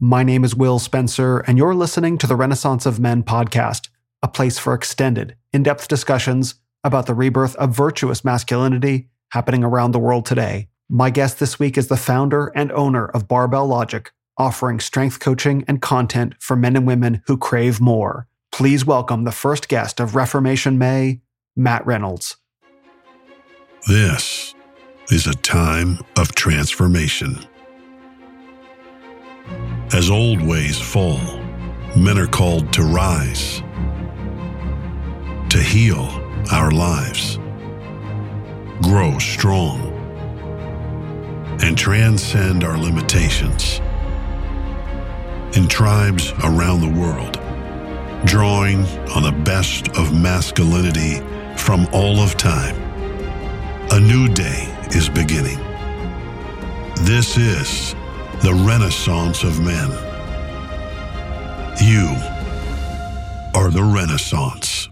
My 0.00 0.22
name 0.22 0.44
is 0.44 0.54
Will 0.54 0.78
Spencer, 0.78 1.40
and 1.40 1.58
you're 1.58 1.74
listening 1.74 2.18
to 2.18 2.28
the 2.28 2.36
Renaissance 2.36 2.86
of 2.86 3.00
Men 3.00 3.24
podcast, 3.24 3.88
a 4.22 4.28
place 4.28 4.56
for 4.56 4.72
extended, 4.72 5.34
in 5.52 5.64
depth 5.64 5.88
discussions 5.88 6.54
about 6.84 7.06
the 7.06 7.14
rebirth 7.14 7.56
of 7.56 7.74
virtuous 7.74 8.24
masculinity 8.24 9.08
happening 9.30 9.64
around 9.64 9.90
the 9.90 9.98
world 9.98 10.24
today. 10.24 10.68
My 10.88 11.10
guest 11.10 11.40
this 11.40 11.58
week 11.58 11.76
is 11.76 11.88
the 11.88 11.96
founder 11.96 12.52
and 12.54 12.70
owner 12.70 13.06
of 13.06 13.26
Barbell 13.26 13.66
Logic, 13.66 14.08
offering 14.36 14.78
strength 14.78 15.18
coaching 15.18 15.64
and 15.66 15.82
content 15.82 16.36
for 16.38 16.54
men 16.54 16.76
and 16.76 16.86
women 16.86 17.20
who 17.26 17.36
crave 17.36 17.80
more. 17.80 18.28
Please 18.52 18.86
welcome 18.86 19.24
the 19.24 19.32
first 19.32 19.66
guest 19.66 19.98
of 19.98 20.14
Reformation 20.14 20.78
May, 20.78 21.22
Matt 21.56 21.84
Reynolds. 21.84 22.36
This 23.88 24.54
is 25.10 25.26
a 25.26 25.34
time 25.34 25.98
of 26.16 26.36
transformation. 26.36 27.47
As 29.90 30.10
old 30.10 30.42
ways 30.42 30.78
fall, 30.78 31.18
men 31.96 32.18
are 32.18 32.26
called 32.26 32.70
to 32.74 32.82
rise, 32.82 33.62
to 35.48 35.62
heal 35.62 36.06
our 36.52 36.70
lives, 36.70 37.38
grow 38.82 39.18
strong, 39.18 39.80
and 41.62 41.76
transcend 41.76 42.64
our 42.64 42.76
limitations. 42.76 43.80
In 45.56 45.66
tribes 45.66 46.32
around 46.44 46.82
the 46.82 47.00
world, 47.00 47.40
drawing 48.26 48.84
on 49.16 49.22
the 49.22 49.42
best 49.42 49.88
of 49.96 50.12
masculinity 50.12 51.20
from 51.56 51.88
all 51.94 52.20
of 52.20 52.36
time, 52.36 52.76
a 53.90 53.98
new 53.98 54.28
day 54.28 54.68
is 54.90 55.08
beginning. 55.08 55.58
This 57.06 57.38
is 57.38 57.94
the 58.42 58.54
Renaissance 58.54 59.42
of 59.42 59.58
Men. 59.64 59.90
You 61.82 62.06
are 63.54 63.68
the 63.68 63.82
Renaissance. 63.82 64.88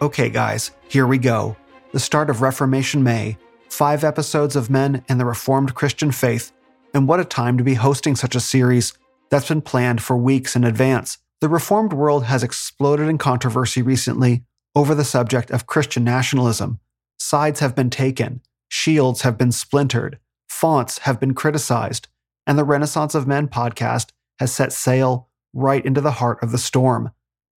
Okay, 0.00 0.30
guys, 0.30 0.72
here 0.88 1.06
we 1.06 1.18
go. 1.18 1.56
The 1.92 2.00
start 2.00 2.28
of 2.28 2.42
Reformation 2.42 3.04
May, 3.04 3.36
five 3.68 4.02
episodes 4.02 4.56
of 4.56 4.68
men 4.68 5.04
and 5.08 5.20
the 5.20 5.24
Reformed 5.24 5.76
Christian 5.76 6.10
faith, 6.10 6.50
and 6.92 7.06
what 7.06 7.20
a 7.20 7.24
time 7.24 7.56
to 7.56 7.62
be 7.62 7.74
hosting 7.74 8.16
such 8.16 8.34
a 8.34 8.40
series 8.40 8.92
that's 9.30 9.48
been 9.48 9.62
planned 9.62 10.02
for 10.02 10.16
weeks 10.16 10.56
in 10.56 10.64
advance. 10.64 11.18
The 11.40 11.48
Reformed 11.48 11.92
world 11.92 12.24
has 12.24 12.42
exploded 12.42 13.08
in 13.08 13.18
controversy 13.18 13.80
recently 13.80 14.42
over 14.74 14.92
the 14.92 15.04
subject 15.04 15.52
of 15.52 15.68
Christian 15.68 16.02
nationalism. 16.02 16.80
Sides 17.20 17.60
have 17.60 17.76
been 17.76 17.90
taken, 17.90 18.40
shields 18.68 19.22
have 19.22 19.38
been 19.38 19.52
splintered, 19.52 20.18
fonts 20.62 20.98
have 20.98 21.18
been 21.18 21.34
criticized, 21.34 22.06
and 22.46 22.56
the 22.56 22.62
Renaissance 22.62 23.16
of 23.16 23.26
Men 23.26 23.48
podcast 23.48 24.10
has 24.38 24.52
set 24.52 24.72
sail 24.72 25.28
right 25.52 25.84
into 25.84 26.00
the 26.00 26.12
heart 26.12 26.40
of 26.40 26.52
the 26.52 26.56
storm. 26.56 27.10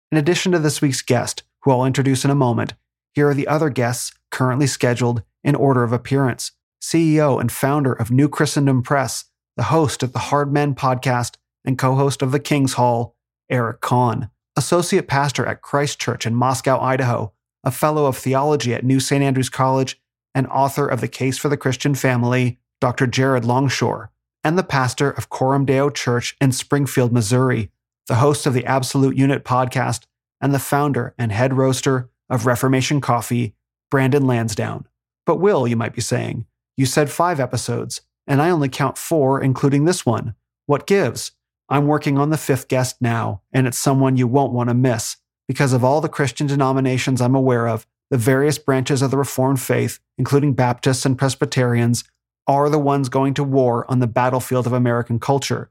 In 0.09 0.17
addition 0.17 0.53
to 0.53 0.59
this 0.59 0.81
week's 0.81 1.01
guest, 1.01 1.43
who 1.63 1.71
I'll 1.71 1.83
introduce 1.83 2.23
in 2.23 2.31
a 2.31 2.35
moment, 2.35 2.75
here 3.11 3.27
are 3.27 3.33
the 3.33 3.49
other 3.49 3.69
guests 3.69 4.13
currently 4.31 4.67
scheduled 4.67 5.21
in 5.43 5.53
order 5.53 5.83
of 5.83 5.91
appearance. 5.91 6.53
CEO 6.81 7.41
and 7.41 7.51
founder 7.51 7.91
of 7.91 8.09
New 8.09 8.29
Christendom 8.29 8.81
Press, 8.81 9.25
the 9.57 9.63
host 9.63 10.01
of 10.01 10.13
the 10.13 10.19
Hard 10.19 10.53
Men 10.53 10.73
podcast, 10.73 11.35
and 11.65 11.77
co 11.77 11.95
host 11.95 12.21
of 12.21 12.31
The 12.31 12.39
King's 12.39 12.75
Hall, 12.75 13.17
Eric 13.49 13.81
Conn. 13.81 14.29
Associate 14.55 15.05
pastor 15.05 15.45
at 15.45 15.61
Christ 15.61 15.99
Church 15.99 16.25
in 16.25 16.35
Moscow, 16.35 16.79
Idaho, 16.79 17.33
a 17.65 17.71
fellow 17.71 18.05
of 18.05 18.15
theology 18.15 18.73
at 18.73 18.85
New 18.85 19.01
St. 19.01 19.21
Andrews 19.21 19.49
College, 19.49 19.99
and 20.33 20.47
author 20.47 20.87
of 20.87 21.01
The 21.01 21.09
Case 21.09 21.37
for 21.37 21.49
the 21.49 21.57
Christian 21.57 21.95
Family, 21.95 22.59
Dr. 22.83 23.07
Jared 23.07 23.45
Longshore, 23.45 24.11
and 24.43 24.57
the 24.57 24.61
pastor 24.61 25.09
of 25.09 25.29
Coram 25.29 25.63
Deo 25.63 25.89
Church 25.89 26.35
in 26.41 26.51
Springfield, 26.51 27.13
Missouri, 27.13 27.71
the 28.07 28.15
host 28.15 28.45
of 28.45 28.53
the 28.53 28.65
Absolute 28.65 29.15
Unit 29.15 29.45
podcast, 29.45 30.01
and 30.41 30.53
the 30.53 30.59
founder 30.59 31.15
and 31.17 31.31
head 31.31 31.53
roaster 31.53 32.09
of 32.29 32.45
Reformation 32.45 32.99
Coffee, 32.99 33.55
Brandon 33.89 34.27
Lansdowne. 34.27 34.85
But 35.25 35.37
Will, 35.37 35.65
you 35.65 35.77
might 35.77 35.93
be 35.93 36.01
saying, 36.01 36.45
you 36.75 36.85
said 36.85 37.09
five 37.09 37.39
episodes, 37.39 38.01
and 38.27 38.41
I 38.41 38.49
only 38.49 38.67
count 38.67 38.97
four, 38.97 39.41
including 39.41 39.85
this 39.85 40.05
one. 40.05 40.35
What 40.65 40.85
gives? 40.85 41.31
I'm 41.69 41.87
working 41.87 42.17
on 42.17 42.31
the 42.31 42.37
fifth 42.37 42.67
guest 42.67 42.97
now, 42.99 43.43
and 43.53 43.65
it's 43.65 43.79
someone 43.79 44.17
you 44.17 44.27
won't 44.27 44.51
want 44.51 44.67
to 44.67 44.73
miss. 44.73 45.15
Because 45.47 45.71
of 45.71 45.85
all 45.85 46.01
the 46.01 46.09
Christian 46.09 46.47
denominations 46.47 47.21
I'm 47.21 47.33
aware 47.33 47.65
of, 47.65 47.87
the 48.09 48.17
various 48.17 48.57
branches 48.57 49.01
of 49.01 49.09
the 49.09 49.17
Reformed 49.17 49.61
faith, 49.61 49.99
including 50.17 50.51
Baptists 50.51 51.05
and 51.05 51.17
Presbyterians, 51.17 52.03
are 52.47 52.69
the 52.69 52.79
ones 52.79 53.09
going 53.09 53.33
to 53.35 53.43
war 53.43 53.89
on 53.89 53.99
the 53.99 54.07
battlefield 54.07 54.67
of 54.67 54.73
American 54.73 55.19
culture 55.19 55.69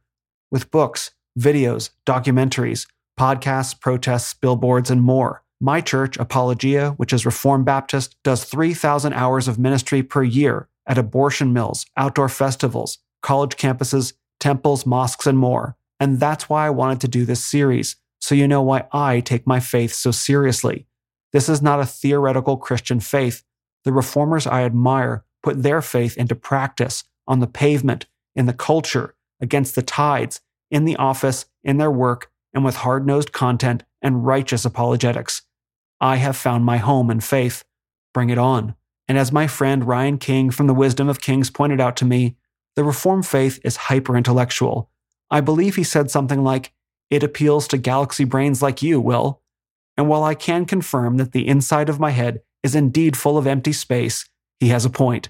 with 0.50 0.70
books, 0.70 1.10
videos, 1.38 1.90
documentaries, 2.06 2.86
podcasts, 3.18 3.78
protests, 3.78 4.34
billboards, 4.34 4.90
and 4.90 5.02
more. 5.02 5.42
My 5.60 5.80
church, 5.80 6.16
Apologia, 6.16 6.90
which 6.96 7.12
is 7.12 7.24
Reformed 7.24 7.64
Baptist, 7.64 8.16
does 8.24 8.44
3,000 8.44 9.12
hours 9.12 9.48
of 9.48 9.58
ministry 9.58 10.02
per 10.02 10.22
year 10.22 10.68
at 10.86 10.98
abortion 10.98 11.52
mills, 11.52 11.86
outdoor 11.96 12.28
festivals, 12.28 12.98
college 13.22 13.56
campuses, 13.56 14.14
temples, 14.40 14.84
mosques, 14.84 15.26
and 15.26 15.38
more. 15.38 15.76
And 16.00 16.18
that's 16.18 16.48
why 16.48 16.66
I 16.66 16.70
wanted 16.70 17.00
to 17.02 17.08
do 17.08 17.24
this 17.24 17.44
series, 17.44 17.96
so 18.18 18.34
you 18.34 18.48
know 18.48 18.62
why 18.62 18.86
I 18.92 19.20
take 19.20 19.46
my 19.46 19.60
faith 19.60 19.94
so 19.94 20.10
seriously. 20.10 20.86
This 21.32 21.48
is 21.48 21.62
not 21.62 21.80
a 21.80 21.86
theoretical 21.86 22.56
Christian 22.56 22.98
faith. 22.98 23.44
The 23.84 23.92
reformers 23.92 24.46
I 24.46 24.64
admire 24.64 25.24
put 25.42 25.62
their 25.62 25.82
faith 25.82 26.16
into 26.16 26.34
practice 26.34 27.04
on 27.26 27.40
the 27.40 27.46
pavement, 27.46 28.06
in 28.34 28.46
the 28.46 28.52
culture, 28.52 29.14
against 29.40 29.74
the 29.74 29.82
tides, 29.82 30.40
in 30.70 30.84
the 30.84 30.96
office, 30.96 31.46
in 31.62 31.78
their 31.78 31.90
work, 31.90 32.30
and 32.54 32.64
with 32.64 32.76
hard 32.76 33.06
nosed 33.06 33.32
content 33.32 33.84
and 34.00 34.26
righteous 34.26 34.64
apologetics. 34.64 35.42
I 36.00 36.16
have 36.16 36.36
found 36.36 36.64
my 36.64 36.78
home 36.78 37.10
in 37.10 37.20
faith. 37.20 37.64
Bring 38.12 38.30
it 38.30 38.38
on. 38.38 38.74
And 39.08 39.18
as 39.18 39.32
my 39.32 39.46
friend 39.46 39.86
Ryan 39.86 40.18
King 40.18 40.50
from 40.50 40.66
the 40.66 40.74
Wisdom 40.74 41.08
of 41.08 41.20
Kings 41.20 41.50
pointed 41.50 41.80
out 41.80 41.96
to 41.98 42.04
me, 42.04 42.36
the 42.76 42.84
Reformed 42.84 43.26
faith 43.26 43.60
is 43.64 43.76
hyper 43.76 44.16
intellectual. 44.16 44.90
I 45.30 45.40
believe 45.40 45.76
he 45.76 45.84
said 45.84 46.10
something 46.10 46.42
like, 46.42 46.72
It 47.10 47.22
appeals 47.22 47.68
to 47.68 47.78
galaxy 47.78 48.24
brains 48.24 48.62
like 48.62 48.82
you, 48.82 49.00
Will. 49.00 49.40
And 49.96 50.08
while 50.08 50.24
I 50.24 50.34
can 50.34 50.64
confirm 50.64 51.18
that 51.18 51.32
the 51.32 51.46
inside 51.46 51.88
of 51.88 52.00
my 52.00 52.10
head 52.10 52.42
is 52.62 52.74
indeed 52.74 53.16
full 53.16 53.36
of 53.36 53.46
empty 53.46 53.72
space, 53.72 54.28
he 54.62 54.68
has 54.68 54.84
a 54.84 54.90
point. 54.90 55.28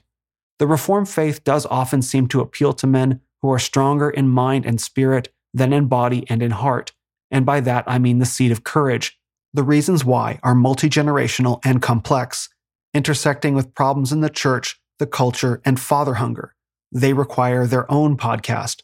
The 0.59 0.67
Reformed 0.67 1.09
faith 1.09 1.43
does 1.43 1.65
often 1.65 2.03
seem 2.03 2.29
to 2.29 2.43
appeal 2.43 2.75
to 2.75 2.87
men 2.87 3.23
who 3.41 3.51
are 3.51 3.59
stronger 3.59 4.11
in 4.11 4.29
mind 4.29 4.67
and 4.67 4.79
spirit 4.79 5.33
than 5.55 5.73
in 5.73 5.87
body 5.87 6.27
and 6.29 6.43
in 6.43 6.51
heart, 6.51 6.93
and 7.31 7.47
by 7.47 7.61
that 7.61 7.85
I 7.87 7.99
mean 7.99 8.19
the 8.19 8.27
seed 8.27 8.53
of 8.53 8.63
courage. 8.63 9.19
The 9.55 9.63
reasons 9.63 10.05
why 10.05 10.39
are 10.43 10.55
multi 10.55 10.91
generational 10.91 11.61
and 11.65 11.81
complex, 11.81 12.51
intersecting 12.93 13.55
with 13.55 13.75
problems 13.75 14.13
in 14.13 14.21
the 14.21 14.29
church, 14.29 14.79
the 14.99 15.07
culture, 15.07 15.63
and 15.65 15.81
father 15.81 16.15
hunger. 16.15 16.55
They 16.93 17.15
require 17.15 17.67
their 17.67 17.91
own 17.91 18.19
podcast. 18.19 18.83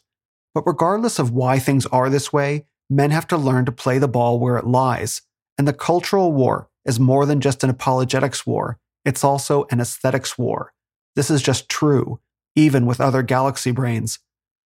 But 0.55 0.65
regardless 0.65 1.19
of 1.19 1.29
why 1.29 1.59
things 1.59 1.85
are 1.85 2.09
this 2.09 2.33
way, 2.33 2.65
men 2.89 3.11
have 3.11 3.27
to 3.27 3.37
learn 3.37 3.65
to 3.65 3.71
play 3.71 3.99
the 3.99 4.07
ball 4.07 4.39
where 4.39 4.57
it 4.57 4.65
lies. 4.65 5.21
And 5.59 5.67
the 5.67 5.73
cultural 5.73 6.33
war 6.33 6.69
is 6.85 6.99
more 6.99 7.27
than 7.27 7.39
just 7.39 7.63
an 7.63 7.69
apologetics 7.69 8.47
war, 8.47 8.79
it's 9.05 9.23
also 9.23 9.65
an 9.71 9.79
aesthetics 9.79 10.37
war. 10.37 10.73
This 11.15 11.29
is 11.29 11.41
just 11.41 11.69
true, 11.69 12.19
even 12.55 12.85
with 12.85 13.01
other 13.01 13.23
galaxy 13.23 13.71
brains. 13.71 14.19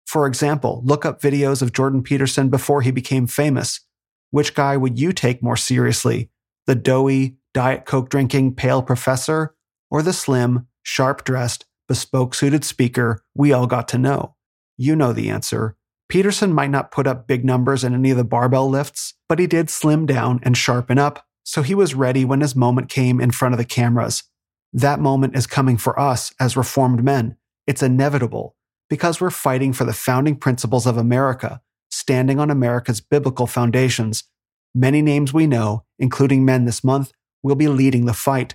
For 0.06 0.26
example, 0.26 0.82
look 0.84 1.04
up 1.04 1.20
videos 1.20 1.62
of 1.62 1.72
Jordan 1.72 2.02
Peterson 2.02 2.48
before 2.48 2.82
he 2.82 2.90
became 2.90 3.26
famous. 3.26 3.80
Which 4.30 4.54
guy 4.54 4.76
would 4.76 4.98
you 4.98 5.12
take 5.12 5.42
more 5.42 5.56
seriously? 5.56 6.30
The 6.66 6.74
doughy, 6.74 7.36
Diet 7.54 7.84
Coke 7.84 8.08
drinking, 8.10 8.54
pale 8.54 8.82
professor, 8.82 9.54
or 9.90 10.02
the 10.02 10.12
slim, 10.12 10.66
sharp 10.82 11.24
dressed, 11.24 11.66
bespoke 11.88 12.34
suited 12.34 12.64
speaker 12.64 13.22
we 13.34 13.52
all 13.52 13.66
got 13.66 13.88
to 13.88 13.98
know? 13.98 14.36
You 14.76 14.96
know 14.96 15.12
the 15.12 15.28
answer. 15.30 15.76
Peterson 16.08 16.52
might 16.52 16.70
not 16.70 16.90
put 16.90 17.06
up 17.06 17.26
big 17.26 17.44
numbers 17.44 17.84
in 17.84 17.94
any 17.94 18.10
of 18.10 18.16
the 18.16 18.24
barbell 18.24 18.68
lifts, 18.68 19.14
but 19.28 19.38
he 19.38 19.46
did 19.46 19.70
slim 19.70 20.06
down 20.06 20.40
and 20.42 20.56
sharpen 20.56 20.98
up, 20.98 21.24
so 21.50 21.62
he 21.62 21.74
was 21.74 21.96
ready 21.96 22.24
when 22.24 22.42
his 22.42 22.54
moment 22.54 22.88
came 22.88 23.20
in 23.20 23.32
front 23.32 23.54
of 23.54 23.58
the 23.58 23.64
cameras. 23.64 24.22
That 24.72 25.00
moment 25.00 25.34
is 25.34 25.48
coming 25.48 25.78
for 25.78 25.98
us 25.98 26.32
as 26.38 26.56
reformed 26.56 27.02
men. 27.02 27.36
It's 27.66 27.82
inevitable 27.82 28.54
because 28.88 29.20
we're 29.20 29.30
fighting 29.30 29.72
for 29.72 29.82
the 29.82 29.92
founding 29.92 30.36
principles 30.36 30.86
of 30.86 30.96
America, 30.96 31.60
standing 31.90 32.38
on 32.38 32.52
America's 32.52 33.00
biblical 33.00 33.48
foundations. 33.48 34.22
Many 34.76 35.02
names 35.02 35.32
we 35.32 35.48
know, 35.48 35.82
including 35.98 36.44
men 36.44 36.66
this 36.66 36.84
month, 36.84 37.10
will 37.42 37.56
be 37.56 37.66
leading 37.66 38.06
the 38.06 38.14
fight. 38.14 38.54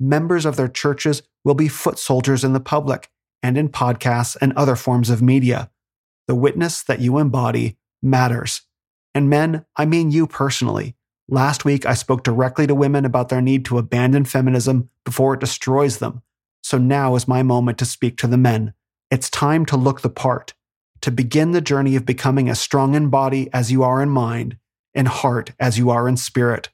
Members 0.00 0.46
of 0.46 0.56
their 0.56 0.68
churches 0.68 1.22
will 1.44 1.54
be 1.54 1.68
foot 1.68 1.98
soldiers 1.98 2.44
in 2.44 2.54
the 2.54 2.60
public 2.60 3.10
and 3.42 3.58
in 3.58 3.68
podcasts 3.68 4.38
and 4.40 4.54
other 4.54 4.74
forms 4.74 5.10
of 5.10 5.20
media. 5.20 5.70
The 6.28 6.34
witness 6.34 6.82
that 6.84 7.00
you 7.00 7.18
embody 7.18 7.76
matters. 8.02 8.62
And 9.14 9.28
men, 9.28 9.66
I 9.76 9.84
mean 9.84 10.10
you 10.10 10.26
personally. 10.26 10.96
Last 11.32 11.64
week, 11.64 11.86
I 11.86 11.94
spoke 11.94 12.24
directly 12.24 12.66
to 12.66 12.74
women 12.74 13.06
about 13.06 13.30
their 13.30 13.40
need 13.40 13.64
to 13.64 13.78
abandon 13.78 14.26
feminism 14.26 14.90
before 15.02 15.32
it 15.32 15.40
destroys 15.40 15.96
them. 15.96 16.20
So 16.62 16.76
now 16.76 17.14
is 17.14 17.26
my 17.26 17.42
moment 17.42 17.78
to 17.78 17.86
speak 17.86 18.18
to 18.18 18.26
the 18.26 18.36
men. 18.36 18.74
It's 19.10 19.30
time 19.30 19.64
to 19.66 19.78
look 19.78 20.02
the 20.02 20.10
part. 20.10 20.52
to 21.02 21.10
begin 21.10 21.50
the 21.50 21.60
journey 21.60 21.96
of 21.96 22.06
becoming 22.06 22.48
as 22.48 22.60
strong 22.60 22.94
in 22.94 23.10
body 23.10 23.50
as 23.52 23.70
you 23.70 23.82
are 23.82 24.00
in 24.00 24.08
mind, 24.08 24.56
in 24.94 25.06
heart 25.06 25.50
as 25.60 25.76
you 25.76 25.90
are 25.90 26.08
in 26.08 26.16
spirit. 26.16 26.70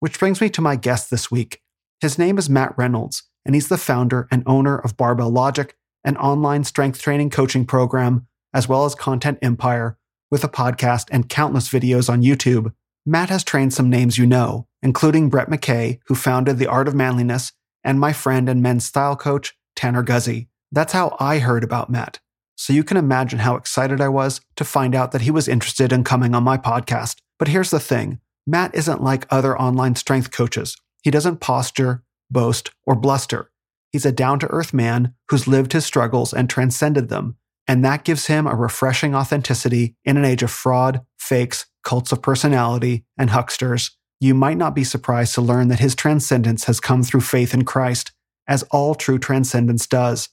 Which 0.00 0.18
brings 0.18 0.40
me 0.40 0.48
to 0.50 0.60
my 0.60 0.76
guest 0.76 1.10
this 1.10 1.30
week. 1.30 1.60
His 2.00 2.18
name 2.18 2.38
is 2.38 2.48
Matt 2.48 2.74
Reynolds, 2.78 3.24
and 3.44 3.54
he's 3.54 3.68
the 3.68 3.76
founder 3.76 4.28
and 4.30 4.44
owner 4.46 4.78
of 4.78 4.96
Barbell 4.96 5.30
Logic, 5.30 5.76
an 6.04 6.16
online 6.16 6.62
strength 6.62 7.02
training 7.02 7.30
coaching 7.30 7.66
program, 7.66 8.28
as 8.54 8.68
well 8.68 8.84
as 8.84 8.94
Content 8.94 9.38
Empire, 9.42 9.98
with 10.30 10.44
a 10.44 10.48
podcast 10.48 11.06
and 11.10 11.28
countless 11.28 11.68
videos 11.68 12.08
on 12.08 12.22
YouTube. 12.22 12.72
Matt 13.08 13.30
has 13.30 13.42
trained 13.42 13.72
some 13.72 13.88
names 13.88 14.18
you 14.18 14.26
know, 14.26 14.66
including 14.82 15.30
Brett 15.30 15.48
McKay, 15.48 15.98
who 16.08 16.14
founded 16.14 16.58
The 16.58 16.66
Art 16.66 16.88
of 16.88 16.94
Manliness, 16.94 17.52
and 17.82 17.98
my 17.98 18.12
friend 18.12 18.50
and 18.50 18.62
men's 18.62 18.84
style 18.84 19.16
coach, 19.16 19.56
Tanner 19.74 20.04
Guzy. 20.04 20.48
That's 20.70 20.92
how 20.92 21.16
I 21.18 21.38
heard 21.38 21.64
about 21.64 21.88
Matt. 21.88 22.20
So 22.54 22.74
you 22.74 22.84
can 22.84 22.98
imagine 22.98 23.38
how 23.38 23.56
excited 23.56 24.02
I 24.02 24.10
was 24.10 24.42
to 24.56 24.64
find 24.64 24.94
out 24.94 25.12
that 25.12 25.22
he 25.22 25.30
was 25.30 25.48
interested 25.48 25.90
in 25.90 26.04
coming 26.04 26.34
on 26.34 26.42
my 26.42 26.58
podcast. 26.58 27.16
But 27.38 27.48
here's 27.48 27.70
the 27.70 27.80
thing 27.80 28.20
Matt 28.46 28.74
isn't 28.74 29.02
like 29.02 29.26
other 29.30 29.58
online 29.58 29.94
strength 29.94 30.30
coaches. 30.30 30.76
He 31.02 31.10
doesn't 31.10 31.40
posture, 31.40 32.04
boast, 32.30 32.72
or 32.84 32.94
bluster. 32.94 33.50
He's 33.90 34.04
a 34.04 34.12
down 34.12 34.38
to 34.40 34.50
earth 34.50 34.74
man 34.74 35.14
who's 35.30 35.48
lived 35.48 35.72
his 35.72 35.86
struggles 35.86 36.34
and 36.34 36.50
transcended 36.50 37.08
them. 37.08 37.38
And 37.66 37.82
that 37.86 38.04
gives 38.04 38.26
him 38.26 38.46
a 38.46 38.54
refreshing 38.54 39.14
authenticity 39.14 39.96
in 40.04 40.18
an 40.18 40.26
age 40.26 40.42
of 40.42 40.50
fraud, 40.50 41.00
fakes, 41.16 41.64
cults 41.82 42.12
of 42.12 42.22
personality, 42.22 43.04
and 43.16 43.30
hucksters. 43.30 43.90
You 44.20 44.34
might 44.34 44.56
not 44.56 44.74
be 44.74 44.84
surprised 44.84 45.34
to 45.34 45.40
learn 45.40 45.68
that 45.68 45.78
his 45.78 45.94
transcendence 45.94 46.64
has 46.64 46.80
come 46.80 47.02
through 47.02 47.20
faith 47.20 47.54
in 47.54 47.64
Christ, 47.64 48.12
as 48.46 48.64
all 48.64 48.94
true 48.94 49.18
transcendence 49.18 49.86
does. 49.86 50.28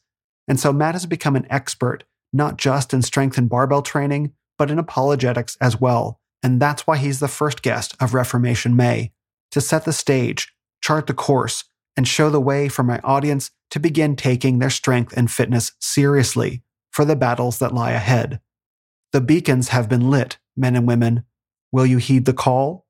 And 0.48 0.60
so 0.60 0.74
Matt 0.74 0.96
has 0.96 1.06
become 1.06 1.36
an 1.36 1.48
expert, 1.50 2.04
not 2.34 2.58
just 2.58 2.94
in 2.94 3.02
strength 3.02 3.38
and 3.38 3.50
barbell 3.50 3.82
training, 3.82 4.34
but 4.58 4.72
in 4.72 4.80
apologetics 4.80 5.58
as 5.62 5.80
well. 5.80 6.20
And 6.42 6.62
that's 6.62 6.86
why 6.86 6.98
he's 6.98 7.20
the 7.20 7.28
first 7.28 7.62
guest 7.62 7.96
of 8.00 8.14
Reformation 8.14 8.76
May 8.76 9.12
to 9.52 9.62
set 9.62 9.86
the 9.86 9.94
stage, 9.94 10.54
chart 10.82 11.08
the 11.08 11.14
course, 11.14 11.64
and 11.98 12.08
show 12.08 12.30
the 12.30 12.42
way 12.42 12.68
for 12.68 12.84
my 12.84 13.00
audience 13.04 13.52
to 13.72 13.80
begin 13.80 14.16
taking 14.16 14.60
their 14.60 14.70
strength 14.70 15.14
and 15.16 15.32
fitness 15.32 15.72
seriously 15.80 16.62
for 16.92 17.06
the 17.06 17.16
battles 17.16 17.60
that 17.60 17.74
lie 17.74 17.92
ahead. 17.92 18.40
The 19.12 19.22
beacons 19.22 19.70
have 19.70 19.90
been 19.90 20.10
lit, 20.10 20.38
men 20.56 20.76
and 20.76 20.88
women. 20.88 21.24
Will 21.76 21.86
you 21.86 21.98
heed 21.98 22.24
the 22.24 22.32
call? 22.32 22.86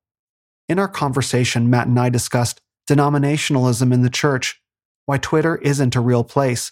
In 0.68 0.78
our 0.78 0.86
conversation, 0.86 1.68
Matt 1.68 1.88
and 1.88 1.98
I 1.98 2.08
discussed 2.08 2.60
denominationalism 2.88 3.92
in 3.92 4.02
the 4.02 4.08
church, 4.08 4.62
why 5.06 5.18
Twitter 5.18 5.56
isn't 5.56 5.96
a 5.96 6.00
real 6.00 6.22
place, 6.22 6.70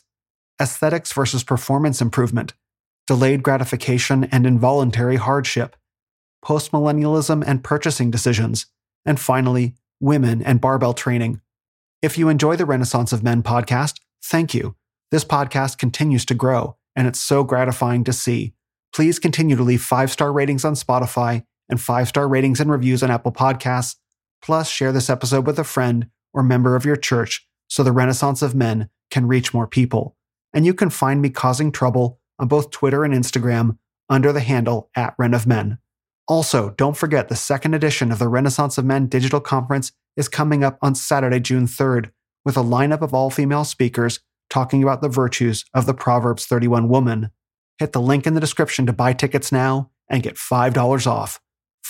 aesthetics 0.63 1.13
versus 1.13 1.43
performance 1.43 2.01
improvement, 2.01 2.55
delayed 3.09 3.43
gratification 3.43 4.29
and 4.31 4.47
involuntary 4.47 5.17
hardship, 5.17 5.75
postmillennialism 6.45 7.43
and 7.45 7.65
purchasing 7.65 8.13
decisions, 8.13 8.67
and 9.05 9.19
finally, 9.19 9.75
women 9.99 10.41
and 10.41 10.61
barbell 10.61 10.95
training. 10.95 11.41
If 12.01 12.17
you 12.17 12.29
enjoy 12.29 12.55
the 12.55 12.65
Renaissance 12.65 13.13
of 13.13 13.25
Men 13.25 13.43
podcast, 13.43 13.99
thank 14.23 14.55
you. 14.55 14.77
This 15.11 15.25
podcast 15.25 15.79
continues 15.79 16.25
to 16.27 16.35
grow, 16.35 16.77
and 16.95 17.09
it's 17.09 17.21
so 17.21 17.43
gratifying 17.43 18.05
to 18.05 18.13
see. 18.13 18.55
Please 18.95 19.19
continue 19.19 19.57
to 19.57 19.65
leave 19.65 19.83
five 19.83 20.13
star 20.13 20.33
ratings 20.33 20.65
on 20.65 20.75
Spotify 20.75 21.43
and 21.69 21.81
five 21.81 22.09
star 22.09 22.29
ratings 22.29 22.61
and 22.61 22.71
reviews 22.71 23.03
on 23.03 23.11
Apple 23.11 23.33
Podcasts. 23.33 23.97
Plus, 24.43 24.69
share 24.69 24.93
this 24.93 25.11
episode 25.11 25.47
with 25.47 25.59
a 25.59 25.65
friend 25.65 26.09
or 26.33 26.43
member 26.43 26.77
of 26.77 26.85
your 26.85 26.97
church 26.97 27.47
so 27.69 27.83
the 27.83 27.93
Renaissance 27.93 28.43
of 28.43 28.55
Men 28.55 28.89
can 29.11 29.27
reach 29.27 29.55
more 29.55 29.67
people 29.67 30.17
and 30.55 30.65
you 30.65 30.73
can 30.73 30.89
find 30.89 31.21
me 31.21 31.29
causing 31.29 31.73
trouble 31.73 32.21
on 32.39 32.49
both 32.49 32.71
Twitter 32.71 33.05
and 33.05 33.13
Instagram 33.13 33.77
under 34.09 34.33
the 34.33 34.41
handle 34.41 34.89
at 34.97 35.15
Ren 35.19 35.35
of 35.35 35.47
Men. 35.47 35.79
Also, 36.27 36.71
don't 36.71 36.97
forget 36.97 37.29
the 37.29 37.37
second 37.37 37.75
edition 37.75 38.11
of 38.11 38.19
the 38.19 38.29
Renaissance 38.29 38.79
of 38.79 38.85
Men 38.85 39.09
digital 39.09 39.41
conference 39.41 39.93
is 40.17 40.29
coming 40.29 40.65
up 40.65 40.79
on 40.81 40.95
Saturday, 40.95 41.41
June 41.41 41.67
3rd, 41.67 42.11
with 42.45 42.57
a 42.57 42.63
lineup 42.63 43.03
of 43.03 43.13
all 43.13 43.29
female 43.29 43.65
speakers 43.65 44.21
talking 44.49 44.83
about 44.83 45.03
the 45.03 45.09
virtues 45.09 45.65
of 45.75 45.87
the 45.87 45.93
Proverbs 45.93 46.47
31 46.47 46.89
woman. 46.89 47.31
Hit 47.79 47.93
the 47.93 48.01
link 48.01 48.27
in 48.27 48.35
the 48.35 48.41
description 48.41 48.87
to 48.87 48.93
buy 48.93 49.13
tickets 49.13 49.51
now 49.51 49.91
and 50.09 50.23
get 50.23 50.37
$5 50.37 51.07
off. 51.07 51.41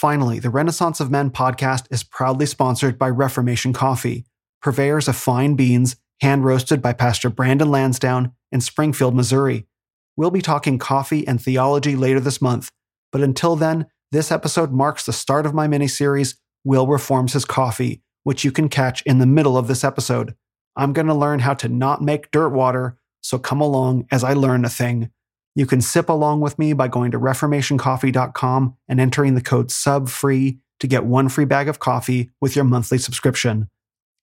Finally, 0.04 0.38
the 0.38 0.50
Renaissance 0.50 1.00
of 1.00 1.10
Men 1.10 1.30
podcast 1.30 1.86
is 1.90 2.04
proudly 2.04 2.44
sponsored 2.44 2.98
by 2.98 3.08
Reformation 3.08 3.72
Coffee, 3.72 4.26
purveyors 4.60 5.08
of 5.08 5.16
fine 5.16 5.54
beans 5.54 5.96
hand 6.20 6.44
roasted 6.44 6.82
by 6.82 6.92
Pastor 6.92 7.30
Brandon 7.30 7.70
Lansdowne 7.70 8.32
in 8.52 8.60
Springfield, 8.60 9.14
Missouri. 9.14 9.66
We'll 10.14 10.30
be 10.30 10.42
talking 10.42 10.78
coffee 10.78 11.26
and 11.26 11.40
theology 11.40 11.96
later 11.96 12.20
this 12.20 12.42
month, 12.42 12.68
but 13.12 13.22
until 13.22 13.56
then, 13.56 13.86
this 14.12 14.30
episode 14.30 14.72
marks 14.72 15.06
the 15.06 15.12
start 15.14 15.46
of 15.46 15.54
my 15.54 15.66
mini 15.66 15.88
series, 15.88 16.38
Will 16.64 16.86
Reforms 16.86 17.32
His 17.32 17.46
Coffee, 17.46 18.02
which 18.24 18.44
you 18.44 18.52
can 18.52 18.68
catch 18.68 19.00
in 19.06 19.20
the 19.20 19.24
middle 19.24 19.56
of 19.56 19.68
this 19.68 19.84
episode. 19.84 20.34
I'm 20.76 20.92
going 20.92 21.06
to 21.06 21.14
learn 21.14 21.38
how 21.38 21.54
to 21.54 21.68
not 21.70 22.02
make 22.02 22.30
dirt 22.30 22.50
water, 22.50 22.98
so 23.22 23.38
come 23.38 23.62
along 23.62 24.06
as 24.12 24.22
I 24.22 24.34
learn 24.34 24.66
a 24.66 24.68
thing. 24.68 25.08
You 25.56 25.66
can 25.66 25.80
sip 25.80 26.08
along 26.08 26.40
with 26.40 26.58
me 26.58 26.72
by 26.72 26.88
going 26.88 27.12
to 27.12 27.18
reformationcoffee.com 27.20 28.76
and 28.88 29.00
entering 29.00 29.36
the 29.36 29.40
code 29.40 29.68
SUBFREE 29.68 30.58
to 30.80 30.86
get 30.88 31.04
one 31.04 31.28
free 31.28 31.44
bag 31.44 31.68
of 31.68 31.78
coffee 31.78 32.32
with 32.40 32.56
your 32.56 32.64
monthly 32.64 32.98
subscription. 32.98 33.68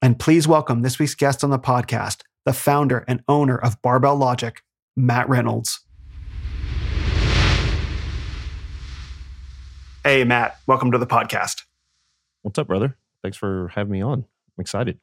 And 0.01 0.19
please 0.19 0.45
welcome 0.45 0.81
this 0.81 0.99
week's 0.99 1.15
guest 1.15 1.41
on 1.41 1.49
the 1.49 1.57
podcast, 1.57 2.23
the 2.43 2.51
founder 2.51 3.05
and 3.07 3.23
owner 3.29 3.57
of 3.57 3.81
Barbell 3.81 4.17
Logic, 4.17 4.61
Matt 4.97 5.29
Reynolds. 5.29 5.79
Hey, 10.03 10.25
Matt, 10.25 10.57
welcome 10.67 10.91
to 10.91 10.97
the 10.97 11.07
podcast. 11.07 11.63
What's 12.41 12.59
up, 12.59 12.67
brother? 12.67 12.97
Thanks 13.23 13.37
for 13.37 13.69
having 13.69 13.93
me 13.93 14.01
on. 14.01 14.25
I'm 14.57 14.61
excited. 14.61 14.99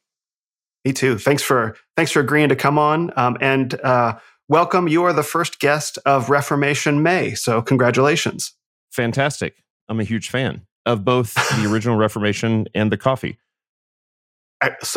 Me 0.85 0.93
too. 0.93 1.17
Thanks 1.17 1.43
for 1.43 1.75
thanks 1.97 2.13
for 2.13 2.21
agreeing 2.21 2.51
to 2.51 2.57
come 2.57 2.79
on. 2.79 3.13
Um, 3.17 3.39
and 3.41 3.73
uh, 3.81 4.19
welcome. 4.49 4.89
You 4.89 5.05
are 5.05 5.13
the 5.13 5.23
first 5.23 5.61
guest 5.61 5.99
of 6.07 6.31
Reformation 6.31 7.03
May, 7.03 7.35
so 7.35 7.63
congratulations. 7.63 8.55
Fantastic. 8.91 9.63
I'm 9.89 10.01
a 10.01 10.05
huge 10.05 10.31
fan 10.31 10.63
of 10.87 11.05
both 11.05 11.35
the 11.35 11.69
original 11.73 11.97
Reformation 11.97 12.67
and 12.75 12.93
the 12.93 12.97
coffee 12.97 13.39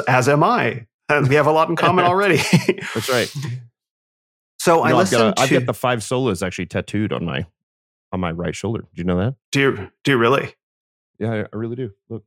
as 0.07 0.29
am 0.29 0.43
I. 0.43 0.87
Uh, 1.09 1.25
we 1.27 1.35
have 1.35 1.47
a 1.47 1.51
lot 1.51 1.69
in 1.69 1.75
common 1.75 2.05
already. 2.05 2.41
That's 2.93 3.09
right. 3.09 3.33
So 4.59 4.81
I 4.81 4.93
listened 4.93 5.23
I've 5.23 5.27
got, 5.27 5.37
to, 5.37 5.41
I've 5.41 5.49
got 5.49 5.65
the 5.65 5.73
five 5.73 5.99
solas 6.01 6.45
actually 6.45 6.67
tattooed 6.67 7.11
on 7.11 7.25
my 7.25 7.47
on 8.11 8.19
my 8.19 8.29
right 8.29 8.55
shoulder. 8.55 8.81
Do 8.93 9.01
you 9.01 9.03
know 9.03 9.17
that? 9.17 9.33
Do 9.51 9.59
you 9.59 9.91
do 10.03 10.11
you 10.11 10.17
really? 10.19 10.53
Yeah, 11.17 11.47
I 11.51 11.55
really 11.55 11.75
do. 11.75 11.93
Look. 12.09 12.23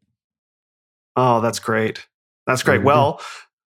Oh, 1.14 1.40
that's 1.40 1.61
great. 1.61 2.09
That's 2.45 2.64
great. 2.64 2.83
Well, 2.83 3.21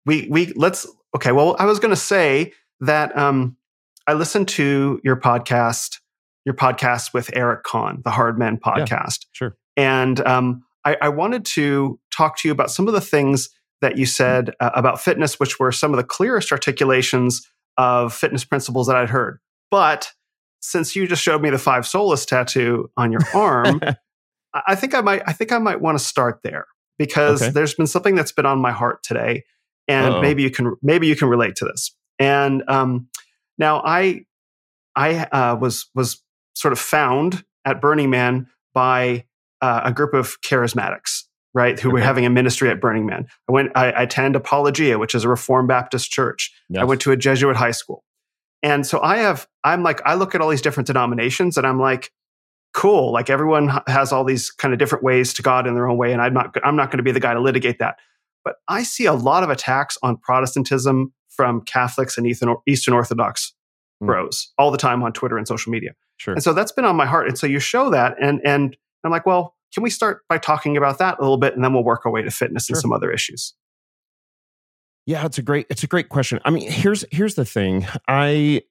we 0.05 0.27
we 0.29 0.47
let's 0.57 0.85
okay. 1.15 1.31
Well, 1.31 1.55
I 1.57 1.67
was 1.67 1.79
going 1.79 1.91
to 1.91 1.95
say 1.95 2.51
that 2.81 3.15
um, 3.17 3.57
I 4.07 4.13
listened 4.13 4.47
to 4.49 4.99
your 5.03 5.15
podcast, 5.15 5.99
your 6.45 6.55
podcast 6.55 7.13
with 7.13 7.29
Eric 7.33 7.63
Conn, 7.63 8.01
the 8.03 8.11
Hard 8.11 8.37
Men 8.39 8.57
podcast. 8.57 8.89
Yeah, 8.89 9.33
sure. 9.33 9.57
And 9.77 10.19
um, 10.25 10.63
I, 10.85 10.97
I, 11.01 11.09
wanted 11.09 11.45
to 11.45 11.99
talk 12.15 12.37
to 12.39 12.47
you 12.47 12.51
about 12.51 12.71
some 12.71 12.87
of 12.87 12.93
the 12.93 13.01
things 13.01 13.49
that 13.81 13.97
you 13.97 14.05
said 14.05 14.53
uh, 14.59 14.71
about 14.73 14.99
fitness, 15.01 15.39
which 15.39 15.59
were 15.59 15.71
some 15.71 15.93
of 15.93 15.97
the 15.97 16.03
clearest 16.03 16.51
articulations 16.51 17.47
of 17.77 18.13
fitness 18.13 18.43
principles 18.43 18.87
that 18.87 18.95
I'd 18.95 19.09
heard. 19.09 19.39
But 19.71 20.11
since 20.61 20.95
you 20.95 21.07
just 21.07 21.23
showed 21.23 21.41
me 21.41 21.49
the 21.49 21.57
five 21.57 21.83
solas 21.83 22.25
tattoo 22.25 22.91
on 22.97 23.11
your 23.11 23.21
arm, 23.33 23.81
I 24.67 24.75
think 24.75 24.93
I 24.93 25.01
might 25.01 25.21
I 25.27 25.33
think 25.33 25.51
I 25.51 25.57
might 25.59 25.79
want 25.79 25.97
to 25.97 26.03
start 26.03 26.41
there 26.43 26.67
because 26.97 27.41
okay. 27.41 27.51
there's 27.51 27.73
been 27.73 27.87
something 27.87 28.15
that's 28.15 28.31
been 28.31 28.45
on 28.45 28.59
my 28.59 28.71
heart 28.71 29.03
today, 29.03 29.45
and 29.87 30.15
Uh-oh. 30.15 30.21
maybe 30.21 30.43
you 30.43 30.51
can 30.51 30.75
maybe 30.81 31.07
you 31.07 31.15
can 31.15 31.29
relate 31.29 31.55
to 31.57 31.65
this. 31.65 31.95
And 32.19 32.63
um, 32.67 33.07
now 33.57 33.81
I 33.83 34.25
I 34.95 35.23
uh, 35.25 35.55
was 35.55 35.89
was 35.95 36.21
sort 36.53 36.73
of 36.73 36.79
found 36.79 37.43
at 37.65 37.81
Burning 37.81 38.09
Man 38.09 38.47
by 38.73 39.25
uh, 39.61 39.81
a 39.85 39.93
group 39.93 40.13
of 40.13 40.39
charismatics, 40.41 41.23
right, 41.53 41.79
who 41.79 41.89
okay. 41.89 41.93
were 41.93 42.01
having 42.01 42.25
a 42.25 42.29
ministry 42.29 42.69
at 42.69 42.81
Burning 42.81 43.05
Man. 43.05 43.25
I 43.47 43.51
went, 43.51 43.71
I, 43.75 43.91
I 43.91 44.03
attended 44.03 44.35
Apologia, 44.35 44.97
which 44.97 45.15
is 45.15 45.23
a 45.23 45.29
Reformed 45.29 45.67
Baptist 45.67 46.11
church. 46.11 46.53
Yes. 46.69 46.81
I 46.81 46.85
went 46.85 47.01
to 47.01 47.11
a 47.11 47.17
Jesuit 47.17 47.55
high 47.55 47.71
school. 47.71 48.03
And 48.61 48.85
so 48.85 49.01
I 49.01 49.17
have, 49.17 49.47
I'm 49.63 49.83
like, 49.83 50.01
I 50.05 50.15
look 50.15 50.35
at 50.35 50.41
all 50.41 50.49
these 50.49 50.61
different 50.61 50.87
denominations 50.87 51.57
and 51.57 51.65
I'm 51.65 51.79
like, 51.79 52.11
cool. 52.73 53.11
Like 53.11 53.29
everyone 53.29 53.69
has 53.87 54.11
all 54.11 54.23
these 54.23 54.51
kind 54.51 54.73
of 54.73 54.79
different 54.79 55.03
ways 55.03 55.33
to 55.35 55.41
God 55.41 55.65
in 55.65 55.75
their 55.75 55.87
own 55.89 55.97
way. 55.97 56.11
And 56.11 56.21
I'm 56.21 56.33
not, 56.33 56.55
I'm 56.63 56.75
not 56.75 56.91
going 56.91 56.97
to 56.97 57.03
be 57.03 57.11
the 57.11 57.19
guy 57.19 57.33
to 57.33 57.39
litigate 57.39 57.79
that. 57.79 57.97
But 58.43 58.55
I 58.67 58.83
see 58.83 59.05
a 59.05 59.13
lot 59.13 59.43
of 59.43 59.49
attacks 59.49 59.97
on 60.03 60.17
Protestantism 60.17 61.13
from 61.39 61.61
Catholics 61.61 62.17
and 62.17 62.27
Eastern 62.27 62.93
Orthodox 62.93 63.53
mm. 64.03 64.07
bros 64.07 64.51
all 64.57 64.71
the 64.71 64.77
time 64.77 65.01
on 65.03 65.13
Twitter 65.13 65.37
and 65.37 65.47
social 65.47 65.71
media. 65.71 65.91
Sure. 66.17 66.33
And 66.33 66.43
so 66.43 66.51
that's 66.51 66.73
been 66.73 66.83
on 66.83 66.97
my 66.97 67.05
heart. 67.05 67.29
And 67.29 67.37
so 67.37 67.47
you 67.47 67.59
show 67.59 67.89
that 67.91 68.17
and, 68.21 68.41
and 68.43 68.75
I'm 69.05 69.11
like, 69.11 69.25
well, 69.25 69.55
can 69.73 69.81
we 69.81 69.89
start 69.89 70.23
by 70.27 70.37
talking 70.37 70.75
about 70.75 70.97
that 70.97 71.17
a 71.17 71.21
little 71.21 71.37
bit 71.37 71.55
and 71.55 71.63
then 71.63 71.73
we'll 71.73 71.85
work 71.85 72.05
our 72.05 72.11
way 72.11 72.21
to 72.21 72.29
fitness 72.29 72.65
sure. 72.65 72.75
and 72.75 72.81
some 72.81 72.91
other 72.91 73.09
issues? 73.09 73.53
Yeah, 75.05 75.25
it's 75.25 75.37
a 75.37 75.41
great 75.41 75.65
it's 75.69 75.83
a 75.83 75.87
great 75.87 76.09
question. 76.09 76.41
I 76.43 76.49
mean, 76.49 76.69
here's 76.69 77.05
here's 77.09 77.35
the 77.35 77.45
thing. 77.45 77.87
I 78.09 78.63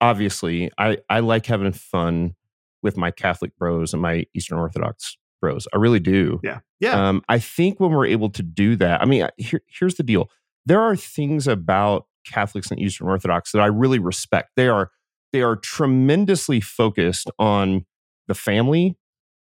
obviously, 0.00 0.70
I 0.78 0.98
I 1.10 1.18
like 1.18 1.46
having 1.46 1.72
fun 1.72 2.36
with 2.80 2.96
my 2.96 3.10
Catholic 3.10 3.58
bros 3.58 3.92
and 3.92 4.00
my 4.00 4.24
Eastern 4.34 4.58
Orthodox 4.58 5.16
bros. 5.42 5.66
I 5.74 5.78
really 5.78 5.98
do. 5.98 6.40
Yeah. 6.44 6.60
Yeah. 6.78 7.08
Um, 7.08 7.22
I 7.28 7.40
think 7.40 7.80
when 7.80 7.90
we're 7.90 8.06
able 8.06 8.30
to 8.30 8.42
do 8.42 8.76
that, 8.76 9.02
I 9.02 9.04
mean, 9.04 9.26
here, 9.36 9.62
here's 9.66 9.96
the 9.96 10.04
deal. 10.04 10.30
There 10.66 10.80
are 10.80 10.96
things 10.96 11.46
about 11.46 12.06
Catholics 12.26 12.70
and 12.70 12.80
Eastern 12.80 13.08
Orthodox 13.08 13.52
that 13.52 13.60
I 13.60 13.66
really 13.66 13.98
respect. 13.98 14.50
They 14.56 14.68
are 14.68 14.90
they 15.32 15.42
are 15.42 15.56
tremendously 15.56 16.60
focused 16.60 17.28
on 17.40 17.84
the 18.28 18.34
family, 18.34 18.96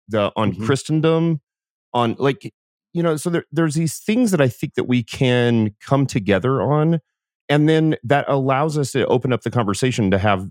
the 0.07 0.31
on 0.35 0.53
Mhm. 0.53 0.65
Christendom, 0.65 1.41
on 1.93 2.15
like 2.19 2.53
you 2.93 3.03
know. 3.03 3.17
So 3.17 3.29
there, 3.29 3.45
there's 3.51 3.75
these 3.75 3.99
things 3.99 4.31
that 4.31 4.41
I 4.41 4.47
think 4.47 4.75
that 4.75 4.85
we 4.85 5.03
can 5.03 5.75
come 5.81 6.05
together 6.05 6.61
on, 6.61 6.99
and 7.49 7.67
then 7.67 7.95
that 8.03 8.25
allows 8.29 8.77
us 8.77 8.91
to 8.93 9.05
open 9.07 9.33
up 9.33 9.41
the 9.41 9.51
conversation 9.51 10.11
to 10.11 10.17
have 10.19 10.49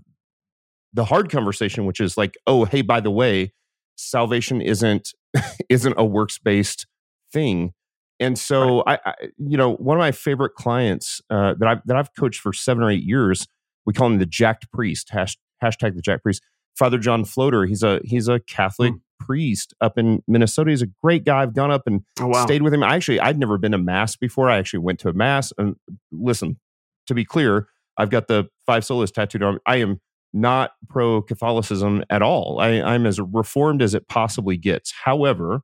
the 0.93 1.05
hard 1.05 1.29
conversation, 1.31 1.85
which 1.85 1.99
is 2.01 2.17
like, 2.17 2.35
oh, 2.47 2.65
hey, 2.65 2.81
by 2.81 2.99
the 2.99 3.11
way, 3.11 3.53
salvation 3.95 4.61
isn't 4.61 5.13
isn't 5.69 5.93
a 5.97 6.05
works 6.05 6.37
based 6.37 6.87
thing. 7.33 7.73
And 8.21 8.39
so, 8.39 8.83
I, 8.87 8.99
I, 9.05 9.13
you 9.37 9.57
know, 9.57 9.73
one 9.73 9.97
of 9.97 9.99
my 9.99 10.11
favorite 10.11 10.53
clients 10.55 11.21
uh, 11.29 11.55
that 11.57 11.67
I've 11.67 11.81
that 11.87 11.97
I've 11.97 12.15
coached 12.15 12.39
for 12.39 12.53
seven 12.53 12.83
or 12.83 12.89
eight 12.89 13.03
years, 13.03 13.47
we 13.85 13.93
call 13.93 14.07
him 14.07 14.19
the 14.19 14.25
Jacked 14.25 14.71
Priest. 14.71 15.09
Hash, 15.09 15.37
hashtag 15.61 15.95
the 15.95 16.01
Jacked 16.01 16.23
Priest. 16.23 16.43
Father 16.77 16.97
John 16.97 17.25
Floeder. 17.25 17.65
He's 17.67 17.83
a 17.83 17.99
he's 18.03 18.27
a 18.27 18.39
Catholic 18.41 18.93
priest 19.19 19.73
up 19.81 19.97
in 19.97 20.23
Minnesota. 20.27 20.71
He's 20.71 20.81
a 20.81 20.87
great 21.01 21.25
guy. 21.25 21.41
I've 21.41 21.53
gone 21.53 21.71
up 21.71 21.83
and 21.85 22.01
oh 22.19 22.27
wow. 22.27 22.45
stayed 22.45 22.61
with 22.61 22.73
him. 22.73 22.83
I 22.83 22.95
actually 22.95 23.19
I'd 23.19 23.39
never 23.39 23.57
been 23.57 23.71
to 23.73 23.77
mass 23.77 24.15
before. 24.15 24.49
I 24.49 24.57
actually 24.57 24.79
went 24.79 24.99
to 24.99 25.09
a 25.09 25.13
mass. 25.13 25.51
And 25.57 25.75
listen, 26.11 26.59
to 27.07 27.13
be 27.13 27.25
clear, 27.25 27.67
I've 27.97 28.09
got 28.09 28.27
the 28.27 28.47
five 28.65 28.83
solas 28.83 29.11
tattooed 29.11 29.43
on. 29.43 29.59
I 29.65 29.77
am 29.77 29.99
not 30.33 30.71
pro 30.89 31.21
Catholicism 31.21 32.03
at 32.09 32.21
all. 32.21 32.59
I, 32.59 32.81
I'm 32.81 33.05
as 33.05 33.19
reformed 33.19 33.81
as 33.81 33.93
it 33.93 34.07
possibly 34.07 34.57
gets. 34.57 34.93
However, 35.03 35.61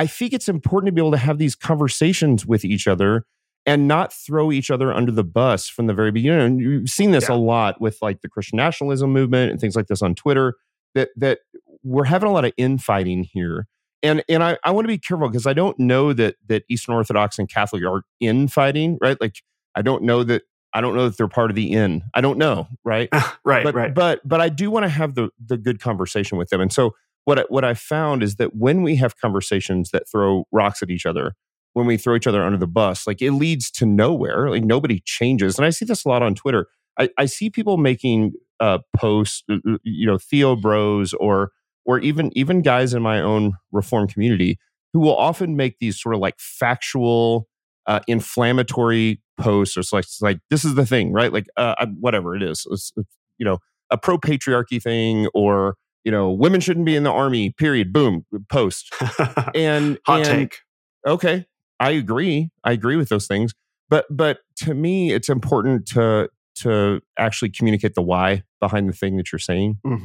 I 0.00 0.06
think 0.06 0.32
it's 0.32 0.48
important 0.48 0.86
to 0.88 0.92
be 0.92 1.00
able 1.00 1.10
to 1.10 1.18
have 1.18 1.36
these 1.36 1.54
conversations 1.54 2.46
with 2.46 2.64
each 2.64 2.86
other 2.86 3.26
and 3.66 3.86
not 3.86 4.14
throw 4.14 4.50
each 4.50 4.70
other 4.70 4.92
under 4.94 5.12
the 5.12 5.22
bus 5.24 5.68
from 5.68 5.88
the 5.88 5.92
very 5.92 6.10
beginning. 6.10 6.40
And 6.40 6.60
you've 6.60 6.88
seen 6.88 7.10
this 7.10 7.28
Yeah. 7.28 7.34
a 7.34 7.36
lot 7.36 7.80
with 7.82 7.98
like 8.00 8.22
the 8.22 8.28
Christian 8.28 8.56
nationalism 8.56 9.12
movement 9.12 9.50
and 9.50 9.60
things 9.60 9.76
like 9.76 9.88
this 9.88 10.00
on 10.00 10.14
Twitter. 10.14 10.54
That 10.94 11.10
that 11.16 11.40
we're 11.82 12.04
having 12.04 12.30
a 12.30 12.32
lot 12.32 12.46
of 12.46 12.52
infighting 12.56 13.24
here. 13.24 13.66
And 14.02 14.24
and 14.26 14.42
I, 14.42 14.56
I 14.64 14.70
want 14.70 14.84
to 14.86 14.88
be 14.88 14.96
careful 14.96 15.28
because 15.28 15.46
I 15.46 15.52
don't 15.52 15.78
know 15.78 16.14
that 16.14 16.36
that 16.48 16.64
Eastern 16.70 16.94
Orthodox 16.94 17.38
and 17.38 17.46
Catholic 17.48 17.84
are 17.84 18.02
infighting, 18.20 18.96
right? 19.02 19.20
Like 19.20 19.42
I 19.74 19.82
don't 19.82 20.02
know 20.04 20.24
that 20.24 20.44
I 20.72 20.80
don't 20.80 20.96
know 20.96 21.08
that 21.10 21.18
they're 21.18 21.28
part 21.28 21.50
of 21.50 21.56
the 21.56 21.70
in. 21.72 22.02
I 22.14 22.22
don't 22.22 22.38
know, 22.38 22.68
right? 22.84 23.10
right. 23.44 23.64
but 23.64 23.74
right. 23.74 23.94
but 23.94 24.20
but 24.26 24.40
I 24.40 24.48
do 24.48 24.70
want 24.70 24.84
to 24.84 24.88
have 24.88 25.14
the 25.14 25.28
the 25.44 25.58
good 25.58 25.78
conversation 25.78 26.38
with 26.38 26.48
them. 26.48 26.62
And 26.62 26.72
so 26.72 26.94
what 27.24 27.38
I, 27.40 27.44
what 27.48 27.64
I 27.64 27.74
found 27.74 28.22
is 28.22 28.36
that 28.36 28.56
when 28.56 28.82
we 28.82 28.96
have 28.96 29.18
conversations 29.18 29.90
that 29.90 30.08
throw 30.10 30.44
rocks 30.50 30.82
at 30.82 30.90
each 30.90 31.06
other, 31.06 31.34
when 31.72 31.86
we 31.86 31.96
throw 31.96 32.16
each 32.16 32.26
other 32.26 32.42
under 32.42 32.58
the 32.58 32.66
bus, 32.66 33.06
like 33.06 33.22
it 33.22 33.32
leads 33.32 33.70
to 33.72 33.86
nowhere. 33.86 34.50
Like 34.50 34.64
nobody 34.64 35.00
changes. 35.04 35.56
And 35.56 35.64
I 35.64 35.70
see 35.70 35.84
this 35.84 36.04
a 36.04 36.08
lot 36.08 36.22
on 36.22 36.34
Twitter. 36.34 36.66
I, 36.98 37.10
I 37.16 37.26
see 37.26 37.50
people 37.50 37.76
making 37.76 38.32
uh, 38.58 38.78
posts, 38.96 39.44
uh, 39.48 39.56
uh, 39.68 39.78
you 39.84 40.06
know, 40.06 40.18
Theo 40.18 40.56
Bros 40.56 41.14
or 41.14 41.52
or 41.86 41.98
even 42.00 42.30
even 42.36 42.62
guys 42.62 42.92
in 42.92 43.02
my 43.02 43.20
own 43.20 43.54
reform 43.72 44.06
community 44.08 44.58
who 44.92 45.00
will 45.00 45.16
often 45.16 45.56
make 45.56 45.78
these 45.78 46.00
sort 46.00 46.14
of 46.14 46.20
like 46.20 46.38
factual, 46.38 47.48
uh, 47.86 48.00
inflammatory 48.06 49.22
posts. 49.38 49.76
Or 49.76 49.96
like, 49.96 50.04
like 50.20 50.40
this 50.50 50.64
is 50.64 50.74
the 50.74 50.84
thing, 50.84 51.12
right? 51.12 51.32
Like 51.32 51.46
uh, 51.56 51.86
whatever 51.98 52.34
it 52.34 52.42
is, 52.42 52.66
it's, 52.70 52.92
it's, 52.96 53.16
you 53.38 53.44
know, 53.44 53.58
a 53.90 53.96
pro 53.96 54.18
patriarchy 54.18 54.82
thing, 54.82 55.28
or 55.32 55.76
you 56.04 56.10
know, 56.12 56.30
women 56.30 56.60
shouldn't 56.60 56.86
be 56.86 56.96
in 56.96 57.02
the 57.02 57.10
army. 57.12 57.50
Period. 57.50 57.92
Boom. 57.92 58.24
Post. 58.50 58.92
And 59.54 59.98
Hot 60.06 60.20
and, 60.20 60.26
take. 60.26 60.58
okay 61.06 61.46
i 61.78 61.90
agree 61.90 62.50
i 62.64 62.72
agree 62.72 62.96
with 62.96 63.08
those 63.08 63.26
things 63.26 63.52
but 63.88 64.04
but 64.10 64.38
to 64.56 64.74
me 64.74 65.12
it's 65.12 65.28
important 65.28 65.86
to 65.86 66.28
to 66.56 67.00
actually 67.18 67.50
communicate 67.50 67.94
the 67.94 68.02
why 68.02 68.42
behind 68.60 68.88
the 68.88 68.92
thing 68.92 69.16
that 69.16 69.32
you're 69.32 69.38
saying 69.38 69.78
hmm 69.84 69.96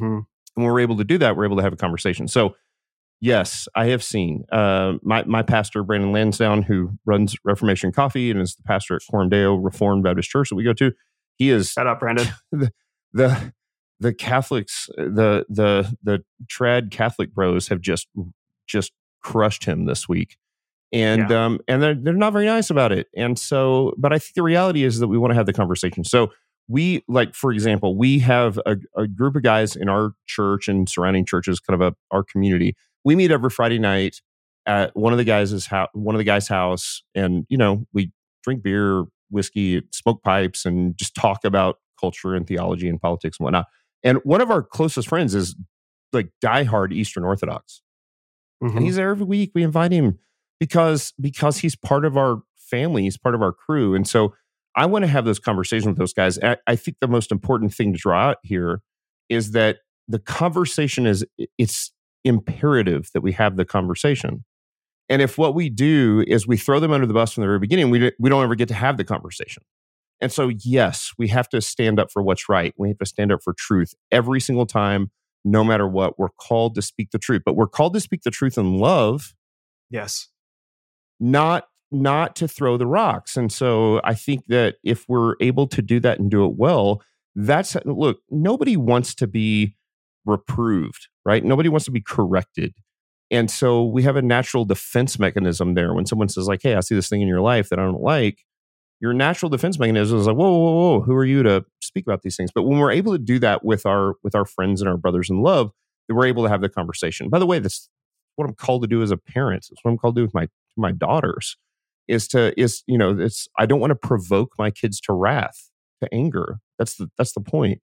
and 0.56 0.64
when 0.64 0.66
we're 0.66 0.80
able 0.80 0.96
to 0.96 1.04
do 1.04 1.18
that 1.18 1.36
we're 1.36 1.44
able 1.44 1.56
to 1.56 1.62
have 1.62 1.72
a 1.72 1.76
conversation 1.76 2.26
so 2.26 2.54
yes 3.20 3.68
i 3.74 3.86
have 3.86 4.02
seen 4.02 4.44
uh, 4.52 4.94
my, 5.02 5.22
my 5.24 5.42
pastor 5.42 5.82
brandon 5.82 6.12
lansdowne 6.12 6.62
who 6.62 6.90
runs 7.04 7.36
reformation 7.44 7.92
coffee 7.92 8.30
and 8.30 8.40
is 8.40 8.54
the 8.56 8.62
pastor 8.62 8.96
at 8.96 9.30
Deo 9.30 9.54
reformed 9.54 10.02
baptist 10.02 10.30
church 10.30 10.48
that 10.48 10.56
we 10.56 10.64
go 10.64 10.72
to 10.72 10.92
he 11.36 11.50
is 11.50 11.70
Shut 11.72 11.86
up, 11.86 12.00
Brandon. 12.00 12.26
the 12.52 12.70
the 13.12 13.52
Catholics, 14.12 14.88
the 14.96 15.44
the 15.48 15.96
the 16.02 16.24
trad 16.46 16.90
Catholic 16.90 17.34
bros 17.34 17.68
have 17.68 17.80
just 17.80 18.08
just 18.66 18.92
crushed 19.22 19.64
him 19.64 19.86
this 19.86 20.08
week, 20.08 20.36
and 20.92 21.30
um 21.32 21.60
and 21.68 21.82
they're 21.82 21.94
they're 21.94 22.12
not 22.12 22.32
very 22.32 22.46
nice 22.46 22.70
about 22.70 22.92
it. 22.92 23.08
And 23.16 23.38
so, 23.38 23.94
but 23.96 24.12
I 24.12 24.18
think 24.18 24.34
the 24.34 24.42
reality 24.42 24.84
is 24.84 24.98
that 24.98 25.08
we 25.08 25.18
want 25.18 25.30
to 25.32 25.34
have 25.34 25.46
the 25.46 25.52
conversation. 25.52 26.04
So 26.04 26.32
we 26.68 27.04
like, 27.08 27.34
for 27.34 27.52
example, 27.52 27.96
we 27.96 28.18
have 28.20 28.58
a, 28.66 28.76
a 28.96 29.06
group 29.06 29.36
of 29.36 29.42
guys 29.42 29.76
in 29.76 29.88
our 29.88 30.12
church 30.26 30.68
and 30.68 30.88
surrounding 30.88 31.24
churches, 31.24 31.60
kind 31.60 31.80
of 31.80 31.92
a 31.92 31.96
our 32.14 32.24
community. 32.24 32.76
We 33.04 33.14
meet 33.14 33.30
every 33.30 33.50
Friday 33.50 33.78
night 33.78 34.20
at 34.66 34.96
one 34.96 35.12
of 35.12 35.18
the 35.18 35.24
guys' 35.24 35.66
house, 35.66 35.88
one 35.92 36.14
of 36.14 36.18
the 36.18 36.24
guys' 36.24 36.48
house, 36.48 37.02
and 37.14 37.46
you 37.48 37.56
know 37.56 37.86
we 37.92 38.12
drink 38.42 38.62
beer, 38.62 39.04
whiskey, 39.30 39.82
smoke 39.92 40.22
pipes, 40.22 40.64
and 40.64 40.96
just 40.98 41.14
talk 41.14 41.44
about 41.44 41.78
culture 41.98 42.34
and 42.34 42.46
theology 42.46 42.88
and 42.88 43.00
politics 43.00 43.38
and 43.38 43.44
whatnot. 43.44 43.66
And 44.02 44.18
one 44.24 44.40
of 44.40 44.50
our 44.50 44.62
closest 44.62 45.08
friends 45.08 45.34
is 45.34 45.56
like 46.12 46.30
diehard 46.44 46.92
Eastern 46.92 47.24
Orthodox, 47.24 47.82
Mhm. 48.62 48.76
and 48.76 48.84
he's 48.84 48.96
there 48.96 49.10
every 49.10 49.26
week. 49.26 49.52
We 49.54 49.62
invite 49.62 49.92
him 49.92 50.18
because 50.60 51.12
because 51.20 51.58
he's 51.58 51.76
part 51.76 52.04
of 52.04 52.16
our 52.16 52.42
family, 52.56 53.02
he's 53.02 53.18
part 53.18 53.34
of 53.34 53.42
our 53.42 53.52
crew, 53.52 53.94
and 53.94 54.06
so 54.06 54.34
I 54.74 54.86
want 54.86 55.04
to 55.04 55.08
have 55.08 55.24
those 55.24 55.38
conversations 55.38 55.86
with 55.86 55.96
those 55.98 56.12
guys. 56.12 56.38
I, 56.38 56.58
I 56.66 56.76
think 56.76 56.98
the 57.00 57.08
most 57.08 57.32
important 57.32 57.72
thing 57.74 57.92
to 57.94 57.98
draw 57.98 58.28
out 58.28 58.36
here 58.42 58.82
is 59.28 59.52
that 59.52 59.78
the 60.06 60.18
conversation 60.18 61.06
is 61.06 61.24
it's 61.58 61.92
imperative 62.24 63.08
that 63.14 63.22
we 63.22 63.32
have 63.32 63.56
the 63.56 63.64
conversation. 63.64 64.44
And 65.08 65.22
if 65.22 65.38
what 65.38 65.54
we 65.54 65.70
do 65.70 66.24
is 66.26 66.46
we 66.46 66.56
throw 66.56 66.78
them 66.80 66.92
under 66.92 67.06
the 67.06 67.14
bus 67.14 67.32
from 67.32 67.42
the 67.42 67.46
very 67.46 67.58
beginning, 67.58 67.90
we, 67.90 68.12
we 68.18 68.28
don't 68.28 68.42
ever 68.42 68.54
get 68.54 68.68
to 68.68 68.74
have 68.74 68.96
the 68.96 69.04
conversation. 69.04 69.62
And 70.20 70.32
so, 70.32 70.48
yes, 70.48 71.12
we 71.18 71.28
have 71.28 71.48
to 71.50 71.60
stand 71.60 72.00
up 72.00 72.10
for 72.10 72.22
what's 72.22 72.48
right. 72.48 72.74
We 72.78 72.88
have 72.88 72.98
to 72.98 73.06
stand 73.06 73.32
up 73.32 73.40
for 73.42 73.54
truth 73.56 73.94
every 74.10 74.40
single 74.40 74.66
time, 74.66 75.10
no 75.44 75.62
matter 75.62 75.86
what. 75.86 76.18
We're 76.18 76.30
called 76.40 76.74
to 76.76 76.82
speak 76.82 77.10
the 77.10 77.18
truth, 77.18 77.42
but 77.44 77.54
we're 77.54 77.66
called 77.66 77.94
to 77.94 78.00
speak 78.00 78.22
the 78.22 78.30
truth 78.30 78.56
in 78.56 78.78
love, 78.78 79.34
yes. 79.90 80.28
not 81.20 81.68
not 81.92 82.34
to 82.36 82.48
throw 82.48 82.76
the 82.76 82.86
rocks. 82.86 83.36
And 83.36 83.52
so, 83.52 84.00
I 84.04 84.14
think 84.14 84.46
that 84.46 84.76
if 84.82 85.04
we're 85.08 85.34
able 85.40 85.66
to 85.68 85.82
do 85.82 86.00
that 86.00 86.18
and 86.18 86.30
do 86.30 86.44
it 86.46 86.54
well, 86.56 87.02
that's 87.34 87.76
look. 87.84 88.18
Nobody 88.30 88.76
wants 88.76 89.14
to 89.16 89.26
be 89.26 89.76
reproved, 90.24 91.08
right? 91.24 91.44
Nobody 91.44 91.68
wants 91.68 91.84
to 91.84 91.90
be 91.90 92.00
corrected. 92.00 92.74
And 93.30 93.50
so 93.50 93.84
we 93.84 94.02
have 94.04 94.16
a 94.16 94.22
natural 94.22 94.64
defense 94.64 95.18
mechanism 95.18 95.74
there. 95.74 95.92
When 95.92 96.06
someone 96.06 96.28
says, 96.28 96.46
like, 96.46 96.60
hey, 96.62 96.74
I 96.76 96.80
see 96.80 96.94
this 96.94 97.08
thing 97.08 97.22
in 97.22 97.28
your 97.28 97.40
life 97.40 97.68
that 97.68 97.78
I 97.78 97.82
don't 97.84 98.00
like, 98.00 98.45
your 99.00 99.12
natural 99.12 99.50
defense 99.50 99.78
mechanism 99.78 100.18
is 100.18 100.26
like, 100.26 100.36
whoa, 100.36 100.50
whoa, 100.50 100.72
whoa, 100.72 101.00
who 101.02 101.14
are 101.14 101.24
you 101.24 101.42
to 101.42 101.64
speak 101.80 102.06
about 102.06 102.22
these 102.22 102.36
things? 102.36 102.50
But 102.54 102.62
when 102.62 102.78
we're 102.78 102.92
able 102.92 103.12
to 103.12 103.18
do 103.18 103.38
that 103.40 103.64
with 103.64 103.84
our 103.84 104.14
with 104.22 104.34
our 104.34 104.44
friends 104.44 104.80
and 104.80 104.88
our 104.88 104.96
brothers 104.96 105.28
in 105.28 105.42
love, 105.42 105.70
then 106.08 106.16
we're 106.16 106.26
able 106.26 106.44
to 106.44 106.48
have 106.48 106.62
the 106.62 106.68
conversation. 106.68 107.28
By 107.28 107.38
the 107.38 107.46
way, 107.46 107.58
that's 107.58 107.88
what 108.36 108.48
I'm 108.48 108.54
called 108.54 108.82
to 108.82 108.88
do 108.88 109.02
as 109.02 109.10
a 109.10 109.16
parent. 109.16 109.66
It's 109.70 109.80
what 109.82 109.90
I'm 109.90 109.98
called 109.98 110.16
to 110.16 110.20
do 110.20 110.24
with 110.24 110.34
my 110.34 110.48
my 110.76 110.92
daughters. 110.92 111.56
Is 112.08 112.28
to 112.28 112.58
is 112.58 112.82
you 112.86 112.96
know 112.96 113.18
it's 113.18 113.48
I 113.58 113.66
don't 113.66 113.80
want 113.80 113.90
to 113.90 113.96
provoke 113.96 114.52
my 114.58 114.70
kids 114.70 115.00
to 115.02 115.12
wrath 115.12 115.70
to 116.02 116.08
anger. 116.14 116.58
That's 116.78 116.96
the 116.96 117.10
that's 117.18 117.32
the 117.32 117.40
point. 117.40 117.80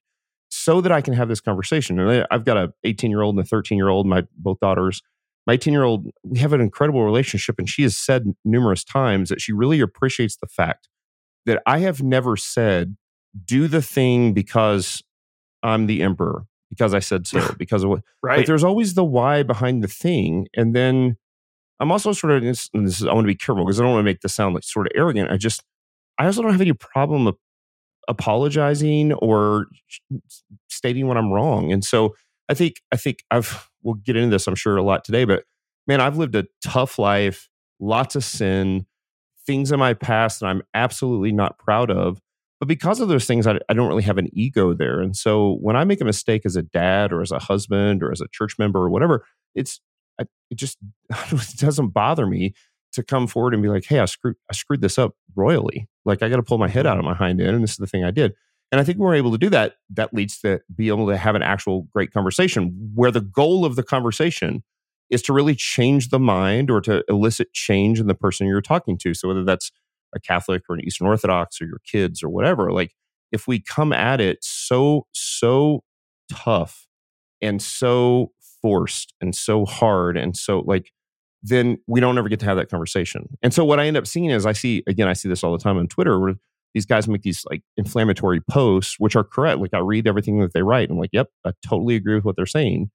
So 0.49 0.81
that 0.81 0.91
I 0.91 1.01
can 1.01 1.13
have 1.13 1.29
this 1.29 1.41
conversation. 1.41 1.99
And 1.99 2.27
I've 2.29 2.45
got 2.45 2.57
a 2.57 2.73
18 2.83 3.09
year 3.09 3.21
old 3.21 3.35
and 3.35 3.43
a 3.43 3.47
13 3.47 3.77
year 3.77 3.89
old. 3.89 4.07
My 4.07 4.23
both 4.37 4.59
daughters. 4.59 5.01
My 5.45 5.53
18 5.55 5.73
year 5.73 5.83
old, 5.83 6.07
we 6.23 6.39
have 6.39 6.53
an 6.53 6.61
incredible 6.61 7.03
relationship, 7.03 7.59
and 7.59 7.67
she 7.67 7.83
has 7.83 7.97
said 7.97 8.33
numerous 8.45 8.81
times 8.81 9.27
that 9.27 9.41
she 9.41 9.51
really 9.51 9.81
appreciates 9.81 10.37
the 10.37 10.47
fact 10.47 10.87
that 11.45 11.61
I 11.65 11.79
have 11.79 12.01
never 12.01 12.37
said, 12.37 12.95
do 13.45 13.67
the 13.67 13.81
thing 13.81 14.33
because 14.33 15.03
I'm 15.61 15.87
the 15.87 16.01
emperor, 16.01 16.45
because 16.69 16.93
I 16.93 16.99
said 16.99 17.27
so, 17.27 17.53
because 17.57 17.83
of 17.83 17.89
what. 17.89 18.01
Right. 18.21 18.37
Like 18.37 18.45
there's 18.45 18.63
always 18.63 18.93
the 18.93 19.03
why 19.03 19.43
behind 19.43 19.83
the 19.83 19.87
thing. 19.87 20.47
And 20.55 20.75
then 20.75 21.17
I'm 21.79 21.91
also 21.91 22.13
sort 22.13 22.33
of, 22.33 22.43
this, 22.43 22.69
and 22.73 22.87
this 22.87 23.01
is, 23.01 23.07
I 23.07 23.13
want 23.13 23.25
to 23.25 23.31
be 23.31 23.35
careful 23.35 23.65
because 23.65 23.79
I 23.79 23.83
don't 23.83 23.93
want 23.93 24.01
to 24.01 24.09
make 24.09 24.21
this 24.21 24.33
sound 24.33 24.55
like 24.55 24.63
sort 24.63 24.87
of 24.87 24.93
arrogant. 24.95 25.31
I 25.31 25.37
just, 25.37 25.63
I 26.17 26.25
also 26.25 26.41
don't 26.41 26.51
have 26.51 26.61
any 26.61 26.73
problem 26.73 27.27
of 27.27 27.37
apologizing 28.07 29.13
or 29.13 29.65
stating 30.69 31.07
when 31.07 31.17
I'm 31.17 31.31
wrong. 31.31 31.71
And 31.71 31.83
so 31.83 32.15
I 32.49 32.53
think, 32.53 32.81
I 32.91 32.97
think 32.97 33.23
I've, 33.31 33.69
we'll 33.81 33.95
get 33.95 34.15
into 34.15 34.29
this, 34.29 34.47
I'm 34.47 34.55
sure, 34.55 34.77
a 34.77 34.83
lot 34.83 35.03
today, 35.03 35.25
but 35.25 35.43
man, 35.87 36.01
I've 36.01 36.17
lived 36.17 36.35
a 36.35 36.45
tough 36.63 36.99
life, 36.99 37.49
lots 37.79 38.15
of 38.15 38.23
sin, 38.23 38.85
things 39.45 39.71
in 39.71 39.79
my 39.79 39.93
past 39.93 40.39
that 40.39 40.47
I'm 40.47 40.63
absolutely 40.73 41.31
not 41.31 41.57
proud 41.57 41.91
of. 41.91 42.19
But 42.59 42.67
because 42.67 42.99
of 42.99 43.09
those 43.09 43.25
things, 43.25 43.45
I, 43.45 43.59
I 43.67 43.73
don't 43.73 43.87
really 43.87 44.03
have 44.03 44.17
an 44.17 44.29
ego 44.31 44.73
there. 44.73 45.01
And 45.01 45.15
so 45.17 45.57
when 45.61 45.75
I 45.75 45.83
make 45.83 45.99
a 45.99 46.05
mistake 46.05 46.45
as 46.45 46.55
a 46.55 46.61
dad 46.61 47.11
or 47.11 47.21
as 47.21 47.31
a 47.31 47.39
husband 47.39 48.01
or 48.01 48.11
as 48.11 48.21
a 48.21 48.27
church 48.31 48.57
member 48.57 48.79
or 48.79 48.89
whatever, 48.89 49.25
it's 49.53 49.81
it 50.19 50.27
just 50.55 50.77
it 51.31 51.57
doesn't 51.57 51.89
bother 51.89 52.25
me 52.25 52.53
to 52.93 53.03
come 53.03 53.27
forward 53.27 53.53
and 53.53 53.63
be 53.63 53.69
like, 53.69 53.85
"Hey, 53.85 53.99
I 53.99 54.05
screwed 54.05 54.35
I 54.49 54.53
screwed 54.53 54.81
this 54.81 54.97
up 54.97 55.15
royally. 55.35 55.87
Like 56.05 56.21
I 56.21 56.29
got 56.29 56.37
to 56.37 56.43
pull 56.43 56.57
my 56.57 56.69
head 56.69 56.85
out 56.85 56.99
of 56.99 57.05
my 57.05 57.15
hind 57.15 57.41
end, 57.41 57.55
and 57.55 57.63
this 57.63 57.71
is 57.71 57.77
the 57.77 57.87
thing 57.87 58.03
I 58.03 58.11
did." 58.11 58.33
And 58.71 58.79
I 58.79 58.83
think 58.83 58.97
we're 58.97 59.13
able 59.13 59.31
to 59.31 59.37
do 59.37 59.51
that, 59.51 59.75
that 59.91 60.15
leads 60.15 60.39
to 60.39 60.59
be 60.75 60.87
able 60.87 61.07
to 61.07 61.15
have 61.15 61.35
an 61.35 61.43
actual 61.43 61.83
great 61.93 62.11
conversation 62.11 62.91
where 62.95 63.11
the 63.11 63.21
goal 63.21 63.65
of 63.65 63.75
the 63.75 63.83
conversation 63.83 64.63
is 65.13 65.21
to 65.23 65.33
really 65.33 65.55
change 65.55 66.09
the 66.09 66.19
mind 66.19 66.69
or 66.71 66.81
to 66.81 67.03
elicit 67.07 67.53
change 67.53 67.99
in 67.99 68.07
the 68.07 68.15
person 68.15 68.47
you're 68.47 68.61
talking 68.61 68.97
to. 68.99 69.13
So 69.13 69.27
whether 69.27 69.43
that's 69.43 69.71
a 70.15 70.19
Catholic 70.19 70.63
or 70.69 70.75
an 70.75 70.81
Eastern 70.81 71.07
Orthodox 71.07 71.61
or 71.61 71.65
your 71.65 71.81
kids 71.89 72.23
or 72.23 72.29
whatever, 72.29 72.71
like 72.71 72.93
if 73.31 73.47
we 73.47 73.59
come 73.59 73.93
at 73.93 74.21
it 74.21 74.39
so, 74.41 75.07
so 75.11 75.83
tough 76.31 76.87
and 77.41 77.61
so 77.61 78.31
forced 78.61 79.13
and 79.21 79.35
so 79.35 79.65
hard 79.65 80.17
and 80.17 80.35
so 80.35 80.59
like, 80.65 80.91
then 81.41 81.77
we 81.87 81.99
don't 81.99 82.17
ever 82.17 82.29
get 82.29 82.39
to 82.39 82.45
have 82.45 82.57
that 82.57 82.69
conversation. 82.69 83.27
And 83.41 83.53
so 83.53 83.65
what 83.65 83.79
I 83.79 83.85
end 83.87 83.97
up 83.97 84.07
seeing 84.07 84.29
is 84.29 84.45
I 84.45 84.53
see, 84.53 84.83
again, 84.87 85.07
I 85.07 85.13
see 85.13 85.27
this 85.27 85.43
all 85.43 85.51
the 85.51 85.61
time 85.61 85.77
on 85.77 85.87
Twitter 85.87 86.19
where 86.19 86.35
these 86.73 86.85
guys 86.85 87.07
make 87.07 87.21
these 87.21 87.43
like 87.49 87.61
inflammatory 87.77 88.39
posts, 88.49 88.95
which 88.97 89.15
are 89.15 89.23
correct. 89.23 89.59
Like 89.59 89.73
I 89.73 89.79
read 89.79 90.07
everything 90.07 90.39
that 90.39 90.53
they 90.53 90.63
write. 90.63 90.89
And 90.89 90.93
I'm 90.93 90.99
like, 90.99 91.11
yep, 91.13 91.27
I 91.45 91.51
totally 91.65 91.95
agree 91.95 92.15
with 92.15 92.23
what 92.23 92.35
they're 92.35 92.45
saying. 92.45 92.89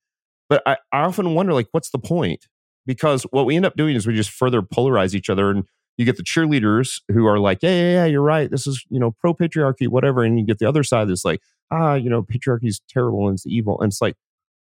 But 0.49 0.63
I, 0.67 0.77
I 0.93 1.01
often 1.01 1.35
wonder, 1.35 1.53
like, 1.53 1.69
what's 1.73 1.91
the 1.91 1.99
point? 1.99 2.47
Because 2.87 3.25
what 3.25 3.47
we 3.47 3.57
end 3.57 3.67
up 3.67 3.77
doing 3.77 3.97
is 3.97 4.07
we 4.07 4.15
just 4.15 4.31
further 4.31 4.63
polarize 4.63 5.15
each 5.15 5.29
other. 5.29 5.51
And 5.51 5.65
you 5.99 6.05
get 6.05 6.17
the 6.17 6.23
cheerleaders 6.23 7.03
who 7.13 7.27
are 7.27 7.39
like, 7.39 7.63
yeah, 7.63 7.71
yeah, 7.71 7.93
yeah, 7.93 8.05
you're 8.07 8.23
right. 8.23 8.51
This 8.51 8.67
is, 8.67 8.85
you 8.89 8.99
know, 8.99 9.11
pro 9.21 9.35
patriarchy, 9.35 9.89
whatever. 9.89 10.23
And 10.23 10.39
you 10.39 10.47
get 10.47 10.59
the 10.59 10.69
other 10.69 10.83
side 10.83 11.09
that's 11.09 11.25
like, 11.25 11.43
ah, 11.71 11.95
you 11.95 12.09
know, 12.09 12.23
patriarchy 12.23 12.69
is 12.69 12.81
terrible 12.89 13.29
and 13.29 13.35
it's 13.35 13.47
evil. 13.47 13.81
And 13.81 13.91
it's 13.91 14.01
like, 14.01 14.17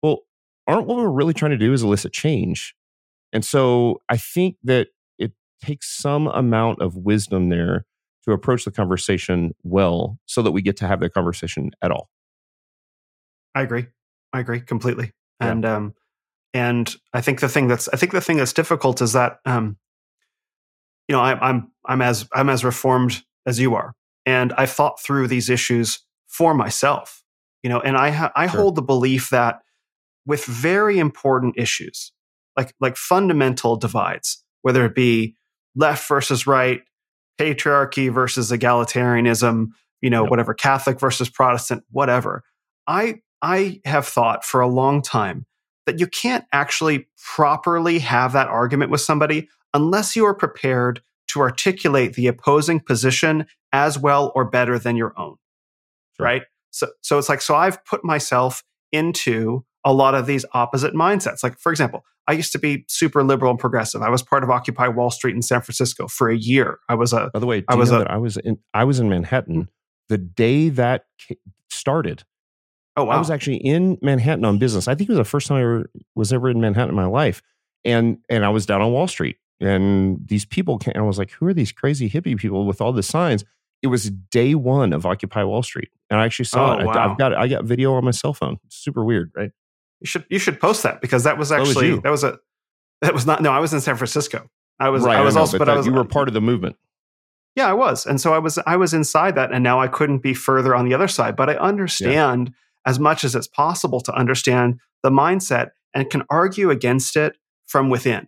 well, 0.01 0.19
aren't 0.67 0.87
what 0.87 0.97
we're 0.97 1.09
really 1.09 1.33
trying 1.33 1.51
to 1.51 1.57
do 1.57 1.71
is 1.71 1.83
elicit 1.83 2.11
change? 2.11 2.75
And 3.31 3.45
so 3.45 4.01
I 4.09 4.17
think 4.17 4.57
that 4.63 4.87
it 5.17 5.33
takes 5.63 5.95
some 5.95 6.27
amount 6.27 6.81
of 6.81 6.95
wisdom 6.95 7.49
there 7.49 7.85
to 8.25 8.31
approach 8.31 8.65
the 8.65 8.71
conversation 8.71 9.53
well 9.63 10.17
so 10.25 10.41
that 10.41 10.51
we 10.51 10.61
get 10.61 10.77
to 10.77 10.87
have 10.87 10.99
the 10.99 11.09
conversation 11.09 11.71
at 11.81 11.91
all. 11.91 12.09
I 13.55 13.61
agree. 13.61 13.87
I 14.33 14.39
agree 14.39 14.61
completely. 14.61 15.11
Yeah. 15.41 15.51
And 15.51 15.65
um 15.65 15.93
and 16.53 16.95
I 17.13 17.21
think 17.21 17.39
the 17.39 17.49
thing 17.49 17.67
that's 17.67 17.87
I 17.89 17.97
think 17.97 18.11
the 18.11 18.21
thing 18.21 18.37
that's 18.37 18.53
difficult 18.53 19.01
is 19.01 19.13
that 19.13 19.39
um 19.45 19.77
you 21.09 21.15
know, 21.15 21.21
I, 21.21 21.49
I'm 21.49 21.71
I'm 21.85 22.01
as 22.01 22.27
I'm 22.33 22.49
as 22.49 22.63
reformed 22.63 23.23
as 23.45 23.59
you 23.59 23.73
are, 23.73 23.95
and 24.27 24.53
I've 24.53 24.69
thought 24.69 25.01
through 25.01 25.27
these 25.27 25.49
issues 25.49 26.05
for 26.27 26.53
myself. 26.53 27.23
You 27.63 27.69
know, 27.69 27.79
and 27.81 27.97
I 27.97 28.11
ha- 28.11 28.31
I 28.35 28.47
sure. 28.47 28.61
hold 28.61 28.75
the 28.75 28.83
belief 28.83 29.31
that 29.31 29.59
with 30.25 30.45
very 30.45 30.99
important 30.99 31.55
issues, 31.57 32.13
like 32.55 32.75
like 32.79 32.95
fundamental 32.95 33.75
divides, 33.75 34.43
whether 34.61 34.85
it 34.85 34.93
be 34.93 35.35
left 35.75 36.07
versus 36.07 36.45
right, 36.45 36.81
patriarchy 37.39 38.13
versus 38.13 38.51
egalitarianism, 38.51 39.69
you 40.01 40.11
know, 40.11 40.23
yep. 40.23 40.29
whatever, 40.29 40.53
Catholic 40.53 40.99
versus 40.99 41.27
Protestant, 41.27 41.83
whatever. 41.89 42.43
I 42.85 43.21
I 43.41 43.81
have 43.85 44.07
thought 44.07 44.43
for 44.43 44.61
a 44.61 44.67
long 44.67 45.01
time 45.01 45.45
that 45.85 45.99
you 45.99 46.07
can't 46.07 46.45
actually 46.51 47.07
properly 47.17 47.99
have 47.99 48.33
that 48.33 48.47
argument 48.47 48.91
with 48.91 49.01
somebody 49.01 49.49
unless 49.73 50.15
you 50.15 50.25
are 50.25 50.33
prepared 50.33 51.01
to 51.27 51.39
articulate 51.39 52.13
the 52.13 52.27
opposing 52.27 52.79
position 52.79 53.45
as 53.71 53.97
well 53.97 54.31
or 54.35 54.45
better 54.45 54.79
than 54.79 54.95
your 54.95 55.13
own. 55.17 55.35
Sure. 56.17 56.25
Right? 56.25 56.41
So 56.71 56.87
so 57.01 57.17
it's 57.17 57.29
like 57.29 57.41
so 57.41 57.55
I've 57.55 57.83
put 57.85 58.03
myself 58.03 58.63
into 58.91 59.65
a 59.85 59.93
lot 59.93 60.15
of 60.15 60.25
these 60.25 60.45
opposite 60.53 60.93
mindsets. 60.93 61.43
Like 61.43 61.59
for 61.59 61.71
example, 61.71 62.03
I 62.27 62.33
used 62.33 62.51
to 62.51 62.59
be 62.59 62.85
super 62.87 63.23
liberal 63.23 63.51
and 63.51 63.59
progressive. 63.59 64.01
I 64.01 64.09
was 64.09 64.21
part 64.21 64.43
of 64.43 64.51
Occupy 64.51 64.87
Wall 64.89 65.09
Street 65.09 65.35
in 65.35 65.41
San 65.41 65.61
Francisco 65.61 66.07
for 66.07 66.29
a 66.29 66.37
year. 66.37 66.79
I 66.87 66.95
was 66.95 67.13
a. 67.13 67.31
By 67.33 67.39
the 67.39 67.47
way, 67.47 67.63
I 67.67 67.75
was 67.75 67.91
a, 67.91 68.05
I 68.09 68.17
was 68.17 68.37
in 68.37 68.59
I 68.73 68.83
was 68.83 68.99
in 68.99 69.09
Manhattan 69.09 69.69
the 70.09 70.17
day 70.17 70.69
that 70.69 71.05
started. 71.69 72.23
Oh 72.99 73.05
wow! 73.05 73.15
I 73.15 73.17
was 73.17 73.31
actually 73.31 73.57
in 73.57 73.97
Manhattan 74.01 74.43
on 74.43 74.57
business. 74.57 74.87
I 74.87 74.95
think 74.95 75.09
it 75.09 75.13
was 75.13 75.17
the 75.17 75.23
first 75.23 75.47
time 75.47 75.57
I 75.57 75.61
ever, 75.61 75.89
was 76.15 76.33
ever 76.33 76.49
in 76.49 76.59
Manhattan 76.59 76.89
in 76.89 76.95
my 76.95 77.05
life, 77.05 77.41
and 77.85 78.17
and 78.29 78.43
I 78.43 78.49
was 78.49 78.65
down 78.65 78.81
on 78.81 78.91
Wall 78.91 79.07
Street, 79.07 79.37
and 79.61 80.19
these 80.25 80.43
people 80.45 80.77
came. 80.77 80.91
And 80.95 81.03
I 81.03 81.07
was 81.07 81.17
like, 81.17 81.31
"Who 81.31 81.45
are 81.47 81.53
these 81.53 81.71
crazy 81.71 82.09
hippie 82.09 82.37
people 82.37 82.65
with 82.65 82.81
all 82.81 82.91
the 82.91 83.03
signs?" 83.03 83.45
It 83.81 83.87
was 83.87 84.09
day 84.09 84.55
one 84.55 84.91
of 84.91 85.05
Occupy 85.05 85.45
Wall 85.45 85.63
Street, 85.63 85.89
and 86.09 86.19
I 86.19 86.25
actually 86.25 86.45
saw 86.45 86.75
oh, 86.75 86.79
it. 86.79 86.85
Wow. 86.85 86.93
I, 86.93 87.07
have 87.07 87.17
got 87.17 87.33
I 87.33 87.47
got 87.47 87.63
video 87.63 87.93
on 87.93 88.03
my 88.03 88.11
cell 88.11 88.33
phone. 88.33 88.57
It's 88.65 88.75
super 88.75 89.05
weird, 89.05 89.31
right? 89.33 89.51
You 90.01 90.07
should 90.07 90.25
you 90.29 90.39
should 90.39 90.59
post 90.59 90.83
that 90.83 90.99
because 90.99 91.23
that 91.23 91.37
was 91.37 91.53
actually 91.53 91.93
was 91.93 92.01
that 92.01 92.09
was 92.09 92.23
a 92.25 92.39
that 93.01 93.13
was 93.13 93.25
not 93.25 93.41
no 93.41 93.51
I 93.51 93.59
was 93.59 93.73
in 93.73 93.79
San 93.79 93.95
Francisco. 93.95 94.49
I 94.77 94.89
was 94.89 95.03
right, 95.03 95.17
I 95.17 95.21
was 95.21 95.35
I 95.35 95.39
know, 95.39 95.41
also 95.41 95.57
but, 95.57 95.65
but 95.65 95.73
I 95.73 95.77
was 95.77 95.85
you 95.85 95.93
were 95.93 96.03
part 96.03 96.27
of 96.27 96.33
the 96.33 96.41
movement. 96.41 96.75
Yeah, 97.55 97.67
I 97.67 97.73
was, 97.73 98.05
and 98.05 98.21
so 98.21 98.33
I 98.33 98.39
was 98.39 98.59
I 98.65 98.75
was 98.75 98.93
inside 98.93 99.35
that, 99.35 99.51
and 99.51 99.63
now 99.63 99.79
I 99.79 99.87
couldn't 99.87 100.19
be 100.19 100.33
further 100.33 100.75
on 100.75 100.87
the 100.87 100.93
other 100.93 101.07
side. 101.07 101.35
But 101.35 101.49
I 101.49 101.55
understand 101.55 102.49
yeah. 102.49 102.53
As 102.85 102.99
much 102.99 103.23
as 103.23 103.35
it's 103.35 103.47
possible 103.47 104.01
to 104.01 104.13
understand 104.13 104.79
the 105.03 105.09
mindset 105.09 105.69
and 105.93 106.09
can 106.09 106.23
argue 106.29 106.69
against 106.69 107.15
it 107.15 107.37
from 107.67 107.89
within. 107.89 108.27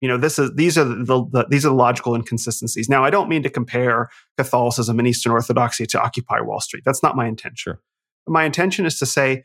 You 0.00 0.08
know, 0.08 0.16
this 0.16 0.38
is 0.38 0.52
these 0.54 0.78
are 0.78 0.84
the, 0.84 1.04
the, 1.30 1.46
these 1.50 1.66
are 1.66 1.68
the 1.68 1.74
logical 1.74 2.14
inconsistencies. 2.14 2.88
Now, 2.88 3.04
I 3.04 3.10
don't 3.10 3.28
mean 3.28 3.42
to 3.42 3.50
compare 3.50 4.08
Catholicism 4.38 4.98
and 4.98 5.06
Eastern 5.06 5.32
Orthodoxy 5.32 5.86
to 5.86 6.00
Occupy 6.00 6.40
Wall 6.40 6.60
Street. 6.60 6.84
That's 6.86 7.02
not 7.02 7.16
my 7.16 7.26
intention. 7.26 7.74
Sure. 7.74 7.80
My 8.26 8.44
intention 8.44 8.86
is 8.86 8.98
to 8.98 9.06
say 9.06 9.44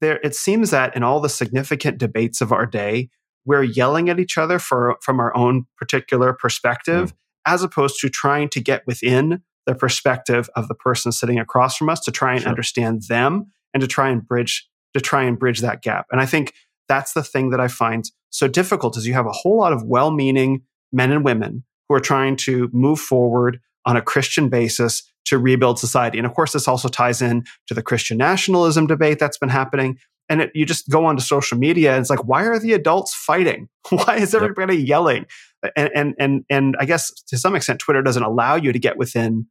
there 0.00 0.20
it 0.22 0.34
seems 0.34 0.70
that 0.70 0.94
in 0.94 1.02
all 1.02 1.20
the 1.20 1.28
significant 1.28 1.98
debates 1.98 2.42
of 2.42 2.52
our 2.52 2.66
day, 2.66 3.08
we're 3.46 3.62
yelling 3.62 4.10
at 4.10 4.20
each 4.20 4.36
other 4.36 4.58
for 4.58 4.96
from 5.00 5.20
our 5.20 5.34
own 5.34 5.66
particular 5.78 6.34
perspective, 6.34 7.12
mm. 7.12 7.16
as 7.46 7.62
opposed 7.62 7.98
to 8.00 8.10
trying 8.10 8.50
to 8.50 8.60
get 8.60 8.86
within 8.86 9.42
the 9.66 9.74
perspective 9.74 10.50
of 10.54 10.68
the 10.68 10.74
person 10.74 11.12
sitting 11.12 11.38
across 11.38 11.76
from 11.76 11.88
us 11.88 12.00
to 12.00 12.12
try 12.12 12.32
and 12.32 12.42
sure. 12.42 12.50
understand 12.50 13.04
them 13.08 13.46
and 13.74 13.80
to 13.80 13.86
try 13.86 14.08
and 14.08 14.26
bridge 14.26 14.66
to 14.94 15.00
try 15.00 15.24
and 15.24 15.38
bridge 15.38 15.60
that 15.60 15.82
gap. 15.82 16.06
And 16.12 16.20
I 16.20 16.26
think 16.26 16.54
that's 16.88 17.12
the 17.12 17.22
thing 17.24 17.50
that 17.50 17.60
I 17.60 17.68
find 17.68 18.04
so 18.30 18.46
difficult 18.46 18.96
is 18.96 19.06
you 19.06 19.14
have 19.14 19.26
a 19.26 19.32
whole 19.32 19.58
lot 19.58 19.72
of 19.72 19.82
well-meaning 19.82 20.62
men 20.92 21.10
and 21.10 21.24
women 21.24 21.64
who 21.88 21.96
are 21.96 22.00
trying 22.00 22.36
to 22.36 22.70
move 22.72 23.00
forward 23.00 23.60
on 23.84 23.96
a 23.96 24.02
Christian 24.02 24.48
basis 24.48 25.02
to 25.26 25.38
rebuild 25.38 25.78
society. 25.78 26.18
And 26.18 26.26
of 26.26 26.34
course, 26.34 26.52
this 26.52 26.68
also 26.68 26.88
ties 26.88 27.20
in 27.20 27.44
to 27.66 27.74
the 27.74 27.82
Christian 27.82 28.18
nationalism 28.18 28.86
debate 28.86 29.18
that's 29.18 29.38
been 29.38 29.48
happening. 29.48 29.98
And 30.28 30.42
it, 30.42 30.52
you 30.54 30.64
just 30.64 30.88
go 30.88 31.04
onto 31.04 31.22
social 31.22 31.58
media 31.58 31.92
and 31.92 32.00
it's 32.00 32.10
like, 32.10 32.24
why 32.24 32.44
are 32.44 32.58
the 32.58 32.72
adults 32.72 33.14
fighting? 33.14 33.68
Why 33.90 34.16
is 34.16 34.34
everybody 34.34 34.76
yep. 34.78 34.88
yelling? 34.88 35.26
And, 35.76 35.90
and, 35.94 36.14
and, 36.18 36.44
and 36.48 36.76
I 36.80 36.86
guess 36.86 37.10
to 37.28 37.36
some 37.36 37.54
extent, 37.54 37.80
Twitter 37.80 38.00
doesn't 38.00 38.22
allow 38.22 38.54
you 38.54 38.72
to 38.72 38.78
get 38.78 38.96
within 38.96 39.46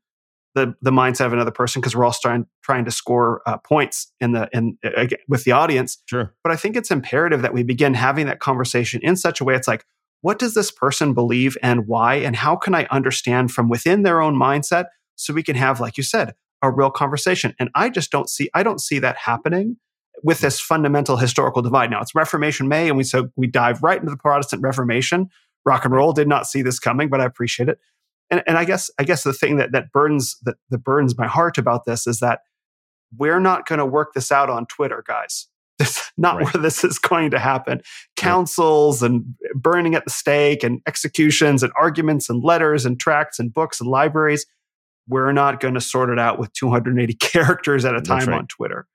the, 0.56 0.76
the 0.82 0.92
mindset 0.92 1.26
of 1.26 1.34
another 1.34 1.52
person 1.52 1.82
because 1.82 1.96
we're 1.96 2.06
all 2.06 2.14
trying, 2.14 2.46
trying 2.64 2.86
to 2.86 2.92
score 2.92 3.42
uh, 3.46 3.58
points 3.58 4.12
in 4.20 4.34
the, 4.34 4.50
in, 4.54 4.78
uh, 4.84 5.08
with 5.28 5.44
the 5.44 5.52
audience. 5.52 6.02
Sure. 6.06 6.34
But 6.44 6.52
I 6.52 6.56
think 6.56 6.76
it's 6.76 6.92
imperative 6.92 7.42
that 7.42 7.54
we 7.54 7.64
begin 7.64 7.94
having 7.94 8.28
that 8.28 8.40
conversation 8.40 9.02
in 9.04 9.16
such 9.16 9.42
a 9.42 9.44
way 9.44 9.56
it's 9.56 9.68
like, 9.68 9.86
what 10.22 10.40
does 10.40 10.54
this 10.54 10.72
person 10.72 11.14
believe 11.14 11.58
and 11.62 11.88
why? 11.88 12.16
And 12.16 12.36
how 12.36 12.56
can 12.56 12.74
I 12.74 12.86
understand 12.90 13.52
from 13.52 13.68
within 13.68 14.04
their 14.04 14.22
own 14.22 14.36
mindset 14.36 14.86
so 15.16 15.34
we 15.34 15.44
can 15.44 15.56
have, 15.56 15.80
like 15.80 15.98
you 15.98 16.04
said, 16.04 16.34
a 16.62 16.72
real 16.72 16.90
conversation. 16.90 17.54
And 17.60 17.70
I 17.76 17.90
just 17.90 18.10
don't 18.10 18.30
see, 18.30 18.50
I 18.54 18.64
don't 18.64 18.80
see 18.80 19.00
that 19.00 19.18
happening 19.18 19.78
with 20.24 20.40
this 20.40 20.60
fundamental 20.60 21.18
historical 21.18 21.62
divide. 21.62 21.92
Now 21.92 22.02
it's 22.02 22.16
Reformation 22.16 22.68
May, 22.68 22.88
and 22.88 22.98
we 22.98 23.04
so 23.04 23.30
we 23.36 23.48
dive 23.48 23.84
right 23.84 24.00
into 24.00 24.12
the 24.12 24.18
Protestant 24.18 24.62
Reformation. 24.62 25.30
Rock 25.66 25.86
and 25.86 25.94
roll 25.94 26.14
did 26.14 26.28
not 26.28 26.48
see 26.48 26.62
this 26.62 26.80
coming, 26.80 27.10
but 27.10 27.20
I 27.20 27.26
appreciate 27.26 27.70
it. 27.70 27.80
And, 28.30 28.44
and 28.48 28.58
I 28.58 28.66
guess 28.66 28.90
I 29.00 29.04
guess 29.04 29.24
the 29.24 29.34
thing 29.34 29.58
that 29.58 29.72
that 29.72 29.92
burns 29.92 30.38
that, 30.44 30.56
that 30.70 30.80
burns 30.80 31.18
my 31.18 31.28
heart 31.28 31.58
about 31.58 31.86
this 31.86 32.08
is 32.08 32.20
that 32.20 32.42
we're 33.16 33.40
not 33.40 33.68
going 33.68 33.80
to 33.80 33.86
work 33.86 34.14
this 34.14 34.32
out 34.32 34.50
on 34.50 34.66
Twitter, 34.66 35.04
guys. 35.06 35.48
This 35.80 36.12
not 36.18 36.36
right. 36.36 36.54
where 36.54 36.62
this 36.62 36.84
is 36.84 37.00
going 37.00 37.32
to 37.32 37.40
happen. 37.40 37.82
Councils 38.16 39.02
right. 39.02 39.10
and 39.10 39.26
burning 39.56 39.96
at 39.96 40.04
the 40.06 40.12
stake 40.12 40.64
and 40.64 40.82
executions 40.88 41.64
and 41.64 41.74
arguments 41.76 42.30
and 42.30 42.44
letters 42.44 42.86
and 42.86 43.00
tracts 43.00 43.40
and 43.40 43.52
books 43.52 43.82
and 43.82 43.90
libraries 43.90 44.46
we're 45.08 45.32
not 45.32 45.60
going 45.60 45.74
to 45.74 45.82
sort 45.82 46.10
it 46.10 46.20
out 46.20 46.40
with 46.40 46.52
280 46.54 47.14
characters 47.20 47.86
at 47.86 47.96
a 47.96 48.02
time 48.02 48.28
right. 48.28 48.38
on 48.38 48.48
Twitter. 48.48 48.88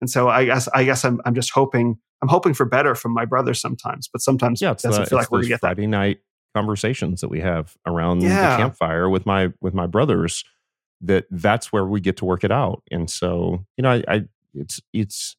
And 0.00 0.10
so 0.10 0.28
I 0.28 0.44
guess 0.44 0.68
I 0.74 0.84
guess 0.84 1.04
I'm 1.04 1.20
I'm 1.24 1.34
just 1.34 1.50
hoping 1.52 1.96
I'm 2.20 2.28
hoping 2.28 2.52
for 2.52 2.66
better 2.66 2.94
from 2.94 3.14
my 3.14 3.24
brother 3.24 3.54
sometimes, 3.54 4.08
but 4.08 4.20
sometimes 4.20 4.60
yeah, 4.60 4.72
it 4.72 4.78
doesn't 4.78 5.04
the, 5.04 5.10
feel 5.10 5.18
like 5.18 5.30
we're 5.30 5.38
gonna 5.38 5.48
get 5.48 5.60
Friday 5.60 5.82
that. 5.82 5.88
night 5.88 6.18
conversations 6.54 7.20
that 7.20 7.28
we 7.28 7.40
have 7.40 7.76
around 7.86 8.22
yeah. 8.22 8.56
the 8.56 8.62
campfire 8.62 9.08
with 9.08 9.26
my 9.26 9.52
with 9.60 9.74
my 9.74 9.86
brothers. 9.86 10.44
That 11.00 11.26
that's 11.30 11.72
where 11.72 11.84
we 11.84 12.00
get 12.00 12.16
to 12.18 12.24
work 12.24 12.44
it 12.44 12.52
out. 12.52 12.82
And 12.90 13.10
so 13.10 13.64
you 13.76 13.82
know, 13.82 13.90
I, 13.90 14.04
I 14.08 14.24
it's 14.54 14.80
it's 14.92 15.36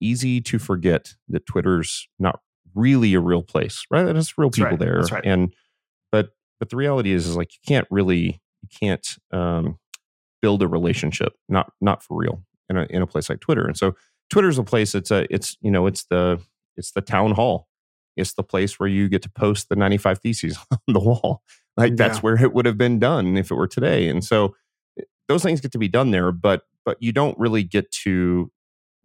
easy 0.00 0.40
to 0.40 0.58
forget 0.58 1.14
that 1.28 1.46
Twitter's 1.46 2.08
not 2.18 2.40
really 2.74 3.14
a 3.14 3.20
real 3.20 3.42
place, 3.42 3.84
right? 3.90 4.04
There's 4.04 4.36
real 4.36 4.50
people 4.50 4.70
right. 4.70 4.78
there, 4.78 5.00
right. 5.10 5.24
and 5.24 5.54
but 6.12 6.30
but 6.58 6.70
the 6.70 6.76
reality 6.76 7.12
is 7.12 7.26
is 7.26 7.36
like 7.36 7.52
you 7.54 7.60
can't 7.66 7.86
really 7.90 8.40
you 8.62 8.68
can't 8.80 9.06
um, 9.32 9.78
build 10.42 10.62
a 10.62 10.68
relationship, 10.68 11.34
not 11.48 11.72
not 11.80 12.02
for 12.02 12.18
real 12.18 12.42
in 12.68 12.76
a 12.76 12.86
in 12.90 13.02
a 13.02 13.06
place 13.06 13.28
like 13.28 13.40
Twitter. 13.40 13.66
And 13.66 13.76
so 13.76 13.94
Twitter's 14.30 14.58
a 14.58 14.64
place. 14.64 14.94
It's 14.94 15.10
a 15.10 15.32
it's 15.32 15.56
you 15.60 15.70
know 15.70 15.86
it's 15.86 16.04
the 16.04 16.40
it's 16.76 16.92
the 16.92 17.00
town 17.00 17.32
hall. 17.32 17.68
It's 18.18 18.34
the 18.34 18.42
place 18.42 18.78
where 18.80 18.88
you 18.88 19.08
get 19.08 19.22
to 19.22 19.30
post 19.30 19.68
the 19.68 19.76
95 19.76 20.18
theses 20.20 20.58
on 20.72 20.78
the 20.88 21.00
wall. 21.00 21.42
Like 21.76 21.96
that's 21.96 22.18
Yeah. 22.18 22.22
where 22.22 22.42
it 22.42 22.52
would 22.52 22.66
have 22.66 22.78
been 22.78 22.98
done 22.98 23.36
if 23.36 23.50
it 23.50 23.54
were 23.54 23.68
today. 23.68 24.08
And 24.08 24.24
so 24.24 24.54
eh, 24.98 25.04
those 25.28 25.42
things 25.42 25.60
get 25.60 25.72
to 25.72 25.78
be 25.78 25.88
done 25.88 26.10
there, 26.10 26.32
but 26.32 26.62
but 26.84 26.96
you 27.02 27.12
don't 27.12 27.38
really 27.38 27.62
get 27.64 27.90
to 28.04 28.50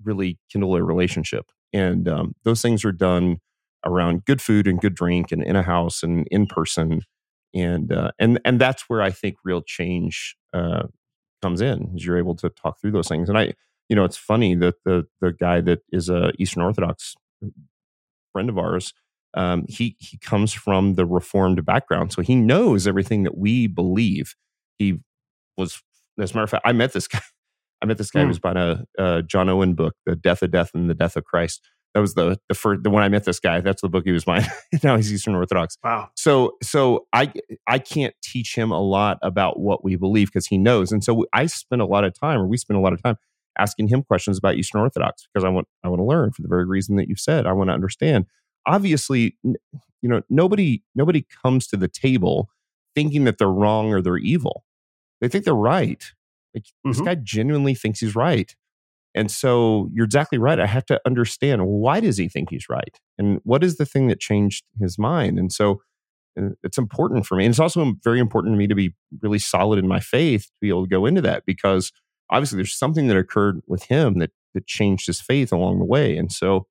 really 0.04 0.40
kindle 0.52 0.76
a 0.76 0.84
relationship. 0.84 1.52
And 1.74 2.08
um, 2.08 2.36
those 2.44 2.62
things 2.62 2.86
are 2.86 2.92
done 2.94 3.38
around 3.86 4.26
good 4.26 4.42
food 4.42 4.68
and 4.68 4.80
good 4.80 4.96
drink 4.96 5.32
and 5.32 5.44
in 5.44 5.56
a 5.56 5.64
house 5.64 6.04
and 6.04 6.28
in 6.32 6.48
person. 6.48 7.02
And 7.54 7.92
uh, 7.94 8.12
and 8.20 8.40
and 8.46 8.60
that's 8.60 8.84
where 8.90 9.02
I 9.02 9.12
think 9.12 9.36
real 9.44 9.62
change 9.62 10.36
uh, 10.54 10.84
comes 11.42 11.62
in. 11.62 11.92
Is 11.96 12.06
you're 12.06 12.18
able 12.18 12.36
to 12.38 12.50
talk 12.50 12.80
through 12.82 12.92
those 12.94 13.08
things. 13.08 13.30
And 13.30 13.38
I, 13.38 13.54
you 13.90 13.96
know, 13.96 14.06
it's 14.06 14.18
funny 14.18 14.56
that 14.56 14.76
the 14.86 15.06
the 15.22 15.32
guy 15.34 15.62
that 15.62 15.82
is 15.92 16.10
a 16.10 16.32
Eastern 16.40 16.64
Orthodox 16.64 17.16
friend 18.32 18.50
of 18.50 18.58
ours, 18.58 18.94
um, 19.36 19.66
he 19.68 19.96
he 20.00 20.18
comes 20.18 20.54
from 20.54 20.96
the 20.96 21.06
Reformed 21.06 21.66
background, 21.66 22.14
so 22.14 22.22
he 22.22 22.36
knows 22.36 22.88
everything 22.88 23.24
that 23.24 23.38
we 23.38 23.68
believe. 23.68 24.36
He 24.80 25.00
was, 25.58 25.82
as 26.20 26.32
a 26.32 26.34
matter 26.36 26.44
of 26.44 26.50
fact, 26.50 26.64
I 26.66 26.72
met 26.74 26.94
this 26.94 27.08
guy. 27.08 27.22
I 27.82 27.86
met 27.86 27.98
this 27.98 28.12
guy 28.12 28.20
who 28.22 28.26
Hmm. 28.26 28.30
was 28.30 28.40
buying 28.40 28.58
a, 28.58 28.86
a 28.98 29.24
John 29.24 29.50
Owen 29.50 29.74
book, 29.74 29.96
"The 30.06 30.16
Death 30.16 30.42
of 30.42 30.52
Death 30.52 30.72
in 30.74 30.88
the 30.88 30.94
Death 30.94 31.16
of 31.18 31.24
Christ." 31.26 31.62
That 31.94 32.00
was 32.00 32.14
the 32.16 32.40
the 32.50 32.56
first 32.56 32.84
the 32.84 32.90
when 32.90 33.04
I 33.04 33.10
met 33.10 33.26
this 33.26 33.40
guy. 33.40 33.60
That's 33.62 33.82
the 33.82 33.90
book 33.90 34.04
he 34.06 34.12
was 34.12 34.24
buying. 34.26 34.46
now 34.84 34.96
he's 34.98 35.14
Eastern 35.14 35.36
Orthodox. 35.36 35.78
Wow. 35.84 36.10
So 36.16 36.54
so 36.64 37.06
I 37.14 37.32
I 37.68 37.78
can't 37.80 38.16
teach 38.24 38.56
him 38.56 38.72
a 38.72 38.80
lot 38.82 39.18
about 39.22 39.60
what 39.60 39.84
we 39.84 39.96
believe 39.96 40.28
because 40.30 40.48
he 40.48 40.58
knows, 40.58 40.92
and 40.92 41.04
so 41.04 41.26
I 41.34 41.46
spend 41.48 41.82
a 41.82 41.86
lot 41.86 42.04
of 42.04 42.18
time, 42.20 42.40
or 42.40 42.48
we 42.48 42.58
spend 42.58 42.78
a 42.78 42.82
lot 42.82 42.94
of 42.94 43.04
time 43.04 43.18
asking 43.60 43.88
him 43.90 44.02
questions 44.02 44.40
about 44.40 44.56
Eastern 44.56 44.82
Orthodox 44.82 45.28
because 45.32 45.44
I 45.46 45.50
want 45.50 45.68
I 45.84 45.90
want 45.90 46.00
to 46.00 46.06
learn 46.06 46.32
for 46.32 46.42
the 46.42 46.48
very 46.48 46.66
reason 46.66 46.96
that 46.96 47.08
you've 47.10 47.20
said. 47.20 47.46
I 47.46 47.52
want 47.54 47.70
to 47.70 47.74
understand. 47.76 48.26
Obviously, 48.66 49.38
you 49.44 50.10
know 50.10 50.22
nobody 50.30 50.84
nobody 50.96 51.26
comes 51.44 51.68
to 51.68 51.78
the 51.78 51.88
table 51.88 52.50
thinking 52.96 53.24
that 53.26 53.38
they're 53.38 53.48
wrong 53.50 53.92
or 53.94 54.02
they're 54.02 54.18
evil. 54.18 54.64
They 55.22 55.28
think 55.30 55.46
they're 55.46 55.54
right. 55.56 56.04
Like 56.54 56.66
this 56.86 57.02
Mhm. 57.02 57.06
guy 57.06 57.16
genuinely 57.16 57.74
thinks 57.76 58.00
he's 58.02 58.16
right. 58.16 58.56
And 59.16 59.30
so 59.32 59.90
you're 59.94 60.06
exactly 60.06 60.38
right. 60.38 60.60
I 60.60 60.68
have 60.68 60.86
to 60.88 61.00
understand 61.06 61.68
why 61.68 62.00
does 62.00 62.18
he 62.18 62.28
think 62.30 62.50
he's 62.50 62.70
right, 62.70 63.00
and 63.18 63.40
what 63.44 63.64
is 63.64 63.78
the 63.78 63.86
thing 63.86 64.08
that 64.08 64.20
changed 64.20 64.66
his 64.80 64.98
mind. 65.00 65.40
And 65.40 65.52
so 65.52 65.82
uh, 66.40 66.50
it's 66.64 66.78
important 66.80 67.26
for 67.26 67.36
me. 67.38 67.46
And 67.46 67.52
it's 67.52 67.60
also 67.60 67.94
very 68.04 68.20
important 68.20 68.54
to 68.54 68.58
me 68.58 68.68
to 68.68 68.76
be 68.76 68.96
really 69.22 69.40
solid 69.40 69.80
in 69.80 69.88
my 69.88 70.00
faith 70.00 70.46
to 70.46 70.52
be 70.62 70.70
able 70.70 70.84
to 70.86 70.90
go 70.90 71.06
into 71.06 71.22
that 71.22 71.46
because 71.46 71.92
obviously 72.32 72.58
there's 72.58 72.76
something 72.78 73.08
that 73.08 73.18
occurred 73.18 73.62
with 73.68 73.84
him 73.84 74.20
that 74.20 74.32
that 74.56 74.68
changed 74.68 75.08
his 75.08 75.22
faith 75.22 75.52
along 75.52 75.80
the 75.80 75.86
way. 75.86 76.18
And 76.18 76.32
so 76.32 76.68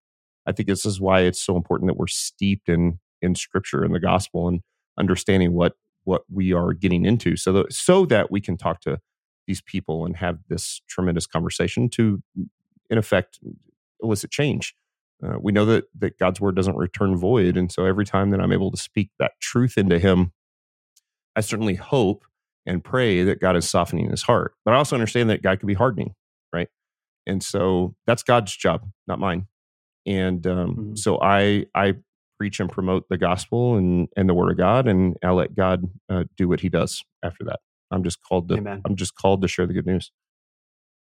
I 0.47 0.53
think 0.53 0.69
this 0.69 0.85
is 0.85 1.01
why 1.01 1.21
it's 1.21 1.41
so 1.41 1.57
important 1.57 1.89
that 1.89 1.97
we're 1.97 2.07
steeped 2.07 2.69
in 2.69 2.99
in 3.21 3.35
scripture 3.35 3.85
and 3.85 3.95
the 3.95 4.01
gospel 4.01 4.49
and 4.49 4.61
understanding 4.99 5.53
what 5.53 5.75
what 6.05 6.23
we 6.31 6.53
are 6.53 6.73
getting 6.73 7.05
into 7.05 7.37
so 7.37 7.53
that 7.53 7.73
so 7.73 8.05
that 8.07 8.31
we 8.31 8.41
can 8.41 8.57
talk 8.57 8.81
to 8.81 8.99
these 9.47 9.63
people 9.63 10.05
and 10.05 10.17
have 10.17 10.39
this 10.49 10.81
tremendous 10.89 11.27
conversation 11.27 11.89
to 11.89 12.23
in 12.91 12.99
effect 12.99 13.39
elicit 14.03 14.31
change. 14.31 14.75
Uh, 15.25 15.37
we 15.41 15.53
know 15.53 15.65
that 15.65 15.85
that 15.97 16.19
god's 16.19 16.41
word 16.41 16.57
doesn't 16.57 16.77
return 16.77 17.17
void 17.17 17.57
and 17.57 17.71
so 17.71 17.85
every 17.85 18.05
time 18.05 18.31
that 18.31 18.41
i'm 18.41 18.53
able 18.53 18.73
to 18.73 18.77
speak 18.77 19.11
that 19.21 19.33
truth 19.41 19.79
into 19.79 19.97
him 20.01 20.33
i 21.37 21.41
certainly 21.41 21.77
hope 21.77 22.25
and 22.67 22.83
pray 22.83 23.23
that 23.23 23.41
god 23.41 23.57
is 23.57 23.69
softening 23.71 24.11
his 24.11 24.23
heart. 24.23 24.55
But 24.65 24.75
i 24.75 24.77
also 24.77 24.97
understand 24.97 25.31
that 25.31 25.41
god 25.43 25.61
could 25.61 25.69
be 25.69 25.75
hardening 25.75 26.15
right? 26.53 26.69
And 27.25 27.41
so 27.41 27.95
that's 28.05 28.25
god's 28.25 28.57
job 28.57 28.89
not 29.07 29.21
mine 29.21 29.47
and 30.07 30.47
um, 30.47 30.77
Mhm. 30.77 30.99
so 30.99 31.19
i 31.23 31.65
i 31.75 31.95
preach 32.39 32.59
and 32.61 32.71
promote 32.71 33.09
the 33.09 33.19
gospel 33.19 33.77
and 33.77 34.09
and 34.17 34.29
the 34.29 34.35
word 34.35 34.51
of 34.51 34.57
god 34.59 34.89
and 34.89 35.17
i 35.23 35.31
let 35.31 35.55
god 35.55 35.85
uh, 36.09 36.25
do 36.37 36.49
what 36.49 36.61
he 36.61 36.69
does 36.69 37.03
after 37.23 37.45
that 37.45 37.61
i'm 37.91 38.03
just 38.03 38.19
called 38.23 38.49
to 38.49 38.57
Amen. 38.57 38.83
i'm 38.85 38.97
just 38.97 39.15
called 39.15 39.43
to 39.43 39.49
share 39.49 39.67
the 39.67 39.75
good 39.75 39.87
news 39.87 40.11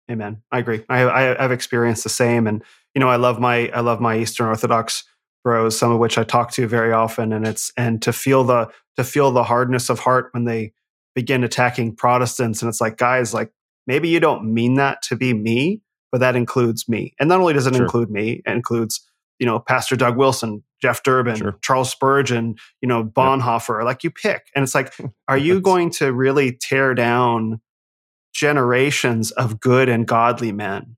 Amen. 0.10 0.42
I 0.52 0.58
agree. 0.60 0.84
I, 0.90 1.02
I 1.02 1.44
I've 1.44 1.52
experienced 1.52 2.04
the 2.04 2.10
same, 2.10 2.48
and 2.48 2.64
you 2.96 3.00
know, 3.00 3.10
I 3.10 3.18
love 3.18 3.40
my 3.40 3.70
I 3.70 3.82
love 3.82 4.02
my 4.02 4.18
Eastern 4.18 4.48
Orthodox 4.48 5.04
bros, 5.44 5.78
some 5.78 5.92
of 5.92 6.00
which 6.00 6.18
I 6.18 6.24
talk 6.24 6.52
to 6.54 6.68
very 6.68 6.92
often, 6.92 7.32
and 7.32 7.46
it's 7.46 7.72
and 7.78 8.02
to 8.02 8.12
feel 8.12 8.44
the 8.44 8.70
to 8.98 9.04
feel 9.04 9.30
the 9.32 9.44
hardness 9.44 9.88
of 9.90 10.00
heart 10.00 10.30
when 10.32 10.46
they 10.46 10.74
begin 11.14 11.44
attacking 11.44 11.96
Protestants, 11.96 12.62
and 12.64 12.70
it's 12.70 12.82
like, 12.82 12.98
guys, 12.98 13.36
like 13.36 13.52
maybe 13.86 14.10
you 14.10 14.20
don't 14.20 14.52
mean 14.52 14.76
that 14.76 15.04
to 15.04 15.16
be 15.16 15.32
me, 15.36 15.82
but 16.12 16.20
that 16.20 16.36
includes 16.36 16.90
me, 16.90 17.14
and 17.20 17.30
not 17.30 17.40
only 17.40 17.54
does 17.54 17.68
it 17.68 17.76
Sure. 17.76 17.84
include 17.84 18.10
me, 18.12 18.42
it 18.46 18.52
includes 18.52 19.06
you 19.40 19.46
know 19.46 19.60
Pastor 19.60 19.96
Doug 19.96 20.18
Wilson, 20.18 20.64
Jeff 20.82 21.04
Durbin, 21.04 21.36
Sure. 21.38 21.58
Charles 21.62 21.92
Spurgeon, 21.92 22.56
you 22.82 22.88
know 22.88 23.04
Bonhoeffer, 23.04 23.84
like 23.86 24.04
you 24.04 24.12
pick, 24.12 24.48
and 24.56 24.64
it's 24.64 24.76
like, 24.76 24.94
are 25.28 25.38
you 25.38 25.62
going 25.62 25.90
to 25.92 26.12
really 26.14 26.52
tear 26.52 26.94
down? 26.94 27.62
generations 28.34 29.32
of 29.32 29.60
good 29.60 29.90
and 29.90 30.08
godly 30.08 30.52
men 30.52 30.96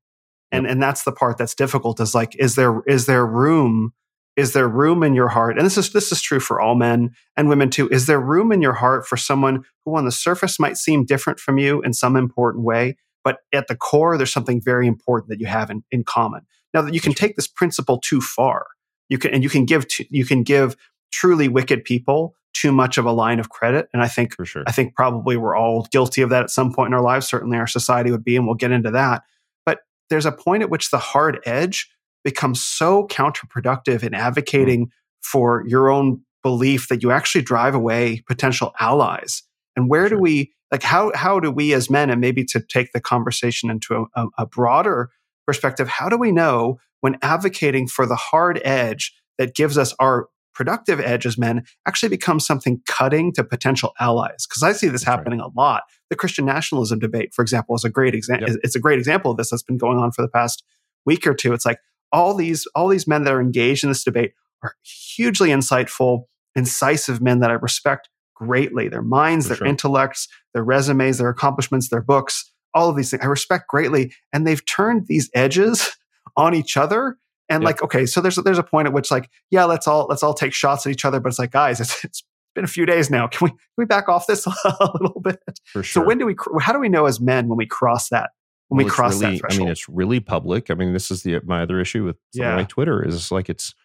and 0.52 0.68
and 0.68 0.84
that's 0.84 1.04
the 1.04 1.12
part 1.12 1.38
that's 1.38 1.56
difficult 1.56 2.00
is 2.00 2.14
like 2.14 2.36
is 2.38 2.56
there 2.56 2.82
is 2.88 3.06
there 3.06 3.26
room 3.26 3.94
is 4.36 4.54
there 4.54 4.68
room 4.68 5.02
in 5.02 5.14
your 5.16 5.30
heart 5.30 5.58
and 5.58 5.66
this 5.66 5.78
is 5.78 5.92
this 5.94 6.12
is 6.12 6.22
true 6.22 6.42
for 6.42 6.60
all 6.60 6.76
men 6.76 7.10
and 7.38 7.48
women 7.50 7.70
too 7.70 7.88
is 7.90 8.06
there 8.06 8.20
room 8.20 8.52
in 8.52 8.62
your 8.62 8.74
heart 8.74 9.08
for 9.08 9.16
someone 9.18 9.64
who 9.86 9.96
on 9.96 10.06
the 10.06 10.12
surface 10.12 10.60
might 10.60 10.78
seem 10.78 11.06
different 11.06 11.40
from 11.40 11.58
you 11.58 11.82
in 11.84 11.94
some 11.94 12.16
important 12.18 12.66
way 12.66 12.98
but 13.24 13.40
at 13.54 13.68
the 13.68 13.76
core 13.76 14.18
there's 14.18 14.34
something 14.34 14.62
very 14.62 14.88
important 14.88 15.30
that 15.30 15.40
you 15.40 15.46
have 15.48 15.70
in, 15.70 15.84
in 15.92 16.04
common 16.04 16.42
now 16.74 16.82
that 16.82 16.94
you 16.94 17.02
can 17.02 17.14
take 17.14 17.36
this 17.36 17.48
principle 17.48 18.00
too 18.00 18.22
far 18.22 18.68
you 19.10 19.18
can 19.18 19.34
and 19.34 19.44
you 19.44 19.50
can 19.50 19.66
give 19.66 19.88
to, 19.88 20.06
you 20.10 20.26
can 20.26 20.44
give 20.44 20.76
truly 21.12 21.48
wicked 21.48 21.84
people 21.84 22.36
too 22.54 22.72
much 22.72 22.98
of 22.98 23.06
a 23.06 23.12
line 23.12 23.40
of 23.40 23.50
credit 23.50 23.88
and 23.94 24.02
i 24.02 24.08
think 24.08 24.36
for 24.36 24.46
sure 24.46 24.64
I 24.68 24.74
think 24.74 24.96
probably 24.96 25.36
we're 25.38 25.56
all 25.56 25.88
guilty 25.92 26.22
of 26.22 26.30
that 26.30 26.44
at 26.44 26.50
some 26.50 26.74
point 26.74 26.88
in 26.88 26.94
our 26.94 27.02
lives. 27.02 27.28
Certainly 27.28 27.58
our 27.58 27.68
society 27.68 28.10
would 28.10 28.24
be, 28.24 28.38
and 28.38 28.46
we'll 28.46 28.56
get 28.56 28.72
into 28.72 28.92
that. 28.92 29.24
But 29.66 29.80
there's 30.10 30.26
a 30.26 30.32
point 30.32 30.64
at 30.64 30.70
which 30.70 30.92
the 30.92 30.98
hard 30.98 31.42
edge 31.46 31.90
becomes 32.24 32.64
so 32.64 33.08
counterproductive 33.08 34.04
in 34.04 34.14
hmm. 34.14 34.20
advocating 34.20 34.92
for 35.22 35.66
your 35.68 35.90
own 35.90 36.22
belief 36.42 36.88
that 36.88 37.04
you 37.04 37.12
actually 37.12 37.42
drive 37.42 37.76
away 37.76 38.24
potential 38.28 38.74
allies. 38.80 39.44
And 39.76 39.90
where 39.90 40.10
do 40.10 40.18
we 40.18 40.54
like 40.72 40.84
how 40.84 41.12
how 41.16 41.40
do 41.40 41.52
we 41.52 41.74
as 41.74 41.90
men, 41.90 42.10
and 42.10 42.22
maybe 42.22 42.44
to 42.46 42.62
take 42.62 42.92
the 42.94 43.02
conversation 43.02 43.70
into 43.70 44.08
a, 44.16 44.28
a, 44.38 44.46
broader 44.46 45.10
perspective, 45.46 45.88
how 45.88 46.08
do 46.10 46.18
we 46.18 46.32
know 46.32 46.80
when 47.02 47.18
advocating 47.22 47.88
for 47.88 48.06
the 48.06 48.16
hard 48.16 48.62
edge 48.64 49.14
that 49.38 49.56
gives 49.56 49.78
us 49.78 49.94
our 50.00 50.28
productive 50.54 51.00
edge 51.00 51.26
as 51.26 51.38
men 51.38 51.64
actually 51.88 52.10
becomes 52.10 52.46
something 52.46 52.82
cutting 52.86 53.32
to 53.34 53.44
potential 53.44 53.94
allies 54.00 54.46
because 54.48 54.62
i 54.62 54.72
see 54.74 54.88
this 54.88 55.02
That's 55.02 55.08
right. 55.08 55.18
happening 55.18 55.40
a 55.40 55.48
lot 55.48 55.84
the 56.10 56.16
christian 56.16 56.46
nationalism 56.46 57.00
debate 57.00 57.34
for 57.34 57.42
example 57.42 57.74
is 57.76 57.86
a 57.86 57.90
great 57.90 58.14
example 58.14 58.50
Yep. 58.50 58.58
it's 58.64 58.76
a 58.76 58.80
great 58.80 59.00
example 59.00 59.32
of 59.32 59.38
this 59.38 59.50
that's 59.50 59.64
been 59.64 59.78
going 59.78 59.98
on 59.98 60.12
for 60.12 60.22
the 60.22 60.28
past 60.28 60.64
week 61.06 61.26
or 61.26 61.34
two 61.34 61.54
it's 61.54 61.66
like 61.66 61.80
all 62.12 62.34
these 62.34 62.68
all 62.76 62.90
these 62.90 63.08
men 63.08 63.24
that 63.24 63.34
are 63.34 63.42
engaged 63.42 63.84
in 63.84 63.90
this 63.90 64.04
debate 64.04 64.34
are 64.62 64.76
hugely 64.84 65.50
insightful 65.50 66.26
incisive 66.56 67.22
men 67.22 67.40
that 67.40 67.50
i 67.50 67.54
respect 67.54 68.10
greatly. 68.46 68.90
Their 68.90 69.02
minds 69.02 69.46
For 69.46 69.50
their 69.50 69.58
sure. 69.58 69.68
intellects 69.68 70.28
their 70.54 70.64
resumes 70.64 71.18
their 71.20 71.30
accomplishments 71.30 71.90
their 71.90 72.02
books 72.02 72.52
all 72.74 72.90
of 72.90 72.96
these 72.96 73.12
things. 73.12 73.22
I 73.22 73.26
respect 73.28 73.68
greatly. 73.68 74.14
And 74.32 74.48
they've 74.48 74.66
turned 74.66 75.08
these 75.08 75.30
edges 75.36 75.92
on 76.38 76.54
each 76.54 76.78
other. 76.78 77.18
And 77.50 77.66
like 77.66 77.82
okay 77.84 78.06
so 78.06 78.22
there's 78.22 78.38
there's 78.38 78.58
a 78.58 78.64
point 78.64 78.88
at 78.88 78.94
which 78.94 79.12
like 79.12 79.30
yeah 79.50 79.66
let's 79.66 79.86
all 79.86 80.06
let's 80.10 80.24
all 80.24 80.34
take 80.34 80.54
shots 80.54 80.86
at 80.86 80.92
each 80.92 81.04
other. 81.04 81.20
But 81.20 81.30
it's 81.30 81.40
like 81.40 81.52
guys 81.52 81.80
it's, 81.82 82.04
it's 82.06 82.24
been 82.56 82.64
a 82.64 82.68
few 82.68 82.86
days 82.86 83.10
now. 83.10 83.28
Can 83.28 83.46
we 83.46 83.50
can 83.52 83.60
we 83.78 83.86
back 83.86 84.08
off 84.08 84.26
this 84.28 84.48
a 84.66 84.90
little 85.02 85.20
bit? 85.22 85.40
For 85.66 85.84
sure 85.84 86.02
so 86.04 86.08
when 86.08 86.18
do 86.18 86.26
we 86.26 86.36
how 86.62 86.72
do 86.72 86.80
we 86.80 86.88
know 86.90 87.06
as 87.08 87.20
men 87.20 87.50
when 87.50 87.58
we 87.58 87.66
cross 87.66 88.08
that 88.10 88.30
when 88.70 88.78
Well, 88.78 88.86
we 88.86 88.90
cross 88.92 89.22
really, 89.22 89.34
that 89.36 89.40
threshold 89.42 89.62
I 89.62 89.64
mean, 89.66 89.72
it's 89.72 89.90
really 89.90 90.20
public. 90.22 90.72
I 90.72 90.76
mean, 90.76 90.94
this 90.94 91.12
is 91.12 91.24
the 91.24 91.42
my 91.44 91.62
other 91.64 91.82
issue 91.82 92.06
with 92.06 92.16
Yeah. 92.34 92.56
like 92.56 92.70
Twitter 92.70 93.06
is 93.06 93.30
like 93.30 93.50
it's, 93.50 93.76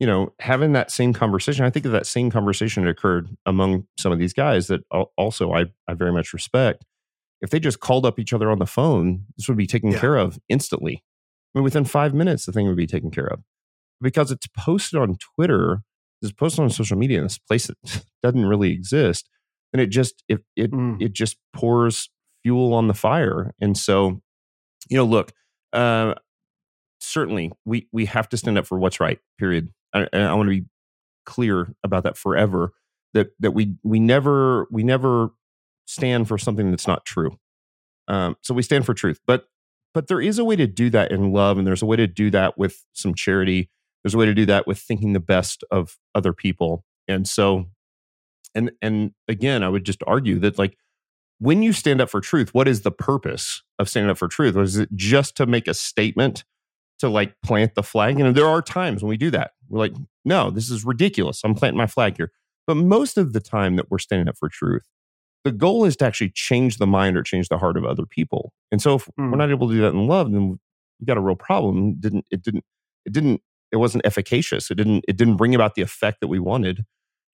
you 0.00 0.06
know, 0.06 0.32
having 0.40 0.72
that 0.72 0.90
same 0.90 1.12
conversation. 1.12 1.64
I 1.64 1.70
think 1.70 1.86
of 1.86 1.92
that 1.92 2.06
same 2.06 2.30
conversation 2.30 2.84
that 2.84 2.90
occurred 2.90 3.28
among 3.46 3.86
some 3.98 4.12
of 4.12 4.18
these 4.18 4.32
guys 4.32 4.66
that 4.68 4.82
also 5.16 5.52
I 5.52 5.66
I 5.88 5.94
very 5.94 6.12
much 6.12 6.32
respect. 6.32 6.84
If 7.40 7.50
they 7.50 7.60
just 7.60 7.80
called 7.80 8.06
up 8.06 8.18
each 8.18 8.32
other 8.32 8.50
on 8.50 8.58
the 8.58 8.66
phone, 8.66 9.24
this 9.36 9.48
would 9.48 9.56
be 9.56 9.66
taken 9.66 9.90
Yeah. 9.92 9.98
care 10.00 10.16
of 10.16 10.38
instantly. 10.48 11.02
I 11.54 11.58
mean, 11.58 11.64
within 11.64 11.84
five 11.84 12.14
minutes, 12.14 12.46
the 12.46 12.52
thing 12.52 12.66
would 12.66 12.76
be 12.76 12.86
taken 12.86 13.10
care 13.10 13.26
of 13.26 13.40
because 14.00 14.30
it's 14.30 14.46
posted 14.56 14.98
on 15.00 15.16
Twitter. 15.36 15.82
It's 16.22 16.32
posted 16.32 16.60
on 16.64 16.70
social 16.70 16.96
media 16.96 17.18
in 17.18 17.24
this 17.24 17.38
place 17.38 17.66
that 17.68 17.76
doesn't 18.22 18.46
really 18.46 18.72
exist. 18.72 19.28
And 19.72 19.80
it 19.80 19.88
just 19.88 20.22
it 20.28 20.42
it 20.56 20.70
Mm. 20.72 21.00
it 21.02 21.12
just 21.12 21.36
pours 21.52 22.10
fuel 22.42 22.74
on 22.74 22.88
the 22.88 22.94
fire. 22.94 23.54
And 23.60 23.76
so, 23.76 24.20
you 24.90 24.96
know, 24.96 25.04
look, 25.04 25.32
uh, 25.72 26.14
certainly 27.00 27.52
we 27.64 27.88
we 27.92 28.06
have 28.06 28.28
to 28.30 28.36
stand 28.36 28.58
up 28.58 28.66
for 28.66 28.78
what's 28.78 29.00
right. 29.00 29.18
Period. 29.38 29.70
I, 29.94 30.08
I 30.12 30.34
want 30.34 30.48
to 30.48 30.60
be 30.60 30.66
clear 31.24 31.74
about 31.82 32.04
that 32.04 32.16
forever. 32.16 32.72
That 33.14 33.28
that 33.40 33.52
we 33.52 33.76
we 33.84 34.00
never 34.00 34.66
we 34.70 34.82
never 34.82 35.30
stand 35.86 36.28
for 36.28 36.36
something 36.38 36.70
that's 36.70 36.86
not 36.86 37.04
true. 37.04 37.38
Um, 38.08 38.36
so 38.42 38.54
we 38.54 38.62
stand 38.62 38.84
for 38.84 38.94
truth, 38.94 39.20
but 39.26 39.46
but 39.94 40.08
there 40.08 40.20
is 40.20 40.38
a 40.38 40.44
way 40.44 40.56
to 40.56 40.66
do 40.66 40.90
that 40.90 41.12
in 41.12 41.32
love, 41.32 41.56
and 41.56 41.66
there's 41.66 41.82
a 41.82 41.86
way 41.86 41.96
to 41.96 42.08
do 42.08 42.30
that 42.30 42.58
with 42.58 42.84
some 42.92 43.14
charity. 43.14 43.70
There's 44.02 44.14
a 44.14 44.18
way 44.18 44.26
to 44.26 44.34
do 44.34 44.44
that 44.46 44.66
with 44.66 44.78
thinking 44.78 45.12
the 45.12 45.20
best 45.20 45.64
of 45.70 45.96
other 46.14 46.32
people, 46.32 46.84
and 47.06 47.28
so, 47.28 47.66
and 48.54 48.72
and 48.82 49.12
again, 49.28 49.62
I 49.62 49.68
would 49.68 49.84
just 49.84 50.02
argue 50.06 50.40
that 50.40 50.58
like 50.58 50.76
when 51.38 51.62
you 51.62 51.72
stand 51.72 52.00
up 52.00 52.10
for 52.10 52.20
truth, 52.20 52.52
what 52.54 52.68
is 52.68 52.82
the 52.82 52.90
purpose 52.90 53.62
of 53.78 53.88
standing 53.88 54.10
up 54.10 54.18
for 54.18 54.28
truth? 54.28 54.54
Was 54.54 54.76
it 54.76 54.88
just 54.94 55.36
to 55.36 55.46
make 55.46 55.68
a 55.68 55.74
statement 55.74 56.44
to 56.98 57.08
like 57.08 57.34
plant 57.42 57.74
the 57.74 57.82
flag? 57.82 58.18
Know, 58.18 58.32
there 58.32 58.46
are 58.46 58.62
times 58.62 59.02
when 59.02 59.08
we 59.10 59.16
do 59.16 59.30
that. 59.30 59.52
We're 59.68 59.80
like, 59.80 59.94
no, 60.24 60.50
this 60.50 60.70
is 60.70 60.84
ridiculous. 60.84 61.42
I'm 61.44 61.54
planting 61.54 61.78
my 61.78 61.86
flag 61.86 62.16
here. 62.16 62.32
But 62.66 62.76
most 62.76 63.18
of 63.18 63.32
the 63.32 63.40
time 63.40 63.76
that 63.76 63.90
we're 63.90 63.98
standing 63.98 64.28
up 64.28 64.36
for 64.38 64.48
truth, 64.48 64.84
the 65.44 65.52
goal 65.52 65.84
is 65.84 65.96
to 65.96 66.06
actually 66.06 66.30
change 66.30 66.78
the 66.78 66.86
mind 66.86 67.16
or 67.16 67.22
change 67.22 67.48
the 67.48 67.58
heart 67.58 67.76
of 67.76 67.84
other 67.84 68.06
people. 68.06 68.52
And 68.72 68.80
so 68.80 68.94
if 68.94 69.04
mm. 69.06 69.10
we're 69.18 69.24
hmm. 69.30 69.38
not 69.38 69.50
able 69.50 69.68
to 69.68 69.74
do 69.74 69.82
that 69.82 69.92
in 69.92 70.06
love, 70.06 70.32
then 70.32 70.58
we 71.00 71.06
got 71.06 71.18
a 71.18 71.20
real 71.20 71.36
problem. 71.36 71.90
It 71.90 72.00
didn't 72.00 72.26
it 72.30 72.42
didn't 72.42 72.64
it 73.04 73.12
didn't 73.12 73.42
it 73.70 73.76
wasn't 73.76 74.06
efficacious. 74.06 74.70
It 74.70 74.76
didn't 74.76 75.04
it 75.06 75.16
didn't 75.16 75.36
bring 75.36 75.54
about 75.54 75.74
the 75.74 75.82
effect 75.82 76.20
that 76.20 76.28
we 76.28 76.38
wanted. 76.38 76.84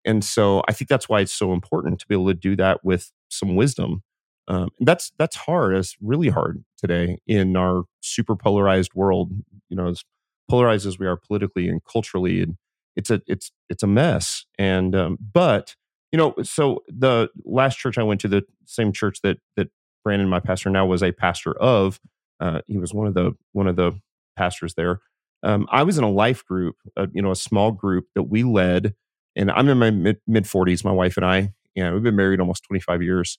And 0.05 0.23
so 0.23 0.63
I 0.67 0.73
think 0.73 0.89
that's 0.89 1.09
why 1.09 1.19
it's 1.19 1.33
so 1.33 1.53
important 1.53 1.99
to 1.99 2.07
be 2.07 2.15
able 2.15 2.27
to 2.27 2.33
do 2.33 2.55
that 2.55 2.83
with 2.83 3.11
some 3.29 3.55
wisdom. 3.55 4.01
Um, 4.47 4.69
that's 4.79 5.11
that's 5.19 5.35
hard. 5.35 5.75
It's 5.75 5.95
really 6.01 6.29
hard 6.29 6.63
today 6.77 7.19
in 7.27 7.55
our 7.55 7.83
super 8.01 8.35
polarized 8.35 8.95
world. 8.95 9.31
You 9.69 9.77
know, 9.77 9.89
as 9.89 10.03
polarized 10.49 10.85
as 10.85 10.99
we 10.99 11.07
are 11.07 11.15
politically 11.15 11.69
and 11.69 11.81
culturally, 11.83 12.41
and 12.41 12.57
it's 12.95 13.09
a 13.09 13.21
it's 13.27 13.51
it's 13.69 13.83
a 13.83 13.87
mess. 13.87 14.45
And 14.57 14.95
um, 14.95 15.17
but 15.33 15.75
you 16.11 16.17
know, 16.17 16.33
so 16.43 16.83
the 16.87 17.29
last 17.45 17.77
church 17.77 17.97
I 17.97 18.03
went 18.03 18.21
to, 18.21 18.27
the 18.27 18.43
same 18.65 18.91
church 18.91 19.21
that 19.21 19.37
that 19.55 19.69
Brandon, 20.03 20.27
my 20.27 20.39
pastor 20.39 20.69
now, 20.69 20.85
was 20.85 21.03
a 21.03 21.11
pastor 21.11 21.53
of. 21.53 21.99
Uh, 22.39 22.61
he 22.67 22.77
was 22.77 22.93
one 22.93 23.07
of 23.07 23.13
the 23.13 23.33
one 23.53 23.67
of 23.67 23.75
the 23.75 23.99
pastors 24.35 24.73
there. 24.73 25.01
Um, 25.43 25.67
I 25.71 25.83
was 25.83 25.97
in 25.97 26.03
a 26.03 26.09
life 26.09 26.45
group, 26.45 26.75
uh, 26.97 27.07
you 27.13 27.21
know, 27.21 27.31
a 27.31 27.35
small 27.35 27.71
group 27.71 28.07
that 28.15 28.23
we 28.23 28.43
led, 28.43 28.95
and 29.35 29.51
I'm 29.51 29.69
in 29.69 29.77
my 29.77 30.17
mid 30.27 30.47
forties. 30.47 30.83
My 30.83 30.91
wife 30.91 31.17
and 31.17 31.25
I, 31.25 31.53
and 31.75 31.93
we've 31.93 32.03
been 32.03 32.15
married 32.15 32.39
almost 32.39 32.63
25 32.65 33.01
years, 33.03 33.37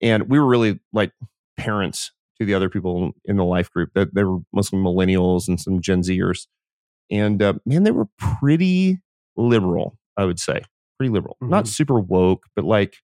and 0.00 0.28
we 0.28 0.38
were 0.38 0.46
really 0.46 0.80
like 0.92 1.12
parents 1.56 2.12
to 2.42 2.46
the 2.46 2.54
other 2.54 2.68
people 2.68 3.12
in 3.24 3.36
the 3.36 3.44
life 3.44 3.70
group. 3.70 3.90
That 3.94 4.14
they 4.14 4.24
were 4.24 4.38
mostly 4.52 4.78
millennials 4.78 5.48
and 5.48 5.60
some 5.60 5.80
Gen 5.80 6.02
Zers, 6.02 6.46
and 7.10 7.42
uh, 7.42 7.54
man, 7.64 7.84
they 7.84 7.90
were 7.90 8.08
pretty 8.18 9.00
liberal. 9.36 9.98
I 10.16 10.24
would 10.24 10.38
say 10.38 10.62
pretty 10.98 11.12
liberal, 11.12 11.36
mm-hmm. 11.42 11.50
not 11.50 11.66
super 11.68 11.98
woke, 11.98 12.46
but 12.54 12.64
like 12.64 12.96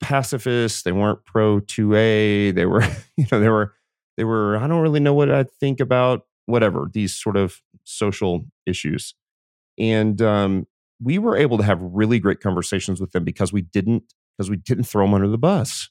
pacifists. 0.00 0.82
They 0.82 0.92
weren't 0.92 1.24
pro 1.24 1.60
2A. 1.60 2.54
They 2.54 2.66
were, 2.66 2.82
you 3.16 3.26
know, 3.30 3.40
they 3.40 3.48
were, 3.48 3.74
they 4.16 4.24
were, 4.24 4.56
I 4.56 4.66
don't 4.66 4.80
really 4.80 5.00
know 5.00 5.14
what 5.14 5.30
I 5.30 5.44
think 5.44 5.80
about 5.80 6.22
whatever 6.46 6.88
these 6.92 7.14
sort 7.14 7.36
of 7.36 7.60
social 7.84 8.46
issues. 8.66 9.14
And 9.78 10.20
um, 10.22 10.66
we 11.00 11.18
were 11.18 11.36
able 11.36 11.58
to 11.58 11.64
have 11.64 11.80
really 11.82 12.18
great 12.18 12.40
conversations 12.40 13.00
with 13.00 13.12
them 13.12 13.24
because 13.24 13.52
we 13.52 13.62
didn't, 13.62 14.14
because 14.36 14.50
we 14.50 14.56
didn't 14.56 14.84
throw 14.84 15.04
them 15.04 15.14
under 15.14 15.28
the 15.28 15.38
bus. 15.38 15.90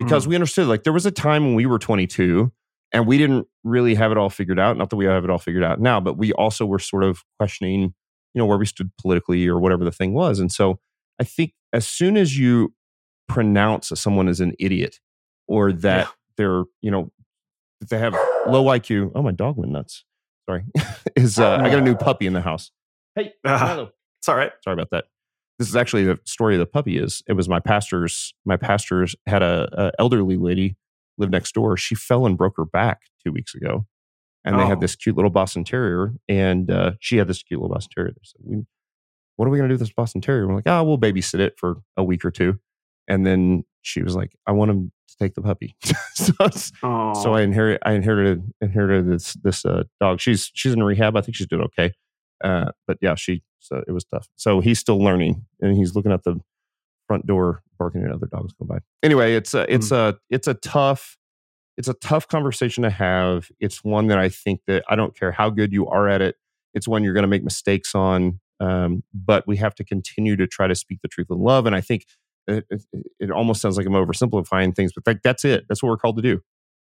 Because 0.00 0.24
mm. 0.24 0.30
we 0.30 0.34
understood 0.34 0.66
like 0.66 0.82
there 0.82 0.92
was 0.92 1.06
a 1.06 1.12
time 1.12 1.44
when 1.44 1.54
we 1.54 1.66
were 1.66 1.78
22 1.78 2.50
and 2.92 3.06
we 3.06 3.18
didn't 3.18 3.46
really 3.62 3.94
have 3.94 4.10
it 4.10 4.18
all 4.18 4.30
figured 4.30 4.58
out. 4.58 4.76
Not 4.76 4.90
that 4.90 4.96
we 4.96 5.04
have 5.04 5.22
it 5.22 5.30
all 5.30 5.38
figured 5.38 5.62
out 5.62 5.80
now, 5.80 6.00
but 6.00 6.18
we 6.18 6.32
also 6.32 6.66
were 6.66 6.80
sort 6.80 7.04
of 7.04 7.22
questioning 7.38 7.94
you 8.34 8.38
know 8.38 8.46
where 8.46 8.58
we 8.58 8.66
stood 8.66 8.90
politically 9.00 9.46
or 9.48 9.58
whatever 9.58 9.84
the 9.84 9.92
thing 9.92 10.12
was 10.12 10.38
and 10.38 10.52
so 10.52 10.78
i 11.20 11.24
think 11.24 11.52
as 11.72 11.86
soon 11.86 12.16
as 12.16 12.38
you 12.38 12.72
pronounce 13.28 13.92
someone 13.94 14.28
as 14.28 14.40
an 14.40 14.54
idiot 14.58 15.00
or 15.46 15.72
that 15.72 16.06
yeah. 16.06 16.12
they're 16.36 16.64
you 16.80 16.90
know 16.90 17.10
that 17.80 17.90
they 17.90 17.98
have 17.98 18.14
low 18.46 18.64
iq 18.64 19.10
oh 19.14 19.22
my 19.22 19.32
dog 19.32 19.56
went 19.56 19.72
nuts 19.72 20.04
sorry 20.48 20.64
is 21.16 21.38
uh, 21.38 21.56
i 21.56 21.68
got 21.68 21.78
a 21.78 21.82
new 21.82 21.94
puppy 21.94 22.26
in 22.26 22.32
the 22.32 22.40
house 22.40 22.70
hey 23.14 23.32
uh, 23.44 23.86
it's 24.18 24.28
all 24.28 24.36
right 24.36 24.52
sorry 24.62 24.74
about 24.74 24.90
that 24.90 25.04
this 25.60 25.68
is 25.68 25.76
actually 25.76 26.04
the 26.04 26.18
story 26.24 26.56
of 26.56 26.58
the 26.58 26.66
puppy 26.66 26.96
is 26.98 27.22
it 27.28 27.34
was 27.34 27.48
my 27.48 27.60
pastor's 27.60 28.34
my 28.44 28.56
pastor's 28.56 29.14
had 29.26 29.42
a, 29.42 29.68
a 29.72 29.92
elderly 30.00 30.36
lady 30.36 30.74
live 31.18 31.30
next 31.30 31.52
door 31.52 31.76
she 31.76 31.94
fell 31.94 32.26
and 32.26 32.36
broke 32.36 32.56
her 32.56 32.64
back 32.64 33.02
two 33.24 33.30
weeks 33.30 33.54
ago 33.54 33.86
and 34.44 34.56
oh. 34.56 34.58
they 34.58 34.66
had 34.66 34.78
oh. 34.78 34.80
this 34.80 34.96
cute 34.96 35.16
little 35.16 35.30
Boston 35.30 35.64
Terrier, 35.64 36.14
and 36.28 36.70
uh, 36.70 36.92
she 37.00 37.16
had 37.16 37.28
this 37.28 37.42
cute 37.42 37.60
little 37.60 37.74
Boston 37.74 37.90
Terrier. 37.94 38.14
So 38.22 38.36
we, 38.42 38.62
what 39.36 39.46
are 39.46 39.50
we 39.50 39.58
going 39.58 39.68
to 39.68 39.74
do 39.74 39.78
with 39.78 39.88
this 39.88 39.94
Boston 39.94 40.20
Terrier? 40.20 40.46
We're 40.46 40.56
like, 40.56 40.66
oh, 40.66 40.84
we'll 40.84 40.98
babysit 40.98 41.40
it 41.40 41.54
for 41.58 41.82
a 41.96 42.04
week 42.04 42.24
or 42.24 42.30
two, 42.30 42.58
and 43.08 43.26
then 43.26 43.64
she 43.82 44.02
was 44.02 44.14
like, 44.14 44.32
I 44.46 44.52
want 44.52 44.70
him 44.70 44.92
to 45.08 45.16
take 45.18 45.34
the 45.34 45.42
puppy. 45.42 45.74
so, 46.14 46.32
so, 46.50 47.34
I 47.34 47.42
inherit, 47.42 47.80
I 47.84 47.92
inherited 47.92 48.42
inherited 48.60 49.10
this 49.10 49.34
this 49.34 49.64
uh, 49.64 49.84
dog. 50.00 50.20
She's 50.20 50.50
she's 50.54 50.72
in 50.72 50.82
rehab. 50.82 51.16
I 51.16 51.20
think 51.20 51.36
she's 51.36 51.46
doing 51.46 51.62
okay, 51.62 51.92
uh, 52.42 52.72
but 52.86 52.98
yeah, 53.00 53.14
she 53.14 53.42
so 53.60 53.82
it 53.86 53.92
was 53.92 54.04
tough. 54.04 54.28
So 54.36 54.60
he's 54.60 54.78
still 54.78 54.98
learning, 54.98 55.46
and 55.60 55.76
he's 55.76 55.94
looking 55.94 56.12
at 56.12 56.24
the 56.24 56.40
front 57.06 57.26
door 57.26 57.62
barking 57.78 58.04
at 58.04 58.10
other 58.10 58.26
dogs 58.26 58.52
going 58.54 58.68
by. 58.68 58.78
Anyway, 59.02 59.34
it's 59.34 59.54
a 59.54 59.72
it's 59.72 59.90
mm. 59.90 59.96
a 59.96 60.18
it's 60.28 60.48
a 60.48 60.54
tough 60.54 61.16
it's 61.76 61.88
a 61.88 61.94
tough 61.94 62.28
conversation 62.28 62.82
to 62.82 62.90
have. 62.90 63.48
It's 63.58 63.82
one 63.82 64.08
that 64.08 64.18
I 64.18 64.28
think 64.28 64.60
that 64.66 64.84
I 64.88 64.96
don't 64.96 65.18
care 65.18 65.32
how 65.32 65.48
good 65.48 65.72
you 65.72 65.86
are 65.86 66.08
at 66.08 66.20
it. 66.20 66.36
It's 66.74 66.86
one 66.86 67.02
you're 67.02 67.14
going 67.14 67.22
to 67.22 67.28
make 67.28 67.42
mistakes 67.42 67.94
on. 67.94 68.38
Um, 68.60 69.02
but 69.14 69.46
we 69.46 69.56
have 69.56 69.74
to 69.76 69.84
continue 69.84 70.36
to 70.36 70.46
try 70.46 70.66
to 70.66 70.74
speak 70.74 70.98
the 71.00 71.08
truth 71.08 71.28
in 71.30 71.38
love. 71.38 71.64
And 71.64 71.74
I 71.74 71.80
think 71.80 72.04
it, 72.46 72.66
it, 72.68 72.82
it 73.18 73.30
almost 73.30 73.62
sounds 73.62 73.78
like 73.78 73.86
I'm 73.86 73.94
oversimplifying 73.94 74.76
things, 74.76 74.92
but 74.92 75.04
that, 75.06 75.22
that's 75.24 75.44
it. 75.44 75.64
That's 75.68 75.82
what 75.82 75.88
we're 75.88 75.96
called 75.96 76.16
to 76.16 76.22
do. 76.22 76.42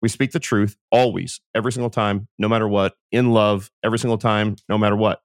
We 0.01 0.09
speak 0.09 0.31
the 0.31 0.39
truth 0.39 0.75
always, 0.91 1.39
every 1.53 1.71
single 1.71 1.91
time, 1.91 2.27
no 2.39 2.47
matter 2.47 2.67
what, 2.67 2.95
in 3.11 3.31
love, 3.31 3.69
every 3.83 3.99
single 3.99 4.17
time, 4.17 4.55
no 4.67 4.77
matter 4.77 4.95
what. 4.95 5.21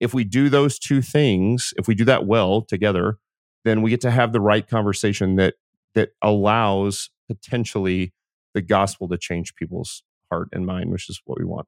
If 0.00 0.12
we 0.14 0.24
do 0.24 0.48
those 0.48 0.78
two 0.78 1.00
things, 1.02 1.72
if 1.76 1.88
we 1.88 1.94
do 1.94 2.04
that 2.04 2.26
well 2.26 2.62
together, 2.62 3.18
then 3.64 3.82
we 3.82 3.90
get 3.90 4.00
to 4.02 4.10
have 4.10 4.32
the 4.32 4.40
right 4.40 4.66
conversation 4.66 5.36
that 5.36 5.54
that 5.94 6.10
allows 6.22 7.10
potentially 7.28 8.12
the 8.54 8.62
gospel 8.62 9.08
to 9.08 9.18
change 9.18 9.54
people's 9.54 10.02
heart 10.30 10.48
and 10.52 10.66
mind, 10.66 10.90
which 10.90 11.08
is 11.08 11.20
what 11.24 11.38
we 11.38 11.44
want. 11.44 11.66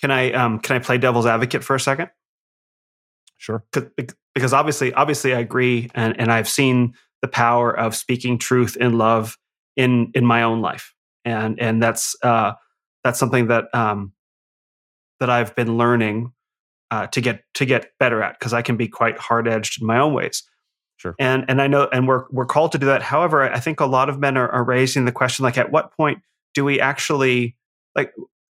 Can 0.00 0.10
I 0.10 0.32
um, 0.32 0.58
can 0.58 0.76
I 0.76 0.78
play 0.78 0.98
devil's 0.98 1.26
advocate 1.26 1.64
for 1.64 1.74
a 1.74 1.80
second? 1.80 2.10
Sure. 3.38 3.64
Because 4.34 4.52
obviously, 4.52 4.92
obviously, 4.92 5.34
I 5.34 5.40
agree, 5.40 5.90
and 5.94 6.18
and 6.18 6.32
I've 6.32 6.48
seen 6.48 6.94
the 7.22 7.28
power 7.28 7.76
of 7.76 7.94
speaking 7.94 8.38
truth 8.38 8.76
in 8.76 8.98
love 8.98 9.38
in 9.76 10.10
in 10.14 10.26
my 10.26 10.42
own 10.42 10.60
life, 10.60 10.94
and 11.24 11.58
and 11.60 11.82
that's 11.82 12.16
uh, 12.22 12.52
that's 13.04 13.18
something 13.18 13.48
that 13.48 13.74
um, 13.74 14.12
that 15.20 15.30
I've 15.30 15.54
been 15.54 15.78
learning 15.78 16.32
uh, 16.90 17.06
to 17.08 17.20
get 17.20 17.42
to 17.54 17.66
get 17.66 17.90
better 17.98 18.22
at 18.22 18.38
because 18.38 18.52
I 18.52 18.62
can 18.62 18.76
be 18.76 18.88
quite 18.88 19.18
hard 19.18 19.48
edged 19.48 19.80
in 19.80 19.86
my 19.86 19.98
own 19.98 20.14
ways. 20.14 20.42
Sure. 20.98 21.14
And 21.18 21.44
and 21.48 21.60
I 21.60 21.66
know 21.66 21.88
and 21.92 22.08
we're 22.08 22.24
we're 22.30 22.46
called 22.46 22.72
to 22.72 22.78
do 22.78 22.86
that. 22.86 23.02
However, 23.02 23.42
I 23.42 23.60
think 23.60 23.80
a 23.80 23.86
lot 23.86 24.08
of 24.08 24.18
men 24.18 24.36
are, 24.36 24.48
are 24.48 24.64
raising 24.64 25.04
the 25.04 25.12
question 25.12 25.42
like 25.42 25.58
at 25.58 25.70
what 25.70 25.92
point 25.92 26.18
do 26.54 26.64
we 26.64 26.80
actually 26.80 27.56
like 27.94 28.12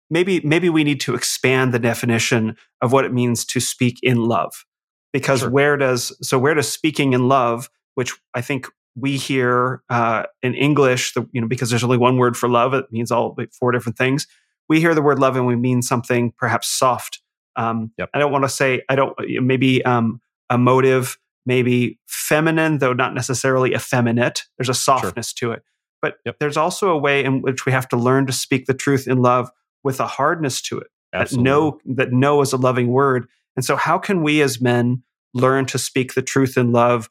maybe 0.10 0.42
maybe 0.42 0.70
we 0.70 0.84
need 0.84 1.02
to 1.02 1.16
expand 1.16 1.74
the 1.74 1.80
definition 1.80 2.56
of 2.82 2.92
what 2.92 3.06
it 3.06 3.14
means 3.14 3.46
to 3.46 3.60
speak 3.60 4.00
in 4.02 4.18
love. 4.26 4.66
Because 5.12 5.40
sure. 5.40 5.50
where 5.50 5.76
does 5.76 6.16
so 6.22 6.38
where 6.40 6.54
does 6.54 6.72
speaking 6.72 7.14
in 7.14 7.28
love, 7.28 7.70
which 7.96 8.14
I 8.34 8.42
think 8.42 8.68
we 8.96 9.18
hear 9.18 9.82
uh, 9.90 10.24
in 10.42 10.54
English, 10.54 11.14
the, 11.14 11.28
you 11.32 11.42
know, 11.42 11.48
because 11.48 11.70
there's 11.70 11.84
only 11.84 11.98
one 11.98 12.18
word 12.18 12.36
for 12.36 12.50
love, 12.50 12.74
it 12.74 12.86
means 12.92 13.12
all 13.12 13.36
four 13.58 13.72
different 13.72 13.98
things. 13.98 14.28
We 14.68 14.80
hear 14.80 14.94
the 14.94 15.02
word 15.02 15.20
love 15.20 15.36
and 15.36 15.48
we 15.48 15.56
mean 15.56 15.82
something 15.82 16.34
perhaps 16.38 16.68
soft. 16.68 17.22
Um, 17.60 17.92
yep. 17.98 18.10
I 18.14 18.20
don't 18.20 18.32
want 18.32 18.46
to 18.46 18.50
say 18.50 18.84
I 18.90 18.96
don't 18.96 19.16
maybe 19.42 19.84
um, 19.86 20.22
emotive 20.52 21.18
maybe 21.46 22.00
feminine, 22.06 22.78
though 22.78 22.94
not 22.94 23.16
necessarily 23.16 23.74
effeminate. 23.74 24.44
There's 24.58 24.70
a 24.70 24.74
softness 24.74 25.34
sure. 25.36 25.50
to 25.50 25.54
it. 25.56 25.64
But 26.02 26.18
yep. 26.24 26.38
there's 26.40 26.58
also 26.58 26.90
a 26.90 26.98
way 26.98 27.24
in 27.24 27.42
which 27.42 27.66
we 27.66 27.72
have 27.72 27.88
to 27.90 27.98
learn 27.98 28.28
to 28.28 28.34
speak 28.34 28.68
the 28.68 28.74
truth 28.74 29.08
in 29.08 29.22
love 29.22 29.50
with 29.84 30.00
a 30.00 30.06
hardness 30.06 30.62
to 30.64 30.78
it. 30.78 30.88
Absolutely. 31.12 31.44
That 31.44 31.50
no, 31.50 31.80
that 31.96 32.12
no 32.14 32.42
is 32.42 32.54
a 32.54 32.58
loving 32.58 32.90
word. 32.90 33.28
And 33.56 33.66
so 33.66 33.76
how 33.76 33.98
can 33.98 34.22
we 34.22 34.42
as 34.44 34.62
men 34.62 35.02
learn 35.34 35.66
to 35.66 35.80
speak 35.80 36.14
the 36.14 36.22
truth 36.22 36.56
in 36.56 36.72
love 36.72 37.10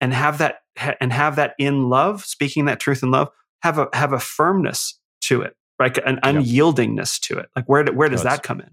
and 0.00 0.14
have 0.14 0.38
that 0.38 0.60
and 1.00 1.12
have 1.12 1.36
that 1.36 1.54
in 1.58 1.90
love, 1.90 2.24
speaking 2.24 2.66
that 2.66 2.78
truth 2.78 3.02
in 3.02 3.10
love, 3.10 3.28
have 3.62 3.78
a 3.78 3.88
have 3.92 4.12
a 4.12 4.20
firmness 4.20 4.98
to 5.22 5.42
it, 5.42 5.56
right? 5.80 5.98
An 5.98 6.20
unyieldingness 6.22 7.20
to 7.22 7.38
it. 7.38 7.50
Like 7.56 7.68
where 7.68 7.84
where 7.86 8.08
does 8.08 8.22
that 8.22 8.44
come 8.44 8.60
in? 8.60 8.70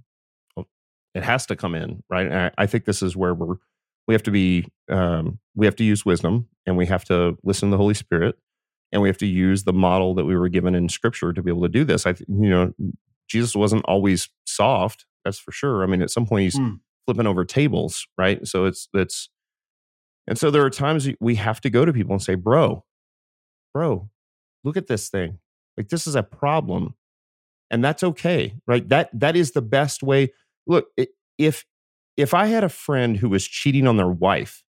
It 1.18 1.24
has 1.24 1.46
to 1.48 1.56
come 1.56 1.76
in, 1.76 2.04
right? 2.10 2.32
I, 2.32 2.52
I 2.58 2.66
think 2.66 2.86
this 2.86 3.02
is 3.02 3.16
where 3.16 3.34
we're 3.34 3.56
we 4.08 4.14
have 4.14 4.24
to 4.24 4.32
be 4.32 4.66
um, 4.90 5.40
we 5.56 5.66
have 5.66 5.76
to 5.78 5.84
use 5.84 6.06
wisdom 6.06 6.48
and 6.66 6.78
we 6.78 6.86
have 6.86 7.04
to 7.06 7.38
listen 7.44 7.70
to 7.70 7.72
the 7.74 7.78
holy 7.78 7.94
spirit 7.94 8.36
and 8.92 9.02
we 9.02 9.10
have 9.10 9.18
to 9.18 9.28
use 9.28 9.64
the 9.64 9.74
model 9.74 10.16
that 10.16 10.26
we 10.26 10.38
were 10.38 10.48
given 10.48 10.76
in 10.76 10.88
scripture 10.88 11.34
to 11.34 11.44
be 11.44 11.52
able 11.52 11.64
to 11.64 11.68
do 11.68 11.84
this 11.84 12.08
i 12.08 12.12
you 12.12 12.50
know 12.50 12.74
jesus 13.28 13.54
wasn't 13.54 13.84
always 13.84 14.30
soft 14.46 15.06
that's 15.26 15.38
for 15.38 15.52
sure 15.52 15.84
i 15.84 15.86
mean 15.86 16.02
at 16.02 16.10
some 16.10 16.26
point 16.26 16.44
he's 16.44 16.58
mm. 16.58 16.80
flipping 17.06 17.28
over 17.28 17.44
tables 17.44 18.08
right 18.18 18.48
so 18.48 18.64
it's 18.64 18.88
it's 18.94 19.28
and 20.26 20.40
so 20.40 20.50
there 20.50 20.64
are 20.64 20.70
times 20.70 21.10
we 21.20 21.36
have 21.36 21.60
to 21.60 21.70
go 21.70 21.84
to 21.84 21.92
people 21.92 22.14
and 22.14 22.24
say 22.24 22.36
bro 22.36 22.86
bro 23.74 24.10
look 24.68 24.78
at 24.78 24.88
this 24.88 25.10
thing. 25.10 25.40
Like 25.78 25.90
this 25.90 26.06
is 26.06 26.16
a 26.16 26.24
problem. 26.24 26.96
And 27.72 27.84
that's 27.84 28.04
okay, 28.04 28.56
right? 28.68 28.88
That 28.88 29.10
that 29.14 29.36
is 29.36 29.52
the 29.52 29.62
best 29.62 30.04
way. 30.04 30.34
Look, 30.68 30.90
if 31.38 31.66
if 32.18 32.34
I 32.34 32.48
had 32.48 32.64
a 32.64 32.70
friend 32.70 33.18
who 33.18 33.30
was 33.30 33.48
cheating 33.48 33.88
on 33.88 33.98
their 33.98 34.10
wife, 34.10 34.64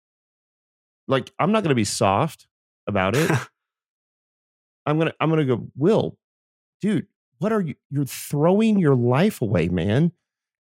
like 1.09 1.33
I'm 1.39 1.53
not 1.53 1.63
going 1.63 1.71
to 1.71 1.75
be 1.75 1.85
soft 1.85 2.47
about 2.87 3.17
it. 3.17 3.31
I'm 4.87 4.99
going 4.99 5.09
to 5.09 5.15
I'm 5.21 5.29
going 5.31 5.47
to 5.47 5.57
go, 5.57 5.69
"Will, 5.77 6.17
dude, 6.81 7.07
what 7.39 7.53
are 7.53 7.61
you 7.61 7.75
you're 7.91 8.05
throwing 8.07 8.79
your 8.79 8.95
life 8.95 9.43
away, 9.43 9.69
man." 9.69 10.13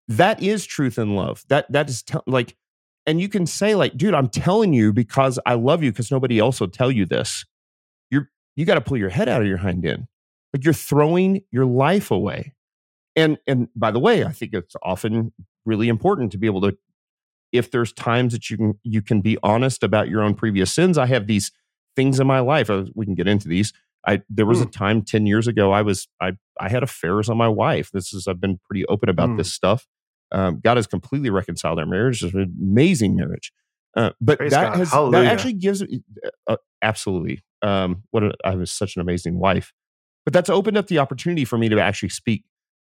That 0.08 0.42
is 0.42 0.66
truth 0.66 0.98
and 0.98 1.16
love. 1.16 1.44
That 1.48 1.70
that 1.72 1.88
is 1.88 2.02
te- 2.02 2.18
like 2.26 2.56
and 3.06 3.20
you 3.20 3.28
can 3.28 3.46
say 3.46 3.74
like, 3.74 3.96
"Dude, 3.96 4.14
I'm 4.14 4.28
telling 4.28 4.72
you 4.72 4.92
because 4.92 5.38
I 5.46 5.54
love 5.54 5.82
you 5.82 5.92
because 5.92 6.10
nobody 6.10 6.38
else 6.38 6.60
will 6.60 6.68
tell 6.68 6.90
you 6.90 7.06
this." 7.06 7.44
You're 8.10 8.30
you 8.56 8.64
got 8.64 8.74
to 8.74 8.80
pull 8.80 8.96
your 8.96 9.10
head 9.10 9.28
out 9.28 9.42
of 9.42 9.48
your 9.48 9.58
hind 9.58 9.86
end. 9.86 10.06
Like 10.52 10.64
you're 10.64 10.74
throwing 10.74 11.42
your 11.50 11.66
life 11.66 12.10
away. 12.10 12.54
And 13.16 13.38
and 13.46 13.68
by 13.74 13.90
the 13.90 13.98
way, 13.98 14.24
I 14.24 14.32
think 14.32 14.54
it's 14.54 14.76
often 14.82 15.32
really 15.64 15.88
important 15.88 16.32
to 16.32 16.38
be 16.38 16.46
able 16.46 16.60
to 16.62 16.76
if 17.52 17.70
there's 17.70 17.92
times 17.92 18.32
that 18.32 18.50
you 18.50 18.56
can 18.56 18.74
you 18.82 19.02
can 19.02 19.20
be 19.20 19.38
honest 19.42 19.82
about 19.82 20.08
your 20.08 20.22
own 20.22 20.34
previous 20.34 20.72
sins. 20.72 20.98
I 20.98 21.06
have 21.06 21.26
these 21.26 21.50
things 21.96 22.20
in 22.20 22.26
my 22.26 22.40
life. 22.40 22.70
We 22.94 23.04
can 23.04 23.14
get 23.14 23.26
into 23.26 23.48
these. 23.48 23.72
I 24.06 24.22
there 24.28 24.46
was 24.46 24.60
mm. 24.60 24.68
a 24.68 24.70
time 24.70 25.02
10 25.02 25.26
years 25.26 25.46
ago 25.46 25.72
I 25.72 25.82
was 25.82 26.08
I 26.20 26.32
I 26.60 26.68
had 26.68 26.82
affairs 26.82 27.28
on 27.28 27.36
my 27.36 27.48
wife. 27.48 27.90
This 27.92 28.12
is 28.12 28.28
I've 28.28 28.40
been 28.40 28.58
pretty 28.64 28.84
open 28.86 29.08
about 29.08 29.30
mm. 29.30 29.36
this 29.38 29.52
stuff. 29.52 29.86
Um, 30.30 30.60
God 30.62 30.76
has 30.76 30.86
completely 30.86 31.30
reconciled 31.30 31.78
our 31.78 31.86
marriage. 31.86 32.22
It's 32.22 32.34
an 32.34 32.54
amazing 32.60 33.16
marriage. 33.16 33.52
Uh, 33.96 34.10
but 34.20 34.38
Praise 34.38 34.52
that 34.52 34.76
has 34.76 34.90
that 34.90 35.24
actually 35.26 35.54
gives 35.54 35.82
uh, 36.46 36.56
absolutely 36.82 37.42
um, 37.62 38.04
what 38.10 38.22
a, 38.22 38.32
I 38.44 38.54
was 38.54 38.70
such 38.70 38.96
an 38.96 39.02
amazing 39.02 39.38
wife. 39.38 39.72
But 40.24 40.34
that's 40.34 40.50
opened 40.50 40.76
up 40.76 40.88
the 40.88 40.98
opportunity 40.98 41.44
for 41.44 41.56
me 41.56 41.70
to 41.70 41.80
actually 41.80 42.10
speak 42.10 42.44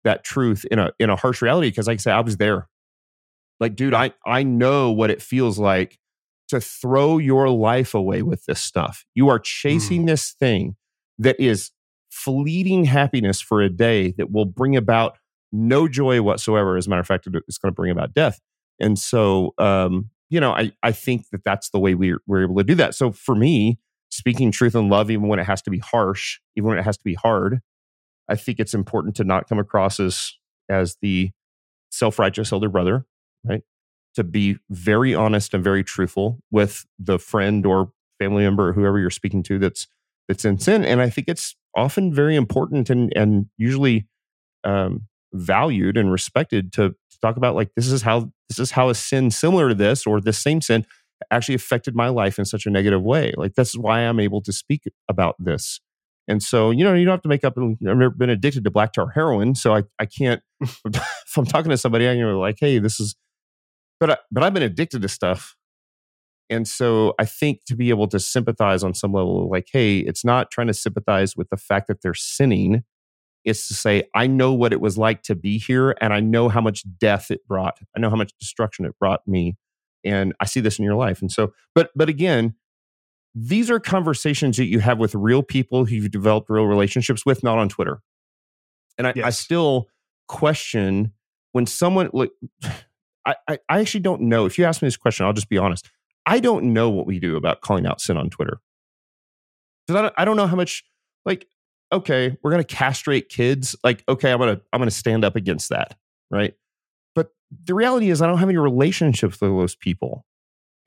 that 0.03 0.23
truth 0.23 0.65
in 0.71 0.79
a 0.79 0.91
in 0.99 1.09
a 1.09 1.15
harsh 1.15 1.41
reality 1.41 1.69
because, 1.69 1.87
like 1.87 1.99
I 1.99 2.01
say, 2.01 2.11
I 2.11 2.21
was 2.21 2.37
there. 2.37 2.67
Like, 3.59 3.75
dude, 3.75 3.93
I 3.93 4.13
I 4.25 4.43
know 4.43 4.91
what 4.91 5.09
it 5.09 5.21
feels 5.21 5.59
like 5.59 5.99
to 6.49 6.61
throw 6.61 7.17
your 7.17 7.49
life 7.49 7.93
away 7.93 8.21
with 8.21 8.45
this 8.45 8.61
stuff. 8.61 9.05
You 9.15 9.29
are 9.29 9.39
chasing 9.39 10.03
mm. 10.03 10.07
this 10.07 10.31
thing 10.31 10.75
that 11.19 11.39
is 11.39 11.71
fleeting 12.09 12.85
happiness 12.85 13.41
for 13.41 13.61
a 13.61 13.69
day 13.69 14.11
that 14.17 14.31
will 14.31 14.45
bring 14.45 14.75
about 14.75 15.17
no 15.51 15.87
joy 15.87 16.21
whatsoever. 16.21 16.77
As 16.77 16.87
a 16.87 16.89
matter 16.89 17.01
of 17.01 17.07
fact, 17.07 17.27
it's 17.47 17.57
going 17.57 17.71
to 17.71 17.75
bring 17.75 17.91
about 17.91 18.13
death. 18.13 18.39
And 18.79 18.97
so, 18.97 19.53
um, 19.57 20.09
you 20.29 20.39
know, 20.39 20.51
I, 20.51 20.71
I 20.83 20.91
think 20.91 21.29
that 21.31 21.43
that's 21.43 21.69
the 21.69 21.79
way 21.79 21.95
we're, 21.95 22.19
we're 22.27 22.43
able 22.43 22.55
to 22.57 22.63
do 22.63 22.75
that. 22.75 22.95
So 22.95 23.11
for 23.11 23.35
me, 23.35 23.79
speaking 24.09 24.51
truth 24.51 24.75
and 24.75 24.89
love, 24.89 25.11
even 25.11 25.27
when 25.27 25.39
it 25.39 25.45
has 25.45 25.61
to 25.63 25.69
be 25.69 25.79
harsh, 25.79 26.39
even 26.55 26.69
when 26.69 26.77
it 26.77 26.83
has 26.83 26.97
to 26.97 27.03
be 27.03 27.13
hard, 27.13 27.59
I 28.29 28.35
think 28.35 28.59
it's 28.59 28.73
important 28.73 29.15
to 29.17 29.23
not 29.23 29.47
come 29.47 29.59
across 29.59 29.99
as 29.99 30.33
as 30.69 30.97
the 31.01 31.31
self 31.91 32.19
righteous 32.19 32.51
elder 32.51 32.69
brother, 32.69 33.05
right? 33.43 33.63
To 34.15 34.23
be 34.23 34.57
very 34.69 35.15
honest 35.15 35.53
and 35.53 35.63
very 35.63 35.83
truthful 35.83 36.39
with 36.51 36.85
the 36.99 37.19
friend 37.19 37.65
or 37.65 37.91
family 38.19 38.43
member 38.43 38.69
or 38.69 38.73
whoever 38.73 38.99
you're 38.99 39.09
speaking 39.09 39.43
to 39.43 39.59
that's 39.59 39.87
that's 40.27 40.45
in 40.45 40.59
sin. 40.59 40.83
And 40.83 41.01
I 41.01 41.09
think 41.09 41.27
it's 41.27 41.55
often 41.75 42.13
very 42.13 42.35
important 42.35 42.89
and 42.89 43.11
and 43.15 43.47
usually 43.57 44.07
um, 44.63 45.07
valued 45.33 45.97
and 45.97 46.11
respected 46.11 46.73
to, 46.73 46.89
to 46.89 47.19
talk 47.21 47.37
about 47.37 47.55
like 47.55 47.73
this 47.75 47.87
is 47.91 48.01
how 48.01 48.31
this 48.49 48.59
is 48.59 48.71
how 48.71 48.89
a 48.89 48.95
sin 48.95 49.31
similar 49.31 49.69
to 49.69 49.75
this 49.75 50.05
or 50.05 50.19
this 50.19 50.37
same 50.37 50.61
sin 50.61 50.85
actually 51.31 51.55
affected 51.55 51.95
my 51.95 52.09
life 52.09 52.37
in 52.37 52.45
such 52.45 52.65
a 52.65 52.69
negative 52.69 53.01
way. 53.01 53.33
Like 53.37 53.55
this 53.55 53.69
is 53.69 53.77
why 53.77 54.01
I'm 54.01 54.19
able 54.19 54.41
to 54.41 54.51
speak 54.51 54.83
about 55.09 55.35
this. 55.39 55.79
And 56.27 56.43
so, 56.43 56.71
you 56.71 56.83
know, 56.83 56.93
you 56.93 57.05
don't 57.05 57.13
have 57.13 57.21
to 57.21 57.29
make 57.29 57.43
up. 57.43 57.57
I've 57.57 57.77
never 57.79 58.09
been 58.09 58.29
addicted 58.29 58.63
to 58.65 58.71
black 58.71 58.93
tar 58.93 59.09
heroin, 59.09 59.55
so 59.55 59.73
I, 59.73 59.83
I 59.99 60.05
can't. 60.05 60.41
if 60.61 61.37
I'm 61.37 61.45
talking 61.45 61.69
to 61.69 61.77
somebody, 61.77 62.07
I'm 62.07 62.19
like, 62.35 62.57
hey, 62.59 62.79
this 62.79 62.99
is. 62.99 63.15
But 63.99 64.11
I, 64.11 64.17
but 64.31 64.43
I've 64.43 64.53
been 64.53 64.63
addicted 64.63 65.01
to 65.01 65.07
stuff, 65.07 65.55
and 66.49 66.67
so 66.67 67.13
I 67.17 67.25
think 67.25 67.65
to 67.65 67.75
be 67.75 67.89
able 67.89 68.07
to 68.09 68.19
sympathize 68.19 68.83
on 68.83 68.93
some 68.93 69.13
level, 69.13 69.49
like, 69.49 69.67
hey, 69.71 69.99
it's 69.99 70.25
not 70.25 70.51
trying 70.51 70.67
to 70.67 70.73
sympathize 70.73 71.35
with 71.35 71.49
the 71.49 71.57
fact 71.57 71.87
that 71.87 72.01
they're 72.01 72.13
sinning. 72.13 72.83
It's 73.45 73.69
to 73.69 73.73
say, 73.73 74.03
I 74.13 74.27
know 74.27 74.53
what 74.53 74.73
it 74.73 74.81
was 74.81 74.97
like 74.97 75.23
to 75.23 75.35
be 75.35 75.57
here, 75.57 75.95
and 76.01 76.13
I 76.13 76.19
know 76.19 76.49
how 76.49 76.59
much 76.59 76.83
death 76.99 77.31
it 77.31 77.47
brought. 77.47 77.79
I 77.95 77.99
know 78.01 78.09
how 78.09 78.17
much 78.17 78.33
destruction 78.39 78.85
it 78.85 78.97
brought 78.99 79.21
me 79.25 79.55
and 80.03 80.33
i 80.39 80.45
see 80.45 80.59
this 80.59 80.79
in 80.79 80.85
your 80.85 80.95
life 80.95 81.21
and 81.21 81.31
so 81.31 81.53
but 81.75 81.91
but 81.95 82.09
again 82.09 82.55
these 83.39 83.69
are 83.69 83.79
conversations 83.79 84.57
that 84.57 84.65
you 84.65 84.79
have 84.79 84.97
with 84.97 85.13
real 85.13 85.43
people 85.43 85.85
who 85.85 85.95
you've 85.95 86.11
developed 86.11 86.49
real 86.49 86.65
relationships 86.65 87.25
with 87.25 87.43
not 87.43 87.57
on 87.57 87.69
twitter. 87.69 88.01
And 88.97 89.07
i, 89.07 89.13
yes. 89.15 89.25
I 89.25 89.29
still 89.29 89.87
question 90.27 91.13
when 91.51 91.65
someone 91.65 92.09
like 92.13 92.31
I, 93.25 93.35
I 93.49 93.79
actually 93.81 93.99
don't 93.99 94.21
know. 94.21 94.45
If 94.45 94.57
you 94.57 94.63
ask 94.63 94.81
me 94.81 94.87
this 94.87 94.97
question 94.97 95.25
i'll 95.25 95.33
just 95.33 95.49
be 95.49 95.57
honest. 95.57 95.89
I 96.25 96.39
don't 96.39 96.73
know 96.73 96.89
what 96.89 97.05
we 97.05 97.19
do 97.19 97.35
about 97.35 97.61
calling 97.61 97.85
out 97.85 98.01
sin 98.01 98.17
on 98.17 98.29
twitter. 98.29 98.59
Because 99.85 99.99
I 99.99 100.01
don't, 100.03 100.13
I 100.17 100.25
don't 100.25 100.37
know 100.37 100.47
how 100.47 100.55
much 100.55 100.83
like 101.25 101.47
okay 101.91 102.37
we're 102.41 102.51
going 102.51 102.63
to 102.63 102.75
castrate 102.75 103.29
kids. 103.29 103.75
Like 103.83 104.03
okay 104.09 104.31
i'm 104.31 104.39
going 104.39 104.55
to 104.55 104.61
i'm 104.73 104.79
going 104.79 104.89
to 104.89 104.95
stand 104.95 105.23
up 105.23 105.35
against 105.35 105.69
that 105.69 105.95
right? 106.29 106.53
But 107.15 107.31
the 107.63 107.73
reality 107.73 108.09
is 108.09 108.21
I 108.21 108.27
don't 108.27 108.37
have 108.37 108.49
any 108.49 108.57
relationships 108.57 109.39
with 109.41 109.51
those 109.51 109.75
people. 109.75 110.25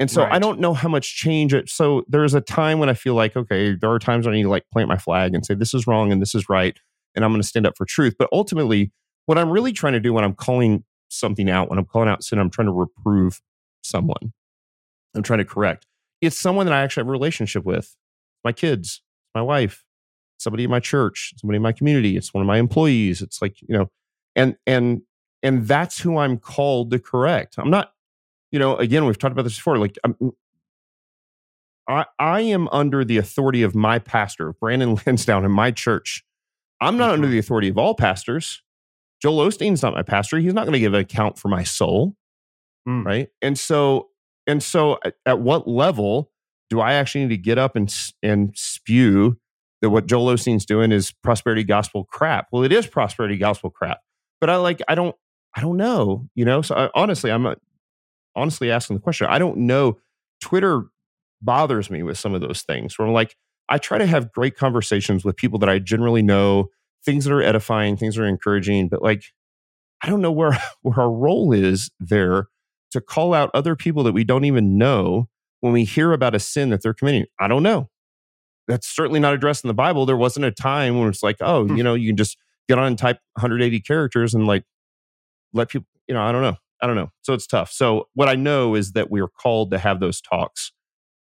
And 0.01 0.11
so 0.11 0.23
right. 0.23 0.33
I 0.33 0.39
don't 0.39 0.59
know 0.59 0.73
how 0.73 0.89
much 0.89 1.15
change 1.15 1.53
it. 1.53 1.69
So 1.69 2.05
there's 2.09 2.33
a 2.33 2.41
time 2.41 2.79
when 2.79 2.89
I 2.89 2.95
feel 2.95 3.15
like, 3.15 3.37
okay, 3.37 3.77
there 3.77 3.91
are 3.91 3.99
times 3.99 4.25
when 4.25 4.35
I 4.35 4.39
need 4.39 4.45
to 4.45 4.49
like 4.49 4.65
plant 4.73 4.89
my 4.89 4.97
flag 4.97 5.35
and 5.35 5.45
say, 5.45 5.55
this 5.55 5.75
is 5.75 5.87
wrong 5.87 6.11
and 6.11 6.23
this 6.23 6.35
is 6.35 6.49
right. 6.49 6.77
And 7.15 7.23
I'm 7.23 7.31
going 7.31 7.43
to 7.43 7.47
stand 7.47 7.67
up 7.67 7.77
for 7.77 7.85
truth. 7.85 8.15
But 8.19 8.31
ultimately, 8.33 8.93
what 9.27 9.37
I'm 9.37 9.51
really 9.51 9.73
trying 9.73 9.93
to 9.93 10.01
do 10.01 10.15
when 10.15 10.25
I'm 10.25 10.35
calling 10.35 10.85
something 11.11 11.51
out, 11.51 11.69
when 11.69 11.79
I'm 11.79 11.85
calling 11.85 12.09
out 12.09 12.25
sin, 12.25 12.39
I'm 12.39 12.49
trying 12.49 12.67
to 12.67 12.73
reprove 12.73 13.43
someone. 13.83 14.33
I'm 15.15 15.23
trying 15.23 15.41
to 15.41 15.45
correct. 15.45 15.87
It's 16.23 16.39
someone 16.39 16.65
that 16.65 16.73
I 16.73 16.81
actually 16.81 17.03
have 17.03 17.09
a 17.09 17.13
relationship 17.13 17.65
with 17.65 17.95
my 18.43 18.53
kids, 18.53 19.03
my 19.35 19.43
wife, 19.43 19.85
somebody 20.39 20.65
in 20.65 20.71
my 20.71 20.81
church, 20.81 21.35
somebody 21.37 21.57
in 21.57 21.63
my 21.63 21.73
community. 21.73 22.17
It's 22.17 22.33
one 22.33 22.41
of 22.41 22.47
my 22.47 22.59
employees. 22.59 23.21
It's 23.21 23.43
like, 23.43 23.61
you 23.61 23.77
know, 23.77 23.91
and, 24.35 24.57
and 24.67 25.03
and 25.43 25.67
that's 25.67 26.01
who 26.01 26.19
I'm 26.19 26.39
called 26.39 26.91
to 26.91 26.99
correct. 26.99 27.57
I'm 27.59 27.71
not, 27.71 27.93
you 28.51 28.59
know, 28.59 28.77
again, 28.77 29.05
we've 29.05 29.19
talked 29.19 29.33
about 29.33 29.43
this 29.43 29.57
before. 29.57 29.79
Like, 29.79 29.99
I'm, 30.05 30.17
I, 31.89 32.05
I 32.19 32.41
am 32.43 32.69
under 32.69 33.05
the 33.05 33.19
authority 33.19 33.63
of 33.63 33.75
my 33.75 33.99
pastor, 33.99 34.53
Brandon 34.55 34.97
Lansdowne, 35.07 35.45
in 35.45 35.53
my 35.53 35.71
church. 35.71 36.25
I'm 36.81 36.97
not 36.97 37.07
mm-hmm. 37.07 37.15
under 37.15 37.29
the 37.29 37.39
authority 37.39 37.69
of 37.69 37.79
all 37.79 37.95
pastors. 37.95 38.63
Joel 39.21 39.47
Osteen's 39.47 39.83
not 39.83 39.95
my 39.95 40.03
pastor. 40.03 40.39
He's 40.39 40.55
not 40.55 40.65
going 40.65 40.73
to 40.73 40.81
give 40.81 40.95
an 40.95 41.01
account 41.01 41.39
for 41.39 41.49
my 41.49 41.63
soul, 41.63 42.17
mm. 42.89 43.05
right? 43.05 43.29
And 43.43 43.59
so, 43.59 44.09
and 44.47 44.63
so, 44.63 44.99
at, 45.05 45.15
at, 45.27 45.41
what 45.41 45.69
level 45.69 46.31
do 46.71 46.81
I 46.81 46.95
actually 46.95 47.23
need 47.23 47.31
to 47.31 47.37
get 47.37 47.59
up 47.59 47.77
and 47.77 47.95
and 48.23 48.57
spew 48.57 49.39
that 49.83 49.91
what 49.91 50.07
Joel 50.07 50.35
Osteen's 50.35 50.65
doing 50.65 50.91
is 50.91 51.13
prosperity 51.13 51.65
gospel 51.65 52.05
crap? 52.05 52.49
Well, 52.51 52.63
it 52.63 52.73
is 52.73 52.87
prosperity 52.87 53.37
gospel 53.37 53.69
crap, 53.69 54.01
but 54.41 54.49
I 54.49 54.57
like 54.57 54.81
I 54.89 54.95
don't 54.95 55.15
I 55.55 55.61
don't 55.61 55.77
know, 55.77 56.29
you 56.35 56.47
know. 56.47 56.63
So 56.63 56.75
I, 56.75 56.89
honestly, 56.95 57.31
I'm 57.31 57.47
honestly 58.41 58.71
asking 58.71 58.97
the 58.97 59.03
question. 59.03 59.27
I 59.29 59.39
don't 59.39 59.59
know. 59.59 59.99
Twitter 60.41 60.85
bothers 61.43 61.91
me 61.91 62.03
with 62.03 62.19
some 62.19 62.35
of 62.35 62.41
those 62.41 62.63
things. 62.63 62.99
Where 62.99 63.07
I'm 63.07 63.15
like, 63.15 63.37
I 63.69 63.79
try 63.79 63.99
to 63.99 64.07
have 64.07 64.33
great 64.33 64.57
conversations 64.57 65.25
with 65.25 65.37
people 65.37 65.59
that 65.61 65.69
I 65.69 65.79
generally 65.79 66.23
know, 66.23 66.71
things 67.05 67.25
that 67.25 67.33
are 67.33 67.43
edifying, 67.43 67.97
things 67.97 68.17
that 68.17 68.23
are 68.23 68.27
encouraging, 68.27 68.89
but 68.89 69.03
like, 69.03 69.25
I 70.03 70.09
don't 70.09 70.21
know 70.21 70.33
where 70.33 70.59
where 70.83 70.99
our 70.99 71.11
role 71.11 71.53
is 71.53 71.91
there 72.01 72.49
to 72.91 73.01
call 73.01 73.35
out 73.35 73.51
other 73.55 73.77
people 73.77 74.03
that 74.03 74.13
we 74.13 74.25
don't 74.25 74.45
even 74.45 74.77
know 74.77 75.29
when 75.61 75.73
we 75.73 75.85
hear 75.85 76.13
about 76.13 76.35
a 76.35 76.41
sin 76.41 76.71
that 76.71 76.83
they're 76.83 76.95
committing. 76.95 77.27
I 77.39 77.49
don't 77.49 77.63
know. 77.63 77.89
That's 78.67 78.89
certainly 78.89 79.21
not 79.21 79.35
addressed 79.35 79.65
in 79.65 79.69
the 79.69 79.75
Bible. 79.75 80.07
There 80.07 80.17
wasn't 80.17 80.47
a 80.47 80.51
time 80.51 80.99
when 80.99 81.09
it's 81.09 81.23
like, 81.23 81.37
oh, 81.41 81.67
hmm. 81.67 81.77
you 81.77 81.83
know, 81.83 81.95
you 81.95 82.09
can 82.09 82.17
just 82.17 82.37
get 82.69 82.79
on 82.79 82.87
and 82.87 82.99
type 82.99 83.19
180 83.35 83.81
characters 83.81 84.35
and 84.35 84.47
like 84.47 84.65
let 85.53 85.69
people, 85.69 85.87
you 86.07 86.15
know, 86.15 86.23
I 86.23 86.33
don't 86.33 86.43
know. 86.43 86.57
I 86.83 86.87
don't 86.87 86.97
know. 86.97 87.11
So 87.23 87.35
it's 87.35 87.47
tough. 87.47 87.71
So 87.73 88.09
what 88.15 88.29
I 88.29 88.35
know 88.35 88.75
is 88.75 88.93
that 88.93 89.11
we 89.11 89.21
are 89.21 89.29
called 89.29 89.71
to 89.71 89.79
have 89.79 90.01
those 90.01 90.21
talks 90.21 90.73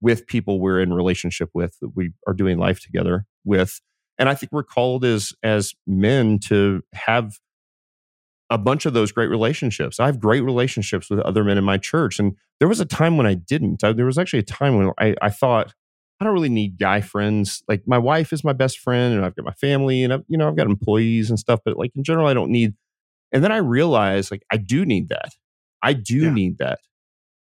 with 0.02 0.28
people 0.28 0.60
we're 0.60 0.82
in 0.82 0.94
relationship 0.94 1.50
with, 1.54 1.78
that 1.82 1.96
we 1.96 2.12
are 2.28 2.34
doing 2.34 2.58
life 2.58 2.82
together 2.82 3.26
with. 3.44 3.82
And 4.18 4.30
I 4.30 4.36
think 4.36 4.52
we're 4.52 4.64
called 4.64 5.04
as 5.06 5.34
as 5.44 5.74
men 5.88 6.40
to 6.48 6.82
have 6.94 7.40
a 8.50 8.58
bunch 8.58 8.86
of 8.86 8.94
those 8.94 9.12
great 9.12 9.30
relationships. 9.30 10.00
I 10.00 10.06
have 10.06 10.20
great 10.20 10.42
relationships 10.42 11.10
with 11.10 11.20
other 11.20 11.44
men 11.44 11.58
in 11.58 11.64
my 11.64 11.78
church. 11.78 12.20
And 12.20 12.36
there 12.60 12.68
was 12.68 12.80
a 12.80 12.86
time 12.86 13.18
when 13.18 13.26
I 13.26 13.34
didn't. 13.34 13.84
I, 13.84 13.92
there 13.92 14.06
was 14.06 14.18
actually 14.18 14.40
a 14.40 14.44
time 14.44 14.78
when 14.78 14.92
I, 15.00 15.16
I 15.22 15.30
thought, 15.30 15.74
I 16.20 16.24
don't 16.24 16.34
really 16.34 16.50
need 16.50 16.78
guy 16.80 17.02
friends. 17.02 17.64
Like 17.68 17.84
my 17.88 17.98
wife 17.98 18.32
is 18.32 18.44
my 18.44 18.54
best 18.54 18.80
friend 18.80 19.16
and 19.16 19.26
I've 19.26 19.36
got 19.36 19.46
my 19.46 19.54
family 19.54 20.04
and 20.04 20.14
I've, 20.14 20.24
you 20.28 20.38
know, 20.38 20.48
I've 20.48 20.56
got 20.56 20.68
employees 20.68 21.30
and 21.30 21.40
stuff, 21.40 21.60
but 21.66 21.78
like 21.78 21.92
in 21.96 22.04
general, 22.04 22.28
I 22.28 22.34
don't 22.34 22.52
need 22.52 22.76
and 23.32 23.44
then 23.44 23.52
I 23.52 23.58
realized 23.58 24.32
like 24.32 24.44
I 24.52 24.58
do 24.58 24.86
need 24.86 25.10
that. 25.10 25.34
I 25.82 25.94
do 25.94 26.24
yeah. 26.24 26.34
need 26.34 26.58
that. 26.60 26.80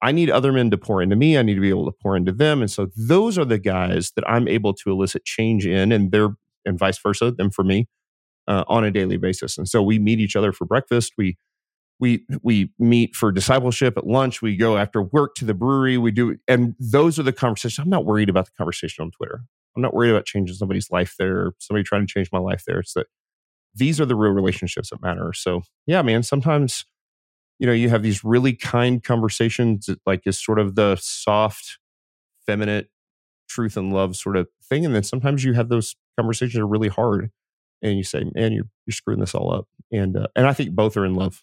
I 0.03 0.13
need 0.13 0.31
other 0.31 0.53
men 0.53 0.71
to 0.71 0.79
pour 0.79 1.03
into 1.03 1.17
me. 1.17 1.37
I 1.37 1.43
need 1.43 1.57
to 1.57 1.61
be 1.61 1.69
able 1.69 1.85
to 1.85 1.97
pour 2.03 2.17
into 2.17 2.33
them. 2.33 2.63
And 2.63 2.71
so 2.71 2.89
those 2.97 3.37
are 3.37 3.45
the 3.45 3.59
guys 3.59 4.13
that 4.17 4.29
I'm 4.29 4.49
able 4.49 4.73
to 4.75 4.91
elicit 4.91 5.25
change 5.25 5.67
in. 5.67 5.93
And 5.93 6.11
they're 6.11 6.31
and 6.65 6.79
vice 6.79 6.99
versa, 6.99 7.31
them 7.31 7.51
for 7.51 7.65
me, 7.65 7.89
uh, 8.49 8.65
on 8.69 8.85
a 8.85 8.91
daily 8.91 9.17
basis. 9.17 9.59
And 9.59 9.69
so 9.69 9.83
we 9.83 9.99
meet 9.99 10.21
each 10.21 10.37
other 10.37 10.53
for 10.53 10.65
breakfast. 10.65 11.15
We 11.19 11.37
we 11.99 12.25
we 12.43 12.73
meet 12.79 13.15
for 13.15 13.31
discipleship 13.31 13.97
at 13.99 14.07
lunch. 14.07 14.41
We 14.41 14.57
go 14.57 14.77
after 14.79 15.03
work 15.03 15.35
to 15.37 15.45
the 15.45 15.55
brewery. 15.55 15.99
We 15.99 16.11
do, 16.11 16.37
and 16.49 16.75
those 16.79 17.19
are 17.19 17.23
the 17.23 17.33
conversations. 17.33 17.85
I'm 17.85 17.91
not 17.91 18.07
worried 18.07 18.31
about 18.31 18.47
the 18.47 18.53
conversation 18.57 19.03
on 19.03 19.11
Twitter. 19.11 19.43
I'm 19.77 19.83
not 19.83 19.95
worried 19.95 20.11
about 20.11 20.25
changing 20.25 20.57
somebody's 20.57 20.91
life 20.91 21.15
there. 21.19 21.53
Somebody 21.59 21.85
trying 21.85 22.07
to 22.07 22.13
change 22.13 22.31
my 22.33 22.39
life 22.39 22.65
there. 22.67 22.81
It's 22.81 22.95
that 22.95 23.07
these 23.75 24.01
are 24.01 24.07
the 24.07 24.17
real 24.17 24.33
relationships 24.33 24.91
that 24.91 25.03
matter. 25.03 25.33
So 25.35 25.63
yeah, 25.87 26.03
man. 26.03 26.23
Sometimes 26.23 26.85
you 27.61 27.67
know 27.69 27.73
you 27.75 27.91
have 27.91 28.03
these 28.03 28.25
really 28.25 28.55
kind 28.55 29.05
conversations 29.05 29.87
that 29.87 30.01
like 30.07 30.23
is 30.27 30.43
sort 30.43 30.59
of 30.59 30.75
the 30.77 30.97
soft, 31.01 31.79
feminine 32.47 32.87
truth 33.49 33.77
and 33.77 33.93
love 33.93 34.17
sort 34.17 34.37
of 34.37 34.49
thing, 34.65 34.85
and 34.87 34.95
then 34.95 35.05
sometimes 35.05 35.45
you 35.45 35.53
have 35.55 35.69
those 35.69 35.97
conversations 36.19 36.55
that 36.55 36.63
are 36.63 36.67
really 36.67 36.89
hard, 36.89 37.31
and 37.83 37.97
you 37.99 38.05
say, 38.05 38.25
"Man, 38.35 38.53
you're 38.53 38.67
you're 38.87 38.93
screwing 38.95 39.21
this 39.21 39.35
all 39.35 39.53
up." 39.55 39.69
And 39.93 40.17
uh, 40.17 40.29
and 40.37 40.47
I 40.47 40.55
think 40.55 40.73
both 40.73 40.97
are 40.97 41.05
in 41.07 41.15
love 41.15 41.43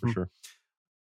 for 0.00 0.08
Mhm. 0.08 0.12
sure. 0.12 0.30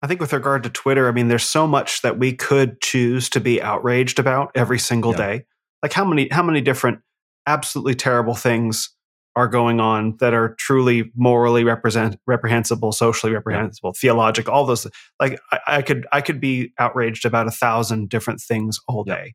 I 0.02 0.08
think 0.08 0.20
with 0.20 0.34
regard 0.34 0.64
to 0.64 0.70
Twitter, 0.70 1.08
I 1.08 1.12
mean, 1.12 1.30
there's 1.30 1.44
so 1.50 1.68
much 1.68 2.02
that 2.02 2.20
we 2.20 2.34
could 2.34 2.82
choose 2.82 3.30
to 3.30 3.40
be 3.40 3.62
outraged 3.62 4.20
about 4.20 4.52
every 4.56 4.80
single 4.80 5.12
Yeah. 5.12 5.18
day. 5.18 5.46
Like 5.82 5.94
how 5.94 6.06
many 6.06 6.28
how 6.32 6.44
many 6.44 6.62
different 6.62 7.00
absolutely 7.48 7.96
terrible 7.96 8.36
things 8.36 8.90
are 9.36 9.48
going 9.48 9.80
on 9.80 10.16
that 10.18 10.34
are 10.34 10.54
truly 10.60 11.12
morally 11.16 11.64
represent 11.64 12.18
reprehensible, 12.28 12.92
socially 12.92 13.34
reprehensible, 13.34 13.94
theological, 13.94 14.54
all 14.54 14.66
those. 14.66 14.86
Like 15.20 15.40
I, 15.52 15.60
I 15.68 15.82
could 15.82 16.06
I 16.12 16.22
could 16.22 16.40
be 16.40 16.72
outraged 16.80 17.26
about 17.26 17.48
a 17.48 17.52
thousand 17.52 18.10
different 18.10 18.40
things 18.42 18.80
all 18.88 19.04
Yeah. 19.08 19.16
day, 19.16 19.34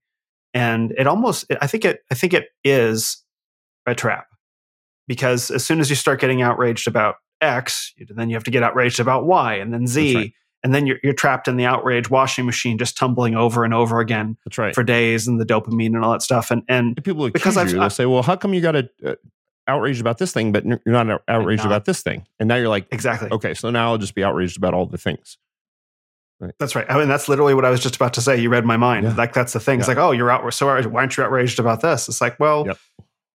and 0.55 0.93
it 0.97 1.07
almost 1.07 1.47
I 1.61 1.67
think 1.67 1.85
it 1.85 2.01
I 2.13 2.15
think 2.15 2.33
it 2.33 2.47
is 2.65 3.25
a 3.87 3.95
trap 3.95 4.27
because 5.07 5.51
as 5.51 5.65
soon 5.65 5.81
as 5.81 5.91
you 5.91 5.97
start 5.97 6.21
getting 6.21 6.43
outraged 6.43 6.87
about 6.87 7.17
X, 7.41 7.93
then 8.11 8.29
you 8.31 8.37
have 8.37 8.45
to 8.45 8.51
get 8.51 8.63
outraged 8.63 9.01
about 9.01 9.25
Y 9.27 9.55
and 9.55 9.73
then 9.73 9.87
Z. 9.87 10.15
right. 10.15 10.33
And 10.65 10.75
then 10.75 10.87
you're, 10.89 10.99
you're 11.05 11.13
trapped 11.13 11.47
in 11.47 11.57
the 11.57 11.67
outrage 11.67 12.11
washing 12.11 12.45
machine, 12.45 12.79
just 12.79 12.97
tumbling 12.97 13.37
over 13.37 13.65
and 13.65 13.73
over 13.73 14.01
again 14.01 14.37
That's 14.45 14.59
right. 14.59 14.75
for 14.75 14.83
days, 14.83 15.29
and 15.29 15.41
the 15.41 15.47
dopamine 15.47 15.95
and 15.95 16.05
all 16.05 16.11
that 16.11 16.23
stuff. 16.23 16.51
And 16.51 16.63
and 16.69 16.97
people 17.05 17.31
because 17.31 17.57
I've- 17.57 17.71
you. 17.71 17.79
They'll 17.79 17.91
say, 17.91 18.07
"Well, 18.07 18.23
how 18.23 18.35
come 18.35 18.53
you 18.55 18.61
got 18.61 18.75
a, 18.75 18.89
uh, 19.07 19.15
outraged 19.69 20.01
about 20.01 20.19
this 20.19 20.33
thing, 20.33 20.51
but 20.53 20.65
you're 20.65 20.81
not 20.87 21.23
outraged 21.29 21.61
not. 21.61 21.67
about 21.67 21.85
this 21.85 22.03
thing?" 22.03 22.27
And 22.41 22.49
now 22.49 22.57
you're 22.57 22.69
like, 22.69 22.89
exactly, 22.91 23.31
"Okay, 23.31 23.55
so 23.55 23.71
now 23.71 23.91
I'll 23.93 23.99
just 23.99 24.15
be 24.15 24.25
outraged 24.25 24.57
about 24.57 24.75
all 24.75 24.87
the 24.87 24.99
things." 24.99 25.39
that's 26.59 26.75
right. 26.77 26.87
I 26.89 26.97
mean, 26.99 27.09
that's 27.09 27.29
literally 27.29 27.55
what 27.55 27.65
I 27.65 27.71
was 27.71 27.81
just 27.81 27.97
about 27.97 28.15
to 28.15 28.21
say. 28.21 28.41
You 28.41 28.49
read 28.49 28.65
my 28.65 28.77
mind. 28.77 29.05
Yeah. 29.05 29.15
Like 29.15 29.33
that's 29.33 29.53
the 29.53 29.61
thing. 29.61 29.81
It's 29.81 29.89
like, 29.89 29.99
oh, 29.99 30.13
you're 30.13 30.31
outraged. 30.31 30.57
So 30.57 30.67
why 30.67 31.01
aren't 31.01 31.17
you 31.17 31.25
outraged 31.25 31.59
about 31.59 31.81
this? 31.81 32.09
It's 32.09 32.21
like, 32.21 32.39
well, 32.39 32.65
Yep. 32.67 32.79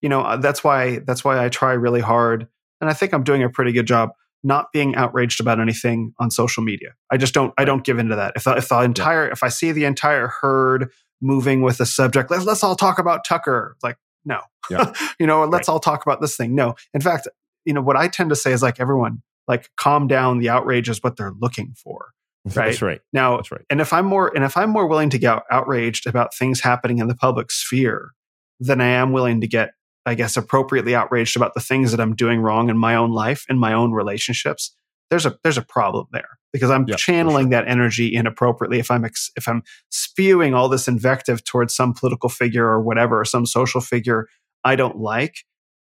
you 0.02 0.10
know, 0.10 0.22
uh, 0.22 0.38
that's 0.38 0.64
why 0.64 1.00
that's 1.00 1.24
why 1.24 1.44
I 1.44 1.50
try 1.50 1.74
really 1.74 2.02
hard, 2.02 2.48
and 2.80 2.90
I 2.90 2.94
think 2.94 3.14
I'm 3.14 3.24
doing 3.24 3.44
a 3.44 3.50
pretty 3.50 3.72
good 3.72 3.88
job 3.88 4.12
not 4.46 4.72
being 4.74 4.96
outraged 4.96 5.40
about 5.40 5.60
anything 5.60 6.14
on 6.20 6.30
social 6.32 6.64
media. 6.64 6.94
I 7.12 7.18
just 7.18 7.34
don't. 7.34 7.54
I 7.58 7.66
don't 7.66 7.84
give 7.84 8.00
into 8.00 8.16
that. 8.16 8.34
If 8.36 8.46
the, 8.46 8.56
if 8.58 8.70
the 8.70 8.80
entire 8.82 9.28
if 9.30 9.44
I 9.44 9.50
see 9.50 9.72
the 9.72 9.86
entire 9.86 10.28
herd 10.42 10.90
moving 11.22 11.62
with 11.62 11.80
a 11.80 11.86
subject, 11.86 12.32
let's 12.32 12.46
let's 12.46 12.64
all 12.64 12.76
talk 12.76 13.00
about 13.00 13.26
Tucker. 13.26 13.76
Like, 13.84 13.98
no, 14.26 14.40
Yeah. 14.70 14.94
you 15.20 15.28
know, 15.28 15.44
let's 15.46 15.68
Right. 15.68 15.74
all 15.74 15.80
talk 15.80 16.06
about 16.06 16.22
this 16.22 16.36
thing. 16.38 16.56
No, 16.56 16.76
in 16.94 17.02
fact, 17.02 17.28
you 17.66 17.74
know 17.74 17.82
what 17.82 17.96
I 17.98 18.08
tend 18.08 18.30
to 18.30 18.36
say 18.36 18.52
is 18.52 18.62
like 18.62 18.80
everyone 18.80 19.22
like 19.48 19.70
calm 19.78 20.08
down. 20.08 20.40
The 20.40 20.50
outrage 20.50 20.90
is 20.90 21.02
what 21.04 21.18
they're 21.18 21.34
looking 21.40 21.74
for. 21.82 22.12
That's 22.46 22.82
right. 22.82 23.00
Now, 23.14 23.38
That's 23.38 23.52
right. 23.52 23.62
and 23.70 23.80
if 23.80 23.94
I'm 23.94 24.06
more 24.06 24.32
and 24.36 24.44
if 24.44 24.58
I'm 24.58 24.70
more 24.70 24.86
willing 24.88 25.10
to 25.12 25.18
get 25.18 25.44
outraged 25.50 26.06
about 26.08 26.34
things 26.36 26.60
happening 26.60 26.98
in 27.00 27.08
the 27.08 27.16
public 27.16 27.52
sphere 27.52 28.12
than 28.60 28.82
I 28.82 28.88
am 28.88 29.12
willing 29.14 29.40
to 29.42 29.48
get, 29.48 29.72
I 30.06 30.16
guess, 30.16 30.36
appropriately 30.36 30.94
outraged 30.94 31.38
about 31.38 31.54
the 31.54 31.62
things 31.62 31.92
that 31.92 32.02
I'm 32.02 32.16
doing 32.16 32.42
wrong 32.42 32.70
in 32.70 32.78
my 32.78 32.96
own 32.96 33.12
life, 33.12 33.46
in 33.50 33.58
my 33.60 33.72
own 33.74 33.92
relationships, 33.94 34.76
there's 35.14 35.28
a 35.28 35.38
there's 35.44 35.60
a 35.60 35.62
problem 35.62 36.08
there 36.12 36.40
because 36.52 36.72
I'm 36.72 36.86
Yeah, 36.88 36.96
channeling 36.96 37.50
that 37.50 37.68
energy 37.68 38.16
inappropriately. 38.16 38.80
If 38.80 38.90
I'm 38.90 39.06
ex, 39.06 39.30
if 39.36 39.48
I'm 39.48 39.62
spewing 39.92 40.56
all 40.56 40.68
this 40.70 40.88
invective 40.88 41.44
towards 41.44 41.76
some 41.76 41.94
political 41.94 42.30
figure 42.30 42.66
or 42.66 42.82
whatever, 42.82 43.20
or 43.22 43.26
some 43.26 43.46
social 43.46 43.80
figure 43.80 44.28
I 44.64 44.76
don't 44.76 44.98
like, 44.98 45.36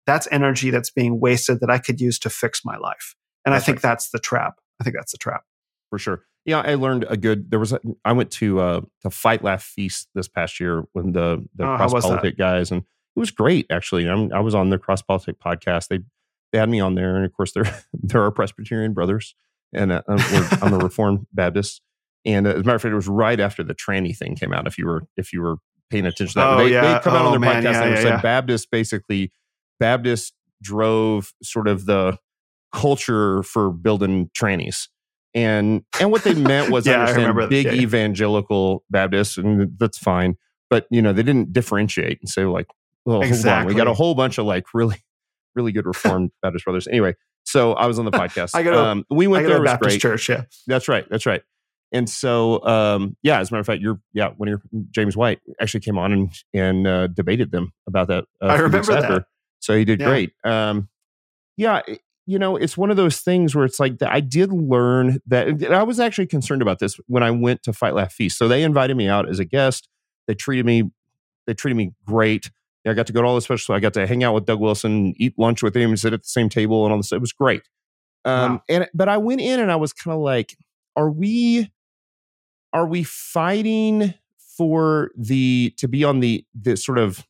that's 0.05 0.27
energy 0.31 0.69
that's 0.69 0.89
being 0.91 1.21
wasted 1.21 1.61
that 1.61 1.69
I 1.69 1.77
could 1.77 2.01
use 2.01 2.19
to 2.19 2.29
fix 2.29 2.65
my 2.65 2.75
life. 2.75 3.15
And 3.45 3.53
That's 3.55 3.63
I 3.63 3.65
think 3.65 3.77
right. 3.77 3.81
that's 3.83 4.09
the 4.09 4.19
trap. 4.19 4.55
I 4.79 4.83
think 4.83 4.97
that's 4.97 5.13
the 5.13 5.17
trap. 5.17 5.43
for 5.89 5.97
sure. 5.97 6.23
Yeah, 6.43 6.59
I 6.59 6.75
learned 6.75 7.05
a 7.07 7.15
good. 7.15 7.51
There 7.51 7.59
was. 7.59 7.71
A, 7.71 7.79
I 8.03 8.11
went 8.13 8.31
to 8.31 8.59
uh, 8.59 8.81
to 9.03 9.09
Fight 9.11 9.43
Laugh 9.43 9.63
Feast 9.63 10.09
this 10.15 10.27
past 10.27 10.59
year 10.59 10.83
when 10.93 11.11
the 11.13 11.47
the 11.55 11.63
Oh, 11.63 11.77
CrossPolitic 11.77 12.37
guys, 12.37 12.71
and 12.71 12.81
it 12.81 13.19
was 13.19 13.31
great 13.31 13.67
actually. 13.69 14.07
I'm, 14.09 14.33
I 14.33 14.39
was 14.39 14.55
on 14.55 14.69
the 14.71 14.77
CrossPolitic 14.79 15.35
podcast. 15.37 15.87
They 15.89 15.99
they 16.51 16.57
had 16.59 16.69
me 16.69 16.79
on 16.79 16.95
there, 16.95 17.15
and 17.15 17.25
of 17.25 17.33
course 17.33 17.51
they're 17.53 17.81
they're 17.93 18.23
our 18.23 18.31
Presbyterian 18.31 18.93
brothers, 18.93 19.35
and 19.73 19.91
uh, 19.91 20.01
I'm, 20.07 20.73
a 20.73 20.77
Reformed 20.83 21.27
Baptist. 21.33 21.81
And 22.25 22.45
uh, 22.45 22.51
as 22.51 22.55
a 22.57 22.63
matter 22.63 22.75
of 22.75 22.81
fact, 22.81 22.91
it 22.91 22.95
was 22.95 23.07
right 23.07 23.39
after 23.39 23.63
the 23.63 23.73
tranny 23.75 24.15
thing 24.15 24.35
came 24.35 24.53
out. 24.53 24.67
If 24.67 24.77
you 24.77 24.85
were 24.85 25.03
if 25.17 25.33
you 25.33 25.41
were 25.41 25.55
paying 25.89 26.05
attention 26.05 26.33
to 26.33 26.39
that, 26.39 26.53
Oh, 26.53 26.57
they 26.63 26.71
yeah. 26.73 26.81
they 26.97 27.03
come 27.03 27.13
out 27.15 27.23
Oh, 27.23 27.25
on 27.27 27.31
their 27.31 27.39
man. 27.39 27.63
podcast 27.63 27.73
Yeah, 27.73 27.83
and 27.83 27.95
yeah, 27.95 28.01
said 28.01 28.09
yeah. 28.09 28.21
Baptist 28.21 28.71
basically 28.71 29.31
Baptist 29.79 30.33
drove 30.61 31.33
sort 31.41 31.67
of 31.67 31.85
the 31.85 32.17
culture 32.73 33.43
for 33.43 33.71
building 33.71 34.29
trannies. 34.39 34.87
And 35.33 35.83
and 35.99 36.11
what 36.11 36.23
they 36.23 36.33
meant 36.33 36.71
was 36.71 36.85
Yeah, 36.87 37.05
I 37.05 37.11
understand 37.13 37.49
big 37.49 37.67
evangelical 37.67 38.83
Baptists, 38.89 39.37
and 39.37 39.77
that's 39.79 39.97
fine. 39.97 40.35
But 40.69 40.85
you 40.91 41.01
know, 41.01 41.13
they 41.13 41.23
didn't 41.23 41.53
differentiate 41.53 42.19
and 42.21 42.29
say 42.29 42.45
like, 42.45 42.67
well, 43.05 43.21
hold 43.23 43.45
on, 43.45 43.65
we 43.65 43.73
got 43.73 43.87
a 43.87 43.93
whole 43.93 44.13
bunch 44.15 44.37
of 44.37 44.45
like 44.45 44.65
really, 44.73 44.97
really 45.55 45.71
good 45.71 45.85
Reformed 45.85 46.31
Baptist 46.41 46.65
brothers. 46.65 46.87
Anyway, 46.87 47.15
so 47.43 47.73
I 47.73 47.87
was 47.87 47.99
on 47.99 48.05
the 48.05 48.11
podcast. 48.11 48.51
I 48.53 48.63
go 48.63 48.71
to- 48.71 48.79
um, 48.79 49.05
we 49.09 49.27
went 49.27 49.47
there. 49.47 49.57
to 49.59 49.63
Baptist 49.63 49.89
great. 49.89 50.01
church. 50.01 50.29
Yeah. 50.29 50.43
That's 50.67 50.87
right. 50.87 51.07
That's 51.09 51.25
right. 51.25 51.41
And 51.93 52.09
so, 52.09 52.63
um, 52.65 53.17
yeah, 53.21 53.39
as 53.39 53.51
a 53.51 53.53
matter 53.53 53.59
of 53.59 53.65
fact, 53.65 53.81
you're, 53.81 53.99
yeah, 54.13 54.29
when 54.37 54.47
you're 54.47 54.61
James 54.91 55.17
White 55.17 55.41
actually 55.59 55.81
came 55.81 55.97
on 55.97 56.13
and, 56.13 56.29
and, 56.53 56.87
uh, 56.87 57.07
debated 57.07 57.51
them 57.51 57.73
about 57.85 58.07
that. 58.07 58.23
Uh, 58.41 58.45
I 58.45 58.53
a 58.53 58.57
few 58.57 58.65
weeks 58.69 58.87
remember 58.87 59.13
that. 59.15 59.25
So 59.59 59.75
he 59.75 59.83
did 59.83 59.99
Yeah. 59.99 60.05
great. 60.07 60.31
Um, 60.45 60.87
yeah, 61.57 61.81
you 62.25 62.39
know, 62.39 62.55
it's 62.55 62.77
one 62.77 62.91
of 62.91 62.97
those 62.97 63.19
things 63.19 63.53
where 63.55 63.65
it's 63.65 63.77
like 63.79 63.97
that 63.99 64.09
I 64.09 64.21
did 64.21 64.53
learn 64.53 65.19
that 65.27 65.73
I 65.73 65.83
was 65.83 65.99
actually 65.99 66.27
concerned 66.27 66.61
about 66.61 66.79
this 66.79 66.97
when 67.07 67.23
I 67.23 67.31
went 67.31 67.61
to 67.63 67.73
Fight 67.73 67.93
Laugh 67.93 68.13
Feast. 68.13 68.37
So 68.37 68.47
they 68.47 68.63
invited 68.63 68.95
me 68.95 69.09
out 69.09 69.27
as 69.27 69.39
a 69.39 69.45
guest. 69.45 69.89
They 70.27 70.33
treated 70.33 70.65
me, 70.65 70.83
they 71.45 71.53
treated 71.53 71.75
me 71.75 71.91
great. 72.07 72.51
I 72.85 72.93
got 72.93 73.07
to 73.07 73.13
go 73.13 73.21
to 73.21 73.27
all 73.27 73.35
the 73.35 73.41
special. 73.41 73.75
I 73.75 73.79
got 73.79 73.93
to 73.93 74.07
hang 74.07 74.23
out 74.23 74.33
with 74.33 74.45
Doug 74.45 74.59
Wilson, 74.59 75.13
eat 75.17 75.33
lunch 75.37 75.61
with 75.61 75.75
him, 75.75 75.95
sit 75.97 76.13
at 76.13 76.21
the 76.23 76.27
same 76.27 76.49
table, 76.49 76.83
and 76.85 76.91
all 76.91 76.97
this. 76.99 77.11
It 77.11 77.21
was 77.21 77.31
great. 77.33 77.61
Um, 78.25 78.53
Wow. 78.53 78.63
and 78.69 78.89
but 78.93 79.09
I 79.09 79.17
went 79.17 79.41
in 79.41 79.59
and 79.59 79.71
I 79.71 79.75
was 79.75 79.93
kind 79.93 80.15
of 80.15 80.21
like, 80.21 80.55
are 80.95 81.09
we, 81.09 81.71
are 82.73 82.85
we 82.87 83.03
fighting 83.03 84.13
for 84.57 85.11
the 85.17 85.73
to 85.77 85.87
be 85.87 86.03
on 86.03 86.19
the 86.19 86.45
the 86.59 86.75
sort 86.75 86.97
of 86.97 87.25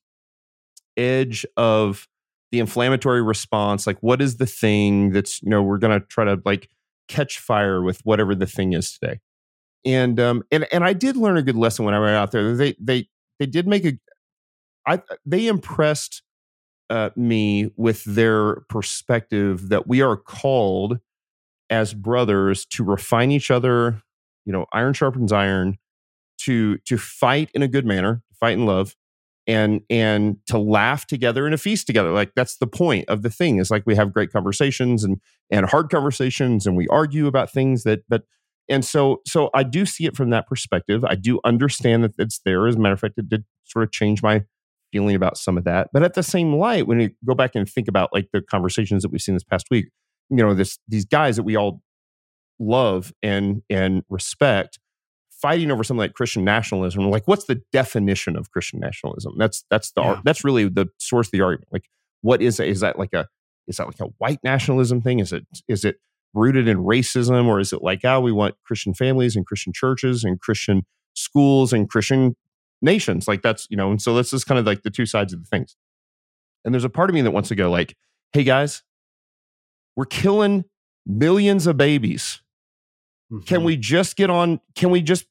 edge 0.97 1.45
of 1.57 2.07
the 2.51 2.59
inflammatory 2.59 3.21
response? 3.21 3.87
Like, 3.87 3.97
what 4.01 4.21
is 4.21 4.37
the 4.37 4.45
thing 4.45 5.11
that's 5.11 5.41
you 5.41 5.49
know 5.49 5.61
we're 5.61 5.77
gonna 5.77 5.99
try 6.01 6.25
to 6.25 6.41
like 6.45 6.69
catch 7.07 7.39
fire 7.39 7.81
with 7.81 8.01
whatever 8.05 8.35
the 8.35 8.45
thing 8.47 8.73
is 8.73 8.97
today? 8.97 9.19
And 9.85 10.19
um 10.19 10.43
and 10.51 10.67
and 10.71 10.83
I 10.83 10.93
did 10.93 11.17
learn 11.17 11.37
a 11.37 11.41
good 11.41 11.55
lesson 11.55 11.85
when 11.85 11.93
I 11.93 11.99
went 11.99 12.15
out 12.15 12.31
there. 12.31 12.55
They 12.55 12.75
they 12.79 13.07
they 13.39 13.45
did 13.45 13.67
make 13.67 13.85
a 13.85 13.93
I 14.87 15.01
they 15.25 15.47
impressed 15.47 16.23
uh, 16.89 17.11
me 17.15 17.71
with 17.77 18.03
their 18.03 18.61
perspective 18.69 19.69
that 19.69 19.87
we 19.87 20.01
are 20.01 20.17
called 20.17 20.99
as 21.69 21.93
brothers 21.93 22.65
to 22.65 22.83
refine 22.83 23.31
each 23.31 23.51
other. 23.51 24.01
You 24.45 24.53
know, 24.53 24.65
iron 24.73 24.93
sharpens 24.93 25.31
iron. 25.31 25.77
To 26.45 26.79
to 26.79 26.97
fight 26.97 27.51
in 27.53 27.61
a 27.61 27.67
good 27.67 27.85
manner, 27.85 28.23
fight 28.39 28.53
in 28.53 28.65
love, 28.65 28.95
and 29.45 29.81
and 29.91 30.37
to 30.47 30.57
laugh 30.57 31.05
together 31.05 31.45
and 31.45 31.53
a 31.53 31.57
feast 31.57 31.85
together. 31.85 32.11
Like 32.11 32.31
that's 32.35 32.57
the 32.57 32.65
point 32.65 33.07
of 33.09 33.21
the 33.21 33.29
thing. 33.29 33.59
Is 33.59 33.69
like 33.69 33.83
we 33.85 33.95
have 33.95 34.11
great 34.11 34.31
conversations 34.31 35.03
and 35.03 35.21
and 35.51 35.67
hard 35.67 35.91
conversations, 35.91 36.65
and 36.65 36.75
we 36.75 36.87
argue 36.87 37.27
about 37.27 37.51
things 37.51 37.83
that 37.83 38.01
but 38.09 38.23
and 38.69 38.83
so 38.83 39.21
so 39.27 39.51
I 39.53 39.61
do 39.61 39.85
see 39.85 40.05
it 40.05 40.15
from 40.15 40.31
that 40.31 40.47
perspective. 40.47 41.05
I 41.05 41.13
do 41.13 41.39
understand 41.43 42.03
that 42.03 42.13
it's 42.17 42.39
there. 42.43 42.67
As 42.67 42.75
a 42.75 42.79
matter 42.79 42.93
of 42.93 42.99
fact, 43.01 43.19
it 43.19 43.29
did 43.29 43.45
sort 43.65 43.83
of 43.83 43.91
change 43.91 44.23
my 44.23 44.45
feeling 44.91 45.15
about 45.15 45.37
some 45.37 45.57
of 45.57 45.63
that. 45.63 45.89
But 45.93 46.03
at 46.03 46.13
the 46.13 46.23
same 46.23 46.53
light, 46.53 46.87
when 46.87 46.99
you 46.99 47.11
go 47.25 47.33
back 47.35 47.51
and 47.55 47.67
think 47.69 47.87
about 47.87 48.09
like 48.13 48.29
the 48.33 48.41
conversations 48.41 49.03
that 49.03 49.11
we've 49.11 49.21
seen 49.21 49.35
this 49.35 49.43
past 49.43 49.67
week, 49.71 49.89
you 50.29 50.37
know, 50.37 50.53
this 50.53 50.77
these 50.87 51.05
guys 51.05 51.35
that 51.35 51.43
we 51.43 51.55
all 51.55 51.81
love 52.59 53.13
and 53.23 53.63
and 53.69 54.03
respect 54.09 54.79
fighting 55.31 55.71
over 55.71 55.83
something 55.83 55.99
like 55.99 56.13
Christian 56.13 56.43
nationalism. 56.43 57.09
Like, 57.09 57.27
what's 57.27 57.45
the 57.45 57.61
definition 57.73 58.35
of 58.35 58.51
Christian 58.51 58.79
nationalism? 58.79 59.33
That's 59.37 59.65
that's 59.69 59.91
the 59.93 60.01
Yeah. 60.01 60.21
that's 60.23 60.43
really 60.43 60.69
the 60.69 60.87
source 60.99 61.27
of 61.27 61.31
the 61.31 61.41
argument. 61.41 61.69
Like, 61.71 61.85
what 62.21 62.41
is 62.41 62.59
is 62.59 62.81
that 62.81 62.99
like 62.99 63.13
a 63.13 63.27
is 63.67 63.77
that 63.77 63.87
like 63.87 63.99
a 63.99 64.05
white 64.19 64.39
nationalism 64.43 65.01
thing? 65.01 65.19
Is 65.19 65.33
it 65.33 65.45
is 65.67 65.83
it 65.83 65.97
rooted 66.33 66.67
in 66.67 66.77
racism, 66.77 67.47
or 67.47 67.59
is 67.59 67.73
it 67.73 67.81
like, 67.81 68.05
oh, 68.05 68.21
we 68.21 68.31
want 68.31 68.55
Christian 68.65 68.93
families 68.93 69.35
and 69.35 69.45
Christian 69.45 69.73
churches 69.73 70.23
and 70.23 70.39
Christian 70.39 70.83
schools 71.13 71.73
and 71.73 71.89
Christian 71.89 72.35
nations? 72.81 73.27
Like 73.27 73.41
that's 73.41 73.67
you 73.69 73.77
know, 73.77 73.91
and 73.91 74.01
so 74.01 74.15
this 74.15 74.33
is 74.33 74.43
kind 74.43 74.59
of 74.59 74.65
like 74.65 74.83
the 74.83 74.89
two 74.89 75.05
sides 75.05 75.33
of 75.33 75.41
the 75.41 75.47
things. 75.47 75.75
And 76.65 76.73
there's 76.73 76.83
a 76.83 76.89
part 76.89 77.09
of 77.09 77.13
me 77.13 77.21
that 77.21 77.31
wants 77.31 77.49
to 77.49 77.55
go 77.55 77.69
like, 77.71 77.95
hey 78.33 78.43
guys, 78.43 78.83
we're 79.95 80.05
killing 80.05 80.65
millions 81.05 81.67
of 81.67 81.77
babies. 81.77 82.41
Can 83.45 83.61
Mhm. 83.61 83.65
we 83.65 83.77
just 83.77 84.15
get 84.15 84.29
on? 84.29 84.59
Can 84.75 84.89
we 84.91 85.01
just 85.01 85.25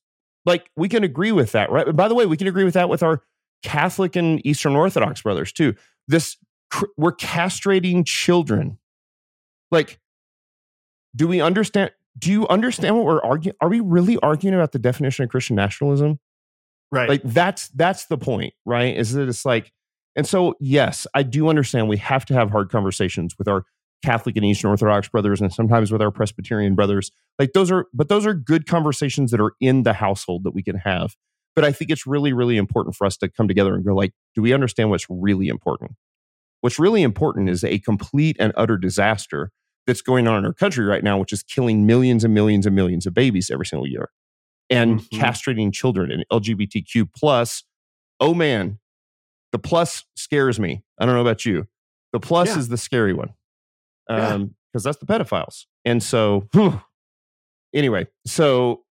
like 0.46 0.70
we 0.76 0.88
can 0.88 1.04
agree 1.04 1.32
with 1.32 1.52
that, 1.52 1.70
right? 1.70 1.94
By 1.94 2.08
the 2.08 2.14
way, 2.14 2.26
we 2.26 2.36
can 2.36 2.46
agree 2.48 2.64
with 2.64 2.74
that 2.74 2.88
with 2.88 3.02
our 3.02 3.22
Catholic 3.62 4.16
and 4.16 4.44
Eastern 4.46 4.74
Orthodox 4.74 5.20
brothers 5.22 5.52
too. 5.52 5.74
This 6.08 6.36
cr- 6.70 6.86
we're 6.96 7.14
castrating 7.14 8.06
children. 8.06 8.78
Like, 9.70 10.00
do 11.14 11.28
we 11.28 11.40
understand? 11.40 11.92
Do 12.18 12.30
you 12.32 12.48
understand 12.48 12.96
what 12.96 13.04
we're 13.04 13.22
arguing? 13.22 13.56
Are 13.60 13.68
we 13.68 13.80
really 13.80 14.16
arguing 14.22 14.54
about 14.54 14.72
the 14.72 14.78
definition 14.78 15.22
of 15.24 15.30
Christian 15.30 15.56
nationalism? 15.56 16.18
Right? 16.90 17.08
like 17.08 17.22
that's 17.24 17.68
that's 17.68 18.06
the 18.06 18.18
point 18.18 18.54
right? 18.64 18.96
Is 18.96 19.12
that 19.12 19.28
it's 19.28 19.44
like 19.44 19.72
and 20.16 20.26
so 20.26 20.54
yes 20.58 21.06
i 21.14 21.22
do 21.22 21.48
understand 21.48 21.88
we 21.88 21.96
have 21.96 22.24
to 22.24 22.34
have 22.34 22.50
hard 22.50 22.68
conversations 22.68 23.36
with 23.38 23.46
our 23.46 23.64
catholic 24.04 24.36
and 24.36 24.44
eastern 24.44 24.70
orthodox 24.70 25.08
brothers 25.08 25.40
and 25.40 25.52
sometimes 25.52 25.92
with 25.92 26.02
our 26.02 26.10
presbyterian 26.10 26.74
brothers. 26.74 27.10
Like 27.38 27.52
those 27.52 27.70
are 27.70 27.86
but 27.92 28.08
those 28.08 28.26
are 28.26 28.34
good 28.34 28.66
conversations 28.66 29.30
that 29.30 29.40
are 29.40 29.52
in 29.60 29.82
the 29.82 29.92
household 29.92 30.44
that 30.44 30.54
we 30.54 30.62
can 30.62 30.76
have. 30.76 31.16
But 31.54 31.64
i 31.64 31.72
think 31.72 31.90
it's 31.90 32.06
really 32.06 32.32
really 32.32 32.56
important 32.56 32.96
for 32.96 33.06
us 33.06 33.16
to 33.18 33.28
come 33.28 33.48
together 33.48 33.74
and 33.74 33.84
go 33.84 33.94
like 33.94 34.12
do 34.34 34.42
we 34.42 34.52
understand 34.52 34.90
what's 34.90 35.06
really 35.08 35.48
important? 35.48 35.92
What's 36.60 36.78
really 36.78 37.02
important 37.02 37.48
is 37.48 37.64
a 37.64 37.78
complete 37.78 38.36
and 38.38 38.52
utter 38.56 38.76
disaster 38.76 39.50
that's 39.86 40.02
going 40.02 40.28
on 40.28 40.38
in 40.38 40.44
our 40.44 40.52
country 40.52 40.84
right 40.84 41.04
now 41.04 41.18
which 41.18 41.32
is 41.32 41.42
killing 41.42 41.86
millions 41.86 42.24
and 42.24 42.34
millions 42.34 42.66
and 42.66 42.74
millions 42.74 43.06
of 43.06 43.14
babies 43.14 43.50
every 43.50 43.66
single 43.66 43.86
year 43.86 44.10
and 44.70 45.00
Mhm. 45.00 45.08
castrating 45.18 45.72
children 45.72 46.10
and 46.10 46.24
LGBTQ 46.30 47.06
plus. 47.14 47.64
Oh 48.20 48.34
man, 48.34 48.78
the 49.52 49.58
plus 49.58 50.04
scares 50.16 50.60
me. 50.60 50.82
I 50.98 51.06
don't 51.06 51.14
know 51.14 51.20
about 51.20 51.44
you. 51.44 51.66
The 52.12 52.20
plus 52.20 52.48
Yeah. 52.50 52.58
is 52.58 52.68
the 52.68 52.76
scary 52.78 53.12
one. 53.12 53.34
Yeah. 54.08 54.28
Um, 54.28 54.54
because 54.72 54.84
that's 54.84 54.98
the 54.98 55.06
pedophiles. 55.06 55.66
And 55.84 56.02
so 56.02 56.48
whew. 56.52 56.80
anyway, 57.74 58.06
so 58.26 58.84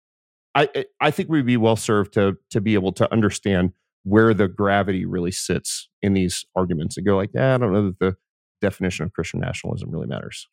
I 0.55 0.85
I- 0.99 1.11
think 1.11 1.29
we'd 1.29 1.45
be 1.45 1.57
well 1.57 1.75
served 1.75 2.13
to 2.13 2.37
to 2.49 2.59
be 2.61 2.73
able 2.73 2.91
to 2.93 3.11
understand 3.11 3.73
where 4.03 4.33
the 4.33 4.47
gravity 4.47 5.05
really 5.05 5.31
sits 5.31 5.89
in 6.01 6.13
these 6.13 6.45
arguments 6.55 6.97
and 6.97 7.05
go 7.05 7.15
like, 7.17 7.29
yeah, 7.33 7.55
I 7.55 7.57
don't 7.57 7.71
know 7.73 7.85
that 7.87 7.99
the 7.99 8.17
definition 8.61 9.05
of 9.05 9.13
Christian 9.13 9.39
nationalism 9.41 9.91
really 9.91 10.07
matters. 10.07 10.47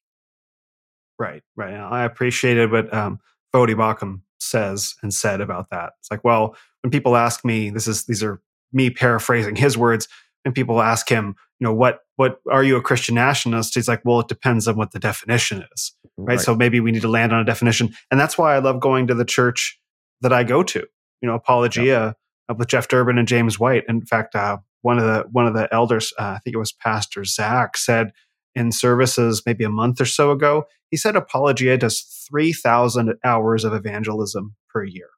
Right, 1.19 1.43
right. 1.57 1.75
I 1.75 2.05
appreciated 2.05 2.71
what 2.71 2.93
um, 2.93 3.21
Voddie 3.55 3.75
Baucham 3.75 4.21
says 4.39 4.95
and 5.03 5.13
said 5.13 5.41
about 5.41 5.71
that. 5.71 5.93
It's 6.01 6.11
like, 6.11 6.25
well, 6.25 6.57
when 6.83 6.91
people 6.91 7.17
ask 7.17 7.45
me, 7.45 7.71
this 7.71 7.87
is 7.87 8.05
these 8.05 8.23
are 8.23 8.41
me 8.73 8.91
paraphrasing 8.91 9.57
his 9.67 9.77
words. 9.77 10.09
and 10.45 10.55
people 10.55 10.81
ask 10.81 11.09
him, 11.09 11.35
you 11.59 11.65
know, 11.67 11.75
what 11.75 12.01
what 12.17 12.41
are 12.51 12.63
you 12.63 12.77
a 12.77 12.83
Christian 12.83 13.15
nationalist? 13.15 13.75
He's 13.75 13.89
like, 13.89 14.03
well, 14.05 14.21
it 14.21 14.29
depends 14.29 14.69
on 14.69 14.77
what 14.77 14.93
the 14.93 14.99
definition 14.99 15.65
is, 15.75 15.93
right? 16.17 16.41
So 16.41 16.55
maybe 16.55 16.81
we 16.81 16.93
need 16.93 17.03
to 17.03 17.09
land 17.09 17.33
on 17.33 17.41
a 17.41 17.45
definition, 17.45 17.95
and 18.11 18.21
that's 18.21 18.39
why 18.39 18.55
I 18.55 18.59
love 18.59 18.81
going 18.81 19.07
to 19.09 19.15
the 19.15 19.25
church 19.25 19.79
that 20.21 20.33
I 20.33 20.45
go 20.45 20.63
to. 20.63 20.87
You 21.23 21.29
know, 21.29 21.35
Apologia 21.35 22.15
uh, 22.49 22.55
with 22.57 22.69
Jeff 22.69 22.89
Durbin 22.89 23.19
and 23.19 23.29
James 23.29 23.59
White. 23.59 23.85
In 23.89 24.05
fact, 24.05 24.35
uh, 24.35 24.59
one 24.83 24.99
of 24.99 25.05
the 25.05 25.25
one 25.31 25.47
of 25.47 25.55
the 25.55 25.73
elders, 25.73 26.13
uh, 26.19 26.37
I 26.37 26.39
think 26.39 26.55
it 26.55 26.59
was 26.59 26.73
Pastor 26.73 27.25
Zach, 27.25 27.77
said 27.77 28.13
in 28.57 28.73
services 28.73 29.43
maybe 29.47 29.63
a 29.63 29.71
month 29.71 30.01
or 30.01 30.07
so 30.07 30.33
ago, 30.33 30.65
he 30.91 30.97
said 30.97 31.15
Apologia 31.15 31.77
does 31.77 32.01
3,000 32.29 33.15
hours 33.23 33.65
of 33.65 33.75
evangelism 33.75 34.57
per 34.69 34.83
year. 34.83 35.11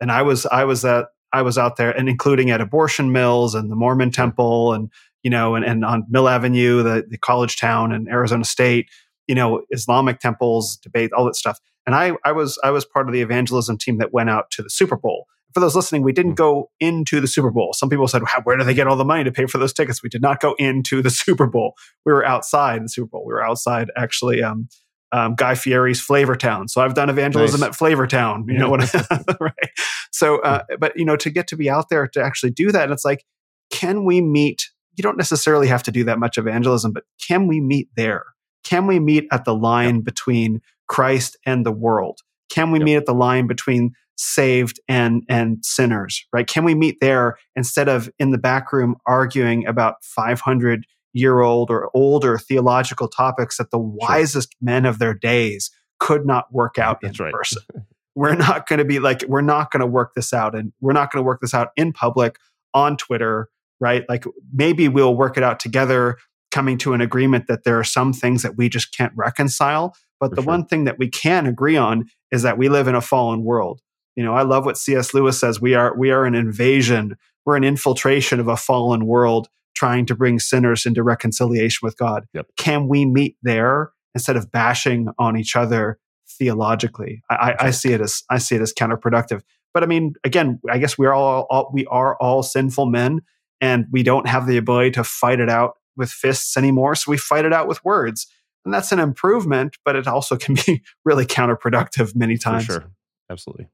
And 0.00 0.10
I 0.12 0.22
was, 0.22 0.46
I 0.46 0.64
was 0.64 0.82
that, 0.82 1.08
I 1.32 1.42
was 1.42 1.58
out 1.58 1.76
there 1.76 1.90
and 1.90 2.08
including 2.08 2.50
at 2.50 2.60
abortion 2.60 3.12
mills 3.12 3.54
and 3.54 3.70
the 3.70 3.76
Mormon 3.76 4.10
temple 4.10 4.72
and, 4.72 4.90
you 5.22 5.30
know, 5.30 5.56
and, 5.56 5.64
and 5.64 5.84
on 5.84 6.04
Mill 6.08 6.28
Avenue, 6.28 6.82
the, 6.82 7.04
the 7.08 7.18
college 7.18 7.58
town 7.58 7.92
and 7.92 8.08
Arizona 8.08 8.44
State, 8.44 8.88
you 9.26 9.34
know, 9.34 9.62
Islamic 9.70 10.20
temples, 10.20 10.76
debate, 10.76 11.12
all 11.12 11.24
that 11.24 11.34
stuff. 11.34 11.58
And 11.86 11.94
I, 11.94 12.12
I 12.24 12.32
was, 12.32 12.58
I 12.62 12.70
was 12.70 12.84
part 12.84 13.08
of 13.08 13.12
the 13.12 13.20
evangelism 13.20 13.78
team 13.78 13.98
that 13.98 14.12
went 14.12 14.30
out 14.30 14.50
to 14.52 14.62
the 14.62 14.70
Super 14.70 14.96
Bowl. 14.96 15.26
For 15.56 15.60
those 15.60 15.74
listening, 15.74 16.02
we 16.02 16.12
didn't 16.12 16.34
go 16.34 16.68
into 16.80 17.18
the 17.18 17.26
Super 17.26 17.50
Bowl. 17.50 17.72
Some 17.72 17.88
people 17.88 18.06
said, 18.08 18.20
"Wow, 18.20 18.42
where 18.44 18.58
do 18.58 18.64
they 18.64 18.74
get 18.74 18.86
all 18.86 18.94
the 18.94 19.06
money 19.06 19.24
to 19.24 19.32
pay 19.32 19.46
for 19.46 19.56
those 19.56 19.72
tickets? 19.72 20.02
We 20.02 20.10
did 20.10 20.20
not 20.20 20.38
go 20.38 20.54
into 20.58 21.00
the 21.00 21.08
Super 21.24 21.46
Bowl. 21.46 21.72
We 22.04 22.12
were 22.12 22.26
outside 22.26 22.84
the 22.84 22.90
Super 22.90 23.08
Bowl. 23.08 23.24
We 23.26 23.32
were 23.32 23.42
outside 23.42 23.88
actually 23.96 24.42
um, 24.42 24.68
um, 25.12 25.34
Guy 25.34 25.54
Fieri's 25.54 26.06
Flavortown. 26.06 26.68
So 26.68 26.82
I've 26.82 26.92
done 26.92 27.08
evangelism 27.08 27.62
Nice. 27.62 27.70
at 27.70 27.74
Flavortown. 27.74 28.44
You 28.48 28.58
know 28.58 28.68
what? 28.68 28.82
I 28.94 29.24
right. 29.40 29.70
So, 30.12 30.42
uh, 30.42 30.64
but 30.78 30.92
you 30.94 31.06
know, 31.06 31.16
to 31.16 31.30
get 31.30 31.46
to 31.48 31.56
be 31.56 31.70
out 31.70 31.88
there 31.88 32.06
to 32.08 32.22
actually 32.22 32.50
do 32.50 32.70
that, 32.72 32.90
it's 32.90 33.06
like, 33.06 33.24
can 33.70 34.04
we 34.04 34.20
meet? 34.20 34.68
You 34.96 35.02
don't 35.02 35.16
necessarily 35.16 35.68
have 35.68 35.82
to 35.84 35.90
do 35.90 36.04
that 36.04 36.18
much 36.18 36.36
evangelism, 36.36 36.92
but 36.92 37.04
can 37.26 37.46
we 37.46 37.62
meet 37.62 37.88
there? 37.96 38.24
Can 38.62 38.86
we 38.86 38.98
meet 39.00 39.26
at 39.32 39.46
the 39.46 39.54
line 39.54 40.02
between 40.02 40.60
Christ 40.86 41.38
and 41.46 41.64
the 41.64 41.72
world? 41.72 42.18
Can 42.50 42.72
we 42.72 42.78
Yep. 42.80 42.84
meet 42.84 42.96
at 42.96 43.06
the 43.06 43.14
line 43.14 43.46
between 43.46 43.92
saved 44.16 44.80
and 44.88 45.22
and 45.28 45.64
sinners? 45.64 46.24
Right? 46.32 46.46
Can 46.46 46.64
we 46.64 46.74
meet 46.74 46.98
there 47.00 47.36
instead 47.54 47.88
of 47.88 48.10
in 48.18 48.30
the 48.30 48.38
back 48.38 48.72
room 48.72 48.96
arguing 49.06 49.66
about 49.66 49.96
500 50.02 50.84
year 51.12 51.40
old 51.40 51.70
or 51.70 51.90
older 51.94 52.36
theological 52.38 53.08
topics 53.08 53.56
that 53.56 53.70
the 53.70 53.78
wisest 53.78 54.54
men 54.60 54.84
of 54.84 54.98
their 54.98 55.14
days 55.14 55.70
could 55.98 56.26
not 56.26 56.52
work 56.52 56.78
out 56.78 57.00
That's 57.00 57.18
in 57.18 57.24
right. 57.26 57.34
person. 57.34 57.62
We're 58.14 58.34
not 58.34 58.66
going 58.66 58.78
to 58.78 58.84
be 58.86 58.98
like, 58.98 59.24
we're 59.28 59.42
not 59.42 59.70
going 59.70 59.80
to 59.82 59.86
work 59.86 60.12
this 60.14 60.32
out 60.32 60.54
and 60.54 60.72
we're 60.80 60.94
not 60.94 61.12
going 61.12 61.22
to 61.22 61.26
work 61.26 61.42
this 61.42 61.52
out 61.52 61.68
in 61.76 61.92
public 61.92 62.38
on 62.72 62.96
Twitter, 62.96 63.50
right? 63.78 64.06
Like 64.08 64.24
maybe 64.54 64.88
we'll 64.88 65.14
work 65.14 65.36
it 65.36 65.42
out 65.42 65.60
together, 65.60 66.16
coming 66.50 66.78
to 66.78 66.94
an 66.94 67.02
agreement 67.02 67.46
that 67.48 67.64
there 67.64 67.78
are 67.78 67.84
some 67.84 68.14
things 68.14 68.40
that 68.40 68.56
we 68.56 68.70
just 68.70 68.96
can't 68.96 69.12
reconcile. 69.16 69.94
But 70.18 70.30
For 70.30 70.36
the 70.36 70.42
sure. 70.42 70.50
one 70.50 70.64
thing 70.64 70.84
that 70.84 70.98
we 70.98 71.10
can 71.10 71.44
agree 71.46 71.76
on 71.76 72.06
is 72.32 72.40
that 72.40 72.56
we 72.56 72.70
live 72.70 72.88
in 72.88 72.94
a 72.94 73.02
fallen 73.02 73.44
world. 73.44 73.82
You 74.16 74.24
know, 74.24 74.34
I 74.34 74.42
love 74.42 74.64
what 74.64 74.78
C.S. 74.78 75.14
Lewis 75.14 75.38
says. 75.38 75.60
We 75.60 75.74
are 75.74 75.96
we 75.96 76.10
are 76.10 76.24
an 76.24 76.34
invasion. 76.34 77.16
We're 77.44 77.56
an 77.56 77.64
infiltration 77.64 78.40
of 78.40 78.48
a 78.48 78.56
fallen 78.56 79.06
world, 79.06 79.48
trying 79.74 80.06
to 80.06 80.14
bring 80.16 80.40
sinners 80.40 80.86
into 80.86 81.02
reconciliation 81.02 81.80
with 81.86 81.96
God. 81.96 82.26
Yep. 82.34 82.46
Can 82.56 82.88
we 82.88 83.04
meet 83.04 83.36
there 83.42 83.92
instead 84.14 84.36
of 84.36 84.50
bashing 84.50 85.08
on 85.18 85.36
each 85.36 85.54
other 85.54 85.98
theologically? 86.28 87.22
I, 87.30 87.34
I, 87.34 87.66
I 87.66 87.70
see 87.70 87.92
it 87.92 88.00
as 88.00 88.22
I 88.30 88.38
see 88.38 88.56
it 88.56 88.62
as 88.62 88.72
counterproductive. 88.72 89.42
But 89.74 89.82
I 89.82 89.86
mean, 89.86 90.14
again, 90.24 90.58
I 90.70 90.78
guess 90.78 90.96
we're 90.96 91.12
all, 91.12 91.46
all 91.50 91.70
we 91.72 91.84
are 91.86 92.16
all 92.16 92.42
sinful 92.42 92.86
men, 92.86 93.20
and 93.60 93.84
we 93.92 94.02
don't 94.02 94.26
have 94.26 94.46
the 94.46 94.56
ability 94.56 94.92
to 94.92 95.04
fight 95.04 95.38
it 95.38 95.50
out 95.50 95.74
with 95.96 96.10
fists 96.10 96.56
anymore. 96.56 96.94
So 96.94 97.10
we 97.10 97.18
fight 97.18 97.44
it 97.44 97.52
out 97.52 97.68
with 97.68 97.84
words, 97.84 98.26
and 98.64 98.72
that's 98.72 98.90
an 98.92 98.98
improvement. 98.98 99.76
But 99.84 99.94
it 99.94 100.06
also 100.06 100.36
can 100.38 100.54
be 100.66 100.82
really 101.04 101.26
counterproductive 101.26 102.16
many 102.16 102.36
For 102.36 102.42
times. 102.42 102.64
sure. 102.64 102.90
Absolutely. 103.30 103.68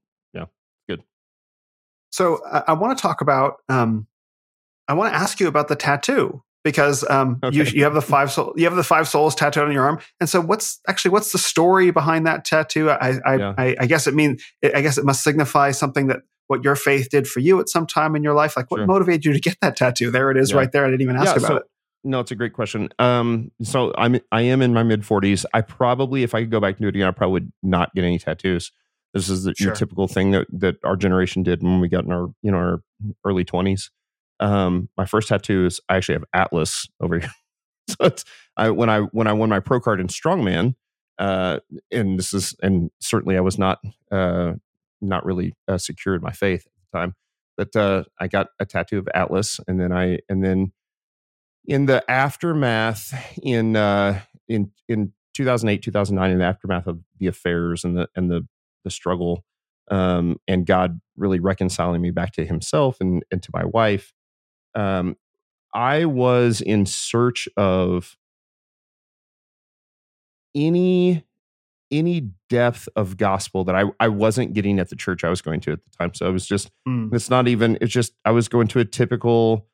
So 2.12 2.40
I, 2.46 2.62
I 2.68 2.72
want 2.74 2.96
to 2.96 3.02
talk 3.02 3.20
about. 3.20 3.56
Um, 3.68 4.06
I 4.88 4.94
want 4.94 5.12
to 5.12 5.18
ask 5.18 5.40
you 5.40 5.48
about 5.48 5.68
the 5.68 5.76
tattoo 5.76 6.42
because 6.64 7.08
um, 7.10 7.38
you, 7.50 7.62
Okay. 7.62 7.72
you 7.76 7.84
have 7.84 7.94
the 7.94 8.02
five 8.02 8.30
soul, 8.30 8.52
you 8.56 8.64
have 8.64 8.76
the 8.76 8.84
five 8.84 9.06
solas 9.06 9.34
tattooed 9.34 9.64
on 9.64 9.72
your 9.72 9.84
arm, 9.84 9.98
and 10.20 10.28
so 10.28 10.40
what's 10.40 10.80
actually 10.88 11.10
what's 11.12 11.32
the 11.32 11.38
story 11.38 11.90
behind 11.90 12.26
that 12.26 12.44
tattoo? 12.44 12.90
I 12.90 13.18
I, 13.24 13.36
Yeah. 13.36 13.54
I, 13.58 13.76
I 13.80 13.86
guess 13.86 14.06
it 14.06 14.14
means 14.14 14.42
I 14.62 14.80
guess 14.82 14.98
it 14.98 15.04
must 15.04 15.24
signify 15.24 15.70
something 15.72 16.06
that 16.08 16.20
what 16.48 16.62
your 16.64 16.76
faith 16.76 17.08
did 17.10 17.26
for 17.26 17.40
you 17.40 17.58
at 17.60 17.68
some 17.68 17.86
time 17.86 18.14
in 18.14 18.22
your 18.22 18.34
life. 18.34 18.56
Like 18.56 18.70
what 18.70 18.78
Sure. 18.78 18.86
motivated 18.86 19.24
you 19.24 19.32
to 19.32 19.40
get 19.40 19.56
that 19.62 19.76
tattoo? 19.76 20.10
There 20.10 20.30
it 20.30 20.36
is, 20.36 20.50
Yeah. 20.50 20.58
right 20.58 20.72
there. 20.72 20.84
I 20.84 20.90
didn't 20.90 21.02
even 21.02 21.16
ask 21.16 21.26
Yeah, 21.26 21.36
about 21.38 21.46
so- 21.48 21.56
it. 21.58 21.62
No, 22.04 22.18
it's 22.18 22.32
a 22.32 22.34
great 22.34 22.52
question. 22.52 22.88
Um, 22.98 23.52
so 23.62 23.94
I'm 23.96 24.20
I 24.32 24.42
am 24.42 24.60
in 24.60 24.74
my 24.74 24.82
mid 24.82 25.02
40s. 25.02 25.44
I 25.54 25.60
probably, 25.60 26.24
if 26.24 26.34
I 26.34 26.40
could 26.42 26.50
go 26.50 26.58
back 26.58 26.74
and 26.74 26.80
do 26.82 26.88
it 26.88 26.96
again, 26.96 27.06
I 27.06 27.12
probably 27.12 27.32
would 27.34 27.52
not 27.62 27.94
get 27.94 28.04
any 28.04 28.18
tattoos. 28.18 28.72
This 29.14 29.28
is 29.28 29.44
the, 29.44 29.54
Sure. 29.56 29.68
your 29.68 29.74
typical 29.74 30.08
thing 30.08 30.30
that 30.32 30.46
that 30.50 30.76
our 30.84 30.96
generation 30.96 31.42
did 31.42 31.62
when 31.62 31.80
we 31.80 31.88
got 31.88 32.04
in 32.04 32.12
our 32.12 32.28
you 32.42 32.50
know 32.50 32.56
our 32.56 32.82
early 33.24 33.44
20s. 33.44 33.90
Um, 34.40 34.88
my 34.96 35.04
first 35.06 35.28
tattoo 35.28 35.66
is 35.66 35.80
I 35.88 35.96
actually 35.96 36.14
have 36.14 36.24
Atlas 36.32 36.88
over 37.00 37.18
here. 37.20 37.30
so 37.88 37.96
it's 38.00 38.24
I 38.56 38.70
when 38.70 38.88
I 38.90 39.00
when 39.00 39.26
I 39.26 39.32
won 39.32 39.50
my 39.50 39.60
pro 39.60 39.80
card 39.80 40.00
in 40.00 40.06
strongman, 40.08 40.74
uh, 41.18 41.60
and 41.90 42.18
this 42.18 42.32
is 42.34 42.54
and 42.62 42.90
certainly 43.00 43.36
I 43.36 43.40
was 43.40 43.58
not 43.58 43.80
uh 44.10 44.54
not 45.00 45.24
really 45.24 45.54
uh, 45.68 45.78
secure 45.78 46.14
in 46.14 46.22
my 46.22 46.32
faith 46.32 46.66
at 46.66 46.72
the 46.92 46.98
time, 46.98 47.14
but 47.56 47.74
uh, 47.76 48.04
I 48.18 48.28
got 48.28 48.48
a 48.60 48.64
tattoo 48.66 48.98
of 48.98 49.08
Atlas, 49.14 49.60
and 49.68 49.78
then 49.80 49.92
I 49.92 50.20
and 50.28 50.42
then 50.44 50.72
in 51.66 51.86
the 51.86 52.08
aftermath 52.10 53.12
in 53.42 53.76
uh 53.76 54.20
in 54.48 54.72
in 54.88 55.12
2008 55.34 55.82
2009 55.82 56.30
in 56.30 56.38
the 56.38 56.44
aftermath 56.44 56.86
of 56.86 57.00
the 57.18 57.26
affairs 57.26 57.84
and 57.84 57.96
the 57.96 58.08
and 58.16 58.30
the 58.30 58.46
the 58.84 58.90
struggle 58.90 59.44
um 59.90 60.36
and 60.46 60.66
god 60.66 61.00
really 61.16 61.40
reconciling 61.40 62.00
me 62.00 62.10
back 62.10 62.32
to 62.32 62.44
himself 62.44 62.96
and 63.00 63.24
and 63.30 63.42
to 63.42 63.50
my 63.52 63.64
wife 63.64 64.12
um 64.74 65.16
i 65.74 66.04
was 66.04 66.60
in 66.60 66.86
search 66.86 67.48
of 67.56 68.16
any 70.54 71.24
any 71.90 72.30
depth 72.48 72.88
of 72.96 73.18
gospel 73.18 73.64
that 73.64 73.74
I, 73.74 73.84
I 74.00 74.08
wasn't 74.08 74.54
getting 74.54 74.78
at 74.78 74.88
the 74.88 74.96
church 74.96 75.24
I 75.24 75.28
was 75.28 75.42
going 75.42 75.60
to 75.60 75.72
at 75.72 75.80
the 75.84 75.90
time. 75.90 76.14
So 76.14 76.26
it 76.26 76.32
was 76.32 76.46
just 76.46 76.70
Mm, 76.88 77.12
it's 77.12 77.28
not 77.28 77.48
even 77.48 77.76
it's 77.82 77.92
just 77.92 78.14
i 78.24 78.30
was 78.30 78.48
going 78.48 78.66
to 78.68 78.78
a 78.78 78.84
typical 78.84 79.66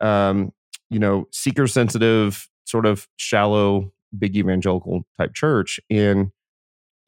um 0.00 0.52
you 0.90 0.98
know, 0.98 1.28
seeker 1.32 1.66
sensitive, 1.66 2.48
sort 2.64 2.86
of 2.86 3.08
shallow, 3.16 3.92
big 4.16 4.36
evangelical 4.36 5.02
type 5.18 5.34
church, 5.34 5.78
and 5.90 6.30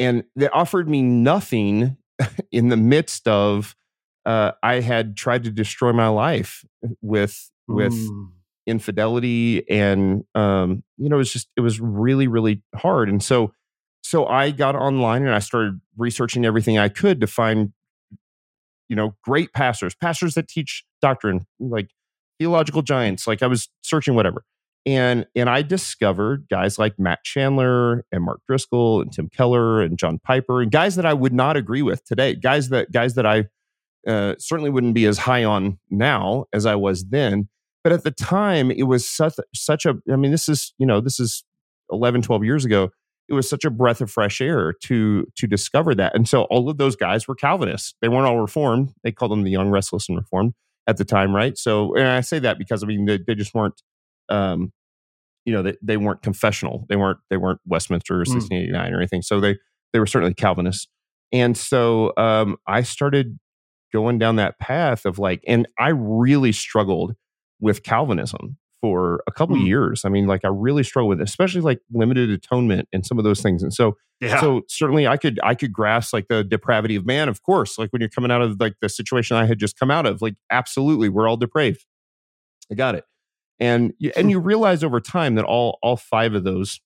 and 0.00 0.24
they 0.34 0.48
offered 0.48 0.88
me 0.88 1.02
nothing 1.02 1.96
in 2.50 2.68
the 2.68 2.76
midst 2.76 3.28
of 3.28 3.76
uh, 4.26 4.52
I 4.62 4.80
had 4.80 5.16
tried 5.16 5.44
to 5.44 5.50
destroy 5.50 5.92
my 5.92 6.08
life 6.08 6.64
with 7.00 7.50
with 7.68 7.92
mm. 7.92 8.28
infidelity, 8.66 9.68
and 9.70 10.24
um, 10.34 10.82
you 10.96 11.08
know, 11.08 11.16
it 11.16 11.18
was 11.18 11.32
just 11.32 11.48
it 11.56 11.60
was 11.60 11.80
really 11.80 12.26
really 12.26 12.62
hard, 12.74 13.08
and 13.08 13.22
so 13.22 13.52
so 14.02 14.26
I 14.26 14.50
got 14.50 14.74
online 14.74 15.22
and 15.22 15.34
I 15.34 15.38
started 15.38 15.80
researching 15.96 16.44
everything 16.44 16.78
I 16.78 16.88
could 16.88 17.20
to 17.20 17.26
find 17.26 17.72
you 18.88 18.96
know 18.96 19.16
great 19.22 19.52
pastors, 19.52 19.94
pastors 19.94 20.34
that 20.34 20.48
teach 20.48 20.84
doctrine, 21.00 21.46
like 21.58 21.90
theological 22.38 22.82
giants. 22.82 23.26
Like 23.26 23.42
I 23.42 23.46
was 23.46 23.68
searching 23.82 24.14
whatever, 24.14 24.44
and 24.86 25.26
and 25.34 25.50
I 25.50 25.62
discovered 25.62 26.46
guys 26.50 26.78
like 26.78 26.98
Matt 26.98 27.22
Chandler 27.24 28.04
and 28.10 28.24
Mark 28.24 28.40
Driscoll 28.46 29.02
and 29.02 29.12
Tim 29.12 29.28
Keller 29.28 29.80
and 29.82 29.98
John 29.98 30.18
Piper 30.18 30.62
and 30.62 30.70
guys 30.70 30.96
that 30.96 31.06
I 31.06 31.14
would 31.14 31.32
not 31.32 31.56
agree 31.56 31.82
with 31.82 32.04
today. 32.04 32.34
Guys 32.34 32.70
that 32.70 32.90
guys 32.92 33.14
that 33.14 33.26
I 33.26 33.46
uh, 34.06 34.34
certainly 34.38 34.70
wouldn't 34.70 34.94
be 34.94 35.06
as 35.06 35.18
high 35.18 35.44
on 35.44 35.78
now 35.90 36.46
as 36.52 36.66
I 36.66 36.74
was 36.74 37.08
then. 37.08 37.48
But 37.82 37.92
at 37.92 38.04
the 38.04 38.10
time, 38.10 38.70
it 38.70 38.84
was 38.84 39.08
such 39.08 39.34
such 39.54 39.86
a. 39.86 39.94
I 40.10 40.16
mean, 40.16 40.30
this 40.30 40.48
is 40.48 40.74
you 40.78 40.86
know 40.86 41.00
this 41.00 41.18
is 41.18 41.44
11, 41.90 42.22
12 42.22 42.44
years 42.44 42.64
ago. 42.64 42.90
It 43.28 43.34
was 43.34 43.48
such 43.48 43.64
a 43.64 43.70
breath 43.70 44.00
of 44.00 44.10
fresh 44.10 44.40
air 44.40 44.74
to 44.84 45.26
to 45.36 45.46
discover 45.46 45.94
that. 45.94 46.14
And 46.14 46.28
so 46.28 46.42
all 46.44 46.68
of 46.68 46.78
those 46.78 46.96
guys 46.96 47.28
were 47.28 47.34
Calvinists. 47.34 47.94
They 48.02 48.08
weren't 48.08 48.26
all 48.26 48.40
Reformed. 48.40 48.92
They 49.02 49.12
called 49.12 49.30
them 49.30 49.44
the 49.44 49.50
Young, 49.50 49.70
Restless, 49.70 50.08
and 50.08 50.18
Reformed 50.18 50.54
at 50.86 50.96
the 50.96 51.04
time, 51.04 51.34
right? 51.34 51.56
So, 51.56 51.94
and 51.94 52.08
I 52.08 52.20
say 52.20 52.38
that 52.40 52.58
because 52.58 52.82
I 52.82 52.86
mean 52.86 53.04
they, 53.06 53.18
they 53.18 53.34
just 53.34 53.54
weren't. 53.54 53.80
Um, 54.30 54.72
you 55.44 55.52
know, 55.52 55.62
they, 55.62 55.76
they 55.82 55.96
weren't 55.96 56.22
confessional. 56.22 56.86
They 56.88 56.96
weren't 56.96 57.18
they 57.30 57.36
weren't 57.36 57.60
Westminster 57.66 58.14
or 58.14 58.18
1689 58.20 58.90
mm. 58.90 58.94
or 58.94 58.98
anything. 58.98 59.22
So 59.22 59.40
they 59.40 59.58
they 59.92 59.98
were 59.98 60.06
certainly 60.06 60.34
Calvinists. 60.34 60.88
And 61.32 61.56
so 61.56 62.12
um, 62.16 62.56
I 62.66 62.82
started 62.82 63.38
going 63.92 64.18
down 64.18 64.36
that 64.36 64.58
path 64.58 65.04
of 65.04 65.18
like, 65.18 65.42
and 65.46 65.66
I 65.78 65.88
really 65.88 66.52
struggled 66.52 67.14
with 67.60 67.82
Calvinism 67.82 68.56
for 68.80 69.22
a 69.26 69.32
couple 69.32 69.56
mm. 69.56 69.66
years. 69.66 70.04
I 70.04 70.08
mean, 70.08 70.26
like 70.26 70.44
I 70.44 70.48
really 70.48 70.82
struggled 70.82 71.10
with 71.10 71.20
it, 71.20 71.28
especially 71.28 71.60
like 71.60 71.80
limited 71.92 72.30
atonement 72.30 72.88
and 72.92 73.04
some 73.04 73.18
of 73.18 73.24
those 73.24 73.42
things. 73.42 73.62
And 73.62 73.72
so, 73.72 73.96
yeah. 74.20 74.40
so 74.40 74.62
certainly 74.68 75.06
I 75.06 75.16
could, 75.16 75.38
I 75.42 75.54
could 75.54 75.72
grasp 75.72 76.12
like 76.12 76.28
the 76.28 76.42
depravity 76.42 76.96
of 76.96 77.04
man, 77.04 77.28
of 77.28 77.42
course, 77.42 77.78
like 77.78 77.90
when 77.90 78.00
you're 78.00 78.08
coming 78.08 78.30
out 78.30 78.42
of 78.42 78.58
like 78.58 78.74
the 78.80 78.88
situation 78.88 79.36
I 79.36 79.46
had 79.46 79.58
just 79.58 79.78
come 79.78 79.90
out 79.90 80.06
of, 80.06 80.22
like 80.22 80.34
absolutely, 80.50 81.08
we're 81.08 81.28
all 81.28 81.36
depraved. 81.36 81.84
I 82.70 82.74
got 82.74 82.94
it. 82.94 83.04
And, 83.60 83.92
and 84.16 84.30
you 84.30 84.40
realize 84.40 84.82
over 84.82 85.00
time 85.00 85.36
that 85.36 85.44
all, 85.44 85.78
all 85.82 85.96
five 85.96 86.34
of 86.34 86.44
those 86.44 86.80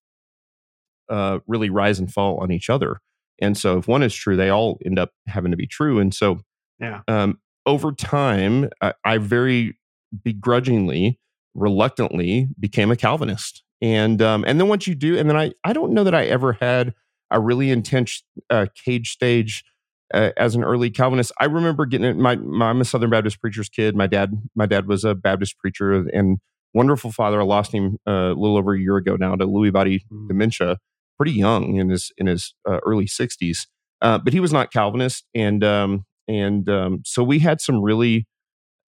uh, 1.08 1.38
really 1.46 1.70
rise 1.70 1.98
and 1.98 2.12
fall 2.12 2.38
on 2.38 2.50
each 2.50 2.68
other. 2.68 3.00
And 3.40 3.56
so 3.56 3.78
if 3.78 3.88
one 3.88 4.02
is 4.02 4.14
true, 4.14 4.36
they 4.36 4.50
all 4.50 4.78
end 4.84 4.98
up 4.98 5.10
having 5.26 5.50
to 5.50 5.56
be 5.56 5.66
true. 5.66 5.98
And 5.98 6.14
so 6.14 6.40
yeah. 6.80 7.02
Um, 7.08 7.38
over 7.66 7.92
time, 7.92 8.68
I, 8.80 8.94
I, 9.04 9.18
very 9.18 9.78
begrudgingly, 10.22 11.18
reluctantly 11.54 12.48
became 12.58 12.90
a 12.90 12.96
Calvinist. 12.96 13.62
And 13.80 14.20
um, 14.22 14.44
and 14.46 14.60
then 14.60 14.68
once 14.68 14.86
you 14.86 14.94
do, 14.94 15.18
and 15.18 15.28
then 15.28 15.36
I 15.36 15.52
I 15.62 15.72
don't 15.72 15.92
know 15.92 16.04
that 16.04 16.14
I 16.14 16.24
ever 16.26 16.54
had 16.54 16.94
a 17.30 17.40
really 17.40 17.70
intense 17.70 18.22
uh, 18.50 18.66
cage 18.84 19.10
stage 19.10 19.64
uh, 20.12 20.30
as 20.36 20.54
an 20.54 20.64
early 20.64 20.90
Calvinist. 20.90 21.32
I 21.40 21.46
remember 21.46 21.84
getting 21.86 22.06
it. 22.06 22.16
My, 22.16 22.36
my, 22.36 22.70
I'm 22.70 22.80
a 22.80 22.84
Southern 22.84 23.10
Baptist 23.10 23.40
preacher's 23.40 23.68
kid. 23.68 23.96
My 23.96 24.06
dad 24.06 24.30
my 24.54 24.66
dad 24.66 24.86
was 24.86 25.04
a 25.04 25.14
Baptist 25.14 25.58
preacher 25.58 25.92
and 25.92 26.38
wonderful 26.74 27.12
father. 27.12 27.40
I 27.40 27.44
lost 27.44 27.72
him 27.72 27.98
uh, 28.06 28.32
a 28.32 28.34
little 28.34 28.56
over 28.56 28.74
a 28.74 28.80
year 28.80 28.96
ago 28.96 29.16
now 29.16 29.36
to 29.36 29.46
Lewy 29.46 29.72
body 29.72 30.04
mm. 30.12 30.28
dementia, 30.28 30.78
pretty 31.16 31.32
young 31.32 31.76
in 31.76 31.88
his 31.88 32.12
in 32.18 32.26
his 32.26 32.54
uh, 32.68 32.80
early 32.84 33.06
60s. 33.06 33.66
Uh, 34.02 34.18
but 34.18 34.32
he 34.32 34.40
was 34.40 34.52
not 34.52 34.72
Calvinist, 34.72 35.24
and 35.34 35.64
um, 35.64 36.04
and 36.28 36.68
um, 36.68 37.02
so 37.04 37.22
we 37.22 37.38
had 37.38 37.60
some 37.60 37.80
really 37.82 38.26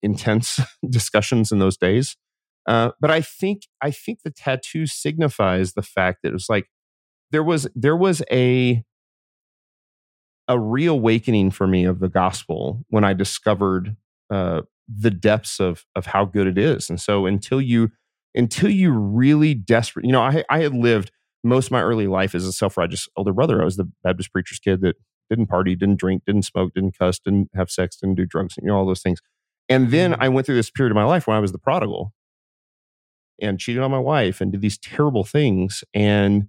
intense 0.02 0.60
discussions 0.88 1.50
in 1.50 1.58
those 1.58 1.76
days. 1.76 2.16
Uh, 2.66 2.90
but 3.00 3.10
I 3.10 3.20
think 3.20 3.62
I 3.80 3.90
think 3.90 4.20
the 4.24 4.30
tattoo 4.30 4.86
signifies 4.86 5.72
the 5.72 5.82
fact 5.82 6.18
that 6.22 6.30
it 6.30 6.34
was 6.34 6.48
like 6.48 6.66
there 7.30 7.42
was 7.42 7.68
there 7.74 7.96
was 7.96 8.22
a 8.30 8.82
a 10.48 10.58
reawakening 10.58 11.50
for 11.50 11.66
me 11.66 11.84
of 11.84 11.98
the 12.00 12.08
gospel 12.08 12.84
when 12.88 13.04
I 13.04 13.14
discovered 13.14 13.96
uh, 14.30 14.62
the 14.88 15.10
depths 15.10 15.60
of 15.60 15.84
of 15.94 16.06
how 16.06 16.24
good 16.24 16.46
it 16.46 16.58
is. 16.58 16.88
And 16.90 17.00
so 17.00 17.26
until 17.26 17.60
you 17.60 17.90
until 18.34 18.70
you 18.70 18.92
really 18.92 19.54
desperate, 19.54 20.04
you 20.04 20.12
know, 20.12 20.22
I 20.22 20.44
I 20.48 20.60
had 20.60 20.74
lived 20.74 21.10
most 21.44 21.66
of 21.66 21.72
my 21.72 21.82
early 21.82 22.06
life 22.06 22.34
as 22.34 22.44
a 22.44 22.52
self 22.52 22.76
righteous 22.76 23.08
older 23.16 23.32
brother. 23.32 23.62
I 23.62 23.64
was 23.64 23.76
the 23.76 23.90
Baptist 24.02 24.32
preacher's 24.32 24.58
kid 24.58 24.80
that 24.82 24.96
didn't 25.30 25.46
party, 25.46 25.74
didn't 25.74 25.98
drink, 25.98 26.22
didn't 26.24 26.42
smoke, 26.42 26.72
didn't 26.74 26.98
cuss, 26.98 27.18
didn't 27.18 27.50
have 27.54 27.70
sex, 27.70 27.96
didn't 27.96 28.16
do 28.16 28.26
drugs, 28.26 28.54
you 28.60 28.68
know, 28.68 28.76
all 28.76 28.86
those 28.86 29.02
things. 29.02 29.20
And 29.68 29.90
then 29.90 30.12
mm-hmm. 30.12 30.22
I 30.22 30.28
went 30.28 30.46
through 30.46 30.54
this 30.54 30.70
period 30.70 30.92
of 30.92 30.96
my 30.96 31.04
life 31.04 31.26
when 31.26 31.36
I 31.36 31.40
was 31.40 31.52
the 31.52 31.58
prodigal 31.58 32.12
and 33.40 33.58
cheated 33.58 33.82
on 33.82 33.90
my 33.90 33.98
wife 33.98 34.40
and 34.40 34.52
did 34.52 34.60
these 34.60 34.78
terrible 34.78 35.24
things. 35.24 35.82
And 35.94 36.48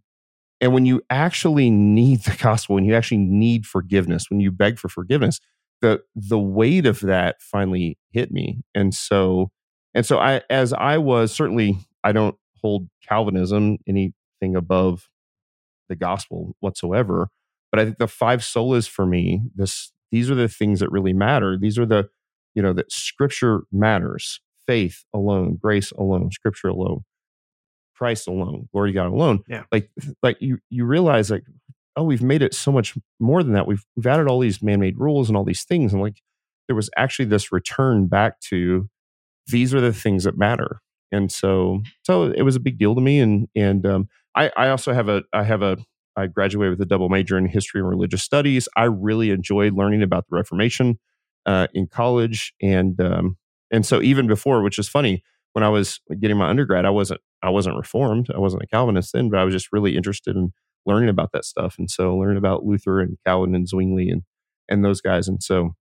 and 0.59 0.73
when 0.73 0.85
you 0.85 1.01
actually 1.09 1.69
need 1.69 2.23
the 2.23 2.35
gospel, 2.41 2.75
when 2.75 2.85
you 2.85 2.95
actually 2.95 3.17
need 3.17 3.65
forgiveness, 3.65 4.29
when 4.29 4.39
you 4.39 4.51
beg 4.51 4.79
for 4.79 4.89
forgiveness, 4.89 5.39
the 5.81 6.01
the 6.15 6.39
weight 6.39 6.85
of 6.85 6.99
that 7.01 7.41
finally 7.41 7.97
hit 8.11 8.31
me. 8.31 8.61
And 8.73 8.93
so 8.93 9.51
and 9.93 10.05
so 10.05 10.17
I 10.19 10.41
as 10.49 10.73
I 10.73 10.97
was 10.97 11.31
certainly 11.31 11.77
I 12.03 12.11
don't 12.11 12.35
hold 12.61 12.87
Calvinism 13.07 13.77
anything 13.87 14.55
above 14.55 15.09
the 15.89 15.95
gospel 15.95 16.55
whatsoever. 16.59 17.29
But 17.71 17.79
I 17.79 17.85
think 17.85 17.97
the 17.97 18.07
five 18.07 18.41
solas 18.41 18.87
for 18.87 19.05
me, 19.05 19.41
this 19.55 19.91
these 20.11 20.31
are 20.31 20.35
the 20.35 20.47
things 20.47 20.79
that 20.79 20.91
really 20.91 21.13
matter. 21.13 21.57
These 21.59 21.77
are 21.77 21.85
the, 21.85 22.09
you 22.55 22.61
know, 22.61 22.73
that 22.73 22.91
scripture 22.91 23.61
matters. 23.71 24.39
Faith 24.65 25.05
alone, 25.13 25.57
grace 25.61 25.91
alone, 25.91 26.29
scripture 26.31 26.67
alone, 26.67 27.05
Christ 27.95 28.27
alone, 28.27 28.67
glory 28.73 28.91
to 28.91 28.93
God 28.95 29.07
alone. 29.07 29.43
Yeah. 29.47 29.63
Like 29.71 29.89
like 30.21 30.41
you 30.41 30.59
you 30.69 30.83
realize 30.85 31.31
like, 31.31 31.43
oh, 31.97 32.03
we've 32.03 32.21
made 32.21 32.41
it 32.41 32.53
so 32.53 32.71
much 32.71 32.97
more 33.19 33.43
than 33.43 33.53
that. 33.53 33.67
We've 33.67 33.83
we've 33.95 34.07
added 34.07 34.27
all 34.27 34.39
these 34.39 34.61
man-made 34.61 34.97
rules 34.97 35.27
and 35.29 35.37
all 35.37 35.43
these 35.43 35.63
things. 35.65 35.93
And 35.93 36.01
like 36.01 36.21
there 36.67 36.75
was 36.75 36.89
actually 36.95 37.25
this 37.25 37.51
return 37.51 38.07
back 38.07 38.39
to 38.49 38.89
these 39.47 39.73
are 39.73 39.81
the 39.81 39.93
things 39.93 40.23
that 40.23 40.37
matter. 40.37 40.79
And 41.11 41.31
so 41.31 41.81
so 42.03 42.25
it 42.31 42.43
was 42.43 42.55
a 42.55 42.61
big 42.61 42.77
deal 42.77 42.95
to 42.95 43.01
me. 43.01 43.19
And 43.19 43.47
and 43.55 43.85
um 43.85 44.09
I, 44.35 44.51
I 44.55 44.69
also 44.69 44.93
have 44.93 45.09
a 45.09 45.23
I 45.33 45.43
have 45.43 45.61
a 45.61 45.77
I 46.15 46.27
graduated 46.27 46.77
with 46.77 46.81
a 46.81 46.89
double 46.89 47.09
major 47.09 47.37
in 47.37 47.45
history 47.47 47.79
and 47.81 47.89
religious 47.89 48.23
studies. 48.23 48.67
I 48.75 48.85
really 48.85 49.29
enjoyed 49.31 49.73
learning 49.73 50.01
about 50.01 50.25
the 50.29 50.35
Reformation 50.35 50.99
uh, 51.45 51.67
in 51.73 51.87
college, 51.87 52.53
and 52.61 52.99
um, 52.99 53.37
and 53.71 53.85
so 53.85 54.01
even 54.01 54.25
before, 54.27 54.63
which 54.63 54.79
is 54.79 54.89
funny, 54.89 55.23
when 55.53 55.63
I 55.63 55.69
was 55.69 55.99
getting 56.19 56.37
my 56.37 56.49
undergrad, 56.49 56.85
I 56.85 56.89
wasn't 56.89 57.21
I 57.43 57.51
wasn't 57.51 57.77
Reformed, 57.77 58.29
I 58.33 58.39
wasn't 58.39 58.63
a 58.63 58.67
Calvinist 58.67 59.13
then, 59.13 59.29
but 59.29 59.39
I 59.39 59.43
was 59.43 59.53
just 59.53 59.71
really 59.71 59.95
interested 59.95 60.35
in 60.35 60.53
learning 60.87 61.09
about 61.09 61.31
that 61.33 61.45
stuff, 61.45 61.75
and 61.77 61.89
so 61.89 62.15
learning 62.17 62.37
about 62.37 62.65
Luther 62.65 63.01
and 63.01 63.17
Calvin 63.25 63.53
and 63.53 63.67
Zwingli 63.67 64.09
and 64.09 64.23
and 64.69 64.83
those 64.83 65.01
guys, 65.01 65.27
and 65.27 65.41
so 65.43 65.73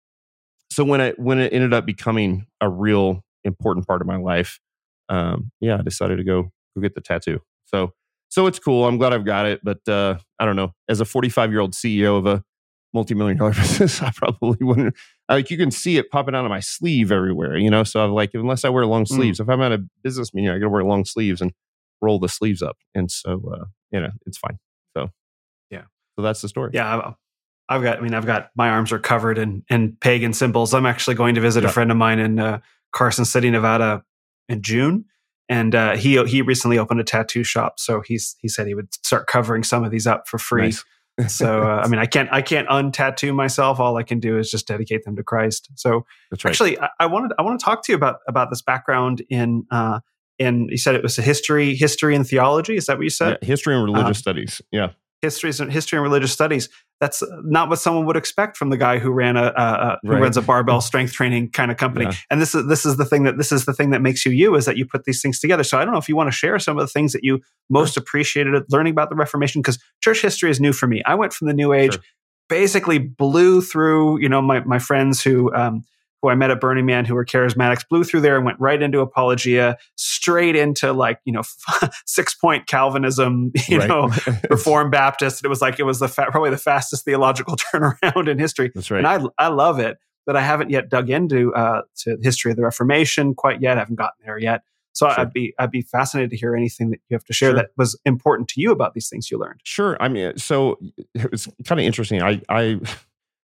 so 0.71 0.85
when 0.85 1.01
it 1.01 1.19
when 1.19 1.39
it 1.39 1.53
ended 1.53 1.73
up 1.73 1.87
becoming 1.87 2.47
a 2.61 2.69
real 2.69 3.23
important 3.45 3.87
part 3.87 4.01
of 4.01 4.07
my 4.07 4.17
life, 4.17 4.61
um, 5.09 5.51
yeah, 5.61 5.79
I 5.79 5.83
decided 5.83 6.17
to 6.17 6.25
go 6.25 6.51
go 6.75 6.83
get 6.83 6.95
the 6.95 7.01
tattoo. 7.01 7.41
So 7.67 7.93
so 8.29 8.47
it's 8.47 8.59
cool. 8.59 8.87
I'm 8.87 8.99
glad 8.99 9.13
I've 9.13 9.25
got 9.25 9.47
it. 9.47 9.61
But 9.63 9.87
uh, 9.89 10.19
I 10.39 10.45
don't 10.45 10.57
know. 10.57 10.73
As 10.89 11.01
a 11.01 11.05
45 11.05 11.51
year 11.51 11.61
old 11.61 11.73
CEO 11.73 12.19
of 12.19 12.27
a 12.27 12.43
multi-million 12.93 13.39
dollar 13.39 13.53
business, 13.55 14.03
I 14.03 14.11
probably 14.15 14.59
wouldn't. 14.61 14.95
Like 15.29 15.51
you 15.51 15.57
can 15.57 15.71
see 15.71 15.97
it 15.97 16.11
popping 16.11 16.35
out 16.35 16.45
of 16.45 16.51
my 16.51 16.61
sleeve 16.61 17.13
everywhere, 17.13 17.57
you 17.57 17.71
know. 17.71 17.85
So 17.85 18.05
I'm 18.05 18.13
like, 18.13 18.31
unless 18.35 18.65
I 18.65 18.69
wear 18.69 18.87
long 18.87 19.05
mm. 19.05 19.09
sleeves, 19.09 19.39
mm. 19.39 19.45
if 19.45 19.49
I'm 19.49 19.63
at 19.63 19.73
a 19.73 19.85
business 20.03 20.35
meeting, 20.35 20.51
I 20.51 20.59
got 20.59 20.65
to 20.65 20.71
wear 20.71 20.85
long 20.85 21.05
sleeves 21.05 21.41
and 21.41 21.53
roll 22.03 22.19
the 22.19 22.29
sleeves 22.29 22.63
up, 22.63 22.77
and 22.95 23.11
so 23.11 23.43
uh, 23.55 23.65
you 23.91 24.01
know, 24.01 24.11
it's 24.27 24.39
fine. 24.39 24.59
So 26.17 26.23
that's 26.23 26.41
the 26.41 26.49
story. 26.49 26.71
Yeah, 26.75 27.13
I've 27.69 27.83
got. 27.83 27.99
I 27.99 28.01
mean, 28.01 28.15
I've 28.15 28.27
got 28.27 28.51
my 28.57 28.71
arms 28.71 28.93
are 28.93 28.99
covered 28.99 29.39
in 29.39 29.65
in 29.69 29.97
pagan 30.01 30.33
symbols. 30.33 30.73
I'm 30.73 30.87
actually 30.87 31.15
going 31.15 31.35
to 31.35 31.41
visit 31.41 31.63
yeah. 31.63 31.69
a 31.69 31.73
friend 31.73 31.91
of 31.91 31.97
mine 31.97 32.19
in 32.19 32.39
uh, 32.39 32.61
Carson 32.93 33.25
City, 33.25 33.51
Nevada, 33.51 34.03
in 34.49 34.63
June, 34.63 35.05
and 35.49 35.75
uh, 35.75 35.97
he 35.97 36.23
he 36.25 36.43
recently 36.43 36.79
opened 36.79 37.01
a 37.01 37.05
tattoo 37.05 37.45
shop, 37.45 37.79
so 37.79 38.01
he's 38.01 38.37
he 38.41 38.49
said 38.49 38.67
he 38.67 38.75
would 38.75 38.93
start 38.95 39.27
covering 39.27 39.63
some 39.63 39.85
of 39.85 39.91
these 39.91 40.07
up 40.07 40.29
for 40.29 40.39
free. 40.39 40.73
Nice. 41.19 41.35
so 41.35 41.63
uh, 41.63 41.81
I 41.85 41.89
mean, 41.89 41.99
I 41.99 42.07
can't 42.07 42.29
I 42.33 42.41
can't 42.41 42.69
untattoo 42.69 43.35
myself. 43.35 43.81
All 43.81 43.97
I 43.97 44.03
can 44.03 44.21
do 44.21 44.39
is 44.39 44.51
just 44.51 44.67
dedicate 44.67 45.05
them 45.05 45.17
to 45.17 45.23
Christ. 45.23 45.69
So 45.75 46.07
right. 46.31 46.47
actually, 46.47 46.79
I, 46.81 46.89
I, 47.01 47.07
wanted 47.07 47.33
I 47.39 47.43
want 47.43 47.59
to 47.59 47.65
talk 47.65 47.85
to 47.85 47.93
you 47.93 47.97
about 47.97 48.21
about 48.29 48.51
this 48.51 48.63
background 48.63 49.23
in 49.29 49.67
uh, 49.71 50.01
in 50.39 50.69
you 50.71 50.79
said 50.79 50.95
it 50.95 51.03
was 51.03 51.19
a 51.19 51.23
history 51.23 51.75
history 51.75 52.15
and 52.15 52.27
theology. 52.27 52.77
Is 52.77 52.87
that 52.87 52.97
what 52.97 53.05
you 53.05 53.11
said? 53.11 53.39
Yeah, 53.43 53.47
history 53.47 53.75
and 53.75 53.85
religious 53.85 54.19
uh, 54.19 54.21
studies. 54.21 54.63
Yeah. 54.71 54.91
History 55.23 55.51
and 55.59 55.73
history 55.73 55.97
and 55.97 56.03
religious 56.03 56.33
studies 56.33 56.69
that's 57.01 57.23
not 57.43 57.69
what 57.69 57.79
someone 57.79 58.07
would 58.07 58.17
expect 58.17 58.57
from 58.57 58.71
the 58.71 58.77
guy 58.77 58.99
who 58.99 59.11
ran 59.11 59.37
a, 59.37 59.53
a 59.57 59.99
who 60.03 60.13
right. 60.13 60.23
runs 60.23 60.37
a 60.37 60.43
barbell 60.43 60.81
strength 60.81 61.13
training 61.13 61.51
kind 61.51 61.71
of 61.71 61.77
company. 61.77 62.07
Yeah. 62.07 62.15
And 62.31 62.41
this 62.41 62.55
is 62.55 62.67
this 62.67 62.87
is 62.87 62.97
the 62.97 63.05
thing 63.05 63.25
that 63.25 63.37
this 63.37 63.53
is 63.53 63.67
the 63.67 63.75
thing 63.75 63.91
that 63.91 64.01
makes 64.01 64.25
you 64.25 64.33
you 64.33 64.55
is 64.55 64.65
that 64.65 64.77
you 64.77 64.87
put 64.87 65.05
these 65.05 65.21
things 65.21 65.39
together. 65.39 65.63
So 65.63 65.79
I 65.79 65.85
don't 65.85 65.93
know 65.93 65.99
if 65.99 66.09
you 66.09 66.17
want 66.17 66.29
to 66.29 66.37
share 66.37 66.59
some 66.59 66.79
of 66.79 66.83
the 66.83 66.91
things 66.91 67.13
that 67.13 67.23
you 67.23 67.41
most 67.69 67.97
appreciated 67.97 68.55
learning 68.71 68.93
about 68.93 69.11
the 69.11 69.17
Reformation 69.17 69.61
because 69.61 69.79
church 70.01 70.23
history 70.23 70.51
is 70.51 70.59
new 70.59 70.73
for 70.73 70.87
me. 70.87 71.03
I 71.05 71.15
went 71.15 71.33
from 71.33 71.49
the 71.49 71.55
New 71.55 71.73
Age, 71.75 71.93
sure. 71.93 72.03
basically 72.49 72.99
blew 72.99 73.61
through 73.61 74.21
you 74.21 74.29
know 74.29 74.41
my 74.41 74.61
my 74.61 74.79
friends 74.79 75.23
who 75.23 75.55
um, 75.55 75.85
who 76.23 76.29
I 76.31 76.35
met 76.35 76.51
at 76.51 76.61
Burning 76.61 76.87
Man 76.87 77.05
who 77.05 77.15
were 77.15 77.25
charismatics, 77.25 77.87
blew 77.89 78.05
through 78.05 78.23
there 78.23 78.37
and 78.37 78.45
went 78.45 78.59
right 78.61 78.81
into 78.81 79.01
apologia, 79.01 79.77
straight 79.97 80.57
into 80.57 80.93
like, 80.93 81.21
you 81.25 81.33
know, 81.33 81.43
six 82.07 82.35
point 82.35 82.67
Calvinism, 82.67 83.53
you 83.69 83.79
right. 83.79 83.89
know, 83.89 84.11
Reformed 84.51 84.91
Baptist. 84.91 85.45
It 85.45 85.49
was 85.49 85.61
like, 85.61 85.79
it 85.79 85.85
was 85.85 85.99
the 85.99 86.09
fa- 86.09 86.29
probably 86.31 86.51
the 86.51 86.59
fastest 86.59 87.05
theological 87.05 87.57
turnaround 87.57 88.29
in 88.29 88.39
history. 88.39 88.71
That's 88.75 88.91
right. 88.91 89.05
And 89.05 89.07
I, 89.07 89.45
I 89.45 89.49
love 89.49 89.79
it, 89.79 89.99
but 90.25 90.37
I 90.37 90.43
haven't 90.43 90.71
yet 90.71 90.89
dug 90.89 91.11
into 91.11 91.55
uh, 91.55 91.83
to 91.99 92.17
the 92.17 92.25
history 92.25 92.51
of 92.51 92.57
the 92.57 92.65
Reformation 92.65 93.35
quite 93.35 93.61
yet. 93.61 93.77
I 93.77 93.81
haven't 93.81 93.97
gotten 93.97 94.25
there 94.25 94.39
yet. 94.39 94.63
So 94.97 95.11
sure. 95.11 95.21
I'd 95.21 95.33
be 95.35 95.53
I'd 95.59 95.71
be 95.71 95.83
fascinated 95.83 96.31
to 96.31 96.39
hear 96.39 96.57
anything 96.57 96.89
that 96.89 97.01
you 97.11 97.15
have 97.15 97.25
to 97.25 97.35
share 97.35 97.51
sure. 97.51 97.57
that 97.57 97.69
was 97.77 98.01
important 98.07 98.49
to 98.49 98.63
you 98.63 98.73
about 98.73 98.95
these 98.95 99.11
things 99.11 99.31
you 99.31 99.39
learned. 99.39 99.61
Sure. 99.63 99.99
I 100.01 100.09
mean, 100.09 100.39
so 100.39 100.79
it 101.15 101.31
was 101.31 101.47
kind 101.67 101.79
of 101.79 101.85
interesting. 101.85 102.23
I 102.23 102.41
I 102.49 102.81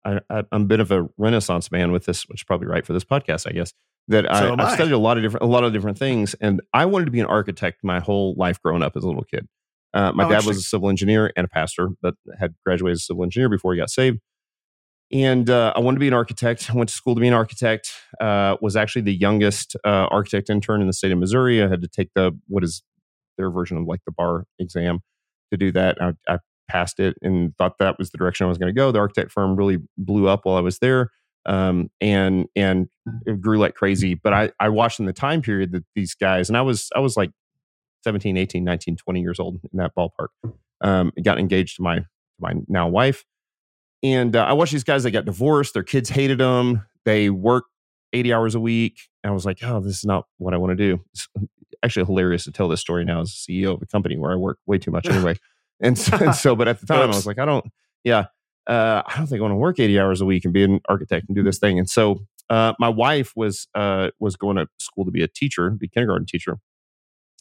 I, 0.08 0.38
am 0.51 0.64
a 0.64 0.66
bit 0.66 0.80
of 0.80 0.91
a 0.91 1.08
renaissance 1.18 1.72
man 1.72 1.91
with 1.91 2.05
this, 2.05 2.28
which 2.28 2.41
is 2.41 2.43
probably 2.43 2.68
right 2.68 2.86
for 2.86 2.93
this 2.93 3.03
podcast, 3.03 3.47
I 3.47 3.51
guess. 3.51 3.74
That 4.10 4.26
so 4.26 4.55
I, 4.58 4.64
have 4.64 4.76
studied 4.76 4.93
a 4.93 4.97
lot 4.97 5.18
of 5.18 5.24
different 5.24 5.43
a 5.43 5.47
lot 5.47 5.66
of 5.66 5.74
different 5.74 5.97
things, 5.97 6.34
and 6.36 6.62
I 6.74 6.86
wanted 6.86 7.05
to 7.05 7.12
be 7.12 7.20
an 7.20 7.26
architect 7.26 7.84
my 7.84 7.99
whole 7.99 8.36
life 8.38 8.62
growing 8.62 8.82
up 8.82 8.95
as 8.95 9.03
a 9.03 9.08
little 9.08 9.26
kid. 9.26 9.47
Uh, 9.93 10.14
my 10.14 10.26
oh, 10.26 10.30
dad 10.30 10.45
was 10.45 10.58
a 10.58 10.62
civil 10.62 10.89
engineer 10.89 11.32
and 11.36 11.45
a 11.45 11.49
pastor, 11.49 11.89
but 12.01 12.16
had 12.39 12.55
graduated 12.66 12.93
as 12.93 12.99
a 12.99 13.03
civil 13.03 13.24
engineer 13.24 13.49
before 13.49 13.74
he 13.74 13.80
got 13.80 13.89
saved. 13.89 14.20
And 15.12 15.49
uh, 15.49 15.74
I 15.76 15.80
wanted 15.80 15.95
to 15.95 15.99
be 16.01 16.08
an 16.08 16.14
architect. 16.14 16.70
I 16.70 16.74
went 16.74 16.89
to 16.89 16.95
school 16.95 17.16
to 17.16 17.22
be 17.22 17.28
an 17.28 17.34
architect. 17.34 17.93
Uh, 18.20 18.58
was 18.62 18.76
actually 18.76 19.03
the 19.03 19.14
youngest 19.14 19.76
uh, 19.86 20.08
architect 20.10 20.49
intern 20.49 20.82
in 20.82 20.88
the 20.88 20.93
state 20.93 21.12
of 21.12 21.18
Missouri. 21.18 21.62
I 21.62 21.68
had 21.68 21.82
to 21.82 21.88
take 21.88 22.10
the 22.14 22.38
what 22.47 22.64
is 22.64 22.84
their 23.38 23.49
version 23.49 23.78
of 23.78 23.86
like 23.86 24.01
the 24.05 24.12
bar 24.12 24.45
exam 24.60 24.99
to 25.51 25.58
do 25.58 25.72
that. 25.74 26.01
I, 26.01 26.14
I 26.28 26.39
passed 26.68 26.99
it 26.99 27.18
and 27.22 27.55
thought 27.57 27.78
that 27.80 27.97
was 27.97 28.11
the 28.11 28.18
direction 28.18 28.45
I 28.45 28.49
was 28.49 28.57
going 28.57 28.74
to 28.74 28.78
go. 28.78 28.91
The 28.91 28.99
architect 28.99 29.32
firm 29.32 29.55
really 29.55 29.80
blew 29.97 30.28
up 30.28 30.45
while 30.45 30.57
I 30.57 30.61
was 30.61 30.80
there. 30.80 31.11
Um, 31.45 31.89
and 32.01 32.47
and 32.55 32.89
it 33.26 33.39
grew 33.39 33.57
like 33.57 33.76
crazy. 33.76 34.15
But 34.15 34.34
I, 34.34 34.51
I 34.59 34.70
watched 34.70 34.99
in 34.99 35.05
the 35.05 35.13
time 35.13 35.41
period 35.41 35.72
that 35.72 35.86
these 35.95 36.13
guys, 36.13 36.49
and 36.49 36.57
I 36.57 36.61
was 36.61 36.89
I 36.95 36.99
was 36.99 37.15
like 37.15 37.32
17, 38.03 38.36
18, 38.36 38.63
19, 38.63 38.97
20 38.97 39.22
years 39.22 39.39
old 39.39 39.55
in 39.55 39.78
that 39.78 39.93
ballpark. 39.95 40.28
Um, 40.82 41.11
got 41.24 41.39
engaged 41.39 41.78
to 41.78 41.84
my 41.84 42.05
my 42.39 42.53
now 42.68 42.88
wife, 42.89 43.24
and 44.03 44.36
uh, 44.36 44.43
I 44.43 44.53
watched 44.53 44.74
these 44.74 44.84
guys 44.84 45.03
They 45.03 45.11
got 45.11 45.26
divorced. 45.26 45.74
Their 45.74 45.84
kids 45.84 46.09
hated 46.09 46.38
them. 46.38 46.86
They 47.05 47.30
worked 47.30 47.70
80 48.13 48.34
hours 48.34 48.55
a 48.55 48.59
week. 48.59 48.99
And 49.24 49.32
I 49.32 49.34
was 49.34 49.45
like, 49.45 49.59
oh, 49.63 49.80
this 49.80 49.97
is 49.97 50.05
not 50.05 50.26
what 50.38 50.53
I 50.53 50.57
want 50.57 50.72
to 50.72 50.76
do. 50.76 51.01
It's 51.13 51.28
actually 51.84 52.05
hilarious 52.05 52.45
to 52.45 52.51
tell 52.51 52.68
this 52.68 52.82
story 52.82 53.05
now 53.05 53.22
as 53.22 53.32
CEO 53.32 53.74
of 53.74 53.82
a 53.82 53.86
company 53.86 54.18
where 54.18 54.32
I 54.32 54.36
work 54.36 54.59
way 54.65 54.78
too 54.78 54.91
much 54.91 55.07
anyway. 55.09 55.36
And 55.82 55.97
so, 55.97 56.17
and 56.17 56.36
so 56.36 56.55
but 56.55 56.67
at 56.67 56.80
the 56.80 56.86
time, 56.86 57.01
I 57.01 57.07
was 57.07 57.28
like, 57.28 57.39
I 57.39 57.45
don't, 57.45 57.65
yeah, 58.03 58.25
uh, 58.67 59.03
I 59.05 59.17
don't 59.17 59.28
think 59.28 59.39
I 59.39 59.41
want 59.43 59.53
to 59.53 59.57
work 59.57 59.80
80 59.80 59.99
hours 59.99 60.21
a 60.21 60.25
week 60.25 60.45
and 60.45 60.53
be 60.53 60.63
an 60.63 60.82
architect 60.89 61.25
and 61.28 61.36
do 61.36 61.43
this 61.43 61.59
thing. 61.59 61.80
And 61.80 61.89
so 61.89 62.25
uh, 62.49 62.73
my 62.80 62.89
wife 62.89 63.34
was 63.36 63.67
uh, 63.75 64.09
was 64.19 64.36
going 64.36 64.57
to 64.57 64.67
school 64.80 65.05
to 65.05 65.11
be 65.11 65.23
a 65.23 65.28
teacher, 65.28 65.69
be 65.71 65.88
a 65.88 65.89
kindergarten 65.89 66.25
teacher. 66.25 66.59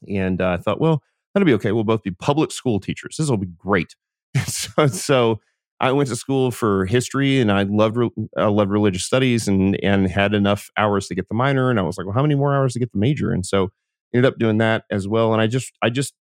And 0.09 0.41
uh, 0.41 0.51
I 0.51 0.57
thought, 0.59 0.80
well, 0.80 1.03
that'll 1.34 1.47
be 1.47 1.55
okay. 1.55 1.72
We'll 1.72 1.84
both 1.84 2.03
be 2.03 2.11
public 2.11 2.51
school 2.51 2.80
teachers. 2.80 3.16
This 3.18 3.28
will 3.28 3.37
be 3.37 3.47
great. 3.47 3.95
so, 4.47 4.87
so 4.89 5.41
I 5.80 5.93
went 5.93 6.09
to 6.09 6.16
school 6.16 6.51
for 6.51 6.87
history 6.87 7.41
and 7.41 7.53
I 7.53 7.64
loved 7.64 7.99
I 8.37 8.47
loved 8.47 8.70
religious 8.70 9.05
studies 9.05 9.47
and 9.49 9.78
and 9.82 10.09
had 10.09 10.34
enough 10.34 10.70
hours 10.76 11.07
to 11.09 11.14
get 11.14 11.28
the 11.28 11.34
minor. 11.34 11.70
And 11.70 11.78
I 11.78 11.82
was 11.82 11.99
like, 11.99 12.07
well, 12.07 12.14
how 12.14 12.22
many 12.22 12.34
more 12.34 12.55
hours 12.55 12.72
to 12.74 12.78
get 12.78 12.93
the 12.93 12.99
major? 12.99 13.30
And 13.32 13.45
so 13.45 13.70
ended 14.14 14.30
up 14.30 14.39
doing 14.39 14.59
that 14.59 14.84
as 14.91 15.07
well. 15.07 15.32
And 15.32 15.43
I 15.43 15.47
just 15.47 15.72
I 15.82 15.91
just 15.91 16.14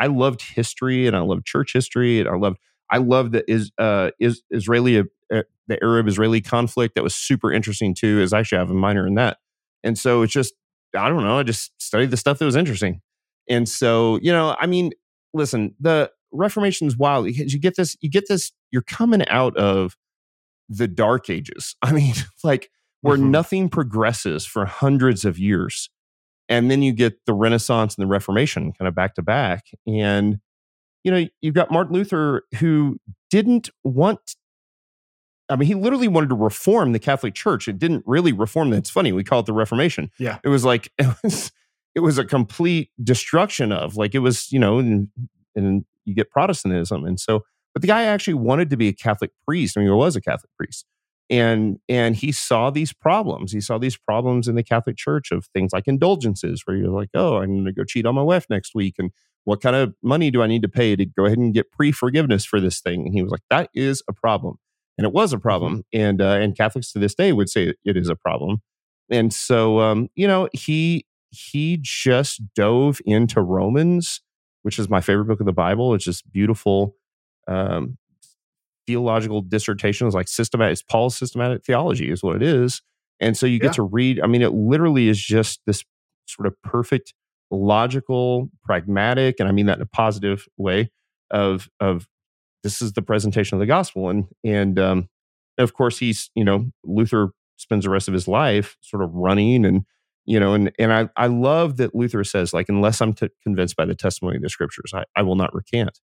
I 0.00 0.06
loved 0.06 0.40
history 0.40 1.06
and 1.06 1.14
I 1.14 1.20
loved 1.20 1.44
church 1.44 1.74
history 1.74 2.20
and 2.20 2.28
I 2.28 2.34
loved 2.34 2.56
I 2.90 2.96
loved 2.96 3.32
the 3.32 3.48
is 3.48 3.70
uh 3.78 4.10
is 4.18 4.42
Israeli 4.50 4.98
uh, 4.98 5.42
the 5.68 5.82
Arab 5.82 6.08
Israeli 6.08 6.40
conflict 6.40 6.94
that 6.94 7.04
was 7.04 7.14
super 7.14 7.52
interesting 7.52 7.94
too. 7.94 8.20
Is 8.20 8.32
actually 8.32 8.56
I 8.56 8.60
have 8.62 8.70
a 8.70 8.74
minor 8.74 9.06
in 9.06 9.14
that, 9.14 9.36
and 9.84 9.98
so 9.98 10.22
it's 10.22 10.32
just 10.32 10.54
I 10.96 11.08
don't 11.08 11.22
know. 11.22 11.38
I 11.38 11.42
just 11.42 11.72
studied 11.80 12.10
the 12.10 12.16
stuff 12.16 12.38
that 12.38 12.46
was 12.46 12.56
interesting, 12.56 13.02
and 13.48 13.68
so 13.68 14.18
you 14.22 14.32
know 14.32 14.56
I 14.58 14.66
mean 14.66 14.90
listen 15.34 15.74
the 15.78 16.10
Reformation 16.32 16.86
is 16.86 16.96
wild 16.96 17.26
because 17.26 17.52
you 17.52 17.60
get 17.60 17.76
this 17.76 17.96
you 18.00 18.08
get 18.08 18.24
this 18.26 18.52
you're 18.70 18.82
coming 18.82 19.26
out 19.28 19.54
of 19.58 19.96
the 20.68 20.88
Dark 20.88 21.28
Ages. 21.28 21.76
I 21.82 21.92
mean 21.92 22.14
like 22.42 22.70
where 23.02 23.18
mm-hmm. 23.18 23.30
nothing 23.30 23.68
progresses 23.68 24.46
for 24.46 24.64
hundreds 24.64 25.26
of 25.26 25.38
years 25.38 25.90
and 26.50 26.70
then 26.70 26.82
you 26.82 26.92
get 26.92 27.24
the 27.24 27.32
renaissance 27.32 27.96
and 27.96 28.02
the 28.02 28.08
reformation 28.08 28.72
kind 28.72 28.88
of 28.88 28.94
back 28.94 29.14
to 29.14 29.22
back 29.22 29.66
and 29.86 30.40
you 31.04 31.10
know 31.10 31.26
you've 31.40 31.54
got 31.54 31.70
martin 31.70 31.94
luther 31.94 32.42
who 32.58 32.98
didn't 33.30 33.70
want 33.84 34.36
i 35.48 35.56
mean 35.56 35.66
he 35.66 35.74
literally 35.74 36.08
wanted 36.08 36.28
to 36.28 36.34
reform 36.34 36.92
the 36.92 36.98
catholic 36.98 37.34
church. 37.34 37.68
It 37.68 37.78
didn't 37.78 38.02
really 38.04 38.32
reform 38.32 38.72
it's 38.72 38.90
funny 38.90 39.12
we 39.12 39.24
call 39.24 39.40
it 39.40 39.46
the 39.46 39.52
reformation. 39.52 40.10
Yeah. 40.18 40.38
It 40.44 40.48
was 40.48 40.64
like 40.64 40.92
it 40.98 41.14
was 41.22 41.52
it 41.94 42.00
was 42.00 42.18
a 42.18 42.24
complete 42.24 42.90
destruction 43.02 43.72
of 43.72 43.96
like 43.96 44.14
it 44.14 44.18
was 44.18 44.52
you 44.52 44.58
know 44.58 44.78
and, 44.78 45.08
and 45.54 45.84
you 46.04 46.14
get 46.14 46.30
protestantism 46.30 47.04
and 47.04 47.18
so 47.18 47.44
but 47.72 47.82
the 47.82 47.88
guy 47.88 48.02
actually 48.02 48.34
wanted 48.34 48.68
to 48.70 48.76
be 48.76 48.88
a 48.88 48.92
catholic 48.92 49.30
priest. 49.46 49.76
I 49.76 49.80
mean 49.80 49.88
he 49.88 49.94
was 49.94 50.16
a 50.16 50.20
catholic 50.20 50.50
priest 50.56 50.84
and 51.30 51.78
and 51.88 52.16
he 52.16 52.32
saw 52.32 52.70
these 52.70 52.92
problems. 52.92 53.52
He 53.52 53.60
saw 53.60 53.78
these 53.78 53.96
problems 53.96 54.48
in 54.48 54.56
the 54.56 54.64
catholic 54.64 54.96
church 54.96 55.30
of 55.30 55.46
things 55.54 55.72
like 55.72 55.86
indulgences 55.86 56.62
where 56.64 56.76
you're 56.76 56.90
like 56.90 57.10
oh 57.14 57.36
i'm 57.36 57.48
going 57.48 57.64
to 57.64 57.72
go 57.72 57.84
cheat 57.84 58.04
on 58.04 58.14
my 58.14 58.22
wife 58.22 58.46
next 58.50 58.74
week 58.74 58.96
and 58.98 59.10
what 59.44 59.60
kind 59.60 59.76
of 59.76 59.94
money 60.02 60.30
do 60.30 60.42
i 60.42 60.46
need 60.46 60.62
to 60.62 60.68
pay 60.68 60.96
to 60.96 61.06
go 61.06 61.24
ahead 61.24 61.38
and 61.38 61.54
get 61.54 61.70
pre-forgiveness 61.70 62.44
for 62.44 62.60
this 62.60 62.80
thing? 62.80 63.06
And 63.06 63.14
he 63.14 63.22
was 63.22 63.30
like 63.30 63.42
that 63.48 63.70
is 63.74 64.02
a 64.08 64.12
problem. 64.12 64.56
And 64.98 65.06
it 65.06 65.14
was 65.14 65.32
a 65.32 65.36
mm-hmm. 65.36 65.42
problem 65.42 65.84
and 65.92 66.20
uh, 66.20 66.38
and 66.40 66.56
catholics 66.56 66.92
to 66.92 66.98
this 66.98 67.14
day 67.14 67.32
would 67.32 67.48
say 67.48 67.74
it 67.84 67.96
is 67.96 68.08
a 68.08 68.16
problem. 68.16 68.62
And 69.08 69.32
so 69.32 69.80
um, 69.80 70.08
you 70.14 70.26
know 70.26 70.48
he 70.52 71.06
he 71.30 71.78
just 71.80 72.42
dove 72.54 73.00
into 73.06 73.40
romans 73.40 74.20
which 74.62 74.78
is 74.78 74.88
my 74.88 75.00
favorite 75.00 75.24
book 75.24 75.40
of 75.40 75.46
the 75.46 75.52
bible. 75.52 75.94
It's 75.94 76.04
just 76.04 76.30
beautiful 76.30 76.94
um, 77.48 77.96
theological 78.90 79.40
dissertation 79.40 80.06
is 80.08 80.14
like 80.14 80.28
systematic 80.28 80.72
it's 80.72 80.82
paul's 80.82 81.16
systematic 81.16 81.64
theology 81.64 82.10
is 82.10 82.22
what 82.22 82.36
it 82.36 82.42
is. 82.42 82.82
And 83.20 83.36
so 83.36 83.44
you 83.46 83.58
get 83.58 83.68
yeah. 83.68 83.72
to 83.72 83.82
read 83.82 84.20
i 84.20 84.26
mean 84.26 84.42
it 84.42 84.52
literally 84.52 85.08
is 85.08 85.20
just 85.20 85.60
this 85.66 85.84
sort 86.26 86.46
of 86.46 86.54
perfect 86.62 87.14
logical 87.50 88.50
pragmatic 88.64 89.38
and 89.38 89.48
i 89.48 89.52
mean 89.52 89.66
that 89.66 89.78
in 89.78 89.82
a 89.82 89.86
positive 89.86 90.46
way 90.56 90.90
of 91.30 91.68
of 91.78 92.08
this 92.62 92.82
is 92.82 92.92
the 92.92 93.02
presentation 93.02 93.56
of 93.56 93.60
the 93.60 93.66
gospel. 93.66 94.08
And 94.08 94.26
and 94.44 94.78
um 94.78 95.08
of 95.58 95.74
course 95.74 95.98
he's 95.98 96.30
you 96.34 96.44
know 96.44 96.70
luther 96.84 97.30
spends 97.56 97.84
the 97.84 97.90
rest 97.90 98.08
of 98.08 98.14
his 98.14 98.26
life 98.26 98.76
sort 98.80 99.02
of 99.02 99.12
running 99.12 99.64
and 99.64 99.84
you 100.24 100.40
know 100.40 100.54
and 100.54 100.72
and 100.78 100.92
i 100.92 101.08
i 101.16 101.26
love 101.26 101.76
that 101.76 101.94
luther 101.94 102.24
says 102.24 102.52
like 102.54 102.68
unless 102.68 103.00
i'm 103.00 103.12
t- 103.12 103.28
convinced 103.42 103.76
by 103.76 103.84
the 103.84 103.94
testimony 103.94 104.36
of 104.36 104.42
the 104.42 104.48
scriptures 104.48 104.92
I, 104.94 105.04
I 105.14 105.22
will 105.22 105.36
not 105.36 105.54
recant 105.54 106.00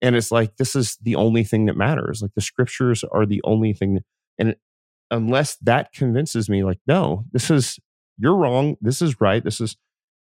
and 0.00 0.16
it's 0.16 0.30
like 0.30 0.56
this 0.56 0.76
is 0.76 0.96
the 1.02 1.16
only 1.16 1.44
thing 1.44 1.66
that 1.66 1.76
matters 1.76 2.22
like 2.22 2.34
the 2.34 2.40
scriptures 2.40 3.04
are 3.12 3.26
the 3.26 3.40
only 3.44 3.72
thing 3.72 4.00
and 4.38 4.56
unless 5.10 5.56
that 5.56 5.92
convinces 5.92 6.48
me 6.48 6.64
like 6.64 6.78
no 6.86 7.24
this 7.32 7.50
is 7.50 7.78
you're 8.18 8.36
wrong 8.36 8.76
this 8.80 9.00
is 9.02 9.20
right 9.20 9.44
this 9.44 9.60
is 9.60 9.76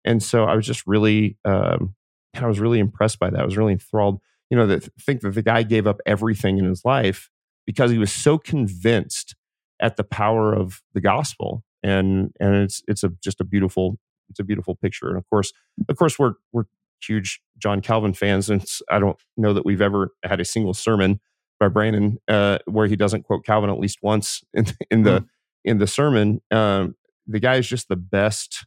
and 0.05 0.22
so 0.22 0.45
i 0.45 0.55
was 0.55 0.66
just 0.66 0.87
really 0.87 1.37
um 1.45 1.95
i 2.37 2.47
was 2.47 2.61
really 2.61 2.79
impressed 2.79 3.18
by 3.18 3.31
that 3.31 3.41
i 3.41 3.45
was 3.45 3.57
really 3.57 3.72
enthralled 3.72 4.20
you 4.51 4.57
know 4.57 4.66
that 4.66 4.89
think 5.01 5.20
that 5.20 5.35
the 5.35 5.43
guy 5.43 5.62
gave 5.62 5.87
up 5.87 6.01
everything 6.07 6.59
in 6.59 6.64
his 6.64 6.85
life 6.85 7.31
because 7.66 7.91
he 7.91 7.99
was 7.99 8.12
so 8.12 8.39
convinced 8.39 9.35
at 9.81 9.97
the 9.97 10.05
power 10.05 10.55
of 10.55 10.83
the 10.93 11.01
gospel 11.01 11.64
and 11.83 12.33
and 12.41 12.55
it's 12.57 12.83
it's 12.87 13.03
a 13.03 13.11
just 13.22 13.41
a 13.41 13.45
beautiful 13.45 13.99
it's 14.31 14.41
a 14.41 14.45
beautiful 14.45 14.75
picture 14.75 15.09
and 15.09 15.18
of 15.18 15.29
course 15.29 15.53
of 15.89 15.97
course 15.97 16.18
we're 16.18 16.35
we're 16.53 16.64
huge 17.07 17.41
John 17.59 17.81
Calvin 17.81 18.15
fans, 18.15 18.51
and 18.51 18.65
I 18.91 18.99
don't 18.99 19.17
know 19.37 19.53
that 19.53 19.65
we've 19.65 19.81
ever 19.81 20.11
had 20.25 20.41
a 20.41 20.45
single 20.45 20.75
sermon 20.75 21.21
by 21.61 21.69
Brandon 21.69 22.19
uh, 22.29 22.59
where 22.67 22.87
he 22.87 22.97
doesn't 22.97 23.23
quote 23.23 23.45
Calvin 23.45 23.71
at 23.71 23.79
least 23.79 23.99
once 24.03 24.43
in, 24.55 24.67
in 24.91 25.03
the 25.03 25.21
mm. 25.21 25.27
in 25.65 25.79
the 25.79 25.87
sermon. 25.87 26.41
Um, 26.51 26.95
the 27.27 27.41
guy 27.41 27.57
is 27.57 27.67
just 27.67 27.89
the 27.89 27.97
best 27.97 28.67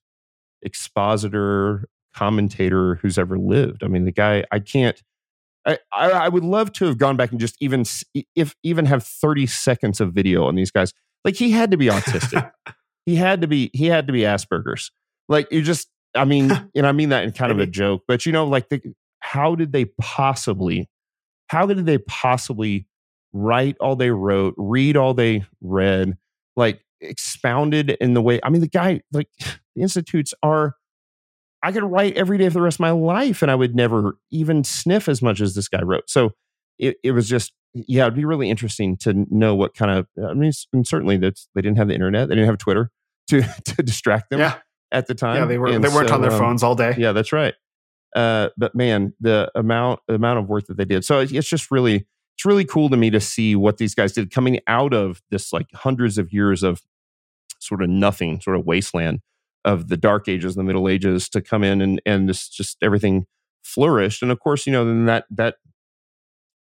expositor 0.64 1.88
commentator 2.16 2.96
who's 2.96 3.18
ever 3.18 3.38
lived. 3.38 3.84
I 3.84 3.88
mean, 3.88 4.06
the 4.06 4.12
guy 4.12 4.44
I 4.52 4.60
can't. 4.60 5.02
I, 5.66 5.80
I 5.92 6.30
would 6.30 6.46
love 6.46 6.72
to 6.74 6.86
have 6.86 6.98
gone 6.98 7.18
back 7.18 7.32
and 7.32 7.42
just 7.42 7.58
even 7.60 7.84
if 8.36 8.56
even 8.64 8.86
have 8.86 9.04
30 9.04 9.48
seconds 9.48 10.00
of 10.00 10.14
video 10.14 10.46
on 10.46 10.56
these 10.56 10.72
guys. 10.72 10.94
Like 11.26 11.36
he 11.36 11.52
had 11.52 11.72
to 11.72 11.78
be 11.78 11.88
autistic. 11.88 12.50
he 13.06 13.16
had 13.18 13.42
to 13.42 13.48
be 13.48 13.70
he 13.74 13.88
had 13.88 14.08
to 14.08 14.14
be 14.14 14.22
Asperger's. 14.22 14.92
Like 15.28 15.52
you 15.52 15.62
just 15.62 15.90
I 16.18 16.26
mean, 16.26 16.51
and 16.76 16.88
I 16.88 16.91
mean 16.91 17.09
that 17.09 17.24
in 17.24 17.32
kind 17.32 17.51
of 17.51 17.59
a 17.59 17.68
joke, 17.68 18.03
but 18.07 18.26
you 18.26 18.32
know, 18.32 18.45
like 18.45 18.70
the, 18.70 18.82
how 19.20 19.55
did 19.55 19.72
they 19.72 19.86
possibly 19.99 20.89
how 21.47 21.65
did 21.65 21.86
they 21.86 21.97
possibly 21.97 22.88
write 23.34 23.78
all 23.80 23.95
they 23.95 24.11
wrote, 24.11 24.53
read 24.57 24.97
all 24.97 25.13
they 25.13 25.45
read, 25.61 26.18
like 26.55 26.82
expounded 27.01 27.91
in 28.01 28.13
the 28.13 28.22
way? 28.22 28.39
I 28.43 28.49
mean, 28.49 28.61
the 28.61 28.68
guy, 28.68 29.01
like 29.11 29.30
the 29.76 29.82
institutes 29.82 30.34
are. 30.43 30.76
I 31.63 31.72
could 31.72 31.84
write 31.84 32.15
every 32.15 32.38
day 32.38 32.47
for 32.49 32.53
the 32.53 32.61
rest 32.61 32.76
of 32.76 32.82
my 32.82 32.91
life, 32.91 33.41
and 33.41 33.49
I 33.49 33.55
would 33.55 33.76
never 33.76 34.18
even 34.30 34.63
sniff 34.63 35.09
as 35.09 35.24
much 35.24 35.41
as 35.41 35.55
this 35.55 35.68
guy 35.68 35.82
wrote. 35.82 36.07
So 36.07 36.34
it, 36.78 36.97
it 37.03 37.11
was 37.11 37.28
just 37.28 37.51
yeah, 37.74 38.03
it'd 38.03 38.15
be 38.15 38.26
really 38.26 38.49
interesting 38.49 38.95
to 38.97 39.26
know 39.30 39.55
what 39.55 39.74
kind 39.74 39.91
of. 39.91 40.07
I 40.24 40.36
mean, 40.36 40.51
certainly 40.84 41.18
that's 41.18 41.49
they 41.55 41.61
didn't 41.61 41.78
have 41.78 41.88
the 41.88 41.95
internet, 41.95 42.30
they 42.30 42.36
didn't 42.36 42.47
have 42.47 42.59
Twitter 42.59 42.91
to 43.30 43.41
to 43.63 43.84
distract 43.84 44.30
them. 44.30 44.39
Yeah. 44.39 44.57
At 44.92 45.08
the 45.08 45.16
time, 45.16 45.38
yeah, 45.38 45.46
they 45.46 45.58
were 45.58 45.68
And 45.68 45.84
they 45.84 45.90
weren't 45.90 46.10
so, 46.10 46.16
on 46.16 46.22
their 46.22 46.32
um, 46.32 46.40
phones 46.40 46.64
all 46.64 46.76
day. 46.76 46.96
yeah, 46.98 47.12
that's 47.12 47.34
right. 47.34 47.54
Uh, 48.16 48.50
but 48.58 48.74
man, 48.74 49.14
the 49.20 49.52
amount 49.54 50.00
the 50.08 50.16
amount 50.16 50.40
of 50.40 50.48
work 50.48 50.66
that 50.68 50.78
they 50.78 50.86
did. 50.86 51.04
So 51.04 51.20
it's 51.20 51.50
just 51.50 51.72
really 51.72 52.08
it's 52.36 52.46
really 52.46 52.66
cool 52.66 52.90
to 52.90 52.98
me 52.98 53.10
to 53.10 53.20
see 53.20 53.56
what 53.56 53.78
these 53.78 53.96
guys 53.96 54.14
did 54.14 54.32
coming 54.32 54.60
out 54.68 54.94
of 54.94 55.22
this 55.30 55.52
like 55.52 55.68
hundreds 55.74 56.18
of 56.18 56.32
years 56.32 56.64
of 56.64 56.82
sort 57.60 57.82
of 57.82 57.90
nothing, 57.90 58.40
sort 58.40 58.56
of 58.56 58.66
wasteland 58.66 59.20
of 59.66 59.90
the 59.90 59.98
dark 59.98 60.28
ages, 60.30 60.56
the 60.56 60.64
middle 60.64 60.88
ages 60.88 61.28
to 61.30 61.42
come 61.42 61.64
in 61.64 61.82
and 61.82 62.02
and 62.06 62.30
this 62.30 62.48
just 62.48 62.78
everything 62.82 63.26
flourished. 63.64 64.22
And 64.22 64.32
of 64.32 64.40
course, 64.40 64.66
you 64.66 64.72
know, 64.72 64.86
then 64.86 65.06
that 65.06 65.26
that 65.32 65.56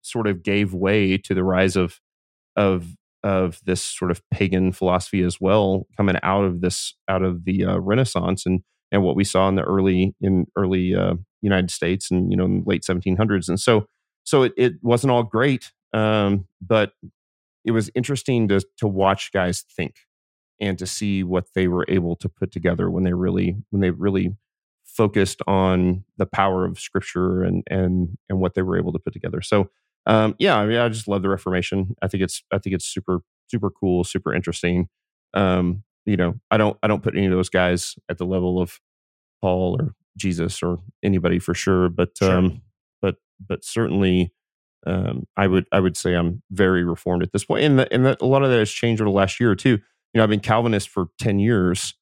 sort 0.03 0.27
of 0.27 0.43
gave 0.43 0.75
way 0.75 1.17
to 1.19 1.35
the 1.35 1.45
rise 1.45 1.77
of 1.77 2.01
of 2.57 2.97
of 3.27 3.59
this 3.65 3.83
sort 3.83 4.13
of 4.13 4.23
pagan 4.31 4.71
philosophy 4.71 5.21
as 5.21 5.41
well 5.41 5.89
coming 5.97 6.15
out 6.23 6.45
of 6.45 6.61
this 6.61 6.95
out 7.09 7.23
of 7.23 7.45
the 7.45 7.65
uh, 7.65 7.77
renaissance 7.79 8.47
and 8.47 8.61
and 8.93 9.03
what 9.03 9.17
we 9.17 9.25
saw 9.25 9.49
in 9.49 9.57
the 9.57 9.63
early 9.63 10.15
in 10.21 10.47
early 10.57 10.95
uh, 10.95 11.15
united 11.43 11.69
states 11.69 12.09
and 12.09 12.31
you 12.31 12.37
know 12.37 12.45
in 12.45 12.63
late 12.65 12.83
1700s 12.83 13.49
and 13.49 13.59
so 13.59 13.87
so 14.23 14.45
it, 14.45 14.53
it 14.57 14.75
wasn't 14.81 15.11
all 15.11 15.25
great 15.25 15.73
um, 15.93 16.47
but 16.61 16.93
it 17.65 17.73
was 17.73 17.91
interesting 17.97 18.47
to 18.47 18.61
to 18.79 18.87
watch 18.87 19.33
guys 19.33 19.65
think 19.75 19.97
and 20.61 20.79
to 20.79 20.87
see 20.87 21.25
what 21.25 21.47
they 21.57 21.67
were 21.67 21.85
able 21.89 22.15
to 22.15 22.29
put 22.29 22.53
together 22.53 22.89
when 22.89 23.03
they 23.03 23.13
really 23.13 23.57
when 23.71 23.81
they 23.81 23.91
really 23.91 24.37
focused 24.85 25.43
on 25.49 26.05
the 26.17 26.27
power 26.27 26.65
of 26.65 26.79
scripture 26.79 27.43
and 27.43 27.65
and 27.69 28.17
and 28.29 28.39
what 28.39 28.55
they 28.55 28.63
were 28.63 28.79
able 28.79 28.93
to 28.93 29.01
put 29.01 29.13
together. 29.13 29.43
So 29.43 29.69
um, 30.07 30.35
yeah, 30.39 30.57
I 30.57 30.67
mean, 30.67 30.79
I 30.79 30.89
just 30.89 31.09
love 31.09 31.23
the 31.23 31.29
Reformation. 31.29 31.95
I 32.03 32.09
think 32.09 32.23
it's 32.23 32.43
I 32.53 32.59
think 32.59 32.75
it's 32.75 32.85
super 32.87 33.21
super 33.51 33.71
cool, 33.71 34.05
super 34.05 34.35
interesting. 34.35 34.89
Um, 35.35 35.83
you 36.05 36.17
know, 36.17 36.35
I 36.51 36.57
don't 36.57 36.77
I 36.83 36.87
don't 36.89 37.03
put 37.03 37.17
any 37.17 37.27
of 37.27 37.33
those 37.33 37.49
guys 37.49 37.97
at 38.09 38.19
the 38.19 38.27
level 38.27 38.61
of 38.61 38.81
Paul 39.43 39.77
or 39.81 39.95
Jesus 40.17 40.63
or 40.63 40.79
anybody 41.03 41.39
for 41.39 41.55
sure, 41.55 41.89
but 41.89 42.11
Sure. 42.19 42.37
um, 42.39 42.63
but 43.03 43.17
but 43.47 43.65
certainly. 43.65 44.33
Um, 44.87 45.27
I 45.37 45.49
would 45.49 45.67
I 45.73 45.81
would 45.81 45.97
say 45.97 46.15
I'm 46.15 46.45
very 46.53 46.85
reformed 46.85 47.25
at 47.25 47.33
this 47.33 47.45
point. 47.45 47.65
and 47.65 47.81
that, 47.81 47.89
and 47.91 48.07
that 48.07 48.23
a 48.23 48.27
lot 48.27 48.45
of 48.45 48.51
that 48.51 48.59
has 48.61 48.71
changed 48.71 49.03
over 49.03 49.11
the 49.11 49.17
last 49.17 49.41
year 49.41 49.51
or 49.51 49.57
two. 49.57 49.71
You 49.71 49.81
know, 50.15 50.23
I've 50.23 50.31
been 50.31 50.39
Calvinist 50.39 50.89
for 50.91 51.07
ten 51.19 51.41
years, 51.41 51.95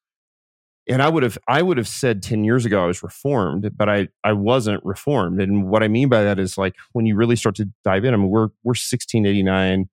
and 0.88 1.00
I 1.02 1.08
would 1.08 1.22
have 1.22 1.38
I 1.48 1.62
would 1.62 1.76
have 1.78 1.88
said 1.88 2.22
10 2.22 2.44
years 2.44 2.64
ago 2.66 2.82
I 2.82 2.86
was 2.86 3.02
reformed, 3.02 3.70
but 3.76 3.88
I 3.88 4.08
I 4.22 4.32
wasn't 4.32 4.84
reformed. 4.84 5.40
And 5.40 5.68
what 5.68 5.82
I 5.82 5.88
mean 5.88 6.08
by 6.08 6.22
that 6.24 6.38
is 6.38 6.58
like 6.58 6.74
when 6.92 7.06
you 7.06 7.16
really 7.16 7.36
start 7.36 7.54
to 7.56 7.68
dive 7.84 8.04
in, 8.04 8.14
I 8.14 8.16
mean 8.16 8.28
we're 8.28 8.48
we're 8.62 8.70
1689, 8.74 9.88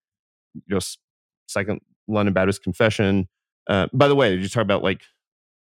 you 0.54 0.62
know, 0.68 0.80
second 1.48 1.82
London 2.08 2.34
Baptist 2.34 2.64
Confession. 2.64 3.28
Uh, 3.70 3.88
by 3.94 4.08
the 4.08 4.16
way, 4.16 4.32
did 4.32 4.42
you 4.42 4.50
talk 4.50 4.64
about 4.64 4.84
like, 4.84 5.02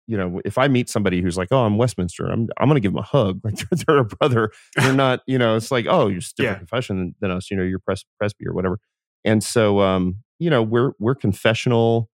you 0.07 0.17
know, 0.17 0.39
if 0.45 0.57
I 0.57 0.67
meet 0.67 0.89
somebody 0.89 1.21
who's 1.21 1.37
like, 1.37 1.47
oh, 1.51 1.65
I'm 1.65 1.77
Westminster, 1.77 2.27
I'm 2.27 2.47
I'm 2.59 2.67
gonna 2.67 2.79
give 2.79 2.91
them 2.93 2.99
a 2.99 3.03
hug, 3.03 3.41
like 3.43 3.55
they're, 3.55 3.79
they're 3.87 3.97
a 3.97 4.05
brother. 4.05 4.51
They're 4.75 4.93
not, 5.05 5.21
you 5.25 5.37
know, 5.37 5.55
it's 5.55 5.71
like, 5.71 5.85
oh, 5.89 6.07
you're 6.07 6.19
just 6.19 6.37
different 6.37 6.55
Yeah. 6.55 6.59
confession 6.59 6.97
than, 6.97 7.15
than 7.21 7.31
us, 7.31 7.49
you 7.49 7.57
know, 7.57 7.63
you're 7.63 7.79
pres- 7.79 8.05
presby 8.19 8.47
or 8.47 8.53
whatever. 8.53 8.79
And 9.25 9.43
so, 9.43 9.81
um, 9.81 10.17
you 10.39 10.49
know, 10.49 10.61
we're 10.61 10.91
we're 10.99 11.15
confessional, 11.15 12.09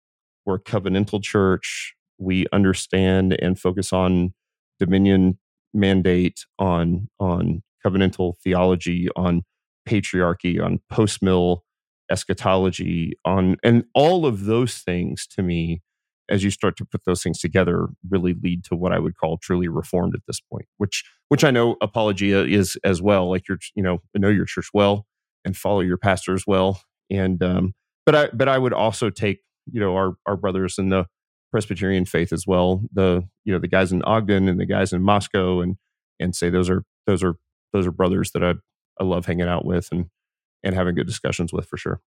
we're 0.45 0.55
a 0.55 0.59
covenantal 0.59 1.21
church. 1.21 1.95
We 2.17 2.45
understand 2.53 3.33
and 3.41 3.59
focus 3.59 3.91
on 3.93 4.33
dominion 4.79 5.39
mandate, 5.73 6.45
on 6.59 7.09
on 7.19 7.63
covenantal 7.85 8.33
theology, 8.43 9.09
on 9.15 9.43
patriarchy, 9.87 10.63
on 10.63 10.79
post 10.89 11.21
mill 11.21 11.63
eschatology, 12.11 13.13
on 13.25 13.57
and 13.63 13.83
all 13.93 14.25
of 14.25 14.45
those 14.45 14.77
things 14.79 15.25
to 15.27 15.41
me, 15.41 15.81
as 16.29 16.43
you 16.43 16.51
start 16.51 16.77
to 16.77 16.85
put 16.85 17.01
those 17.05 17.23
things 17.23 17.39
together, 17.39 17.87
really 18.09 18.35
lead 18.41 18.63
to 18.65 18.75
what 18.75 18.91
I 18.91 18.99
would 18.99 19.17
call 19.17 19.37
truly 19.37 19.67
reformed 19.67 20.13
at 20.15 20.21
this 20.27 20.39
point, 20.39 20.65
which 20.77 21.03
which 21.29 21.43
I 21.43 21.51
know 21.51 21.75
apologia 21.81 22.45
is 22.45 22.77
as 22.83 23.01
well. 23.01 23.29
Like 23.29 23.47
you're, 23.47 23.59
you 23.75 23.83
know, 23.83 23.99
know 24.15 24.29
your 24.29 24.45
church 24.45 24.69
well 24.73 25.05
and 25.45 25.57
follow 25.57 25.81
your 25.81 25.97
pastors 25.97 26.45
well. 26.47 26.81
And 27.09 27.41
um, 27.43 27.73
but 28.05 28.15
I 28.15 28.29
but 28.33 28.47
I 28.47 28.57
would 28.57 28.73
also 28.73 29.09
take, 29.09 29.39
you 29.71 29.79
know, 29.79 29.95
our 29.95 30.13
our 30.25 30.37
brothers 30.37 30.77
in 30.77 30.89
the 30.89 31.05
Presbyterian 31.53 32.05
faith 32.05 32.33
as 32.33 32.47
well. 32.47 32.81
The 32.91 33.27
you 33.45 33.53
know 33.53 33.59
the 33.59 33.67
guys 33.67 33.91
in 33.91 34.01
Ogden 34.01 34.49
and 34.49 34.59
the 34.59 34.65
guys 34.65 34.91
in 34.91 35.03
Moscow 35.03 35.61
and 35.61 35.77
and 36.19 36.35
say 36.35 36.49
those 36.49 36.67
are 36.67 36.83
those 37.05 37.23
are 37.23 37.35
those 37.73 37.85
are 37.85 37.91
brothers 37.91 38.31
that 38.31 38.43
I 38.43 38.55
I 38.99 39.03
love 39.03 39.27
hanging 39.27 39.47
out 39.47 39.63
with 39.63 39.87
and 39.91 40.07
and 40.63 40.73
having 40.73 40.95
good 40.95 41.05
discussions 41.05 41.53
with 41.53 41.67
for 41.67 41.77
sure. 41.77 42.01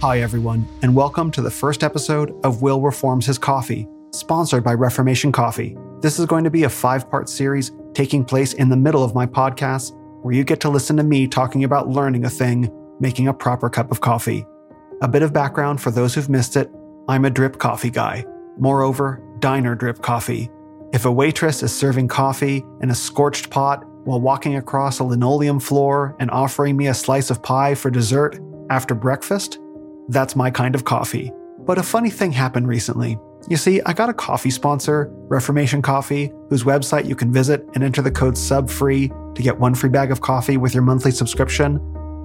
Hi, 0.00 0.20
everyone, 0.20 0.66
and 0.82 0.96
welcome 0.96 1.30
to 1.30 1.40
the 1.40 1.52
first 1.52 1.84
episode 1.84 2.34
of 2.44 2.62
Will 2.62 2.80
Reforms 2.80 3.26
His 3.26 3.38
Coffee, 3.38 3.86
sponsored 4.12 4.64
by 4.64 4.74
Reformation 4.74 5.30
Coffee. 5.30 5.76
This 6.00 6.18
is 6.18 6.26
going 6.26 6.42
to 6.42 6.50
be 6.50 6.64
a 6.64 6.68
five 6.68 7.08
part 7.08 7.28
series 7.28 7.70
taking 7.94 8.24
place 8.24 8.54
in 8.54 8.70
the 8.70 8.76
middle 8.76 9.04
of 9.04 9.14
my 9.14 9.24
podcast, 9.24 9.92
where 10.22 10.34
you 10.34 10.42
get 10.42 10.58
to 10.62 10.68
listen 10.68 10.96
to 10.96 11.04
me 11.04 11.28
talking 11.28 11.62
about 11.62 11.88
learning 11.88 12.24
a 12.24 12.30
thing, 12.30 12.72
making 12.98 13.28
a 13.28 13.32
proper 13.32 13.70
cup 13.70 13.92
of 13.92 14.00
coffee. 14.00 14.44
A 15.02 15.08
bit 15.08 15.22
of 15.22 15.32
background 15.32 15.80
for 15.80 15.90
those 15.90 16.14
who've 16.14 16.30
missed 16.30 16.56
it 16.56 16.70
I'm 17.08 17.26
a 17.26 17.30
drip 17.30 17.58
coffee 17.58 17.90
guy. 17.90 18.24
Moreover, 18.58 19.22
diner 19.40 19.74
drip 19.74 20.00
coffee. 20.00 20.50
If 20.94 21.04
a 21.04 21.12
waitress 21.12 21.62
is 21.62 21.76
serving 21.76 22.08
coffee 22.08 22.64
in 22.80 22.90
a 22.90 22.94
scorched 22.94 23.50
pot 23.50 23.84
while 24.04 24.20
walking 24.20 24.56
across 24.56 24.98
a 24.98 25.04
linoleum 25.04 25.60
floor 25.60 26.16
and 26.18 26.30
offering 26.30 26.76
me 26.76 26.86
a 26.86 26.94
slice 26.94 27.30
of 27.30 27.42
pie 27.42 27.74
for 27.74 27.90
dessert 27.90 28.40
after 28.70 28.94
breakfast, 28.94 29.58
that's 30.08 30.34
my 30.34 30.50
kind 30.50 30.74
of 30.74 30.84
coffee. 30.84 31.30
But 31.58 31.78
a 31.78 31.82
funny 31.82 32.10
thing 32.10 32.32
happened 32.32 32.66
recently. 32.66 33.18
You 33.48 33.58
see, 33.58 33.82
I 33.82 33.92
got 33.92 34.08
a 34.08 34.14
coffee 34.14 34.50
sponsor, 34.50 35.10
Reformation 35.28 35.82
Coffee, 35.82 36.32
whose 36.48 36.64
website 36.64 37.06
you 37.06 37.14
can 37.14 37.32
visit 37.32 37.68
and 37.74 37.84
enter 37.84 38.00
the 38.00 38.10
code 38.10 38.34
SUBFREE 38.34 39.34
to 39.34 39.42
get 39.42 39.58
one 39.58 39.74
free 39.74 39.90
bag 39.90 40.10
of 40.10 40.22
coffee 40.22 40.56
with 40.56 40.72
your 40.72 40.82
monthly 40.82 41.10
subscription. 41.10 41.80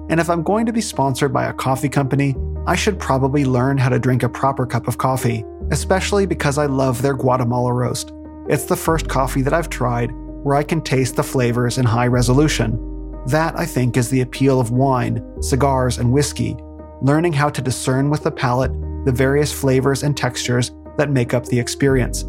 And 0.08 0.20
if 0.20 0.28
I'm 0.28 0.42
going 0.42 0.66
to 0.66 0.72
be 0.72 0.80
sponsored 0.80 1.32
by 1.32 1.44
a 1.44 1.52
coffee 1.52 1.88
company, 1.88 2.34
I 2.66 2.76
should 2.76 2.98
probably 2.98 3.44
learn 3.44 3.78
how 3.78 3.88
to 3.88 3.98
drink 3.98 4.22
a 4.22 4.28
proper 4.28 4.66
cup 4.66 4.88
of 4.88 4.98
coffee, 4.98 5.44
especially 5.70 6.26
because 6.26 6.58
I 6.58 6.66
love 6.66 7.02
their 7.02 7.14
Guatemala 7.14 7.72
roast. 7.72 8.12
It's 8.48 8.64
the 8.64 8.76
first 8.76 9.08
coffee 9.08 9.42
that 9.42 9.54
I've 9.54 9.70
tried 9.70 10.10
where 10.42 10.56
I 10.56 10.62
can 10.62 10.80
taste 10.80 11.16
the 11.16 11.22
flavors 11.22 11.78
in 11.78 11.84
high 11.84 12.08
resolution. 12.08 12.78
That, 13.26 13.58
I 13.58 13.66
think, 13.66 13.96
is 13.96 14.10
the 14.10 14.20
appeal 14.20 14.60
of 14.60 14.70
wine, 14.70 15.24
cigars, 15.40 15.98
and 15.98 16.12
whiskey 16.12 16.56
learning 17.02 17.32
how 17.32 17.50
to 17.50 17.60
discern 17.60 18.10
with 18.10 18.22
the 18.22 18.30
palate 18.30 18.70
the 19.04 19.12
various 19.12 19.52
flavors 19.52 20.04
and 20.04 20.16
textures 20.16 20.70
that 20.96 21.10
make 21.10 21.34
up 21.34 21.44
the 21.46 21.58
experience. 21.58 22.24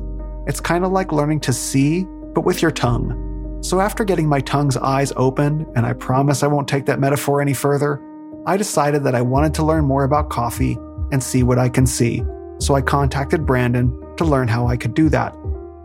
It's 0.48 0.60
kind 0.60 0.84
of 0.84 0.92
like 0.92 1.12
learning 1.12 1.42
to 1.42 1.54
see, 1.54 2.06
but 2.34 2.42
with 2.46 2.64
your 2.64 2.72
tongue. 2.72 3.33
So, 3.64 3.80
after 3.80 4.03
getting 4.03 4.28
my 4.28 4.41
tongue's 4.41 4.76
eyes 4.76 5.14
opened, 5.16 5.66
and 5.78 5.86
I 5.86 5.93
promise 5.93 6.43
I 6.43 6.47
won't 6.47 6.68
take 6.68 6.86
that 6.88 6.99
metaphor 6.99 7.41
any 7.41 7.53
further, 7.53 8.01
I 8.45 8.57
decided 8.57 9.05
that 9.05 9.16
I 9.16 9.22
wanted 9.22 9.53
to 9.53 9.64
learn 9.64 9.86
more 9.86 10.03
about 10.03 10.30
coffee 10.30 10.78
and 11.14 11.24
see 11.24 11.43
what 11.43 11.57
I 11.57 11.70
can 11.70 11.88
see. 11.88 12.26
So, 12.59 12.76
I 12.76 12.82
contacted 12.82 13.45
Brandon 13.45 13.97
to 14.18 14.26
learn 14.26 14.49
how 14.49 14.68
I 14.68 14.76
could 14.76 14.93
do 14.93 15.07
that. 15.09 15.34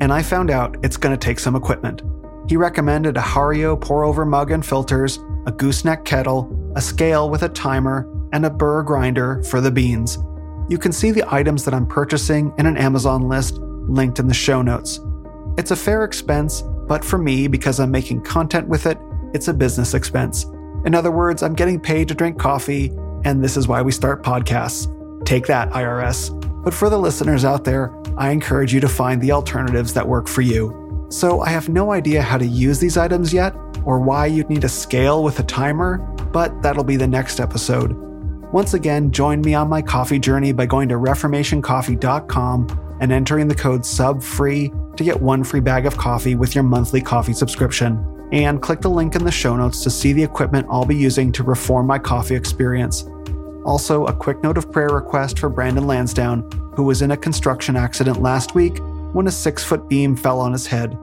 And 0.00 0.12
I 0.12 0.24
found 0.24 0.50
out 0.50 0.76
it's 0.82 0.96
going 0.96 1.16
to 1.16 1.24
take 1.24 1.38
some 1.38 1.54
equipment. 1.54 2.02
He 2.48 2.56
recommended 2.56 3.16
a 3.16 3.20
Hario 3.20 3.80
pour 3.80 4.02
over 4.02 4.24
mug 4.24 4.50
and 4.50 4.66
filters, 4.66 5.20
a 5.46 5.52
gooseneck 5.52 6.04
kettle, 6.04 6.52
a 6.74 6.80
scale 6.80 7.30
with 7.30 7.44
a 7.44 7.48
timer, 7.48 8.12
and 8.32 8.44
a 8.44 8.50
burr 8.50 8.82
grinder 8.82 9.40
for 9.44 9.60
the 9.60 9.70
beans. 9.70 10.18
You 10.68 10.78
can 10.78 10.90
see 10.90 11.12
the 11.12 11.32
items 11.32 11.64
that 11.64 11.74
I'm 11.74 11.86
purchasing 11.86 12.52
in 12.58 12.66
an 12.66 12.76
Amazon 12.76 13.28
list 13.28 13.54
linked 13.54 14.18
in 14.18 14.26
the 14.26 14.34
show 14.34 14.62
notes. 14.62 15.00
It's 15.56 15.70
a 15.70 15.76
fair 15.76 16.02
expense, 16.02 16.64
but 16.88 17.04
for 17.04 17.18
me, 17.18 17.46
because 17.46 17.78
I'm 17.78 17.90
making 17.90 18.22
content 18.22 18.66
with 18.66 18.86
it, 18.86 18.98
it's 19.34 19.48
a 19.48 19.54
business 19.54 19.94
expense. 19.94 20.44
In 20.86 20.94
other 20.94 21.10
words, 21.10 21.42
I'm 21.42 21.54
getting 21.54 21.78
paid 21.78 22.08
to 22.08 22.14
drink 22.14 22.38
coffee, 22.38 22.90
and 23.24 23.44
this 23.44 23.56
is 23.56 23.68
why 23.68 23.82
we 23.82 23.92
start 23.92 24.22
podcasts. 24.22 24.88
Take 25.26 25.46
that, 25.46 25.70
IRS. 25.70 26.34
But 26.64 26.72
for 26.72 26.88
the 26.88 26.98
listeners 26.98 27.44
out 27.44 27.64
there, 27.64 27.94
I 28.16 28.30
encourage 28.30 28.72
you 28.72 28.80
to 28.80 28.88
find 28.88 29.20
the 29.20 29.32
alternatives 29.32 29.92
that 29.94 30.08
work 30.08 30.28
for 30.28 30.40
you. 30.40 31.06
So 31.10 31.40
I 31.40 31.50
have 31.50 31.68
no 31.68 31.92
idea 31.92 32.22
how 32.22 32.38
to 32.38 32.46
use 32.46 32.78
these 32.78 32.96
items 32.96 33.32
yet, 33.32 33.54
or 33.84 34.00
why 34.00 34.26
you'd 34.26 34.48
need 34.48 34.64
a 34.64 34.68
scale 34.68 35.22
with 35.22 35.38
a 35.40 35.44
timer, 35.44 35.98
but 36.32 36.62
that'll 36.62 36.84
be 36.84 36.96
the 36.96 37.06
next 37.06 37.38
episode. 37.38 37.92
Once 38.52 38.72
again, 38.72 39.10
join 39.10 39.42
me 39.42 39.54
on 39.54 39.68
my 39.68 39.82
coffee 39.82 40.18
journey 40.18 40.52
by 40.52 40.64
going 40.64 40.88
to 40.88 40.94
reformationcoffee.com 40.94 42.96
and 43.00 43.12
entering 43.12 43.46
the 43.46 43.54
code 43.54 43.82
SUBFREE 43.82 44.87
to 44.98 45.04
get 45.04 45.20
one 45.20 45.44
free 45.44 45.60
bag 45.60 45.86
of 45.86 45.96
coffee 45.96 46.34
with 46.34 46.54
your 46.54 46.64
monthly 46.64 47.00
coffee 47.00 47.32
subscription. 47.32 48.04
And 48.32 48.60
click 48.60 48.80
the 48.82 48.90
link 48.90 49.14
in 49.14 49.24
the 49.24 49.30
show 49.30 49.56
notes 49.56 49.82
to 49.84 49.90
see 49.90 50.12
the 50.12 50.22
equipment 50.22 50.66
I'll 50.68 50.84
be 50.84 50.96
using 50.96 51.32
to 51.32 51.42
reform 51.42 51.86
my 51.86 51.98
coffee 51.98 52.34
experience. 52.34 53.08
Also, 53.64 54.06
a 54.06 54.12
quick 54.12 54.42
note 54.42 54.58
of 54.58 54.70
prayer 54.70 54.88
request 54.88 55.38
for 55.38 55.48
Brandon 55.48 55.86
Lansdowne, 55.86 56.50
who 56.74 56.82
was 56.82 57.00
in 57.00 57.12
a 57.12 57.16
construction 57.16 57.76
accident 57.76 58.20
last 58.20 58.54
week 58.54 58.78
when 59.12 59.26
a 59.26 59.30
six 59.30 59.64
foot 59.64 59.88
beam 59.88 60.16
fell 60.16 60.40
on 60.40 60.52
his 60.52 60.66
head. 60.66 60.98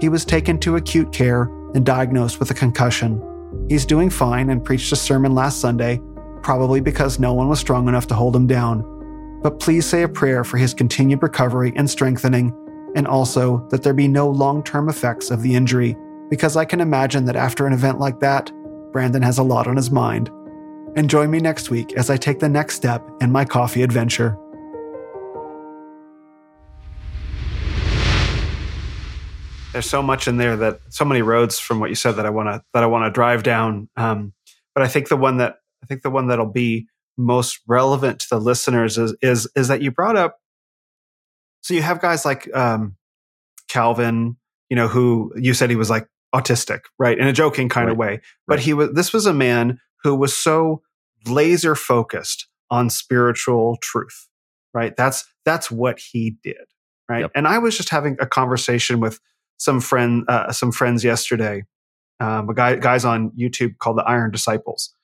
He 0.00 0.08
was 0.08 0.24
taken 0.24 0.58
to 0.60 0.76
acute 0.76 1.12
care 1.12 1.42
and 1.74 1.84
diagnosed 1.84 2.40
with 2.40 2.50
a 2.50 2.54
concussion. 2.54 3.22
He's 3.68 3.86
doing 3.86 4.10
fine 4.10 4.50
and 4.50 4.64
preached 4.64 4.90
a 4.92 4.96
sermon 4.96 5.34
last 5.34 5.60
Sunday, 5.60 6.00
probably 6.42 6.80
because 6.80 7.18
no 7.18 7.34
one 7.34 7.48
was 7.48 7.60
strong 7.60 7.88
enough 7.88 8.06
to 8.08 8.14
hold 8.14 8.34
him 8.34 8.46
down. 8.46 9.40
But 9.42 9.60
please 9.60 9.86
say 9.86 10.02
a 10.02 10.08
prayer 10.08 10.44
for 10.44 10.56
his 10.56 10.74
continued 10.74 11.22
recovery 11.22 11.72
and 11.76 11.88
strengthening, 11.88 12.52
and 12.94 13.06
also 13.06 13.66
that 13.70 13.82
there 13.82 13.94
be 13.94 14.08
no 14.08 14.28
long 14.28 14.62
term 14.62 14.88
effects 14.88 15.30
of 15.30 15.42
the 15.42 15.54
injury, 15.54 15.96
because 16.30 16.56
I 16.56 16.64
can 16.64 16.80
imagine 16.80 17.24
that 17.26 17.36
after 17.36 17.66
an 17.66 17.72
event 17.72 18.00
like 18.00 18.20
that, 18.20 18.50
Brandon 18.92 19.22
has 19.22 19.38
a 19.38 19.42
lot 19.42 19.66
on 19.66 19.76
his 19.76 19.90
mind. 19.90 20.30
And 20.96 21.10
join 21.10 21.30
me 21.30 21.40
next 21.40 21.70
week 21.70 21.92
as 21.94 22.08
I 22.08 22.16
take 22.16 22.38
the 22.38 22.48
next 22.48 22.76
step 22.76 23.04
in 23.20 23.32
my 23.32 23.44
coffee 23.44 23.82
adventure. 23.82 24.38
there's 29.74 29.90
so 29.90 30.02
much 30.02 30.28
in 30.28 30.36
there 30.36 30.56
that 30.56 30.78
so 30.88 31.04
many 31.04 31.20
roads 31.20 31.58
from 31.58 31.80
what 31.80 31.90
you 31.90 31.96
said 31.96 32.12
that 32.12 32.24
I 32.24 32.30
want 32.30 32.48
to 32.48 32.62
that 32.72 32.84
I 32.84 32.86
want 32.86 33.06
to 33.06 33.10
drive 33.10 33.42
down. 33.42 33.88
Um, 33.96 34.32
but 34.72 34.84
I 34.84 34.88
think 34.88 35.08
the 35.08 35.16
one 35.16 35.38
that 35.38 35.56
I 35.82 35.86
think 35.86 36.02
the 36.02 36.10
one 36.10 36.28
that'll 36.28 36.46
be 36.46 36.86
most 37.18 37.60
relevant 37.66 38.20
to 38.20 38.26
the 38.30 38.40
listeners 38.40 38.96
is 38.96 39.16
is 39.20 39.50
is 39.56 39.68
that 39.68 39.82
you 39.82 39.90
brought 39.90 40.16
up. 40.16 40.38
So 41.64 41.72
you 41.72 41.80
have 41.80 41.98
guys 41.98 42.26
like 42.26 42.54
um, 42.54 42.94
Calvin, 43.68 44.36
you 44.68 44.76
know, 44.76 44.86
who 44.86 45.32
you 45.34 45.54
said 45.54 45.70
he 45.70 45.76
was 45.76 45.88
like 45.88 46.06
autistic, 46.34 46.80
right, 46.98 47.18
in 47.18 47.26
a 47.26 47.32
joking 47.32 47.70
kind 47.70 47.86
right. 47.86 47.92
of 47.92 47.98
way. 47.98 48.20
But 48.46 48.56
right. 48.56 48.64
he 48.64 48.74
was. 48.74 48.90
This 48.92 49.14
was 49.14 49.24
a 49.24 49.32
man 49.32 49.80
who 50.02 50.14
was 50.14 50.36
so 50.36 50.82
laser 51.26 51.74
focused 51.74 52.48
on 52.70 52.90
spiritual 52.90 53.78
truth, 53.80 54.28
right? 54.74 54.94
That's 54.94 55.24
that's 55.46 55.70
what 55.70 55.98
he 55.98 56.36
did, 56.44 56.66
right? 57.08 57.20
Yep. 57.20 57.30
And 57.34 57.48
I 57.48 57.56
was 57.56 57.78
just 57.78 57.88
having 57.88 58.18
a 58.20 58.26
conversation 58.26 59.00
with 59.00 59.18
some 59.56 59.80
friend 59.80 60.24
uh, 60.28 60.52
some 60.52 60.70
friends 60.70 61.02
yesterday. 61.02 61.64
Um, 62.20 62.50
a 62.50 62.54
guy 62.54 62.76
guys 62.76 63.06
on 63.06 63.30
YouTube 63.30 63.78
called 63.78 63.96
the 63.96 64.04
Iron 64.04 64.30
Disciples, 64.30 64.94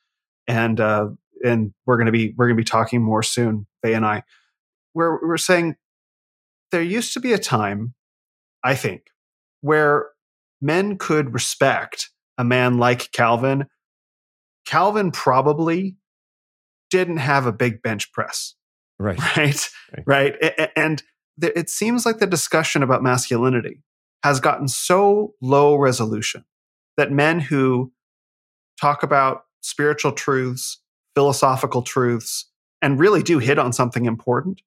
and 0.46 0.78
uh, 0.78 1.08
and 1.42 1.72
we're 1.86 1.96
gonna 1.96 2.12
be 2.12 2.34
we're 2.36 2.48
gonna 2.48 2.56
be 2.56 2.64
talking 2.64 3.00
more 3.00 3.22
soon. 3.22 3.66
They 3.82 3.94
and 3.94 4.04
I, 4.04 4.24
where 4.92 5.18
we're 5.22 5.38
saying 5.38 5.76
there 6.70 6.82
used 6.82 7.12
to 7.14 7.20
be 7.20 7.32
a 7.32 7.38
time, 7.38 7.94
I 8.64 8.74
think, 8.74 9.02
where 9.60 10.10
men 10.60 10.98
could 10.98 11.32
respect 11.32 12.10
a 12.38 12.44
man 12.44 12.78
like 12.78 13.12
Calvin. 13.12 13.66
Calvin 14.66 15.10
probably 15.10 15.96
didn't 16.90 17.18
have 17.18 17.46
a 17.46 17.52
big 17.52 17.82
bench 17.82 18.12
press. 18.12 18.54
Right. 18.98 19.18
Right. 19.36 19.70
Right. 20.06 20.34
right. 20.40 20.70
And 20.76 21.02
it 21.42 21.70
seems 21.70 22.04
like 22.06 22.18
the 22.18 22.26
discussion 22.26 22.82
about 22.82 23.02
masculinity 23.02 23.82
has 24.22 24.40
gotten 24.40 24.68
so 24.68 25.34
low 25.40 25.74
resolution 25.76 26.44
that 26.96 27.10
men 27.10 27.40
who 27.40 27.92
talk 28.80 29.02
about 29.02 29.44
spiritual 29.62 30.12
truths, 30.12 30.80
philosophical 31.14 31.82
truths, 31.82 32.50
and 32.82 32.98
really 32.98 33.22
do 33.22 33.38
hit 33.38 33.58
on 33.58 33.72
something 33.72 34.04
important 34.04 34.62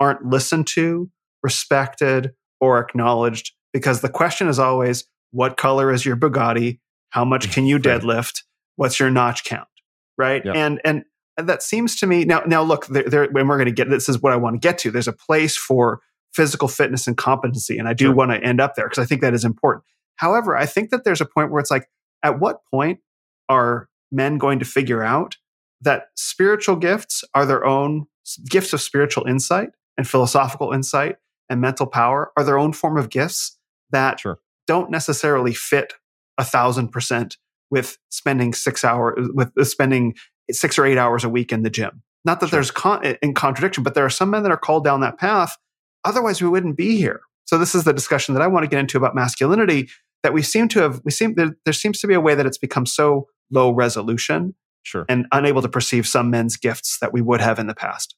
aren't 0.00 0.24
listened 0.26 0.66
to, 0.66 1.10
respected, 1.44 2.32
or 2.60 2.78
acknowledged 2.80 3.52
because 3.72 4.00
the 4.00 4.08
question 4.08 4.48
is 4.48 4.58
always 4.58 5.04
what 5.30 5.56
color 5.56 5.92
is 5.92 6.04
your 6.06 6.16
Bugatti? 6.16 6.80
How 7.10 7.24
much 7.24 7.52
can 7.52 7.66
you 7.66 7.78
deadlift? 7.80 8.42
What's 8.76 8.98
your 8.98 9.10
notch 9.10 9.44
count? 9.44 9.68
Right. 10.16 10.44
Yep. 10.44 10.56
And, 10.56 10.80
and, 10.84 11.04
that 11.36 11.64
seems 11.64 11.96
to 11.96 12.06
me 12.06 12.24
now. 12.24 12.44
Now, 12.46 12.62
look, 12.62 12.86
there, 12.86 13.02
there, 13.08 13.26
when 13.26 13.48
we're 13.48 13.56
going 13.56 13.66
to 13.66 13.72
get 13.72 13.90
this 13.90 14.08
is 14.08 14.22
what 14.22 14.32
I 14.32 14.36
want 14.36 14.54
to 14.54 14.60
get 14.60 14.78
to. 14.78 14.92
There's 14.92 15.08
a 15.08 15.12
place 15.12 15.56
for 15.56 16.00
physical 16.32 16.68
fitness 16.68 17.08
and 17.08 17.16
competency. 17.16 17.76
And 17.76 17.88
I 17.88 17.92
do 17.92 18.04
sure. 18.04 18.14
want 18.14 18.30
to 18.30 18.40
end 18.40 18.60
up 18.60 18.76
there 18.76 18.86
because 18.86 19.02
I 19.02 19.04
think 19.04 19.20
that 19.22 19.34
is 19.34 19.44
important. 19.44 19.84
However, 20.14 20.56
I 20.56 20.64
think 20.64 20.90
that 20.90 21.02
there's 21.02 21.20
a 21.20 21.26
point 21.26 21.50
where 21.50 21.58
it's 21.58 21.72
like, 21.72 21.88
at 22.22 22.38
what 22.38 22.60
point 22.70 23.00
are 23.48 23.88
men 24.12 24.38
going 24.38 24.60
to 24.60 24.64
figure 24.64 25.02
out 25.02 25.36
that 25.80 26.04
spiritual 26.14 26.76
gifts 26.76 27.24
are 27.34 27.44
their 27.44 27.64
own 27.64 28.06
gifts 28.48 28.72
of 28.72 28.80
spiritual 28.80 29.24
insight 29.26 29.70
and 29.98 30.08
philosophical 30.08 30.72
insight 30.72 31.16
and 31.48 31.60
mental 31.60 31.86
power 31.86 32.32
are 32.36 32.44
their 32.44 32.58
own 32.58 32.72
form 32.72 32.96
of 32.96 33.10
gifts 33.10 33.58
that 33.90 34.20
sure. 34.20 34.38
don't 34.66 34.90
necessarily 34.90 35.54
fit 35.54 35.94
a 36.38 36.44
thousand 36.44 36.88
percent 36.88 37.36
with 37.70 37.98
spending 38.10 38.52
six 38.52 38.84
hours 38.84 39.28
with 39.34 39.50
uh, 39.58 39.64
spending 39.64 40.14
six 40.50 40.78
or 40.78 40.86
eight 40.86 40.98
hours 40.98 41.24
a 41.24 41.28
week 41.28 41.52
in 41.52 41.62
the 41.62 41.70
gym. 41.70 42.02
Not 42.24 42.40
that 42.40 42.48
sure. 42.48 42.56
there's 42.58 42.70
con- 42.70 43.06
uh, 43.06 43.14
in 43.22 43.34
contradiction, 43.34 43.82
but 43.82 43.94
there 43.94 44.04
are 44.04 44.10
some 44.10 44.30
men 44.30 44.42
that 44.42 44.52
are 44.52 44.56
called 44.56 44.84
down 44.84 45.00
that 45.00 45.18
path 45.18 45.56
Otherwise, 46.04 46.42
we 46.42 46.48
wouldn't 46.48 46.76
be 46.76 46.96
here. 46.96 47.20
So 47.46 47.58
this 47.58 47.74
is 47.74 47.84
the 47.84 47.92
discussion 47.92 48.34
that 48.34 48.42
I 48.42 48.46
want 48.46 48.64
to 48.64 48.68
get 48.68 48.78
into 48.78 48.96
about 48.96 49.14
masculinity 49.14 49.88
that 50.22 50.32
we 50.32 50.42
seem 50.42 50.68
to 50.68 50.80
have, 50.80 51.00
we 51.04 51.10
seem, 51.10 51.34
there, 51.34 51.56
there 51.64 51.74
seems 51.74 52.00
to 52.00 52.06
be 52.06 52.14
a 52.14 52.20
way 52.20 52.34
that 52.34 52.46
it's 52.46 52.58
become 52.58 52.86
so 52.86 53.28
low 53.50 53.70
resolution 53.70 54.54
sure. 54.82 55.04
and 55.08 55.26
unable 55.32 55.62
to 55.62 55.68
perceive 55.68 56.06
some 56.06 56.30
men's 56.30 56.56
gifts 56.56 56.98
that 57.00 57.12
we 57.12 57.20
would 57.20 57.40
have 57.40 57.58
in 57.58 57.66
the 57.66 57.74
past. 57.74 58.14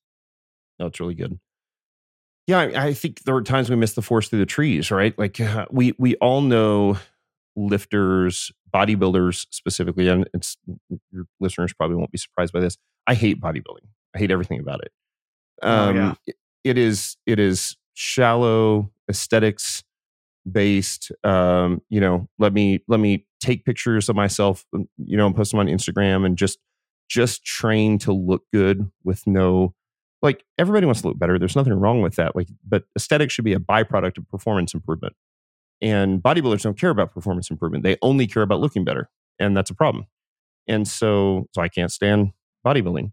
No, 0.79 0.87
it's 0.87 1.01
really 1.01 1.15
good. 1.15 1.39
Yeah, 2.47 2.61
I, 2.61 2.87
I 2.87 2.95
think 2.95 3.25
there 3.25 3.35
are 3.35 3.43
times 3.43 3.69
we 3.69 3.77
miss 3.77 3.95
the 3.95 4.03
forest 4.03 4.31
through 4.31 4.39
the 4.39 4.47
trees, 4.47 4.91
right? 4.91 5.19
Like 5.19 5.41
uh, 5.41 5.67
we 5.71 5.95
we 5.99 6.15
all 6.17 6.41
know 6.41 6.99
lifters, 7.57 8.53
bodybuilders 8.73 9.47
specifically, 9.51 10.09
and 10.09 10.29
it's 10.33 10.57
your 11.11 11.25
listeners 11.41 11.73
probably 11.73 11.97
won't 11.97 12.13
be 12.13 12.19
surprised 12.19 12.53
by 12.53 12.61
this. 12.61 12.77
I 13.07 13.15
hate 13.15 13.41
bodybuilding. 13.41 13.87
I 14.15 14.19
hate 14.19 14.31
everything 14.31 14.61
about 14.61 14.81
it. 14.83 14.93
Um, 15.63 15.97
oh, 15.97 16.17
yeah 16.27 16.35
it 16.67 16.77
is 16.77 17.17
it 17.27 17.39
is 17.39 17.77
shallow 17.95 18.91
aesthetics 19.09 19.85
based 20.51 21.13
um 21.23 21.81
you 21.89 22.01
know 22.01 22.29
let 22.41 22.53
me 22.53 22.81
let 22.89 22.99
me 22.99 23.25
take 23.41 23.65
pictures 23.65 24.09
of 24.09 24.17
myself 24.17 24.65
um, 24.75 24.89
you 24.99 25.17
know 25.17 25.27
and 25.27 25.37
post 25.37 25.53
them 25.53 25.61
on 25.61 25.67
instagram 25.69 26.27
and 26.27 26.37
just 26.37 26.59
just 27.09 27.45
train 27.45 27.99
to 27.99 28.13
look 28.13 28.43
good 28.53 28.91
with 29.05 29.25
no 29.29 29.75
like 30.27 30.45
everybody 30.59 30.85
wants 30.85 31.03
to 31.03 31.09
look 31.09 31.19
better 31.19 31.39
there's 31.39 31.55
nothing 31.55 31.73
wrong 31.73 32.03
with 32.03 32.17
that 32.17 32.35
like 32.35 32.49
but 32.67 32.83
aesthetics 32.97 33.33
should 33.33 33.45
be 33.45 33.53
a 33.53 33.61
byproduct 33.61 34.19
of 34.19 34.29
performance 34.29 34.75
improvement. 34.75 35.15
And 35.81 36.23
bodybuilders 36.23 36.63
don't 36.63 36.79
care 36.79 36.91
about 36.91 37.13
performance 37.15 37.49
improvement 37.49 37.85
they 37.85 37.97
only 38.03 38.27
care 38.27 38.43
about 38.43 38.61
looking 38.61 38.85
better 38.85 39.09
and 39.39 39.57
that's 39.57 39.71
a 39.71 39.75
problem. 39.75 40.07
And 40.67 40.87
so 40.87 41.47
so 41.55 41.63
i 41.63 41.69
can't 41.69 41.93
stand 41.93 42.33
bodybuilding. 42.67 43.13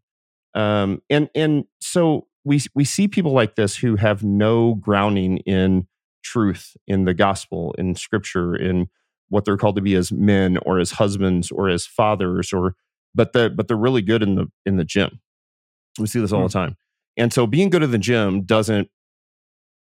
Um 0.55 1.01
and 1.09 1.29
and 1.35 1.65
so 1.79 2.27
we 2.43 2.61
we 2.73 2.83
see 2.83 3.07
people 3.07 3.31
like 3.31 3.55
this 3.55 3.77
who 3.77 3.95
have 3.95 4.23
no 4.23 4.73
grounding 4.75 5.37
in 5.39 5.87
truth 6.23 6.75
in 6.87 7.05
the 7.05 7.13
gospel 7.13 7.75
in 7.77 7.95
scripture 7.95 8.55
in 8.55 8.87
what 9.29 9.45
they're 9.45 9.57
called 9.57 9.75
to 9.75 9.81
be 9.81 9.95
as 9.95 10.11
men 10.11 10.57
or 10.65 10.79
as 10.79 10.91
husbands 10.91 11.51
or 11.51 11.69
as 11.69 11.85
fathers 11.85 12.51
or 12.51 12.75
but 13.13 13.33
the 13.33 13.49
but 13.49 13.67
they're 13.67 13.77
really 13.77 14.01
good 14.01 14.23
in 14.23 14.35
the 14.35 14.47
in 14.65 14.77
the 14.77 14.85
gym. 14.85 15.19
We 15.99 16.07
see 16.07 16.19
this 16.19 16.31
all 16.31 16.41
mm. 16.41 16.47
the 16.47 16.53
time 16.53 16.77
and 17.17 17.33
so 17.33 17.47
being 17.47 17.69
good 17.69 17.83
at 17.83 17.91
the 17.91 17.97
gym 17.97 18.43
doesn't 18.43 18.89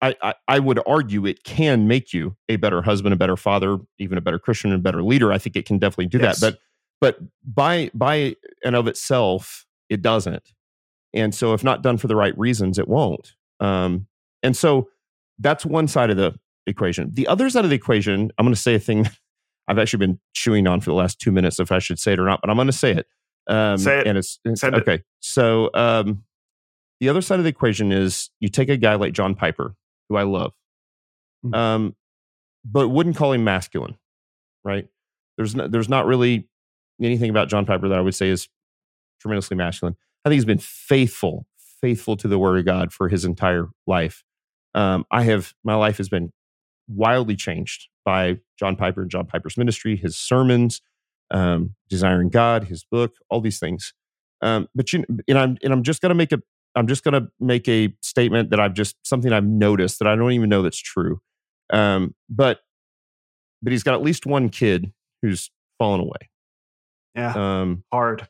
I, 0.01 0.15
I, 0.23 0.35
I 0.47 0.59
would 0.61 0.81
argue 0.87 1.27
it 1.27 1.43
can 1.43 1.89
make 1.89 2.13
you 2.13 2.37
a 2.49 2.57
better 2.57 2.83
husband, 2.83 3.13
a 3.13 3.17
better 3.17 3.37
father, 3.37 3.79
even 3.99 4.17
a 4.17 4.21
better 4.21 4.39
Christian, 4.39 4.71
and 4.71 4.81
a 4.81 4.83
better 4.83 5.03
leader. 5.03 5.33
I 5.33 5.39
think 5.39 5.57
it 5.57 5.67
can 5.67 5.79
definitely 5.79 6.07
do 6.07 6.19
yes. 6.19 6.41
that. 6.41 6.53
But 6.53 6.61
but 7.01 7.19
by 7.45 7.91
by 7.95 8.37
and 8.65 8.77
of 8.77 8.87
itself, 8.87 9.67
it 9.89 10.03
doesn't. 10.03 10.53
And 11.15 11.35
so, 11.35 11.53
if 11.55 11.65
not 11.65 11.83
done 11.83 11.97
for 11.97 12.07
the 12.07 12.17
right 12.17 12.37
reasons, 12.39 12.79
it 12.79 12.87
won't. 12.87 13.35
Um, 13.61 14.07
and 14.43 14.57
so, 14.57 14.89
that's 15.39 15.65
one 15.65 15.89
side 15.89 16.11
of 16.11 16.17
the 16.17 16.39
equation. 16.67 17.11
The 17.13 17.27
other 17.27 17.49
side 17.51 17.65
of 17.65 17.71
the 17.71 17.77
equation, 17.77 18.31
I'm 18.39 18.45
going 18.45 18.55
to 18.55 18.61
say 18.61 18.75
a 18.75 18.79
thing 18.79 19.09
I've 19.69 19.79
actually 19.79 20.07
been 20.07 20.21
chewing 20.33 20.67
on 20.67 20.81
for 20.81 20.91
the 20.91 20.97
last 20.97 21.19
two 21.19 21.33
minutes, 21.33 21.59
if 21.59 21.73
I 21.73 21.79
should 21.79 21.99
say 21.99 22.13
it 22.13 22.19
or 22.19 22.25
not, 22.25 22.41
but 22.41 22.51
I'm 22.51 22.57
going 22.57 22.67
to 22.67 22.73
say 22.73 22.93
it. 22.93 23.07
Um, 23.49 23.79
say 23.79 24.01
it. 24.01 24.07
And 24.07 24.19
it's, 24.19 24.39
it's 24.45 24.63
okay. 24.63 24.95
It. 24.95 25.05
So, 25.21 25.71
um, 25.75 26.25
the 27.01 27.09
other 27.09 27.21
side 27.21 27.39
of 27.39 27.45
the 27.45 27.51
equation 27.51 27.93
is 27.93 28.31
you 28.41 28.49
take 28.49 28.69
a 28.69 28.77
guy 28.77 28.95
like 28.95 29.13
John 29.13 29.35
Piper, 29.35 29.75
who 30.09 30.17
I 30.17 30.23
love, 30.25 30.53
mm-hmm. 31.45 31.55
um, 31.55 31.97
but 32.65 32.89
wouldn't 32.89 33.17
call 33.17 33.33
him 33.33 33.45
masculine, 33.45 33.97
right? 34.65 34.87
There's 35.37 35.55
no, 35.55 35.69
there's 35.69 35.89
not 35.89 36.07
really 36.07 36.49
anything 37.01 37.31
about 37.31 37.49
John 37.49 37.65
Piper 37.65 37.89
that 37.89 37.99
I 37.99 38.01
would 38.01 38.15
say 38.15 38.29
is 38.29 38.49
tremendously 39.21 39.57
masculine. 39.57 39.97
I 40.25 40.29
think 40.29 40.37
he's 40.37 40.45
been 40.45 40.59
faithful, 40.59 41.47
faithful 41.81 42.17
to 42.17 42.29
the 42.29 42.39
word 42.39 42.59
of 42.59 42.65
God 42.65 42.93
for 42.93 43.09
his 43.09 43.25
entire 43.25 43.69
life. 43.87 44.25
Um, 44.75 45.05
I 45.11 45.23
have, 45.23 45.55
my 45.65 45.75
life 45.75 45.99
has 45.99 46.09
been 46.09 46.33
wildly 46.89 47.37
changed 47.37 47.89
by 48.05 48.41
John 48.59 48.77
Piper 48.77 49.03
and 49.03 49.11
John 49.11 49.27
Piper's 49.27 49.57
ministry, 49.57 49.97
his 49.97 50.17
sermons, 50.17 50.81
um, 51.31 51.75
Desiring 51.89 52.31
God, 52.31 52.65
his 52.65 52.85
book, 52.85 53.15
all 53.31 53.41
these 53.41 53.59
things. 53.59 53.95
Um, 54.41 54.69
but 54.75 54.93
you, 54.93 55.05
and 55.29 55.39
I'm, 55.39 55.59
and 55.63 55.73
I'm 55.73 55.83
just 55.83 56.01
going 56.01 56.11
to 56.11 56.15
make 56.15 56.33
a, 56.33 56.41
I'm 56.79 56.87
just 56.87 57.03
going 57.03 57.21
to 57.21 57.29
make 57.41 57.69
a 57.69 57.93
statement 58.03 58.51
that 58.51 58.61
I've 58.61 58.75
just 58.75 58.97
something 59.05 59.33
I've 59.33 59.45
noticed 59.45 59.99
that 59.99 60.07
I 60.07 60.15
don't 60.15 60.33
even 60.33 60.49
know 60.49 60.63
that's 60.63 60.79
true. 60.79 61.21
Um, 61.71 62.15
but, 62.31 62.61
but 63.61 63.73
he's 63.73 63.83
got 63.83 63.95
at 63.95 64.03
least 64.03 64.27
one 64.27 64.49
kid 64.49 64.93
who's 65.21 65.51
fallen 65.79 66.01
away. 66.01 66.31
Yeah. 67.15 67.33
Um, 67.35 67.85
Hard. 67.93 68.29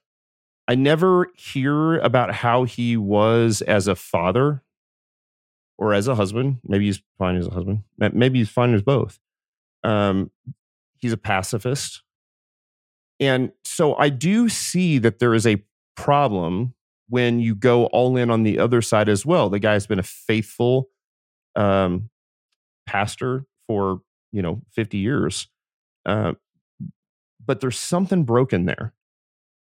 I 0.66 0.74
never 0.74 1.28
hear 1.36 1.98
about 1.98 2.32
how 2.32 2.64
he 2.64 2.96
was 2.96 3.62
as 3.62 3.86
a 3.86 3.94
father 3.94 4.62
or 5.78 5.94
as 5.94 6.08
a 6.08 6.14
husband. 6.14 6.58
Maybe 6.64 6.86
he's 6.86 7.02
fine 7.18 7.36
as 7.36 7.46
a 7.46 7.50
husband. 7.50 7.80
Maybe 7.98 8.38
he's 8.38 8.48
fine 8.48 8.74
as 8.74 8.82
both. 8.82 9.18
Um, 9.84 10.30
he's 10.96 11.12
a 11.12 11.18
pacifist. 11.18 12.02
And 13.20 13.52
so 13.64 13.94
I 13.96 14.08
do 14.08 14.48
see 14.48 14.98
that 14.98 15.18
there 15.18 15.34
is 15.34 15.46
a 15.46 15.62
problem 15.96 16.74
when 17.08 17.40
you 17.40 17.54
go 17.54 17.86
all 17.86 18.16
in 18.16 18.30
on 18.30 18.42
the 18.42 18.58
other 18.58 18.82
side 18.82 19.08
as 19.08 19.24
well. 19.24 19.48
The 19.48 19.58
guy's 19.58 19.86
been 19.86 19.98
a 19.98 20.04
faithful 20.04 20.88
um, 21.56 22.10
pastor 22.86 23.44
for, 23.66 24.00
you 24.32 24.42
know, 24.42 24.62
50 24.72 24.98
years. 24.98 25.48
Uh, 26.06 26.34
but 27.44 27.60
there's 27.60 27.78
something 27.78 28.24
broken 28.24 28.66
there 28.66 28.92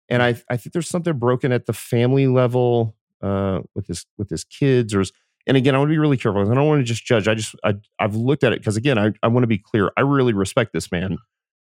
and 0.08 0.22
I, 0.22 0.36
I 0.48 0.56
think 0.56 0.72
there's 0.72 0.88
something 0.88 1.16
broken 1.18 1.52
at 1.52 1.66
the 1.66 1.72
family 1.72 2.26
level 2.26 2.94
uh, 3.22 3.60
with 3.74 3.86
his 3.86 4.06
with 4.18 4.30
his 4.30 4.44
kids 4.44 4.94
or 4.94 5.02
and 5.46 5.56
again 5.56 5.74
I 5.74 5.78
want 5.78 5.88
to 5.88 5.94
be 5.94 5.98
really 5.98 6.16
careful 6.16 6.50
I 6.50 6.54
don't 6.54 6.66
want 6.66 6.80
to 6.80 6.84
just 6.84 7.04
judge 7.04 7.28
I 7.28 7.34
just 7.34 7.54
I, 7.64 7.74
I've 7.98 8.14
looked 8.14 8.44
at 8.44 8.52
it 8.52 8.60
because 8.60 8.76
again 8.76 8.98
I, 8.98 9.12
I 9.22 9.28
want 9.28 9.44
to 9.44 9.48
be 9.48 9.58
clear 9.58 9.90
I 9.96 10.02
really 10.02 10.32
respect 10.32 10.72
this 10.72 10.92
man 10.92 11.18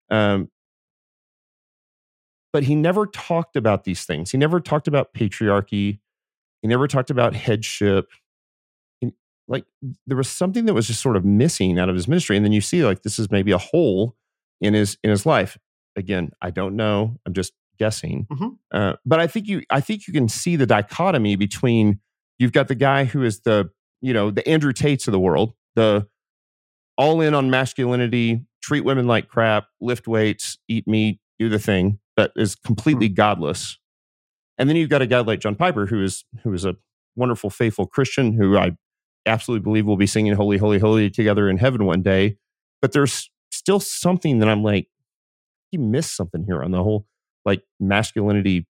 um, 0.10 0.50
but 2.54 2.64
he 2.64 2.76
never 2.76 3.06
talked 3.06 3.56
about 3.56 3.84
these 3.84 4.04
things. 4.06 4.32
He 4.32 4.38
never 4.38 4.60
talked 4.60 4.88
about 4.88 5.14
patriarchy. 5.14 6.00
He 6.62 6.68
never 6.68 6.88
talked 6.88 7.10
about 7.10 7.36
headship. 7.36 8.10
He- 9.02 9.14
like 9.48 9.66
there 10.06 10.18
was 10.18 10.28
something 10.30 10.66
that 10.66 10.74
was 10.74 10.88
just 10.88 11.02
sort 11.02 11.16
of 11.18 11.24
missing 11.26 11.78
out 11.80 11.90
of 11.90 11.96
his 11.96 12.08
ministry 12.08 12.36
and 12.36 12.46
then 12.46 12.52
you 12.52 12.62
see 12.62 12.84
like 12.84 13.04
this 13.04 13.20
is 13.20 13.30
maybe 13.32 13.52
a 13.52 13.58
hole 13.58 14.16
in 14.62 14.74
his 14.74 14.98
in 15.04 15.10
his 15.12 15.26
life. 15.26 15.58
Again 15.96 16.32
I 16.42 16.50
don't 16.52 16.76
know. 16.76 17.18
I'm 17.26 17.34
just 17.34 17.54
guessing. 17.80 18.26
Mhm. 18.32 18.58
uh, 18.72 18.94
but 19.06 19.20
I 19.20 19.28
think 19.28 19.48
you 19.48 19.62
I 19.70 19.82
think 19.82 20.08
you 20.08 20.14
can 20.14 20.28
see 20.28 20.56
the 20.56 20.66
dichotomy 20.66 21.36
between 21.36 22.00
you've 22.40 22.52
got 22.54 22.68
the 22.70 22.76
guy 22.76 23.06
who 23.06 23.24
is 23.24 23.42
the 23.42 23.70
you 24.02 24.14
know 24.14 24.32
the 24.32 24.48
Andrew 24.48 24.74
Tates 24.74 25.08
of 25.08 25.12
the 25.12 25.20
world, 25.20 25.54
the 25.76 26.08
all 26.98 27.22
in 27.22 27.34
on 27.36 27.50
masculinity, 27.52 28.42
treat 28.64 28.82
women 28.82 29.06
like 29.06 29.28
crap, 29.28 29.68
lift 29.80 30.08
weights, 30.08 30.58
eat 30.68 30.88
meat, 30.88 31.20
do 31.38 31.50
the 31.50 31.60
thing 31.60 32.00
that 32.18 32.32
is 32.36 32.56
completely 32.56 33.10
godless. 33.10 33.78
And 34.58 34.68
then 34.68 34.76
you've 34.76 34.90
got 34.90 35.02
a 35.02 35.08
guy 35.08 35.20
like 35.20 35.40
John 35.40 35.56
Piper 35.56 35.86
who 35.86 36.04
is 36.04 36.26
who 36.44 36.54
is 36.54 36.66
a 36.66 36.76
wonderful 37.16 37.50
faithful 37.50 37.86
Christian 37.86 38.34
who 38.34 38.58
I 38.58 38.72
absolutely 39.26 39.64
believe 39.64 39.86
will 39.86 39.98
be 39.98 40.08
singing 40.08 40.34
holy 40.34 40.58
holy 40.58 40.80
holy 40.80 41.10
together 41.10 41.50
in 41.50 41.58
heaven 41.58 41.86
one 41.86 42.02
day. 42.02 42.38
But 42.82 42.92
there's 42.92 43.30
still 43.52 43.80
something 43.80 44.40
that 44.40 44.50
I'm 44.50 44.64
like 44.64 44.88
he 45.72 45.78
missed 45.78 46.16
something 46.16 46.44
here 46.44 46.64
on 46.64 46.72
the 46.72 46.84
whole 46.84 47.06
like 47.46 47.64
masculinity 47.80 48.68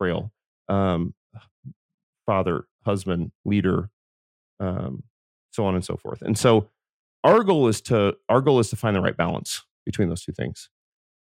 trail 0.00 0.32
um 0.68 1.14
father 2.26 2.64
husband 2.84 3.32
leader 3.44 3.90
um 4.60 5.02
so 5.50 5.64
on 5.64 5.74
and 5.74 5.84
so 5.84 5.96
forth 5.96 6.22
and 6.22 6.38
so 6.38 6.68
our 7.24 7.42
goal 7.42 7.68
is 7.68 7.80
to 7.80 8.16
our 8.28 8.40
goal 8.40 8.58
is 8.58 8.70
to 8.70 8.76
find 8.76 8.96
the 8.96 9.00
right 9.00 9.16
balance 9.16 9.64
between 9.84 10.08
those 10.08 10.22
two 10.22 10.32
things 10.32 10.68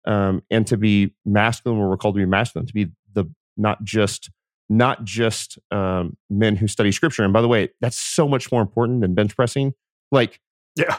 um 0.06 0.42
and 0.50 0.66
to 0.68 0.78
be 0.78 1.14
masculine 1.26 1.80
where 1.80 1.88
we're 1.90 1.98
called 1.98 2.16
to 2.16 2.20
be 2.20 2.26
masculine 2.26 2.66
to 2.66 2.74
be 2.74 2.88
the 3.14 3.26
not 3.58 3.84
just 3.84 4.30
not 4.70 5.04
just 5.04 5.60
um 5.72 6.16
men 6.30 6.56
who 6.56 6.68
study 6.68 6.92
scripture 6.92 7.24
and 7.24 7.34
by 7.34 7.42
the 7.42 7.48
way 7.48 7.70
that's 7.82 7.98
so 7.98 8.28
much 8.28 8.52
more 8.52 8.62
important 8.62 9.02
than 9.02 9.14
bench 9.14 9.36
pressing 9.36 9.74
like 10.12 10.40
Yeah. 10.76 10.98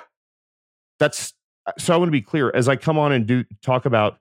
that's 0.99 1.35
so 1.79 1.95
I 1.95 1.97
want 1.97 2.09
to 2.09 2.13
be 2.13 2.23
clear 2.23 2.51
as 2.55 2.69
I 2.69 2.77
come 2.77 2.99
on 2.99 3.13
and 3.13 3.25
do 3.27 3.45
talk 3.63 3.85
about 3.87 4.19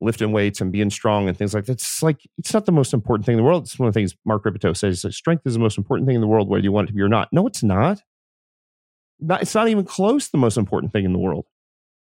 lifting 0.00 0.32
weights 0.32 0.60
and 0.60 0.70
being 0.70 0.90
strong 0.90 1.28
and 1.28 1.36
things 1.36 1.54
like 1.54 1.64
that. 1.64 1.72
It's 1.72 2.02
like 2.02 2.20
it's 2.38 2.52
not 2.54 2.66
the 2.66 2.72
most 2.72 2.92
important 2.94 3.26
thing 3.26 3.32
in 3.34 3.38
the 3.38 3.42
world. 3.42 3.64
It's 3.64 3.78
one 3.78 3.88
of 3.88 3.94
the 3.94 3.98
things 3.98 4.14
Mark 4.24 4.44
Rippetoe 4.44 4.74
says. 4.74 5.02
That 5.02 5.12
strength 5.12 5.42
is 5.46 5.54
the 5.54 5.58
most 5.60 5.76
important 5.76 6.06
thing 6.06 6.14
in 6.14 6.20
the 6.20 6.26
world, 6.28 6.48
whether 6.48 6.62
you 6.62 6.70
want 6.72 6.86
it 6.88 6.92
to 6.92 6.94
be 6.94 7.02
or 7.02 7.08
not. 7.08 7.28
No, 7.32 7.46
it's 7.46 7.62
not. 7.62 8.02
Not 9.18 9.42
it's 9.42 9.54
not 9.54 9.68
even 9.68 9.84
close 9.84 10.26
to 10.26 10.32
the 10.32 10.38
most 10.38 10.56
important 10.56 10.92
thing 10.92 11.04
in 11.04 11.12
the 11.12 11.18
world. 11.18 11.46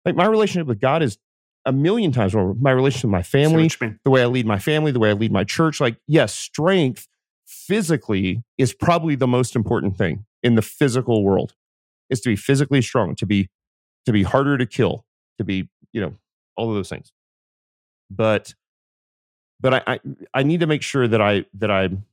Like 0.05 0.15
my 0.17 0.27
relationship 0.27 0.67
with 0.67 0.81
God 0.81 1.03
is 1.03 1.17
a 1.65 1.73
million 1.73 2.13
times 2.13 2.35
more. 2.35 2.55
My 2.55 2.71
relationship 2.71 3.05
with 3.05 3.13
my 3.13 3.23
family, 3.23 3.65
what 3.65 3.81
you 3.81 3.87
mean. 3.89 4.01
the 4.05 4.11
way 4.11 4.23
I 4.23 4.27
lead 4.27 4.47
my 4.47 4.59
family, 4.59 4.91
the 4.91 4.99
way 4.99 5.11
I 5.11 5.15
lead 5.15 5.33
my 5.33 5.45
church. 5.45 5.81
Like, 5.81 5.97
yes, 6.07 6.35
strength 6.35 7.09
physically 7.47 8.43
is 8.59 8.73
probably 8.73 9.15
the 9.15 9.27
most 9.27 9.55
important 9.55 9.97
thing 9.97 10.25
in 10.43 10.55
the 10.55 10.63
physical 10.63 11.23
world. 11.23 11.55
Is 12.11 12.21
to 12.23 12.29
be 12.29 12.37
physically 12.37 12.83
strong, 12.83 13.15
to 13.17 13.27
be 13.27 13.49
to 14.07 14.13
be 14.13 14.23
harder 14.23 14.59
to 14.59 14.67
kill, 14.67 15.07
to 15.39 15.45
be, 15.45 15.71
you 15.93 16.01
know, 16.01 16.15
all 16.57 16.69
of 16.69 16.75
those 16.75 16.89
things. 16.89 17.13
But 18.11 18.55
but 19.61 19.75
I 19.75 19.83
I, 19.87 20.01
I 20.35 20.43
need 20.43 20.61
to 20.61 20.67
make 20.67 20.83
sure 20.83 21.09
that 21.09 21.23
I 21.23 21.47
that 21.55 21.71
I'm 21.71 22.05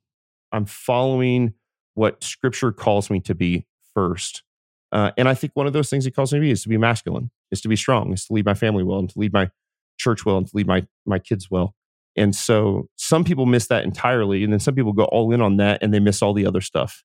I'm 0.52 0.66
following 0.66 1.54
what 1.96 2.24
scripture 2.24 2.72
calls 2.72 3.10
me 3.10 3.20
to 3.22 3.36
be 3.36 3.66
first. 3.94 4.44
Uh, 4.92 5.12
and 5.18 5.28
I 5.28 5.34
think 5.34 5.54
one 5.54 5.68
of 5.68 5.74
those 5.74 5.90
things 5.90 6.06
he 6.06 6.12
calls 6.12 6.32
me 6.34 6.40
to 6.40 6.42
be 6.42 6.52
is 6.52 6.64
to 6.64 6.70
be 6.70 6.78
masculine, 6.78 7.30
is 7.52 7.62
to 7.62 7.68
be 7.68 7.76
strong, 7.76 8.14
is 8.14 8.26
to 8.26 8.34
lead 8.34 8.46
my 8.46 8.54
family 8.54 8.84
well, 8.84 9.00
and 9.00 9.10
to 9.10 9.20
lead 9.20 9.34
my 9.34 9.50
church 9.98 10.26
well, 10.26 10.38
and 10.38 10.48
to 10.48 10.56
lead 10.56 10.68
my 10.68 10.86
my 11.06 11.20
kids 11.20 11.50
well. 11.50 11.76
And 12.16 12.36
so 12.36 12.90
some 12.96 13.24
people 13.24 13.46
miss 13.46 13.68
that 13.68 13.84
entirely, 13.84 14.44
and 14.44 14.52
then 14.52 14.60
some 14.60 14.76
people 14.76 14.94
go 14.94 15.06
all 15.06 15.32
in 15.32 15.42
on 15.42 15.58
that, 15.58 15.82
and 15.82 15.94
they 15.94 16.00
miss 16.00 16.22
all 16.22 16.34
the 16.34 16.46
other 16.46 16.62
stuff. 16.62 17.04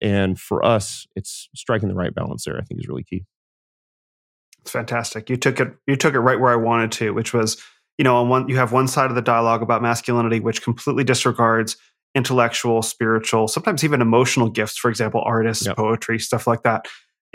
And 0.00 0.38
for 0.38 0.64
us, 0.64 1.06
it's 1.16 1.48
striking 1.54 1.88
the 1.88 1.94
right 1.94 2.14
balance 2.14 2.44
there. 2.44 2.58
I 2.58 2.62
think 2.62 2.80
is 2.80 2.88
really 2.88 3.04
key. 3.04 3.24
It's 4.60 4.70
fantastic. 4.70 5.30
You 5.30 5.36
took 5.36 5.60
it. 5.60 5.74
You 5.86 5.96
took 5.96 6.14
it 6.14 6.20
right 6.20 6.38
where 6.38 6.52
I 6.52 6.56
wanted 6.56 6.92
to, 6.92 7.12
which 7.12 7.32
was, 7.32 7.56
you 7.98 8.04
know, 8.04 8.16
on 8.16 8.28
one 8.28 8.48
you 8.48 8.56
have 8.56 8.72
one 8.72 8.88
side 8.88 9.10
of 9.10 9.16
the 9.16 9.22
dialogue 9.22 9.62
about 9.62 9.82
masculinity, 9.82 10.40
which 10.40 10.62
completely 10.62 11.04
disregards 11.04 11.76
intellectual, 12.14 12.80
spiritual, 12.82 13.46
sometimes 13.46 13.84
even 13.84 14.00
emotional 14.00 14.48
gifts. 14.48 14.76
For 14.78 14.88
example, 14.90 15.22
artists, 15.24 15.66
Yep. 15.66 15.76
poetry, 15.76 16.18
stuff 16.18 16.46
like 16.46 16.62
that. 16.62 16.86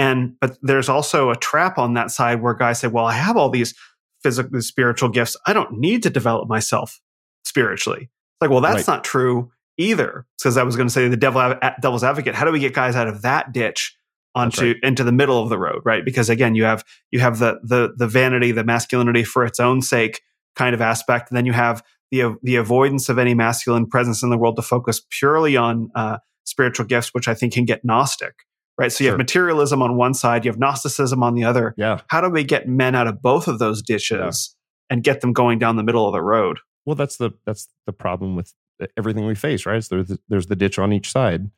And 0.02 0.34
but 0.42 0.58
there's 0.64 0.90
also 0.90 1.30
a 1.30 1.36
trap 1.36 1.78
on 1.78 1.94
that 1.94 2.10
side 2.10 2.42
where 2.42 2.56
guys 2.56 2.80
say, 2.80 2.88
"Well, 2.88 3.06
I 3.06 3.14
have 3.14 3.38
all 3.38 3.50
these 3.52 3.76
physical, 4.24 4.60
spiritual 4.62 5.10
gifts. 5.10 5.38
I 5.46 5.54
don't 5.54 5.80
need 5.80 6.02
to 6.04 6.10
develop 6.10 6.50
myself 6.50 7.00
spiritually." 7.46 8.04
It's 8.10 8.42
like, 8.42 8.50
well, 8.50 8.62
that's 8.62 8.88
Right. 8.88 8.96
not 8.96 9.04
true 9.04 9.52
either. 9.78 10.26
Because 10.40 10.58
I 10.58 10.64
was 10.64 10.76
going 10.76 10.88
to 10.88 10.94
say 10.94 11.08
the 11.08 11.18
devil 11.18 11.54
devil's 11.82 12.04
advocate. 12.04 12.34
How 12.34 12.46
do 12.46 12.52
we 12.52 12.60
get 12.60 12.74
guys 12.74 12.96
out 12.96 13.08
of 13.08 13.22
that 13.22 13.52
ditch 13.54 13.96
onto 14.34 14.68
right. 14.68 14.76
into 14.82 15.04
the 15.04 15.12
middle 15.12 15.42
of 15.44 15.50
the 15.50 15.60
road, 15.60 15.82
right? 15.86 16.04
Because 16.04 16.30
again, 16.30 16.56
you 16.56 16.64
have 16.64 16.84
you 17.12 17.20
have 17.20 17.38
the 17.38 17.60
the 17.64 17.94
the 17.96 18.08
vanity, 18.08 18.52
the 18.52 18.64
masculinity 18.64 19.24
for 19.24 19.46
its 19.46 19.60
own 19.60 19.84
sake 19.84 20.22
kind 20.56 20.74
of 20.74 20.82
aspect, 20.82 21.30
and 21.30 21.38
then 21.38 21.46
you 21.46 21.54
have 21.54 21.84
the 22.10 22.36
the 22.42 22.56
avoidance 22.56 23.08
of 23.08 23.20
any 23.20 23.36
masculine 23.36 23.86
presence 23.86 24.24
in 24.24 24.32
the 24.32 24.38
world 24.38 24.56
to 24.56 24.62
focus 24.64 25.02
purely 25.12 25.56
on 25.58 25.92
uh, 25.94 26.18
spiritual 26.44 26.88
gifts, 26.88 27.14
which 27.14 27.28
I 27.28 27.36
think 27.36 27.54
can 27.54 27.66
get 27.66 27.86
gnostic, 27.86 28.34
right? 28.82 28.92
So 28.92 29.04
you 29.04 29.10
have 29.12 29.18
materialism 29.18 29.82
on 29.82 29.96
one 29.96 30.14
side, 30.14 30.44
you 30.46 30.52
have 30.52 30.60
gnosticism 30.60 31.24
on 31.24 31.36
the 31.36 31.44
other. 31.44 31.74
Yeah. 31.78 32.02
How 32.08 32.20
do 32.22 32.30
we 32.30 32.44
get 32.44 32.68
men 32.68 32.96
out 32.96 33.08
of 33.08 33.22
both 33.22 33.48
of 33.48 33.60
those 33.60 33.82
ditches 33.82 34.56
and 34.90 35.04
get 35.04 35.22
them 35.22 35.32
going 35.34 35.60
down 35.60 35.76
the 35.78 35.84
middle 35.84 36.06
of 36.08 36.14
the 36.14 36.22
road? 36.22 36.60
Well, 36.86 36.96
that's 36.96 37.18
the 37.18 37.32
that's 37.46 37.68
the 37.86 37.94
problem 37.94 38.36
with 38.36 38.54
everything 38.98 39.26
we 39.28 39.36
face, 39.36 39.66
right? 39.66 39.84
So 39.84 39.96
there's 39.96 40.08
the, 40.08 40.20
there's 40.28 40.48
the 40.48 40.56
ditch 40.56 40.80
on 40.80 40.92
each 40.92 41.12
side, 41.12 41.50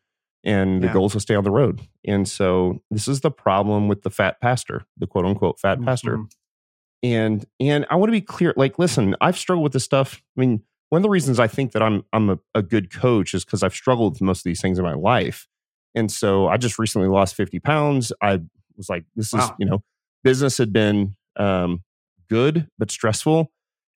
and 0.44 0.84
the 0.84 0.88
Yeah. 0.88 0.94
goal 0.94 1.06
is 1.08 1.14
to 1.14 1.20
stay 1.22 1.36
on 1.36 1.44
the 1.45 1.52
road. 1.52 1.82
And 2.06 2.28
so 2.28 2.82
this 2.91 3.08
is 3.08 3.22
the 3.22 3.32
problem 3.32 3.88
with 3.88 4.02
the 4.04 4.10
fat 4.10 4.41
pastor, 4.41 4.84
the 4.98 5.08
quote 5.08 5.26
unquote 5.26 5.60
fat 5.60 5.82
pastor. 5.82 6.18
Mhm. 6.18 6.30
And 7.04 7.45
and 7.60 7.86
I 7.90 7.95
want 7.95 8.10
to 8.10 8.14
be 8.14 8.22
clear. 8.22 8.54
Like, 8.58 8.78
listen, 8.80 9.16
I've 9.22 9.38
struggled 9.38 9.64
with 9.64 9.74
this 9.74 9.84
stuff. 9.84 10.22
I 10.38 10.41
mean, 10.41 10.62
one 10.90 11.00
of 11.00 11.04
the 11.04 11.10
reasons 11.10 11.40
I 11.40 11.48
think 11.48 11.72
that 11.72 11.82
I'm 11.82 12.04
I'm 12.14 12.30
a, 12.30 12.40
a 12.56 12.62
good 12.62 12.91
coach 12.94 13.34
is 13.34 13.44
because 13.45 13.64
I've 13.64 13.74
struggled 13.74 14.14
with 14.14 14.22
most 14.22 14.40
of 14.40 14.44
these 14.44 14.62
things 14.62 14.78
in 14.78 14.84
my 14.86 14.94
life. 14.94 15.48
And 15.95 16.11
so 16.11 16.48
I 16.48 16.57
just 16.57 16.80
recently 16.80 17.07
lost 17.07 17.36
50 17.36 17.60
pounds. 17.60 18.11
I 18.22 18.40
was 18.78 18.90
like, 18.90 19.06
this 19.15 19.34
is, 19.34 19.52
you 19.60 19.65
know, 19.65 19.84
business 20.24 20.57
had 20.57 20.74
been 20.74 21.15
um, 21.38 21.84
good 22.30 22.68
but 22.78 22.91
stressful. 22.91 23.52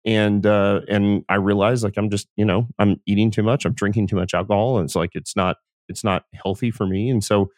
And 0.06 0.44
uh, 0.44 0.82
and 0.88 1.24
I 1.28 1.36
realized 1.36 1.82
like 1.82 1.96
I'm 1.96 2.10
just, 2.10 2.28
you 2.36 2.44
know, 2.44 2.68
I'm 2.78 3.00
eating 3.06 3.30
too 3.30 3.42
much, 3.42 3.64
I'm 3.64 3.72
drinking 3.72 4.08
too 4.08 4.16
much 4.16 4.34
alcohol. 4.34 4.78
And 4.78 4.84
it's 4.84 4.96
like 4.96 5.10
it's 5.14 5.34
not 5.34 5.56
it's 5.88 6.04
not 6.04 6.24
healthy 6.34 6.70
for 6.70 6.86
me. 6.86 7.08
And 7.08 7.24
so 7.24 7.50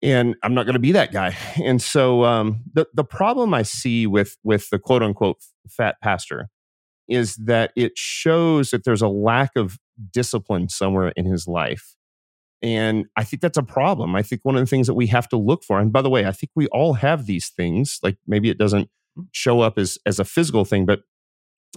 and 0.00 0.36
I'm 0.42 0.54
not 0.54 0.64
going 0.64 0.74
to 0.74 0.80
be 0.80 0.92
that 0.92 1.12
guy. 1.12 1.36
And 1.62 1.82
so 1.82 2.24
um, 2.24 2.62
the 2.72 2.86
the 2.94 3.04
problem 3.04 3.52
I 3.52 3.62
see 3.62 4.06
with 4.06 4.36
with 4.44 4.70
the 4.70 4.78
quote 4.78 5.02
unquote 5.02 5.38
fat 5.68 5.96
pastor 6.02 6.48
is 7.08 7.36
that 7.36 7.72
it 7.74 7.92
shows 7.96 8.70
that 8.70 8.84
there's 8.84 9.02
a 9.02 9.08
lack 9.08 9.50
of 9.56 9.78
discipline 10.12 10.68
somewhere 10.68 11.08
in 11.16 11.24
his 11.24 11.46
life. 11.48 11.96
And 12.60 13.06
I 13.16 13.24
think 13.24 13.40
that's 13.40 13.58
a 13.58 13.62
problem. 13.62 14.16
I 14.16 14.22
think 14.22 14.44
one 14.44 14.56
of 14.56 14.60
the 14.60 14.66
things 14.66 14.88
that 14.88 14.94
we 14.94 15.06
have 15.08 15.28
to 15.28 15.36
look 15.36 15.62
for, 15.62 15.78
and 15.78 15.92
by 15.92 16.02
the 16.02 16.10
way, 16.10 16.26
I 16.26 16.32
think 16.32 16.50
we 16.56 16.66
all 16.68 16.94
have 16.94 17.26
these 17.26 17.48
things. 17.50 18.00
Like 18.02 18.16
maybe 18.26 18.50
it 18.50 18.58
doesn't 18.58 18.90
mm. 19.18 19.26
show 19.32 19.60
up 19.60 19.78
as 19.78 19.98
as 20.06 20.18
a 20.18 20.24
physical 20.24 20.64
thing, 20.64 20.84
but 20.84 21.00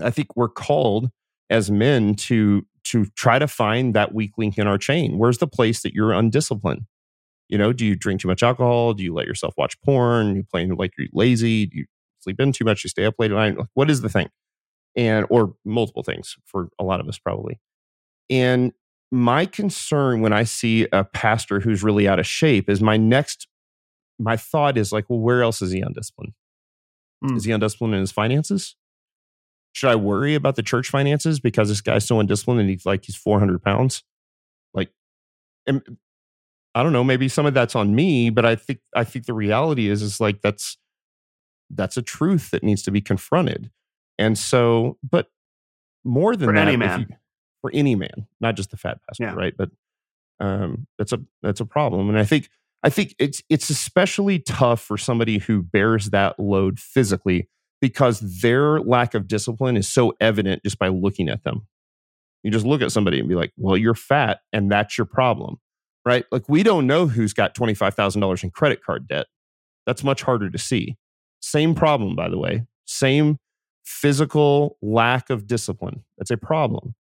I 0.01 0.09
think 0.09 0.35
we're 0.35 0.49
called 0.49 1.11
as 1.49 1.69
men 1.69 2.15
to 2.15 2.65
to 2.83 3.05
try 3.15 3.37
to 3.37 3.47
find 3.47 3.93
that 3.93 4.13
weak 4.13 4.31
link 4.37 4.57
in 4.57 4.65
our 4.65 4.79
chain. 4.79 5.19
Where's 5.19 5.37
the 5.37 5.47
place 5.47 5.83
that 5.83 5.93
you're 5.93 6.13
undisciplined? 6.13 6.87
You 7.47 7.57
know, 7.57 7.73
do 7.73 7.85
you 7.85 7.95
drink 7.95 8.21
too 8.21 8.27
much 8.27 8.41
alcohol? 8.41 8.93
Do 8.93 9.03
you 9.03 9.13
let 9.13 9.27
yourself 9.27 9.53
watch 9.57 9.79
porn? 9.81 10.35
you 10.35 10.43
playing 10.43 10.73
like 10.75 10.93
you're 10.97 11.09
lazy? 11.13 11.67
Do 11.67 11.79
you 11.79 11.85
sleep 12.21 12.39
in 12.39 12.51
too 12.51 12.65
much, 12.65 12.83
you 12.83 12.89
stay 12.89 13.05
up 13.05 13.15
late 13.19 13.31
at 13.31 13.35
night. 13.35 13.57
Like, 13.57 13.67
what 13.73 13.89
is 13.89 14.01
the 14.01 14.09
thing? 14.09 14.29
And 14.95 15.25
or 15.29 15.53
multiple 15.65 16.03
things 16.03 16.37
for 16.45 16.69
a 16.79 16.83
lot 16.83 16.99
of 16.99 17.07
us 17.07 17.17
probably. 17.17 17.59
And 18.29 18.71
my 19.11 19.45
concern 19.45 20.21
when 20.21 20.33
I 20.33 20.43
see 20.43 20.88
a 20.91 21.03
pastor 21.03 21.59
who's 21.59 21.83
really 21.83 22.07
out 22.07 22.19
of 22.19 22.25
shape 22.25 22.69
is 22.69 22.81
my 22.81 22.97
next 22.97 23.47
my 24.19 24.38
thought 24.38 24.77
is 24.77 24.91
like, 24.91 25.09
well, 25.09 25.19
where 25.19 25.41
else 25.41 25.61
is 25.61 25.71
he 25.71 25.81
undisciplined? 25.81 26.33
Mm. 27.23 27.38
Is 27.38 27.45
he 27.45 27.51
undisciplined 27.51 27.95
in 27.95 28.01
his 28.01 28.11
finances? 28.11 28.75
Should 29.73 29.89
I 29.89 29.95
worry 29.95 30.35
about 30.35 30.55
the 30.55 30.63
church 30.63 30.89
finances 30.89 31.39
because 31.39 31.69
this 31.69 31.81
guy's 31.81 32.05
so 32.05 32.19
undisciplined 32.19 32.61
and 32.61 32.69
he's 32.69 32.85
like 32.85 33.05
he's 33.05 33.15
400 33.15 33.63
pounds? 33.63 34.03
Like, 34.73 34.89
and 35.65 35.81
I 36.75 36.83
don't 36.83 36.93
know. 36.93 37.03
Maybe 37.03 37.27
some 37.27 37.45
of 37.45 37.53
that's 37.53 37.75
on 37.75 37.95
me, 37.95 38.29
but 38.29 38.45
I 38.45 38.55
think 38.55 38.79
I 38.95 39.03
think 39.03 39.25
the 39.25 39.33
reality 39.33 39.89
is 39.89 40.01
is 40.01 40.19
like 40.19 40.41
that's 40.41 40.77
that's 41.69 41.97
a 41.97 42.01
truth 42.01 42.51
that 42.51 42.63
needs 42.63 42.83
to 42.83 42.91
be 42.91 43.01
confronted. 43.01 43.71
And 44.17 44.38
so, 44.38 44.97
but 45.09 45.27
more 46.03 46.35
than 46.35 46.49
for 46.49 46.53
that, 46.53 46.67
any 46.67 46.77
man, 46.77 47.07
you, 47.09 47.15
for 47.61 47.71
any 47.73 47.95
man, 47.95 48.27
not 48.39 48.55
just 48.55 48.71
the 48.71 48.77
fat 48.77 48.99
pastor, 49.07 49.23
yeah. 49.23 49.33
right? 49.33 49.53
But 49.55 49.69
um, 50.39 50.88
that's 50.97 51.13
a 51.13 51.19
that's 51.41 51.59
a 51.59 51.65
problem, 51.65 52.09
and 52.09 52.17
I 52.17 52.25
think 52.25 52.49
I 52.83 52.89
think 52.89 53.15
it's 53.19 53.43
it's 53.49 53.69
especially 53.69 54.39
tough 54.39 54.81
for 54.81 54.97
somebody 54.97 55.38
who 55.38 55.61
bears 55.61 56.07
that 56.07 56.39
load 56.39 56.79
physically 56.79 57.47
because 57.79 58.41
their 58.41 58.79
lack 58.79 59.13
of 59.13 59.27
discipline 59.27 59.77
is 59.77 59.88
so 59.88 60.13
evident 60.19 60.63
just 60.63 60.79
by 60.79 60.88
looking 60.88 61.29
at 61.29 61.43
them. 61.43 61.67
You 62.43 62.51
just 62.51 62.65
look 62.65 62.81
at 62.81 62.91
somebody 62.91 63.19
and 63.19 63.29
be 63.29 63.35
like, 63.35 63.51
"Well, 63.55 63.77
you're 63.77 63.93
fat, 63.95 64.41
and 64.51 64.71
that's 64.71 64.97
your 64.97 65.05
problem." 65.05 65.57
Right? 66.03 66.25
Like 66.31 66.49
we 66.49 66.63
don't 66.63 66.88
know 66.88 67.05
who's 67.05 67.31
got 67.31 67.53
$25,000 67.53 68.43
in 68.43 68.49
credit 68.49 68.83
card 68.83 69.07
debt. 69.07 69.27
That's 69.85 70.03
much 70.03 70.23
harder 70.23 70.49
to 70.49 70.57
see. 70.57 70.97
Same 71.41 71.75
problem 71.75 72.15
by 72.15 72.27
the 72.27 72.39
way. 72.39 72.65
Same 72.85 73.38
physical 73.83 74.77
lack 74.81 75.29
of 75.29 75.45
discipline. 75.45 76.03
That's 76.17 76.31
a 76.31 76.38
problem. 76.38 76.95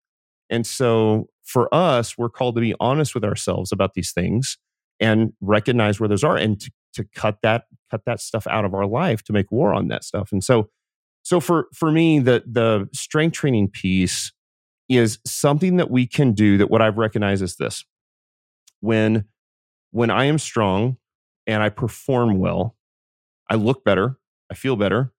And 0.51 0.67
so 0.67 1.29
for 1.45 1.73
us, 1.75 2.17
we're 2.19 2.29
called 2.29 2.55
to 2.57 2.61
be 2.61 2.75
honest 2.81 3.15
with 3.15 3.25
ourselves 3.25 3.73
about 3.73 3.95
these 3.95 4.13
things 4.13 4.59
and 5.01 5.33
recognize 5.41 6.01
where 6.01 6.09
those 6.09 6.25
are 6.25 6.37
and 6.37 6.61
to, 6.61 6.71
to 6.95 7.05
cut 7.15 7.39
that 7.43 7.65
cut 7.91 8.03
that 8.07 8.21
stuff 8.21 8.47
out 8.47 8.65
of 8.65 8.75
our 8.75 8.87
life 8.87 9.23
to 9.25 9.33
make 9.33 9.51
war 9.51 9.73
on 9.73 9.89
that 9.89 10.05
stuff. 10.05 10.33
And 10.33 10.43
so 10.43 10.69
so 11.23 11.41
for 11.41 11.69
for 11.75 11.91
me 11.91 12.19
the 12.19 12.43
the 12.47 12.89
strength 12.93 13.35
training 13.35 13.69
piece 13.69 14.33
is 14.89 15.19
something 15.27 15.77
that 15.77 15.91
we 15.91 16.07
can 16.07 16.33
do 16.33 16.57
that 16.57 16.71
what 16.71 16.81
i've 16.81 16.97
recognized 16.97 17.43
is 17.43 17.57
this. 17.57 17.85
When 18.81 19.25
when 19.91 20.11
i 20.11 20.25
am 20.25 20.39
strong 20.39 20.97
and 21.47 21.63
i 21.63 21.69
perform 21.69 22.39
well 22.39 22.77
i 23.51 23.55
look 23.55 23.85
better 23.85 24.19
i 24.51 24.55
feel 24.55 24.77
better 24.77 25.13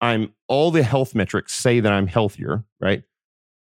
i'm 0.00 0.32
all 0.48 0.70
the 0.70 0.82
health 0.82 1.14
metrics 1.14 1.54
say 1.54 1.80
that 1.80 1.92
i'm 1.92 2.06
healthier 2.06 2.64
right 2.80 3.02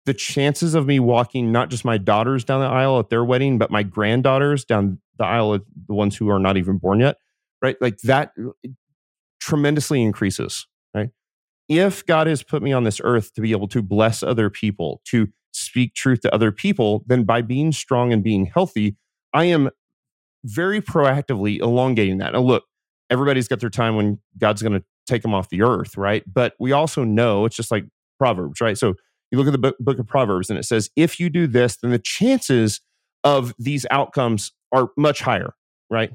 the 0.07 0.13
chances 0.13 0.73
of 0.73 0.87
me 0.87 1.01
walking 1.01 1.51
not 1.51 1.69
just 1.69 1.83
my 1.83 1.97
daughters 1.97 2.45
down 2.45 2.61
the 2.61 2.65
aisle 2.65 2.97
at 2.97 3.09
their 3.09 3.25
wedding, 3.25 3.57
but 3.57 3.69
my 3.69 3.83
granddaughters 3.83 4.63
down 4.63 4.99
the 5.17 5.25
aisle, 5.25 5.53
of 5.53 5.65
the 5.85 5.93
ones 5.93 6.15
who 6.15 6.29
are 6.29 6.39
not 6.39 6.55
even 6.55 6.77
born 6.77 7.01
yet, 7.01 7.17
right? 7.61 7.75
Like 7.81 7.97
that 7.99 8.31
uh, 8.39 8.69
tremendously 9.41 10.01
increases, 10.01 10.65
right? 10.95 11.09
If 11.67 12.05
God 12.05 12.27
has 12.27 12.41
put 12.41 12.63
me 12.63 12.71
on 12.71 12.85
this 12.85 13.01
earth 13.03 13.33
to 13.33 13.41
be 13.41 13.51
able 13.51 13.67
to 13.67 13.81
bless 13.81 14.23
other 14.23 14.49
people, 14.49 15.01
to 15.09 15.27
speak 15.51 15.93
truth 15.93 16.21
to 16.21 16.33
other 16.33 16.53
people, 16.53 17.03
then 17.05 17.25
by 17.25 17.41
being 17.41 17.73
strong 17.73 18.13
and 18.13 18.23
being 18.23 18.45
healthy, 18.45 18.95
I 19.33 19.43
am 19.45 19.69
very 20.45 20.79
proactively 20.79 21.59
elongating 21.59 22.19
that. 22.19 22.31
Now, 22.31 22.39
look, 22.39 22.63
everybody's 23.09 23.49
got 23.49 23.59
their 23.59 23.69
time 23.69 23.97
when 23.97 24.19
God's 24.37 24.61
going 24.61 24.79
to 24.79 24.85
take 25.05 25.21
them 25.21 25.33
off 25.33 25.49
the 25.49 25.63
earth, 25.63 25.97
right? 25.97 26.23
But 26.25 26.53
we 26.59 26.71
also 26.71 27.03
know 27.03 27.43
it's 27.43 27.57
just 27.57 27.71
like 27.71 27.83
Proverbs, 28.17 28.61
right? 28.61 28.77
So 28.77 28.95
you 29.31 29.37
look 29.37 29.47
at 29.47 29.59
the 29.59 29.75
book, 29.79 29.99
of 29.99 30.07
Proverbs 30.07 30.49
and 30.49 30.57
it 30.57 30.63
says, 30.63 30.89
if 30.95 31.19
you 31.19 31.29
do 31.29 31.47
this, 31.47 31.77
then 31.77 31.91
the 31.91 31.99
chances 31.99 32.81
of 33.23 33.53
these 33.59 33.85
outcomes 33.91 34.53
are 34.71 34.89
much 34.97 35.21
higher, 35.21 35.53
right? 35.89 36.11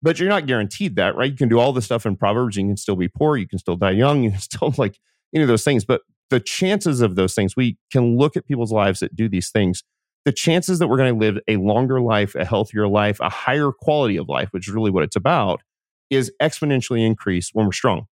But 0.00 0.18
you're 0.18 0.28
not 0.28 0.46
guaranteed 0.46 0.96
that, 0.96 1.16
right? 1.16 1.30
You 1.30 1.36
can 1.36 1.48
do 1.48 1.58
all 1.58 1.72
the 1.72 1.82
stuff 1.82 2.06
in 2.06 2.16
Proverbs, 2.16 2.56
you 2.56 2.66
can 2.66 2.76
still 2.76 2.96
be 2.96 3.08
poor, 3.08 3.36
you 3.36 3.48
can 3.48 3.58
still 3.58 3.76
die 3.76 3.90
young, 3.92 4.22
you 4.22 4.30
can 4.30 4.40
still 4.40 4.74
like 4.78 4.98
any 5.34 5.42
of 5.42 5.48
those 5.48 5.64
things. 5.64 5.84
But 5.84 6.02
the 6.30 6.40
chances 6.40 7.00
of 7.00 7.14
those 7.14 7.34
things, 7.34 7.56
we 7.56 7.78
can 7.90 8.16
look 8.16 8.36
at 8.36 8.46
people's 8.46 8.72
lives 8.72 9.00
that 9.00 9.14
do 9.14 9.28
these 9.28 9.50
things. 9.50 9.82
The 10.24 10.32
chances 10.32 10.78
that 10.78 10.88
we're 10.88 10.96
going 10.96 11.12
to 11.12 11.18
live 11.18 11.38
a 11.48 11.56
longer 11.56 12.00
life, 12.00 12.34
a 12.36 12.44
healthier 12.44 12.86
life, 12.86 13.18
a 13.20 13.28
higher 13.28 13.72
quality 13.72 14.16
of 14.16 14.28
life, 14.28 14.48
which 14.52 14.68
is 14.68 14.74
really 14.74 14.90
what 14.90 15.02
it's 15.02 15.16
about, 15.16 15.62
is 16.10 16.30
exponentially 16.40 17.04
increased 17.04 17.50
when 17.54 17.66
we're 17.66 17.72
strong. 17.72 18.06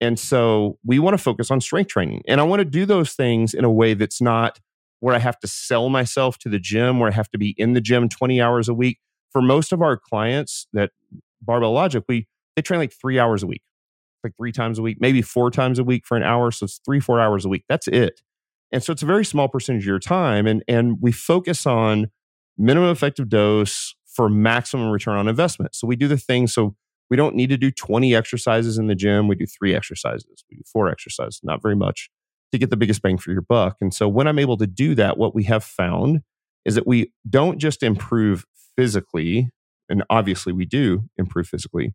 And 0.00 0.18
so 0.18 0.78
we 0.84 0.98
want 0.98 1.14
to 1.14 1.22
focus 1.22 1.50
on 1.50 1.60
strength 1.60 1.88
training. 1.88 2.22
And 2.28 2.40
I 2.40 2.44
want 2.44 2.60
to 2.60 2.64
do 2.64 2.84
those 2.84 3.12
things 3.12 3.54
in 3.54 3.64
a 3.64 3.70
way 3.70 3.94
that's 3.94 4.20
not 4.20 4.60
where 5.00 5.14
I 5.14 5.18
have 5.18 5.38
to 5.40 5.48
sell 5.48 5.88
myself 5.88 6.38
to 6.38 6.48
the 6.48 6.58
gym, 6.58 6.98
where 6.98 7.10
I 7.10 7.14
have 7.14 7.30
to 7.30 7.38
be 7.38 7.54
in 7.56 7.72
the 7.72 7.80
gym 7.80 8.08
20 8.08 8.40
hours 8.40 8.68
a 8.68 8.74
week. 8.74 8.98
For 9.30 9.42
most 9.42 9.72
of 9.72 9.82
our 9.82 9.96
clients 9.96 10.66
that 10.72 10.90
Barbell 11.42 11.72
Logic, 11.72 12.02
we 12.08 12.26
they 12.54 12.62
train 12.62 12.80
like 12.80 12.92
three 12.92 13.18
hours 13.18 13.42
a 13.42 13.46
week, 13.46 13.62
like 14.24 14.34
three 14.36 14.52
times 14.52 14.78
a 14.78 14.82
week, 14.82 14.96
maybe 14.98 15.20
four 15.20 15.50
times 15.50 15.78
a 15.78 15.84
week 15.84 16.06
for 16.06 16.16
an 16.16 16.22
hour. 16.22 16.50
So 16.50 16.64
it's 16.64 16.80
three, 16.84 17.00
four 17.00 17.20
hours 17.20 17.44
a 17.44 17.48
week. 17.48 17.64
That's 17.68 17.86
it. 17.86 18.22
And 18.72 18.82
so 18.82 18.92
it's 18.92 19.02
a 19.02 19.06
very 19.06 19.24
small 19.24 19.48
percentage 19.48 19.82
of 19.82 19.86
your 19.86 19.98
time. 19.98 20.46
And, 20.46 20.64
and 20.66 20.96
we 21.00 21.12
focus 21.12 21.66
on 21.66 22.10
minimum 22.58 22.90
effective 22.90 23.28
dose 23.28 23.94
for 24.06 24.28
maximum 24.28 24.90
return 24.90 25.18
on 25.18 25.28
investment. 25.28 25.74
So 25.74 25.86
we 25.86 25.96
do 25.96 26.08
the 26.08 26.16
things. 26.16 26.54
So 26.54 26.74
we 27.10 27.16
don't 27.16 27.34
need 27.34 27.50
to 27.50 27.56
do 27.56 27.70
20 27.70 28.14
exercises 28.14 28.78
in 28.78 28.86
the 28.86 28.94
gym. 28.94 29.28
We 29.28 29.36
do 29.36 29.46
three 29.46 29.74
exercises, 29.74 30.44
we 30.50 30.56
do 30.56 30.62
four 30.70 30.88
exercises, 30.88 31.40
not 31.42 31.62
very 31.62 31.76
much 31.76 32.10
to 32.52 32.58
get 32.58 32.70
the 32.70 32.76
biggest 32.76 33.02
bang 33.02 33.18
for 33.18 33.32
your 33.32 33.42
buck. 33.42 33.76
And 33.80 33.92
so 33.92 34.08
when 34.08 34.26
I'm 34.26 34.38
able 34.38 34.56
to 34.58 34.66
do 34.66 34.94
that, 34.94 35.18
what 35.18 35.34
we 35.34 35.44
have 35.44 35.64
found 35.64 36.20
is 36.64 36.74
that 36.74 36.86
we 36.86 37.12
don't 37.28 37.58
just 37.58 37.82
improve 37.82 38.44
physically, 38.76 39.50
and 39.88 40.04
obviously 40.10 40.52
we 40.52 40.64
do 40.64 41.04
improve 41.16 41.48
physically, 41.48 41.94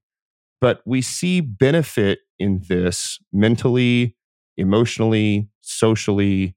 but 0.60 0.82
we 0.86 1.02
see 1.02 1.42
benefit 1.42 2.20
in 2.40 2.64
this 2.68 3.20
mentally, 3.32 4.16
emotionally, 4.58 5.50
socially. 5.62 6.56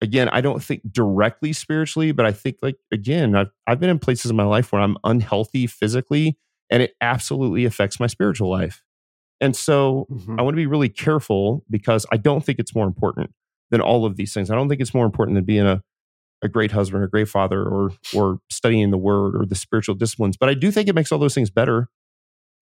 Again, 0.00 0.28
I 0.30 0.40
don't 0.40 0.62
think 0.62 0.82
directly 0.90 1.52
spiritually, 1.52 2.12
but 2.12 2.26
I 2.26 2.32
think 2.32 2.56
like 2.62 2.76
again, 2.92 3.34
I've, 3.34 3.50
I've 3.66 3.80
been 3.80 3.90
in 3.90 3.98
places 3.98 4.30
in 4.30 4.36
my 4.36 4.44
life 4.44 4.72
where 4.72 4.80
I'm 4.80 4.96
unhealthy 5.04 5.66
physically 5.66 6.38
and 6.70 6.82
it 6.82 6.94
absolutely 7.00 7.64
affects 7.64 8.00
my 8.00 8.06
spiritual 8.06 8.50
life. 8.50 8.82
And 9.40 9.54
so 9.54 10.06
mm-hmm. 10.10 10.38
I 10.38 10.42
want 10.42 10.54
to 10.54 10.58
be 10.58 10.66
really 10.66 10.88
careful 10.88 11.64
because 11.70 12.06
I 12.10 12.16
don't 12.16 12.44
think 12.44 12.58
it's 12.58 12.74
more 12.74 12.86
important 12.86 13.32
than 13.70 13.80
all 13.80 14.04
of 14.04 14.16
these 14.16 14.32
things. 14.32 14.50
I 14.50 14.54
don't 14.54 14.68
think 14.68 14.80
it's 14.80 14.94
more 14.94 15.04
important 15.04 15.36
than 15.36 15.44
being 15.44 15.66
a, 15.66 15.82
a 16.42 16.48
great 16.48 16.72
husband 16.72 17.02
or 17.02 17.06
a 17.06 17.10
great 17.10 17.28
father 17.28 17.62
or 17.62 17.90
or 18.14 18.38
studying 18.50 18.90
the 18.90 18.98
word 18.98 19.36
or 19.36 19.44
the 19.44 19.54
spiritual 19.54 19.94
disciplines. 19.94 20.36
But 20.36 20.48
I 20.48 20.54
do 20.54 20.70
think 20.70 20.88
it 20.88 20.94
makes 20.94 21.12
all 21.12 21.18
those 21.18 21.34
things 21.34 21.50
better. 21.50 21.88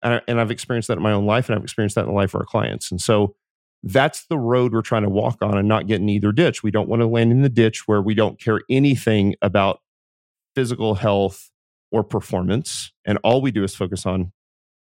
And, 0.02 0.16
I, 0.16 0.22
and 0.28 0.42
I've 0.42 0.52
experienced 0.52 0.90
that 0.90 0.98
in 0.98 1.04
my 1.04 1.14
own 1.14 1.26
life 1.26 1.48
and 1.48 1.56
I've 1.56 1.64
experienced 1.64 1.96
that 1.96 2.02
in 2.02 2.08
the 2.08 2.14
life 2.14 2.34
of 2.34 2.42
our 2.42 2.46
clients. 2.46 2.92
And 2.92 3.00
so 3.00 3.36
that's 3.84 4.26
the 4.26 4.38
road 4.38 4.74
we're 4.74 4.82
trying 4.82 5.04
to 5.04 5.10
walk 5.10 5.42
on 5.42 5.58
and 5.58 5.68
not 5.68 5.88
get 5.88 6.02
in 6.02 6.10
either 6.10 6.32
ditch. 6.32 6.64
We 6.64 6.72
don't 6.72 6.90
want 6.90 7.02
to 7.02 7.08
land 7.08 7.32
in 7.32 7.42
the 7.42 7.50
ditch 7.50 7.88
where 7.88 8.02
we 8.02 8.14
don't 8.14 8.40
care 8.40 8.62
anything 8.70 9.36
about 9.42 9.80
physical 10.56 10.96
health 10.96 11.52
or 11.94 12.04
performance. 12.04 12.92
And 13.06 13.20
all 13.24 13.40
we 13.40 13.52
do 13.52 13.64
is 13.64 13.76
focus 13.76 14.06
on 14.06 14.34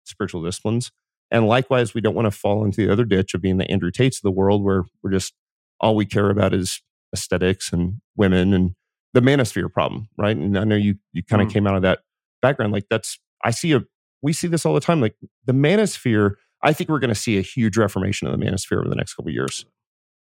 spiritual 0.04 0.42
disciplines. 0.42 0.90
And 1.30 1.46
likewise, 1.46 1.94
we 1.94 2.00
don't 2.00 2.14
want 2.14 2.26
to 2.26 2.30
fall 2.30 2.64
into 2.64 2.84
the 2.84 2.90
other 2.92 3.04
ditch 3.04 3.34
of 3.34 3.42
being 3.42 3.58
the 3.58 3.70
Andrew 3.70 3.90
Tates 3.90 4.18
of 4.18 4.22
the 4.22 4.30
world 4.30 4.64
where 4.64 4.84
we're 5.02 5.12
just 5.12 5.34
all 5.78 5.94
we 5.94 6.06
care 6.06 6.30
about 6.30 6.54
is 6.54 6.80
aesthetics 7.14 7.70
and 7.72 8.00
women 8.16 8.54
and 8.54 8.72
the 9.12 9.20
manosphere 9.20 9.70
problem, 9.70 10.08
right? 10.16 10.36
And 10.36 10.58
I 10.58 10.64
know 10.64 10.74
you 10.74 10.94
you 11.12 11.22
kind 11.22 11.42
of 11.42 11.48
mm. 11.48 11.52
came 11.52 11.66
out 11.66 11.76
of 11.76 11.82
that 11.82 12.00
background. 12.40 12.72
Like 12.72 12.86
that's 12.88 13.18
I 13.44 13.50
see 13.50 13.72
a 13.72 13.82
we 14.22 14.32
see 14.32 14.48
this 14.48 14.64
all 14.64 14.74
the 14.74 14.80
time. 14.80 15.02
Like 15.02 15.14
the 15.44 15.52
manosphere, 15.52 16.36
I 16.62 16.72
think 16.72 16.88
we're 16.88 16.98
going 16.98 17.10
to 17.10 17.14
see 17.14 17.36
a 17.36 17.42
huge 17.42 17.76
reformation 17.76 18.26
of 18.26 18.38
the 18.38 18.44
manosphere 18.44 18.78
over 18.78 18.88
the 18.88 18.96
next 18.96 19.14
couple 19.14 19.30
years 19.30 19.66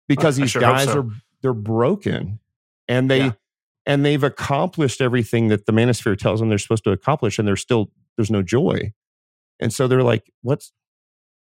because 0.07 0.35
these 0.35 0.51
sure 0.51 0.61
guys 0.61 0.85
so. 0.85 0.99
are 0.99 1.09
they're 1.41 1.53
broken 1.53 2.39
and 2.87 3.09
they 3.09 3.25
yeah 3.25 3.31
and 3.87 4.05
they've 4.05 4.23
accomplished 4.23 4.99
everything 4.99 5.47
that 5.47 5.65
the 5.65 5.71
manosphere 5.71 6.17
tells 6.17 6.41
them 6.41 6.49
they're 6.49 6.57
supposed 6.57 6.83
to 6.83 6.91
accomplish 6.91 7.39
and 7.39 7.47
there's 7.47 7.61
still 7.61 7.89
there's 8.17 8.29
no 8.29 8.43
joy. 8.43 8.93
And 9.59 9.73
so 9.73 9.87
they're 9.87 10.03
like 10.03 10.31
what's 10.43 10.71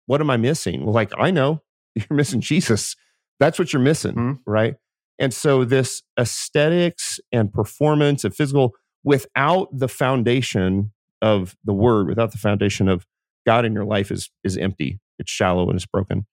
what 0.05 0.21
am 0.21 0.31
i 0.31 0.37
missing? 0.37 0.85
Well 0.85 0.95
like 0.95 1.13
i 1.19 1.33
know. 1.33 1.63
You're 1.97 2.17
missing 2.17 2.41
jesus. 2.41 2.95
That's 3.41 3.59
what 3.59 3.73
you're 3.73 3.83
missing 3.83 4.15
mm-hmm. 4.15 4.51
right? 4.51 4.77
And 5.19 5.33
so 5.33 5.65
this 5.65 6.03
aesthetics 6.19 7.19
and 7.33 7.53
performance 7.53 8.23
and 8.23 8.35
physical 8.35 8.75
without 9.03 9.69
the 9.73 9.89
foundation 9.89 10.93
of 11.23 11.57
the 11.65 11.73
word 11.73 12.07
without 12.09 12.33
the 12.33 12.39
foundation 12.39 12.89
of 12.89 13.07
god 13.47 13.65
in 13.65 13.73
your 13.73 13.87
life 13.87 14.11
is 14.11 14.31
is 14.45 14.57
empty. 14.59 15.01
It's 15.19 15.31
shallow 15.31 15.69
and 15.69 15.77
it's 15.77 15.87
broken. 15.87 16.27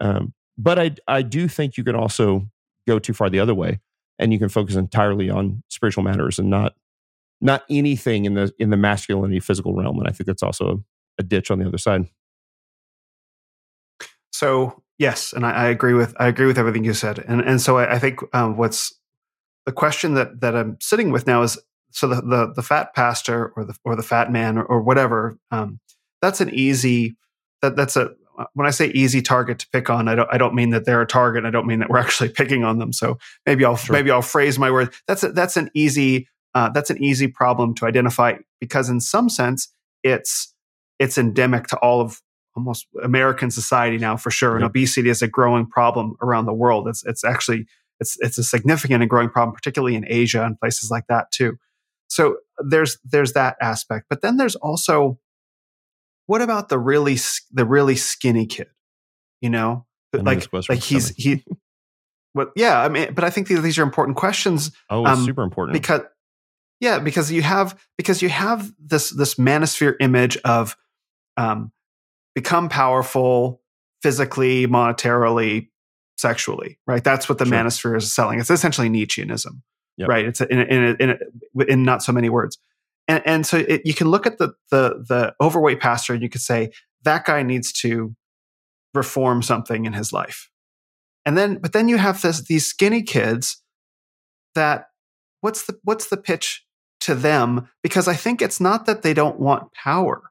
Um, 0.00 0.32
but 0.56 0.78
i 0.78 0.90
i 1.06 1.20
do 1.20 1.46
think 1.46 1.76
you 1.76 1.84
can 1.84 1.94
also 1.94 2.48
go 2.88 2.98
too 2.98 3.12
far 3.12 3.28
the 3.28 3.40
other 3.40 3.54
way 3.54 3.80
and 4.20 4.32
you 4.32 4.38
can 4.38 4.48
focus 4.48 4.76
entirely 4.76 5.28
on 5.28 5.62
spiritual 5.68 6.04
matters 6.04 6.38
and 6.38 6.48
not 6.48 6.74
not 7.40 7.64
anything 7.68 8.24
in 8.24 8.34
the 8.34 8.52
in 8.58 8.70
the 8.70 8.76
masculinity 8.76 9.40
physical 9.40 9.74
realm 9.74 9.98
and 9.98 10.06
i 10.06 10.12
think 10.12 10.26
that's 10.26 10.42
also 10.42 10.84
a, 11.18 11.22
ditch 11.22 11.50
on 11.50 11.58
the 11.58 11.66
other 11.66 11.76
side. 11.76 12.06
So 14.32 14.82
Yes, 15.00 15.32
and 15.32 15.46
I, 15.46 15.52
I, 15.52 15.68
agree 15.68 15.94
with 15.94 16.14
I 16.20 16.28
agree 16.28 16.44
with 16.44 16.58
everything 16.58 16.84
you 16.84 16.92
said, 16.92 17.24
and 17.26 17.40
and 17.40 17.58
so 17.58 17.78
I, 17.78 17.94
I 17.94 17.98
think 17.98 18.20
um, 18.34 18.58
what's 18.58 18.92
the 19.64 19.72
question 19.72 20.12
that 20.12 20.42
that 20.42 20.54
I'm 20.54 20.76
sitting 20.78 21.10
with 21.10 21.26
now 21.26 21.40
is 21.40 21.58
so 21.90 22.06
the 22.06 22.16
the, 22.16 22.52
the 22.54 22.62
fat 22.62 22.94
pastor 22.94 23.50
or 23.56 23.64
the 23.64 23.74
or 23.82 23.96
the 23.96 24.02
fat 24.02 24.30
man 24.30 24.58
or, 24.58 24.64
or 24.64 24.82
whatever 24.82 25.38
um, 25.50 25.80
that's 26.20 26.42
an 26.42 26.50
easy 26.50 27.16
that 27.62 27.76
that's 27.76 27.96
a 27.96 28.10
when 28.54 28.66
I 28.66 28.70
say 28.70 28.88
easy 28.88 29.22
target 29.22 29.58
to 29.60 29.68
pick 29.72 29.90
on, 29.90 30.08
I 30.08 30.14
don't 30.14 30.28
I 30.32 30.38
don't 30.38 30.54
mean 30.54 30.70
that 30.70 30.84
they're 30.84 31.02
a 31.02 31.06
target. 31.06 31.44
I 31.44 31.50
don't 31.50 31.66
mean 31.66 31.80
that 31.80 31.90
we're 31.90 31.98
actually 32.06 32.30
picking 32.30 32.64
on 32.64 32.78
them. 32.78 32.92
So 32.92 33.18
maybe 33.46 33.64
I'll 33.64 33.76
sure. 33.76 33.92
maybe 33.92 34.10
I'll 34.10 34.22
phrase 34.22 34.58
my 34.58 34.70
word. 34.70 34.92
That's 35.06 35.22
a, 35.22 35.32
that's 35.32 35.56
an 35.56 35.70
easy 35.74 36.28
uh, 36.54 36.70
that's 36.70 36.90
an 36.90 37.02
easy 37.02 37.28
problem 37.28 37.74
to 37.76 37.86
identify 37.86 38.34
because 38.60 38.88
in 38.88 39.00
some 39.00 39.28
sense 39.28 39.72
it's 40.02 40.54
it's 40.98 41.18
endemic 41.18 41.66
to 41.68 41.76
all 41.78 42.00
of 42.00 42.20
almost 42.56 42.86
American 43.02 43.50
society 43.50 43.98
now 43.98 44.16
for 44.16 44.30
sure. 44.30 44.56
And 44.56 44.64
obesity 44.64 45.08
is 45.08 45.22
a 45.22 45.28
growing 45.28 45.66
problem 45.66 46.16
around 46.22 46.46
the 46.46 46.54
world. 46.54 46.88
It's 46.88 47.04
it's 47.04 47.24
actually 47.24 47.66
it's 48.00 48.16
it's 48.20 48.38
a 48.38 48.42
significant 48.42 49.02
and 49.02 49.10
growing 49.10 49.30
problem, 49.30 49.54
particularly 49.54 49.94
in 49.94 50.04
Asia 50.08 50.44
and 50.44 50.58
places 50.58 50.90
like 50.90 51.04
that 51.08 51.30
too. 51.30 51.56
So 52.08 52.38
there's 52.58 52.98
there's 53.04 53.34
that 53.34 53.56
aspect, 53.60 54.06
but 54.10 54.20
then 54.20 54.36
there's 54.36 54.56
also 54.56 55.18
what 56.30 56.42
about 56.42 56.68
the 56.68 56.78
really 56.78 57.18
the 57.50 57.64
really 57.64 57.96
skinny 57.96 58.46
kid? 58.46 58.68
You 59.40 59.50
know, 59.50 59.86
like 60.12 60.46
like 60.68 60.78
he's 60.78 61.08
he. 61.16 61.44
What? 62.32 62.52
Yeah, 62.54 62.80
I 62.80 62.88
mean, 62.88 63.12
but 63.12 63.24
I 63.24 63.30
think 63.30 63.48
these, 63.48 63.60
these 63.60 63.76
are 63.76 63.82
important 63.82 64.16
questions. 64.16 64.70
Oh, 64.88 65.04
um, 65.04 65.24
super 65.24 65.42
important 65.42 65.72
because 65.72 66.02
yeah, 66.78 67.00
because 67.00 67.32
you 67.32 67.42
have 67.42 67.76
because 67.98 68.22
you 68.22 68.28
have 68.28 68.72
this 68.78 69.10
this 69.10 69.34
manosphere 69.34 69.96
image 69.98 70.36
of 70.44 70.76
um, 71.36 71.72
become 72.36 72.68
powerful 72.68 73.60
physically, 74.00 74.68
monetarily, 74.68 75.70
sexually, 76.18 76.78
right? 76.86 77.02
That's 77.02 77.28
what 77.28 77.38
the 77.38 77.46
sure. 77.46 77.56
manosphere 77.56 77.96
is 77.96 78.12
selling. 78.12 78.38
It's 78.38 78.48
essentially 78.48 78.88
Nietzscheanism, 78.88 79.62
yep. 79.96 80.08
right? 80.08 80.26
It's 80.26 80.40
in, 80.40 80.60
in, 80.60 80.96
in, 81.00 81.18
in, 81.68 81.82
not 81.82 82.04
so 82.04 82.12
many 82.12 82.28
words. 82.28 82.58
And, 83.10 83.26
and 83.26 83.46
so 83.46 83.58
it, 83.58 83.82
you 83.84 83.92
can 83.92 84.08
look 84.08 84.24
at 84.24 84.38
the, 84.38 84.52
the, 84.70 85.04
the 85.08 85.34
overweight 85.40 85.80
pastor 85.80 86.14
and 86.14 86.22
you 86.22 86.28
could 86.28 86.40
say, 86.40 86.70
that 87.02 87.24
guy 87.24 87.42
needs 87.42 87.72
to 87.72 88.14
reform 88.94 89.42
something 89.42 89.84
in 89.84 89.94
his 89.94 90.12
life. 90.12 90.48
And 91.26 91.36
then, 91.36 91.56
but 91.56 91.72
then 91.72 91.88
you 91.88 91.98
have 91.98 92.22
this, 92.22 92.42
these 92.42 92.68
skinny 92.68 93.02
kids 93.02 93.60
that 94.54 94.86
what's 95.40 95.66
the, 95.66 95.76
what's 95.82 96.08
the 96.08 96.16
pitch 96.16 96.64
to 97.00 97.16
them? 97.16 97.68
Because 97.82 98.06
I 98.06 98.14
think 98.14 98.40
it's 98.40 98.60
not 98.60 98.86
that 98.86 99.02
they 99.02 99.12
don't 99.12 99.40
want 99.40 99.72
power. 99.72 100.30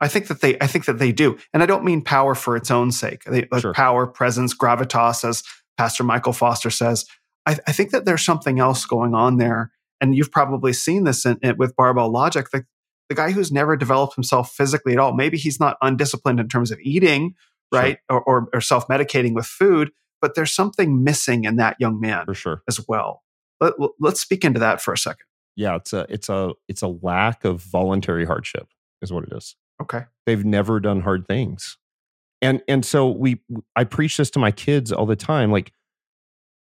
I 0.00 0.06
think 0.06 0.28
that 0.28 0.40
they, 0.40 0.56
I 0.60 0.68
think 0.68 0.84
that 0.84 0.98
they 0.98 1.10
do, 1.10 1.36
and 1.52 1.64
I 1.64 1.66
don't 1.66 1.84
mean 1.84 2.00
power 2.00 2.36
for 2.36 2.56
its 2.56 2.70
own 2.70 2.92
sake. 2.92 3.24
They, 3.24 3.48
like 3.50 3.62
sure. 3.62 3.74
Power, 3.74 4.06
presence, 4.06 4.56
gravitas, 4.56 5.28
as 5.28 5.42
Pastor 5.76 6.04
Michael 6.04 6.32
Foster 6.32 6.70
says. 6.70 7.06
I, 7.44 7.58
I, 7.66 7.72
think 7.72 7.90
that 7.90 8.06
there's 8.06 8.24
something 8.24 8.60
else 8.60 8.86
going 8.86 9.14
on 9.14 9.36
there, 9.36 9.72
and 10.00 10.14
you've 10.14 10.32
probably 10.32 10.72
seen 10.72 11.04
this 11.04 11.24
in, 11.24 11.38
in, 11.42 11.56
with 11.56 11.76
barbell 11.76 12.10
logic. 12.10 12.50
The, 12.50 12.64
the 13.08 13.14
guy 13.14 13.32
who's 13.32 13.50
never 13.50 13.76
developed 13.76 14.14
himself 14.14 14.52
physically 14.52 14.92
at 14.92 14.98
all. 14.98 15.14
Maybe 15.14 15.36
he's 15.36 15.58
not 15.60 15.76
undisciplined 15.82 16.40
in 16.40 16.48
terms 16.48 16.70
of 16.70 16.78
eating, 16.80 17.34
right, 17.72 17.98
sure. 18.10 18.20
or, 18.20 18.22
or, 18.22 18.48
or 18.54 18.60
self 18.60 18.88
medicating 18.88 19.34
with 19.34 19.46
food, 19.46 19.90
but 20.20 20.34
there's 20.34 20.52
something 20.52 21.02
missing 21.02 21.44
in 21.44 21.56
that 21.56 21.76
young 21.78 22.00
man, 22.00 22.24
for 22.24 22.34
sure, 22.34 22.62
as 22.68 22.86
well. 22.86 23.22
Let, 23.60 23.74
let's 23.98 24.20
speak 24.20 24.44
into 24.44 24.60
that 24.60 24.80
for 24.80 24.92
a 24.92 24.98
second. 24.98 25.24
Yeah, 25.56 25.76
it's 25.76 25.92
a 25.92 26.06
it's 26.08 26.28
a 26.28 26.52
it's 26.68 26.82
a 26.82 26.88
lack 26.88 27.44
of 27.44 27.62
voluntary 27.62 28.24
hardship, 28.24 28.68
is 29.02 29.12
what 29.12 29.24
it 29.24 29.32
is. 29.32 29.56
Okay. 29.82 30.04
They've 30.26 30.44
never 30.44 30.80
done 30.80 31.00
hard 31.00 31.26
things. 31.26 31.78
And 32.40 32.62
and 32.68 32.84
so 32.84 33.08
we 33.08 33.40
I 33.76 33.84
preach 33.84 34.16
this 34.16 34.30
to 34.30 34.38
my 34.38 34.52
kids 34.52 34.92
all 34.92 35.06
the 35.06 35.16
time 35.16 35.50
like 35.50 35.72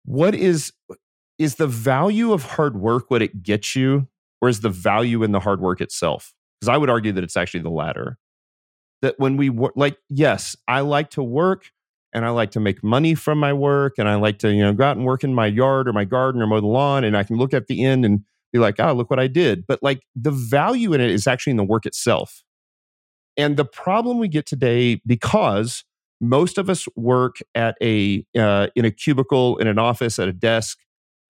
what 0.05 0.35
is 0.35 0.73
is 1.39 1.57
the 1.57 1.67
value 1.67 2.33
of 2.33 2.45
hard 2.45 2.77
work 2.77 3.11
what 3.11 3.23
it 3.23 3.43
gets 3.43 3.77
you 3.77 4.09
or 4.41 4.49
is 4.49 4.61
the 4.61 4.69
value 4.69 5.23
in 5.23 5.33
the 5.33 5.41
hard 5.41 5.61
work 5.61 5.81
itself? 5.81 6.35
Because 6.61 6.69
I 6.69 6.77
would 6.77 6.91
argue 6.91 7.13
that 7.13 7.25
it's 7.25 7.37
actually 7.37 7.61
the 7.61 7.71
latter. 7.71 8.19
That 9.03 9.15
when 9.19 9.37
we 9.37 9.49
work 9.49 9.75
like 9.77 9.97
yes, 10.09 10.57
I 10.67 10.81
like 10.81 11.11
to 11.11 11.23
work 11.23 11.71
and 12.13 12.25
I 12.25 12.31
like 12.31 12.51
to 12.53 12.61
make 12.61 12.83
money 12.83 13.15
from 13.15 13.39
my 13.39 13.53
work 13.53 13.95
and 13.99 14.09
I 14.09 14.17
like 14.17 14.39
to, 14.41 14.53
you 14.53 14.63
know, 14.63 14.73
go 14.73 14.85
out 14.85 14.97
and 14.97 15.07
work 15.07 15.23
in 15.23 15.35
my 15.35 15.47
yard 15.47 15.89
or 15.89 15.93
my 15.93 16.05
garden 16.05 16.43
or 16.43 16.47
mow 16.47 16.61
the 16.61 16.67
lawn 16.67 17.05
and 17.05 17.17
I 17.17 17.23
can 17.23 17.37
look 17.37 17.55
at 17.55 17.69
the 17.69 17.85
end 17.85 18.05
and 18.05 18.25
be 18.53 18.59
like, 18.59 18.81
"Oh, 18.81 18.93
look 18.93 19.11
what 19.11 19.21
I 19.21 19.29
did." 19.29 19.67
But 19.69 19.83
like 19.83 20.03
the 20.17 20.33
value 20.33 20.95
in 20.95 21.01
it 21.01 21.11
is 21.11 21.29
actually 21.29 21.53
in 21.53 21.59
the 21.59 21.65
work 21.65 21.87
itself. 21.87 22.43
And 23.37 23.57
the 23.57 23.65
problem 23.65 24.19
we 24.19 24.27
get 24.27 24.47
today, 24.47 25.01
because 25.07 25.85
most 26.21 26.59
of 26.59 26.69
us 26.69 26.89
work 26.97 27.37
at 27.55 27.77
a 27.81 28.25
uh, 28.37 28.67
in 28.75 28.85
a 28.85 28.91
cubicle 28.91 29.57
in 29.59 29.69
an 29.69 29.79
office 29.79 30.19
at 30.19 30.27
a 30.27 30.33
desk, 30.33 30.79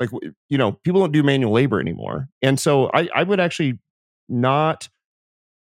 like 0.00 0.10
you 0.48 0.58
know, 0.58 0.72
people 0.72 1.00
don't 1.00 1.12
do 1.12 1.22
manual 1.22 1.52
labor 1.52 1.80
anymore. 1.80 2.28
And 2.42 2.58
so 2.58 2.90
I, 2.94 3.08
I 3.14 3.22
would 3.22 3.40
actually 3.40 3.78
not 4.28 4.88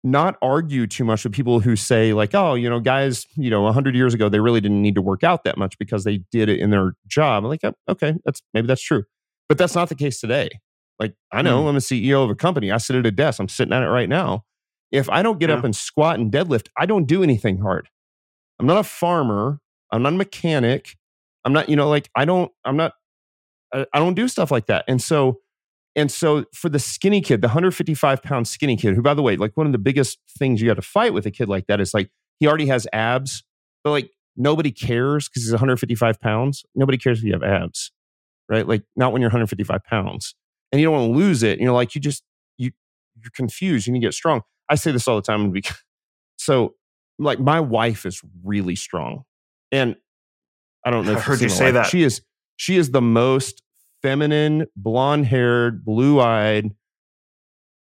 not 0.03 0.37
argue 0.41 0.87
too 0.87 1.03
much 1.03 1.25
with 1.25 1.33
people 1.33 1.59
who 1.59 1.75
say 1.75 2.13
like 2.13 2.33
oh 2.33 2.53
you 2.53 2.69
know 2.69 2.79
guys 2.79 3.27
you 3.35 3.49
know 3.49 3.63
100 3.63 3.93
years 3.95 4.13
ago 4.13 4.29
they 4.29 4.39
really 4.39 4.61
didn't 4.61 4.81
need 4.81 4.95
to 4.95 5.01
work 5.01 5.25
out 5.25 5.43
that 5.43 5.57
much 5.57 5.77
because 5.77 6.05
they 6.05 6.21
did 6.31 6.47
it 6.47 6.57
in 6.57 6.69
their 6.69 6.93
job 7.05 7.43
I'm 7.43 7.49
like 7.49 7.59
oh, 7.65 7.73
okay 7.89 8.15
that's 8.23 8.41
maybe 8.53 8.65
that's 8.65 8.81
true 8.81 9.03
but 9.49 9.57
that's 9.57 9.75
not 9.75 9.89
the 9.89 9.95
case 9.95 10.21
today 10.21 10.61
like 10.99 11.15
i 11.33 11.41
know 11.41 11.65
mm. 11.65 11.67
i'm 11.67 11.75
a 11.75 11.79
ceo 11.79 12.23
of 12.23 12.29
a 12.29 12.35
company 12.35 12.71
i 12.71 12.77
sit 12.77 12.95
at 12.95 13.05
a 13.05 13.11
desk 13.11 13.41
i'm 13.41 13.49
sitting 13.49 13.73
at 13.73 13.83
it 13.83 13.87
right 13.87 14.07
now 14.07 14.45
if 14.91 15.09
I 15.09 15.21
don't 15.21 15.39
get 15.39 15.49
yeah. 15.49 15.57
up 15.57 15.63
and 15.63 15.75
squat 15.75 16.19
and 16.19 16.31
deadlift, 16.31 16.67
I 16.77 16.85
don't 16.85 17.05
do 17.05 17.23
anything 17.23 17.59
hard. 17.59 17.89
I'm 18.59 18.65
not 18.65 18.77
a 18.77 18.83
farmer. 18.83 19.59
I'm 19.91 20.01
not 20.01 20.13
a 20.13 20.17
mechanic. 20.17 20.97
I'm 21.45 21.53
not, 21.53 21.69
you 21.69 21.75
know, 21.75 21.89
like 21.89 22.09
I 22.15 22.25
don't, 22.25 22.51
I'm 22.65 22.75
not, 22.75 22.93
I, 23.73 23.85
I 23.93 23.99
don't 23.99 24.13
do 24.13 24.27
stuff 24.27 24.51
like 24.51 24.67
that. 24.67 24.85
And 24.87 25.01
so, 25.01 25.39
and 25.95 26.11
so 26.11 26.45
for 26.53 26.69
the 26.69 26.79
skinny 26.79 27.21
kid, 27.21 27.41
the 27.41 27.47
155 27.47 28.23
pound 28.23 28.47
skinny 28.47 28.75
kid, 28.75 28.95
who, 28.95 29.01
by 29.01 29.13
the 29.13 29.21
way, 29.21 29.35
like 29.35 29.55
one 29.55 29.65
of 29.65 29.71
the 29.71 29.79
biggest 29.79 30.19
things 30.37 30.61
you 30.61 30.67
got 30.67 30.75
to 30.75 30.81
fight 30.81 31.13
with 31.13 31.25
a 31.25 31.31
kid 31.31 31.49
like 31.49 31.67
that 31.67 31.79
is 31.79 31.93
like 31.93 32.09
he 32.39 32.47
already 32.47 32.67
has 32.67 32.87
abs, 32.93 33.43
but 33.83 33.91
like 33.91 34.11
nobody 34.37 34.71
cares 34.71 35.27
because 35.27 35.43
he's 35.43 35.51
155 35.51 36.19
pounds. 36.19 36.63
Nobody 36.75 36.97
cares 36.97 37.19
if 37.19 37.25
you 37.25 37.33
have 37.33 37.43
abs, 37.43 37.91
right? 38.47 38.67
Like 38.67 38.83
not 38.95 39.11
when 39.11 39.21
you're 39.21 39.29
155 39.29 39.83
pounds 39.83 40.35
and 40.71 40.79
you 40.79 40.87
don't 40.87 40.95
want 40.95 41.13
to 41.13 41.17
lose 41.17 41.43
it. 41.43 41.59
You 41.59 41.65
know, 41.65 41.73
like 41.73 41.95
you 41.95 42.01
just, 42.01 42.23
you, 42.57 42.71
you're 43.21 43.31
confused. 43.33 43.87
You 43.87 43.93
need 43.93 43.99
to 44.01 44.07
get 44.07 44.13
strong. 44.13 44.41
I 44.69 44.75
say 44.75 44.91
this 44.91 45.07
all 45.07 45.15
the 45.15 45.21
time. 45.21 45.51
Because, 45.51 45.77
so, 46.37 46.75
like, 47.17 47.39
my 47.39 47.59
wife 47.59 48.05
is 48.05 48.21
really 48.43 48.75
strong, 48.75 49.23
and 49.71 49.95
I 50.85 50.91
don't 50.91 51.05
know. 51.05 51.15
I 51.15 51.19
heard 51.19 51.41
you 51.41 51.49
say 51.49 51.65
wife. 51.65 51.73
that 51.73 51.85
she 51.87 52.03
is. 52.03 52.21
She 52.59 52.75
is 52.75 52.91
the 52.91 53.01
most 53.01 53.63
feminine, 54.01 54.67
blonde 54.75 55.25
haired, 55.27 55.85
blue 55.85 56.19
eyed. 56.19 56.75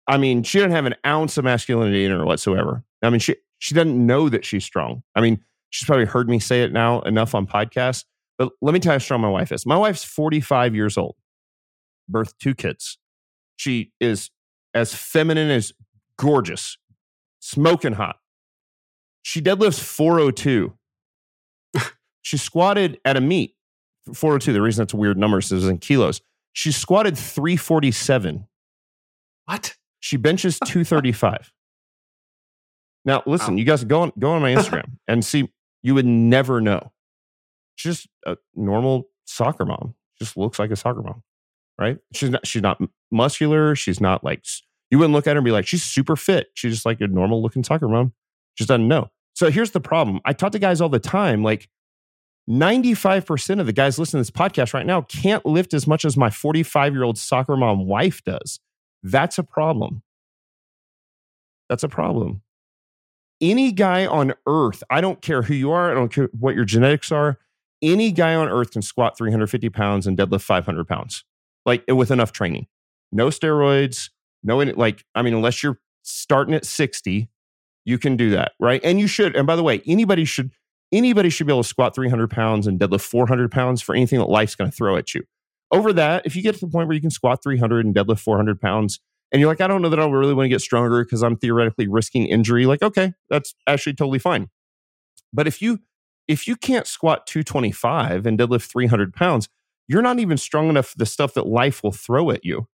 I 0.07 0.19
mean, 0.19 0.43
she 0.43 0.59
doesn't 0.59 0.73
have 0.73 0.85
an 0.85 0.97
ounce 1.07 1.39
of 1.39 1.45
masculinity 1.47 2.05
in 2.05 2.11
her 2.11 2.27
whatsoever. 2.27 2.85
I 3.03 3.09
mean, 3.09 3.21
she 3.21 3.37
she 3.59 3.75
doesn't 3.75 4.07
know 4.07 4.29
that 4.29 4.45
she's 4.45 4.63
strong. 4.63 5.03
I 5.15 5.23
mean, 5.23 5.43
she's 5.71 5.87
probably 5.87 6.05
heard 6.05 6.29
me 6.29 6.41
say 6.41 6.63
it 6.63 6.73
now 6.75 7.01
enough 7.01 7.35
on 7.35 7.47
podcasts. 7.47 8.05
But 8.37 8.53
let 8.61 8.75
me 8.75 8.81
tell 8.81 8.93
you 8.93 8.97
how 8.97 8.99
strong 8.99 9.23
my 9.23 9.31
wife 9.31 9.51
is. 9.51 9.65
My 9.65 9.79
wife's 9.79 10.05
45 10.05 10.75
years 10.75 10.99
old, 10.99 11.17
birthed 12.13 12.37
two 12.39 12.55
kids. 12.55 12.99
She 13.57 13.93
is 13.99 14.31
as 14.75 14.95
feminine 14.95 15.51
as 15.51 15.73
gorgeous, 16.19 16.77
smoking 17.39 17.95
hot. 17.95 18.17
She 19.23 19.41
deadlifts 19.41 19.81
402. 19.81 20.75
she 22.21 22.37
squatted 22.37 23.01
at 23.07 23.17
a 23.17 23.23
meet, 23.23 23.55
402. 24.15 24.53
The 24.53 24.63
reason 24.63 24.83
that's 24.83 24.95
a 24.95 24.97
weird 24.97 25.19
number 25.19 25.39
is 25.39 25.51
in 25.51 25.79
kilos. 25.79 26.21
She 26.53 26.73
squatted 26.73 27.17
347. 27.17 28.47
What? 29.47 29.77
She 30.01 30.17
benches 30.17 30.59
235. 30.65 31.53
now, 33.05 33.23
listen, 33.27 33.55
wow. 33.55 33.59
you 33.59 33.65
guys 33.65 33.85
go 33.85 34.03
on 34.03 34.13
go 34.19 34.33
on 34.33 34.43
my 34.43 34.55
Instagram 34.55 34.99
and 35.09 35.25
see. 35.25 35.51
You 35.83 35.95
would 35.95 36.07
never 36.07 36.61
know. 36.61 36.93
She's 37.77 37.97
just 37.97 38.09
a 38.27 38.37
normal 38.55 39.09
soccer 39.25 39.65
mom. 39.65 39.95
Just 40.19 40.37
looks 40.37 40.59
like 40.59 40.71
a 40.71 40.77
soccer 40.77 41.01
mom, 41.01 41.23
right? 41.79 41.99
She's 42.13 42.29
not. 42.29 42.47
She's 42.47 42.61
not 42.61 42.81
muscular. 43.11 43.75
She's 43.75 44.01
not 44.01 44.23
like 44.23 44.45
you 44.91 44.99
wouldn't 44.99 45.15
look 45.15 45.27
at 45.27 45.33
her 45.33 45.39
and 45.39 45.45
be 45.45 45.53
like, 45.53 45.67
she's 45.67 45.83
super 45.83 46.17
fit. 46.17 46.49
She's 46.55 46.75
just 46.75 46.85
like 46.85 47.01
a 47.01 47.07
normal 47.07 47.43
looking 47.43 47.65
soccer 47.65 47.89
mom. 47.89 48.13
She 48.55 48.63
just 48.65 48.69
doesn't 48.69 48.89
know. 48.89 49.11
So 49.35 49.51
here's 49.51 49.71
the 49.71 49.81
problem. 49.81 50.21
I 50.25 50.33
talk 50.33 50.53
to 50.53 50.59
guys 50.59 50.81
all 50.81 50.89
the 50.89 50.99
time, 50.99 51.43
like 51.43 51.69
95% 52.49 53.61
of 53.61 53.67
the 53.67 53.73
guys 53.73 53.99
listening 53.99 54.25
to 54.25 54.31
this 54.31 54.37
podcast 54.37 54.75
right 54.75 54.87
now 54.87 55.03
can't 55.03 55.45
lift 55.47 55.75
as 55.75 55.87
much 55.87 56.05
as 56.05 56.17
my 56.17 56.31
45 56.31 56.95
year 56.95 57.03
old 57.03 57.19
soccer 57.19 57.57
mom 57.57 57.87
wife 57.87 58.23
does. 58.25 58.61
That's 59.03 59.39
a 59.39 59.43
problem. 59.45 60.03
That's 61.69 61.85
a 61.85 61.89
problem. 61.89 62.43
Any 63.41 63.73
guy 63.73 64.07
on 64.07 64.35
earth, 64.47 64.83
I 64.91 65.01
don't 65.01 65.23
care 65.23 65.43
who 65.43 65.55
you 65.55 65.71
are, 65.71 65.91
I 65.91 65.95
don't 65.95 66.13
care 66.13 66.29
what 66.39 66.55
your 66.55 66.65
genetics 66.65 67.11
are, 67.11 67.39
any 67.83 68.13
guy 68.13 68.35
on 68.35 68.49
earth 68.49 68.73
can 68.73 68.83
squat 68.83 69.17
350 69.17 69.71
pounds 69.71 70.07
and 70.07 70.19
deadlift 70.19 70.43
500 70.43 70.87
pounds, 70.87 71.25
like 71.65 71.85
with 71.89 72.11
enough 72.11 72.33
training. 72.33 72.67
No 73.13 73.29
steroids, 73.29 74.11
no, 74.43 74.59
like, 74.59 75.05
I 75.15 75.23
mean, 75.23 75.35
unless 75.35 75.63
you're 75.63 75.79
starting 76.03 76.55
at 76.55 76.67
60, 76.67 77.29
you 77.85 77.99
can 77.99 78.17
do 78.17 78.31
that, 78.31 78.53
right? 78.61 78.81
And 78.85 79.01
you 79.01 79.07
should. 79.07 79.35
And 79.37 79.47
by 79.47 79.57
the 79.57 79.63
way, 79.63 79.83
anybody 79.87 80.25
should, 80.25 80.51
anybody 80.93 81.31
should 81.31 81.47
be 81.47 81.53
able 81.53 81.63
to 81.63 81.69
squat 81.69 81.95
300 81.95 82.31
pounds 82.31 82.67
and 82.67 82.79
deadlift 82.79 83.03
400 83.03 83.51
pounds 83.51 83.83
for 83.83 83.95
anything 83.95 84.19
that 84.19 84.29
life's 84.29 84.55
going 84.55 84.71
to 84.71 84.77
throw 84.77 84.97
at 84.97 85.15
you. 85.15 85.23
Over 85.73 85.93
that, 85.93 86.27
if 86.27 86.35
you 86.35 86.43
get 86.43 86.55
to 86.57 86.61
the 86.61 86.71
point 86.71 86.89
where 86.89 86.95
you 86.95 87.01
can 87.01 87.11
squat 87.11 87.43
300 87.43 87.87
and 87.87 87.95
deadlift 87.95 88.21
400 88.21 88.61
pounds, 88.61 89.01
and 89.33 89.41
you're 89.41 89.49
like, 89.49 89.61
I 89.61 89.69
don't 89.69 89.83
know 89.83 89.89
that 89.89 90.01
I 90.01 90.07
really 90.07 90.35
want 90.35 90.47
to 90.47 90.49
get 90.49 90.61
stronger 90.61 91.05
because 91.05 91.23
I'm 91.23 91.37
theoretically 91.37 91.87
risking 91.87 92.27
injury, 92.27 92.67
like, 92.67 92.83
okay, 92.83 93.13
that's 93.29 93.55
actually 93.67 93.95
totally 93.95 94.19
fine. 94.19 94.49
But 95.33 95.47
if 95.47 95.63
you 95.63 95.79
if 96.27 96.47
you 96.47 96.55
can't 96.55 96.87
squat 96.87 97.27
225 97.27 98.25
and 98.25 98.39
deadlift 98.39 98.71
300 98.71 99.13
pounds, 99.13 99.49
you're 99.89 100.03
not 100.03 100.21
even 100.21 100.37
strong 100.37 100.69
enough 100.69 100.89
for 100.89 100.99
the 100.99 101.07
stuff 101.07 101.35
that 101.35 101.47
life 101.47 101.83
will 101.83 101.91
throw 101.91 102.31
at 102.31 102.45
you. 102.45 102.69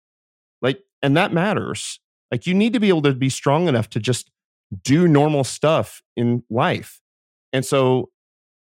Like, 0.60 0.80
and 1.02 1.16
that 1.16 1.32
matters. 1.32 2.00
Like, 2.32 2.48
you 2.48 2.54
need 2.54 2.72
to 2.72 2.80
be 2.80 2.88
able 2.88 3.02
to 3.02 3.14
be 3.14 3.28
strong 3.28 3.68
enough 3.68 3.88
to 3.90 4.00
just 4.00 4.32
do 4.82 5.06
normal 5.06 5.44
stuff 5.44 6.02
in 6.16 6.42
life. 6.50 7.00
And 7.55 7.64
so, 7.64 8.10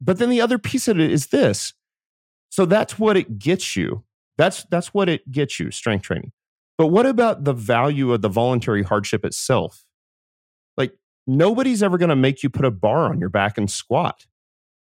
but 0.01 0.19
then 0.19 0.31
the 0.31 0.41
other 0.41 0.59
piece 0.59 0.87
of 0.89 0.99
it 1.01 1.11
is 1.11 1.27
this. 1.27 1.75
So 2.49 2.65
that's 2.65 2.99
what 2.99 3.17
it 3.17 3.39
gets 3.39 3.77
you. 3.77 4.05
That's 4.39 4.65
that's 4.71 4.95
what 4.95 5.09
it 5.09 5.31
gets 5.31 5.59
you, 5.59 5.71
strength 5.71 6.03
training. 6.03 6.33
But 6.79 6.87
what 6.89 7.05
about 7.05 7.45
the 7.45 7.53
value 7.53 8.13
of 8.13 8.23
the 8.23 8.29
voluntary 8.29 8.85
hardship 8.85 9.25
itself? 9.25 9.85
Like 10.77 10.93
nobody's 11.27 11.83
ever 11.83 11.99
going 11.99 12.11
to 12.11 12.17
make 12.17 12.43
you 12.43 12.49
put 12.49 12.65
a 12.65 12.71
bar 12.71 13.09
on 13.11 13.19
your 13.19 13.29
back 13.29 13.59
and 13.59 13.69
squat. 13.69 14.27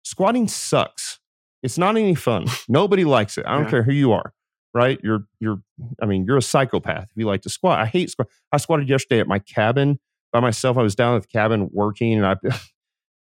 Squatting 0.05 0.47
sucks. 0.47 1.19
It's 1.63 1.77
not 1.77 1.97
any 1.97 2.15
fun. 2.15 2.47
Nobody 2.69 3.05
likes 3.05 3.37
it. 3.37 3.47
I 3.47 3.55
don't 3.55 3.65
yeah. 3.65 3.71
care 3.71 3.83
who 3.83 3.93
you 3.93 4.13
are, 4.13 4.33
right? 4.75 5.01
You're 5.03 5.25
you're 5.41 5.61
I 6.01 6.07
mean, 6.07 6.25
you're 6.25 6.37
a 6.37 6.43
psychopath 6.43 7.09
if 7.11 7.17
you 7.17 7.27
like 7.27 7.43
to 7.43 7.51
squat. 7.51 7.81
I 7.81 7.87
hate 7.87 8.11
squat. 8.11 8.29
I 8.53 8.59
squatted 8.59 8.89
yesterday 8.89 9.21
at 9.21 9.27
my 9.27 9.41
cabin 9.41 9.99
by 10.33 10.39
myself. 10.39 10.79
I 10.79 10.83
was 10.83 10.95
down 10.95 11.17
at 11.17 11.23
the 11.23 11.29
cabin 11.29 11.69
working 11.73 12.15
and 12.15 12.27
I 12.27 12.37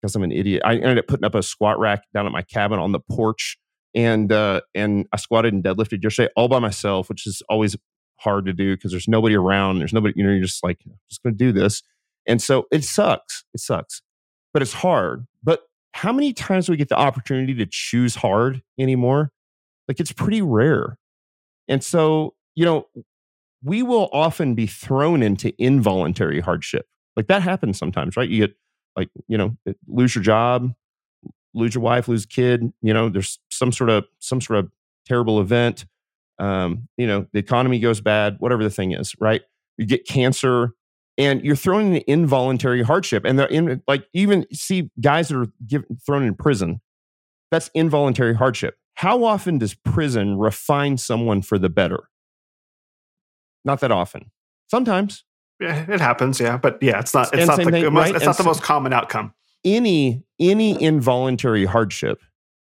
because 0.04 0.14
I'm 0.14 0.22
an 0.22 0.32
idiot. 0.32 0.60
I 0.66 0.74
ended 0.74 0.98
up 0.98 1.06
putting 1.06 1.24
up 1.24 1.34
a 1.34 1.42
squat 1.42 1.78
rack 1.78 2.02
down 2.12 2.26
at 2.26 2.32
my 2.32 2.42
cabin 2.42 2.78
on 2.78 2.92
the 2.92 3.00
porch 3.00 3.56
and 3.94 4.30
uh, 4.30 4.60
and 4.74 5.06
I 5.12 5.16
squatted 5.16 5.54
and 5.54 5.64
deadlifted 5.64 6.02
yesterday 6.02 6.30
all 6.36 6.46
by 6.46 6.58
myself, 6.58 7.08
which 7.08 7.26
is 7.26 7.42
always 7.48 7.74
hard 8.16 8.44
to 8.44 8.52
do 8.52 8.76
because 8.76 8.90
there's 8.90 9.08
nobody 9.08 9.34
around. 9.34 9.78
There's 9.78 9.94
nobody, 9.94 10.12
you 10.14 10.24
know, 10.24 10.30
you're 10.30 10.42
just 10.42 10.62
like, 10.62 10.78
I'm 10.84 10.92
just 11.08 11.22
going 11.22 11.34
to 11.34 11.38
do 11.38 11.52
this. 11.52 11.82
And 12.26 12.42
so 12.42 12.66
it 12.70 12.84
sucks. 12.84 13.44
It 13.54 13.60
sucks, 13.60 14.02
but 14.52 14.60
it's 14.60 14.74
hard. 14.74 15.26
But 15.42 15.62
how 15.92 16.12
many 16.12 16.34
times 16.34 16.66
do 16.66 16.72
we 16.72 16.76
get 16.76 16.90
the 16.90 16.98
opportunity 16.98 17.54
to 17.54 17.66
choose 17.66 18.16
hard 18.16 18.60
anymore? 18.78 19.32
Like 19.88 20.00
it's 20.00 20.12
pretty 20.12 20.42
rare. 20.42 20.98
And 21.66 21.82
so, 21.82 22.34
you 22.54 22.66
know, 22.66 22.88
we 23.62 23.82
will 23.82 24.10
often 24.12 24.54
be 24.54 24.66
thrown 24.66 25.22
into 25.22 25.54
involuntary 25.58 26.40
hardship. 26.40 26.84
Like 27.16 27.28
that 27.28 27.40
happens 27.40 27.78
sometimes, 27.78 28.18
right? 28.18 28.28
You 28.28 28.46
get 28.46 28.56
like, 28.96 29.10
you 29.28 29.38
know, 29.38 29.56
lose 29.86 30.14
your 30.14 30.22
job, 30.24 30.72
lose 31.54 31.74
your 31.74 31.82
wife, 31.82 32.08
lose 32.08 32.24
a 32.24 32.28
kid, 32.28 32.72
you 32.82 32.92
know, 32.94 33.08
there's 33.08 33.38
some 33.50 33.72
sort 33.72 33.90
of 33.90 34.04
some 34.18 34.40
sort 34.40 34.58
of 34.58 34.70
terrible 35.06 35.40
event. 35.40 35.86
Um, 36.38 36.88
you 36.96 37.06
know, 37.06 37.26
the 37.32 37.38
economy 37.38 37.78
goes 37.78 38.00
bad, 38.00 38.36
whatever 38.40 38.64
the 38.64 38.70
thing 38.70 38.92
is, 38.92 39.14
right? 39.20 39.42
You 39.78 39.86
get 39.86 40.06
cancer 40.06 40.72
and 41.16 41.44
you're 41.44 41.56
thrown 41.56 41.94
in 41.94 42.02
involuntary 42.06 42.82
hardship. 42.82 43.24
And 43.24 43.38
they're 43.38 43.46
in 43.46 43.82
like 43.86 44.06
even 44.12 44.46
see 44.52 44.90
guys 45.00 45.28
that 45.28 45.38
are 45.38 45.46
given, 45.66 45.98
thrown 46.04 46.24
in 46.24 46.34
prison, 46.34 46.80
that's 47.50 47.70
involuntary 47.74 48.34
hardship. 48.34 48.76
How 48.94 49.24
often 49.24 49.58
does 49.58 49.74
prison 49.74 50.38
refine 50.38 50.98
someone 50.98 51.42
for 51.42 51.58
the 51.58 51.68
better? 51.68 52.08
Not 53.64 53.80
that 53.80 53.90
often. 53.90 54.30
Sometimes. 54.68 55.24
Yeah, 55.60 55.86
it 55.88 56.00
happens, 56.00 56.40
yeah. 56.40 56.56
But 56.56 56.78
yeah, 56.82 57.00
it's 57.00 57.14
not 57.14 57.32
it's 57.32 57.46
not 57.46 57.58
the, 57.58 57.70
thing, 57.70 57.92
most, 57.92 57.94
right? 57.94 58.14
it's 58.16 58.24
not 58.24 58.36
the 58.36 58.44
most 58.44 58.62
common 58.62 58.92
outcome. 58.92 59.32
Any 59.64 60.24
any 60.38 60.80
involuntary 60.82 61.64
hardship 61.64 62.20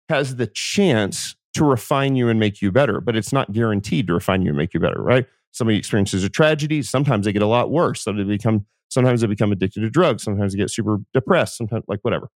has 0.09 0.37
the 0.37 0.47
chance 0.47 1.35
to 1.55 1.65
refine 1.65 2.17
you 2.17 2.29
and 2.29 2.39
make 2.39 2.61
you 2.61 2.71
better, 2.71 3.01
but 3.01 3.17
it's 3.17 3.33
not 3.33 3.53
guaranteed 3.53 4.07
to 4.07 4.15
refine 4.15 4.43
you 4.43 4.49
and 4.51 4.59
make 4.59 4.75
you 4.75 4.81
better, 4.81 5.03
right? 5.03 5.27
Somebody 5.53 5.79
experiences 5.79 6.23
a 6.23 6.29
tragedy, 6.29 6.83
sometimes 6.83 7.25
they 7.25 7.33
get 7.33 7.43
a 7.43 7.47
lot 7.47 7.71
worse. 7.71 8.03
So 8.03 8.13
they 8.13 8.25
become 8.25 8.67
sometimes 8.89 9.23
they 9.23 9.27
become 9.27 9.53
addicted 9.53 9.81
to 9.81 9.91
drugs, 9.91 10.23
sometimes 10.23 10.53
they 10.53 10.59
get 10.59 10.71
super 10.71 10.99
depressed, 11.15 11.57
sometimes 11.57 11.85
like 11.89 12.01
whatever. 12.03 12.29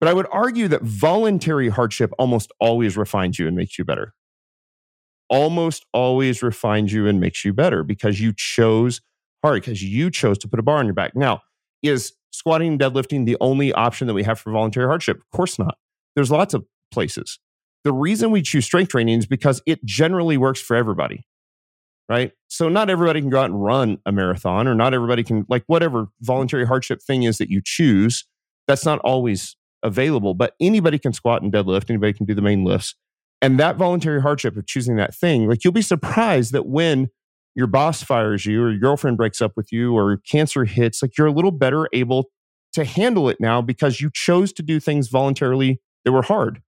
But 0.00 0.08
I 0.08 0.12
would 0.12 0.28
argue 0.30 0.68
that 0.68 0.82
voluntary 0.82 1.68
hardship 1.68 2.12
almost 2.18 2.52
always 2.60 2.96
refines 2.96 3.38
you 3.38 3.48
and 3.48 3.56
makes 3.56 3.78
you 3.78 3.84
better. 3.84 4.14
Almost 5.28 5.84
always 5.92 6.42
refines 6.42 6.92
you 6.92 7.08
and 7.08 7.20
makes 7.20 7.44
you 7.44 7.52
better 7.52 7.82
because 7.82 8.20
you 8.20 8.32
chose 8.32 9.00
hard, 9.42 9.62
because 9.62 9.82
you 9.82 10.10
chose 10.10 10.38
to 10.38 10.48
put 10.48 10.58
a 10.58 10.62
bar 10.62 10.78
on 10.78 10.86
your 10.86 10.94
back. 10.94 11.14
Now, 11.14 11.42
is 11.82 12.12
squatting 12.32 12.72
and 12.72 12.80
deadlifting 12.80 13.26
the 13.26 13.36
only 13.40 13.72
option 13.72 14.06
that 14.06 14.14
we 14.14 14.22
have 14.24 14.38
for 14.38 14.52
voluntary 14.52 14.86
hardship? 14.86 15.18
Of 15.18 15.30
course 15.36 15.58
not. 15.58 15.76
There's 16.16 16.30
lots 16.30 16.54
of 16.54 16.64
places. 16.90 17.38
The 17.84 17.92
reason 17.92 18.30
we 18.30 18.42
choose 18.42 18.64
strength 18.64 18.90
training 18.90 19.18
is 19.18 19.26
because 19.26 19.62
it 19.66 19.84
generally 19.84 20.36
works 20.36 20.60
for 20.60 20.76
everybody. 20.76 21.24
Right. 22.08 22.32
So 22.48 22.70
not 22.70 22.88
everybody 22.88 23.20
can 23.20 23.28
go 23.28 23.40
out 23.40 23.50
and 23.50 23.62
run 23.62 23.98
a 24.06 24.12
marathon, 24.12 24.66
or 24.66 24.74
not 24.74 24.94
everybody 24.94 25.22
can, 25.22 25.44
like, 25.48 25.64
whatever 25.66 26.08
voluntary 26.22 26.66
hardship 26.66 27.02
thing 27.02 27.24
is 27.24 27.36
that 27.36 27.50
you 27.50 27.60
choose, 27.62 28.24
that's 28.66 28.86
not 28.86 28.98
always 29.00 29.56
available. 29.82 30.32
But 30.32 30.54
anybody 30.58 30.98
can 30.98 31.12
squat 31.12 31.42
and 31.42 31.52
deadlift, 31.52 31.90
anybody 31.90 32.14
can 32.14 32.24
do 32.24 32.34
the 32.34 32.40
main 32.40 32.64
lifts. 32.64 32.94
And 33.42 33.60
that 33.60 33.76
voluntary 33.76 34.22
hardship 34.22 34.56
of 34.56 34.66
choosing 34.66 34.96
that 34.96 35.14
thing, 35.14 35.48
like, 35.48 35.62
you'll 35.64 35.72
be 35.74 35.82
surprised 35.82 36.52
that 36.52 36.66
when 36.66 37.10
your 37.58 37.66
boss 37.66 38.04
fires 38.04 38.46
you 38.46 38.62
or 38.62 38.70
your 38.70 38.78
girlfriend 38.78 39.16
breaks 39.16 39.42
up 39.42 39.52
with 39.56 39.72
you 39.72 39.92
or 39.98 40.18
cancer 40.18 40.64
hits, 40.64 41.02
like 41.02 41.18
you're 41.18 41.26
a 41.26 41.32
little 41.32 41.50
better 41.50 41.88
able 41.92 42.30
to 42.72 42.84
handle 42.84 43.28
it 43.28 43.38
now 43.40 43.60
because 43.60 44.00
you 44.00 44.10
chose 44.14 44.52
to 44.52 44.62
do 44.62 44.78
things 44.78 45.08
voluntarily 45.08 45.80
that 46.04 46.12
were 46.12 46.22
hard. 46.22 46.62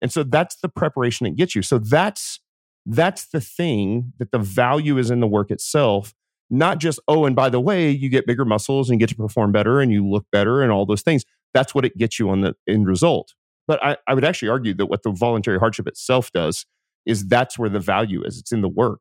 And 0.00 0.12
so 0.12 0.22
that's 0.22 0.54
the 0.60 0.68
preparation 0.68 1.26
it 1.26 1.34
gets 1.34 1.56
you. 1.56 1.62
So 1.62 1.78
that's 1.78 2.38
that's 2.86 3.26
the 3.26 3.40
thing 3.40 4.12
that 4.20 4.30
the 4.30 4.38
value 4.38 4.96
is 4.96 5.10
in 5.10 5.18
the 5.18 5.26
work 5.26 5.50
itself, 5.50 6.14
not 6.50 6.78
just, 6.78 7.00
oh, 7.08 7.24
and 7.24 7.34
by 7.34 7.48
the 7.48 7.60
way, 7.60 7.90
you 7.90 8.08
get 8.08 8.24
bigger 8.24 8.44
muscles 8.44 8.90
and 8.90 9.00
get 9.00 9.08
to 9.08 9.16
perform 9.16 9.50
better 9.50 9.80
and 9.80 9.90
you 9.90 10.08
look 10.08 10.26
better 10.30 10.62
and 10.62 10.70
all 10.70 10.86
those 10.86 11.02
things. 11.02 11.24
That's 11.52 11.74
what 11.74 11.84
it 11.84 11.98
gets 11.98 12.20
you 12.20 12.30
on 12.30 12.42
the 12.42 12.54
end 12.68 12.86
result. 12.86 13.34
But 13.66 13.84
I, 13.84 13.96
I 14.06 14.14
would 14.14 14.24
actually 14.24 14.50
argue 14.50 14.74
that 14.74 14.86
what 14.86 15.02
the 15.02 15.10
voluntary 15.10 15.58
hardship 15.58 15.88
itself 15.88 16.30
does 16.30 16.64
is 17.06 17.26
that's 17.26 17.58
where 17.58 17.68
the 17.68 17.80
value 17.80 18.22
is. 18.24 18.38
It's 18.38 18.52
in 18.52 18.60
the 18.60 18.68
work 18.68 19.00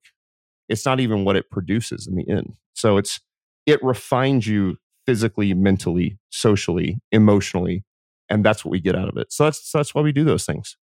it's 0.72 0.86
not 0.86 1.00
even 1.00 1.26
what 1.26 1.36
it 1.36 1.52
produces 1.52 2.08
in 2.08 2.16
the 2.16 2.28
end. 2.30 2.58
So 2.74 2.98
it's 2.98 3.20
it 3.66 3.84
refines 3.84 4.48
you 4.48 4.78
physically, 5.06 5.54
mentally, 5.54 6.18
socially, 6.30 7.00
emotionally, 7.12 7.84
and 8.30 8.44
that's 8.44 8.64
what 8.64 8.72
we 8.72 8.80
get 8.80 8.96
out 8.96 9.10
of 9.10 9.18
it. 9.18 9.32
So 9.32 9.44
that's 9.44 9.72
that's 9.72 9.94
why 9.94 10.02
we 10.02 10.12
do 10.12 10.24
those 10.24 10.46
things. 10.46 10.78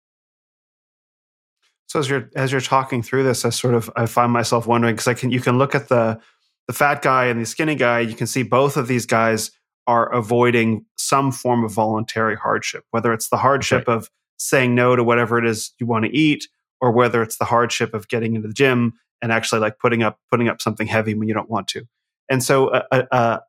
So 1.88 2.00
as 2.00 2.10
you're 2.10 2.30
as 2.34 2.52
you're 2.52 2.60
talking 2.60 3.02
through 3.02 3.22
this, 3.22 3.44
I 3.44 3.50
sort 3.50 3.74
of 3.74 3.90
I 3.96 4.06
find 4.06 4.32
myself 4.32 4.66
wondering 4.66 4.94
because 4.94 5.08
I 5.08 5.14
can 5.14 5.30
you 5.30 5.40
can 5.40 5.56
look 5.58 5.74
at 5.74 5.88
the 5.88 6.20
the 6.66 6.72
fat 6.72 7.00
guy 7.00 7.26
and 7.26 7.40
the 7.40 7.46
skinny 7.46 7.76
guy, 7.76 8.00
you 8.00 8.14
can 8.14 8.26
see 8.26 8.42
both 8.42 8.76
of 8.76 8.88
these 8.88 9.06
guys 9.06 9.52
are 9.86 10.12
avoiding 10.12 10.84
some 10.96 11.30
form 11.30 11.64
of 11.64 11.70
voluntary 11.70 12.34
hardship, 12.34 12.84
whether 12.90 13.12
it's 13.12 13.28
the 13.28 13.36
hardship 13.36 13.86
right. 13.86 13.96
of 13.96 14.10
saying 14.36 14.74
no 14.74 14.96
to 14.96 15.04
whatever 15.04 15.38
it 15.38 15.46
is 15.46 15.72
you 15.78 15.86
want 15.86 16.04
to 16.04 16.10
eat, 16.10 16.48
or 16.80 16.90
whether 16.90 17.22
it's 17.22 17.38
the 17.38 17.44
hardship 17.44 17.94
of 17.94 18.08
getting 18.08 18.34
into 18.34 18.48
the 18.48 18.54
gym 18.54 18.94
and 19.22 19.32
actually 19.32 19.60
like 19.60 19.78
putting 19.78 20.02
up 20.02 20.18
putting 20.30 20.48
up 20.48 20.60
something 20.60 20.86
heavy 20.86 21.14
when 21.14 21.28
you 21.28 21.34
don't 21.34 21.50
want 21.50 21.68
to. 21.68 21.86
And 22.28 22.42
so 22.42 22.74
a, 22.74 23.06
a, 23.10 23.40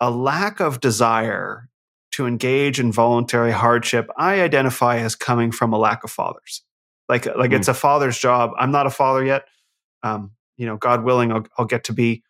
a 0.00 0.10
lack 0.10 0.60
of 0.60 0.80
desire 0.80 1.68
to 2.12 2.26
engage 2.26 2.80
in 2.80 2.92
voluntary 2.92 3.52
hardship, 3.52 4.08
I 4.16 4.40
identify 4.40 4.98
as 4.98 5.14
coming 5.14 5.52
from 5.52 5.72
a 5.72 5.78
lack 5.78 6.04
of 6.04 6.10
fathers. 6.10 6.62
Like 7.08 7.26
like 7.26 7.50
mm. 7.50 7.56
it's 7.56 7.68
a 7.68 7.74
father's 7.74 8.18
job. 8.18 8.52
I'm 8.58 8.70
not 8.70 8.86
a 8.86 8.90
father 8.90 9.24
yet. 9.24 9.46
Um, 10.02 10.32
you 10.56 10.66
know, 10.66 10.76
God 10.76 11.04
willing, 11.04 11.32
I'll, 11.32 11.46
I'll 11.56 11.64
get 11.64 11.84
to 11.84 11.92
be. 11.92 12.22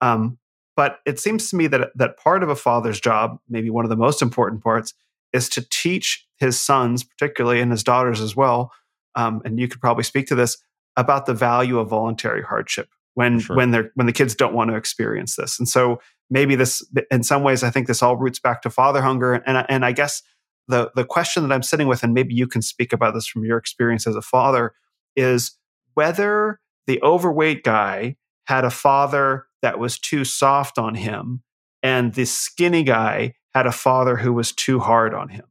Um, 0.00 0.38
but 0.76 0.98
it 1.06 1.20
seems 1.20 1.50
to 1.50 1.56
me 1.56 1.66
that 1.68 1.90
that 1.94 2.16
part 2.16 2.42
of 2.42 2.48
a 2.48 2.56
father's 2.56 3.00
job, 3.00 3.38
maybe 3.48 3.70
one 3.70 3.84
of 3.84 3.90
the 3.90 3.96
most 3.96 4.22
important 4.22 4.62
parts, 4.62 4.94
is 5.32 5.48
to 5.50 5.66
teach 5.68 6.26
his 6.38 6.60
sons, 6.60 7.04
particularly 7.04 7.60
and 7.60 7.70
his 7.70 7.84
daughters 7.84 8.20
as 8.20 8.34
well. 8.34 8.72
Um, 9.14 9.40
and 9.44 9.60
you 9.60 9.68
could 9.68 9.80
probably 9.80 10.04
speak 10.04 10.26
to 10.28 10.34
this 10.34 10.58
about 10.96 11.26
the 11.26 11.34
value 11.34 11.78
of 11.78 11.88
voluntary 11.88 12.42
hardship 12.42 12.88
when 13.14 13.40
sure. 13.40 13.56
when 13.56 13.70
they're 13.70 13.90
when 13.94 14.06
the 14.06 14.12
kids 14.12 14.34
don't 14.34 14.54
want 14.54 14.70
to 14.70 14.76
experience 14.76 15.36
this. 15.36 15.58
And 15.58 15.68
so 15.68 16.00
maybe 16.30 16.54
this 16.56 16.86
in 17.10 17.22
some 17.22 17.42
ways 17.42 17.62
I 17.62 17.70
think 17.70 17.86
this 17.86 18.02
all 18.02 18.16
roots 18.16 18.38
back 18.38 18.62
to 18.62 18.70
father 18.70 19.02
hunger 19.02 19.34
and 19.34 19.64
and 19.68 19.84
I 19.84 19.92
guess 19.92 20.22
the 20.68 20.90
the 20.94 21.04
question 21.04 21.46
that 21.46 21.54
I'm 21.54 21.62
sitting 21.62 21.88
with 21.88 22.02
and 22.02 22.14
maybe 22.14 22.34
you 22.34 22.46
can 22.46 22.62
speak 22.62 22.92
about 22.92 23.14
this 23.14 23.26
from 23.26 23.44
your 23.44 23.58
experience 23.58 24.06
as 24.06 24.16
a 24.16 24.22
father 24.22 24.74
is 25.16 25.56
whether 25.94 26.60
the 26.86 27.00
overweight 27.02 27.64
guy 27.64 28.16
had 28.46 28.64
a 28.64 28.70
father 28.70 29.46
that 29.62 29.78
was 29.78 29.98
too 29.98 30.24
soft 30.24 30.78
on 30.78 30.94
him 30.94 31.42
and 31.82 32.14
the 32.14 32.24
skinny 32.24 32.82
guy 32.82 33.34
had 33.54 33.66
a 33.66 33.72
father 33.72 34.16
who 34.16 34.32
was 34.32 34.52
too 34.52 34.80
hard 34.80 35.14
on 35.14 35.28
him. 35.28 35.44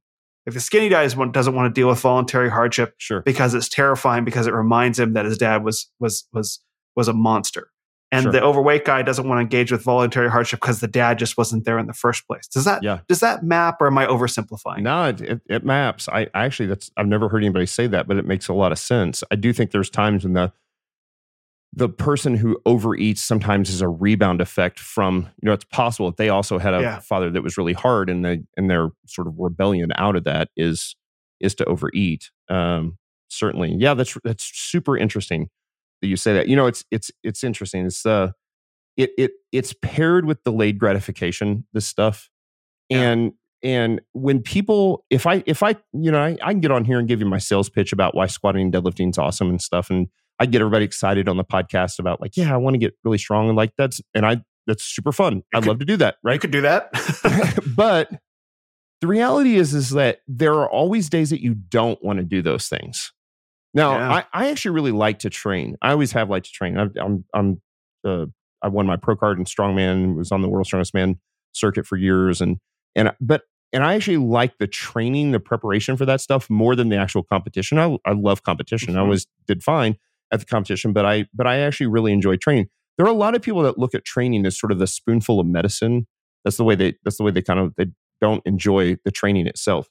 If 0.45 0.53
the 0.53 0.59
skinny 0.59 0.89
guy 0.89 1.03
doesn't 1.07 1.55
want 1.55 1.73
to 1.73 1.79
deal 1.79 1.87
with 1.87 1.99
voluntary 1.99 2.49
hardship 2.49 2.95
sure. 2.97 3.21
because 3.21 3.53
it's 3.53 3.69
terrifying 3.69 4.25
because 4.25 4.45
it 4.47 4.53
reminds 4.53 4.99
him 4.99 5.13
that 5.13 5.25
his 5.25 5.37
dad 5.37 5.63
was 5.63 5.89
was 5.99 6.27
was 6.33 6.59
was 6.95 7.07
a 7.07 7.13
monster. 7.13 7.69
and 8.11 8.23
Sure. 8.23 8.31
the 8.31 8.43
overweight 8.43 8.85
guy 8.85 9.01
doesn't 9.01 9.27
want 9.27 9.39
to 9.39 9.41
engage 9.41 9.71
with 9.71 9.81
voluntary 9.81 10.29
hardship 10.29 10.59
because 10.61 10.81
the 10.81 10.87
dad 10.87 11.17
just 11.17 11.35
wasn't 11.35 11.65
there 11.65 11.79
in 11.79 11.87
the 11.87 11.93
first 11.93 12.27
place. 12.27 12.45
Does 12.47 12.65
that 12.65 12.83
Yeah. 12.83 12.99
does 13.07 13.21
that 13.21 13.43
map 13.43 13.77
or 13.81 13.87
am 13.87 13.97
I 13.97 14.05
oversimplifying? 14.05 14.81
No, 14.83 15.05
it, 15.05 15.21
it, 15.21 15.41
it 15.49 15.65
maps. 15.65 16.07
I, 16.09 16.27
I 16.35 16.45
actually 16.45 16.67
that's 16.67 16.91
I've 16.97 17.07
never 17.07 17.27
heard 17.29 17.43
anybody 17.43 17.65
say 17.65 17.87
that, 17.87 18.07
but 18.07 18.17
it 18.17 18.25
makes 18.25 18.47
a 18.47 18.53
lot 18.53 18.71
of 18.71 18.77
sense. 18.77 19.23
I 19.31 19.35
do 19.35 19.51
think 19.53 19.71
there's 19.71 19.89
times 19.89 20.23
when 20.25 20.33
the 20.33 20.51
the 21.75 21.89
person 21.89 22.35
who 22.35 22.59
overeats 22.67 23.17
sometimes 23.17 23.69
is 23.69 23.81
a 23.81 23.87
rebound 23.87 24.41
effect 24.41 24.79
from 24.79 25.27
you 25.41 25.47
know 25.47 25.53
it's 25.53 25.65
possible 25.65 26.09
that 26.11 26.17
they 26.17 26.29
also 26.29 26.59
had 26.59 26.73
a 26.73 26.81
Yeah. 26.81 26.99
father 26.99 27.29
that 27.31 27.41
was 27.41 27.57
really 27.57 27.73
hard 27.73 28.09
and 28.09 28.23
they 28.23 28.41
and 28.57 28.69
their 28.69 28.89
sort 29.07 29.27
of 29.27 29.33
rebellion 29.39 29.91
out 29.95 30.15
of 30.15 30.23
that 30.25 30.49
is 30.55 30.95
is 31.39 31.55
to 31.55 31.65
overeat. 31.65 32.29
Um, 32.49 32.97
certainly, 33.29 33.73
yeah, 33.77 33.93
that's 33.95 34.15
that's 34.23 34.43
super 34.53 34.97
interesting 34.97 35.49
that 36.01 36.07
you 36.07 36.15
say 36.15 36.33
that. 36.33 36.47
You 36.47 36.55
know, 36.55 36.67
it's 36.67 36.85
it's 36.91 37.09
it's 37.23 37.43
interesting. 37.43 37.85
It's 37.85 38.05
uh 38.05 38.31
it 38.95 39.09
it 39.17 39.31
it's 39.51 39.73
paired 39.81 40.25
with 40.25 40.43
delayed 40.43 40.77
gratification. 40.79 41.65
This 41.73 41.87
stuff, 41.87 42.29
Yeah. 42.89 43.01
and 43.09 43.31
and 43.63 44.01
when 44.11 44.41
people 44.41 45.05
if 45.09 45.25
i 45.25 45.41
if 45.47 45.63
i 45.63 45.69
you 45.93 46.11
know 46.11 46.21
I, 46.21 46.37
I 46.43 46.51
can 46.51 46.59
get 46.59 46.69
on 46.71 46.83
here 46.85 46.99
and 46.99 47.07
give 47.07 47.19
you 47.21 47.25
my 47.25 47.37
sales 47.39 47.69
pitch 47.69 47.93
about 47.93 48.13
why 48.13 48.27
squatting 48.27 48.61
and 48.63 48.73
deadlifting 48.73 49.09
is 49.09 49.17
awesome 49.17 49.49
and 49.49 49.61
stuff 49.61 49.89
and 49.89 50.07
i 50.39 50.45
get 50.45 50.61
everybody 50.61 50.85
excited 50.85 51.27
on 51.29 51.37
the 51.37 51.43
podcast 51.43 51.99
about 51.99 52.19
like 52.21 52.35
yeah 52.37 52.53
i 52.53 52.57
want 52.57 52.73
to 52.73 52.77
get 52.77 52.93
really 53.03 53.17
strong 53.17 53.47
and 53.47 53.55
like 53.57 53.71
that's 53.77 54.01
and 54.13 54.25
i 54.25 54.41
that's 54.67 54.83
super 54.83 55.11
fun 55.11 55.43
i'd 55.53 55.63
could- 55.63 55.67
love 55.67 55.79
to 55.79 55.85
do 55.85 55.97
that 55.97 56.15
right? 56.23 56.33
You 56.35 56.39
could 56.39 56.51
do 56.51 56.61
that. 56.61 56.89
but 57.75 58.09
the 59.01 59.07
reality 59.07 59.55
is 59.55 59.73
is 59.73 59.89
that 59.91 60.19
there 60.27 60.53
are 60.53 60.69
always 60.69 61.09
days 61.09 61.29
that 61.31 61.41
you 61.41 61.53
don't 61.55 62.03
want 62.03 62.19
to 62.19 62.23
do 62.25 62.41
those 62.41 62.67
things 62.67 63.11
now 63.73 63.91
Yeah. 63.97 64.13
I, 64.33 64.45
I 64.45 64.49
actually 64.51 64.71
really 64.75 64.91
like 64.91 65.19
to 65.19 65.29
train 65.29 65.75
i 65.81 65.91
always 65.91 66.11
have 66.13 66.29
liked 66.29 66.45
to 66.47 66.51
train 66.51 66.77
I've, 66.77 66.91
i'm 67.01 67.25
i'm 67.33 67.61
uh, 68.05 68.25
i 68.61 68.67
won 68.69 68.85
my 68.85 68.95
pro 68.97 69.15
card 69.15 69.37
in 69.39 69.45
strongman 69.45 70.15
was 70.15 70.31
on 70.31 70.41
the 70.41 70.49
world 70.49 70.65
strongest 70.67 70.93
man 70.93 71.19
circuit 71.53 71.85
for 71.85 71.97
years 71.97 72.39
and 72.41 72.57
and 72.95 73.11
but 73.19 73.43
and 73.73 73.83
i 73.83 73.95
actually 73.95 74.17
like 74.17 74.57
the 74.59 74.67
training 74.67 75.31
the 75.31 75.39
preparation 75.39 75.97
for 75.97 76.05
that 76.05 76.21
stuff 76.21 76.49
more 76.49 76.75
than 76.75 76.89
the 76.89 76.95
actual 76.97 77.23
competition 77.23 77.77
i, 77.77 77.97
I 78.05 78.13
love 78.13 78.43
competition 78.43 78.95
i 78.95 78.99
Mhm. 78.99 79.03
always 79.03 79.27
did 79.47 79.63
fine 79.63 79.97
at 80.33 80.39
the 80.41 80.45
competition 80.45 80.91
but 80.91 81.05
i 81.05 81.25
but 81.33 81.47
i 81.47 81.59
actually 81.59 81.87
really 81.87 82.11
enjoy 82.11 82.35
training. 82.35 82.67
There 82.97 83.05
are 83.05 83.09
a 83.09 83.13
lot 83.13 83.35
of 83.35 83.41
people 83.41 83.63
that 83.63 83.77
look 83.77 83.95
at 83.95 84.05
training 84.05 84.45
as 84.45 84.57
sort 84.57 84.71
of 84.71 84.79
the 84.79 84.87
spoonful 84.87 85.39
of 85.39 85.47
medicine. 85.47 86.05
That's 86.43 86.57
the 86.57 86.63
way 86.63 86.75
they 86.75 86.95
that's 87.03 87.17
the 87.17 87.23
way 87.23 87.31
they 87.31 87.41
kind 87.41 87.59
of 87.59 87.73
they 87.75 87.87
don't 88.21 88.43
enjoy 88.45 88.97
the 89.03 89.11
training 89.11 89.47
itself. 89.47 89.89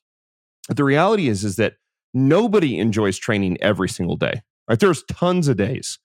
But 0.69 0.77
the 0.77 0.85
reality 0.85 1.29
is 1.29 1.45
is 1.45 1.57
that 1.57 1.75
nobody 2.15 2.79
enjoys 2.79 3.19
training 3.19 3.59
every 3.61 3.89
single 3.89 4.17
day. 4.17 4.43
Right? 4.69 4.79
There's 4.79 5.03
tons 5.05 5.49
of 5.49 5.57
days 5.57 5.99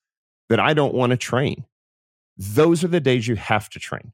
that 0.50 0.60
i 0.60 0.74
don't 0.74 0.94
want 0.94 1.12
to 1.12 1.18
train. 1.18 1.66
Those 2.38 2.84
are 2.84 2.88
the 2.88 3.00
days 3.00 3.28
you 3.28 3.36
have 3.36 3.70
to 3.70 3.80
train. 3.80 4.14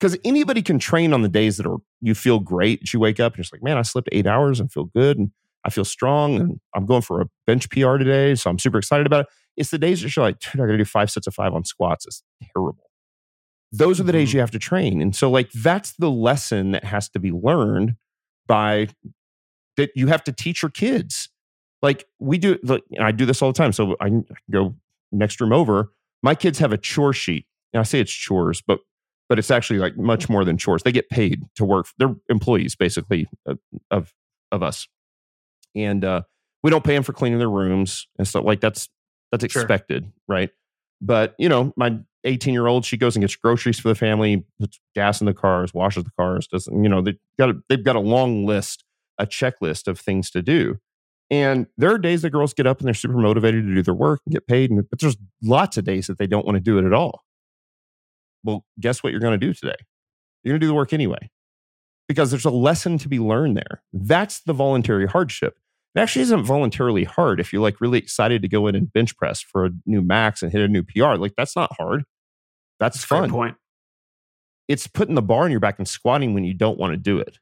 Because 0.00 0.18
anybody 0.24 0.62
can 0.62 0.80
train 0.80 1.12
on 1.12 1.22
the 1.22 1.28
days 1.28 1.58
that 1.58 1.66
are 1.66 1.78
you 2.00 2.14
feel 2.14 2.40
great 2.40 2.92
you 2.92 2.98
wake 2.98 3.20
up 3.20 3.34
and 3.34 3.38
you're 3.38 3.44
just 3.44 3.52
like 3.52 3.62
man 3.62 3.78
i 3.78 3.82
slept 3.82 4.08
eight 4.10 4.26
hours 4.26 4.58
and 4.58 4.72
feel 4.72 4.86
good. 4.86 5.18
And 5.18 5.30
i 5.64 5.70
feel 5.70 5.84
strong 5.84 6.36
and 6.36 6.60
i'm 6.74 6.86
going 6.86 7.02
for 7.02 7.20
a 7.20 7.26
bench 7.46 7.68
pr 7.70 7.96
today 7.96 8.34
so 8.34 8.50
i'm 8.50 8.58
super 8.58 8.78
excited 8.78 9.06
about 9.06 9.20
it. 9.22 9.26
It's 9.56 9.70
the 9.70 9.78
days 9.78 10.00
that 10.02 10.14
you're 10.16 10.24
like 10.24 10.38
dude 10.40 10.54
i 10.60 10.66
gotta 10.66 10.78
do 10.78 10.84
five 10.84 11.10
sets 11.10 11.26
of 11.26 11.34
five 11.34 11.52
on 11.54 11.64
squats. 11.64 12.06
It's 12.06 12.22
terrible. 12.54 12.90
Those 13.70 14.00
are 14.00 14.04
the 14.04 14.12
days 14.12 14.30
Mhm. 14.30 14.34
you 14.34 14.40
have 14.40 14.50
to 14.52 14.58
train 14.58 15.00
and 15.02 15.14
so 15.16 15.30
like 15.30 15.50
that's 15.52 15.92
the 15.92 16.10
lesson 16.10 16.72
that 16.72 16.84
has 16.84 17.08
to 17.10 17.18
be 17.18 17.30
learned 17.32 17.96
by 18.46 18.88
that 19.76 19.90
you 19.94 20.08
have 20.08 20.24
to 20.24 20.32
teach 20.32 20.62
your 20.62 20.70
kids. 20.70 21.28
Like 21.80 22.04
we 22.18 22.38
do 22.38 22.58
like 22.62 22.82
and 22.92 23.04
i 23.04 23.12
do 23.12 23.24
this 23.26 23.40
all 23.42 23.50
the 23.52 23.56
time 23.56 23.72
so 23.72 23.96
i 24.00 24.10
go 24.50 24.74
next 25.10 25.40
room 25.40 25.52
over. 25.52 25.92
My 26.22 26.34
kids 26.34 26.58
have 26.58 26.72
a 26.72 26.78
chore 26.78 27.12
sheet. 27.12 27.46
And 27.72 27.80
i 27.80 27.84
say 27.84 28.00
it's 28.00 28.12
chores 28.12 28.62
but 28.66 28.80
but 29.28 29.38
it's 29.38 29.50
actually 29.50 29.78
like 29.78 29.96
much 29.96 30.28
more 30.28 30.44
than 30.44 30.58
chores. 30.58 30.82
They 30.82 30.92
get 30.92 31.08
paid 31.08 31.42
to 31.56 31.64
work. 31.64 31.86
They're 31.98 32.14
employees 32.28 32.74
basically 32.76 33.26
of 33.46 33.58
of, 33.90 34.12
of 34.50 34.62
us 34.62 34.86
and 35.74 36.04
uh 36.04 36.22
we 36.62 36.70
don't 36.70 36.84
pay 36.84 36.94
them 36.94 37.02
for 37.02 37.12
cleaning 37.12 37.38
their 37.38 37.50
rooms 37.50 38.06
and 38.18 38.26
stuff 38.28 38.44
like 38.44 38.60
that's 38.60 38.88
that's 39.30 39.44
Sure. 39.50 39.62
expected 39.62 40.10
right? 40.28 40.50
But 41.00 41.34
you 41.38 41.48
know 41.48 41.72
my 41.76 41.98
18 42.24 42.54
year 42.54 42.66
old 42.68 42.84
she 42.84 42.96
goes 42.96 43.16
and 43.16 43.22
gets 43.22 43.34
groceries 43.36 43.80
for 43.80 43.88
the 43.88 43.94
family 43.96 44.44
puts 44.60 44.78
gas 44.94 45.20
in 45.20 45.26
the 45.26 45.34
cars 45.34 45.74
washes 45.74 46.04
the 46.04 46.10
cars 46.16 46.46
doesn't 46.46 46.84
you 46.84 46.88
know 46.88 47.02
they 47.02 47.18
got 47.38 47.50
a, 47.50 47.54
they've 47.68 47.82
got 47.84 47.96
a 47.96 48.00
long 48.00 48.46
list 48.46 48.84
a 49.18 49.26
checklist 49.26 49.88
of 49.88 49.98
things 50.00 50.30
to 50.30 50.42
do. 50.42 50.78
And 51.30 51.66
there 51.78 51.92
are 51.92 51.98
days 51.98 52.22
that 52.22 52.30
girls 52.30 52.52
get 52.52 52.66
up 52.66 52.78
and 52.78 52.86
they're 52.86 52.94
super 52.94 53.16
motivated 53.16 53.64
to 53.64 53.74
do 53.74 53.82
their 53.82 53.94
work 53.94 54.20
and 54.26 54.32
get 54.34 54.46
paid 54.46 54.70
and 54.70 54.88
but 54.88 55.00
there's 55.00 55.16
lots 55.42 55.76
of 55.76 55.84
days 55.84 56.06
that 56.06 56.18
they 56.18 56.26
don't 56.26 56.44
want 56.46 56.56
to 56.56 56.60
do 56.60 56.78
it 56.78 56.84
at 56.84 56.92
all. 56.92 57.24
Well 58.44 58.64
guess 58.80 59.02
what 59.02 59.10
you're 59.12 59.20
going 59.20 59.38
to 59.38 59.46
do 59.46 59.52
today? 59.54 59.76
You're 60.44 60.52
going 60.52 60.60
to 60.60 60.64
do 60.64 60.68
the 60.68 60.74
work 60.74 60.92
anyway 60.92 61.30
because 62.08 62.30
there's 62.30 62.44
a 62.44 62.50
lesson 62.50 62.98
to 62.98 63.08
be 63.08 63.18
learned 63.18 63.56
there. 63.56 63.82
That's 63.92 64.40
the 64.40 64.52
voluntary 64.52 65.06
hardship 65.06 65.58
it 65.94 66.00
actually 66.00 66.22
isn't 66.22 66.44
voluntarily 66.44 67.04
hard 67.04 67.38
if 67.40 67.52
you're 67.52 67.62
like 67.62 67.80
really 67.80 67.98
excited 67.98 68.42
to 68.42 68.48
go 68.48 68.66
in 68.66 68.74
and 68.74 68.92
bench 68.92 69.16
press 69.16 69.40
for 69.40 69.66
a 69.66 69.70
new 69.86 70.00
max 70.02 70.42
and 70.42 70.50
hit 70.52 70.60
a 70.62 70.68
new 70.68 70.82
pr 70.82 71.02
like 71.16 71.34
that's 71.36 71.54
not 71.56 71.72
hard 71.76 72.04
that's 72.80 73.04
Great 73.04 73.20
fun 73.20 73.30
point. 73.30 73.56
it's 74.68 74.86
putting 74.86 75.14
the 75.14 75.22
bar 75.22 75.44
on 75.44 75.50
your 75.50 75.60
back 75.60 75.78
and 75.78 75.86
squatting 75.88 76.34
when 76.34 76.44
you 76.44 76.54
don't 76.54 76.78
want 76.78 76.92
to 76.92 76.96
do 76.96 77.18
it. 77.18 77.38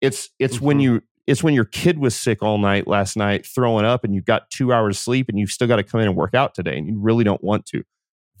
It's 0.00 0.30
it's 0.38 0.60
when 0.60 0.78
Mhm. 0.78 0.82
you 0.82 1.02
it's 1.26 1.42
when 1.42 1.54
your 1.54 1.64
kid 1.66 1.98
was 1.98 2.16
sick 2.16 2.42
all 2.42 2.58
night 2.58 2.88
last 2.88 3.16
night, 3.16 3.46
throwing 3.46 3.84
up, 3.84 4.02
and 4.04 4.14
you've 4.14 4.24
got 4.24 4.50
two 4.50 4.72
hours 4.72 4.98
sleep, 4.98 5.28
and 5.28 5.38
you've 5.38 5.50
still 5.50 5.68
got 5.68 5.76
to 5.76 5.84
come 5.84 6.00
in 6.00 6.08
and 6.08 6.16
work 6.16 6.34
out 6.34 6.54
today, 6.54 6.76
and 6.76 6.88
you 6.88 6.98
really 6.98 7.22
don't 7.24 7.42
want 7.44 7.66
to. 7.66 7.84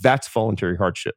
That's 0.00 0.26
voluntary 0.28 0.76
hardship. 0.76 1.14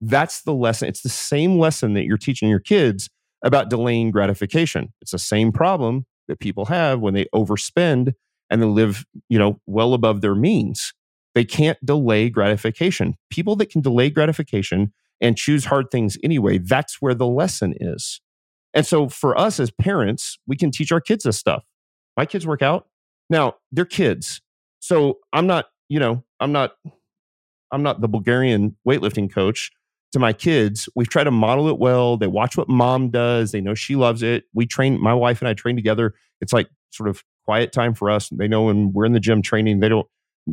That's 0.00 0.42
the 0.42 0.52
lesson. 0.52 0.88
It's 0.88 1.02
the 1.02 1.08
same 1.08 1.58
lesson 1.58 1.94
that 1.94 2.04
you're 2.04 2.18
teaching 2.18 2.48
your 2.50 2.60
kids 2.60 3.08
about 3.42 3.70
delaying 3.70 4.10
gratification. 4.10 4.92
It's 5.00 5.12
the 5.12 5.18
same 5.18 5.52
problem 5.52 6.06
that 6.28 6.40
people 6.40 6.66
have 6.66 7.00
when 7.00 7.14
they 7.14 7.26
overspend 7.34 8.14
and 8.50 8.62
they 8.62 8.66
live, 8.66 9.04
you 9.28 9.38
know, 9.38 9.60
well 9.66 9.94
above 9.94 10.20
their 10.20 10.34
means. 10.34 10.92
They 11.34 11.44
can't 11.44 11.78
delay 11.84 12.30
gratification. 12.30 13.14
People 13.30 13.56
that 13.56 13.70
can 13.70 13.82
delay 13.82 14.08
gratification 14.10 14.92
and 15.20 15.36
choose 15.36 15.66
hard 15.66 15.90
things 15.90 16.16
anyway, 16.22 16.58
that's 16.58 17.00
where 17.00 17.14
the 17.14 17.26
lesson 17.26 17.74
is. 17.78 18.20
And 18.74 18.86
so 18.86 19.08
for 19.08 19.38
us 19.38 19.58
as 19.58 19.70
parents, 19.70 20.38
we 20.46 20.56
can 20.56 20.70
teach 20.70 20.92
our 20.92 21.00
kids 21.00 21.24
this 21.24 21.38
stuff. 21.38 21.64
My 22.16 22.26
kids 22.26 22.46
work 22.46 22.62
out. 22.62 22.88
Now, 23.28 23.54
they're 23.72 23.84
kids. 23.84 24.40
So 24.80 25.18
I'm 25.32 25.46
not, 25.46 25.66
you 25.88 25.98
know, 25.98 26.24
I'm 26.40 26.52
not 26.52 26.72
I'm 27.72 27.82
not 27.82 28.00
the 28.00 28.08
Bulgarian 28.08 28.76
weightlifting 28.86 29.32
coach 29.32 29.72
to 30.12 30.18
my 30.18 30.32
kids. 30.32 30.88
We've 30.94 31.08
tried 31.08 31.24
to 31.24 31.30
model 31.30 31.68
it 31.68 31.78
well. 31.78 32.16
They 32.16 32.26
watch 32.26 32.56
what 32.56 32.68
mom 32.68 33.10
does. 33.10 33.52
They 33.52 33.60
know 33.60 33.74
she 33.74 33.96
loves 33.96 34.22
it. 34.22 34.44
We 34.54 34.66
train 34.66 35.00
my 35.00 35.14
wife 35.14 35.40
and 35.40 35.48
I 35.48 35.54
train 35.54 35.76
together. 35.76 36.14
It's 36.40 36.52
like 36.52 36.68
sort 36.90 37.08
of 37.08 37.22
quiet 37.44 37.72
time 37.72 37.94
for 37.94 38.10
us. 38.10 38.28
They 38.30 38.48
know 38.48 38.64
when 38.64 38.92
we're 38.92 39.04
in 39.04 39.12
the 39.12 39.20
gym 39.20 39.42
training, 39.42 39.80
they 39.80 39.88
don't 39.88 40.06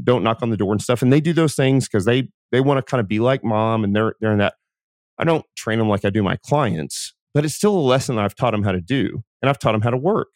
don't 0.04 0.24
knock 0.24 0.42
on 0.42 0.50
the 0.50 0.58
door 0.58 0.72
and 0.72 0.82
stuff. 0.82 1.02
And 1.02 1.14
they 1.14 1.22
do 1.22 1.34
those 1.34 1.56
things 1.56 1.88
because 1.88 2.06
they 2.06 2.30
they 2.52 2.62
want 2.62 2.78
to 2.80 2.90
kind 2.90 3.00
of 3.00 3.08
be 3.08 3.20
like 3.20 3.44
mom 3.44 3.84
and 3.84 3.96
they're 3.96 4.16
they're 4.20 4.32
in 4.32 4.40
that. 4.40 4.56
I 5.18 5.24
don't 5.24 5.46
train 5.56 5.80
them 5.80 5.90
like 5.90 6.04
I 6.04 6.10
do 6.10 6.24
my 6.24 6.38
clients, 6.38 7.14
but 7.34 7.46
it's 7.46 7.54
still 7.54 7.76
a 7.76 7.80
lesson 7.80 8.18
I've 8.18 8.36
taught 8.36 8.52
them 8.52 8.64
how 8.64 8.72
to 8.72 8.82
do. 8.82 9.24
And 9.42 9.50
I've 9.50 9.60
taught 9.60 9.74
them 9.74 9.82
how 9.82 9.92
to 9.92 9.98
work. 9.98 10.30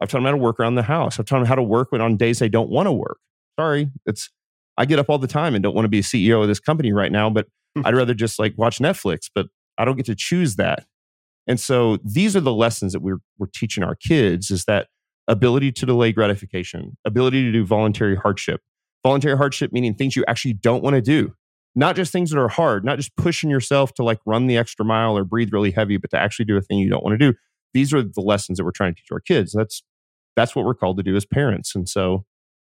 I've 0.00 0.08
taught 0.08 0.18
them 0.18 0.24
how 0.24 0.30
to 0.30 0.36
work 0.36 0.60
around 0.60 0.76
the 0.76 0.82
house. 0.82 1.18
I've 1.18 1.26
taught 1.26 1.38
them 1.38 1.46
how 1.46 1.56
to 1.56 1.62
work 1.62 1.92
when 1.92 2.00
on 2.00 2.16
days 2.16 2.38
they 2.38 2.48
don't 2.48 2.70
want 2.70 2.86
to 2.86 2.92
work. 2.92 3.18
Sorry, 3.58 3.90
it's 4.06 4.30
I 4.76 4.84
get 4.86 4.98
up 4.98 5.10
all 5.10 5.18
the 5.18 5.26
time 5.26 5.54
and 5.54 5.62
don't 5.62 5.74
want 5.74 5.84
to 5.84 5.90
be 5.90 5.98
a 5.98 6.02
CEO 6.02 6.40
of 6.40 6.48
this 6.48 6.60
company 6.60 6.92
right 6.92 7.12
now, 7.12 7.28
but. 7.30 7.46
I'd 7.84 7.94
rather 7.94 8.14
just 8.14 8.38
like 8.38 8.54
watch 8.56 8.78
Netflix, 8.78 9.30
but 9.34 9.46
I 9.78 9.84
don't 9.84 9.96
get 9.96 10.06
to 10.06 10.14
choose 10.14 10.56
that. 10.56 10.86
And 11.46 11.58
so 11.58 11.98
these 12.04 12.36
are 12.36 12.40
the 12.40 12.54
lessons 12.54 12.92
that 12.92 13.00
we're 13.00 13.20
we're 13.38 13.48
teaching 13.52 13.82
our 13.82 13.94
kids 13.94 14.50
is 14.50 14.64
that 14.66 14.88
ability 15.26 15.72
to 15.72 15.86
delay 15.86 16.12
gratification, 16.12 16.96
ability 17.04 17.44
to 17.44 17.52
do 17.52 17.64
voluntary 17.64 18.16
hardship. 18.16 18.60
Voluntary 19.02 19.36
hardship 19.36 19.72
meaning 19.72 19.94
things 19.94 20.14
you 20.14 20.24
actually 20.28 20.52
don't 20.52 20.82
want 20.82 20.94
to 20.94 21.00
do. 21.00 21.32
Not 21.74 21.96
just 21.96 22.12
things 22.12 22.30
that 22.30 22.38
are 22.38 22.48
hard, 22.48 22.84
not 22.84 22.98
just 22.98 23.16
pushing 23.16 23.48
yourself 23.48 23.94
to 23.94 24.02
like 24.02 24.18
run 24.26 24.46
the 24.46 24.58
extra 24.58 24.84
mile 24.84 25.16
or 25.16 25.24
breathe 25.24 25.52
really 25.52 25.70
heavy, 25.70 25.96
but 25.96 26.10
to 26.10 26.18
actually 26.18 26.44
do 26.44 26.56
a 26.56 26.60
thing 26.60 26.78
you 26.78 26.90
don't 26.90 27.04
want 27.04 27.18
to 27.18 27.32
do. 27.32 27.36
These 27.72 27.94
are 27.94 28.02
the 28.02 28.20
lessons 28.20 28.58
that 28.58 28.64
we're 28.64 28.72
trying 28.72 28.94
to 28.94 29.00
teach 29.00 29.12
our 29.12 29.20
kids. 29.20 29.52
That's 29.56 29.82
that's 30.36 30.54
what 30.54 30.64
we're 30.64 30.74
called 30.74 30.96
to 30.98 31.02
do 31.02 31.16
as 31.16 31.24
parents. 31.24 31.74
And 31.74 31.88
so 31.88 32.24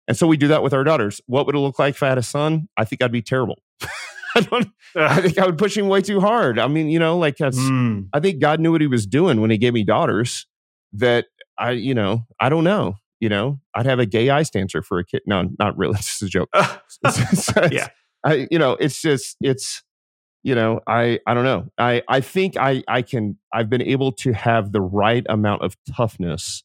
and 0.07 0.17
so 0.17 0.27
we 0.27 0.37
do 0.37 0.47
that 0.49 0.63
with 0.63 0.73
our 0.73 0.83
daughters. 0.83 1.21
What 1.27 1.45
would 1.45 1.55
it 1.55 1.59
look 1.59 1.79
like 1.79 1.95
if 1.95 2.03
I 2.03 2.09
had 2.09 2.17
a 2.17 2.23
son? 2.23 2.67
I 2.77 2.85
think 2.85 3.01
I'd 3.01 3.11
be 3.11 3.21
terrible. 3.21 3.61
I 4.35 4.41
don't 4.41 4.67
I 4.95 5.21
think 5.21 5.37
I 5.37 5.45
would 5.45 5.57
push 5.57 5.77
him 5.77 5.87
way 5.87 6.01
too 6.01 6.19
hard. 6.19 6.59
I 6.59 6.67
mean, 6.67 6.89
you 6.89 6.99
know, 6.99 7.17
like 7.17 7.37
that's 7.37 7.57
Mm. 7.57 8.07
I 8.13 8.19
think 8.19 8.39
God 8.39 8.59
knew 8.59 8.71
what 8.71 8.81
he 8.81 8.87
was 8.87 9.05
doing 9.05 9.41
when 9.41 9.49
he 9.51 9.57
gave 9.57 9.73
me 9.73 9.83
daughters 9.83 10.47
that 10.93 11.25
I, 11.57 11.71
you 11.71 11.93
know, 11.93 12.25
I 12.39 12.49
don't 12.49 12.63
know. 12.63 12.95
You 13.19 13.29
know, 13.29 13.59
I'd 13.73 13.85
have 13.85 13.99
a 13.99 14.05
gay 14.05 14.29
ice 14.29 14.49
dancer 14.49 14.81
for 14.81 14.99
a 14.99 15.05
kid. 15.05 15.21
No, 15.25 15.49
not 15.59 15.77
really. 15.77 15.93
This 15.97 16.21
is 16.21 16.27
a 16.27 16.29
joke. 16.29 16.49
Yeah. 17.71 17.87
I, 18.25 18.47
you 18.51 18.59
know, 18.59 18.73
it's 18.73 19.01
just, 19.01 19.37
it's, 19.41 19.83
you 20.43 20.55
know, 20.55 20.81
I, 20.87 21.19
I 21.25 21.33
don't 21.33 21.45
know. 21.45 21.67
I, 21.77 22.01
I 22.07 22.19
think 22.21 22.57
I, 22.57 22.83
I 22.87 23.01
can, 23.01 23.37
I've 23.53 23.69
been 23.69 23.81
able 23.81 24.11
to 24.13 24.33
have 24.33 24.71
the 24.71 24.81
right 24.81 25.25
amount 25.29 25.61
of 25.61 25.77
toughness 25.95 26.63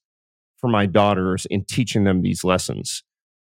for 0.57 0.69
my 0.69 0.86
daughters 0.86 1.47
in 1.47 1.65
teaching 1.65 2.05
them 2.05 2.23
these 2.23 2.43
lessons. 2.43 3.05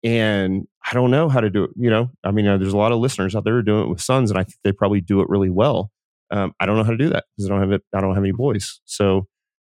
And 0.07 0.69
I 0.89 0.95
don't 0.95 1.11
know 1.11 1.29
how 1.29 1.41
to 1.41 1.51
do 1.51 1.65
it. 1.65 1.71
You 1.75 1.91
know, 1.91 2.11
I 2.23 2.31
mean, 2.31 2.47
uh, 2.47 2.59
there's 2.59 2.73
a 2.73 2.77
lot 2.77 2.93
of 2.93 3.01
listeners 3.01 3.35
out 3.35 3.43
there 3.43 3.55
who 3.55 3.59
are 3.59 3.63
doing 3.63 3.87
it 3.87 3.89
with 3.89 4.01
sons, 4.01 4.31
and 4.31 4.39
I 4.39 4.45
think 4.45 4.55
they 4.63 4.71
probably 4.71 5.01
do 5.01 5.21
it 5.21 5.29
really 5.29 5.51
well. 5.51 5.91
Um, 6.31 6.55
I 6.61 6.67
don't 6.67 6.77
know 6.77 6.85
how 6.85 6.93
to 6.93 6.97
do 6.97 7.09
that 7.09 7.25
because 7.37 7.51
I 7.51 7.53
don't 7.53 7.61
have 7.61 7.73
it. 7.73 7.83
I 7.93 8.01
don't 8.01 8.15
have 8.15 8.23
any 8.23 8.33
boys. 8.33 8.81
So, 8.85 9.27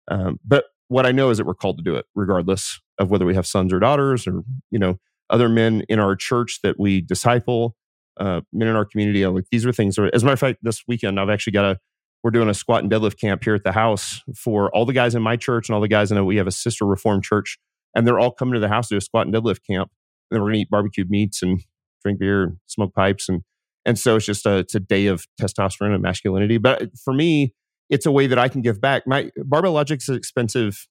um, 0.09 0.41
but 0.45 0.65
what 0.89 1.05
I 1.05 1.13
know 1.13 1.29
is 1.29 1.37
that 1.37 1.45
we're 1.45 1.53
called 1.53 1.77
to 1.77 1.83
do 1.83 1.95
it, 1.95 2.05
regardless 2.15 2.81
of 2.99 3.09
whether 3.09 3.25
we 3.25 3.33
have 3.33 3.47
sons 3.47 3.71
or 3.71 3.79
daughters, 3.79 4.27
or 4.27 4.43
you 4.71 4.79
know, 4.79 4.99
other 5.29 5.47
men 5.47 5.83
in 5.87 5.99
our 5.99 6.17
church 6.17 6.59
that 6.63 6.77
we 6.77 6.99
disciple, 6.99 7.77
uh, 8.19 8.41
men 8.51 8.67
in 8.67 8.75
our 8.75 8.85
community. 8.85 9.25
Like 9.25 9.45
these 9.51 9.65
are 9.65 9.71
things. 9.71 9.95
That, 9.95 10.13
as 10.13 10.23
a 10.23 10.25
matter 10.25 10.33
of 10.33 10.39
fact, 10.39 10.59
this 10.63 10.83
weekend 10.85 11.17
I've 11.17 11.29
actually 11.29 11.53
got 11.53 11.65
a. 11.65 11.79
We're 12.23 12.31
doing 12.31 12.49
a 12.49 12.55
squat 12.55 12.81
and 12.81 12.91
deadlift 12.91 13.19
camp 13.21 13.43
here 13.43 13.53
at 13.53 13.63
the 13.63 13.71
house 13.71 14.21
for 14.35 14.69
all 14.75 14.85
the 14.85 14.93
guys 14.93 15.13
in 15.13 15.21
my 15.21 15.37
church 15.37 15.69
and 15.69 15.75
all 15.75 15.81
the 15.81 15.87
guys 15.87 16.11
in 16.11 16.25
we 16.25 16.37
have 16.37 16.47
a 16.47 16.51
sister 16.51 16.83
reformed 16.83 17.23
church, 17.23 17.57
and 17.95 18.05
they're 18.05 18.19
all 18.19 18.31
coming 18.31 18.55
to 18.55 18.59
the 18.59 18.67
house 18.67 18.89
to 18.89 18.95
do 18.95 18.97
a 18.97 19.01
squat 19.01 19.27
and 19.27 19.35
deadlift 19.35 19.59
camp. 19.65 19.91
Then 20.31 20.41
we're 20.41 20.49
gonna 20.49 20.59
eat 20.59 20.69
barbecued 20.69 21.09
meats 21.09 21.41
and 21.41 21.61
drink 22.03 22.19
beer 22.19 22.43
and 22.43 22.57
smoke 22.67 22.93
pipes 22.93 23.29
and 23.29 23.41
and 23.85 23.99
so 23.99 24.15
it's 24.15 24.25
just 24.25 24.45
a 24.45 24.57
it's 24.57 24.75
a 24.75 24.79
day 24.79 25.05
of 25.05 25.25
testosterone 25.39 25.93
and 25.93 26.01
masculinity. 26.01 26.57
But 26.57 26.97
for 26.97 27.13
me, 27.13 27.53
it's 27.89 28.05
a 28.05 28.11
way 28.11 28.27
that 28.27 28.39
I 28.39 28.47
can 28.47 28.61
give 28.61 28.81
back. 28.81 29.03
My 29.05 29.29
Barbell 29.37 29.73
Logic's 29.73 30.09
an 30.09 30.15
expensive 30.15 30.87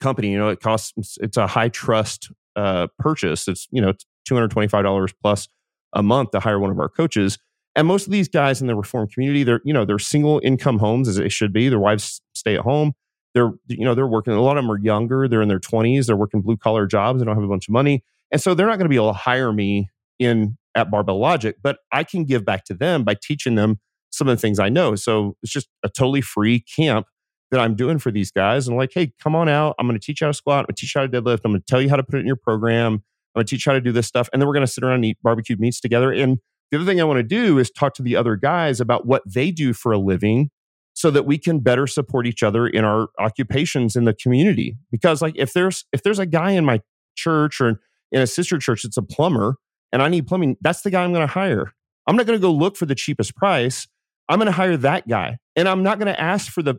company. 0.00 0.32
You 0.32 0.38
know, 0.38 0.48
it 0.48 0.60
costs 0.60 0.92
it's 1.20 1.36
a 1.36 1.46
high 1.46 1.68
trust 1.68 2.30
uh, 2.56 2.88
purchase. 2.98 3.46
It's 3.48 3.68
you 3.70 3.80
know 3.80 3.92
two 4.26 4.34
hundred 4.34 4.50
twenty 4.50 4.68
five 4.68 4.82
dollars 4.82 5.12
plus 5.22 5.48
a 5.92 6.02
month 6.02 6.32
to 6.32 6.40
hire 6.40 6.58
one 6.58 6.70
of 6.70 6.78
our 6.78 6.88
coaches. 6.88 7.38
And 7.76 7.86
most 7.86 8.06
of 8.06 8.12
these 8.12 8.28
guys 8.28 8.60
in 8.60 8.66
the 8.66 8.74
reform 8.74 9.08
community, 9.08 9.44
they're 9.44 9.60
you 9.64 9.72
know 9.72 9.84
they're 9.84 10.00
single 10.00 10.40
income 10.42 10.78
homes 10.78 11.08
as 11.08 11.18
it 11.18 11.30
should 11.30 11.52
be. 11.52 11.68
Their 11.68 11.78
wives 11.78 12.20
stay 12.34 12.56
at 12.56 12.62
home. 12.62 12.94
They're 13.34 13.52
you 13.68 13.84
know 13.84 13.94
they're 13.94 14.08
working. 14.08 14.32
A 14.32 14.40
lot 14.40 14.56
of 14.58 14.64
them 14.64 14.72
are 14.72 14.80
younger. 14.80 15.28
They're 15.28 15.42
in 15.42 15.48
their 15.48 15.60
twenties. 15.60 16.08
They're 16.08 16.16
working 16.16 16.42
blue 16.42 16.56
collar 16.56 16.86
jobs. 16.86 17.20
They 17.20 17.24
don't 17.24 17.36
have 17.36 17.44
a 17.44 17.48
bunch 17.48 17.68
of 17.68 17.72
money, 17.72 18.02
and 18.30 18.40
so 18.40 18.54
they're 18.54 18.66
not 18.66 18.78
going 18.78 18.84
to 18.86 18.90
be 18.90 18.96
able 18.96 19.12
to 19.12 19.18
hire 19.18 19.52
me 19.52 19.88
in 20.18 20.56
at 20.74 20.90
Barbell 20.90 21.18
Logic, 21.18 21.56
but 21.62 21.78
I 21.92 22.04
can 22.04 22.24
give 22.24 22.44
back 22.44 22.64
to 22.64 22.74
them 22.74 23.04
by 23.04 23.14
teaching 23.20 23.54
them 23.54 23.80
some 24.10 24.28
of 24.28 24.36
the 24.36 24.40
things 24.40 24.58
I 24.58 24.68
know. 24.68 24.94
So 24.94 25.36
it's 25.42 25.52
just 25.52 25.68
a 25.84 25.88
totally 25.88 26.20
free 26.20 26.60
camp 26.60 27.06
that 27.50 27.60
I'm 27.60 27.74
doing 27.74 27.98
for 27.98 28.10
these 28.10 28.30
guys. 28.30 28.68
And 28.68 28.76
like, 28.76 28.90
hey, 28.92 29.12
come 29.22 29.34
on 29.34 29.48
out. 29.48 29.74
I'm 29.78 29.86
going 29.86 29.98
to 29.98 30.04
teach 30.04 30.20
you 30.20 30.26
how 30.26 30.30
to 30.30 30.34
squat. 30.34 30.60
I'm 30.60 30.64
going 30.64 30.74
to 30.74 30.80
teach 30.80 30.94
you 30.94 31.00
how 31.00 31.06
to 31.06 31.22
deadlift. 31.22 31.40
I'm 31.44 31.52
going 31.52 31.60
to 31.60 31.66
tell 31.66 31.80
you 31.80 31.88
how 31.88 31.96
to 31.96 32.02
put 32.02 32.16
it 32.16 32.20
in 32.20 32.26
your 32.26 32.36
program. 32.36 32.94
I'm 32.94 33.40
going 33.40 33.46
to 33.46 33.50
teach 33.50 33.66
you 33.66 33.70
how 33.70 33.74
to 33.74 33.80
do 33.80 33.92
this 33.92 34.06
stuff. 34.06 34.28
And 34.32 34.40
then 34.40 34.46
we're 34.46 34.54
going 34.54 34.66
to 34.66 34.72
sit 34.72 34.84
around 34.84 34.96
and 34.96 35.04
eat 35.06 35.18
barbecued 35.22 35.60
meats 35.60 35.80
together. 35.80 36.12
And 36.12 36.38
the 36.70 36.76
other 36.76 36.86
thing 36.86 37.00
I 37.00 37.04
want 37.04 37.18
to 37.18 37.22
do 37.22 37.58
is 37.58 37.70
talk 37.70 37.94
to 37.94 38.02
the 38.02 38.16
other 38.16 38.36
guys 38.36 38.80
about 38.80 39.06
what 39.06 39.22
they 39.26 39.50
do 39.50 39.72
for 39.72 39.92
a 39.92 39.98
living 39.98 40.50
so 40.92 41.10
that 41.10 41.24
we 41.24 41.38
can 41.38 41.60
better 41.60 41.86
support 41.86 42.26
each 42.26 42.42
other 42.42 42.66
in 42.66 42.84
our 42.84 43.08
occupations 43.18 43.96
in 43.96 44.04
the 44.04 44.12
community. 44.12 44.76
Because 44.90 45.22
like 45.22 45.34
if 45.36 45.52
there's 45.52 45.84
if 45.92 46.02
there's 46.02 46.18
a 46.18 46.26
guy 46.26 46.50
in 46.50 46.64
my 46.64 46.80
church 47.16 47.60
or 47.60 47.80
in 48.12 48.20
a 48.20 48.26
sister 48.26 48.58
church 48.58 48.82
that's 48.82 48.96
a 48.96 49.02
plumber 49.02 49.56
and 49.92 50.02
I 50.02 50.08
need 50.08 50.26
plumbing, 50.26 50.56
that's 50.60 50.82
the 50.82 50.90
guy 50.90 51.02
I'm 51.04 51.12
going 51.12 51.26
to 51.26 51.32
hire. 51.32 51.72
I'm 52.06 52.16
not 52.16 52.26
going 52.26 52.38
to 52.38 52.42
go 52.42 52.52
look 52.52 52.76
for 52.76 52.86
the 52.86 52.94
cheapest 52.94 53.36
price. 53.36 53.86
I'm 54.28 54.38
going 54.38 54.46
to 54.46 54.52
hire 54.52 54.76
that 54.78 55.08
guy. 55.08 55.38
And 55.56 55.68
I'm 55.68 55.82
not 55.82 55.98
going 55.98 56.12
to 56.12 56.20
ask 56.20 56.50
for 56.52 56.62
the, 56.62 56.76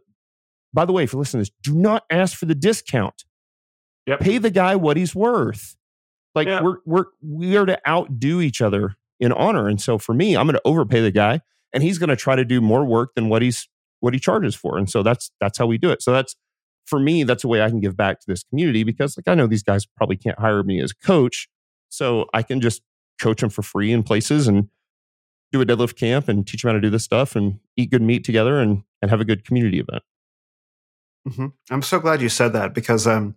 by 0.74 0.86
the 0.86 0.94
way, 0.94 1.04
if 1.04 1.14
you 1.14 1.20
listen 1.20 1.40
to 1.40 1.42
this, 1.42 1.52
do 1.62 1.76
not 1.76 2.04
ask 2.10 2.38
for 2.38 2.46
the 2.46 2.56
discount. 2.56 3.26
Yep. 4.08 4.20
Pay 4.22 4.38
the 4.38 4.52
guy 4.52 4.76
what 4.76 4.98
he's 4.98 5.14
worth. 5.16 5.76
Like 6.36 6.48
Yeah. 6.48 6.62
we're, 6.62 6.78
we're, 6.86 7.06
we 7.22 7.58
are 7.58 7.66
to 7.66 7.80
outdo 7.88 8.42
each 8.42 8.62
other 8.62 8.96
in 9.20 9.32
honor. 9.32 9.68
And 9.68 9.82
so 9.82 9.98
for 9.98 10.14
me, 10.14 10.36
I'm 10.38 10.46
going 10.46 10.56
to 10.56 10.62
overpay 10.66 11.02
the 11.02 11.12
guy 11.12 11.42
and 11.74 11.84
he's 11.84 11.98
going 11.98 12.10
to 12.10 12.16
try 12.16 12.36
to 12.36 12.46
do 12.46 12.62
more 12.62 12.86
work 12.86 13.16
than 13.16 13.30
what 13.30 13.42
he's, 13.42 13.68
what 14.00 14.14
he 14.14 14.20
charges 14.20 14.56
for. 14.56 14.78
And 14.78 14.90
so 14.90 15.04
that's, 15.04 15.32
that's 15.42 15.58
how 15.58 15.66
we 15.68 15.78
do 15.78 15.90
it. 15.92 16.02
So 16.02 16.12
that's, 16.12 16.36
for 16.90 16.99
me, 16.99 17.24
that's 17.24 17.44
a 17.44 17.48
way 17.48 17.61
I 17.61 17.70
can 17.70 17.80
give 17.80 17.95
back 17.95 18.20
to 18.20 18.26
this 18.28 18.44
community 18.44 18.84
because 18.84 19.16
like 19.16 19.28
I 19.28 19.36
know 19.36 19.48
these 19.48 19.64
guys 19.64 19.86
probably 19.86 20.18
can't 20.18 20.40
hire 20.40 20.64
me 20.64 20.82
as 20.82 20.91
a 20.91 21.06
coach. 21.06 21.48
So 21.90 22.26
I 22.34 22.44
can 22.44 22.61
just 22.61 22.82
coach 23.22 23.41
them 23.41 23.49
for 23.49 23.61
free 23.61 23.91
in 23.91 24.03
places 24.03 24.48
and 24.48 24.70
do 25.52 25.61
a 25.61 25.66
deadlift 25.66 25.95
camp 25.95 26.28
and 26.28 26.48
teach 26.48 26.64
them 26.64 26.70
how 26.70 26.74
to 26.74 26.82
do 26.82 26.90
this 26.90 27.03
stuff 27.03 27.36
and 27.36 27.60
eat 27.78 27.91
good 27.91 28.02
meat 28.02 28.24
together 28.24 28.60
and, 28.60 28.84
and 29.02 29.11
have 29.11 29.22
a 29.22 29.26
good 29.26 29.45
community 29.45 29.80
event. 29.80 30.03
hmm 31.28 31.48
I'm 31.70 31.82
so 31.82 31.99
glad 31.99 32.22
you 32.22 32.30
said 32.30 32.53
that 32.53 32.74
because 32.74 33.07
um, 33.07 33.36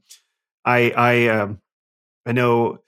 I 0.64 0.90
I 0.90 1.28
um, 1.28 1.60
I 2.26 2.32
know 2.32 2.78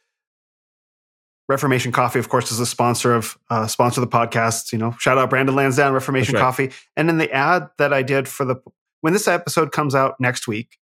Reformation 1.48 1.92
Coffee, 1.92 2.18
of 2.18 2.28
course, 2.28 2.50
is 2.50 2.60
a 2.60 2.66
sponsor 2.66 3.14
of 3.14 3.36
uh, 3.50 3.66
sponsor 3.66 4.00
of 4.00 4.10
the 4.10 4.16
podcast. 4.16 4.72
You 4.72 4.78
know, 4.78 4.92
shout 4.98 5.18
out 5.18 5.30
Brandon 5.30 5.54
Lansdowne, 5.54 5.92
Reformation 5.92 6.34
right. 6.34 6.40
Coffee, 6.40 6.70
and 6.96 7.10
in 7.10 7.18
the 7.18 7.30
ad 7.30 7.68
that 7.78 7.92
I 7.92 8.02
did 8.02 8.28
for 8.28 8.44
the 8.44 8.56
when 9.04 9.12
this 9.12 9.28
episode 9.28 9.70
comes 9.70 9.94
out 9.94 10.14
next 10.18 10.48
week, 10.48 10.78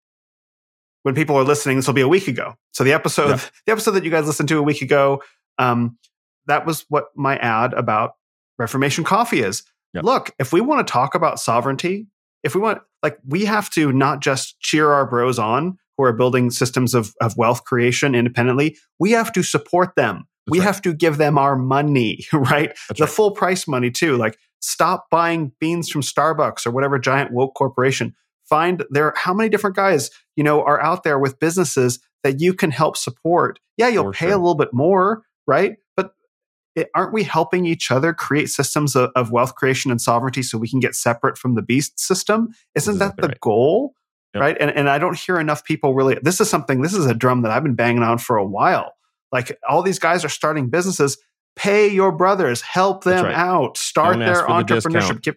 when 1.01 1.15
people 1.15 1.35
are 1.35 1.43
listening, 1.43 1.77
this 1.77 1.87
will 1.87 1.95
be 1.95 2.01
a 2.01 2.07
week 2.07 2.27
ago. 2.27 2.53
So 2.71 2.83
the 2.83 2.93
episode 2.93 3.29
Yeah. 3.31 3.39
the 3.65 3.71
episode 3.71 3.91
that 3.93 4.03
you 4.03 4.11
guys 4.11 4.27
listened 4.27 4.47
to 4.49 4.59
a 4.59 4.61
week 4.61 4.83
ago, 4.83 5.23
um, 5.57 5.97
that 6.45 6.63
was 6.67 6.85
what 6.87 7.05
my 7.15 7.37
ad 7.37 7.73
about 7.73 8.11
Reformation 8.59 9.03
Coffee 9.03 9.39
is. 9.41 9.63
Yeah. 9.95 10.01
Look, 10.03 10.29
if 10.37 10.53
we 10.53 10.61
want 10.61 10.85
to 10.85 10.91
talk 10.91 11.15
about 11.15 11.39
sovereignty, 11.39 12.05
if 12.43 12.53
we 12.53 12.61
want, 12.61 12.83
like, 13.01 13.17
we 13.27 13.45
have 13.45 13.71
to 13.71 13.91
not 13.91 14.19
just 14.21 14.59
cheer 14.59 14.91
our 14.91 15.07
bros 15.07 15.39
on 15.39 15.79
who 15.97 16.03
are 16.03 16.13
building 16.13 16.51
systems 16.51 16.93
of, 16.93 17.15
of 17.21 17.35
wealth 17.37 17.63
creation 17.63 18.13
independently. 18.13 18.77
We 18.99 19.11
have 19.11 19.33
to 19.33 19.41
support 19.41 19.95
them. 19.95 20.27
we 20.47 20.59
right. 20.59 20.65
have 20.65 20.83
to 20.83 20.93
give 20.93 21.17
them 21.17 21.39
our 21.39 21.55
money, 21.55 22.23
right? 22.33 22.69
That's 22.87 22.99
the 22.99 23.05
right. 23.05 23.11
full 23.11 23.31
price 23.31 23.67
money 23.67 23.89
too. 23.89 24.15
Like, 24.15 24.37
stop 24.61 25.09
buying 25.09 25.51
beans 25.59 25.89
from 25.89 26.01
Starbucks 26.01 26.65
or 26.65 26.71
whatever 26.71 26.97
giant 26.99 27.31
woke 27.31 27.55
corporation. 27.55 28.15
Find 28.47 28.83
there 28.89 29.13
how 29.15 29.33
many 29.33 29.49
different 29.49 29.75
guys 29.75 30.09
you 30.35 30.43
know 30.43 30.63
are 30.63 30.81
out 30.81 31.03
there 31.03 31.19
with 31.19 31.39
businesses 31.39 31.99
that 32.23 32.39
you 32.39 32.53
can 32.53 32.71
help 32.71 32.97
support. 32.97 33.59
Yeah, 33.77 33.87
you'll 33.87 34.05
For 34.05 34.13
pay 34.13 34.25
sure. 34.27 34.35
a 34.35 34.37
little 34.37 34.55
bit 34.55 34.73
more, 34.73 35.23
right? 35.47 35.77
But 35.95 36.13
it, 36.75 36.89
aren't 36.95 37.13
we 37.13 37.23
helping 37.23 37.65
each 37.65 37.91
other 37.91 38.13
create 38.13 38.49
systems 38.49 38.95
of, 38.95 39.09
of 39.15 39.31
wealth 39.31 39.55
creation 39.55 39.91
and 39.91 40.01
sovereignty 40.01 40.43
so 40.43 40.57
we 40.57 40.69
can 40.69 40.79
get 40.79 40.95
separate 40.95 41.37
from 41.37 41.55
the 41.55 41.61
beast 41.61 41.99
system? 41.99 42.49
Isn't 42.75 42.99
that 42.99 43.17
the 43.17 43.29
right. 43.29 43.39
goal? 43.39 43.93
Yep. 44.33 44.41
Right. 44.41 44.57
And, 44.59 44.71
and 44.71 44.89
I 44.89 44.97
don't 44.97 45.17
hear 45.17 45.39
enough 45.39 45.65
people 45.65 45.93
really. 45.93 46.17
This 46.21 46.39
is 46.39 46.49
something, 46.49 46.81
this 46.81 46.93
is 46.93 47.05
a 47.05 47.13
drum 47.13 47.41
that 47.41 47.51
I've 47.51 47.63
been 47.63 47.75
banging 47.75 48.03
on 48.03 48.17
for 48.17 48.37
a 48.37 48.45
while. 48.45 48.93
Like 49.31 49.57
all 49.67 49.81
these 49.81 49.99
guys 49.99 50.23
are 50.23 50.29
starting 50.29 50.69
businesses. 50.69 51.17
Pay 51.55 51.89
your 51.89 52.11
brothers, 52.11 52.61
help 52.61 53.03
them 53.03 53.25
right. 53.25 53.35
out, 53.35 53.77
start 53.77 54.13
Don't 54.13 54.25
their 54.25 54.35
for 54.35 54.63
the 54.63 54.73
entrepreneurship. 54.73 55.35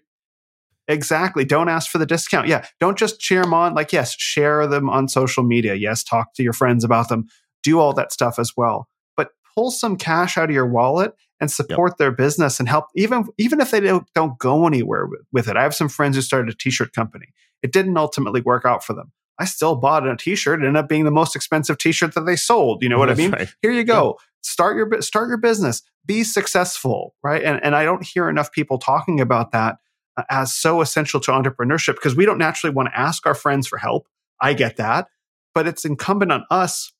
exactly. 0.88 1.44
Don't 1.44 1.68
ask 1.68 1.90
for 1.90 1.98
the 1.98 2.06
discount. 2.06 2.46
Yeah. 2.46 2.66
Don't 2.80 2.96
just 2.96 3.20
cheer 3.20 3.42
them 3.42 3.52
on. 3.52 3.74
Like, 3.74 3.92
yes, 3.92 4.14
share 4.18 4.66
them 4.66 4.88
on 4.88 5.08
social 5.08 5.42
media. 5.42 5.74
Yes, 5.74 6.04
talk 6.04 6.34
to 6.34 6.42
your 6.42 6.52
friends 6.52 6.84
about 6.84 7.08
them. 7.08 7.26
Do 7.62 7.80
all 7.80 7.92
that 7.94 8.12
stuff 8.12 8.38
as 8.38 8.52
well. 8.56 8.88
But 9.16 9.30
pull 9.54 9.70
some 9.70 9.96
cash 9.96 10.38
out 10.38 10.50
of 10.50 10.54
your 10.54 10.66
wallet 10.66 11.14
and 11.40 11.50
support 11.50 11.98
their 11.98 12.12
business 12.12 12.60
and 12.60 12.68
help 12.68 12.86
even 12.94 13.26
even 13.36 13.60
if 13.60 13.70
they 13.70 13.80
don't, 13.80 14.06
don't 14.14 14.38
go 14.38 14.66
anywhere 14.66 15.06
with, 15.06 15.22
with 15.32 15.48
it. 15.48 15.56
I 15.56 15.62
have 15.62 15.74
some 15.74 15.88
friends 15.88 16.16
who 16.16 16.22
started 16.22 16.52
a 16.52 16.56
t-shirt 16.56 16.92
company. 16.92 17.26
It 17.62 17.72
didn't 17.72 17.96
ultimately 17.96 18.40
work 18.40 18.64
out 18.64 18.84
for 18.84 18.92
them. 18.94 19.10
I 19.38 19.46
still 19.46 19.74
bought 19.74 20.06
a 20.06 20.16
t-shirt. 20.16 20.62
It 20.62 20.66
ended 20.66 20.84
up 20.84 20.88
being 20.88 21.04
the 21.04 21.10
most 21.10 21.34
expensive 21.34 21.78
t-shirt 21.78 22.14
that 22.14 22.20
they 22.20 22.36
sold. 22.36 22.82
You 22.82 22.88
know 22.88 22.98
what 22.98 23.10
I 23.10 23.14
mean? 23.14 23.32
right. 23.32 23.52
Here 23.62 23.72
you 23.72 23.82
go. 23.84 24.16
Start 24.44 24.76
your 24.76 25.00
start 25.02 25.28
your 25.28 25.38
business. 25.38 25.82
Be 26.04 26.22
successful, 26.22 27.14
right? 27.22 27.42
And 27.42 27.60
and 27.64 27.74
I 27.74 27.84
don't 27.84 28.04
hear 28.04 28.28
enough 28.28 28.52
people 28.52 28.78
talking 28.78 29.20
about 29.20 29.52
that 29.52 29.78
uh, 30.16 30.24
as 30.30 30.54
so 30.54 30.80
essential 30.80 31.20
to 31.20 31.30
entrepreneurship 31.32 31.94
because 31.94 32.14
we 32.14 32.26
don't 32.26 32.38
naturally 32.38 32.74
want 32.74 32.88
to 32.92 32.98
ask 32.98 33.26
our 33.26 33.34
friends 33.34 33.66
for 33.66 33.78
help. 33.78 34.06
I 34.40 34.52
get 34.52 34.76
that, 34.76 35.08
but 35.54 35.66
it's 35.66 35.84
incumbent 35.84 36.30
on 36.32 36.44
us 36.50 36.92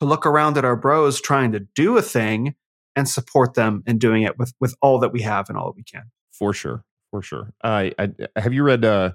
to 0.00 0.06
look 0.06 0.26
around 0.26 0.58
at 0.58 0.64
our 0.64 0.76
bros 0.76 1.20
trying 1.20 1.52
to 1.52 1.60
do 1.60 1.96
a 1.96 2.02
thing 2.02 2.54
and 2.96 3.08
support 3.08 3.54
them 3.54 3.82
in 3.86 3.98
doing 3.98 4.22
it 4.22 4.38
with 4.38 4.52
with 4.60 4.74
all 4.82 4.98
that 4.98 5.12
we 5.12 5.22
have 5.22 5.48
and 5.48 5.56
all 5.56 5.66
that 5.66 5.76
we 5.76 5.84
can. 5.84 6.10
For 6.32 6.52
sure. 6.52 6.84
For 7.12 7.22
sure. 7.22 7.52
I, 7.62 7.92
I 7.98 8.10
have 8.36 8.52
you 8.52 8.64
read 8.64 8.84
uh, 8.84 9.12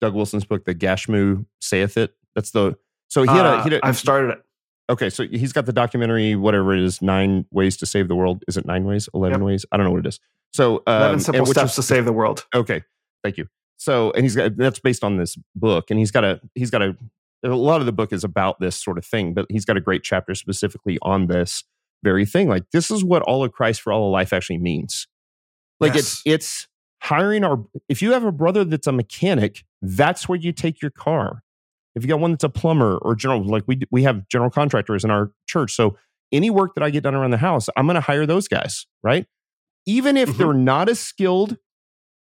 Doug 0.00 0.14
Wilson's 0.14 0.44
book, 0.44 0.64
The 0.64 0.74
Gashmu 0.74 1.44
Saith 1.60 1.96
It? 1.96 2.14
That's 2.34 2.52
the 2.52 2.76
so 3.08 3.22
he 3.22 3.28
had 3.28 3.44
a, 3.44 3.48
Uh, 3.48 3.56
he 3.64 3.70
had 3.70 3.72
a 3.82 3.86
I've 3.86 3.98
started 3.98 4.30
it. 4.30 4.42
Okay, 4.90 5.08
so 5.08 5.26
he's 5.26 5.52
got 5.52 5.64
the 5.66 5.72
documentary, 5.72 6.36
whatever 6.36 6.74
it 6.74 6.80
is, 6.82 7.00
nine 7.00 7.46
ways 7.50 7.76
to 7.78 7.86
save 7.86 8.08
the 8.08 8.14
world. 8.14 8.42
Is 8.46 8.56
it 8.56 8.66
nine 8.66 8.84
ways, 8.84 9.08
eleven 9.14 9.40
Yep. 9.40 9.46
ways? 9.46 9.66
I 9.72 9.76
don't 9.78 9.84
know 9.86 9.92
what 9.92 10.00
it 10.00 10.08
is. 10.08 10.20
So 10.52 10.82
um, 10.86 10.96
Eleven 11.00 11.20
simple 11.20 11.46
steps 11.46 11.70
is- 11.70 11.76
to 11.76 11.82
save 11.82 12.04
the 12.04 12.12
world. 12.12 12.44
Okay, 12.54 12.82
thank 13.22 13.38
you. 13.38 13.46
So, 13.76 14.12
and 14.12 14.24
he's 14.24 14.36
got 14.36 14.56
that's 14.56 14.78
based 14.78 15.02
on 15.02 15.16
this 15.16 15.36
book, 15.56 15.90
and 15.90 15.98
he's 15.98 16.10
got 16.10 16.22
a 16.24 16.40
he's 16.54 16.70
got 16.70 16.82
a 16.82 16.96
a 17.42 17.48
lot 17.48 17.80
of 17.80 17.86
the 17.86 17.92
book 17.92 18.12
is 18.12 18.24
about 18.24 18.60
this 18.60 18.76
sort 18.76 18.96
of 18.98 19.04
thing, 19.04 19.34
but 19.34 19.46
he's 19.50 19.64
got 19.64 19.76
a 19.76 19.80
great 19.80 20.02
chapter 20.02 20.34
specifically 20.34 20.98
on 21.02 21.26
this 21.26 21.64
very 22.02 22.24
thing. 22.26 22.48
Like 22.48 22.70
this 22.72 22.90
is 22.90 23.02
what 23.04 23.22
all 23.22 23.42
of 23.42 23.52
Christ 23.52 23.80
for 23.82 23.92
all 23.92 24.06
of 24.06 24.12
life 24.12 24.32
actually 24.32 24.58
means. 24.58 25.06
Like 25.80 25.94
it's 25.96 26.22
it's 26.24 26.68
hiring 27.02 27.42
our. 27.42 27.64
If 27.88 28.00
you 28.02 28.12
have 28.12 28.24
a 28.24 28.32
brother 28.32 28.64
that's 28.64 28.86
a 28.86 28.92
mechanic, 28.92 29.64
that's 29.82 30.28
where 30.28 30.38
you 30.38 30.52
take 30.52 30.80
your 30.80 30.90
car. 30.92 31.42
If 31.94 32.02
you 32.02 32.08
got 32.08 32.20
one 32.20 32.32
that's 32.32 32.44
a 32.44 32.48
plumber 32.48 32.98
or 32.98 33.14
general, 33.14 33.44
like 33.44 33.64
we 33.66 33.80
we 33.90 34.02
have 34.02 34.28
general 34.28 34.50
contractors 34.50 35.04
in 35.04 35.10
our 35.10 35.30
church, 35.46 35.72
so 35.74 35.96
any 36.32 36.50
work 36.50 36.74
that 36.74 36.82
I 36.82 36.90
get 36.90 37.02
done 37.04 37.14
around 37.14 37.30
the 37.30 37.36
house, 37.38 37.68
I'm 37.76 37.86
going 37.86 37.94
to 37.94 38.00
hire 38.00 38.26
those 38.26 38.48
guys, 38.48 38.86
right? 39.02 39.26
Even 39.86 40.16
if 40.16 40.30
Mhm. 40.30 40.36
they're 40.38 40.52
not 40.54 40.88
as 40.88 40.98
skilled, 40.98 41.56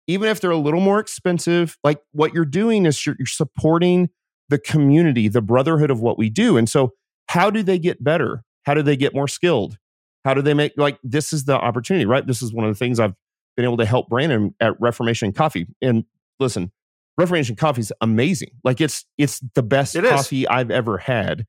even 0.08 0.30
if 0.30 0.40
they're 0.42 0.52
a 0.52 0.58
little 0.58 0.82
more 0.82 1.00
expensive, 1.00 1.78
like 1.84 2.02
what 2.12 2.34
you're 2.34 2.46
doing 2.46 2.86
is 2.86 3.04
you're, 3.06 3.16
you're 3.18 3.26
supporting 3.26 4.10
the 4.50 4.60
community, 4.60 5.28
the 5.30 5.42
brotherhood 5.42 5.90
of 5.90 6.02
what 6.02 6.18
we 6.18 6.30
do. 6.30 6.58
And 6.58 6.70
so, 6.70 6.94
how 7.30 7.50
do 7.50 7.64
they 7.64 7.80
get 7.80 8.04
better? 8.04 8.44
How 8.66 8.74
do 8.74 8.82
they 8.84 8.96
get 8.98 9.14
more 9.16 9.28
skilled? 9.28 9.78
How 10.26 10.34
do 10.34 10.42
they 10.42 10.54
make 10.54 10.74
like 10.78 11.00
this 11.04 11.34
is 11.34 11.46
the 11.46 11.56
opportunity, 11.56 12.06
right? 12.06 12.26
This 12.28 12.42
is 12.42 12.54
one 12.54 12.66
of 12.66 12.74
the 12.74 12.78
things 12.78 13.00
I've 13.00 13.14
been 13.56 13.66
able 13.66 13.78
to 13.78 13.86
help 13.86 14.10
Brandon 14.10 14.54
at 14.60 14.80
Reformation 14.80 15.32
Coffee. 15.34 15.66
And 15.82 16.04
listen, 16.40 16.72
Reformation 17.18 17.56
Coffee 17.56 17.82
is 17.82 17.94
amazing. 18.02 18.50
Like 18.64 18.82
it's 18.82 19.06
it's 19.18 19.40
the 19.56 19.64
best 19.64 19.96
It 19.96 20.04
coffee 20.06 20.48
I've 20.48 20.72
ever 20.72 20.98
had. 20.98 21.46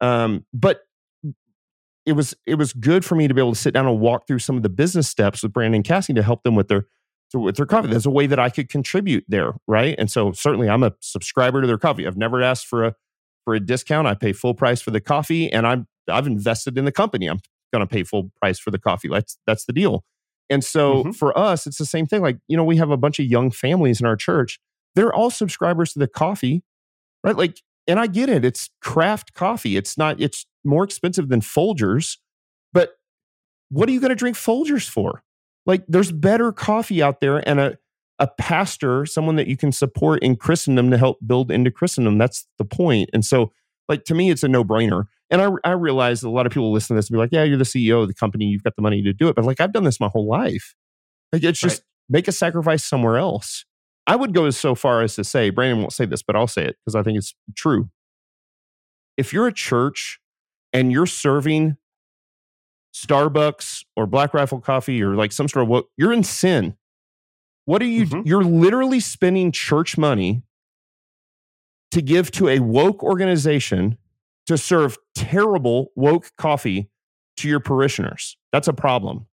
Um, 0.00 0.44
but 0.52 0.82
it 2.04 2.12
was 2.12 2.34
it 2.46 2.54
was 2.56 2.72
good 2.72 3.04
for 3.04 3.14
me 3.14 3.26
to 3.28 3.34
be 3.34 3.40
able 3.40 3.52
to 3.54 3.58
sit 3.58 3.74
down 3.74 3.86
and 3.86 3.98
walk 3.98 4.26
through 4.26 4.38
some 4.38 4.56
of 4.56 4.62
the 4.62 4.68
business 4.68 5.08
steps 5.08 5.42
with 5.42 5.52
Brandon 5.52 5.82
Cassie 5.82 6.14
to 6.14 6.22
help 6.22 6.42
them 6.44 6.54
with 6.54 6.68
their 6.68 6.86
to, 7.32 7.38
with 7.40 7.56
their 7.56 7.66
coffee. 7.66 7.88
There's 7.88 8.06
a 8.06 8.10
way 8.10 8.26
that 8.26 8.38
I 8.38 8.50
could 8.50 8.68
contribute 8.68 9.24
there, 9.26 9.54
right? 9.66 9.96
And 9.98 10.10
so 10.10 10.30
certainly 10.32 10.68
I'm 10.68 10.82
a 10.84 10.92
subscriber 11.00 11.60
to 11.60 11.66
their 11.66 11.78
coffee. 11.78 12.06
I've 12.06 12.16
never 12.16 12.42
asked 12.42 12.66
for 12.66 12.84
a 12.84 12.94
for 13.44 13.54
a 13.54 13.60
discount. 13.60 14.06
I 14.06 14.14
pay 14.14 14.32
full 14.32 14.54
price 14.54 14.80
for 14.80 14.90
the 14.92 15.00
coffee, 15.00 15.50
and 15.52 15.66
I'm 15.66 15.88
I've 16.08 16.26
invested 16.26 16.78
in 16.78 16.84
the 16.84 16.92
company. 16.92 17.26
I'm 17.26 17.40
going 17.72 17.80
to 17.80 17.92
pay 17.92 18.04
full 18.04 18.30
price 18.40 18.58
for 18.60 18.70
the 18.70 18.78
coffee. 18.78 19.08
That's 19.08 19.38
that's 19.46 19.64
the 19.64 19.72
deal. 19.72 20.04
And 20.48 20.62
so 20.62 21.02
Mhm. 21.04 21.16
for 21.16 21.36
us, 21.36 21.66
it's 21.66 21.78
the 21.78 21.86
same 21.86 22.06
thing. 22.06 22.22
Like 22.22 22.38
you 22.46 22.56
know, 22.56 22.62
we 22.64 22.76
have 22.76 22.90
a 22.90 22.96
bunch 22.96 23.18
of 23.18 23.26
young 23.26 23.50
families 23.50 23.98
in 24.00 24.06
our 24.06 24.14
church. 24.16 24.60
They're 24.96 25.14
all 25.14 25.30
subscribers 25.30 25.92
to 25.92 26.00
the 26.00 26.08
coffee, 26.08 26.64
right? 27.22 27.36
Like, 27.36 27.62
and 27.86 28.00
I 28.00 28.08
get 28.08 28.28
it. 28.28 28.44
It's 28.44 28.70
craft 28.80 29.34
coffee. 29.34 29.76
It's 29.76 29.96
not. 29.96 30.20
It's 30.20 30.46
more 30.64 30.82
expensive 30.82 31.28
than 31.28 31.40
Folgers, 31.40 32.18
but 32.72 32.94
what 33.68 33.88
are 33.88 33.92
you 33.92 34.00
going 34.00 34.10
to 34.10 34.16
drink 34.16 34.36
Folgers 34.36 34.88
for? 34.88 35.22
Like, 35.66 35.84
there's 35.86 36.10
better 36.10 36.50
coffee 36.50 37.02
out 37.02 37.20
there, 37.20 37.46
and 37.48 37.60
a 37.60 37.78
a 38.18 38.26
pastor, 38.26 39.04
someone 39.04 39.36
that 39.36 39.46
you 39.46 39.58
can 39.58 39.72
support 39.72 40.22
in 40.22 40.36
Christendom 40.36 40.90
to 40.90 40.96
help 40.96 41.18
build 41.26 41.50
into 41.50 41.70
Christendom. 41.70 42.16
That's 42.16 42.46
the 42.58 42.64
point. 42.64 43.10
And 43.12 43.22
so, 43.22 43.52
like 43.90 44.04
to 44.04 44.14
me, 44.14 44.30
it's 44.30 44.42
a 44.42 44.48
no 44.48 44.64
brainer. 44.64 45.04
And 45.28 45.42
I, 45.42 45.50
I 45.64 45.72
realize 45.72 46.22
a 46.22 46.30
lot 46.30 46.46
of 46.46 46.52
people 46.52 46.72
listen 46.72 46.94
to 46.94 46.98
this 46.98 47.10
and 47.10 47.14
be 47.14 47.18
like, 47.18 47.32
"Yeah, 47.32 47.42
you're 47.42 47.58
the 47.58 47.64
CEO 47.64 48.00
of 48.00 48.08
the 48.08 48.14
company. 48.14 48.46
You've 48.46 48.62
got 48.62 48.74
the 48.74 48.82
money 48.82 49.02
to 49.02 49.12
do 49.12 49.28
it." 49.28 49.36
But 49.36 49.44
like, 49.44 49.60
I've 49.60 49.72
done 49.72 49.84
this 49.84 50.00
my 50.00 50.08
whole 50.08 50.26
life. 50.26 50.74
Like, 51.30 51.44
it's 51.44 51.60
just 51.60 51.82
make 52.08 52.26
a 52.26 52.32
sacrifice 52.32 52.84
somewhere 52.84 53.18
else. 53.18 53.65
I 54.06 54.16
would 54.16 54.32
go 54.34 54.44
as 54.46 54.56
so 54.56 54.74
far 54.74 55.02
as 55.02 55.16
to 55.16 55.24
say, 55.24 55.50
Brandon 55.50 55.80
won't 55.80 55.92
say 55.92 56.06
this, 56.06 56.22
but 56.22 56.36
I'll 56.36 56.46
say 56.46 56.64
it 56.64 56.76
because 56.84 56.94
I 56.94 57.02
think 57.02 57.18
it's 57.18 57.34
true. 57.56 57.90
If 59.16 59.32
you're 59.32 59.46
a 59.48 59.52
church 59.52 60.20
and 60.72 60.92
you're 60.92 61.06
serving 61.06 61.76
Starbucks 62.94 63.84
or 63.96 64.06
Black 64.06 64.32
Rifle 64.32 64.60
Coffee 64.60 65.02
or 65.02 65.14
like 65.16 65.32
some 65.32 65.48
sort 65.48 65.64
of 65.64 65.68
what, 65.68 65.86
you're 65.96 66.12
in 66.12 66.22
sin. 66.24 66.76
What 67.66 67.82
are 67.82 67.86
you? 67.86 68.06
Mhm. 68.06 68.26
You're 68.26 68.44
literally 68.44 69.00
spending 69.00 69.52
church 69.52 69.98
money 69.98 70.42
to 71.90 72.00
give 72.00 72.30
to 72.32 72.48
a 72.48 72.60
woke 72.60 73.02
organization 73.02 73.98
to 74.46 74.56
serve 74.56 74.96
terrible 75.14 75.90
woke 75.96 76.30
coffee 76.38 76.88
to 77.38 77.48
your 77.48 77.60
parishioners. 77.60 78.36
That's 78.52 78.68
a 78.68 78.72
problem. 78.72 79.26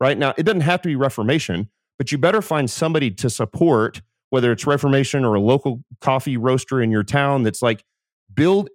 Right 0.00 0.16
now, 0.18 0.34
it 0.36 0.44
doesn't 0.44 0.60
have 0.62 0.82
to 0.82 0.88
be 0.88 0.96
Reformation, 0.96 1.70
but 1.98 2.12
you 2.12 2.18
better 2.18 2.42
find 2.42 2.70
somebody 2.70 3.10
to 3.12 3.28
support, 3.30 4.02
whether 4.30 4.50
it's 4.52 4.66
Reformation 4.66 5.24
or 5.24 5.34
a 5.34 5.40
local 5.40 5.82
coffee 6.00 6.36
roaster 6.36 6.80
in 6.80 6.90
your 6.90 7.04
town 7.04 7.42
that's 7.42 7.62
like, 7.62 7.84
build. 8.32 8.70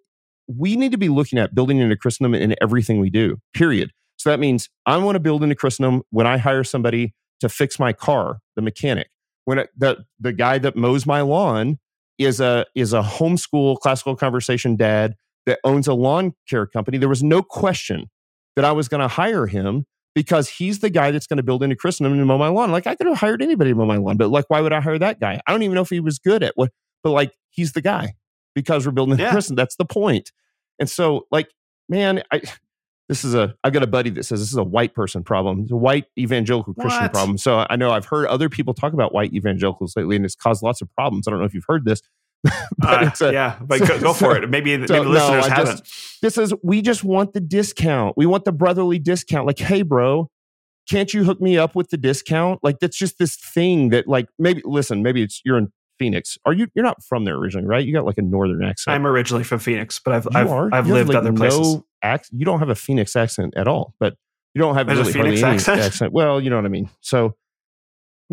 We 0.47 0.75
need 0.75 0.91
to 0.91 0.97
be 0.97 1.09
looking 1.09 1.39
at 1.39 1.55
building 1.55 1.79
into 1.79 1.95
Christendom 1.95 2.35
in 2.35 2.55
everything 2.61 2.99
we 2.99 3.09
do, 3.09 3.37
period. 3.53 3.91
So 4.17 4.29
that 4.29 4.39
means 4.39 4.69
I 4.85 4.97
want 4.97 5.15
to 5.15 5.19
build 5.19 5.43
into 5.43 5.55
Christendom 5.55 6.03
when 6.11 6.27
I 6.27 6.37
hire 6.37 6.63
somebody 6.63 7.13
to 7.39 7.49
fix 7.49 7.79
my 7.79 7.93
car, 7.93 8.39
the 8.55 8.61
mechanic. 8.61 9.09
When 9.45 9.59
it, 9.59 9.69
the, 9.77 10.05
the 10.19 10.33
guy 10.33 10.57
that 10.59 10.75
mows 10.75 11.05
my 11.05 11.21
lawn 11.21 11.79
is 12.17 12.39
a 12.39 12.65
is 12.75 12.93
a 12.93 13.01
homeschool 13.01 13.77
classical 13.79 14.15
conversation 14.15 14.75
dad 14.75 15.15
that 15.45 15.59
owns 15.63 15.87
a 15.87 15.93
lawn 15.93 16.33
care 16.49 16.65
company. 16.65 16.97
There 16.97 17.09
was 17.09 17.23
no 17.23 17.41
question 17.41 18.09
that 18.55 18.65
I 18.65 18.71
was 18.71 18.87
going 18.87 19.01
to 19.01 19.07
hire 19.07 19.47
him 19.47 19.85
because 20.15 20.49
he's 20.49 20.79
the 20.79 20.89
guy 20.89 21.11
that's 21.11 21.27
going 21.27 21.37
to 21.37 21.43
build 21.43 21.61
into 21.61 21.75
Christendom 21.75 22.13
and 22.17 22.25
mow 22.25 22.37
my 22.37 22.47
lawn. 22.47 22.71
Like 22.71 22.87
I 22.87 22.95
could 22.95 23.05
have 23.07 23.17
hired 23.17 23.41
anybody 23.41 23.71
to 23.71 23.75
mow 23.75 23.85
my 23.85 23.97
lawn, 23.97 24.17
but 24.17 24.29
like 24.29 24.45
why 24.47 24.61
would 24.61 24.73
I 24.73 24.81
hire 24.81 24.97
that 24.97 25.19
guy? 25.19 25.39
I 25.45 25.51
don't 25.51 25.61
even 25.63 25.75
know 25.75 25.81
if 25.81 25.89
he 25.89 25.99
was 25.99 26.17
good 26.17 26.41
at 26.41 26.53
what, 26.55 26.71
but 27.03 27.11
like 27.11 27.33
he's 27.49 27.73
the 27.73 27.81
guy 27.81 28.13
because 28.55 28.85
we're 28.85 28.93
building 28.93 29.13
into 29.13 29.23
Yeah. 29.25 29.31
Christendom. 29.31 29.61
That's 29.61 29.75
the 29.75 29.85
point. 29.85 30.31
And 30.79 30.89
so 30.89 31.27
like, 31.31 31.49
man, 31.89 32.23
I 32.31 32.41
this 33.07 33.23
is 33.23 33.35
a 33.35 33.53
I've 33.63 33.73
got 33.73 33.83
a 33.83 33.87
buddy 33.87 34.09
that 34.11 34.23
says 34.23 34.39
this 34.39 34.49
is 34.51 34.57
a 34.57 34.63
white 34.63 34.95
person 34.95 35.23
problem. 35.23 35.61
It's 35.61 35.71
a 35.71 35.75
white 35.75 36.05
evangelical 36.17 36.73
Christian 36.73 37.03
What? 37.03 37.13
problem. 37.13 37.37
So 37.37 37.65
I 37.69 37.75
know 37.75 37.91
I've 37.91 38.05
heard 38.05 38.25
other 38.27 38.49
people 38.49 38.73
talk 38.73 38.93
about 38.93 39.13
white 39.13 39.33
evangelicals 39.33 39.95
lately, 39.95 40.15
and 40.15 40.25
it's 40.25 40.35
caused 40.35 40.63
lots 40.63 40.81
of 40.81 40.89
problems. 40.95 41.27
I 41.27 41.31
don't 41.31 41.39
know 41.39 41.45
if 41.45 41.53
you've 41.53 41.65
heard 41.67 41.85
this, 41.85 42.01
Uh, 42.81 43.09
a, 43.21 43.33
yeah, 43.33 43.57
but 43.61 43.79
go, 43.79 43.99
go 43.99 44.13
for 44.13 44.35
it. 44.37 44.47
Maybe, 44.49 44.77
maybe 44.77 44.87
So, 44.87 45.01
no, 45.01 45.09
listeners 45.09 45.45
I 45.45 45.49
haven't. 45.49 45.81
this 46.21 46.37
is 46.37 46.53
we 46.61 46.81
just 46.81 47.03
want 47.03 47.33
the 47.33 47.39
discount. 47.39 48.15
We 48.17 48.25
want 48.25 48.45
the 48.45 48.51
brotherly 48.51 48.99
discount. 48.99 49.47
Like, 49.47 49.57
hey, 49.57 49.81
bro, 49.81 50.29
can't 50.89 51.11
you 51.13 51.23
hook 51.23 51.41
me 51.41 51.57
up 51.57 51.73
with 51.75 51.89
the 51.89 51.97
discount? 51.97 52.59
Like, 52.63 52.79
that's 52.79 52.97
just 52.97 53.17
this 53.17 53.37
thing 53.37 53.89
that, 53.89 54.07
like, 54.07 54.27
maybe 54.37 54.61
listen, 54.65 55.01
maybe 55.01 55.23
it's 55.23 55.41
you're 55.45 55.57
in 55.57 55.71
Phoenix. 55.97 56.37
Are 56.45 56.53
you? 56.53 56.67
You're 56.75 56.85
not 56.85 57.01
from 57.03 57.23
there 57.23 57.35
originally, 57.35 57.65
right? 57.65 57.83
You 57.83 57.93
got 57.93 58.05
like 58.05 58.17
a 58.17 58.21
northern 58.21 58.63
accent. 58.63 58.93
I'm 58.93 59.07
originally 59.07 59.45
from 59.45 59.59
Phoenix, 59.59 59.99
but 59.99 60.13
I've 60.13 60.25
You 60.25 60.31
I've, 60.35 60.51
are? 60.51 60.69
I've 60.73 60.87
You 60.87 60.93
lived 60.93 61.09
like, 61.09 61.17
other 61.17 61.33
places. 61.33 61.59
No 61.75 61.85
ac- 62.03 62.29
you 62.31 62.45
don't 62.45 62.59
have 62.59 62.69
a 62.69 62.75
Phoenix 62.75 63.15
accent 63.15 63.53
at 63.57 63.67
all, 63.67 63.95
but 63.99 64.15
you 64.53 64.59
don't 64.59 64.75
have 64.75 64.85
There's 64.87 65.07
a 65.07 65.11
Phoenix 65.11 65.41
accent? 65.41 65.81
accent. 65.81 66.13
Well, 66.13 66.39
you 66.39 66.49
know 66.49 66.57
what 66.57 66.65
I 66.65 66.69
mean. 66.69 66.89
So 67.01 67.35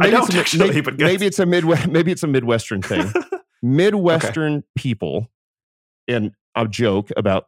I 0.00 0.04
maybe 0.04 0.10
don't 0.12 0.24
it's 0.26 0.34
a, 0.34 0.40
actually, 0.40 0.68
maybe, 0.68 0.80
but 0.82 0.98
maybe 0.98 1.26
it's 1.26 1.38
a 1.38 1.46
midwest. 1.46 1.86
Maybe 1.88 2.12
it's 2.12 2.22
a 2.22 2.26
Midwestern 2.26 2.82
thing. 2.82 3.12
Midwestern 3.62 4.64
people, 4.76 5.30
and 6.08 6.32
I'll 6.54 6.66
joke 6.66 7.10
about 7.16 7.46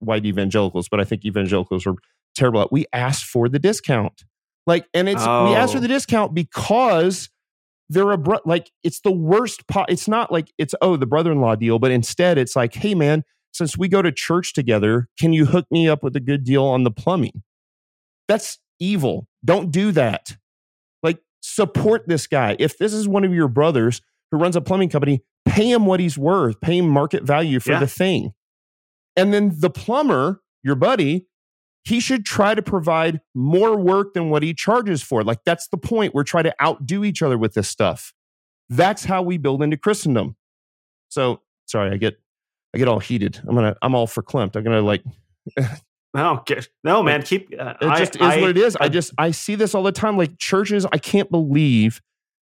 white 0.00 0.26
evangelicals, 0.26 0.88
but 0.88 1.00
I 1.00 1.04
think 1.04 1.24
evangelicals 1.24 1.86
are 1.86 1.94
terrible. 2.34 2.60
at 2.60 2.72
We 2.72 2.86
asked 2.92 3.24
for 3.24 3.48
the 3.48 3.58
discount, 3.58 4.24
like, 4.66 4.86
and 4.94 5.08
it's 5.08 5.22
we 5.22 5.28
asked 5.54 5.72
for 5.72 5.78
Oh. 5.78 5.82
the 5.82 5.88
discount 5.88 6.34
because 6.34 7.30
they're 7.88 8.10
a 8.10 8.18
bro- 8.18 8.40
like 8.44 8.70
it's 8.84 9.00
the 9.00 9.12
worst. 9.12 9.66
Po- 9.66 9.86
it's 9.88 10.08
not 10.08 10.30
like 10.30 10.52
it's 10.58 10.74
oh 10.82 10.96
the 10.96 11.06
brother-in-law 11.06 11.54
deal, 11.56 11.78
but 11.78 11.90
instead 11.90 12.36
it's 12.36 12.54
like, 12.54 12.74
hey 12.74 12.94
man, 12.94 13.24
since 13.52 13.78
we 13.78 13.88
go 13.88 14.02
to 14.02 14.12
church 14.12 14.52
together, 14.52 15.08
can 15.18 15.32
you 15.32 15.46
hook 15.46 15.66
me 15.70 15.88
up 15.88 16.02
with 16.02 16.14
a 16.14 16.20
good 16.20 16.44
deal 16.44 16.64
on 16.64 16.84
the 16.84 16.90
plumbing? 16.90 17.42
That's 18.28 18.58
evil. 18.78 19.26
Don't 19.44 19.70
do 19.70 19.90
that. 19.92 20.36
Like 21.02 21.18
support 21.40 22.06
this 22.06 22.26
guy. 22.26 22.56
If 22.58 22.76
this 22.76 22.92
is 22.92 23.08
one 23.08 23.24
of 23.24 23.32
your 23.32 23.48
brothers 23.48 24.02
who 24.30 24.36
runs 24.38 24.54
a 24.54 24.60
plumbing 24.60 24.90
company, 24.90 25.22
pay 25.48 25.70
him 25.70 25.86
what 25.86 26.00
he's 26.00 26.16
worth, 26.18 26.60
pay 26.60 26.78
him 26.78 26.88
market 26.88 27.22
value 27.24 27.58
for 27.60 27.72
Yeah. 27.72 27.80
the 27.80 27.86
thing. 27.86 28.32
And 29.16 29.32
then 29.34 29.52
the 29.58 29.70
plumber, 29.70 30.42
your 30.62 30.74
buddy, 30.76 31.26
he 31.84 32.00
should 32.00 32.24
try 32.26 32.54
to 32.54 32.62
provide 32.62 33.20
more 33.34 33.76
work 33.76 34.14
than 34.14 34.30
what 34.30 34.42
he 34.42 34.52
charges 34.54 35.02
for. 35.02 35.24
Like 35.24 35.38
that's 35.44 35.68
the 35.68 35.78
point. 35.78 36.14
We're 36.14 36.24
trying 36.24 36.44
to 36.44 36.54
outdo 36.62 37.04
each 37.04 37.22
other 37.22 37.38
with 37.38 37.54
this 37.54 37.68
stuff. 37.68 38.12
That's 38.68 39.04
how 39.04 39.22
we 39.22 39.38
build 39.38 39.62
into 39.62 39.76
Christendom. 39.76 40.36
So 41.08 41.40
sorry, 41.66 41.90
I 41.90 41.96
get 41.96 42.18
I 42.74 42.78
get 42.78 42.86
all 42.88 42.98
heated. 43.00 43.40
I'm 43.48 43.54
gonna 43.54 43.74
I'm 43.80 43.94
all 43.94 44.06
for 44.06 44.22
Klimt. 44.22 44.54
I'm 44.54 44.62
gonna 44.64 44.82
like 44.82 45.02
no, 46.14 46.44
no, 46.84 47.02
man, 47.02 47.22
keep. 47.22 47.48
Uh, 47.58 47.74
it 47.80 47.86
I- 47.88 47.98
just 47.98 48.16
is 48.16 48.22
I- 48.22 48.40
what 48.40 48.50
it 48.50 48.58
is. 48.58 48.76
I, 48.76 48.84
I- 48.84 48.88
just 48.88 49.12
I 49.16 49.30
see 49.30 49.54
this 49.54 49.74
all 49.74 49.82
the 49.82 49.92
time. 49.92 50.18
Like 50.18 50.38
churches, 50.38 50.84
I 50.92 50.98
can't 50.98 51.30
believe 51.30 52.02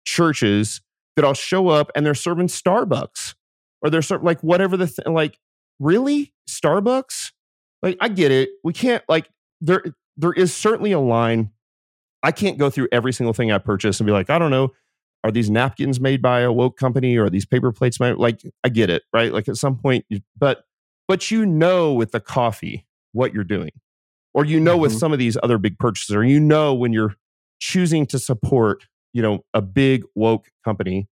churches 0.04 0.80
that 1.16 1.24
I'll 1.24 1.34
show 1.34 1.68
up 1.68 1.90
and 1.94 2.04
they're 2.04 2.14
serving 2.14 2.48
Starbucks 2.48 3.34
or 3.82 3.90
they're 3.90 4.02
serving 4.02 4.24
like 4.24 4.40
whatever 4.40 4.76
the 4.76 4.86
th- 4.86 5.06
like. 5.06 5.38
Really, 5.80 6.32
Starbucks? 6.48 7.32
Like 7.82 7.96
I 8.00 8.08
get 8.08 8.30
it. 8.30 8.50
We 8.62 8.72
can't 8.72 9.02
like 9.08 9.28
there. 9.60 9.82
There 10.16 10.32
is 10.32 10.54
certainly 10.54 10.92
a 10.92 11.00
line. 11.00 11.50
I 12.22 12.30
can't 12.30 12.58
go 12.58 12.70
through 12.70 12.88
every 12.92 13.12
single 13.12 13.34
thing 13.34 13.50
I 13.50 13.58
purchase 13.58 13.98
and 13.98 14.06
be 14.06 14.12
like, 14.12 14.30
I 14.30 14.38
don't 14.38 14.52
know. 14.52 14.72
Are 15.24 15.32
these 15.32 15.50
napkins 15.50 15.98
made 16.00 16.22
by 16.22 16.40
a 16.40 16.52
woke 16.52 16.76
company 16.78 17.16
or 17.16 17.24
are 17.24 17.30
these 17.30 17.44
paper 17.44 17.72
plates 17.72 17.98
made? 17.98 18.16
Like, 18.18 18.40
I 18.62 18.68
get 18.68 18.88
it, 18.88 19.02
right? 19.12 19.32
Like 19.32 19.48
at 19.48 19.56
some 19.56 19.76
point, 19.76 20.04
you, 20.08 20.20
but 20.38 20.64
but 21.08 21.30
you 21.32 21.44
know 21.44 21.92
with 21.92 22.12
the 22.12 22.20
coffee 22.20 22.86
what 23.12 23.34
you're 23.34 23.42
doing 23.42 23.70
or 24.32 24.44
you 24.44 24.60
know 24.60 24.76
with 24.76 24.92
Mhm. 24.92 24.98
some 25.00 25.12
of 25.12 25.18
these 25.18 25.36
other 25.42 25.58
big 25.58 25.78
purchases 25.78 26.14
or 26.14 26.22
you 26.24 26.38
know 26.40 26.72
when 26.72 26.92
you're 26.92 27.14
choosing 27.58 28.06
to 28.06 28.18
support 28.18 28.84
you 29.14 29.22
know 29.22 29.42
a 29.54 29.62
big 29.62 30.04
woke 30.14 30.50
company 30.64 31.08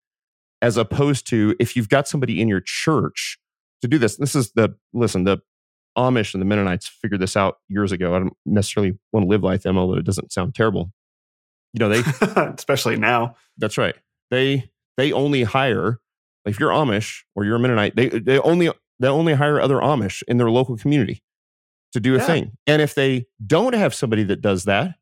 as 0.61 0.77
opposed 0.77 1.27
to 1.29 1.57
if 1.59 1.75
you've 1.77 1.89
got 1.89 2.07
somebody 2.07 2.41
in 2.41 2.49
your 2.49 2.61
church 2.61 3.39
to 3.81 3.89
do 3.89 3.97
this 3.97 4.17
this 4.17 4.35
is 4.35 4.53
the 4.53 4.75
listen 4.93 5.25
the 5.25 5.39
amish 5.97 6.35
and 6.35 6.41
the 6.41 6.45
mennonites 6.47 6.87
figured 6.89 7.21
this 7.21 7.37
out 7.37 7.57
years 7.69 7.93
ago 7.93 8.15
i 8.15 8.19
don't 8.19 8.37
necessarily 8.45 8.99
want 9.13 9.25
to 9.25 9.29
live 9.29 9.43
like 9.43 9.63
them 9.63 9.79
although 9.79 9.97
it 9.99 10.05
doesn't 10.05 10.31
sound 10.33 10.55
terrible 10.55 10.93
you 11.75 11.79
know 11.79 11.89
they 11.89 12.03
especially 12.59 12.97
now. 12.97 13.35
that's 13.57 13.79
right. 13.79 13.95
They 14.31 14.71
they 14.99 15.11
only 15.13 15.43
hire 15.45 16.01
like 16.45 16.55
if 16.55 16.61
you're 16.61 16.71
Amish 16.71 17.21
or 17.35 17.47
you're 17.47 17.57
a 17.57 17.59
Mennonite, 17.59 17.97
they 17.97 18.09
they 18.11 18.39
only 18.41 18.71
they 19.01 19.09
only 19.09 19.33
hire 19.33 19.59
other 19.59 19.77
Amish 19.77 20.23
in 20.29 20.37
their 20.37 20.51
local 20.51 20.77
community 20.77 21.23
to 21.95 22.01
do 22.01 22.15
a 22.15 22.19
Yeah. 22.19 22.27
thing. 22.27 22.53
And 22.67 22.83
if 22.83 22.95
they 22.95 23.25
don't 23.47 23.75
have 23.75 23.95
somebody 23.95 24.23
that 24.25 24.43
does 24.43 24.65
that, 24.65 24.97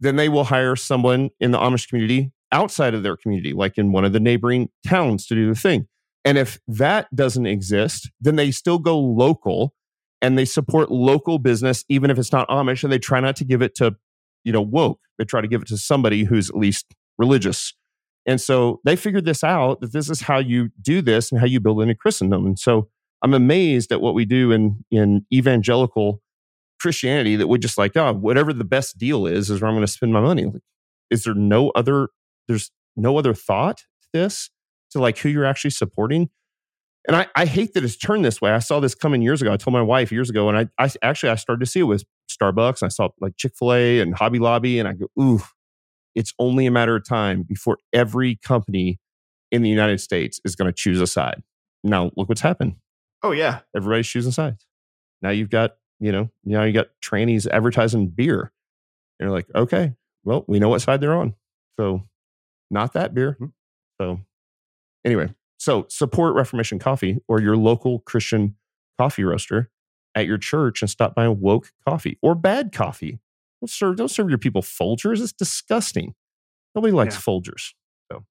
then 0.00 0.16
they 0.16 0.30
will 0.30 0.44
hire 0.44 0.74
someone 0.74 1.28
in 1.38 1.50
the 1.50 1.58
Amish 1.58 1.86
community 1.88 2.32
outside 2.56 2.94
of 2.94 3.02
their 3.02 3.16
community, 3.16 3.52
like 3.52 3.76
in 3.76 3.92
one 3.92 4.06
of 4.06 4.14
the 4.14 4.20
neighboring 4.20 4.70
towns 4.86 5.26
to 5.26 5.34
do 5.34 5.46
the 5.46 5.54
thing. 5.54 5.86
And 6.24 6.38
if 6.38 6.58
that 6.66 7.14
doesn't 7.14 7.46
exist, 7.46 8.10
then 8.18 8.36
they 8.36 8.50
still 8.50 8.78
go 8.78 8.98
local 8.98 9.74
and 10.22 10.38
they 10.38 10.46
support 10.46 10.90
local 10.90 11.38
business, 11.38 11.84
even 11.90 12.10
if 12.10 12.18
it's 12.18 12.32
not 12.32 12.48
Amish, 12.48 12.82
and 12.82 12.90
they 12.90 12.98
try 12.98 13.20
not 13.20 13.36
to 13.36 13.44
give 13.44 13.60
it 13.60 13.74
to, 13.76 13.96
you 14.42 14.52
know, 14.52 14.62
woke. 14.62 15.00
They 15.18 15.24
try 15.24 15.42
to 15.42 15.48
give 15.48 15.60
it 15.60 15.68
to 15.68 15.76
somebody 15.76 16.24
who's 16.24 16.48
at 16.48 16.56
least 16.56 16.86
religious. 17.18 17.74
And 18.24 18.40
so 18.40 18.80
they 18.84 18.96
figured 18.96 19.26
this 19.26 19.44
out 19.44 19.82
that 19.82 19.92
this 19.92 20.08
is 20.08 20.22
how 20.22 20.38
you 20.38 20.70
do 20.80 21.02
this 21.02 21.30
and 21.30 21.38
how 21.38 21.46
you 21.46 21.60
build 21.60 21.82
into 21.82 21.94
Christendom. 21.94 22.46
And 22.46 22.58
so 22.58 22.88
I'm 23.22 23.34
amazed 23.34 23.92
at 23.92 24.00
what 24.00 24.14
we 24.14 24.24
do 24.24 24.50
in 24.50 24.84
in 24.90 25.26
evangelical 25.32 26.22
Christianity 26.80 27.36
that 27.36 27.48
we're 27.48 27.58
just 27.58 27.78
like, 27.78 27.96
oh, 27.96 28.12
whatever 28.14 28.52
the 28.52 28.64
best 28.64 28.98
deal 28.98 29.26
is, 29.26 29.50
is 29.50 29.60
where 29.60 29.68
I'm 29.68 29.76
going 29.76 29.86
to 29.86 29.92
spend 29.92 30.12
my 30.12 30.20
money. 30.20 30.46
Like, 30.46 30.62
is 31.10 31.24
there 31.24 31.34
no 31.34 31.70
other, 31.70 32.08
there's 32.48 32.70
no 32.96 33.18
other 33.18 33.34
thought 33.34 33.78
to 33.78 34.08
this 34.12 34.50
to 34.90 35.00
like 35.00 35.18
who 35.18 35.28
you're 35.28 35.44
actually 35.44 35.70
supporting? 35.70 36.30
And 37.06 37.16
I, 37.16 37.26
I 37.36 37.46
hate 37.46 37.74
that 37.74 37.84
it's 37.84 37.96
turned 37.96 38.24
this 38.24 38.40
way. 38.40 38.50
I 38.50 38.58
saw 38.58 38.80
this 38.80 38.94
coming 38.94 39.22
years 39.22 39.40
ago. 39.40 39.52
I 39.52 39.56
told 39.56 39.72
my 39.72 39.82
wife 39.82 40.10
years 40.10 40.28
ago, 40.28 40.48
and 40.48 40.58
I, 40.58 40.84
I 40.84 40.90
actually 41.02 41.30
I 41.30 41.36
started 41.36 41.60
to 41.60 41.70
see 41.70 41.80
it 41.80 41.84
with 41.84 42.04
Starbucks. 42.28 42.82
And 42.82 42.86
I 42.86 42.88
saw 42.88 43.10
like 43.20 43.36
Chick 43.36 43.52
Fil 43.56 43.72
A 43.72 44.00
and 44.00 44.14
Hobby 44.14 44.40
Lobby, 44.40 44.78
and 44.78 44.88
I 44.88 44.94
go, 44.94 45.06
ooh, 45.20 45.40
it's 46.16 46.32
only 46.38 46.66
a 46.66 46.70
matter 46.70 46.96
of 46.96 47.06
time 47.06 47.42
before 47.42 47.78
every 47.92 48.36
company 48.36 48.98
in 49.52 49.62
the 49.62 49.68
United 49.68 50.00
States 50.00 50.40
is 50.44 50.56
going 50.56 50.66
to 50.66 50.72
choose 50.72 51.00
a 51.00 51.06
side. 51.06 51.42
Now 51.84 52.10
look 52.16 52.28
what's 52.28 52.40
happened. 52.40 52.76
Oh 53.22 53.30
yeah, 53.30 53.60
everybody's 53.76 54.08
choosing 54.08 54.32
sides. 54.32 54.66
Now 55.22 55.30
you've 55.30 55.50
got 55.50 55.76
you 56.00 56.10
know 56.10 56.30
now 56.44 56.64
you 56.64 56.72
got 56.72 56.88
trannies 57.04 57.46
advertising 57.46 58.08
beer. 58.08 58.52
And 59.18 59.26
you're 59.28 59.36
like, 59.36 59.46
okay, 59.54 59.94
well 60.24 60.44
we 60.48 60.58
know 60.58 60.68
what 60.68 60.82
side 60.82 61.00
they're 61.00 61.16
on. 61.16 61.34
So 61.78 62.02
not 62.70 62.92
that 62.94 63.14
beer. 63.14 63.32
Mm-hmm. 63.32 63.46
So 64.00 64.20
anyway, 65.04 65.34
so 65.58 65.86
support 65.88 66.34
Reformation 66.34 66.78
Coffee 66.78 67.18
or 67.28 67.40
your 67.40 67.56
local 67.56 68.00
Christian 68.00 68.56
coffee 68.98 69.24
roaster 69.24 69.70
at 70.14 70.26
your 70.26 70.38
church 70.38 70.82
and 70.82 70.90
stop 70.90 71.14
by 71.14 71.28
woke 71.28 71.72
coffee 71.86 72.18
or 72.22 72.34
bad 72.34 72.72
coffee. 72.72 73.20
Don't 73.60 73.70
serve, 73.70 73.96
don't 73.96 74.10
serve 74.10 74.28
your 74.28 74.38
people 74.38 74.62
Folgers. 74.62 75.22
It's 75.22 75.32
disgusting. 75.32 76.14
Nobody 76.74 76.92
likes 76.92 77.14
yeah. 77.14 77.20
Folgers. 77.20 77.72
So, 78.10 78.24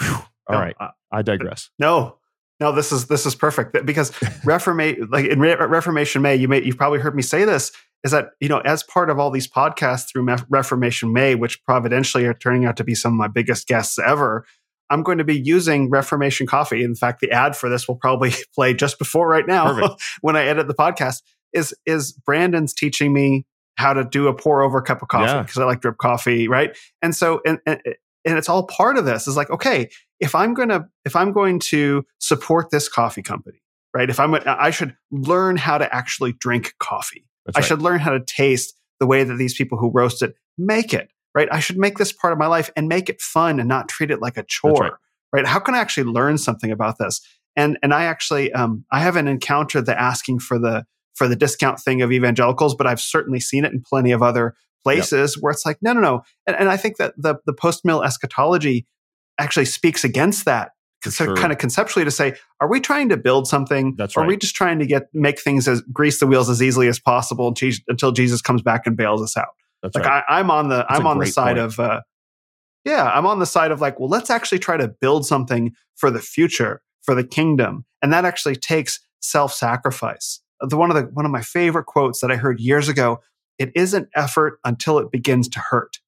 whew. 0.00 0.12
all 0.12 0.26
no, 0.50 0.58
right, 0.58 0.76
uh, 0.78 0.88
I 1.10 1.22
digress. 1.22 1.70
No, 1.78 2.18
no, 2.60 2.72
this 2.72 2.92
is 2.92 3.06
this 3.06 3.24
is 3.24 3.34
perfect 3.34 3.84
because 3.86 4.12
Reformation, 4.44 5.08
like 5.10 5.26
in 5.26 5.40
Re- 5.40 5.54
Reformation 5.54 6.20
May, 6.20 6.36
you 6.36 6.48
may 6.48 6.62
you've 6.62 6.76
probably 6.76 6.98
heard 6.98 7.16
me 7.16 7.22
say 7.22 7.44
this 7.44 7.72
is 8.04 8.12
that 8.12 8.30
you 8.40 8.48
know 8.48 8.58
as 8.58 8.82
part 8.82 9.10
of 9.10 9.18
all 9.18 9.30
these 9.30 9.48
podcasts 9.48 10.10
through 10.10 10.26
Reformation 10.48 11.12
May, 11.12 11.34
which 11.34 11.62
providentially 11.64 12.26
are 12.26 12.34
turning 12.34 12.64
out 12.64 12.76
to 12.78 12.84
be 12.84 12.94
some 12.94 13.12
of 13.12 13.18
my 13.18 13.28
biggest 13.28 13.66
guests 13.66 13.98
ever. 13.98 14.44
I'm 14.90 15.04
going 15.04 15.18
to 15.18 15.24
be 15.24 15.38
using 15.40 15.88
Reformation 15.88 16.48
Coffee. 16.48 16.82
In 16.82 16.96
fact, 16.96 17.20
the 17.20 17.30
ad 17.30 17.56
for 17.56 17.68
this 17.68 17.86
will 17.86 17.96
probably 17.96 18.32
play 18.54 18.74
just 18.74 18.98
before 18.98 19.28
right 19.28 19.46
now 19.46 19.96
when 20.20 20.36
I 20.36 20.44
edit 20.44 20.68
the 20.68 20.74
podcast. 20.74 21.22
Is 21.52 21.74
is 21.84 22.12
Brandon's 22.12 22.72
teaching 22.72 23.12
me 23.12 23.44
how 23.76 23.92
to 23.92 24.04
do 24.04 24.28
a 24.28 24.34
pour 24.34 24.62
over 24.62 24.80
cup 24.82 25.02
of 25.02 25.08
coffee 25.08 25.40
because 25.42 25.56
yeah. 25.56 25.64
I 25.64 25.66
like 25.66 25.80
drip 25.80 25.98
coffee, 25.98 26.48
right? 26.48 26.76
And 27.02 27.14
so 27.14 27.40
and, 27.44 27.58
and 27.66 27.80
and 28.24 28.38
it's 28.38 28.48
all 28.48 28.66
part 28.66 28.96
of 28.96 29.04
this. 29.04 29.26
Is 29.26 29.36
like 29.36 29.50
okay, 29.50 29.88
if 30.20 30.34
I'm 30.34 30.54
gonna 30.54 30.88
if 31.04 31.16
I'm 31.16 31.32
going 31.32 31.58
to 31.70 32.04
support 32.18 32.70
this 32.70 32.88
coffee 32.88 33.22
company, 33.22 33.62
right? 33.92 34.08
If 34.08 34.20
I'm 34.20 34.34
I 34.46 34.70
should 34.70 34.94
learn 35.10 35.56
how 35.56 35.78
to 35.78 35.92
actually 35.92 36.34
drink 36.34 36.74
coffee. 36.78 37.26
That's 37.54 37.56
I 37.56 37.60
right. 37.60 37.68
should 37.68 37.82
learn 37.82 38.00
how 38.00 38.10
to 38.10 38.20
taste 38.20 38.74
the 38.98 39.06
way 39.06 39.24
that 39.24 39.36
these 39.36 39.54
people 39.54 39.78
who 39.78 39.90
roast 39.90 40.22
it 40.22 40.34
make 40.58 40.92
it 40.92 41.10
right? 41.34 41.48
I 41.50 41.60
should 41.60 41.78
make 41.78 41.98
this 41.98 42.12
part 42.12 42.32
of 42.32 42.38
my 42.38 42.46
life 42.46 42.70
and 42.76 42.88
make 42.88 43.08
it 43.08 43.20
fun 43.20 43.60
and 43.60 43.68
not 43.68 43.88
treat 43.88 44.10
it 44.10 44.20
like 44.20 44.36
a 44.36 44.42
chore, 44.42 44.72
right. 44.72 44.92
right. 45.32 45.46
How 45.46 45.58
can 45.58 45.74
I 45.74 45.78
actually 45.78 46.10
learn 46.10 46.38
something 46.38 46.70
about 46.70 46.98
this? 46.98 47.20
And 47.56 47.78
and 47.82 47.92
I 47.92 48.04
actually 48.04 48.52
um, 48.52 48.84
I 48.92 49.00
haven't 49.00 49.28
encountered 49.28 49.86
the 49.86 50.00
asking 50.00 50.40
for 50.40 50.58
the 50.58 50.84
for 51.14 51.28
the 51.28 51.36
discount 51.36 51.80
thing 51.80 52.02
of 52.02 52.12
evangelicals, 52.12 52.74
but 52.74 52.86
I've 52.86 53.00
certainly 53.00 53.40
seen 53.40 53.64
it 53.64 53.72
in 53.72 53.82
plenty 53.82 54.12
of 54.12 54.22
other 54.22 54.54
places 54.82 55.36
yep. 55.36 55.42
where 55.42 55.50
it's 55.50 55.66
like 55.66 55.78
no 55.82 55.92
no 55.92 56.00
no, 56.00 56.22
and, 56.46 56.56
and 56.56 56.68
I 56.68 56.76
think 56.76 56.96
that 56.98 57.14
the 57.16 57.36
the 57.46 57.52
post 57.52 57.84
mill 57.84 58.02
eschatology 58.02 58.86
actually 59.38 59.64
speaks 59.64 60.04
against 60.04 60.44
that 60.44 60.72
sure. 61.08 61.34
kind 61.36 61.52
of 61.52 61.58
conceptually 61.58 62.04
to 62.04 62.10
say, 62.10 62.34
are 62.60 62.68
we 62.68 62.80
trying 62.80 63.08
to 63.08 63.16
build 63.16 63.48
something? 63.48 63.94
That's 63.96 64.16
right. 64.16 64.22
Or 64.22 64.26
are 64.26 64.28
we 64.28 64.36
just 64.36 64.54
trying 64.54 64.78
to 64.78 64.86
get 64.86 65.04
make 65.14 65.40
things 65.40 65.66
as 65.66 65.80
grease 65.92 66.20
the 66.20 66.26
wheels 66.26 66.50
as 66.50 66.62
easily 66.62 66.88
as 66.88 66.98
possible 66.98 67.54
until 67.88 68.12
Jesus 68.12 68.42
comes 68.42 68.62
back 68.62 68.86
and 68.86 68.96
bails 68.96 69.22
us 69.22 69.36
out? 69.36 69.54
That's 69.82 69.94
like 69.94 70.04
right. 70.04 70.22
I, 70.28 70.40
am 70.40 70.50
on 70.50 70.68
the 70.68 70.84
That's 70.88 71.00
I'm 71.00 71.06
on 71.06 71.18
the 71.18 71.26
side 71.26 71.56
point. 71.56 71.58
of 71.58 71.80
uh, 71.80 72.00
yeah, 72.84 73.10
I'm 73.10 73.26
on 73.26 73.38
the 73.38 73.46
side 73.46 73.70
of 73.70 73.80
like, 73.80 73.98
well, 73.98 74.08
let's 74.08 74.30
actually 74.30 74.58
try 74.58 74.76
to 74.76 74.88
build 74.88 75.26
something 75.26 75.74
for 75.96 76.10
the 76.10 76.20
future, 76.20 76.82
for 77.02 77.14
the 77.14 77.24
kingdom, 77.24 77.84
and 78.02 78.12
that 78.12 78.24
actually 78.24 78.56
takes 78.56 79.00
self-sacrifice. 79.20 80.40
The 80.60 80.76
one 80.76 80.90
of 80.90 80.96
the 80.96 81.04
one 81.14 81.24
of 81.24 81.30
my 81.30 81.40
favorite 81.40 81.86
quotes 81.86 82.20
that 82.20 82.30
I 82.30 82.36
heard 82.36 82.60
years 82.60 82.88
ago: 82.88 83.20
"It 83.58 83.72
isn't 83.74 84.08
effort 84.14 84.58
until 84.64 84.98
it 84.98 85.10
begins 85.10 85.48
to 85.50 85.60
hurt." 85.60 85.98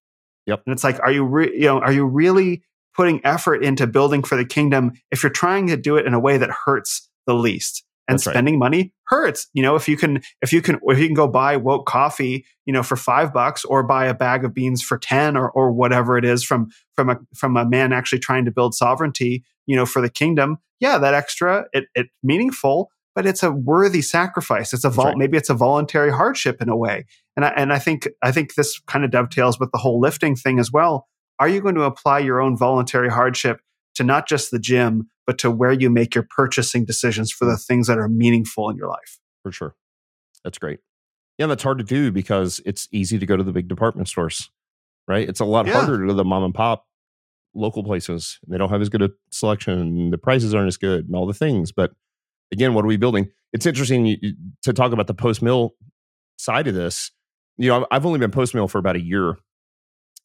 Yep. 0.47 0.63
And 0.67 0.73
it's 0.73 0.85
like, 0.85 0.99
are 1.01 1.13
you 1.13 1.25
re- 1.25 1.53
you 1.55 1.67
know 1.67 1.81
are 1.81 1.93
you 1.93 2.05
really 2.05 2.63
putting 2.95 3.25
effort 3.25 3.65
into 3.65 3.87
building 3.87 4.23
for 4.23 4.37
the 4.37 4.45
kingdom 4.45 4.93
if 5.11 5.23
you're 5.23 5.31
trying 5.31 5.67
to 5.69 5.77
do 5.77 5.97
it 5.97 6.07
in 6.07 6.15
a 6.15 6.21
way 6.21 6.37
that 6.37 6.51
hurts 6.65 7.09
the 7.27 7.35
least? 7.35 7.85
and 8.09 8.19
That's 8.19 8.25
spending 8.25 8.55
right. 8.55 8.71
money 8.71 8.93
hurts. 9.05 9.49
You 9.55 9.63
know, 9.63 9.77
if 9.77 9.89
you 9.89 9.97
can, 9.97 10.23
if 10.41 10.53
you 10.53 10.61
can, 10.61 10.81
if 10.83 10.99
you 10.99 11.07
can 11.07 11.15
go 11.15 11.29
buy 11.29 11.57
woke 11.57 11.87
coffee, 11.87 12.45
you 12.67 12.73
know, 12.73 12.83
for 12.83 12.97
five 12.97 13.33
bucks, 13.33 13.65
or 13.65 13.83
buy 13.83 14.07
a 14.07 14.15
bag 14.15 14.45
of 14.45 14.55
beans 14.55 14.83
for 14.83 14.99
ten, 14.99 15.37
or 15.37 15.51
or 15.51 15.73
whatever 15.73 16.19
it 16.19 16.25
is 16.25 16.45
from 16.45 16.69
from 16.95 17.11
a 17.11 17.19
from 17.35 17.57
a 17.57 17.65
man 17.65 17.93
actually 17.93 18.19
trying 18.19 18.45
to 18.45 18.51
build 18.51 18.75
sovereignty, 18.75 19.45
you 19.67 19.77
know, 19.77 19.87
for 19.87 20.03
the 20.03 20.11
kingdom. 20.11 20.59
Yeah, 20.81 20.99
that 20.99 21.15
extra, 21.15 21.67
it 21.73 21.85
it 21.95 22.09
meaningful, 22.23 22.91
but 23.15 23.27
it's 23.27 23.43
a 23.43 23.53
worthy 23.53 24.03
sacrifice. 24.03 24.73
It's 24.73 24.85
a 24.85 24.91
vol- 24.91 25.07
right. 25.07 25.17
maybe 25.17 25.37
it's 25.37 25.51
a 25.51 25.55
voluntary 25.55 26.13
hardship 26.13 26.61
in 26.61 26.69
a 26.69 26.77
way. 26.77 27.07
And 27.37 27.45
I, 27.45 27.49
and 27.57 27.73
I 27.73 27.79
think 27.79 28.09
I 28.23 28.33
think 28.33 28.55
this 28.55 28.81
kind 28.81 29.05
of 29.05 29.11
dovetails 29.11 29.61
with 29.61 29.71
the 29.73 29.79
whole 29.79 30.01
lifting 30.01 30.37
thing 30.37 30.59
as 30.59 30.73
well. 30.73 31.07
Are 31.43 31.49
you 31.49 31.61
going 31.61 31.75
to 31.75 31.83
apply 31.83 32.21
your 32.21 32.41
own 32.41 32.57
voluntary 32.57 33.11
hardship 33.11 33.59
to 33.97 34.05
not 34.05 34.29
just 34.29 34.53
the 34.53 34.61
gym, 34.61 35.11
but 35.27 35.39
to 35.39 35.51
where 35.51 35.73
you 35.73 35.91
make 35.91 36.15
your 36.15 36.25
purchasing 36.31 36.85
decisions 36.85 37.33
for 37.33 37.47
the 37.47 37.57
things 37.57 37.89
that 37.89 37.99
are 37.99 38.09
meaningful 38.09 38.71
in 38.71 38.77
your 38.77 38.87
life. 38.87 39.19
For 39.43 39.51
sure. 39.51 39.75
That's 40.45 40.57
great. 40.57 40.79
Yeah, 41.39 41.47
that's 41.47 41.65
hard 41.65 41.79
to 41.79 41.85
do 41.85 42.13
because 42.13 42.61
it's 42.65 42.87
easy 42.93 43.19
to 43.19 43.27
go 43.27 43.37
to 43.37 43.43
the 43.43 43.51
big 43.51 43.67
department 43.67 44.07
stores, 44.07 44.53
right? 45.09 45.29
It's 45.29 45.41
a 45.41 45.45
lot 45.45 45.67
yeah. 45.67 45.73
harder 45.73 45.99
to 45.99 46.03
go 46.03 46.07
to 46.11 46.15
the 46.15 46.25
mom 46.25 46.45
and 46.45 46.55
pop 46.55 46.87
local 47.57 47.83
places. 47.83 48.39
They 48.47 48.57
don't 48.57 48.71
have 48.71 48.81
as 48.81 48.89
good 48.89 49.03
a 49.03 49.11
selection, 49.33 50.13
the 50.13 50.19
prices 50.19 50.55
aren't 50.55 50.69
as 50.69 50.77
good, 50.77 51.07
and 51.07 51.17
all 51.17 51.27
the 51.27 51.35
things. 51.35 51.73
But 51.73 51.91
again, 52.53 52.73
what 52.73 52.85
are 52.85 52.89
we 52.89 52.99
building? 52.99 53.33
It's 53.53 53.67
interesting 53.67 54.17
to 54.63 54.73
talk 54.73 54.93
about 54.93 55.09
the 55.09 55.15
post 55.15 55.43
mill 55.43 55.75
side 56.37 56.69
of 56.69 56.75
this. 56.75 57.11
You 57.59 57.69
know, 57.69 57.85
I've 57.91 58.07
only 58.07 58.21
been 58.21 58.31
post 58.31 58.55
mill 58.55 58.69
for 58.69 58.79
about 58.79 58.95
a 58.95 59.03
year, 59.03 59.39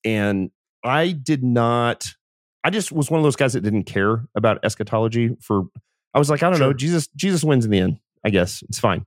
and 0.05 0.51
I 0.87 1.11
did 1.11 1.43
not 1.43 2.15
I 2.63 2.69
just 2.69 2.91
was 2.91 3.09
one 3.09 3.19
of 3.19 3.23
those 3.23 3.35
guys 3.35 3.53
that 3.53 3.61
didn't 3.61 3.83
care 3.83 4.25
about 4.35 4.59
eschatology 4.63 5.37
for 5.41 5.63
I 6.13 6.19
was 6.19 6.29
like, 6.29 6.43
I 6.43 6.49
don't 6.49 6.57
sure. 6.57 6.67
know, 6.67 6.73
Jesus 6.73 7.07
Jesus 7.15 7.43
wins 7.43 7.65
in 7.65 7.71
the 7.71 7.79
end. 7.79 7.99
I 8.25 8.29
guess 8.29 8.63
it's 8.63 8.79
fine. 8.79 9.05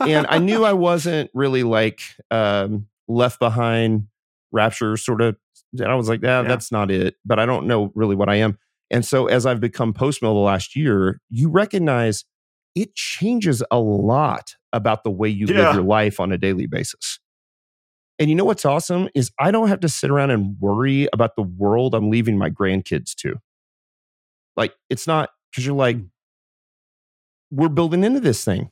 and 0.00 0.26
I 0.28 0.38
knew 0.38 0.64
I 0.64 0.74
wasn't 0.74 1.30
really 1.34 1.64
like 1.64 2.02
um, 2.30 2.86
left 3.08 3.40
behind 3.40 4.06
rapture 4.52 4.96
sort 4.96 5.20
of 5.20 5.36
and 5.72 5.88
I 5.88 5.94
was 5.94 6.08
like, 6.08 6.22
yeah, 6.22 6.42
yeah, 6.42 6.48
that's 6.48 6.70
not 6.70 6.90
it. 6.90 7.16
But 7.24 7.38
I 7.38 7.46
don't 7.46 7.66
know 7.66 7.90
really 7.94 8.14
what 8.14 8.28
I 8.28 8.36
am. 8.36 8.58
And 8.90 9.04
so 9.04 9.26
as 9.26 9.46
I've 9.46 9.60
become 9.60 9.94
post 9.94 10.20
mill 10.22 10.34
the 10.34 10.40
last 10.40 10.76
year, 10.76 11.20
you 11.30 11.48
recognize 11.48 12.24
it 12.74 12.94
changes 12.94 13.62
a 13.70 13.78
lot 13.78 14.54
about 14.72 15.02
the 15.02 15.10
way 15.10 15.28
you 15.28 15.46
yeah. 15.46 15.66
live 15.66 15.74
your 15.74 15.84
life 15.84 16.20
on 16.20 16.30
a 16.30 16.38
daily 16.38 16.66
basis. 16.66 17.18
And 18.22 18.30
you 18.30 18.36
know 18.36 18.44
what's 18.44 18.64
awesome 18.64 19.08
is 19.16 19.32
I 19.40 19.50
don't 19.50 19.66
have 19.66 19.80
to 19.80 19.88
sit 19.88 20.08
around 20.08 20.30
and 20.30 20.54
worry 20.60 21.08
about 21.12 21.34
the 21.34 21.42
world 21.42 21.92
I'm 21.92 22.08
leaving 22.08 22.38
my 22.38 22.50
grandkids 22.50 23.16
to. 23.16 23.40
Like 24.56 24.76
it's 24.88 25.08
not 25.08 25.30
because 25.50 25.66
you're 25.66 25.74
like, 25.74 25.96
we're 27.50 27.68
building 27.68 28.04
into 28.04 28.20
this 28.20 28.44
thing 28.44 28.70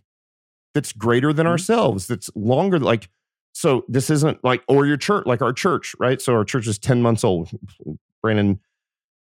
that's 0.72 0.92
greater 0.92 1.32
than 1.32 1.46
mm-hmm. 1.46 1.50
ourselves, 1.50 2.06
that's 2.06 2.30
longer. 2.36 2.78
Like, 2.78 3.08
so 3.52 3.84
this 3.88 4.08
isn't 4.08 4.38
like, 4.44 4.62
or 4.68 4.86
your 4.86 4.96
church, 4.96 5.26
like 5.26 5.42
our 5.42 5.52
church, 5.52 5.96
right? 5.98 6.22
So 6.22 6.32
our 6.32 6.44
church 6.44 6.68
is 6.68 6.78
10 6.78 7.02
months 7.02 7.24
old. 7.24 7.50
Brandon, 8.22 8.60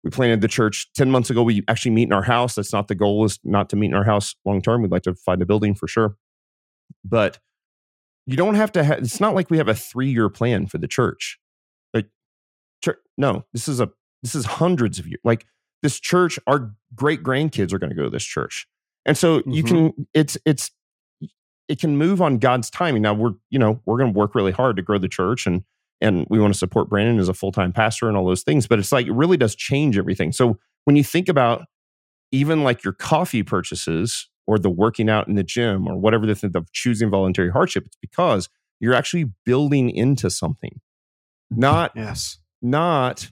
we 0.05 0.11
planted 0.11 0.41
the 0.41 0.49
church 0.49 0.91
10 0.95 1.11
months 1.11 1.29
ago. 1.29 1.43
We 1.43 1.63
actually 1.69 1.91
meet 1.91 2.05
in 2.05 2.15
our 2.15 2.23
house. 2.23 2.55
That's 2.55 2.73
not 2.73 2.89
the 2.89 2.95
goal, 2.95 3.27
is 3.27 3.41
not 3.45 3.69
to 3.69 3.77
meet 3.77 3.89
in 3.89 3.95
our 3.95 4.05
house 4.05 4.37
long 4.47 4.63
term. 4.63 4.81
We'd 4.81 4.91
like 4.91 5.03
to 5.03 5.15
find 5.15 5.43
a 5.43 5.47
building 5.47 5.75
for 5.75 5.87
sure. 5.87 6.17
But 7.05 7.41
you 8.27 8.37
don't 8.37 8.55
have 8.55 8.73
to 8.73 8.85
have 8.85 8.99
it's 8.99 9.21
not 9.21 9.35
like 9.35 9.51
we 9.51 9.59
have 9.59 9.69
a 9.69 9.75
three 9.75 10.11
year 10.11 10.29
plan 10.29 10.67
for 10.67 10.79
the 10.79 10.89
church. 10.89 11.39
Like 11.93 12.07
church, 12.83 12.99
no 13.17 13.45
this 13.53 13.69
is 13.69 13.81
a 13.81 13.91
this 14.23 14.35
is 14.35 14.45
hundreds 14.45 14.99
of 14.99 15.07
years 15.07 15.21
like 15.25 15.47
this 15.83 16.01
church 16.01 16.39
our 16.47 16.75
great 16.95 17.23
grandkids 17.23 17.73
are 17.73 17.79
going 17.79 17.91
to 17.91 17.97
go 17.97 18.05
to 18.05 18.11
this 18.11 18.25
church. 18.25 18.67
And 19.05 19.17
so 19.17 19.41
mm-hmm. 19.41 19.51
you 19.51 19.63
can 19.63 20.07
it's 20.15 20.39
it's 20.45 20.71
it 21.69 21.79
can 21.81 21.97
move 21.97 22.21
on 22.21 22.39
god's 22.39 22.71
timing. 22.71 23.03
Now 23.03 23.15
we're 23.15 23.35
you 23.51 23.59
know 23.59 23.81
we're 23.85 23.99
going 23.99 24.13
to 24.13 24.19
work 24.19 24.35
really 24.35 24.53
hard 24.53 24.77
to 24.77 24.83
grow 24.83 24.99
the 24.99 25.09
church 25.09 25.47
and 25.47 25.63
and 26.01 26.27
we 26.29 26.39
want 26.39 26.53
to 26.53 26.59
support 26.59 26.89
brandon 26.89 27.19
as 27.19 27.29
a 27.29 27.35
full-time 27.35 27.73
pastor 27.73 28.09
and 28.09 28.17
all 28.17 28.27
those 28.27 28.43
things 28.43 28.67
but 28.67 28.79
it's 28.79 28.91
like 28.91 29.07
it 29.07 29.13
really 29.13 29.37
does 29.37 29.55
change 29.55 29.99
everything. 29.99 30.33
So 30.33 30.59
when 30.85 30.97
you 30.97 31.05
think 31.05 31.29
about 31.29 31.65
even 32.33 32.65
like 32.65 32.83
your 32.83 32.93
coffee 32.93 33.43
purchases 33.43 34.29
or 34.47 34.59
the 34.59 34.71
working 34.71 35.09
out 35.09 35.29
in 35.29 35.35
the 35.35 35.43
gym 35.43 35.87
or 35.87 35.97
whatever 35.97 36.27
the 36.27 36.35
thing 36.35 36.53
of 36.55 36.71
choosing 36.73 37.11
voluntary 37.11 37.51
hardship. 37.51 37.85
It's 37.87 37.97
because 38.01 38.49
you're 38.81 38.95
actually 38.95 39.31
building 39.45 39.91
into 39.91 40.31
something. 40.31 40.81
Not 41.51 41.93
Yes. 41.95 42.39
not 42.63 43.31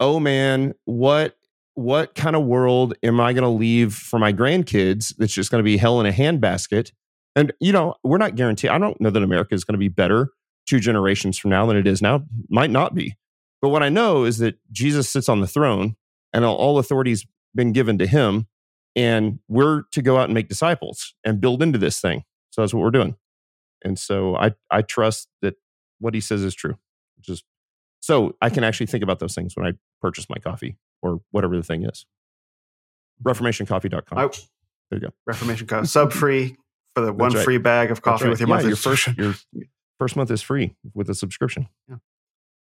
oh 0.00 0.20
man 0.20 0.74
what 0.84 1.36
what 1.74 2.14
kind 2.14 2.34
of 2.36 2.44
world 2.44 2.94
am 3.02 3.20
i 3.20 3.32
going 3.32 3.42
to 3.42 3.48
leave 3.48 3.94
for 3.94 4.18
my 4.18 4.32
grandkids 4.32 5.14
that's 5.16 5.32
just 5.32 5.50
going 5.50 5.60
to 5.60 5.64
be 5.64 5.76
hell 5.76 6.00
in 6.00 6.06
a 6.06 6.12
handbasket 6.12 6.92
and 7.36 7.52
you 7.60 7.72
know 7.72 7.94
we're 8.04 8.18
not 8.18 8.34
guaranteed 8.34 8.70
i 8.70 8.78
don't 8.78 9.00
know 9.00 9.10
that 9.10 9.22
america 9.22 9.54
is 9.54 9.64
going 9.64 9.74
to 9.74 9.78
be 9.78 9.88
better 9.88 10.28
two 10.68 10.80
generations 10.80 11.38
from 11.38 11.50
now 11.50 11.64
than 11.66 11.76
it 11.76 11.86
is 11.86 12.02
now 12.02 12.22
might 12.48 12.70
not 12.70 12.94
be 12.94 13.16
but 13.62 13.68
what 13.70 13.82
i 13.82 13.88
know 13.88 14.24
is 14.24 14.38
that 14.38 14.56
jesus 14.72 15.08
sits 15.08 15.28
on 15.28 15.40
the 15.40 15.46
throne 15.46 15.96
and 16.32 16.44
all, 16.44 16.56
all 16.56 16.78
authority's 16.78 17.24
been 17.54 17.72
given 17.72 17.96
to 17.98 18.06
him 18.06 18.46
and 18.96 19.38
we're 19.48 19.82
to 19.92 20.02
go 20.02 20.16
out 20.16 20.24
and 20.24 20.34
make 20.34 20.48
disciples 20.48 21.14
and 21.24 21.40
build 21.40 21.62
into 21.62 21.78
this 21.78 22.00
thing 22.00 22.24
so 22.50 22.60
that's 22.62 22.72
what 22.74 22.82
we're 22.82 22.90
doing 22.90 23.16
and 23.84 23.98
so 23.98 24.36
i 24.36 24.52
i 24.70 24.82
trust 24.82 25.28
that 25.42 25.54
what 26.00 26.14
he 26.14 26.20
says 26.20 26.42
is 26.42 26.54
true 26.54 26.76
just 27.20 27.44
so 28.00 28.36
I 28.40 28.48
can 28.48 28.62
actually 28.64 28.86
think 28.86 29.02
about 29.02 29.18
those 29.18 29.34
things 29.34 29.56
when 29.56 29.66
I 29.66 29.72
purchase 30.00 30.28
my 30.30 30.36
coffee 30.36 30.76
or 31.02 31.20
whatever 31.32 31.56
the 31.56 31.64
thing 31.64 31.84
is. 31.84 32.06
ReformationCoffee.com. 33.24 34.18
I- 34.18 34.28
there 34.90 35.00
you 35.00 35.00
go. 35.00 35.08
Reformation 35.26 35.66
Co. 35.66 35.82
Sub 35.82 36.12
free 36.12 36.56
for 36.94 37.04
the 37.04 37.12
one 37.12 37.32
right. 37.32 37.44
free 37.44 37.58
bag 37.58 37.90
of 37.90 38.00
coffee 38.00 38.24
right. 38.24 38.30
with 38.30 38.40
your 38.40 38.48
Yeah, 38.48 38.54
monthly 38.54 38.68
your 38.70 38.76
first 38.76 39.08
your 39.18 39.34
first 39.98 40.16
month 40.16 40.30
is 40.30 40.40
free 40.40 40.74
with 40.94 41.10
a 41.10 41.14
subscription. 41.14 41.68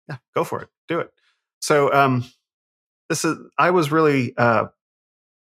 yeah, 0.09 0.17
go 0.33 0.43
for 0.43 0.61
it. 0.61 0.69
Do 0.87 0.99
it. 0.99 1.11
So 1.61 1.93
um 1.93 2.23
this 3.09 3.23
is 3.23 3.37
I 3.59 3.69
was 3.71 3.91
really 3.91 4.35
uh 4.37 4.67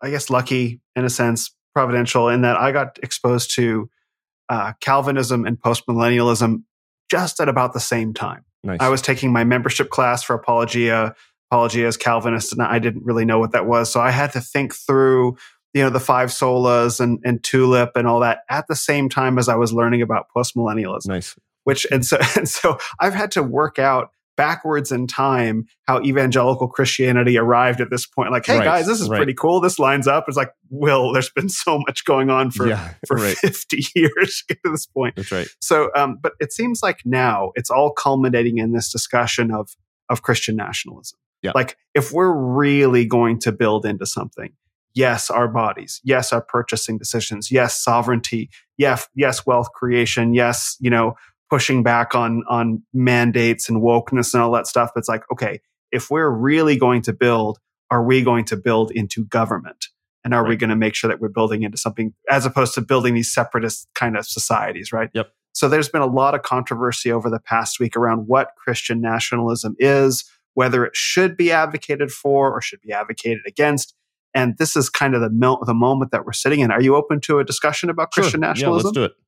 I 0.03 0.09
guess 0.09 0.30
lucky 0.30 0.81
in 0.95 1.05
a 1.05 1.09
sense, 1.09 1.55
providential 1.73 2.30
in 2.30 2.41
that 2.41 2.57
I 2.57 2.71
got 2.71 2.99
exposed 3.01 3.55
to 3.55 3.89
uh 4.49 4.73
Calvinism 4.81 5.45
and 5.45 5.59
postmillennialism 5.59 6.63
just 7.09 7.39
at 7.39 7.49
about 7.49 7.73
the 7.73 7.80
same 7.80 8.13
time. 8.13 8.43
Nice. 8.63 8.80
I 8.80 8.89
was 8.89 9.01
taking 9.01 9.31
my 9.31 9.43
membership 9.43 9.89
class 9.89 10.23
for 10.23 10.35
apologia, 10.35 11.15
apologia 11.51 11.88
as 11.88 11.97
Calvinist, 11.97 12.53
and 12.53 12.61
I 12.61 12.80
didn't 12.80 13.03
really 13.03 13.25
know 13.25 13.39
what 13.39 13.51
that 13.51 13.65
was. 13.65 13.91
So 13.91 13.99
I 13.99 14.09
had 14.09 14.31
to 14.34 14.41
think 14.41 14.73
through, 14.73 15.38
you 15.73 15.84
know, 15.84 15.89
the 15.89 15.99
five 15.99 16.30
solas 16.30 16.99
and, 16.99 17.19
and 17.23 17.43
tulip 17.43 17.91
and 17.95 18.07
all 18.07 18.21
that 18.21 18.39
at 18.49 18.67
the 18.67 18.75
same 18.75 19.09
time 19.09 19.38
as 19.38 19.49
I 19.49 19.55
was 19.55 19.73
learning 19.73 20.01
about 20.01 20.27
postmillennialism 20.35 21.07
nice. 21.07 21.35
which 21.65 21.85
and 21.91 22.05
so 22.05 22.17
and 22.35 22.47
so 22.47 22.77
I've 22.99 23.13
had 23.13 23.31
to 23.31 23.43
work 23.43 23.80
out 23.80 24.11
backwards 24.35 24.91
in 24.91 25.07
time 25.07 25.65
how 25.88 26.01
evangelical 26.01 26.68
Christianity 26.68 27.38
arrived 27.38 27.81
at 27.81 27.89
this 27.89 28.05
point. 28.05 28.31
Like, 28.31 28.45
hey 28.45 28.57
Right, 28.57 28.65
guys, 28.65 28.88
this 28.88 28.99
is 28.99 29.10
right. 29.10 29.18
pretty 29.18 29.34
cool. 29.34 29.60
This 29.60 29.80
lines 29.80 30.07
up. 30.07 30.26
It's 30.27 30.38
like, 30.38 30.51
Will, 30.69 31.14
there's 31.14 31.30
been 31.30 31.49
so 31.49 31.80
much 31.80 32.05
going 32.05 32.30
on 32.30 32.51
for 32.51 32.68
yeah, 32.68 32.93
for 33.07 33.18
right. 33.18 33.38
50 33.38 33.85
years 33.95 34.43
to 34.47 34.55
get 34.55 34.64
to 34.65 34.72
this 34.72 34.85
point. 34.85 35.15
That's 35.15 35.31
right. 35.31 35.47
So, 35.60 35.89
um, 35.95 36.19
but 36.22 36.34
it 36.39 36.51
seems 36.51 36.81
like 36.81 36.99
now 37.05 37.51
it's 37.55 37.69
all 37.69 37.91
culminating 37.91 38.57
in 38.57 38.72
this 38.72 38.91
discussion 38.91 39.51
of 39.51 39.76
of 40.10 40.22
Christian 40.22 40.55
nationalism. 40.55 41.18
Yeah. 41.41 41.51
Like, 41.55 41.77
if 41.93 42.11
we're 42.11 42.34
really 42.34 43.05
going 43.05 43.39
to 43.39 43.51
build 43.51 43.85
into 43.85 44.05
something, 44.05 44.53
yes, 44.93 45.30
our 45.30 45.47
bodies, 45.47 46.01
yes, 46.03 46.31
our 46.31 46.41
purchasing 46.41 46.97
decisions, 46.97 47.51
yes, 47.51 47.81
sovereignty, 47.81 48.49
yes, 48.77 49.07
yes, 49.15 49.45
wealth 49.45 49.72
creation, 49.73 50.34
yes, 50.34 50.77
you 50.80 50.89
know, 50.89 51.15
pushing 51.53 51.84
back 51.84 52.15
on 52.15 52.43
on 52.49 52.81
mandates 52.95 53.69
and 53.69 53.80
wokeness 53.80 54.34
and 54.34 54.41
all 54.41 54.51
that 54.51 54.65
stuff. 54.65 54.89
But 54.95 55.01
it's 55.01 55.07
like, 55.07 55.21
okay, 55.31 55.61
if 55.91 56.09
we're 56.09 56.31
really 56.31 56.77
going 56.77 57.03
to 57.03 57.13
build, 57.13 57.59
are 57.91 58.03
we 58.03 58.23
going 58.23 58.45
to 58.45 58.57
build 58.57 58.89
into 58.89 59.23
government? 59.25 59.85
And 60.23 60.34
are 60.34 60.47
we 60.47 60.55
going 60.55 60.71
to 60.71 60.75
make 60.75 60.95
sure 60.95 61.09
that 61.09 61.21
we're 61.21 61.27
building 61.30 61.61
into 61.61 61.77
something 61.77 62.11
as 62.27 62.47
opposed 62.47 62.73
to 62.73 62.81
building 62.81 63.13
these 63.13 63.31
separatist 63.31 63.88
kind 63.93 64.17
of 64.17 64.25
societies, 64.25 64.91
right? 64.91 65.11
Yep. 65.13 65.31
So 65.53 65.69
there's 65.69 65.89
been 65.89 66.01
a 66.01 66.07
lot 66.07 66.34
of 66.34 66.41
controversy 66.41 67.11
over 67.11 67.30
the 67.30 67.39
past 67.39 67.80
week 67.80 67.95
around 67.95 68.25
what 68.25 68.55
Christian 68.57 68.99
nationalism 68.99 69.75
is, 69.77 70.23
whether 70.55 70.84
it 70.84 70.95
should 70.95 71.38
be 71.38 71.51
advocated 71.51 72.11
for 72.11 72.51
or 72.51 72.61
should 72.61 72.81
be 72.81 72.91
advocated 72.91 73.43
against. 73.45 73.93
And 74.34 74.57
this 74.57 74.75
is 74.75 74.89
kind 74.89 75.13
of 75.13 75.21
the 75.21 75.30
mil- 75.30 75.61
the 75.67 75.75
moment 75.75 76.09
that 76.13 76.25
we're 76.25 76.34
sitting 76.34 76.61
in. 76.61 76.71
Are 76.71 76.81
you 76.81 76.95
open 76.95 77.21
to 77.21 77.38
a 77.38 77.43
discussion 77.43 77.91
about 77.91 78.09
Christian 78.09 78.41
Sure. 78.41 78.49
nationalism? 78.49 78.91
Yeah, 78.95 79.01
let's 79.01 79.11
do 79.11 79.13
it. 79.13 79.23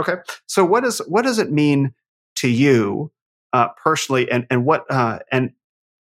Okay. 0.00 0.14
So 0.46 0.64
what 0.64 0.84
is 0.84 0.98
what 1.08 1.22
does 1.22 1.38
it 1.38 1.50
mean 1.50 1.94
to 2.36 2.48
you 2.48 3.12
uh, 3.52 3.68
personally, 3.82 4.30
and 4.30 4.46
and 4.50 4.64
what 4.64 4.84
uh, 4.90 5.20
and 5.32 5.52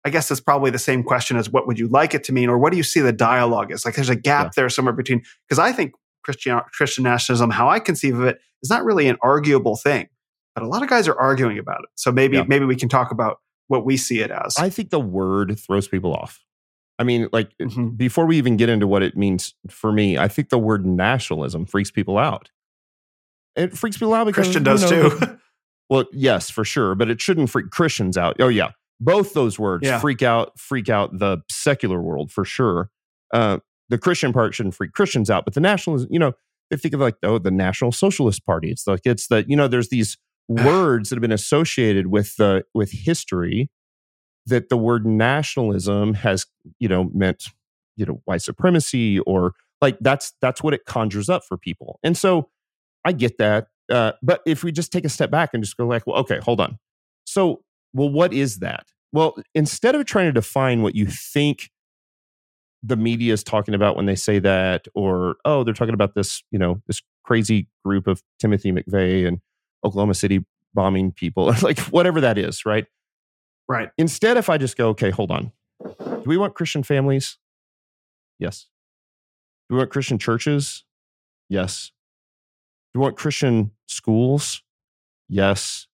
I 0.05 0.11
guess 0.11 0.31
it's 0.31 0.41
probably 0.41 0.71
the 0.71 0.79
same 0.79 1.03
question 1.03 1.37
as 1.37 1.51
what 1.51 1.67
would 1.67 1.79
you 1.79 1.89
like 1.89 2.15
it 2.15 2.25
to 2.25 2.33
mean, 2.33 2.49
or 2.49 2.59
what 2.59 2.71
do 2.71 2.77
you 2.77 2.83
see 2.83 3.01
the 3.01 3.13
dialogue 3.13 3.73
is? 3.73 3.85
Like 3.85 3.95
there's 3.95 4.09
a 4.09 4.17
gap 4.17 4.47
Yeah. 4.47 4.51
there 4.57 4.69
somewhere 4.69 4.95
between 4.95 5.23
because 5.49 5.59
I 5.59 5.73
think 5.73 5.93
Christian 6.25 6.61
Christian 6.77 7.05
nationalism, 7.05 7.51
how 7.51 7.69
I 7.69 7.81
conceive 7.81 8.19
of 8.19 8.25
it, 8.27 8.39
is 8.63 8.71
not 8.71 8.85
really 8.85 9.09
an 9.09 9.17
arguable 9.23 9.77
thing, 9.77 10.09
but 10.55 10.63
a 10.63 10.67
lot 10.69 10.83
of 10.83 10.89
guys 10.91 11.09
are 11.09 11.19
arguing 11.19 11.59
about 11.59 11.81
it. 11.85 11.91
So 11.95 12.13
maybe 12.13 12.37
Yeah. 12.37 12.45
maybe 12.47 12.65
we 12.67 12.77
can 12.77 12.89
talk 12.89 13.11
about 13.11 13.39
what 13.69 13.85
we 13.85 13.97
see 13.97 14.21
it 14.21 14.31
as. 14.31 14.57
I 14.59 14.71
think 14.71 14.91
the 14.91 15.01
word 15.01 15.59
throws 15.59 15.89
people 15.89 16.15
off. 16.15 16.45
I 16.99 17.05
mean, 17.05 17.29
like 17.33 17.51
Mhm. 17.61 17.97
before 17.97 18.27
we 18.27 18.37
even 18.39 18.57
get 18.57 18.69
into 18.69 18.87
what 18.87 19.03
it 19.03 19.17
means 19.17 19.55
for 19.71 19.93
me, 19.93 20.19
I 20.19 20.27
think 20.29 20.49
the 20.49 20.59
word 20.59 20.85
nationalism 20.85 21.65
freaks 21.65 21.91
people 21.91 22.19
out. 22.19 22.51
It 23.59 23.77
freaks 23.77 23.97
people 23.99 24.15
out 24.15 24.25
because 24.25 24.47
Christian 24.47 24.63
you 24.63 24.65
does 24.65 24.91
know, 24.91 25.11
too. 25.11 25.39
Well, 25.91 26.05
yes, 26.13 26.51
for 26.51 26.67
sure, 26.67 26.95
but 26.95 27.09
it 27.09 27.19
shouldn't 27.19 27.49
freak 27.49 27.71
Christians 27.71 28.19
out. 28.19 28.37
Oh 28.41 28.49
yeah, 28.49 28.73
both 29.01 29.33
those 29.33 29.59
words 29.59 29.87
Yeah. 29.87 29.99
freak 29.99 30.21
out 30.23 30.59
freak 30.59 30.91
out 30.91 31.19
the 31.19 31.39
secular 31.51 32.01
world 32.03 32.31
for 32.31 32.45
sure. 32.45 32.91
Uh, 33.33 33.61
the 33.89 33.97
Christian 33.97 34.35
part 34.35 34.55
shouldn't 34.55 34.75
freak 34.75 34.93
Christians 34.93 35.31
out, 35.31 35.47
but 35.47 35.55
the 35.55 35.61
nationalism, 35.61 36.09
you 36.13 36.19
know, 36.19 36.33
they 36.71 36.77
think 36.77 36.93
of 36.93 37.01
like 37.01 37.17
oh 37.23 37.39
the 37.39 37.51
National 37.51 37.91
Socialist 37.91 38.45
Party. 38.45 38.71
It's 38.71 38.87
like 38.87 39.01
it's 39.05 39.29
the 39.29 39.47
you 39.49 39.57
know 39.57 39.67
there's 39.67 39.89
these 39.89 40.19
words 40.47 41.09
that 41.09 41.17
have 41.17 41.23
been 41.23 41.33
associated 41.33 42.09
with 42.09 42.37
the 42.37 42.65
with 42.75 42.91
history 42.93 43.71
that 44.45 44.69
the 44.69 44.77
word 44.77 45.07
nationalism 45.07 46.13
has 46.15 46.45
you 46.79 46.89
know 46.89 47.11
meant 47.15 47.45
you 47.97 48.05
know 48.05 48.21
white 48.27 48.43
supremacy 48.43 49.21
or 49.21 49.55
like 49.81 49.97
that's 50.03 50.35
that's 50.43 50.63
what 50.63 50.75
it 50.75 50.85
conjures 50.85 51.31
up 51.31 51.45
for 51.49 51.57
people, 51.57 51.99
and 52.03 52.15
so 52.15 52.51
I 53.09 53.13
get 53.13 53.39
that. 53.39 53.69
Uh, 53.91 54.13
but 54.23 54.43
if 54.47 54.63
we 54.63 54.71
just 54.71 54.93
take 54.93 55.07
a 55.07 55.09
step 55.09 55.31
back 55.31 55.51
and 55.55 55.65
just 55.65 55.79
go 55.79 55.87
like, 55.87 56.07
well, 56.07 56.19
okay, 56.19 56.41
hold 56.43 56.61
on. 56.61 56.79
So, 57.25 57.63
well, 57.95 58.11
what 58.11 58.35
is 58.35 58.59
that? 58.59 58.87
Well, 59.13 59.37
instead 59.55 59.95
of 59.95 60.05
trying 60.05 60.27
to 60.27 60.33
define 60.33 60.83
what 60.83 60.95
you 60.95 61.07
think 61.07 61.71
the 62.83 62.97
media 62.97 63.33
is 63.33 63.43
talking 63.43 63.75
about 63.75 63.97
when 63.97 64.05
they 64.05 64.15
say 64.15 64.39
that, 64.41 64.87
or 64.95 65.37
oh, 65.47 65.65
they're 65.65 65.73
talking 65.73 65.95
about 65.95 66.15
this, 66.15 66.43
you 66.51 66.59
know, 66.59 66.83
this 66.87 67.01
crazy 67.25 67.67
group 67.83 68.07
of 68.07 68.23
Timothy 68.39 68.73
McVeigh 68.73 69.27
and 69.27 69.41
Oklahoma 69.85 70.13
City 70.13 70.45
bombing 70.75 71.11
people, 71.11 71.55
like 71.63 71.79
whatever 71.79 72.21
that 72.21 72.37
is, 72.37 72.67
right? 72.67 72.85
right. 73.69 73.89
Instead, 73.97 74.37
if 74.37 74.51
I 74.51 74.59
just 74.59 74.77
go, 74.77 74.89
okay, 74.89 75.09
hold 75.09 75.31
on. 75.31 75.53
Do 75.83 76.25
we 76.27 76.37
want 76.37 76.55
Christian 76.55 76.83
families? 76.83 77.39
Yes. 78.39 78.67
Do 79.69 79.77
we 79.77 79.79
want 79.79 79.91
Christian 79.91 80.19
churches? 80.19 80.85
Yes. 81.49 81.91
Do 82.95 83.01
we 83.01 83.05
want 83.05 83.17
Christian 83.17 83.73
schools? 83.87 84.63
Yes. 85.29 85.87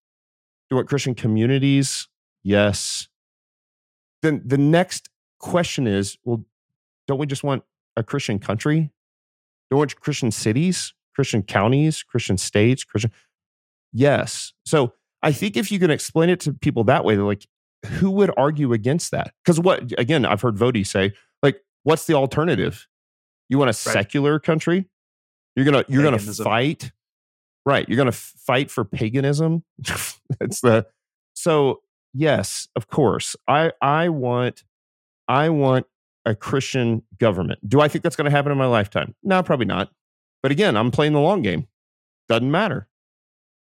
Do 0.69 0.75
we 0.75 0.79
want 0.79 0.89
Christian 0.89 1.15
communities? 1.15 2.07
Yes. 2.43 3.07
Then 4.21 4.41
the 4.45 4.57
next 4.57 5.09
question 5.39 5.87
is 5.87 6.17
well, 6.23 6.43
don't 7.07 7.19
we 7.19 7.27
just 7.27 7.43
want 7.43 7.63
a 7.95 8.03
Christian 8.03 8.39
country? 8.39 8.91
Don't 9.69 9.77
we 9.77 9.79
want 9.79 9.99
Christian 9.99 10.31
cities, 10.31 10.93
Christian 11.13 11.43
counties, 11.43 12.03
Christian 12.03 12.37
states, 12.37 12.83
Christian? 12.83 13.11
Yes. 13.91 14.53
So 14.65 14.93
I 15.21 15.31
think 15.31 15.57
if 15.57 15.71
you 15.71 15.79
can 15.79 15.91
explain 15.91 16.29
it 16.29 16.39
to 16.41 16.53
people 16.53 16.83
that 16.85 17.03
way, 17.05 17.15
they're 17.15 17.25
like, 17.25 17.47
who 17.85 18.11
would 18.11 18.31
argue 18.37 18.73
against 18.73 19.11
that? 19.11 19.33
Because 19.43 19.59
what 19.59 19.91
again, 19.97 20.25
I've 20.25 20.41
heard 20.41 20.55
Voddie 20.55 20.85
say, 20.85 21.13
like, 21.43 21.61
what's 21.83 22.05
the 22.05 22.13
alternative? 22.13 22.87
You 23.49 23.59
want 23.59 23.69
a 23.69 23.73
secular 23.73 24.39
country? 24.39 24.87
You're 25.55 25.65
gonna 25.65 25.85
you're 25.87 26.03
gonna 26.03 26.19
fight, 26.19 26.91
right? 27.65 27.87
You're 27.87 27.97
gonna 27.97 28.11
fight 28.11 28.69
for 28.71 28.83
paganism. 28.83 29.63
it's 30.41 30.61
the 30.61 30.87
so 31.33 31.81
yes, 32.13 32.67
of 32.75 32.87
course. 32.87 33.35
I 33.47 33.71
I 33.81 34.09
want 34.09 34.63
I 35.27 35.49
want 35.49 35.85
a 36.25 36.35
Christian 36.35 37.03
government. 37.19 37.59
Do 37.67 37.81
I 37.81 37.87
think 37.87 38.03
that's 38.03 38.15
going 38.15 38.25
to 38.25 38.31
happen 38.31 38.51
in 38.51 38.57
my 38.57 38.65
lifetime? 38.65 39.13
No, 39.23 39.43
probably 39.43 39.67
not. 39.67 39.91
But 40.41 40.51
again, 40.51 40.75
I'm 40.75 40.89
playing 40.91 41.13
the 41.13 41.19
long 41.19 41.41
game. 41.43 41.67
Doesn't 42.27 42.49
matter. 42.49 42.87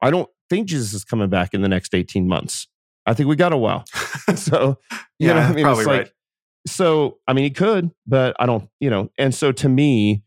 I 0.02 0.12
don't 0.12 0.30
think 0.50 0.68
Jesus 0.68 0.94
is 0.94 1.06
coming 1.06 1.30
back 1.30 1.54
in 1.54 1.62
the 1.62 1.70
next 1.70 1.94
18 1.96 2.28
months. 2.28 2.68
I 3.06 3.14
think 3.14 3.30
we 3.30 3.36
got 3.38 3.54
a 3.54 3.58
while. 3.58 3.86
so, 4.36 4.78
you 5.18 5.28
Yeah, 5.30 5.34
know, 5.34 5.40
I 5.40 5.54
mean, 5.54 5.64
probably 5.64 5.82
it's 5.82 5.88
like, 5.88 6.00
right. 6.02 6.12
so, 6.68 7.20
I 7.28 7.34
mean, 7.34 7.46
he 7.46 7.52
could, 7.52 7.92
but 8.06 8.36
I 8.38 8.46
don't, 8.46 8.70
you 8.82 8.90
know, 8.90 9.10
and 9.18 9.34
so 9.34 9.52
to 9.54 9.70
me, 9.70 10.24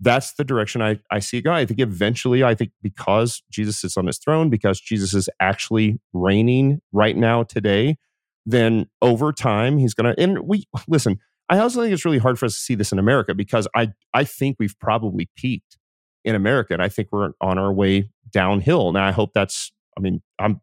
that's 0.00 0.34
the 0.34 0.44
direction 0.44 0.82
I, 0.82 0.98
I 1.10 1.20
see 1.20 1.40
going. 1.40 1.56
I 1.56 1.66
think 1.66 1.80
eventually, 1.80 2.44
I 2.44 2.54
think 2.54 2.72
because 2.82 3.42
Jesus 3.50 3.78
sits 3.78 3.96
on 3.96 4.06
his 4.06 4.18
throne, 4.18 4.50
because 4.50 4.80
Jesus 4.80 5.14
is 5.14 5.28
actually 5.40 5.98
reigning 6.12 6.80
right 6.92 7.16
now 7.16 7.42
today, 7.42 7.96
then 8.44 8.86
over 9.00 9.32
time, 9.32 9.78
he's 9.78 9.94
to, 9.94 10.14
and 10.18 10.40
we, 10.40 10.66
listen, 10.86 11.18
I 11.48 11.58
also 11.58 11.80
think 11.80 11.92
it's 11.92 12.04
really 12.04 12.18
hard 12.18 12.38
for 12.38 12.46
us 12.46 12.54
to 12.54 12.60
see 12.60 12.74
this 12.74 12.92
in 12.92 12.98
America 12.98 13.34
because 13.34 13.68
I 13.74 13.92
I 14.12 14.24
think 14.24 14.56
we've 14.58 14.78
probably 14.78 15.28
peaked 15.36 15.78
in 16.24 16.34
America, 16.34 16.74
and 16.74 16.82
I 16.82 16.88
think 16.88 17.08
we're 17.12 17.30
on 17.40 17.58
our 17.58 17.72
way 17.72 18.10
downhill. 18.30 18.92
Now 18.92 19.06
I 19.06 19.12
hope 19.12 19.32
that's. 19.32 19.72
I 19.96 20.00
mean, 20.00 20.22
I'm 20.38 20.60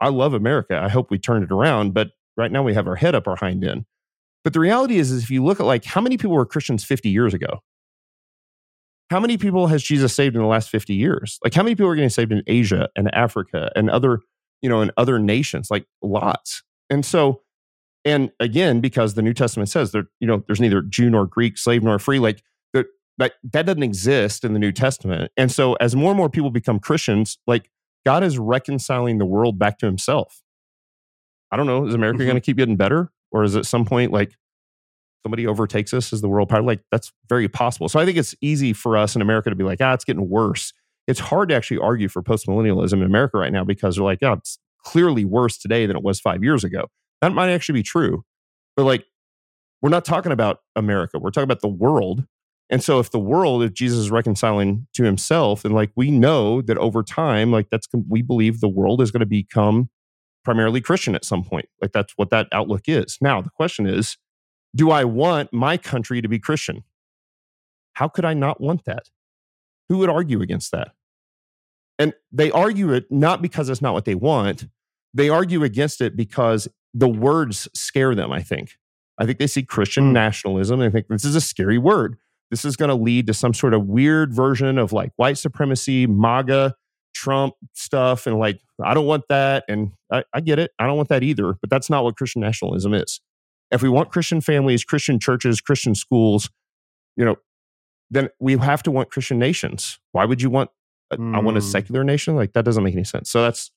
I 0.00 0.08
love 0.08 0.34
America. 0.34 0.80
I 0.82 0.88
hope 0.88 1.10
we 1.10 1.18
turn 1.18 1.42
it 1.42 1.50
around, 1.50 1.94
but 1.94 2.10
right 2.36 2.52
now 2.52 2.62
we 2.62 2.74
have 2.74 2.86
our 2.86 2.96
head 2.96 3.14
up 3.14 3.26
our 3.26 3.36
hind 3.36 3.64
end. 3.64 3.84
But 4.44 4.54
the 4.54 4.60
reality 4.60 4.98
is, 4.98 5.10
is 5.10 5.22
if 5.22 5.30
you 5.30 5.44
look 5.44 5.60
at 5.60 5.66
like 5.66 5.84
how 5.84 6.00
many 6.00 6.16
people 6.16 6.36
were 6.36 6.46
Christians 6.46 6.84
50 6.84 7.10
years 7.10 7.34
ago, 7.34 7.60
how 9.10 9.18
many 9.18 9.36
people 9.36 9.66
has 9.66 9.82
Jesus 9.82 10.14
saved 10.14 10.36
in 10.36 10.40
the 10.40 10.48
last 10.48 10.70
50 10.70 10.94
years? 10.94 11.38
Like 11.42 11.52
how 11.52 11.64
many 11.64 11.74
people 11.74 11.90
are 11.90 11.96
getting 11.96 12.10
saved 12.10 12.30
in 12.30 12.42
Asia 12.46 12.88
and 12.94 13.12
Africa 13.12 13.70
and 13.74 13.90
other, 13.90 14.20
you 14.62 14.70
know, 14.70 14.80
in 14.82 14.92
other 14.96 15.18
nations? 15.18 15.68
Like 15.70 15.86
lots. 16.00 16.62
And 16.88 17.04
so, 17.04 17.42
and 18.04 18.30
again, 18.38 18.80
because 18.80 19.14
the 19.14 19.22
New 19.22 19.34
Testament 19.34 19.68
says 19.68 19.90
there, 19.90 20.04
you 20.20 20.28
know, 20.28 20.44
there's 20.46 20.60
neither 20.60 20.80
Jew 20.80 21.10
nor 21.10 21.26
Greek, 21.26 21.58
slave 21.58 21.82
nor 21.82 21.98
free, 21.98 22.20
like 22.20 22.42
that, 22.72 22.86
that, 23.18 23.32
that 23.52 23.66
doesn't 23.66 23.82
exist 23.82 24.44
in 24.44 24.52
the 24.52 24.60
New 24.60 24.72
Testament. 24.72 25.32
And 25.36 25.50
so 25.50 25.74
as 25.74 25.96
more 25.96 26.12
and 26.12 26.16
more 26.16 26.30
people 26.30 26.50
become 26.50 26.78
Christians, 26.78 27.38
like 27.48 27.68
God 28.06 28.22
is 28.22 28.38
reconciling 28.38 29.18
the 29.18 29.26
world 29.26 29.58
back 29.58 29.78
to 29.78 29.86
himself. 29.86 30.40
I 31.50 31.56
don't 31.56 31.66
know. 31.66 31.86
Is 31.86 31.94
America 31.94 32.18
mm-hmm. 32.18 32.26
going 32.26 32.36
to 32.36 32.40
keep 32.40 32.56
getting 32.56 32.76
better? 32.76 33.10
Or 33.32 33.42
is 33.42 33.56
at 33.56 33.66
some 33.66 33.84
point 33.84 34.12
like 34.12 34.36
somebody 35.22 35.46
overtakes 35.46 35.92
us 35.94 36.12
as 36.12 36.20
the 36.20 36.28
world 36.28 36.48
power? 36.48 36.62
Like 36.62 36.80
that's 36.90 37.12
very 37.28 37.48
possible. 37.48 37.88
So 37.88 37.98
I 37.98 38.04
think 38.04 38.16
it's 38.16 38.34
easy 38.40 38.72
for 38.72 38.96
us 38.96 39.14
in 39.14 39.22
America 39.22 39.50
to 39.50 39.56
be 39.56 39.64
like, 39.64 39.80
ah, 39.80 39.92
it's 39.92 40.04
getting 40.04 40.28
worse. 40.28 40.72
It's 41.06 41.20
hard 41.20 41.48
to 41.48 41.54
actually 41.54 41.78
argue 41.78 42.08
for 42.08 42.22
postmillennialism 42.22 42.94
in 42.94 43.02
America 43.02 43.38
right 43.38 43.52
now 43.52 43.64
because 43.64 43.96
they're 43.96 44.04
like, 44.04 44.20
yeah, 44.22 44.34
it's 44.34 44.58
clearly 44.84 45.24
worse 45.24 45.58
today 45.58 45.86
than 45.86 45.96
it 45.96 46.02
was 46.02 46.20
five 46.20 46.42
years 46.42 46.64
ago. 46.64 46.86
That 47.20 47.32
might 47.32 47.50
actually 47.50 47.80
be 47.80 47.82
true. 47.82 48.24
But 48.76 48.84
like, 48.84 49.04
we're 49.82 49.90
not 49.90 50.04
talking 50.04 50.32
about 50.32 50.60
America. 50.76 51.18
We're 51.18 51.30
talking 51.30 51.44
about 51.44 51.60
the 51.60 51.68
world. 51.68 52.24
And 52.68 52.82
so 52.82 53.00
if 53.00 53.10
the 53.10 53.18
world, 53.18 53.62
if 53.62 53.72
Jesus 53.72 53.98
is 53.98 54.10
reconciling 54.10 54.86
to 54.94 55.02
himself, 55.02 55.64
and 55.64 55.74
like 55.74 55.90
we 55.96 56.10
know 56.10 56.62
that 56.62 56.78
over 56.78 57.02
time, 57.02 57.50
like 57.50 57.68
that's, 57.70 57.88
we 58.08 58.22
believe 58.22 58.60
the 58.60 58.68
world 58.68 59.02
is 59.02 59.10
going 59.10 59.20
to 59.20 59.26
become 59.26 59.90
primarily 60.44 60.80
Christian 60.80 61.14
at 61.14 61.24
some 61.24 61.42
point. 61.42 61.68
Like 61.82 61.92
that's 61.92 62.12
what 62.16 62.30
that 62.30 62.46
outlook 62.52 62.82
is. 62.86 63.18
Now, 63.20 63.40
the 63.42 63.50
question 63.50 63.86
is 63.86 64.16
do 64.74 64.90
I 64.90 65.04
want 65.04 65.52
my 65.52 65.76
country 65.76 66.22
to 66.22 66.28
be 66.28 66.38
Christian? 66.38 66.84
How 67.94 68.08
could 68.08 68.24
I 68.24 68.34
not 68.34 68.60
want 68.60 68.84
that? 68.84 69.10
Who 69.88 69.98
would 69.98 70.10
argue 70.10 70.40
against 70.40 70.70
that? 70.72 70.92
And 71.98 72.14
they 72.32 72.50
argue 72.50 72.92
it 72.92 73.10
not 73.10 73.42
because 73.42 73.68
it's 73.68 73.82
not 73.82 73.92
what 73.92 74.04
they 74.04 74.14
want, 74.14 74.66
they 75.12 75.28
argue 75.28 75.64
against 75.64 76.00
it 76.00 76.16
because 76.16 76.68
the 76.94 77.08
words 77.08 77.68
scare 77.74 78.14
them, 78.14 78.32
I 78.32 78.42
think. 78.42 78.76
I 79.18 79.26
think 79.26 79.38
they 79.38 79.46
see 79.46 79.62
Christian 79.62 80.10
mm. 80.10 80.12
nationalism 80.12 80.80
and 80.80 80.90
they 80.90 80.98
think 80.98 81.08
this 81.08 81.24
is 81.24 81.36
a 81.36 81.40
scary 81.40 81.78
word. 81.78 82.16
This 82.50 82.64
is 82.64 82.76
going 82.76 82.88
to 82.88 82.94
lead 82.94 83.26
to 83.26 83.34
some 83.34 83.54
sort 83.54 83.74
of 83.74 83.86
weird 83.86 84.32
version 84.32 84.78
of 84.78 84.92
like 84.92 85.12
white 85.16 85.38
supremacy, 85.38 86.06
MAGA, 86.06 86.74
Trump 87.12 87.54
stuff 87.74 88.26
and 88.26 88.38
like, 88.38 88.60
I 88.82 88.94
don't 88.94 89.06
want 89.06 89.24
that. 89.28 89.64
And 89.68 89.92
I, 90.10 90.24
I, 90.32 90.40
get 90.40 90.58
it. 90.58 90.70
I 90.78 90.86
don't 90.86 90.96
want 90.96 91.10
that 91.10 91.22
either. 91.22 91.54
But 91.60 91.70
that's 91.70 91.90
not 91.90 92.02
what 92.02 92.16
Christian 92.16 92.40
nationalism 92.40 92.94
is. 92.94 93.20
If 93.70 93.82
we 93.82 93.88
want 93.88 94.10
Christian 94.10 94.40
families, 94.40 94.84
Christian 94.84 95.18
churches, 95.18 95.60
Christian 95.60 95.94
schools, 95.94 96.50
you 97.16 97.24
know, 97.24 97.36
then 98.10 98.28
we 98.40 98.56
have 98.56 98.82
to 98.84 98.90
want 98.90 99.10
Christian 99.10 99.38
nations. 99.38 100.00
Why 100.12 100.24
would 100.24 100.42
you 100.42 100.50
want? 100.50 100.70
A, 101.12 101.16
mm. 101.16 101.36
I 101.36 101.40
want 101.40 101.56
a 101.56 101.60
hmm. 101.60 101.66
secular 101.66 102.04
nation. 102.04 102.36
Like 102.36 102.52
that 102.52 102.64
doesn't 102.64 102.82
make 102.82 102.94
any 102.94 103.04
sense. 103.04 103.30
So 103.30 103.42
that's 103.42 103.70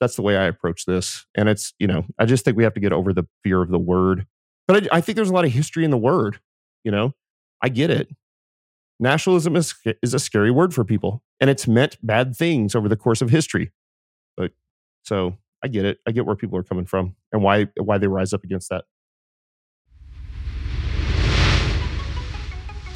that's 0.00 0.16
the 0.16 0.22
way 0.22 0.36
I 0.36 0.44
approach 0.44 0.86
this. 0.86 1.26
And 1.34 1.48
it's 1.48 1.74
you 1.78 1.86
know, 1.86 2.04
I 2.18 2.26
just 2.26 2.44
think 2.44 2.56
we 2.56 2.64
have 2.64 2.74
to 2.74 2.80
get 2.80 2.92
over 2.92 3.12
the 3.12 3.24
fear 3.42 3.62
of 3.62 3.70
the 3.70 3.78
word. 3.78 4.26
But 4.66 4.84
I, 4.84 4.98
I 4.98 5.00
think 5.00 5.16
there's 5.16 5.30
a 5.30 5.32
lot 5.32 5.44
of 5.44 5.52
history 5.52 5.84
in 5.84 5.90
the 5.90 5.98
word. 5.98 6.40
You 6.84 6.92
know, 6.92 7.14
I 7.62 7.68
get 7.68 7.90
it 7.90 8.08
nationalism 9.00 9.56
is, 9.56 9.74
is 10.02 10.14
a 10.14 10.18
scary 10.18 10.50
word 10.50 10.72
for 10.74 10.84
people 10.84 11.22
and 11.40 11.50
it's 11.50 11.66
meant 11.66 11.96
bad 12.02 12.36
things 12.36 12.74
over 12.74 12.88
the 12.88 12.96
course 12.96 13.22
of 13.22 13.30
history 13.30 13.72
but 14.36 14.52
so 15.02 15.36
i 15.64 15.68
get 15.68 15.84
it 15.84 15.98
i 16.06 16.12
get 16.12 16.26
where 16.26 16.36
people 16.36 16.56
are 16.58 16.62
coming 16.62 16.84
from 16.84 17.16
and 17.32 17.42
why 17.42 17.66
why 17.80 17.96
they 17.98 18.06
rise 18.06 18.32
up 18.32 18.44
against 18.44 18.68
that 18.68 18.84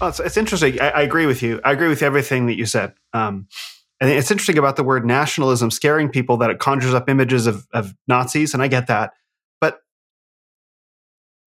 Well, 0.02 0.10
it's, 0.10 0.20
it's 0.20 0.36
interesting. 0.36 0.82
I, 0.82 0.90
I, 0.90 1.02
agree 1.04 1.28
with 1.28 1.42
you. 1.42 1.62
I 1.64 1.72
agree 1.72 1.88
with 1.88 2.04
everything 2.04 2.48
that 2.48 2.58
you 2.58 2.66
said. 2.66 2.94
Um, 3.14 3.48
and 4.02 4.10
it's 4.10 4.32
interesting 4.32 4.58
about 4.58 4.76
the 4.76 4.84
word 4.84 5.06
nationalism 5.06 5.72
scaring 5.72 6.10
people 6.10 6.36
that 6.36 6.50
it 6.50 6.60
conjures 6.60 6.94
up 6.94 7.10
images 7.10 7.48
of, 7.48 7.66
of 7.72 7.96
Nazis, 8.10 8.54
and 8.54 8.62
I 8.62 8.68
get 8.68 8.88
that. 8.88 9.14
But 9.62 9.80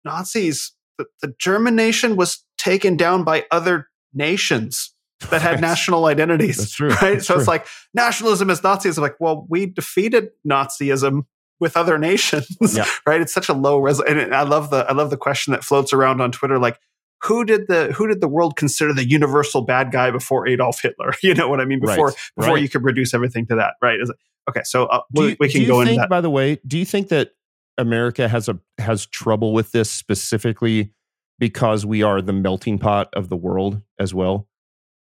Nazis, 0.06 0.72
the, 0.96 1.04
the 1.20 1.34
German 1.38 1.76
nation 1.76 2.16
was 2.16 2.46
taken 2.56 2.96
down 2.96 3.24
by 3.24 3.44
other 3.50 3.88
nations 4.14 4.94
that 5.30 5.42
had 5.42 5.60
national 5.60 6.06
identities. 6.06 6.58
That's 6.58 6.72
true. 6.72 6.88
Right. 6.88 7.14
That's 7.14 7.26
so 7.26 7.34
true. 7.34 7.40
it's 7.40 7.48
like 7.48 7.66
nationalism 7.94 8.50
is 8.50 8.60
Nazism. 8.60 8.98
Like, 8.98 9.16
well, 9.18 9.46
we 9.48 9.66
defeated 9.66 10.30
Nazism 10.46 11.22
with 11.58 11.76
other 11.76 11.98
nations. 11.98 12.56
Yeah. 12.74 12.86
Right. 13.06 13.20
It's 13.20 13.32
such 13.32 13.48
a 13.48 13.52
low 13.52 13.78
res. 13.78 14.00
And 14.00 14.34
I 14.34 14.42
love 14.42 14.70
the 14.70 14.84
I 14.88 14.92
love 14.92 15.10
the 15.10 15.16
question 15.16 15.52
that 15.52 15.62
floats 15.62 15.92
around 15.92 16.20
on 16.20 16.32
Twitter. 16.32 16.58
Like, 16.58 16.78
who 17.22 17.44
did 17.44 17.68
the 17.68 17.92
who 17.92 18.06
did 18.08 18.20
the 18.20 18.28
world 18.28 18.56
consider 18.56 18.92
the 18.92 19.08
universal 19.08 19.62
bad 19.62 19.92
guy 19.92 20.10
before 20.10 20.46
Adolf 20.46 20.82
Hitler? 20.82 21.12
You 21.22 21.34
know 21.34 21.48
what 21.48 21.60
I 21.60 21.64
mean? 21.64 21.80
Before 21.80 22.08
right. 22.08 22.16
before 22.36 22.54
right. 22.54 22.62
you 22.62 22.68
could 22.68 22.84
reduce 22.84 23.14
everything 23.14 23.46
to 23.46 23.56
that. 23.56 23.74
Right. 23.80 24.00
Is 24.00 24.10
it, 24.10 24.16
okay. 24.50 24.62
So 24.64 24.86
uh, 24.86 25.02
we, 25.12 25.28
you, 25.30 25.36
we 25.40 25.48
can 25.48 25.60
do 25.62 25.66
go 25.68 25.84
think, 25.84 26.00
that. 26.00 26.08
By 26.08 26.20
the 26.20 26.30
way, 26.30 26.58
do 26.66 26.78
you 26.78 26.84
think 26.84 27.08
that 27.08 27.30
America 27.78 28.28
has 28.28 28.48
a 28.48 28.58
has 28.78 29.06
trouble 29.06 29.52
with 29.52 29.72
this 29.72 29.90
specifically 29.90 30.92
because 31.38 31.86
we 31.86 32.02
are 32.02 32.20
the 32.20 32.32
melting 32.32 32.78
pot 32.78 33.08
of 33.14 33.28
the 33.28 33.36
world 33.36 33.82
as 33.98 34.12
well? 34.12 34.48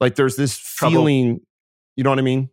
Like 0.02 0.16
there's 0.16 0.36
this 0.36 0.58
Trouble. 0.58 0.98
feeling, 0.98 1.40
you 1.96 2.04
know 2.04 2.10
what 2.10 2.20
I 2.20 2.24
mean? 2.24 2.50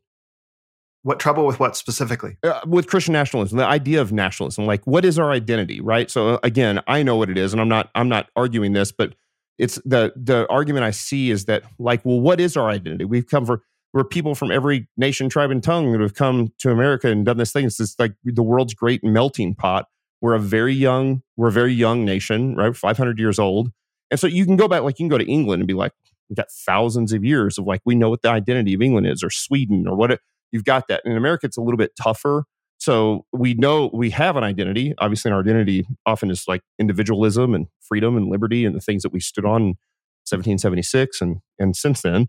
What 1.03 1.19
trouble 1.19 1.47
with 1.47 1.59
what 1.59 1.77
specifically? 1.77 2.37
Uh, 2.43 2.61
with 2.67 2.87
Christian 2.87 3.15
nationalism, 3.15 3.57
the 3.59 3.65
idea 3.65 4.01
of 4.01 4.13
nationalism, 4.13 4.67
like 4.67 4.87
what 4.87 5.05
is 5.05 5.19
our 5.19 5.31
identity, 5.31 5.81
right? 5.81 6.11
So 6.11 6.35
uh, 6.35 6.39
again, 6.43 6.83
I 6.87 7.03
know 7.03 7.17
what 7.17 7.31
it 7.31 7.39
is, 7.39 7.53
and 7.53 7.61
I'm 7.61 7.69
not 7.69 7.91
I'm 7.95 8.09
not 8.09 8.29
arguing 8.37 8.75
this, 8.75 8.93
but 8.93 9.15
it's 9.57 9.77
the 9.85 10.13
the 10.15 10.47
argument 10.51 10.85
I 10.85 10.91
see 10.91 11.31
is 11.31 11.47
that 11.47 11.63
like, 11.79 12.05
well, 12.05 12.21
what 12.21 12.41
is 12.41 12.57
our 12.57 12.69
identity? 12.69 13.05
We've 13.05 13.27
come 13.27 13.47
for 13.47 13.63
we're 13.95 14.05
people 14.05 14.35
from 14.35 14.51
every 14.51 14.87
nation, 14.97 15.29
tribe, 15.29 15.51
and 15.51 15.63
tongue 15.63 15.93
that 15.93 16.01
have 16.01 16.15
come 16.15 16.53
to 16.59 16.71
America 16.71 17.09
and 17.09 17.25
done 17.25 17.39
this 17.39 17.53
thing. 17.53 17.65
It's 17.65 17.79
just 17.79 17.99
like 17.99 18.13
the 18.23 18.43
world's 18.43 18.75
great 18.75 19.03
melting 19.03 19.55
pot. 19.55 19.87
We're 20.21 20.35
a 20.35 20.41
very 20.41 20.75
young, 20.75 21.23
we're 21.37 21.49
a 21.49 21.53
very 21.53 21.73
young 21.73 22.05
nation, 22.05 22.55
right? 22.57 22.77
500 22.77 23.19
years 23.19 23.39
old. 23.39 23.71
And 24.11 24.19
so 24.21 24.27
you 24.27 24.45
can 24.45 24.57
go 24.57 24.69
back, 24.69 24.83
like 24.83 24.99
you 24.99 25.05
can 25.05 25.09
go 25.09 25.19
to 25.19 25.25
England 25.25 25.63
and 25.63 25.67
be 25.67 25.75
like, 25.75 25.93
we've 26.29 26.37
got 26.37 26.51
thousands 26.51 27.13
of 27.13 27.25
years 27.25 27.59
of 27.59 27.67
like, 27.67 27.81
we 27.85 27.95
know 27.95 28.11
what 28.11 28.23
the 28.23 28.31
identity 28.31 28.75
of 28.75 28.83
England 28.83 29.07
is 29.07 29.23
or 29.23 29.31
Sweden 29.31 29.87
or 29.89 29.97
what 29.97 30.13
it, 30.13 30.21
you've 30.53 30.65
got 30.65 30.89
that. 30.89 31.03
In 31.05 31.17
America, 31.17 31.47
it's 31.47 31.57
a 31.57 31.63
little 31.63 31.79
bit 31.79 31.93
tougher. 32.01 32.45
So 32.79 33.25
we 33.33 33.55
know 33.55 33.91
we 33.93 34.11
have 34.11 34.37
an 34.37 34.45
identity. 34.45 34.95
Obviously, 34.99 35.33
our 35.33 35.41
identity 35.41 35.87
often 36.07 36.31
is 36.31 36.45
like 36.47 36.63
individualism 36.79 37.55
and 37.55 37.67
freedom 37.81 38.17
and 38.17 38.29
liberty 38.29 38.65
and 38.65 38.75
the 38.75 38.81
things 38.81 39.03
that 39.03 39.13
we 39.13 39.21
stood 39.21 39.45
on 39.45 39.63
in 39.63 39.69
1776 40.31 41.21
and, 41.21 41.39
and 41.59 41.75
since 41.75 42.03
then. 42.03 42.29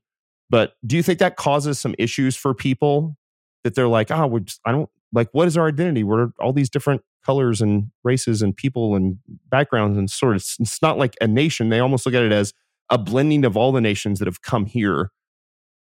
But 0.50 0.74
do 0.86 0.96
you 0.96 1.04
think 1.04 1.20
that 1.20 1.36
causes 1.36 1.80
some 1.80 1.94
issues 2.00 2.36
for 2.36 2.56
people 2.56 3.16
that 3.64 3.76
they're 3.76 3.88
like, 3.88 4.10
oh, 4.10 4.26
we're 4.26 4.40
just, 4.40 4.60
I 4.66 4.72
don't 4.72 4.90
like, 5.14 5.30
what 5.32 5.48
is 5.48 5.58
our 5.58 5.68
identity? 5.68 6.04
We're 6.04 6.30
all 6.40 6.54
these 6.54 6.70
different 6.70 7.02
colors 7.24 7.62
and 7.62 7.92
races 8.04 8.42
and 8.42 8.56
people 8.56 8.96
and 8.96 9.18
backgrounds 9.50 9.98
and 9.98 10.10
sort 10.10 10.36
of, 10.36 10.44
it's 10.60 10.82
not 10.82 10.98
like 10.98 11.16
a 11.22 11.28
nation. 11.28 11.70
They 11.70 11.80
almost 11.80 12.06
look 12.06 12.16
at 12.16 12.24
it 12.24 12.32
as 12.32 12.54
a 12.90 12.98
blending 12.98 13.46
of 13.46 13.56
all 13.56 13.72
the 13.72 13.82
nations 13.82 14.20
that 14.20 14.28
have 14.28 14.42
come 14.42 14.66
here. 14.66 15.12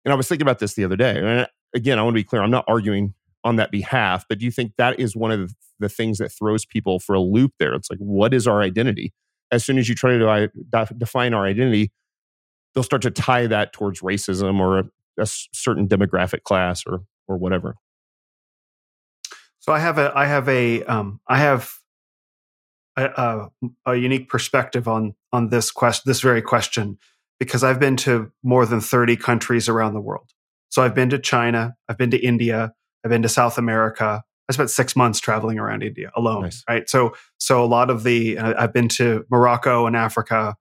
And 0.05 0.13
I 0.13 0.15
was 0.15 0.27
thinking 0.27 0.45
about 0.45 0.59
this 0.59 0.73
the 0.73 0.83
other 0.83 0.95
day. 0.95 1.17
And 1.17 1.47
again, 1.75 1.99
I 1.99 2.03
want 2.03 2.13
to 2.13 2.19
be 2.19 2.23
clear, 2.23 2.41
I'm 2.41 2.51
not 2.51 2.65
arguing 2.67 3.13
on 3.43 3.55
that 3.57 3.71
behalf, 3.71 4.25
but 4.27 4.39
do 4.39 4.45
you 4.45 4.51
think 4.51 4.73
that 4.77 4.99
is 4.99 5.15
one 5.15 5.31
of 5.31 5.53
the 5.79 5.89
things 5.89 6.17
that 6.17 6.29
throws 6.29 6.65
people 6.65 6.99
for 6.99 7.15
a 7.15 7.21
loop 7.21 7.53
there? 7.59 7.73
It's 7.73 7.89
like, 7.89 7.99
what 7.99 8.33
is 8.33 8.47
our 8.47 8.61
identity? 8.61 9.13
As 9.51 9.63
soon 9.63 9.77
as 9.77 9.87
you 9.87 9.95
try 9.95 10.17
to 10.17 10.49
define 10.97 11.33
our 11.33 11.45
identity, 11.45 11.91
they'll 12.73 12.83
start 12.83 13.01
to 13.03 13.11
tie 13.11 13.47
that 13.47 13.73
towards 13.73 14.01
racism 14.01 14.59
or 14.59 14.79
a, 14.79 14.83
a 15.19 15.25
certain 15.25 15.87
demographic 15.87 16.43
class 16.43 16.83
or 16.85 17.01
or 17.27 17.37
whatever. 17.37 17.75
So 19.59 19.73
I 19.73 19.79
have 19.79 19.97
a 19.97 20.11
I 20.15 20.25
have 20.25 20.47
a 20.47 20.83
um, 20.83 21.19
I 21.27 21.39
have 21.39 21.73
a, 22.97 23.05
a, 23.05 23.49
a 23.85 23.95
unique 23.95 24.27
perspective 24.27 24.87
on 24.87 25.15
on 25.31 25.49
this 25.49 25.71
quest 25.71 26.03
this 26.05 26.21
very 26.21 26.41
question 26.41 26.97
because 27.39 27.63
I've 27.63 27.79
been 27.79 27.95
to 27.97 28.31
more 28.43 28.65
than 28.65 28.81
30 28.81 29.15
countries 29.15 29.69
around 29.69 29.93
the 29.93 30.01
world. 30.01 30.31
So 30.69 30.81
I've 30.81 30.95
been 30.95 31.09
to 31.11 31.19
China, 31.19 31.75
I've 31.87 31.97
been 31.97 32.11
to 32.11 32.17
India, 32.17 32.73
I've 33.05 33.11
been 33.11 33.21
to 33.21 33.29
South 33.29 33.57
America. 33.57 34.23
I 34.49 34.53
spent 34.53 34.69
six 34.69 34.95
months 34.95 35.19
traveling 35.19 35.59
around 35.59 35.83
India 35.83 36.09
alone, 36.15 36.43
nice. 36.43 36.63
right? 36.69 36.89
So 36.89 37.13
so 37.37 37.63
a 37.63 37.67
lot 37.67 37.89
of 37.89 38.03
the 38.03 38.37
uh, 38.37 38.53
I've 38.57 38.73
been 38.73 38.89
to 38.89 39.25
Morocco 39.29 39.85
and 39.85 39.95
Africa. 39.95 40.55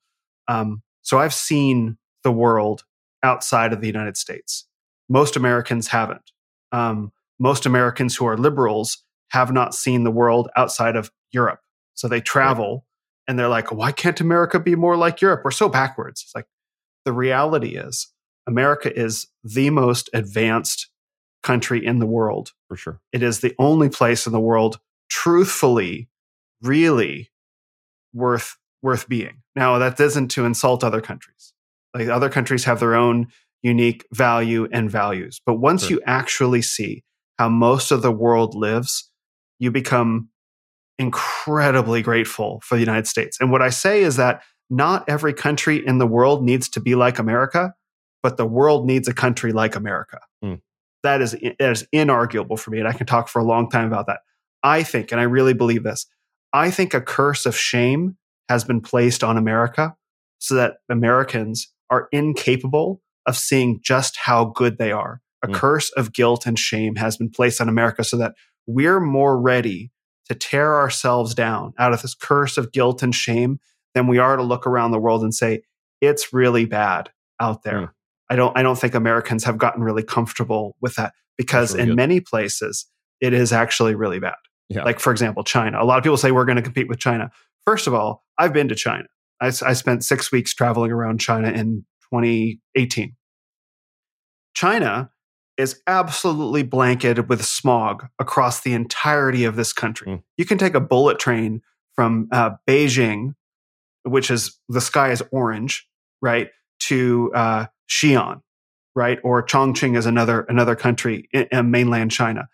Um, 0.49 0.83
so 1.03 1.19
I've 1.19 1.35
seen 1.35 1.97
the 2.23 2.33
world 2.33 2.85
outside 3.23 3.73
of 3.73 3.81
the 3.81 3.87
United 3.87 4.17
States. 4.17 4.67
Most 5.09 5.37
Americans 5.37 5.89
haven't. 5.89 6.33
Um, 6.73 7.13
most 7.39 7.65
Americans 7.67 8.17
who 8.17 8.27
are 8.27 8.37
liberals 8.37 9.05
have 9.31 9.53
not 9.53 9.75
seen 9.75 10.05
the 10.05 10.11
world 10.11 10.49
outside 10.57 10.97
of 10.97 11.11
Europe. 11.31 11.61
So 11.97 12.09
they 12.09 12.21
travel 12.21 12.73
right. 12.75 12.83
and 13.27 13.39
they're 13.39 13.49
like, 13.49 13.73
why 13.73 13.91
can't 13.91 14.21
America 14.21 14.61
be 14.61 14.77
more 14.77 14.97
like 14.97 15.21
Europe? 15.21 15.43
We're 15.45 15.51
so 15.51 15.69
backwards. 15.69 16.23
It's 16.23 16.35
like 16.35 16.47
the 17.05 17.13
reality 17.13 17.77
is 17.77 18.13
America 18.47 18.97
is 18.97 19.27
the 19.43 19.71
most 19.71 20.09
advanced 20.15 20.89
country 21.43 21.85
in 21.85 21.99
the 21.99 22.07
world. 22.07 22.53
For 22.69 22.77
sure. 22.77 23.01
It 23.13 23.23
is 23.23 23.41
the 23.41 23.55
only 23.59 23.89
place 23.89 24.27
in 24.27 24.33
the 24.33 24.41
world, 24.41 24.79
truthfully, 25.09 26.09
really 26.63 27.31
worth 28.13 28.57
worth 28.83 29.09
being. 29.09 29.43
Now 29.55 29.79
that 29.79 29.99
isn't 29.99 30.29
to 30.33 30.45
insult 30.45 30.85
other 30.85 31.01
countries. 31.01 31.53
Like 31.95 32.09
other 32.09 32.29
countries 32.29 32.65
have 32.65 32.79
their 32.79 32.95
own 32.95 33.29
unique 33.63 34.07
value 34.13 34.69
and 34.71 34.91
values. 34.91 35.41
But 35.45 35.55
once 35.55 35.83
sure. 35.83 35.93
you 35.93 36.03
actually 36.07 36.63
see 36.63 37.05
how 37.39 37.49
most 37.49 37.91
of 37.91 38.03
the 38.03 38.13
world 38.13 38.55
lives, 38.55 39.11
you 39.59 39.71
become 39.71 40.29
incredibly 40.99 42.03
grateful 42.03 42.61
for 42.65 42.75
the 42.77 42.81
United 42.81 43.07
States. 43.07 43.39
And 43.41 43.51
what 43.51 43.63
I 43.63 43.71
say 43.71 44.03
is 44.03 44.17
that 44.17 44.43
not 44.71 45.09
every 45.09 45.33
country 45.33 45.85
in 45.87 45.99
the 45.99 46.07
world 46.07 46.43
needs 46.43 46.69
to 46.71 46.81
be 46.81 46.95
like 46.95 47.19
America, 47.19 47.75
but 48.23 48.37
the 48.37 48.47
world 48.47 48.87
needs 48.87 49.07
a 49.07 49.15
country 49.15 49.53
like 49.53 49.77
America. 49.77 50.21
Mm. 50.45 50.61
That 51.03 51.23
is 51.23 51.33
that 51.33 51.71
is 51.71 51.87
inarguable 51.95 52.59
for 52.59 52.71
me, 52.71 52.79
and 52.79 52.89
I 52.89 52.93
can 52.93 53.07
talk 53.07 53.29
for 53.29 53.39
a 53.39 53.45
long 53.45 53.71
time 53.71 53.87
about 53.87 54.07
that. 54.07 54.21
I 54.63 54.83
think, 54.83 55.13
and 55.13 55.21
I 55.21 55.25
really 55.25 55.55
believe 55.55 55.85
this, 55.85 56.07
I 56.53 56.71
think 56.71 56.95
a 56.95 57.01
curse 57.01 57.47
of 57.47 57.57
shame 57.57 58.17
has 58.49 58.65
been 58.65 58.81
placed 58.81 59.23
on 59.23 59.37
America 59.37 59.95
so 60.39 60.55
that 60.57 60.79
Americans 60.89 61.73
are 61.91 62.09
incapable 62.11 63.01
of 63.27 63.37
seeing 63.37 63.81
just 63.83 64.17
how 64.17 64.47
good 64.47 64.79
they 64.79 64.91
are. 64.91 65.21
A 65.45 65.49
mm. 65.49 65.55
curse 65.55 65.91
of 65.93 66.13
guilt 66.13 66.47
and 66.47 66.59
shame 66.59 66.97
has 66.97 67.17
been 67.17 67.31
placed 67.31 67.61
on 67.61 67.69
America 67.69 68.03
so 68.03 68.17
that 68.17 68.35
we're 68.67 69.01
more 69.01 69.41
ready 69.41 69.93
to 70.29 70.35
tear 70.35 70.77
ourselves 70.77 71.35
down 71.35 71.73
out 71.79 71.93
of 71.93 72.03
this 72.03 72.15
curse 72.15 72.59
of 72.59 72.73
guilt 72.73 73.03
and 73.03 73.15
shame 73.15 73.59
than 73.95 74.07
we 74.07 74.19
are 74.19 74.37
to 74.37 74.43
look 74.43 74.67
around 74.67 74.91
the 74.91 74.99
world 74.99 75.23
and 75.23 75.35
say, 75.35 75.63
it's 76.01 76.33
really 76.33 76.65
bad 76.65 77.11
out 77.41 77.63
there. 77.63 77.81
Mm. 77.81 77.91
I 78.29 78.37
don't 78.37 78.59
I 78.59 78.63
don't 78.63 78.79
think 78.79 78.95
Americans 78.95 79.45
have 79.45 79.59
gotten 79.59 79.83
really 79.83 80.03
comfortable 80.03 80.77
with 80.81 80.97
that 80.97 81.13
because 81.39 81.73
really 81.73 81.83
in 81.83 81.89
good. 81.91 81.97
many 81.97 82.21
places 82.21 82.87
it 83.21 83.33
is 83.33 83.53
actually 83.53 83.95
really 83.95 84.19
bad. 84.19 84.35
Yeah. 84.69 84.83
Like 84.83 85.01
for 85.01 85.13
example, 85.13 85.45
China. 85.45 85.81
A 85.81 85.85
lot 85.85 85.99
of 85.99 86.05
people 86.05 86.17
say 86.17 86.33
we're 86.33 86.45
going 86.45 86.57
to 86.57 86.63
compete 86.63 86.89
with 86.89 86.99
China. 86.99 87.31
First 87.65 87.87
of 87.87 87.95
all, 87.95 88.25
I've 88.37 88.53
been 88.53 88.69
to 88.69 88.75
China. 88.75 89.07
I, 89.41 89.47
I 89.47 89.73
spent 89.75 90.05
six 90.05 90.33
weeks 90.33 90.55
traveling 90.55 90.91
around 90.91 91.21
China 91.21 91.49
in 91.49 91.85
2018. 92.13 93.15
China 94.55 95.11
is 95.57 95.81
absolutely 95.87 96.63
blanketed 96.63 97.29
with 97.29 97.45
smog 97.45 98.07
across 98.19 98.61
the 98.61 98.73
entirety 98.73 99.45
of 99.45 99.57
this 99.57 99.73
country. 99.73 100.09
Mm. 100.09 100.23
You 100.37 100.45
can 100.45 100.59
take 100.59 100.75
a 100.75 100.81
bullet 100.81 101.19
train 101.19 101.63
from 101.95 102.29
uh, 102.31 102.51
Beijing, 102.69 103.35
which 104.03 104.31
is 104.31 104.59
the 104.69 104.81
sky 104.81 105.11
is 105.11 105.23
orange, 105.33 105.89
right, 106.21 106.51
to 106.81 107.33
uh, 107.35 107.67
Xi'an, 107.89 108.43
right, 108.95 109.19
or 109.25 109.45
Chongqing 109.45 109.97
is 109.97 110.07
another 110.07 110.43
another 110.43 110.77
country 110.77 111.29
in, 111.33 111.49
in 111.51 111.71
mainland 111.71 112.11
China. 112.11 112.49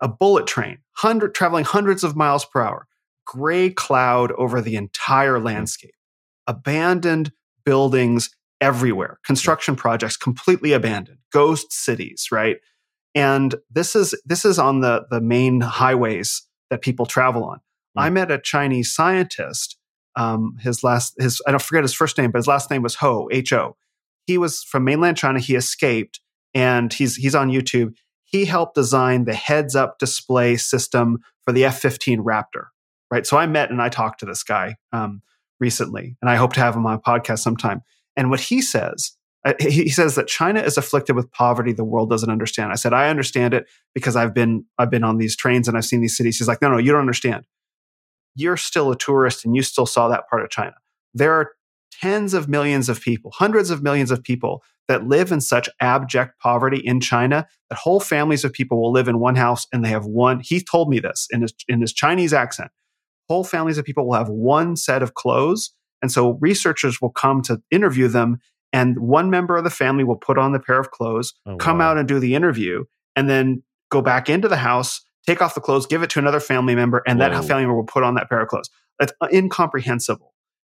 A 0.00 0.08
bullet 0.08 0.46
train, 0.46 0.78
hundred 0.92 1.34
traveling 1.34 1.64
hundreds 1.64 2.02
of 2.02 2.16
miles 2.16 2.44
per 2.44 2.62
hour, 2.62 2.86
gray 3.26 3.68
cloud 3.68 4.32
over 4.32 4.60
the 4.60 4.76
entire 4.76 5.38
mm. 5.38 5.44
landscape 5.44 5.94
abandoned 6.48 7.30
buildings 7.64 8.30
everywhere, 8.60 9.18
construction 9.24 9.76
projects 9.76 10.16
completely 10.16 10.72
abandoned, 10.72 11.18
ghost 11.32 11.72
cities, 11.72 12.28
right? 12.32 12.56
And 13.14 13.54
this 13.70 13.96
is 13.96 14.14
this 14.24 14.44
is 14.44 14.58
on 14.58 14.80
the 14.80 15.06
the 15.10 15.20
main 15.20 15.60
highways 15.60 16.46
that 16.70 16.82
people 16.82 17.06
travel 17.06 17.44
on. 17.44 17.58
Mm. 17.96 18.02
I 18.02 18.10
met 18.10 18.30
a 18.30 18.38
Chinese 18.38 18.94
scientist. 18.94 19.76
Um, 20.16 20.56
his 20.60 20.82
last 20.82 21.14
his 21.18 21.40
I 21.46 21.50
don't 21.50 21.62
forget 21.62 21.84
his 21.84 21.94
first 21.94 22.18
name, 22.18 22.30
but 22.30 22.38
his 22.38 22.46
last 22.46 22.70
name 22.70 22.82
was 22.82 22.96
Ho 22.96 23.28
H 23.30 23.52
O. 23.52 23.76
He 24.26 24.38
was 24.38 24.62
from 24.62 24.84
mainland 24.84 25.16
China. 25.16 25.40
He 25.40 25.54
escaped, 25.54 26.20
and 26.54 26.92
he's 26.92 27.16
he's 27.16 27.34
on 27.34 27.50
YouTube. 27.50 27.94
He 28.24 28.44
helped 28.44 28.74
design 28.74 29.24
the 29.24 29.34
heads 29.34 29.74
up 29.74 29.98
display 29.98 30.56
system 30.56 31.18
for 31.44 31.52
the 31.52 31.64
F 31.64 31.80
fifteen 31.80 32.22
Raptor. 32.22 32.66
Right. 33.10 33.26
So 33.26 33.38
I 33.38 33.46
met 33.46 33.70
and 33.70 33.80
I 33.80 33.88
talked 33.88 34.20
to 34.20 34.26
this 34.26 34.42
guy. 34.42 34.76
Um, 34.92 35.22
recently, 35.60 36.16
and 36.22 36.30
I 36.30 36.36
hope 36.36 36.52
to 36.52 36.60
have 36.60 36.76
him 36.76 36.86
on 36.86 36.94
a 36.94 37.00
podcast 37.00 37.40
sometime. 37.40 37.82
And 38.18 38.28
what 38.30 38.40
he 38.40 38.60
says, 38.60 39.12
uh, 39.46 39.54
he 39.60 39.88
says 39.88 40.16
that 40.16 40.26
China 40.26 40.60
is 40.60 40.76
afflicted 40.76 41.16
with 41.16 41.30
poverty 41.30 41.72
the 41.72 41.84
world 41.84 42.10
doesn't 42.10 42.30
understand. 42.30 42.72
I 42.72 42.74
said, 42.74 42.92
I 42.92 43.08
understand 43.08 43.54
it 43.54 43.66
because 43.94 44.16
I've 44.16 44.34
been 44.34 44.64
I've 44.76 44.90
been 44.90 45.04
on 45.04 45.16
these 45.16 45.36
trains 45.36 45.68
and 45.68 45.76
I've 45.76 45.84
seen 45.84 46.00
these 46.00 46.16
cities. 46.16 46.38
He's 46.38 46.48
like, 46.48 46.60
no, 46.60 46.68
no, 46.68 46.78
you 46.78 46.90
don't 46.92 47.00
understand. 47.00 47.46
You're 48.34 48.56
still 48.56 48.90
a 48.90 48.96
tourist 48.96 49.44
and 49.44 49.56
you 49.56 49.62
still 49.62 49.86
saw 49.86 50.08
that 50.08 50.28
part 50.28 50.42
of 50.42 50.50
China. 50.50 50.74
There 51.14 51.32
are 51.32 51.52
tens 51.92 52.34
of 52.34 52.48
millions 52.48 52.88
of 52.88 53.00
people, 53.00 53.30
hundreds 53.34 53.70
of 53.70 53.82
millions 53.82 54.10
of 54.10 54.22
people 54.22 54.62
that 54.88 55.06
live 55.06 55.32
in 55.32 55.40
such 55.40 55.68
abject 55.80 56.38
poverty 56.40 56.78
in 56.78 57.00
China 57.00 57.46
that 57.70 57.78
whole 57.78 58.00
families 58.00 58.44
of 58.44 58.52
people 58.52 58.80
will 58.80 58.92
live 58.92 59.08
in 59.08 59.18
one 59.18 59.36
house 59.36 59.66
and 59.72 59.84
they 59.84 59.88
have 59.88 60.06
one. 60.06 60.40
He 60.40 60.60
told 60.60 60.90
me 60.90 60.98
this 60.98 61.26
in 61.30 61.42
his 61.42 61.54
in 61.68 61.80
his 61.80 61.92
Chinese 61.92 62.32
accent 62.32 62.70
whole 63.28 63.44
families 63.44 63.78
of 63.78 63.84
people 63.84 64.06
will 64.06 64.16
have 64.16 64.28
one 64.28 64.74
set 64.76 65.02
of 65.02 65.14
clothes. 65.14 65.72
And 66.02 66.12
so 66.12 66.38
researchers 66.40 67.00
will 67.00 67.10
come 67.10 67.42
to 67.42 67.60
interview 67.70 68.08
them, 68.08 68.38
and 68.72 68.98
one 68.98 69.30
member 69.30 69.56
of 69.56 69.64
the 69.64 69.70
family 69.70 70.04
will 70.04 70.16
put 70.16 70.38
on 70.38 70.52
the 70.52 70.60
pair 70.60 70.78
of 70.78 70.90
clothes, 70.90 71.34
oh, 71.46 71.56
come 71.56 71.78
wow. 71.78 71.90
out 71.90 71.98
and 71.98 72.06
do 72.06 72.18
the 72.18 72.34
interview, 72.34 72.84
and 73.16 73.28
then 73.28 73.62
go 73.90 74.02
back 74.02 74.28
into 74.28 74.48
the 74.48 74.56
house, 74.56 75.00
take 75.26 75.42
off 75.42 75.54
the 75.54 75.60
clothes, 75.60 75.86
give 75.86 76.02
it 76.02 76.10
to 76.10 76.18
another 76.18 76.40
family 76.40 76.74
member, 76.74 77.02
and 77.06 77.18
Whoa. 77.18 77.30
that 77.30 77.44
family 77.44 77.62
member 77.62 77.76
will 77.76 77.84
put 77.84 78.02
on 78.02 78.14
that 78.14 78.28
pair 78.28 78.40
of 78.40 78.48
clothes. 78.48 78.70
That's 78.98 79.12
uh, 79.20 79.28
incomprehensible. 79.32 80.34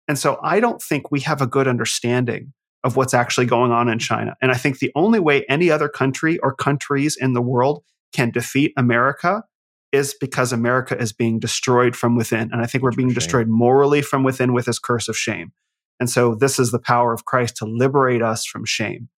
And 0.08 0.18
so 0.18 0.38
I 0.42 0.60
don't 0.60 0.82
think 0.82 1.10
we 1.10 1.20
have 1.20 1.40
a 1.40 1.46
good 1.46 1.68
understanding 1.68 2.52
of 2.84 2.96
what's 2.96 3.14
actually 3.14 3.46
going 3.46 3.70
on 3.70 3.88
in 3.88 3.98
China. 3.98 4.34
And 4.42 4.50
I 4.50 4.54
think 4.54 4.78
the 4.78 4.90
only 4.94 5.20
way 5.20 5.44
any 5.48 5.70
other 5.70 5.88
country 5.88 6.38
or 6.40 6.54
countries 6.54 7.16
in 7.20 7.32
the 7.32 7.42
world 7.42 7.84
can 8.12 8.30
defeat 8.30 8.72
America 8.76 9.44
is 9.92 10.14
because 10.18 10.52
America 10.52 10.98
is 10.98 11.12
being 11.12 11.38
destroyed 11.38 11.94
from 11.94 12.16
within. 12.16 12.50
And 12.50 12.62
I 12.62 12.66
think 12.66 12.82
we're 12.82 12.92
being 12.92 13.12
destroyed 13.12 13.46
morally 13.48 14.00
from 14.02 14.24
within 14.24 14.52
with 14.54 14.64
this 14.64 14.78
curse 14.78 15.06
of 15.08 15.16
shame. 15.16 15.52
And 16.00 16.08
so 16.08 16.34
this 16.34 16.58
is 16.58 16.72
the 16.72 16.78
power 16.78 17.12
of 17.12 17.24
Christ 17.26 17.56
to 17.58 17.66
liberate 17.66 18.22
us 18.22 18.46
from 18.46 18.64
shame, 18.64 19.08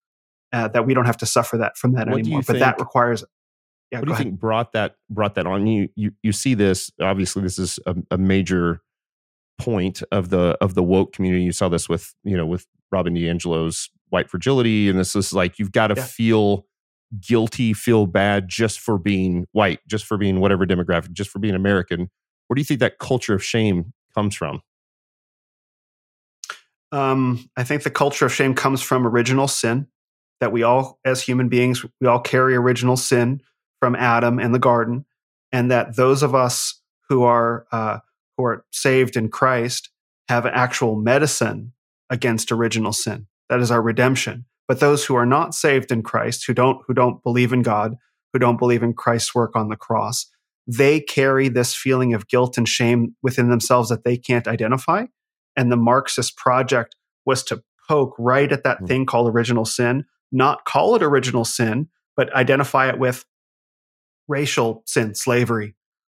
uh, 0.51 0.67
that 0.67 0.85
we 0.85 0.93
don't 0.93 1.05
have 1.05 1.17
to 1.17 1.25
suffer 1.25 1.57
that 1.57 1.77
from 1.77 1.93
that 1.93 2.07
What 2.07 2.19
anymore. 2.19 2.41
But 2.45 2.59
that 2.59 2.79
requires. 2.79 3.23
Yeah, 3.91 3.99
what 3.99 4.05
do 4.05 4.09
you 4.09 4.13
ahead. 4.15 4.25
think 4.25 4.39
brought 4.39 4.73
that 4.73 4.95
brought 5.09 5.35
that 5.35 5.45
on 5.45 5.67
you 5.67 5.89
you 5.95 6.11
you 6.23 6.31
see 6.31 6.55
this 6.55 6.91
obviously 6.99 7.43
this 7.43 7.59
is 7.59 7.79
a, 7.85 7.95
a 8.09 8.17
major 8.17 8.81
point 9.59 10.01
of 10.11 10.29
the 10.29 10.57
of 10.59 10.73
the 10.73 10.81
woke 10.83 11.13
community 11.13 11.43
you 11.43 11.51
saw 11.51 11.69
this 11.69 11.87
with 11.87 12.13
you 12.23 12.35
know 12.35 12.47
with 12.47 12.65
robin 12.91 13.13
DiAngelo's 13.13 13.91
white 14.09 14.27
fragility 14.29 14.89
and 14.89 14.99
this 14.99 15.15
is 15.15 15.33
like 15.33 15.59
you've 15.59 15.71
got 15.71 15.87
to 15.87 15.93
Yeah. 15.95 16.03
feel 16.03 16.65
guilty 17.19 17.73
feel 17.73 18.07
bad 18.07 18.47
just 18.47 18.79
for 18.79 18.97
being 18.97 19.45
white 19.51 19.79
just 19.87 20.05
for 20.05 20.17
being 20.17 20.39
whatever 20.39 20.65
demographic 20.65 21.11
just 21.13 21.29
for 21.29 21.39
being 21.39 21.55
american 21.55 22.09
where 22.47 22.55
do 22.55 22.61
you 22.61 22.65
think 22.65 22.79
that 22.79 22.99
culture 22.99 23.35
of 23.35 23.43
shame 23.43 23.93
comes 24.13 24.35
from 24.35 24.61
Um, 26.91 27.49
I 27.57 27.63
think 27.63 27.83
the 27.83 27.91
culture 27.91 28.25
of 28.25 28.33
shame 28.33 28.53
comes 28.53 28.81
from 28.81 29.05
original 29.05 29.47
sin. 29.47 29.87
That 30.41 30.51
we 30.51 30.63
all, 30.63 30.99
as 31.05 31.21
human 31.21 31.49
beings, 31.49 31.85
we 32.01 32.07
all 32.07 32.19
carry 32.19 32.55
original 32.55 32.97
sin 32.97 33.41
from 33.79 33.95
Adam 33.95 34.39
and 34.39 34.53
the 34.53 34.59
garden, 34.59 35.05
and 35.51 35.71
that 35.71 35.95
those 35.95 36.23
of 36.23 36.35
us 36.35 36.81
who 37.09 37.23
are 37.23 37.65
uh, 37.71 37.99
who 38.37 38.45
are 38.45 38.65
saved 38.71 39.15
in 39.15 39.29
Christ 39.29 39.89
have 40.29 40.45
an 40.45 40.53
actual 40.53 40.95
medicine 40.95 41.73
against 42.09 42.51
original 42.51 42.93
sin. 42.93 43.27
That 43.49 43.59
is 43.59 43.71
our 43.71 43.81
redemption. 43.81 44.45
But 44.67 44.79
those 44.79 45.05
who 45.05 45.15
are 45.15 45.25
not 45.25 45.53
saved 45.53 45.91
in 45.91 46.01
Christ, 46.01 46.45
who 46.47 46.53
don't 46.53 46.81
who 46.87 46.93
don't 46.93 47.21
believe 47.23 47.53
in 47.53 47.61
God, 47.61 47.95
who 48.33 48.39
don't 48.39 48.57
believe 48.57 48.83
in 48.83 48.93
Christ's 48.93 49.35
work 49.35 49.55
on 49.55 49.69
the 49.69 49.75
cross, 49.75 50.25
they 50.67 50.99
carry 50.99 51.47
this 51.49 51.75
feeling 51.75 52.13
of 52.13 52.27
guilt 52.27 52.57
and 52.57 52.67
shame 52.67 53.15
within 53.21 53.49
themselves 53.49 53.89
that 53.89 54.03
they 54.03 54.17
can't 54.17 54.47
identify 54.47 55.05
and 55.55 55.71
the 55.71 55.77
Marxist 55.77 56.37
project 56.37 56.95
was 57.25 57.43
to 57.43 57.63
poke 57.87 58.15
right 58.17 58.51
at 58.51 58.63
that 58.63 58.81
Mm. 58.81 58.87
thing 58.87 59.05
called 59.05 59.29
original 59.33 59.65
sin, 59.65 60.05
not 60.31 60.65
call 60.65 60.95
it 60.95 61.03
original 61.03 61.45
sin, 61.45 61.87
but 62.17 62.33
identify 62.33 62.89
it 62.89 62.99
with 62.99 63.25
racial 64.27 64.83
sin, 64.85 65.13
slavery, 65.15 65.75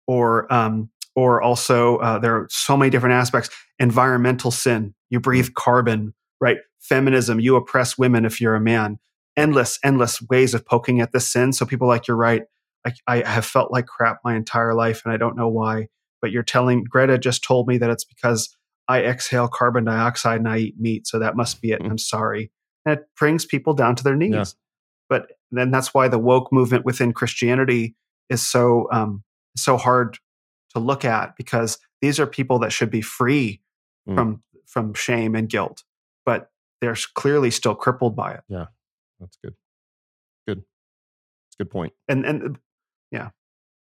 or 0.06 0.52
um, 0.52 0.90
or 1.14 1.42
also 1.42 1.96
uh, 1.98 2.18
there 2.18 2.36
are 2.36 2.46
so 2.50 2.76
many 2.76 2.90
different 2.90 3.14
aspects. 3.14 3.50
Environmental 3.78 4.50
sin, 4.50 4.94
you 5.10 5.20
breathe 5.20 5.54
carbon, 5.54 6.14
right? 6.40 6.58
Feminism, 6.88 7.40
you 7.40 7.56
oppress 7.56 7.98
women 7.98 8.24
if 8.24 8.40
you're 8.40 8.54
a 8.54 8.60
man. 8.60 8.98
Endless, 9.36 9.78
endless 9.84 10.22
ways 10.22 10.54
of 10.54 10.64
poking 10.64 11.00
at 11.00 11.12
this 11.12 11.28
sin. 11.28 11.52
So 11.52 11.66
people 11.66 11.88
like 11.88 12.06
you're 12.08 12.16
right. 12.16 12.44
I, 12.86 12.92
I 13.06 13.28
have 13.28 13.44
felt 13.44 13.70
like 13.72 13.86
crap 13.86 14.20
my 14.24 14.34
entire 14.34 14.74
life, 14.74 15.02
and 15.04 15.12
I 15.12 15.16
don't 15.16 15.36
know 15.36 15.48
why. 15.48 15.88
But 16.22 16.30
you're 16.30 16.42
telling 16.42 16.84
Greta 16.84 17.18
just 17.18 17.44
told 17.44 17.68
me 17.68 17.76
that 17.78 17.90
it's 17.90 18.04
because 18.04 18.56
I 18.88 19.02
exhale 19.02 19.48
carbon 19.48 19.84
dioxide 19.84 20.38
and 20.38 20.48
I 20.48 20.58
eat 20.58 20.80
meat. 20.80 21.06
So 21.06 21.18
that 21.18 21.36
must 21.36 21.60
be 21.60 21.72
it. 21.72 21.82
Mm. 21.82 21.90
I'm 21.90 21.98
sorry. 21.98 22.50
And 22.84 22.98
it 22.98 23.06
brings 23.18 23.44
people 23.44 23.74
down 23.74 23.96
to 23.96 24.04
their 24.04 24.16
knees. 24.16 24.32
Yeah. 24.32 24.44
But 25.08 25.32
then 25.50 25.70
that's 25.70 25.92
why 25.92 26.08
the 26.08 26.18
woke 26.18 26.52
movement 26.52 26.84
within 26.84 27.12
Christianity 27.12 27.94
is 28.30 28.46
so 28.46 28.88
um, 28.92 29.22
so 29.56 29.76
hard 29.76 30.18
to 30.74 30.78
look 30.78 31.04
at 31.04 31.36
because 31.36 31.78
these 32.00 32.18
are 32.20 32.26
people 32.26 32.58
that 32.60 32.72
should 32.72 32.90
be 32.90 33.02
free 33.02 33.60
Mm. 34.08 34.14
from 34.14 34.42
from 34.66 34.94
shame 34.94 35.34
and 35.34 35.48
guilt, 35.48 35.82
but 36.24 36.50
they're 36.80 36.96
clearly 37.14 37.50
still 37.50 37.74
crippled 37.74 38.16
by 38.16 38.32
it. 38.32 38.40
Yeah, 38.48 38.66
that's 39.20 39.36
good 39.42 39.54
good 40.46 40.58
it's 40.58 41.56
a 41.58 41.64
good 41.64 41.70
point. 41.70 41.92
And 42.08 42.24
and 42.24 42.58
yeah, 43.10 43.30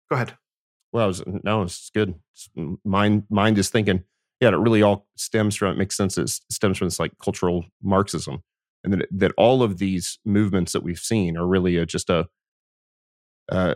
go 0.10 0.16
ahead. 0.16 0.38
Well, 0.92 1.08
was, 1.08 1.24
no, 1.26 1.64
it's 1.64 1.90
good. 1.90 2.16
Mind, 2.86 3.24
mind 3.30 3.58
is 3.58 3.70
thinking. 3.70 4.04
Yeah, 4.40 4.50
it 4.50 4.58
really 4.58 4.82
all 4.84 5.08
stems 5.16 5.56
from. 5.56 5.72
It 5.72 5.78
makes 5.78 5.98
sense. 5.98 6.18
It 6.18 6.30
stems 6.30 6.78
from 6.78 6.88
this 6.88 7.00
like 7.00 7.18
cultural 7.20 7.66
Marxism, 7.82 8.44
and 8.84 8.94
that 8.94 9.08
that 9.12 9.32
all 9.38 9.64
of 9.64 9.78
these 9.78 10.20
movements 10.26 10.74
that 10.74 10.84
we've 10.84 11.00
seen 11.00 11.38
are 11.38 11.48
really 11.48 11.78
a, 11.78 11.86
just 11.86 12.10
a. 12.10 12.28
Uh, 13.52 13.74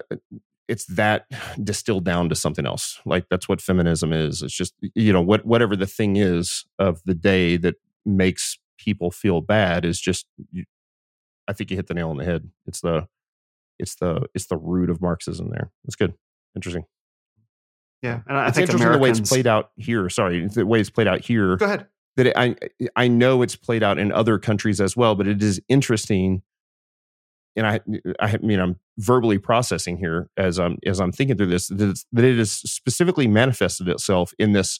it's 0.68 0.86
that 0.86 1.26
distilled 1.64 2.06
down 2.06 2.30
to 2.30 2.36
something 2.36 2.66
else. 2.66 3.00
Like 3.06 3.26
that's 3.30 3.50
what 3.50 3.62
feminism 3.62 4.14
is. 4.14 4.44
It's 4.44 4.56
just 4.56 4.74
you 4.94 5.14
know 5.14 5.22
what 5.22 5.46
whatever 5.46 5.76
the 5.76 5.88
thing 5.88 6.18
is 6.18 6.66
of 6.78 7.02
the 7.06 7.16
day 7.16 7.58
that 7.58 7.76
makes 8.06 8.58
people 8.78 9.12
feel 9.12 9.42
bad 9.42 9.86
is 9.86 10.00
just. 10.00 10.26
You, 10.52 10.66
I 11.48 11.54
think 11.54 11.72
you 11.72 11.78
hit 11.78 11.88
the 11.88 11.94
nail 11.94 12.10
on 12.10 12.18
the 12.18 12.26
head. 12.26 12.50
It's 12.66 12.82
the, 12.82 13.08
it's 13.80 13.96
the 13.96 14.28
it's 14.34 14.48
the 14.48 14.58
root 14.58 14.90
of 14.90 15.02
Marxism. 15.02 15.50
There. 15.50 15.72
It's 15.86 15.96
good. 15.96 16.14
Interesting 16.56 16.86
Yeah, 18.02 18.22
and 18.28 18.38
I 18.38 18.48
it's 18.48 18.58
think 18.58 18.70
interesting 18.70 18.92
the 18.92 18.98
way 19.00 19.10
it's 19.12 19.22
played 19.30 19.48
out 19.48 19.72
here. 19.76 20.10
Sorry, 20.10 20.48
the 20.48 20.66
way 20.66 20.80
it's 20.80 20.90
played 20.90 21.08
out 21.08 21.22
here. 21.22 21.56
Go 21.58 21.66
ahead. 21.66 21.88
That 22.16 22.28
it, 22.28 22.38
I 22.38 22.56
I 22.96 23.08
know 23.08 23.42
it's 23.44 23.56
played 23.56 23.84
out 23.84 24.00
in 24.00 24.12
other 24.12 24.40
countries 24.40 24.82
as 24.82 24.98
well, 24.98 25.16
but 25.16 25.28
it 25.28 25.42
is 25.44 25.62
interesting. 25.70 26.42
And 27.56 27.68
I 27.68 27.80
I 28.20 28.38
mean 28.38 28.60
I'm 28.60 28.80
verbally 28.98 29.38
processing 29.38 29.98
here 29.98 30.30
as 30.38 30.60
I'm 30.60 30.80
as 30.86 31.00
I'm 31.00 31.12
thinking 31.12 31.38
through 31.38 31.48
this 31.48 31.68
that, 31.68 31.90
it's, 31.90 32.06
that 32.12 32.26
it 32.26 32.38
has 32.38 32.52
specifically 32.52 33.28
manifested 33.28 33.88
itself 33.88 34.34
in 34.40 34.54
this 34.54 34.80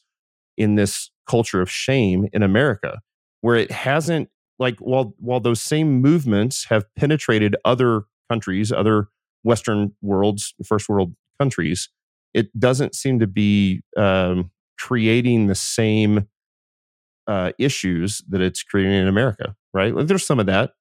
in 0.58 0.76
this 0.76 1.12
culture 1.28 1.62
of 1.62 1.70
shame 1.70 2.28
in 2.34 2.44
America, 2.44 3.00
where 3.42 3.56
it 3.56 3.72
hasn't 3.72 4.30
like 4.60 4.80
while 4.80 5.14
while 5.20 5.40
those 5.40 5.62
same 5.62 6.02
movements 6.02 6.66
have 6.66 6.86
penetrated 6.96 7.56
other 7.66 8.04
countries, 8.30 8.72
other 8.72 9.08
Western 9.44 9.94
worlds, 10.02 10.54
first 10.66 10.90
world 10.90 11.16
countries, 11.40 11.90
it 12.34 12.58
doesn't 12.60 12.96
seem 12.96 13.20
to 13.20 13.28
be 13.28 13.82
um, 13.96 14.52
creating 14.80 15.48
the 15.48 15.56
same 15.56 16.28
uh, 17.28 17.52
issues 17.60 18.22
that 18.30 18.42
it's 18.42 18.64
creating 18.64 18.94
in 18.94 19.08
America, 19.08 19.56
right? 19.74 19.94
Like, 19.94 20.08
there's 20.08 20.26
some 20.26 20.40
of 20.40 20.46
that 20.46 20.72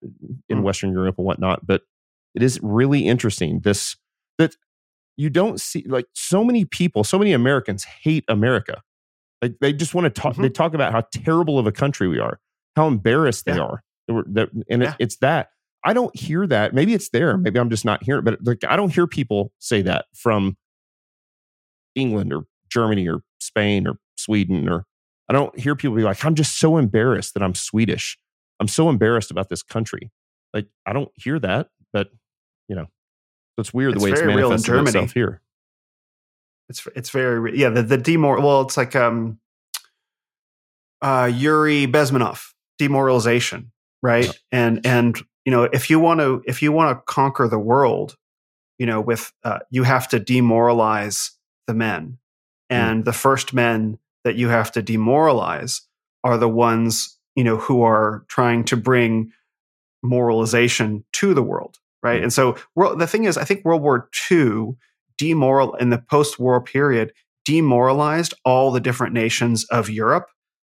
in 0.49 0.59
Mm. 0.59 0.62
Western 0.62 0.93
Europe 0.93 1.16
and 1.19 1.27
whatnot, 1.27 1.66
but 1.66 1.83
it 2.35 2.43
is 2.43 2.61
really 2.62 3.07
interesting. 3.07 3.61
This 3.61 3.97
that 4.39 4.57
you 5.16 5.31
don't 5.31 5.61
see 5.61 5.85
like 5.89 6.07
so 6.15 6.45
many 6.45 6.65
people, 6.65 7.03
so 7.05 7.19
many 7.19 7.33
Americans 7.33 7.85
hate 7.85 8.24
America. 8.28 8.83
Like 9.43 9.57
they 9.61 9.73
just 9.73 9.95
want 9.95 10.05
to 10.05 10.11
talk. 10.20 10.35
Mhm. 10.37 10.43
They 10.43 10.49
talk 10.51 10.74
about 10.74 10.93
how 10.93 11.03
terrible 11.12 11.59
of 11.59 11.66
a 11.66 11.73
country 11.73 12.07
we 12.09 12.19
are, 12.19 12.39
how 12.77 12.86
embarrassed 12.86 13.44
they 13.47 13.55
Yeah. 13.57 13.62
are. 13.62 13.82
That 14.07 14.15
we're- 14.15 14.27
that- 14.32 14.51
and 14.70 14.82
it- 14.85 14.94
it's 14.98 15.16
that. 15.16 15.51
I 15.85 15.93
don't 15.93 16.15
hear 16.16 16.47
that. 16.47 16.74
Maybe 16.74 16.94
it's 16.94 17.09
there. 17.11 17.36
Maybe 17.36 17.59
I'm 17.59 17.70
just 17.70 17.85
not 17.85 18.03
hearing. 18.03 18.20
it, 18.20 18.24
But 18.24 18.44
like, 18.44 18.65
I 18.65 18.77
don't 18.77 18.93
hear 18.93 19.07
people 19.07 19.53
say 19.61 19.82
that 19.82 20.07
from 20.15 20.57
England 21.94 22.32
or 22.32 22.43
Germany 22.70 23.09
or 23.09 23.20
Spain 23.40 23.86
or 23.86 23.98
Sweden 24.16 24.69
or 24.69 24.85
I 25.28 25.32
don't 25.32 25.57
hear 25.59 25.74
people 25.74 25.97
be 25.97 26.03
like, 26.03 26.24
I'm 26.24 26.35
just 26.35 26.59
so 26.59 26.77
embarrassed 26.77 27.35
that 27.35 27.43
I'm 27.43 27.55
Swedish. 27.55 28.19
I'm 28.61 28.69
so 28.69 28.89
embarrassed 28.89 29.31
about 29.31 29.48
this 29.48 29.62
country. 29.62 30.11
Like 30.55 30.66
I 30.86 30.93
don't 30.93 31.11
hear 31.16 31.39
that, 31.40 31.69
but 31.93 32.11
you 32.69 32.74
know, 32.77 32.86
it's 33.59 33.73
weird 33.74 33.93
the 33.93 33.97
It's 33.97 34.05
way 34.05 34.11
it's 34.12 34.20
very 34.20 34.35
real 34.35 34.47
in 34.47 34.51
manifested 34.61 34.86
itself 34.86 35.12
here. 35.12 35.43
It's 36.69 36.86
it's 36.97 37.11
very 37.11 37.57
yeah 37.59 37.69
the 37.70 37.82
the 37.82 37.98
demor 37.98 38.40
well 38.43 38.62
it's 38.62 38.77
like 38.77 38.97
um 38.97 39.39
uh 41.03 41.31
Yuri 41.32 41.86
Bezmenov 41.86 42.53
demoralization 42.78 43.73
right 44.03 44.27
Yeah. 44.27 44.32
and 44.53 44.86
and 44.86 45.19
you 45.44 45.53
know 45.53 45.65
if 45.65 45.90
you 45.90 45.98
want 46.01 46.20
to 46.20 46.43
if 46.47 46.62
you 46.62 46.73
want 46.73 46.97
to 46.98 47.03
conquer 47.12 47.48
the 47.48 47.59
world 47.59 48.16
you 48.78 48.86
know 48.86 49.01
with 49.01 49.32
uh, 49.44 49.61
you 49.70 49.82
have 49.85 50.09
to 50.09 50.19
demoralize 50.20 51.31
the 51.66 51.74
men 51.74 52.19
and 52.69 53.05
the 53.05 53.12
first 53.12 53.55
men 53.55 53.98
that 54.24 54.35
you 54.36 54.48
have 54.48 54.73
to 54.73 54.82
demoralize 54.82 55.82
are 56.24 56.36
the 56.39 56.48
ones 56.48 57.19
you 57.35 57.44
know 57.44 57.57
who 57.57 57.82
are 57.82 58.24
trying 58.28 58.65
to 58.65 58.77
bring 58.77 59.32
moralization 60.03 61.05
to 61.12 61.35
the 61.35 61.43
world 61.43 61.78
right 62.03 62.20
Mm. 62.20 62.24
and 62.24 62.32
so 62.32 62.57
the 62.97 63.07
thing 63.07 63.24
is 63.24 63.36
i 63.39 63.44
think 63.44 63.65
world 63.65 63.82
war 63.82 64.09
ii 64.31 64.74
demoral 65.20 65.78
in 65.81 65.90
the 65.90 65.98
post-war 65.98 66.61
period 66.61 67.12
demoralized 67.47 68.35
all 68.44 68.70
the 68.70 68.81
different 68.81 69.15
nations 69.15 69.65
of 69.70 69.89
Europe 69.89 70.27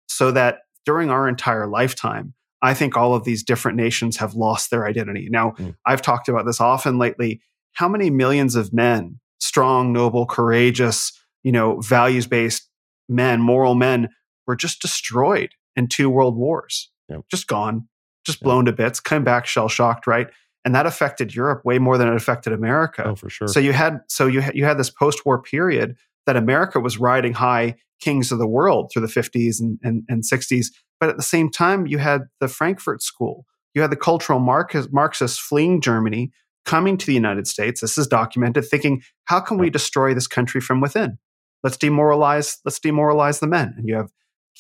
so 0.09 0.31
that 0.31 0.61
during 0.89 1.11
our 1.11 1.29
entire 1.29 1.67
lifetime 1.67 2.33
I 2.61 2.75
think 2.75 2.97
all 2.97 3.15
of 3.15 3.23
these 3.23 3.45
different 3.45 3.77
nations 3.77 4.17
have 4.17 4.35
lost 4.35 4.71
their 4.73 4.85
identity. 4.85 5.29
Now, 5.31 5.53
Mm. 5.59 5.77
I've 5.87 6.03
talked 6.03 6.29
about 6.29 6.45
this 6.45 6.61
often 6.61 6.99
lately. 6.99 7.41
How 7.75 7.89
many 7.89 8.11
millions 8.11 8.57
of 8.57 8.73
men, 8.73 9.21
strong, 9.39 9.93
noble, 9.93 10.27
courageous, 10.27 11.13
you 11.45 11.53
know, 11.53 11.81
values-based 11.81 12.69
men, 13.09 13.41
moral 13.41 13.77
men 13.77 14.09
were 14.49 14.57
just 14.57 14.83
destroyed 14.83 15.51
in 15.77 15.87
two 15.87 16.11
world 16.11 16.37
wars. 16.37 16.91
Yep. 17.09 17.21
Just 17.31 17.47
gone, 17.47 17.87
just 18.27 18.39
Yep. 18.41 18.45
blown 18.45 18.65
to 18.65 18.73
bits, 18.73 18.99
came 18.99 19.23
back 19.23 19.47
shell 19.47 19.69
shocked, 19.69 20.09
right? 20.09 20.27
And 20.65 20.75
that 20.75 20.85
affected 20.85 21.33
Europe 21.37 21.65
way 21.65 21.79
more 21.79 21.97
than 21.97 22.09
it 22.09 22.17
affected 22.17 22.53
America. 22.53 23.05
Oh, 23.07 23.15
for 23.15 23.31
sure. 23.31 23.47
So 23.47 23.61
you 23.61 23.73
had 23.73 24.01
so 24.09 24.27
you 24.27 24.41
had, 24.41 24.57
you 24.57 24.65
had 24.65 24.79
this 24.79 24.91
post-war 24.91 25.41
period 25.43 25.97
that 26.29 26.37
America 26.37 26.79
was 26.79 26.99
riding 26.99 27.33
high 27.33 27.75
kings 28.03 28.31
of 28.31 28.39
the 28.39 28.47
world 28.47 28.91
through 28.93 29.01
the 29.01 29.09
50s 29.09 29.61
and, 29.61 29.79
and, 29.83 30.03
and 30.11 30.23
60s. 30.23 30.67
But 31.01 31.09
at 31.09 31.17
the 31.17 31.23
same 31.23 31.51
time, 31.51 31.87
you 31.87 31.97
had 31.97 32.25
the 32.39 32.49
Frankfurt 32.49 33.03
School. 33.03 33.47
You 33.75 33.81
had 33.81 33.91
the 33.91 33.97
cultural 33.97 34.39
Marxists 34.39 35.39
fleeing 35.39 35.81
Germany, 35.81 36.31
coming 36.67 36.99
to 36.99 37.07
the 37.07 37.15
United 37.15 37.47
States. 37.47 37.81
This 37.81 37.97
is 37.97 38.07
documented, 38.07 38.67
thinking, 38.67 39.01
how 39.25 39.41
can 39.41 39.57
we 39.57 39.71
destroy 39.71 40.13
this 40.13 40.27
country 40.27 40.61
from 40.61 40.83
within? 40.83 41.17
Let's 41.63 41.79
demoralize. 41.79 42.59
Let's 42.63 42.79
demoralize 42.79 43.41
the 43.41 43.47
men. 43.47 43.73
And 43.79 43.89
you 43.89 43.97
have 43.97 44.11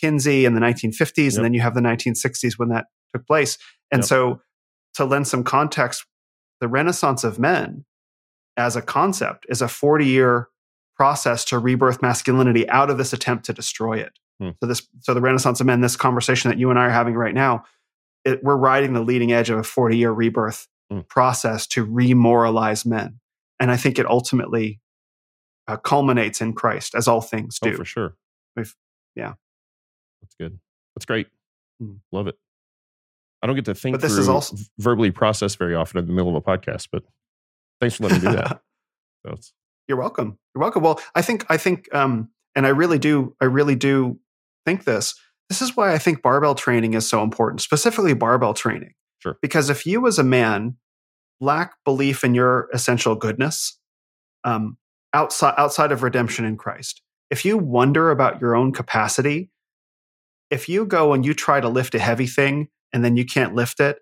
Kinsey 0.01 0.47
in 0.47 0.55
the 0.55 0.61
1950s, 0.61 1.16
yep. 1.16 1.35
and 1.35 1.45
then 1.45 1.53
you 1.53 1.61
have 1.61 1.74
the 1.74 1.82
1960s 1.82 2.55
when 2.57 2.70
that 2.70 2.86
took 3.15 3.27
place. 3.27 3.59
And 3.93 4.01
yep. 4.01 4.09
so, 4.09 4.40
to 4.95 5.05
lend 5.05 5.28
some 5.28 5.45
context, 5.45 6.07
the 6.62 6.69
Renaissance 6.69 7.24
of 7.24 7.39
men 7.39 7.85
as 8.57 8.74
a 8.74 8.81
concept 8.81 9.45
is 9.51 9.61
a 9.61 9.69
40 9.69 10.07
year 10.07 10.49
process 10.99 11.45
to 11.47 11.59
rebirth 11.59 12.03
masculinity 12.03 12.69
out 12.69 12.91
of 12.91 12.99
this 12.99 13.12
attempt 13.12 13.47
to 13.47 13.53
destroy 13.53 13.99
it. 13.99 14.19
Hmm. 14.41 14.51
So 14.61 14.66
this, 14.66 14.87
so 15.01 15.15
the 15.15 15.20
Renaissance 15.20 15.61
of 15.61 15.66
men, 15.66 15.81
this 15.81 15.97
conversation 15.97 16.51
that 16.51 16.59
you 16.59 16.70
and 16.70 16.79
I 16.79 16.87
are 16.87 16.91
having 16.91 17.15
right 17.15 17.35
now, 17.35 17.65
it, 18.25 18.43
we're 18.43 18.57
riding 18.57 18.93
the 18.93 19.01
leading 19.01 19.33
edge 19.33 19.49
of 19.49 19.59
a 19.59 19.62
40 19.62 19.97
year 19.97 20.11
rebirth 20.11 20.66
hmm. 20.91 21.01
process 21.09 21.66
to 21.69 21.87
remoralize 21.87 22.85
men. 22.85 23.20
And 23.61 23.70
I 23.70 23.77
think 23.77 23.99
it 23.99 24.07
ultimately 24.07 24.81
uh, 25.69 25.77
culminates 25.77 26.41
in 26.41 26.53
Christ, 26.53 26.95
as 26.95 27.09
all 27.09 27.20
things 27.20 27.59
oh, 27.62 27.69
do. 27.69 27.75
Oh, 27.75 27.77
for 27.79 27.85
sure. 27.85 28.16
We've, 28.57 28.75
yeah. 29.15 29.35
That's 30.20 30.35
good. 30.35 30.59
That's 30.97 31.07
great. 31.07 31.29
Hmm. 31.81 31.95
Love 32.11 32.27
it. 32.27 32.37
I 33.41 33.47
don't 33.47 33.55
get 33.55 33.66
to 33.66 33.75
think 33.75 33.95
but 33.95 34.01
this 34.01 34.16
is 34.16 34.29
also 34.29 34.57
verbally 34.79 35.12
process 35.12 35.55
very 35.55 35.77
often 35.77 35.99
in 35.99 36.07
the 36.07 36.12
middle 36.12 36.37
of 36.37 36.37
a 36.37 36.41
podcast, 36.41 36.89
but 36.91 37.05
thanks 37.81 37.95
for 37.95 38.05
letting 38.05 38.25
me 38.25 38.31
do 38.31 38.37
that. 38.37 38.61
so 39.27 39.37
You're 39.89 39.98
welcome. 39.98 40.39
You're 40.55 40.60
welcome. 40.60 40.82
Well, 40.82 41.01
I 41.15 41.23
think 41.23 41.47
I 41.48 41.56
think 41.56 41.93
um, 41.94 42.28
and 42.55 42.66
I 42.66 42.70
really 42.70 42.98
do 42.98 43.35
I 43.40 43.47
really 43.47 43.74
do 43.74 44.19
think 44.66 44.85
this. 44.85 45.15
This 45.48 45.62
is 45.62 45.77
why 45.77 45.94
I 45.94 45.98
think 45.98 46.20
barbell 46.23 46.55
training 46.55 46.93
is 46.93 47.09
so 47.09 47.23
important, 47.23 47.62
specifically 47.62 48.12
barbell 48.12 48.52
training. 48.52 48.93
Sure. 49.20 49.39
Because 49.40 49.70
if 49.70 49.86
you 49.86 50.06
as 50.06 50.19
a 50.19 50.24
man 50.24 50.77
lack 51.40 51.73
belief 51.85 52.23
in 52.23 52.35
your 52.35 52.69
essential 52.73 53.15
goodness, 53.15 53.78
um, 54.44 54.77
outside 55.15 55.55
outside 55.56 55.90
of 55.90 56.02
redemption 56.02 56.44
in 56.44 56.56
Christ, 56.56 57.01
if 57.31 57.44
you 57.44 57.56
wonder 57.56 58.10
about 58.10 58.40
your 58.40 58.55
own 58.55 58.73
capacity, 58.73 59.51
if 60.51 60.69
you 60.69 60.85
go 60.85 61.15
and 61.15 61.24
you 61.24 61.32
try 61.32 61.60
to 61.60 61.69
lift 61.69 61.94
a 61.94 61.98
heavy 61.98 62.27
thing 62.27 62.69
and 62.93 63.05
then 63.05 63.16
you 63.16 63.24
can't 63.24 63.55
lift 63.55 63.81
it, 63.81 64.01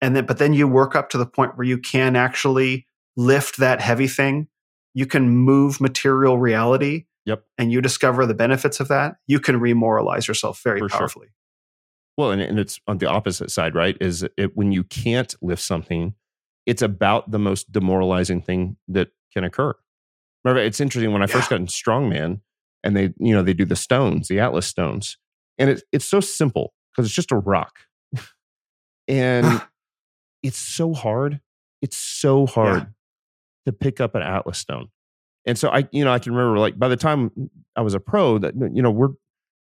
and 0.00 0.16
then 0.16 0.24
but 0.24 0.38
then 0.38 0.54
you 0.54 0.66
work 0.66 0.96
up 0.96 1.10
to 1.10 1.18
the 1.18 1.26
point 1.26 1.56
where 1.58 1.66
you 1.66 1.76
can 1.76 2.16
actually 2.16 2.86
lift 3.16 3.58
that 3.58 3.82
heavy 3.82 4.08
thing, 4.08 4.48
you 4.96 5.04
can 5.04 5.28
move 5.28 5.78
material 5.78 6.38
reality. 6.38 7.04
Yep. 7.26 7.44
And 7.58 7.70
you 7.70 7.82
discover 7.82 8.24
the 8.24 8.34
benefits 8.34 8.80
of 8.80 8.88
that, 8.88 9.16
you 9.26 9.38
can 9.40 9.60
remoralize 9.60 10.26
yourself 10.26 10.62
very 10.64 10.78
For 10.78 10.88
powerfully. 10.88 11.26
Sure. 11.26 11.32
Well, 12.16 12.30
and, 12.30 12.40
and 12.40 12.58
it's 12.58 12.80
on 12.86 12.98
the 12.98 13.06
opposite 13.06 13.50
side, 13.50 13.74
right? 13.74 13.96
Is 14.00 14.26
it 14.38 14.56
when 14.56 14.72
you 14.72 14.84
can't 14.84 15.34
lift 15.42 15.60
something, 15.60 16.14
it's 16.64 16.80
about 16.80 17.30
the 17.30 17.38
most 17.38 17.70
demoralizing 17.70 18.40
thing 18.40 18.78
that 18.88 19.08
can 19.34 19.44
occur. 19.44 19.74
Remember, 20.44 20.62
it's 20.62 20.80
interesting 20.80 21.12
when 21.12 21.22
I 21.22 21.26
first 21.26 21.50
got 21.50 21.60
in 21.60 21.66
strongman 21.66 22.40
and 22.82 22.96
they, 22.96 23.12
you 23.18 23.34
know, 23.34 23.42
they 23.42 23.52
do 23.52 23.66
the 23.66 23.76
stones, 23.76 24.28
the 24.28 24.40
Atlas 24.40 24.66
stones. 24.66 25.18
And 25.58 25.68
it's 25.68 25.82
it's 25.92 26.08
so 26.08 26.20
simple 26.20 26.72
because 26.92 27.06
it's 27.06 27.14
just 27.14 27.32
a 27.32 27.36
rock. 27.36 27.74
and 29.08 29.60
it's 30.42 30.58
so 30.58 30.94
hard. 30.94 31.40
It's 31.82 31.98
so 31.98 32.46
hard 32.46 32.82
yeah. 32.82 32.86
To 33.66 33.72
pick 33.72 34.00
up 34.00 34.14
an 34.14 34.22
Atlas 34.22 34.58
stone. 34.58 34.88
And 35.44 35.58
so 35.58 35.68
I, 35.68 35.88
you 35.92 36.04
know, 36.04 36.12
I 36.12 36.18
can 36.18 36.34
remember 36.34 36.58
like 36.58 36.78
by 36.78 36.88
the 36.88 36.96
time 36.96 37.50
I 37.76 37.82
was 37.82 37.94
a 37.94 38.00
pro 38.00 38.38
that, 38.38 38.54
you 38.72 38.82
know, 38.82 38.90
we're, 38.90 39.10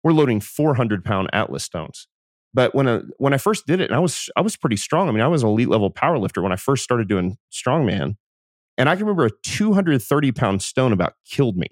we're 0.04 0.12
loading 0.12 0.40
400 0.40 1.04
pound 1.04 1.30
Atlas 1.32 1.64
stones. 1.64 2.06
But 2.54 2.74
when 2.74 2.86
I, 2.88 3.00
when 3.16 3.32
I 3.32 3.38
first 3.38 3.66
did 3.66 3.80
it, 3.80 3.90
and 3.90 3.94
I 3.94 3.98
was, 3.98 4.28
I 4.36 4.42
was 4.42 4.56
pretty 4.56 4.76
strong. 4.76 5.08
I 5.08 5.12
mean, 5.12 5.22
I 5.22 5.28
was 5.28 5.42
an 5.42 5.48
elite 5.48 5.68
level 5.68 5.90
power 5.90 6.18
lifter 6.18 6.42
when 6.42 6.52
I 6.52 6.56
first 6.56 6.84
started 6.84 7.08
doing 7.08 7.36
strongman. 7.50 8.16
And 8.76 8.88
I 8.88 8.94
can 8.94 9.06
remember 9.06 9.26
a 9.26 9.30
230 9.42 10.32
pound 10.32 10.62
stone 10.62 10.92
about 10.92 11.14
killed 11.28 11.56
me. 11.56 11.68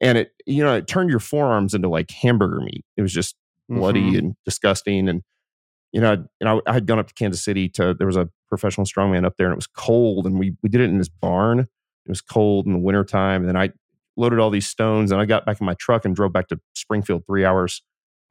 And 0.00 0.18
it, 0.18 0.32
you 0.46 0.62
know, 0.62 0.74
it 0.74 0.86
turned 0.86 1.10
your 1.10 1.20
forearms 1.20 1.74
into 1.74 1.88
like 1.88 2.10
hamburger 2.10 2.60
meat. 2.60 2.84
It 2.96 3.02
was 3.02 3.12
just 3.12 3.36
bloody 3.68 4.02
mm-hmm. 4.02 4.18
and 4.18 4.34
disgusting. 4.44 5.08
And, 5.08 5.22
you 5.92 6.00
know, 6.00 6.24
and 6.40 6.48
I, 6.48 6.60
I 6.66 6.72
had 6.72 6.86
gone 6.86 6.98
up 6.98 7.08
to 7.08 7.14
Kansas 7.14 7.42
City 7.42 7.68
to, 7.70 7.94
there 7.94 8.06
was 8.06 8.16
a 8.16 8.28
professional 8.48 8.86
strongman 8.86 9.24
up 9.24 9.36
there 9.36 9.46
and 9.46 9.52
it 9.52 9.56
was 9.56 9.66
cold. 9.66 10.26
And 10.26 10.38
we, 10.38 10.54
we 10.62 10.68
did 10.68 10.80
it 10.80 10.90
in 10.90 10.98
this 10.98 11.08
barn. 11.08 11.60
It 11.60 11.68
was 12.08 12.20
cold 12.20 12.66
in 12.66 12.72
the 12.72 12.78
wintertime. 12.78 13.42
And 13.42 13.48
then 13.48 13.56
I 13.56 13.70
loaded 14.16 14.38
all 14.38 14.50
these 14.50 14.66
stones 14.66 15.12
and 15.12 15.20
I 15.20 15.24
got 15.24 15.46
back 15.46 15.60
in 15.60 15.66
my 15.66 15.74
truck 15.74 16.04
and 16.04 16.14
drove 16.14 16.32
back 16.32 16.48
to 16.48 16.60
Springfield 16.74 17.24
three 17.26 17.44
hours 17.44 17.82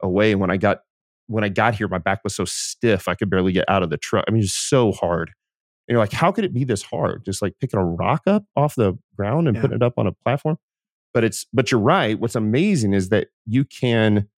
away. 0.02 0.32
And 0.32 0.40
when 0.40 0.50
I 0.50 0.56
got, 0.56 0.80
when 1.26 1.44
I 1.44 1.48
got 1.48 1.74
here, 1.74 1.88
my 1.88 1.98
back 1.98 2.20
was 2.24 2.34
so 2.34 2.44
stiff, 2.44 3.08
I 3.08 3.14
could 3.14 3.30
barely 3.30 3.52
get 3.52 3.68
out 3.68 3.82
of 3.82 3.90
the 3.90 3.98
truck. 3.98 4.24
I 4.26 4.30
mean, 4.30 4.42
it's 4.42 4.52
so 4.52 4.92
hard. 4.92 5.30
And 5.86 5.94
you're 5.94 6.00
like, 6.00 6.12
how 6.12 6.32
could 6.32 6.44
it 6.44 6.52
be 6.52 6.64
this 6.64 6.82
hard? 6.82 7.24
Just 7.24 7.40
like 7.40 7.54
picking 7.60 7.78
a 7.78 7.84
rock 7.84 8.22
up 8.26 8.44
off 8.56 8.74
the 8.74 8.98
ground 9.16 9.48
and 9.48 9.56
yeah. 9.56 9.60
putting 9.62 9.76
it 9.76 9.82
up 9.82 9.94
on 9.98 10.06
a 10.06 10.12
platform. 10.12 10.58
But 11.14 11.24
it's, 11.24 11.46
but 11.52 11.70
you're 11.70 11.80
right. 11.80 12.18
What's 12.18 12.34
amazing 12.34 12.92
is 12.92 13.08
that 13.08 13.28
you 13.46 13.64
can, 13.64 14.28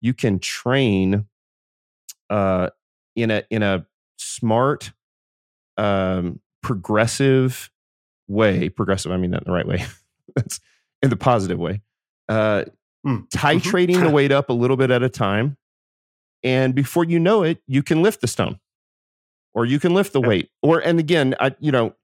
you 0.00 0.12
can 0.12 0.38
train 0.38 1.26
uh, 2.30 2.70
in 3.16 3.30
a 3.30 3.42
in 3.50 3.62
a 3.62 3.86
smart, 4.18 4.92
um, 5.76 6.40
progressive 6.62 7.70
way. 8.28 8.68
Progressive, 8.68 9.12
I 9.12 9.16
mean 9.16 9.30
that 9.32 9.42
in 9.42 9.46
the 9.46 9.52
right 9.52 9.66
way. 9.66 9.84
That's 10.36 10.60
in 11.02 11.10
the 11.10 11.16
positive 11.16 11.58
way. 11.58 11.82
Uh, 12.28 12.64
mm. 13.06 13.28
Titrating 13.30 14.00
the 14.00 14.10
weight 14.12 14.32
up 14.32 14.50
a 14.50 14.52
little 14.52 14.76
bit 14.76 14.90
at 14.90 15.02
a 15.02 15.08
time, 15.08 15.56
and 16.42 16.74
before 16.74 17.04
you 17.04 17.18
know 17.18 17.42
it, 17.42 17.58
you 17.66 17.82
can 17.82 18.02
lift 18.02 18.20
the 18.20 18.28
stone, 18.28 18.58
or 19.54 19.64
you 19.64 19.78
can 19.80 19.94
lift 19.94 20.12
the 20.12 20.20
yep. 20.20 20.28
weight. 20.28 20.50
Or 20.62 20.80
and 20.80 20.98
again, 20.98 21.34
I 21.40 21.54
you 21.58 21.72
know 21.72 21.94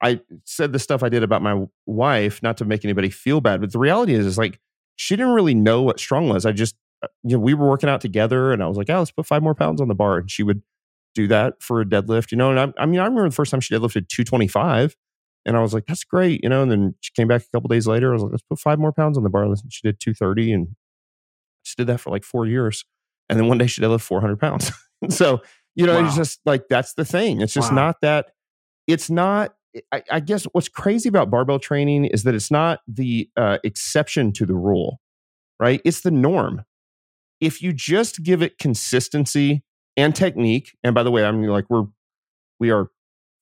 I 0.00 0.20
said 0.44 0.72
the 0.72 0.78
stuff 0.78 1.02
I 1.02 1.08
did 1.08 1.22
about 1.22 1.42
my 1.42 1.66
wife, 1.86 2.42
not 2.42 2.56
to 2.58 2.64
make 2.64 2.84
anybody 2.84 3.10
feel 3.10 3.40
bad, 3.40 3.60
but 3.60 3.72
the 3.72 3.78
reality 3.78 4.14
is, 4.14 4.26
is 4.26 4.38
like 4.38 4.60
she 4.96 5.16
didn't 5.16 5.32
really 5.32 5.54
know 5.54 5.82
what 5.82 5.98
strong 5.98 6.28
was. 6.28 6.46
I 6.46 6.52
just 6.52 6.74
you 7.22 7.36
know, 7.36 7.40
we 7.40 7.54
were 7.54 7.68
working 7.68 7.88
out 7.88 8.00
together 8.00 8.52
and 8.52 8.62
I 8.62 8.66
was 8.66 8.76
like, 8.76 8.90
oh, 8.90 8.98
let's 8.98 9.10
put 9.10 9.26
five 9.26 9.42
more 9.42 9.54
pounds 9.54 9.80
on 9.80 9.88
the 9.88 9.94
bar. 9.94 10.18
And 10.18 10.30
she 10.30 10.42
would 10.42 10.62
do 11.14 11.28
that 11.28 11.62
for 11.62 11.80
a 11.80 11.84
deadlift, 11.84 12.30
you 12.30 12.38
know. 12.38 12.50
And 12.50 12.60
I, 12.60 12.82
I 12.82 12.86
mean, 12.86 13.00
I 13.00 13.04
remember 13.04 13.28
the 13.28 13.34
first 13.34 13.50
time 13.50 13.60
she 13.60 13.74
deadlifted 13.74 14.08
225 14.08 14.96
and 15.46 15.56
I 15.56 15.60
was 15.60 15.74
like, 15.74 15.86
that's 15.86 16.04
great, 16.04 16.40
you 16.42 16.48
know. 16.48 16.62
And 16.62 16.70
then 16.70 16.94
she 17.00 17.12
came 17.14 17.28
back 17.28 17.42
a 17.42 17.48
couple 17.52 17.68
days 17.68 17.86
later. 17.86 18.10
I 18.10 18.14
was 18.14 18.22
like, 18.22 18.32
let's 18.32 18.42
put 18.42 18.58
five 18.58 18.78
more 18.78 18.92
pounds 18.92 19.16
on 19.16 19.24
the 19.24 19.30
bar. 19.30 19.44
And 19.44 19.56
she 19.70 19.80
did 19.82 20.00
230 20.00 20.52
and 20.52 20.68
she 21.62 21.74
did 21.76 21.86
that 21.86 22.00
for 22.00 22.10
like 22.10 22.24
four 22.24 22.46
years. 22.46 22.84
And 23.28 23.38
then 23.38 23.48
one 23.48 23.58
day 23.58 23.66
she 23.66 23.80
deadlifted 23.80 24.02
400 24.02 24.40
pounds. 24.40 24.72
so, 25.08 25.42
you 25.74 25.86
know, 25.86 26.00
wow. 26.00 26.06
it's 26.06 26.16
just 26.16 26.40
like, 26.44 26.64
that's 26.68 26.94
the 26.94 27.04
thing. 27.04 27.40
It's 27.40 27.54
just 27.54 27.70
wow. 27.70 27.76
not 27.76 27.96
that, 28.02 28.26
it's 28.86 29.10
not, 29.10 29.54
I, 29.92 30.02
I, 30.10 30.20
guess 30.20 30.44
what's 30.52 30.68
crazy 30.68 31.08
about 31.08 31.30
barbell 31.30 31.58
training 31.58 32.04
is 32.04 32.22
that 32.22 32.34
it's 32.34 32.50
not 32.50 32.80
the 32.86 33.28
uh, 33.36 33.58
exception 33.64 34.32
to 34.34 34.46
the 34.46 34.54
rule, 34.54 35.00
right? 35.58 35.80
It's 35.84 36.02
the 36.02 36.12
norm 36.12 36.64
if 37.40 37.62
you 37.62 37.72
just 37.72 38.22
give 38.22 38.42
it 38.42 38.58
consistency 38.58 39.62
and 39.96 40.14
technique, 40.14 40.76
and 40.82 40.94
by 40.94 41.02
the 41.02 41.10
way, 41.10 41.24
I 41.24 41.32
mean 41.32 41.48
like 41.50 41.66
we're 41.68 41.86
we 42.58 42.70
are 42.70 42.88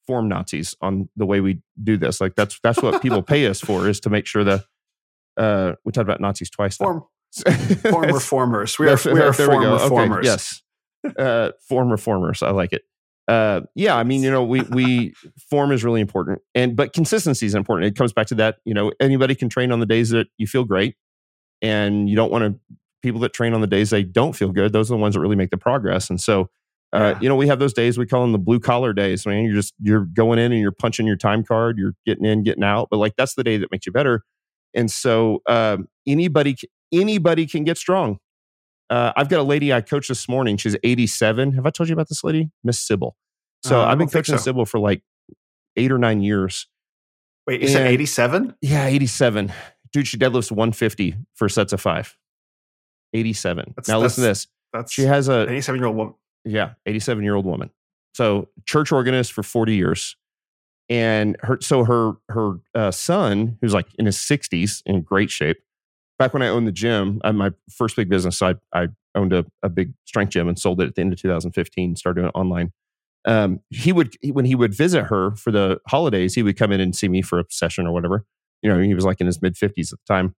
form 0.07 0.29
Nazis 0.29 0.75
on 0.81 1.09
the 1.17 1.27
way 1.27 1.41
we 1.41 1.63
do 1.83 1.97
this. 1.97 2.21
Like 2.21 2.35
that's 2.35 2.59
that's 2.63 2.83
what 2.83 3.03
people 3.03 3.23
pay 3.35 3.47
us 3.47 3.61
for 3.61 3.89
is 3.89 4.01
to 4.01 4.11
make 4.11 4.27
sure 4.27 4.45
that 4.45 4.65
uh 5.37 5.73
we 5.85 5.93
talked 5.93 6.05
about 6.05 6.21
Nazis 6.21 6.51
twice. 6.51 6.77
Form, 6.77 7.05
form 7.83 8.13
reformers. 8.13 8.79
We 8.79 8.89
are, 8.89 8.99
we 9.05 9.21
are 9.21 9.33
there 9.33 9.47
form 9.47 9.61
we 9.61 9.67
reformers. 9.67 10.19
Okay, 10.19 10.27
yes. 10.27 10.63
Uh 11.19 11.51
form 11.69 11.91
reformers. 11.91 12.43
I 12.43 12.51
like 12.51 12.73
it. 12.73 12.83
Uh 13.29 13.63
yeah, 13.75 13.97
I 13.97 14.05
mean, 14.05 14.23
you 14.23 14.31
know, 14.31 14.45
we 14.45 14.63
we 14.63 15.15
form 15.51 15.73
is 15.73 15.85
really 15.85 16.01
important. 16.01 16.41
And 16.55 16.77
but 16.77 16.93
consistency 16.93 17.47
is 17.47 17.55
important. 17.55 17.89
It 17.89 17.97
comes 17.97 18.13
back 18.13 18.27
to 18.29 18.35
that, 18.37 18.57
you 18.65 18.75
know, 18.75 18.93
anybody 19.01 19.35
can 19.35 19.49
train 19.49 19.73
on 19.73 19.81
the 19.81 19.87
days 19.87 20.11
that 20.11 20.27
you 20.39 20.47
feel 20.47 20.65
great 20.65 20.97
and 21.63 22.11
you 22.11 22.17
don't 22.17 22.31
want 22.31 22.45
to 22.45 22.77
people 23.03 23.21
that 23.21 23.33
train 23.33 23.55
on 23.55 23.61
the 23.61 23.67
days 23.67 23.91
they 23.91 24.03
don't 24.03 24.35
feel 24.35 24.51
good, 24.53 24.73
those 24.73 24.91
are 24.91 24.95
the 24.95 25.01
ones 25.01 25.15
that 25.15 25.21
really 25.21 25.37
make 25.37 25.51
the 25.51 25.57
progress. 25.57 26.09
And 26.11 26.21
so, 26.21 26.51
uh, 26.93 27.15
yeah. 27.15 27.19
you 27.21 27.29
know, 27.29 27.37
we 27.37 27.47
have 27.49 27.59
those 27.59 27.73
days 27.73 27.99
we 27.99 28.07
call 28.07 28.23
them 28.23 28.33
the 28.33 28.39
blue 28.39 28.61
collar 28.61 28.93
days. 28.93 29.27
I 29.27 29.31
mean, 29.31 29.45
you're 29.45 29.55
just 29.55 29.75
you're 29.81 30.05
going 30.05 30.39
in 30.39 30.53
and 30.53 30.61
you're 30.61 30.73
punching 30.73 31.07
your 31.07 31.17
time 31.17 31.45
card, 31.45 31.79
you're 31.79 31.95
getting 32.07 32.25
in, 32.25 32.43
getting 32.43 32.65
out, 32.65 32.89
but 32.91 32.99
like 32.99 33.15
that's 33.17 33.35
the 33.35 33.45
day 33.45 33.57
that 33.59 33.71
makes 33.71 33.87
you 33.87 33.93
better. 33.93 34.25
And 34.75 34.91
so, 34.91 35.43
um, 35.47 35.89
anybody 36.07 36.57
anybody 36.93 37.47
can 37.47 37.65
get 37.65 37.79
strong. 37.79 38.19
Uh, 38.91 39.13
I've 39.17 39.31
got 39.31 39.41
a 39.41 39.45
lady 39.45 39.73
I 39.73 39.81
coached 39.81 40.09
this 40.09 40.29
morning. 40.29 40.59
She's 40.59 40.77
87. 40.83 41.53
Have 41.53 41.65
I 41.65 41.71
told 41.71 41.89
you 41.89 41.95
about 41.95 42.11
this 42.11 42.23
lady, 42.23 42.51
Miss 42.63 42.79
Sybil? 42.79 43.17
So 43.65 43.81
uh, 43.81 43.87
I've 43.87 43.97
been 43.97 44.09
coaching 44.09 44.37
so. 44.37 44.43
Sybil 44.43 44.67
for 44.67 44.79
like 44.79 45.03
eight 45.77 45.91
or 45.91 45.99
nine 45.99 46.21
years. 46.21 46.67
Wait, 47.47 47.63
is 47.63 47.75
it 47.75 47.87
87? 47.87 48.55
Yeah, 48.61 48.87
87. 48.87 49.53
Dude, 49.93 50.07
she 50.07 50.17
deadlifts 50.17 50.51
150 50.51 51.17
for 51.35 51.49
sets 51.49 51.73
of 51.73 51.81
five. 51.81 52.17
87. 53.13 53.75
That's, 53.77 53.89
now 53.89 54.01
that's, 54.01 54.19
listen 54.19 54.23
to 54.23 54.29
this. 54.29 54.47
That's 54.73 54.93
she 54.93 55.03
has 55.03 55.29
a 55.29 55.43
87 55.51 55.81
year 55.81 55.87
old 55.87 55.97
woman. 55.97 56.15
Yeah, 56.45 56.73
87 56.87 57.23
year 57.23 57.35
old 57.35 57.45
woman. 57.45 57.71
So 58.15 58.49
church 58.67 58.93
organist 58.93 59.33
for 59.33 59.43
40 59.43 59.75
years. 59.75 60.17
And 60.89 61.37
her 61.41 61.59
so 61.61 61.85
her 61.85 62.13
her 62.29 62.55
uh, 62.75 62.91
son, 62.91 63.57
who's 63.61 63.73
like 63.73 63.87
in 63.99 64.07
his 64.07 64.17
60s, 64.17 64.83
in 64.85 65.03
great 65.03 65.31
shape. 65.31 65.59
Back 66.19 66.35
when 66.35 66.43
I 66.43 66.49
owned 66.49 66.67
the 66.67 66.73
gym, 66.73 67.21
I, 67.25 67.33
my 67.33 67.53
first 67.71 67.97
big 67.97 68.09
business, 68.09 68.43
I, 68.43 68.57
I 68.73 68.89
owned 69.15 69.33
a, 69.33 69.45
a 69.63 69.69
big 69.69 69.95
strength 70.05 70.31
gym 70.31 70.49
and 70.49 70.59
sold 70.59 70.81
it 70.81 70.89
at 70.89 70.95
the 70.95 71.01
end 71.01 71.13
of 71.13 71.21
2015. 71.21 71.97
Started 71.97 72.21
doing 72.21 72.29
it 72.29 72.39
online. 72.39 72.73
um, 73.25 73.61
he 73.71 73.93
would 73.93 74.17
when 74.33 74.45
he 74.45 74.55
would 74.55 74.75
visit 74.75 75.05
her 75.05 75.33
for 75.37 75.51
the 75.51 75.81
holidays, 75.89 76.35
he 76.35 76.43
would 76.43 76.57
come 76.59 76.73
in 76.73 76.81
and 76.81 76.95
see 76.95 77.09
me 77.09 77.23
for 77.23 77.41
a 77.41 77.45
session 77.49 77.87
or 77.87 77.93
whatever. 77.93 78.27
You 78.63 78.71
know, 78.73 78.79
he 78.81 78.95
was 78.95 79.05
like 79.05 79.21
in 79.21 79.27
his 79.27 79.41
mid 79.41 79.57
fifties 79.57 79.93
at 79.93 79.99
the 80.07 80.13
time, 80.13 80.35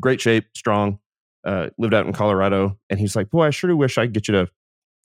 great 0.00 0.20
shape, 0.20 0.46
strong, 0.56 0.98
uh, 1.44 1.70
lived 1.78 1.94
out 1.94 2.06
in 2.06 2.12
Colorado, 2.12 2.78
and 2.90 2.98
he's 2.98 3.16
like, 3.16 3.30
"Boy, 3.30 3.46
I 3.46 3.50
sure 3.50 3.70
do 3.70 3.76
wish 3.76 3.98
I 3.98 4.06
could 4.06 4.14
get 4.14 4.28
you 4.28 4.34
to 4.34 4.48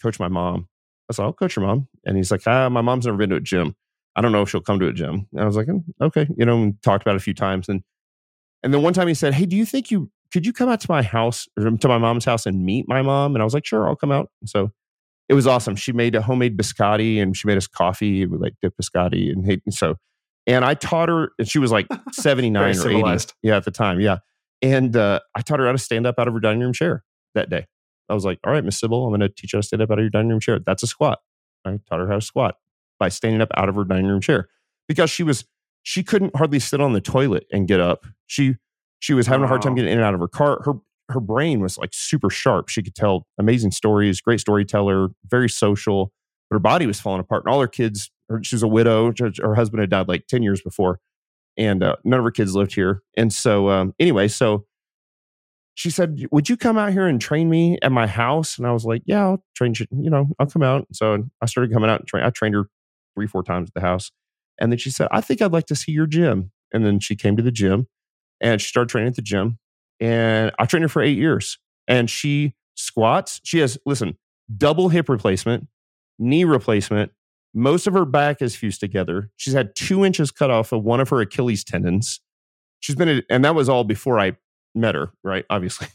coach 0.02 0.20
my 0.20 0.28
mom." 0.28 0.68
I 1.10 1.14
said, 1.14 1.24
"I'll 1.24 1.34
coach 1.34 1.56
your 1.56 1.66
mom," 1.66 1.88
and 2.06 2.18
he's 2.18 2.32
like, 2.32 2.42
"Ah, 2.46 2.70
my 2.70 2.82
mom's 2.82 3.06
never 3.06 3.18
been 3.18 3.30
to 3.32 3.38
a 3.38 3.42
gym. 3.42 3.76
I 4.16 4.22
don't 4.22 4.32
know 4.32 4.42
if 4.42 4.50
she'll 4.50 4.62
come 4.62 4.80
to 4.80 4.88
a 4.88 4.94
gym." 4.94 5.28
And 5.32 5.42
I 5.42 5.46
was 5.46 5.56
like, 5.56 5.68
"Mm, 5.68 5.84
"Okay," 6.02 6.28
you 6.38 6.46
know, 6.46 6.62
and 6.62 6.82
talked 6.84 7.04
about 7.04 7.16
it 7.16 7.18
a 7.18 7.22
few 7.22 7.34
times, 7.34 7.70
and 7.70 7.84
and 8.64 8.74
then 8.74 8.82
one 8.82 8.94
time 8.94 9.08
he 9.08 9.14
said, 9.14 9.34
"Hey, 9.34 9.46
do 9.46 9.56
you 9.56 9.66
think 9.66 9.92
you 9.92 10.12
could 10.32 10.46
you 10.46 10.54
come 10.54 10.70
out 10.70 10.82
to 10.82 10.92
my 10.92 11.02
house 11.02 11.48
or 11.58 11.70
to 11.70 11.88
my 11.88 11.98
mom's 11.98 12.26
house 12.26 12.46
and 12.46 12.64
meet 12.66 12.86
my 12.88 13.02
mom?" 13.02 13.36
And 13.36 13.42
I 13.42 13.46
was 13.46 13.54
like, 13.54 13.66
"Sure, 13.66 13.88
I'll 13.88 13.96
come 13.96 14.12
out." 14.12 14.30
And 14.42 14.50
so 14.50 14.72
it 15.30 15.34
was 15.34 15.48
awesome. 15.48 15.76
She 15.76 15.92
made 15.92 16.16
a 16.16 16.22
homemade 16.22 16.58
biscotti 16.58 17.22
and 17.22 17.36
she 17.36 17.48
made 17.48 17.58
us 17.58 17.68
coffee. 17.68 18.26
We 18.26 18.38
like 18.38 18.54
dip 18.62 18.74
biscotti 18.82 19.32
and, 19.32 19.46
and 19.46 19.74
so, 19.74 19.96
and 20.46 20.64
I 20.64 20.74
taught 20.74 21.10
her, 21.10 21.32
and 21.38 21.48
she 21.48 21.60
was 21.60 21.72
like 21.72 21.88
79 22.14 22.64
or 22.64 22.90
80. 22.90 23.02
Yeah, 23.44 23.58
at 23.58 23.66
the 23.66 23.72
time. 23.72 24.00
Yeah. 24.00 24.18
And 24.62 24.96
uh, 24.96 25.20
I 25.36 25.42
taught 25.42 25.60
her 25.60 25.66
how 25.66 25.72
to 25.72 25.78
stand 25.78 26.08
up 26.08 26.18
out 26.18 26.28
of 26.28 26.34
her 26.34 26.40
dining 26.40 26.62
room 26.62 26.74
chair 26.74 27.04
that 27.36 27.50
day. 27.50 27.68
I 28.10 28.14
was 28.14 28.26
like, 28.26 28.40
all 28.46 28.54
right, 28.54 28.64
Miss 28.64 28.80
Sybil, 28.80 29.04
I'm 29.04 29.12
going 29.12 29.20
to 29.22 29.30
teach 29.30 29.54
you 29.54 29.58
how 29.58 29.62
to 29.62 29.68
stand 29.68 29.82
up 29.82 29.92
out 29.92 30.00
of 30.00 30.04
your 30.04 30.10
dining 30.10 30.30
room 30.30 30.40
chair. 30.40 30.60
That's 30.66 30.84
a 30.84 30.88
squat. 30.88 31.20
I 31.66 31.78
taught 31.90 32.00
her 32.00 32.08
how 32.08 32.16
to 32.16 32.22
squat 32.22 32.56
by 33.00 33.10
standing 33.10 33.42
up 33.42 33.50
out 33.56 33.70
of 33.70 33.76
her 33.76 33.84
dining 33.84 34.08
room 34.08 34.22
chair 34.22 34.50
because 34.88 35.10
she 35.10 35.24
was, 35.24 35.46
she 35.84 36.04
couldn't 36.04 36.36
hardly 36.36 36.60
sit 36.60 36.82
on 36.82 36.94
the 36.94 37.02
toilet 37.02 37.46
and 37.52 37.68
get 37.68 37.80
up. 37.80 38.06
She, 38.26 38.56
she 39.00 39.14
was 39.14 39.28
having 39.28 39.44
a 39.44 39.48
hard 39.48 39.62
time 39.62 39.76
getting 39.76 39.92
in 39.92 40.00
and 40.00 40.06
out 40.06 40.14
of 40.14 40.20
her 40.20 40.28
car. 40.28 40.62
Her 40.64 40.74
her 41.10 41.20
brain 41.20 41.62
was 41.62 41.78
like 41.78 41.92
super 41.94 42.30
sharp. 42.30 42.70
She 42.70 42.84
could 42.84 42.96
tell 42.96 43.28
amazing 43.38 43.72
stories, 43.72 44.22
great 44.22 44.40
storyteller, 44.40 45.10
very 45.26 45.50
social. 45.50 46.12
But 46.50 46.56
her 46.56 46.60
body 46.60 46.86
was 46.86 47.00
falling 47.00 47.22
apart, 47.22 47.44
and 47.46 47.54
all 47.54 47.62
her 47.62 47.68
kids. 47.68 48.12
Her, 48.30 48.44
she 48.44 48.56
was 48.56 48.64
a 48.64 48.68
widow. 48.68 49.14
Her, 49.18 49.32
her 49.42 49.56
husband 49.56 49.82
had 49.82 49.90
died 49.90 50.08
like 50.08 50.28
ten 50.28 50.44
years 50.44 50.62
before, 50.62 51.00
and 51.58 51.84
uh, 51.84 51.96
none 52.04 52.20
of 52.20 52.24
her 52.24 52.32
kids 52.32 52.56
lived 52.56 52.74
here. 52.76 53.02
And 53.16 53.32
so, 53.34 53.70
um, 53.70 53.94
anyway, 54.00 54.28
so 54.28 54.66
she 55.76 55.90
said, 55.90 56.26
"Would 56.32 56.50
you 56.50 56.58
come 56.58 56.78
out 56.78 56.92
here 56.92 57.08
and 57.08 57.20
train 57.22 57.50
me 57.50 57.78
at 57.82 57.92
my 57.92 58.08
house?" 58.08 58.58
And 58.58 58.68
I 58.68 58.72
was 58.72 58.86
like, 58.86 59.04
"Yeah, 59.06 59.24
I'll 59.24 59.44
train 59.56 59.74
you. 59.78 59.86
You 59.92 60.10
know, 60.10 60.30
I'll 60.40 60.48
come 60.48 60.64
out." 60.64 60.88
So 60.94 61.24
I 61.42 61.46
started 61.46 61.74
coming 61.74 61.90
out 61.90 62.00
and 62.00 62.08
train. 62.08 62.24
I 62.24 62.30
trained 62.30 62.56
her 62.56 62.70
three, 63.16 63.28
four 63.28 63.44
times 63.44 63.70
at 63.70 63.74
the 63.74 63.82
house, 63.82 64.12
and 64.60 64.72
then 64.72 64.80
she 64.80 64.90
said, 64.90 65.08
"I 65.12 65.22
think 65.22 65.42
I'd 65.42 65.54
like 65.54 65.68
to 65.68 65.76
see 65.76 65.92
your 65.92 66.08
gym." 66.08 66.52
And 66.74 66.86
then 66.86 67.00
she 67.00 67.16
came 67.16 67.38
to 67.38 67.44
the 67.44 67.52
gym, 67.52 67.88
and 68.42 68.62
she 68.62 68.68
started 68.68 68.90
training 68.90 69.10
at 69.10 69.16
the 69.16 69.22
gym 69.22 69.60
and 70.00 70.52
I 70.60 70.66
trained 70.66 70.84
her 70.84 70.90
for 70.90 71.02
eight 71.02 71.18
years. 71.18 71.58
And 71.88 72.10
she 72.10 72.54
squats. 72.76 73.42
She 73.44 73.60
has, 73.60 73.78
listen, 73.86 74.18
double 74.56 74.90
hip 74.90 75.10
replacement, 75.10 75.68
knee 76.20 76.44
replacement. 76.44 77.12
Most 77.54 77.88
of 77.88 77.94
her 77.94 78.06
back 78.06 78.42
is 78.42 78.56
fused 78.56 78.80
together. 78.80 79.32
She's 79.36 79.54
had 79.54 79.76
two 79.76 80.06
inches 80.06 80.32
cut 80.32 80.52
off 80.52 80.72
of 80.72 80.84
one 80.84 81.00
of 81.00 81.10
her 81.10 81.22
Achilles 81.22 81.64
tendons. 81.64 82.20
She's 82.80 82.96
been, 82.96 83.10
a, 83.10 83.22
and 83.30 83.44
that 83.46 83.56
was 83.56 83.70
all 83.70 83.84
before 83.84 84.20
I 84.20 84.34
met 84.76 84.94
her, 84.96 85.12
right? 85.24 85.46
Obviously, 85.50 85.88
it 85.88 85.94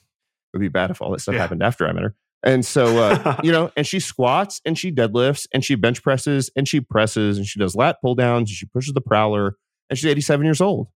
would 0.55 0.61
be 0.61 0.69
bad 0.69 0.91
if 0.91 1.01
all 1.01 1.11
that 1.13 1.21
stuff 1.21 1.35
Yeah. 1.35 1.41
happened 1.43 1.63
after 1.63 1.87
I 1.87 1.93
met 1.93 2.03
her. 2.03 2.15
And 2.45 2.65
so, 2.65 2.99
uh, 2.99 3.37
you 3.45 3.53
know, 3.53 3.71
and 3.77 3.87
she 3.87 4.01
squats 4.01 4.61
and 4.65 4.77
she 4.77 4.91
deadlifts 4.91 5.47
and 5.55 5.65
she 5.65 5.77
bench 5.77 6.03
presses 6.03 6.51
and 6.57 6.67
she 6.67 6.81
presses 6.81 7.39
and 7.39 7.47
she 7.47 7.61
does 7.61 7.77
lat 7.77 7.99
pull 8.03 8.17
downs 8.17 8.51
and 8.51 8.57
she 8.57 8.67
pushes 8.67 8.95
the 8.95 9.01
prowler 9.01 9.57
and 9.89 9.99
she's 9.99 10.11
87 10.11 10.45
years 10.45 10.61
old 10.61 10.89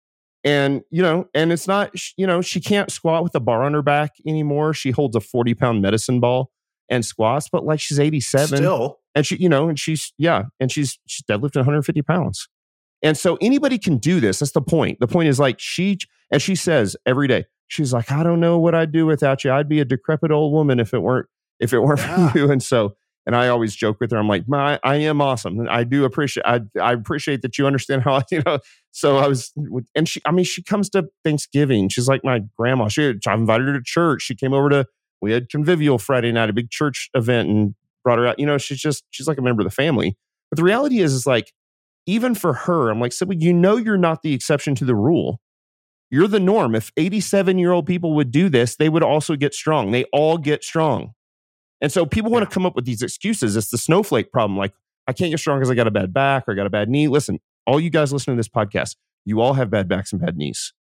and 0.43 0.83
you 0.91 1.03
know 1.03 1.29
and 1.35 1.53
it's 1.53 1.67
not 1.67 1.91
you 2.17 2.27
know 2.27 2.41
she 2.41 2.61
can't 2.61 2.91
squat 2.91 3.23
with 3.23 3.35
a 3.35 3.41
bar 3.41 3.63
on 3.63 3.73
her 3.75 3.83
back 3.83 4.13
anymore 4.27 4.75
she 4.75 4.91
holds 4.91 5.17
a 5.17 5.21
40 5.21 5.55
pound 5.55 5.83
medicine 5.83 6.21
ball 6.21 6.51
and 6.89 7.05
squats 7.05 7.49
but 7.51 7.65
like 7.65 7.81
she's 7.81 7.99
87 7.99 8.59
Still, 8.59 8.99
and 9.15 9.27
she 9.27 9.37
you 9.37 9.49
know 9.49 9.69
and 9.69 9.79
she's 9.79 10.13
yeah 10.19 10.45
and 10.61 10.71
she's 10.71 10.99
she's 11.07 11.23
deadlifting 11.29 11.57
150 11.57 12.03
pounds 12.03 12.49
and 13.03 13.17
so 13.17 13.37
anybody 13.41 13.79
can 13.79 13.99
do 13.99 14.21
this 14.21 14.39
that's 14.39 14.53
the 14.53 14.63
point 14.63 15.01
the 15.01 15.07
point 15.09 15.29
is 15.29 15.39
like 15.41 15.59
she 15.59 15.99
and 16.31 16.41
she 16.41 16.55
says 16.55 16.97
every 17.07 17.27
day 17.29 17.45
she's 17.69 17.93
like 17.93 18.11
i 18.13 18.23
don't 18.23 18.41
know 18.41 18.59
what 18.59 18.75
i'd 18.75 18.93
do 18.93 19.07
without 19.07 19.43
you 19.45 19.53
i'd 19.53 19.69
be 19.69 19.81
a 19.81 19.85
decrepit 19.85 20.31
old 20.31 20.53
woman 20.53 20.79
if 20.81 20.95
it 20.95 21.01
weren't 21.01 21.27
if 21.61 21.73
it 21.73 21.81
weren't 21.81 22.01
Yeah. 22.01 22.31
for 22.31 22.39
you 22.39 22.51
and 22.51 22.63
so 22.63 22.95
and 23.29 23.35
I 23.35 23.49
always 23.49 23.75
joke 23.75 23.97
with 23.99 24.13
her. 24.13 24.19
I'm 24.19 24.29
like, 24.29 24.47
"Ma, 24.47 24.79
I 24.85 24.99
am 24.99 25.21
awesome. 25.21 25.59
And 25.59 25.69
I 25.69 25.83
do 25.83 26.05
appreciate. 26.05 26.45
I 26.47 26.61
I 26.81 26.93
appreciate 26.93 27.43
that 27.43 27.59
you 27.59 27.67
understand 27.67 28.05
how 28.05 28.15
I, 28.15 28.23
you 28.31 28.41
know. 28.47 28.61
So 28.93 29.17
I 29.17 29.27
was, 29.27 29.53
and 29.97 30.09
she. 30.09 30.21
I 30.25 30.31
mean, 30.31 30.45
she 30.45 30.63
comes 30.63 30.89
to 30.91 31.09
Thanksgiving. 31.25 31.89
She's 31.89 32.07
like 32.07 32.23
my 32.23 32.43
grandma. 32.57 32.87
She. 32.87 33.15
I 33.27 33.35
invited 33.35 33.67
her 33.67 33.73
to 33.73 33.83
church. 33.85 34.23
She 34.23 34.37
came 34.37 34.53
over 34.53 34.69
to. 34.69 34.87
We 35.21 35.33
had 35.33 35.49
convivial 35.49 35.99
Friday 35.99 36.33
night, 36.33 36.51
a 36.51 36.53
big 36.53 36.71
church 36.71 37.11
event, 37.15 37.49
and 37.49 37.75
brought 38.05 38.19
her 38.19 38.27
out. 38.27 38.39
You 38.39 38.47
know, 38.47 38.59
she's 38.59 38.79
just 38.79 39.05
she's 39.11 39.27
like 39.27 39.39
a 39.39 39.43
member 39.43 39.63
of 39.63 39.67
the 39.67 39.75
family. 39.75 40.17
But 40.51 40.57
the 40.57 40.65
reality 40.65 41.01
is, 41.01 41.13
is 41.13 41.27
like 41.27 41.53
even 42.07 42.35
for 42.35 42.53
her, 42.53 42.89
I'm 42.89 43.01
like, 43.01 43.13
Sybil, 43.13 43.35
you 43.35 43.53
know, 43.53 43.77
you're 43.77 43.97
not 43.97 44.23
the 44.23 44.33
exception 44.33 44.75
to 44.77 44.85
the 44.85 44.95
rule. 44.95 45.41
You're 46.11 46.29
the 46.29 46.41
norm. 46.41 46.75
If 46.77 46.93
87 46.97 47.59
year 47.59 47.73
old 47.73 47.87
people 47.87 48.15
would 48.15 48.31
do 48.31 48.49
this, 48.49 48.77
they 48.77 48.89
would 48.89 49.03
also 49.03 49.35
get 49.35 49.55
strong. 49.55 49.91
They 49.91 50.05
all 50.13 50.39
get 50.39 50.63
strong. 50.63 51.15
And 51.81 51.91
so 51.93 52.07
people 52.07 52.31
want 52.31 52.49
to 52.49 52.53
come 52.53 52.65
up 52.65 52.77
with 52.77 52.85
these 52.85 53.03
excuses. 53.03 53.57
It's 53.57 53.71
the 53.71 53.79
snowflake 53.79 54.33
problem. 54.33 54.57
Like, 54.57 54.73
I 55.09 55.13
can't 55.13 55.31
get 55.31 55.41
strong 55.41 55.59
because 55.59 55.71
I 55.71 55.75
got 55.75 55.87
a 55.87 55.91
bad 55.91 56.13
back 56.13 56.45
or 56.47 56.53
I 56.53 56.55
got 56.55 56.67
a 56.67 56.71
bad 56.71 56.89
knee. 56.89 57.09
Listen, 57.09 57.39
all 57.67 57.81
you 57.81 57.91
guys 57.91 58.13
listening 58.13 58.37
to 58.37 58.39
this 58.39 58.49
podcast, 58.49 58.97
you 59.25 59.41
all 59.41 59.55
have 59.55 59.69
bad 59.69 59.89
backs 59.89 60.13
and 60.13 60.21
bad 60.21 60.37
knees. 60.37 60.73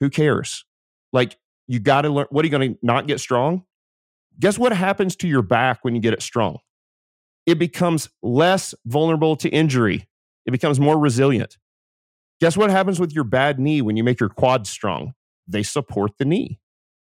Who 0.00 0.10
cares? 0.10 0.64
Like, 1.12 1.38
you 1.66 1.78
got 1.78 2.02
to 2.02 2.10
learn. 2.10 2.26
What 2.30 2.44
are 2.44 2.46
you 2.46 2.50
going 2.50 2.74
to 2.74 2.78
not 2.82 3.06
get 3.06 3.20
strong? 3.20 3.64
Guess 4.40 4.58
what 4.58 4.72
happens 4.72 5.16
to 5.16 5.28
your 5.28 5.42
back 5.42 5.78
when 5.82 5.94
you 5.94 6.00
get 6.00 6.12
it 6.12 6.22
strong? 6.22 6.58
It 7.46 7.58
becomes 7.58 8.08
less 8.22 8.74
vulnerable 8.86 9.36
to 9.36 9.48
injury, 9.48 10.08
it 10.46 10.50
becomes 10.50 10.80
more 10.80 10.98
resilient. 10.98 11.58
Guess 12.40 12.56
what 12.56 12.70
happens 12.70 12.98
with 12.98 13.12
your 13.12 13.24
bad 13.24 13.58
knee 13.58 13.80
when 13.80 13.96
you 13.96 14.04
make 14.04 14.20
your 14.20 14.28
quads 14.28 14.68
strong? 14.68 15.14
They 15.46 15.62
support 15.62 16.12
the 16.18 16.24
knee. 16.24 16.58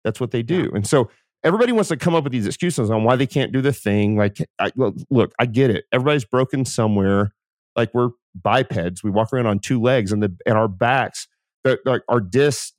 That's 0.04 0.20
what 0.20 0.32
they 0.32 0.42
do. 0.42 0.70
And 0.74 0.86
so 0.86 1.10
everybody 1.42 1.72
wants 1.72 1.88
to 1.88 1.96
come 1.96 2.14
up 2.14 2.24
with 2.24 2.32
these 2.32 2.46
excuses 2.46 2.90
on 2.90 3.04
why 3.04 3.16
they 3.16 3.26
can't 3.26 3.52
do 3.52 3.62
the 3.62 3.72
thing. 3.72 4.16
Like, 4.16 4.36
I, 4.58 4.70
look, 4.76 4.96
look, 5.10 5.32
I 5.38 5.46
get 5.46 5.70
it. 5.70 5.86
Everybody's 5.92 6.24
broken 6.26 6.64
somewhere. 6.64 7.32
Like 7.74 7.92
we're 7.94 8.10
bipeds. 8.34 9.02
We 9.02 9.10
walk 9.10 9.32
around 9.32 9.46
on 9.46 9.58
two 9.58 9.80
legs, 9.80 10.12
and 10.12 10.22
the 10.22 10.36
and 10.46 10.56
our 10.56 10.68
backs, 10.68 11.26
the, 11.64 11.78
like 11.84 12.02
our 12.08 12.20
discs, 12.20 12.72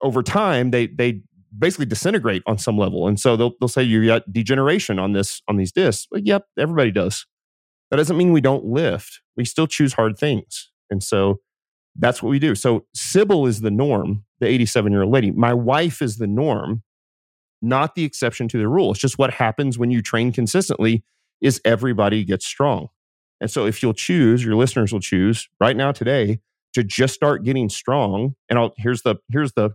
over 0.00 0.22
time 0.22 0.70
they 0.70 0.86
they 0.86 1.20
basically 1.56 1.86
disintegrate 1.86 2.42
on 2.46 2.58
some 2.58 2.76
level. 2.76 3.06
And 3.08 3.18
so 3.18 3.36
they'll 3.36 3.52
they'll 3.60 3.68
say 3.68 3.82
you 3.82 4.04
got 4.06 4.32
degeneration 4.32 4.98
on 4.98 5.12
this 5.12 5.42
on 5.48 5.56
these 5.56 5.72
discs. 5.72 6.06
Well, 6.10 6.20
yep, 6.24 6.46
everybody 6.58 6.90
does. 6.90 7.26
That 7.90 7.96
doesn't 7.96 8.16
mean 8.16 8.32
we 8.32 8.40
don't 8.40 8.64
lift. 8.64 9.20
We 9.36 9.44
still 9.44 9.66
choose 9.66 9.94
hard 9.94 10.18
things. 10.18 10.70
And 10.90 11.02
so 11.02 11.40
that's 11.96 12.22
what 12.22 12.30
we 12.30 12.38
do. 12.38 12.54
So 12.54 12.86
Sybil 12.94 13.46
is 13.46 13.60
the 13.60 13.70
norm, 13.70 14.24
the 14.40 14.46
87 14.46 14.92
year 14.92 15.02
old 15.02 15.12
lady. 15.12 15.30
My 15.30 15.54
wife 15.54 16.02
is 16.02 16.16
the 16.16 16.26
norm, 16.26 16.82
not 17.62 17.94
the 17.94 18.04
exception 18.04 18.48
to 18.48 18.58
the 18.58 18.68
rule. 18.68 18.92
It's 18.92 19.00
just 19.00 19.18
what 19.18 19.34
happens 19.34 19.78
when 19.78 19.90
you 19.90 20.02
train 20.02 20.32
consistently 20.32 21.02
is 21.40 21.60
everybody 21.64 22.24
gets 22.24 22.46
strong. 22.46 22.88
And 23.40 23.50
so 23.50 23.66
if 23.66 23.82
you'll 23.82 23.94
choose, 23.94 24.44
your 24.44 24.56
listeners 24.56 24.92
will 24.92 25.00
choose 25.00 25.48
right 25.60 25.76
now 25.76 25.92
today 25.92 26.40
to 26.74 26.84
just 26.84 27.14
start 27.14 27.44
getting 27.44 27.68
strong. 27.68 28.34
And 28.48 28.58
I'll 28.58 28.74
here's 28.76 29.02
the 29.02 29.16
here's 29.30 29.52
the 29.52 29.70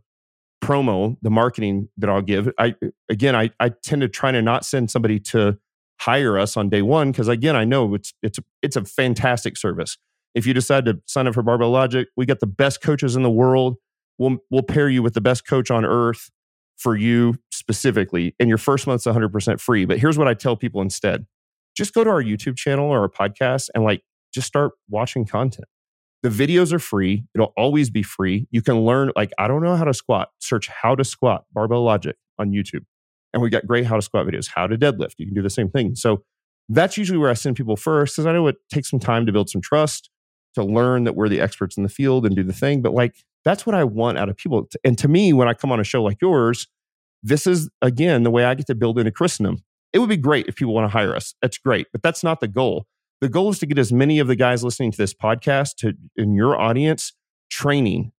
promo, 0.63 1.17
the 1.21 1.29
marketing 1.29 1.89
that 1.97 2.09
I'll 2.09 2.21
give. 2.21 2.49
I 2.57 2.75
again 3.09 3.35
I 3.35 3.51
I 3.59 3.69
tend 3.69 4.01
to 4.01 4.07
try 4.07 4.31
to 4.31 4.41
not 4.41 4.65
send 4.65 4.89
somebody 4.89 5.19
to 5.19 5.57
hire 5.99 6.37
us 6.37 6.57
on 6.57 6.69
day 6.69 6.81
one 6.81 7.11
because 7.11 7.27
again 7.27 7.55
I 7.55 7.65
know 7.65 7.93
it's 7.93 8.13
it's 8.23 8.39
it's 8.61 8.75
a 8.75 8.85
fantastic 8.85 9.57
service. 9.57 9.97
If 10.35 10.47
you 10.47 10.53
decide 10.53 10.85
to 10.85 10.99
sign 11.05 11.27
up 11.27 11.33
for 11.33 11.43
Barbell 11.43 11.69
Logic, 11.69 12.07
we 12.15 12.25
got 12.25 12.39
the 12.39 12.47
best 12.47 12.81
coaches 12.81 13.15
in 13.15 13.23
the 13.23 13.29
world. 13.29 13.75
We'll 14.17 14.37
we'll 14.49 14.63
pair 14.63 14.89
you 14.89 15.03
with 15.03 15.13
the 15.13 15.21
best 15.21 15.45
coach 15.45 15.69
on 15.69 15.85
earth 15.85 16.29
for 16.77 16.95
you 16.95 17.35
specifically, 17.51 18.35
and 18.39 18.49
your 18.49 18.57
first 18.57 18.87
month's 18.87 19.05
100% 19.05 19.59
free. 19.59 19.85
But 19.85 19.99
here's 19.99 20.17
what 20.17 20.27
I 20.27 20.33
tell 20.33 20.55
people 20.55 20.81
instead: 20.81 21.25
just 21.75 21.93
go 21.93 22.03
to 22.03 22.09
our 22.09 22.23
YouTube 22.23 22.55
channel 22.55 22.89
or 22.89 23.01
our 23.01 23.09
podcast 23.09 23.69
and 23.75 23.83
like 23.83 24.01
just 24.33 24.47
start 24.47 24.71
watching 24.89 25.25
content. 25.25 25.67
The 26.23 26.29
videos 26.29 26.71
are 26.71 26.79
free. 26.79 27.25
It'll 27.35 27.53
always 27.57 27.89
be 27.89 28.01
free. 28.01 28.47
You 28.49 28.61
can 28.61 28.79
learn, 28.81 29.11
like, 29.15 29.31
I 29.37 29.47
don't 29.47 29.61
know 29.61 29.75
how 29.75 29.83
to 29.83 29.93
squat. 29.93 30.29
Search 30.39 30.69
how 30.69 30.95
to 30.95 31.03
squat, 31.03 31.43
barbell 31.53 31.83
logic 31.83 32.15
on 32.39 32.51
YouTube. 32.51 32.85
And 33.33 33.41
we 33.41 33.49
got 33.49 33.67
great 33.67 33.85
how 33.85 33.97
to 33.97 34.01
squat 34.01 34.25
videos, 34.25 34.47
how 34.47 34.67
to 34.67 34.77
deadlift. 34.77 35.15
You 35.17 35.25
can 35.25 35.35
do 35.35 35.41
the 35.41 35.49
same 35.49 35.69
thing. 35.69 35.95
So 35.95 36.23
that's 36.69 36.97
usually 36.97 37.17
where 37.17 37.29
I 37.29 37.33
send 37.33 37.57
people 37.57 37.75
first 37.75 38.15
because 38.15 38.25
I 38.25 38.31
know 38.31 38.47
it 38.47 38.55
takes 38.71 38.89
some 38.89 38.99
time 38.99 39.25
to 39.25 39.31
build 39.31 39.49
some 39.49 39.61
trust, 39.61 40.09
to 40.55 40.63
learn 40.63 41.03
that 41.03 41.15
we're 41.15 41.27
the 41.29 41.41
experts 41.41 41.75
in 41.75 41.83
the 41.83 41.89
field 41.89 42.25
and 42.25 42.35
do 42.35 42.43
the 42.43 42.53
thing. 42.53 42.81
But 42.81 42.93
like, 42.93 43.15
that's 43.43 43.65
what 43.65 43.75
I 43.75 43.83
want 43.83 44.17
out 44.17 44.29
of 44.29 44.37
people. 44.37 44.69
And 44.85 44.97
to 44.99 45.07
me, 45.07 45.33
when 45.33 45.47
I 45.49 45.53
come 45.53 45.71
on 45.71 45.79
a 45.79 45.83
show 45.83 46.01
like 46.01 46.21
yours, 46.21 46.67
this 47.21 47.45
is 47.45 47.69
again 47.81 48.23
the 48.23 48.31
way 48.31 48.45
I 48.45 48.53
get 48.53 48.67
to 48.67 48.75
build 48.75 48.97
in 48.97 49.07
a 49.07 49.11
Christendom. 49.11 49.57
It 49.91 49.99
would 49.99 50.09
be 50.09 50.17
great 50.17 50.47
if 50.47 50.55
people 50.55 50.73
want 50.73 50.85
to 50.85 50.97
hire 50.97 51.15
us. 51.15 51.35
That's 51.41 51.57
great, 51.57 51.87
but 51.91 52.01
that's 52.01 52.23
not 52.23 52.39
the 52.39 52.47
goal. 52.47 52.85
The 53.23 53.29
goal 53.29 53.49
is 53.51 53.59
to 53.59 53.65
get 53.65 53.77
as 53.79 53.93
many 53.93 54.19
of 54.19 54.27
the 54.27 54.35
guys 54.35 54.65
listening 54.65 54.91
to 54.91 54.97
this 54.97 55.13
podcast 55.13 55.75
to 55.77 55.93
in 56.17 56.35
your 56.35 56.59
audience 56.59 57.13
training. 57.49 58.11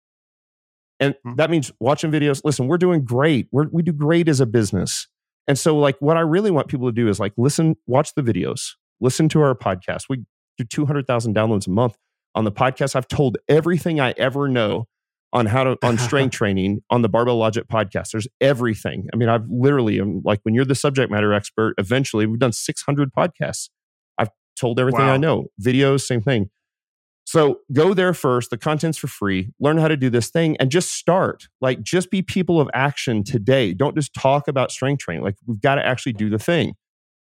And 0.99 1.15
Mhm. 1.27 1.37
that 1.37 1.51
means 1.51 1.71
watching 1.79 2.11
videos. 2.11 2.41
Listen, 2.43 2.69
we're 2.69 2.79
doing 2.79 3.05
great. 3.05 3.49
We're, 3.53 3.67
we 3.71 3.83
do 3.83 3.93
great 3.93 4.31
as 4.31 4.41
a 4.41 4.47
business. 4.47 5.07
And 5.47 5.59
so, 5.59 5.77
like, 5.77 5.97
what 6.01 6.17
I 6.17 6.21
really 6.21 6.51
want 6.51 6.69
people 6.69 6.89
to 6.89 6.93
do 6.93 7.09
is 7.09 7.21
like 7.21 7.35
listen, 7.37 7.77
watch 7.87 8.15
the 8.15 8.23
videos, 8.23 8.77
listen 8.99 9.29
to 9.29 9.43
our 9.43 9.55
podcast. 9.55 10.05
We 10.09 10.25
do 10.57 10.65
200,000 10.65 11.37
downloads 11.37 11.67
a 11.67 11.71
month 11.71 11.99
on 12.35 12.45
the 12.45 12.53
podcast. 12.53 12.97
I've 12.97 13.07
told 13.07 13.37
everything 13.47 14.01
I 14.01 14.13
ever 14.17 14.49
know 14.49 14.87
on 15.35 15.45
how 15.45 15.65
to 15.65 15.77
on 15.83 15.99
strength 15.99 16.33
training 16.39 16.81
on 16.89 17.03
the 17.03 17.11
Barbell 17.11 17.37
Logic 17.37 17.67
podcast. 17.69 18.13
There's 18.13 18.29
everything. 18.41 19.09
I 19.13 19.17
mean, 19.17 19.29
I've 19.29 19.45
literally 19.51 20.01
am 20.01 20.23
like 20.25 20.41
when 20.45 20.55
you're 20.55 20.65
the 20.65 20.75
subject 20.75 21.11
matter 21.13 21.35
expert, 21.35 21.75
eventually 21.77 22.25
we've 22.25 22.39
done 22.39 22.53
600 22.53 23.13
podcasts. 23.13 23.69
Told 24.59 24.79
everything 24.79 25.01
Wow. 25.07 25.15
I 25.15 25.17
know. 25.17 25.47
Videos, 25.61 26.03
same 26.03 26.21
thing. 26.23 26.51
So 27.27 27.61
go 27.73 27.95
there 27.95 28.13
first. 28.15 28.51
The 28.51 28.59
content's 28.59 28.99
for 28.99 29.07
free. 29.07 29.51
Learn 29.59 29.79
how 29.79 29.89
to 29.89 29.97
do 29.97 30.11
this 30.11 30.29
thing 30.29 30.57
and 30.59 30.71
just 30.71 30.93
start. 30.93 31.49
Like 31.61 31.83
just 31.83 32.11
be 32.11 32.23
people 32.23 32.61
of 32.61 32.69
action 32.75 33.25
today. 33.25 33.73
Don't 33.73 33.97
just 33.97 34.15
talk 34.15 34.47
about 34.47 34.71
strength 34.71 35.01
training. 35.01 35.25
Like 35.25 35.37
we've 35.47 35.61
got 35.61 35.77
to 35.77 35.87
actually 35.87 36.13
do 36.13 36.29
the 36.29 36.39
thing. 36.39 36.75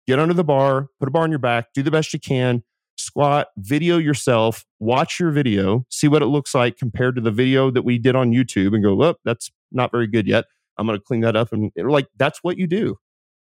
Get 0.06 0.18
under 0.18 0.34
the 0.34 0.44
bar, 0.44 0.88
put 0.98 1.08
a 1.08 1.12
bar 1.12 1.22
on 1.22 1.30
your 1.30 1.38
back, 1.38 1.72
do 1.72 1.82
the 1.82 1.92
best 1.92 2.12
you 2.12 2.18
can, 2.18 2.64
squat, 2.96 3.48
video 3.56 3.98
yourself, 3.98 4.64
watch 4.80 5.20
your 5.20 5.30
video, 5.30 5.86
see 5.88 6.08
what 6.08 6.22
it 6.22 6.26
looks 6.26 6.54
like 6.54 6.76
compared 6.76 7.14
to 7.14 7.22
the 7.22 7.30
video 7.30 7.70
that 7.70 7.82
we 7.82 7.98
did 7.98 8.16
on 8.16 8.32
YouTube 8.32 8.74
and 8.74 8.82
go, 8.82 9.00
"Oh, 9.00 9.14
that's 9.24 9.52
not 9.70 9.92
very 9.92 10.08
good 10.08 10.26
yet. 10.26 10.46
I'm 10.76 10.86
going 10.86 10.98
to 10.98 11.04
clean 11.04 11.20
that 11.20 11.36
up." 11.36 11.52
And 11.52 11.70
like 11.76 12.08
that's 12.18 12.40
what 12.42 12.58
you 12.58 12.66
do. 12.66 12.96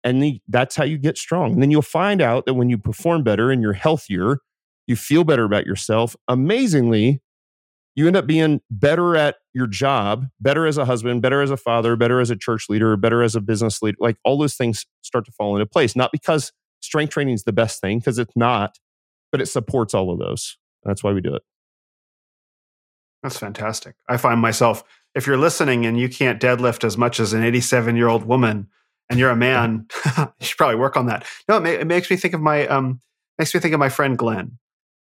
And 0.05 0.23
the, 0.23 0.41
that's 0.49 0.77
how 0.77 0.85
you 0.85 0.99
get 0.99 1.19
strong. 1.19 1.55
And 1.55 1.63
then 1.63 1.71
you'll 1.71 1.83
find 1.83 2.23
out 2.23 2.47
that 2.47 2.55
when 2.55 2.71
you 2.71 2.79
perform 2.79 3.23
better 3.23 3.51
and 3.51 3.61
you're 3.61 3.73
healthier, 3.73 4.39
you 4.87 4.95
feel 4.97 5.25
better 5.25 5.45
about 5.45 5.67
yourself. 5.67 6.15
Amazingly, 6.29 7.23
you 7.97 8.07
end 8.07 8.17
up 8.17 8.27
being 8.27 8.61
better 8.71 9.17
at 9.17 9.37
your 9.55 9.67
job, 9.67 10.27
better 10.39 10.67
as 10.67 10.79
a 10.79 10.85
husband, 10.85 11.23
better 11.23 11.41
as 11.41 11.51
a 11.51 11.57
father, 11.57 11.97
better 11.97 12.21
as 12.21 12.31
a 12.31 12.37
church 12.37 12.69
leader, 12.69 12.97
better 12.97 13.23
as 13.23 13.35
a 13.35 13.41
business 13.41 13.83
leader. 13.83 13.97
Like 13.99 14.17
all 14.23 14.39
those 14.39 14.55
things 14.55 14.87
start 15.03 15.25
to 15.25 15.33
fall 15.33 15.57
into 15.57 15.67
place. 15.67 15.97
Not 15.97 16.13
because 16.13 16.53
strength 16.81 17.11
training 17.11 17.35
is 17.35 17.45
the 17.45 17.53
best 17.53 17.81
thing, 17.81 17.99
because 17.99 18.19
it's 18.19 18.37
not, 18.37 18.79
but 19.33 19.41
it 19.41 19.47
supports 19.47 19.95
all 19.95 20.13
of 20.13 20.19
those. 20.19 20.59
That's 20.85 21.03
why 21.03 21.13
we 21.13 21.23
do 21.23 21.35
it. 21.35 21.43
That's 23.23 23.39
fantastic. 23.39 23.97
I 24.09 24.19
find 24.19 24.41
myself, 24.41 24.85
if 25.15 25.27
you're 25.27 25.39
listening 25.39 25.87
and 25.87 25.99
you 25.99 26.09
can't 26.09 26.41
deadlift 26.41 26.85
as 26.85 26.99
much 26.99 27.19
as 27.19 27.33
an 27.33 27.43
87 27.43 27.97
year 27.97 28.09
old 28.09 28.25
woman 28.25 28.69
and 29.09 29.19
you're 29.19 29.31
a 29.31 29.37
man, 29.37 29.87
you 30.19 30.27
should 30.41 30.57
probably 30.57 30.77
work 30.77 30.97
on 30.97 31.07
that. 31.07 31.25
No, 31.49 31.57
it, 31.57 31.63
ma- 31.63 31.69
it 31.69 31.87
makes 31.87 32.11
me 32.11 32.17
think 32.17 32.35
of 32.35 32.41
my, 32.41 32.67
um, 32.67 33.01
makes 33.39 33.55
me 33.55 33.61
think 33.61 33.75
of 33.75 33.81
my 33.81 33.89
friend 33.89 34.19
Glenn. 34.19 34.59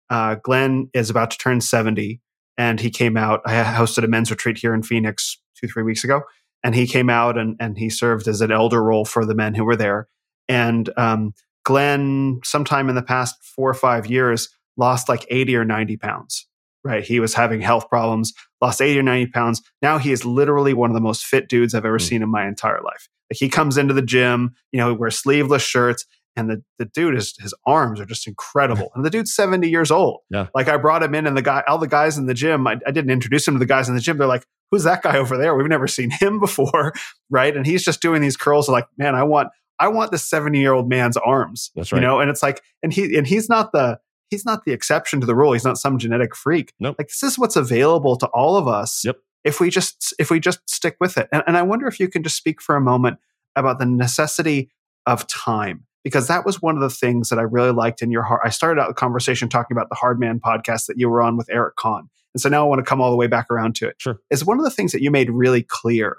Uh, 0.10 0.36
Glenn 0.36 0.90
is 0.94 1.10
about 1.10 1.32
to 1.32 1.38
turn 1.38 1.62
70 1.62 2.22
and 2.58 2.80
he 2.80 2.90
came 2.90 3.18
out. 3.18 3.42
I 3.46 3.64
hosted 3.64 4.04
a 4.04 4.08
men's 4.08 4.32
retreat 4.32 4.58
here 4.58 4.74
in 4.74 4.84
Phoenix 4.84 5.38
two, 5.60 5.68
three 5.68 5.84
weeks 5.84 6.04
ago. 6.04 6.22
And 6.64 6.76
he 6.76 6.88
came 6.88 7.10
out 7.10 7.38
and, 7.38 7.56
and 7.60 7.78
he 7.78 7.90
served 7.90 8.28
as 8.28 8.42
an 8.42 8.52
elder 8.52 8.84
role 8.84 9.06
for 9.06 9.26
the 9.26 9.36
men 9.36 9.54
who 9.56 9.66
were 9.66 9.76
there. 9.76 10.08
And 10.48 10.90
um, 10.98 11.34
Glenn, 11.64 12.40
sometime 12.44 12.90
in 12.90 12.96
the 12.96 13.04
past 13.04 13.36
four 13.44 13.70
or 13.70 13.76
five 13.76 14.08
years, 14.08 14.50
lost 14.78 15.10
like 15.10 15.26
80 15.30 15.56
or 15.56 15.66
90 15.66 15.98
pounds 15.98 16.48
right? 16.86 17.04
He 17.04 17.20
was 17.20 17.34
having 17.34 17.60
health 17.60 17.90
problems, 17.90 18.32
lost 18.66 18.82
80 18.82 19.00
or 19.00 19.04
90 19.04 19.32
pounds. 19.32 19.62
Now 19.82 19.98
he 19.98 20.12
is 20.12 20.26
literally 20.26 20.74
one 20.74 20.90
of 20.90 20.94
the 20.96 21.02
most 21.02 21.26
fit 21.26 21.48
dudes 21.48 21.74
I've 21.74 21.86
ever 21.86 21.98
Mm. 22.00 22.08
seen 22.08 22.22
in 22.24 22.30
my 22.30 22.48
entire 22.48 22.82
life. 22.82 23.08
Like 23.32 23.38
he 23.38 23.50
comes 23.50 23.78
into 23.78 23.94
the 23.94 24.02
gym, 24.02 24.56
you 24.72 24.80
know, 24.80 24.90
he 24.92 24.96
wears 24.98 25.18
sleeveless 25.18 25.64
shirts, 25.64 26.06
and 26.36 26.50
the, 26.50 26.62
the 26.80 26.86
dude 26.86 27.16
is 27.16 27.34
his 27.40 27.54
arms 27.66 28.00
are 28.00 28.06
just 28.06 28.28
incredible. 28.28 28.92
And 28.94 29.06
the 29.06 29.10
dude's 29.10 29.34
70 29.34 29.70
years 29.70 29.90
old. 29.90 30.20
Yeah. 30.30 30.48
Like 30.54 30.68
I 30.68 30.78
brought 30.78 31.02
him 31.02 31.16
in, 31.16 31.26
and 31.28 31.36
the 31.38 31.42
guy, 31.42 31.64
all 31.68 31.78
the 31.78 31.88
guys 31.88 32.18
in 32.18 32.26
the 32.26 32.34
gym, 32.34 32.68
I, 32.68 32.78
I 32.86 32.92
didn't 32.92 33.10
introduce 33.12 33.48
him 33.48 33.56
to 33.56 33.60
the 33.60 33.66
guys 33.66 33.88
in 33.88 33.96
the 33.96 34.02
gym. 34.02 34.18
They're 34.18 34.28
like, 34.28 34.46
who's 34.70 34.84
that 34.84 35.02
guy 35.02 35.18
over 35.18 35.38
there? 35.38 35.56
We've 35.56 35.68
never 35.68 35.88
seen 35.88 36.12
him 36.12 36.40
before. 36.42 36.94
Right. 37.30 37.56
And 37.56 37.66
he's 37.66 37.84
just 37.86 38.02
doing 38.02 38.22
these 38.22 38.36
curls 38.38 38.68
like, 38.70 38.88
man, 38.98 39.16
I 39.16 39.24
want 39.24 39.50
I 39.80 39.88
want 39.90 40.12
this 40.12 40.24
70 40.24 40.60
year 40.60 40.74
old 40.74 40.88
man's 40.90 41.18
arms. 41.18 41.72
That's 41.76 41.92
right. 41.92 42.02
You 42.02 42.08
know, 42.08 42.20
and 42.20 42.30
it's 42.30 42.42
like, 42.44 42.62
and 42.84 42.94
he 42.94 43.18
and 43.18 43.26
he's 43.28 43.50
not 43.50 43.72
the 43.72 44.00
he's 44.30 44.46
not 44.46 44.66
the 44.66 44.72
exception 44.72 45.20
to 45.22 45.26
the 45.26 45.36
rule. 45.36 45.54
He's 45.54 45.66
not 45.66 45.78
some 45.78 45.98
genetic 45.98 46.36
freak. 46.36 46.74
Nope. 46.80 46.96
Like 46.98 47.08
this 47.08 47.24
is 47.24 47.38
what's 47.40 47.56
available 47.56 48.16
to 48.18 48.28
all 48.28 48.58
of 48.58 48.68
us. 48.68 49.04
Yep. 49.06 49.18
If 49.44 49.60
we 49.60 49.70
just 49.70 50.14
if 50.20 50.32
we 50.32 50.40
just 50.40 50.60
stick 50.70 50.98
with 51.00 51.18
it. 51.18 51.28
And, 51.32 51.44
and 51.48 51.58
I 51.58 51.62
wonder 51.62 51.88
if 51.88 52.00
you 52.00 52.08
can 52.08 52.24
just 52.24 52.36
speak 52.36 52.62
for 52.62 52.76
a 52.76 52.82
moment 52.82 53.18
about 53.56 53.80
the 53.80 53.86
necessity 53.86 54.72
of 55.06 55.28
time. 55.28 55.86
Because 56.04 56.28
that 56.28 56.46
was 56.46 56.62
one 56.62 56.76
of 56.76 56.82
the 56.82 56.90
things 56.92 57.30
that 57.30 57.40
I 57.40 57.42
really 57.42 57.72
liked 57.72 58.04
in 58.04 58.12
your 58.12 58.22
heart. 58.22 58.42
I 58.44 58.50
started 58.50 58.80
out 58.80 58.88
the 58.90 58.94
conversation 58.94 59.50
talking 59.50 59.76
about 59.76 59.90
the 59.90 59.96
Hard 59.96 60.20
Man 60.20 60.40
podcast 60.40 60.86
that 60.86 61.00
you 61.00 61.10
were 61.10 61.24
on 61.24 61.36
with 61.36 61.50
Eric 61.50 61.78
Conn. 61.78 62.10
And 62.36 62.42
so 62.42 62.48
now 62.48 62.64
I 62.64 62.68
want 62.68 62.78
to 62.78 62.88
come 62.88 63.02
all 63.02 63.10
the 63.10 63.18
way 63.18 63.26
back 63.26 63.50
around 63.50 63.76
to 63.78 63.88
it. 63.88 63.96
Sure. 63.98 64.20
Is 64.30 64.46
one 64.46 64.60
of 64.60 64.66
the 64.66 64.70
things 64.70 64.92
that 64.92 65.02
you 65.02 65.10
made 65.10 65.32
really 65.32 65.64
clear 65.64 66.18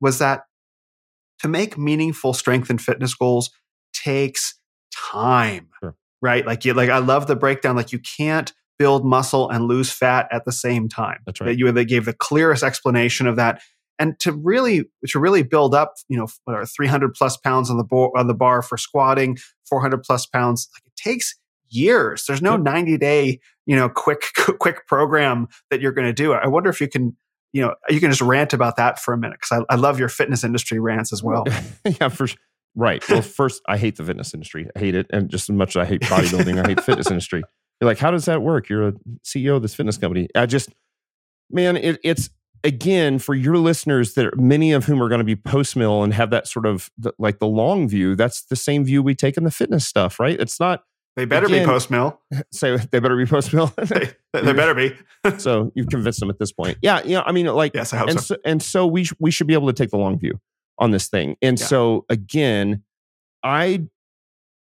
was 0.00 0.18
that 0.18 0.44
to 1.40 1.48
make 1.48 1.78
meaningful 1.78 2.34
strength 2.34 2.68
and 2.68 2.82
fitness 2.82 3.14
goals 3.14 3.50
takes 3.92 4.58
time. 4.92 5.68
Sure. 5.80 5.94
Right? 6.20 6.44
Like 6.44 6.64
you 6.64 6.74
like 6.74 6.90
I 6.90 6.98
love 6.98 7.26
the 7.26 7.36
breakdown 7.36 7.76
like 7.76 7.92
you 7.92 8.00
can't 8.00 8.52
build 8.78 9.04
muscle 9.04 9.50
and 9.50 9.66
lose 9.66 9.90
fat 9.90 10.28
at 10.30 10.44
the 10.44 10.52
same 10.52 10.88
time. 10.88 11.18
That's 11.26 11.40
right. 11.40 11.48
That 11.48 11.58
you 11.58 11.70
they 11.72 11.84
gave 11.84 12.04
the 12.04 12.12
clearest 12.12 12.62
explanation 12.62 13.26
of 13.26 13.36
that. 13.36 13.60
And 13.98 14.18
to 14.20 14.32
really 14.32 14.84
to 15.08 15.18
really 15.18 15.42
build 15.42 15.74
up, 15.74 15.94
you 16.08 16.16
know, 16.16 16.28
whatever, 16.44 16.64
300 16.64 17.14
plus 17.14 17.36
pounds 17.36 17.68
on 17.68 17.78
the 17.78 17.84
bar, 17.84 18.10
on 18.16 18.28
the 18.28 18.34
bar 18.34 18.62
for 18.62 18.76
squatting, 18.76 19.38
400 19.68 20.02
plus 20.02 20.26
pounds, 20.26 20.68
like 20.74 20.86
it 20.86 20.96
takes 20.96 21.36
years. 21.68 22.24
There's 22.26 22.42
no 22.42 22.56
90 22.56 22.96
day, 22.98 23.40
you 23.66 23.76
know, 23.76 23.88
quick 23.88 24.22
quick 24.60 24.86
program 24.86 25.48
that 25.70 25.80
you're 25.80 25.92
going 25.92 26.06
to 26.06 26.12
do. 26.12 26.32
I 26.32 26.46
wonder 26.46 26.70
if 26.70 26.80
you 26.80 26.88
can, 26.88 27.16
you 27.52 27.62
know, 27.62 27.74
you 27.88 27.98
can 27.98 28.10
just 28.10 28.22
rant 28.22 28.52
about 28.52 28.76
that 28.76 29.00
for 29.00 29.12
a 29.12 29.18
minute 29.18 29.38
because 29.40 29.64
I, 29.68 29.74
I 29.74 29.76
love 29.76 29.98
your 29.98 30.08
fitness 30.08 30.44
industry 30.44 30.78
rants 30.78 31.12
as 31.12 31.22
well. 31.22 31.44
yeah, 32.00 32.08
for 32.08 32.28
sure. 32.28 32.38
Right. 32.78 33.02
Well, 33.08 33.22
first, 33.22 33.60
I 33.68 33.76
hate 33.76 33.96
the 33.96 34.04
fitness 34.04 34.32
industry. 34.34 34.68
I 34.76 34.78
hate 34.78 34.94
it. 34.94 35.06
And 35.10 35.28
just 35.28 35.50
as 35.50 35.56
much 35.56 35.70
as 35.76 35.80
I 35.80 35.84
hate 35.84 36.02
bodybuilding, 36.02 36.64
I 36.64 36.68
hate 36.68 36.76
the 36.76 36.82
fitness 36.82 37.06
industry. 37.10 37.42
You're 37.80 37.88
like, 37.90 37.98
how 37.98 38.12
does 38.12 38.26
that 38.26 38.40
work? 38.40 38.68
You're 38.68 38.88
a 38.88 38.92
CEO 39.24 39.56
of 39.56 39.62
this 39.62 39.74
fitness 39.74 39.96
company. 39.98 40.28
I 40.36 40.46
just, 40.46 40.70
man, 41.50 41.76
it, 41.76 41.98
it's 42.04 42.30
again 42.64 43.18
for 43.18 43.34
your 43.34 43.56
listeners 43.58 44.14
that 44.14 44.26
are, 44.26 44.32
many 44.36 44.72
of 44.72 44.84
whom 44.84 45.02
are 45.02 45.08
going 45.08 45.18
to 45.20 45.24
be 45.24 45.34
post 45.36 45.74
mill 45.76 46.02
and 46.04 46.14
have 46.14 46.30
that 46.30 46.46
sort 46.46 46.66
of 46.66 46.88
the, 46.98 47.12
like 47.18 47.40
the 47.40 47.46
long 47.48 47.88
view. 47.88 48.14
That's 48.14 48.42
the 48.42 48.56
same 48.56 48.84
view 48.84 49.02
we 49.02 49.14
take 49.16 49.36
in 49.36 49.42
the 49.44 49.50
fitness 49.50 49.86
stuff, 49.86 50.20
right? 50.20 50.38
It's 50.38 50.60
not 50.60 50.84
They 51.16 51.24
better 51.24 51.46
Again- 51.46 51.64
be 51.64 51.66
post 51.66 51.90
mill. 51.90 52.20
say 52.52 52.76
they 52.76 53.00
better 53.00 53.16
be 53.16 53.26
post 53.26 53.52
mill. 53.52 53.72
They, 54.32 54.42
they 54.42 54.52
better 54.52 54.74
be. 54.74 54.94
so 55.38 55.72
you've 55.74 55.88
convinced 55.88 56.20
them 56.20 56.30
at 56.30 56.38
this 56.38 56.52
point. 56.52 56.78
Yeah. 56.82 57.00
Yeah. 57.04 57.22
I 57.24 57.32
mean, 57.32 57.46
like, 57.46 57.74
Yes, 57.74 57.92
I 57.92 57.96
hope 57.96 58.10
and 58.10 58.20
so. 58.20 58.34
so, 58.34 58.40
and 58.44 58.62
so 58.62 58.86
we 58.86 59.04
sh- 59.04 59.14
we 59.18 59.30
should 59.32 59.46
be 59.48 59.54
able 59.54 59.66
to 59.68 59.72
take 59.72 59.90
the 59.90 59.96
long 59.96 60.18
view 60.18 60.38
on 60.78 60.90
this 60.90 61.08
thing. 61.08 61.36
And 61.42 61.58
Yeah. 61.58 61.66
so 61.66 62.06
again, 62.08 62.82
I 63.42 63.86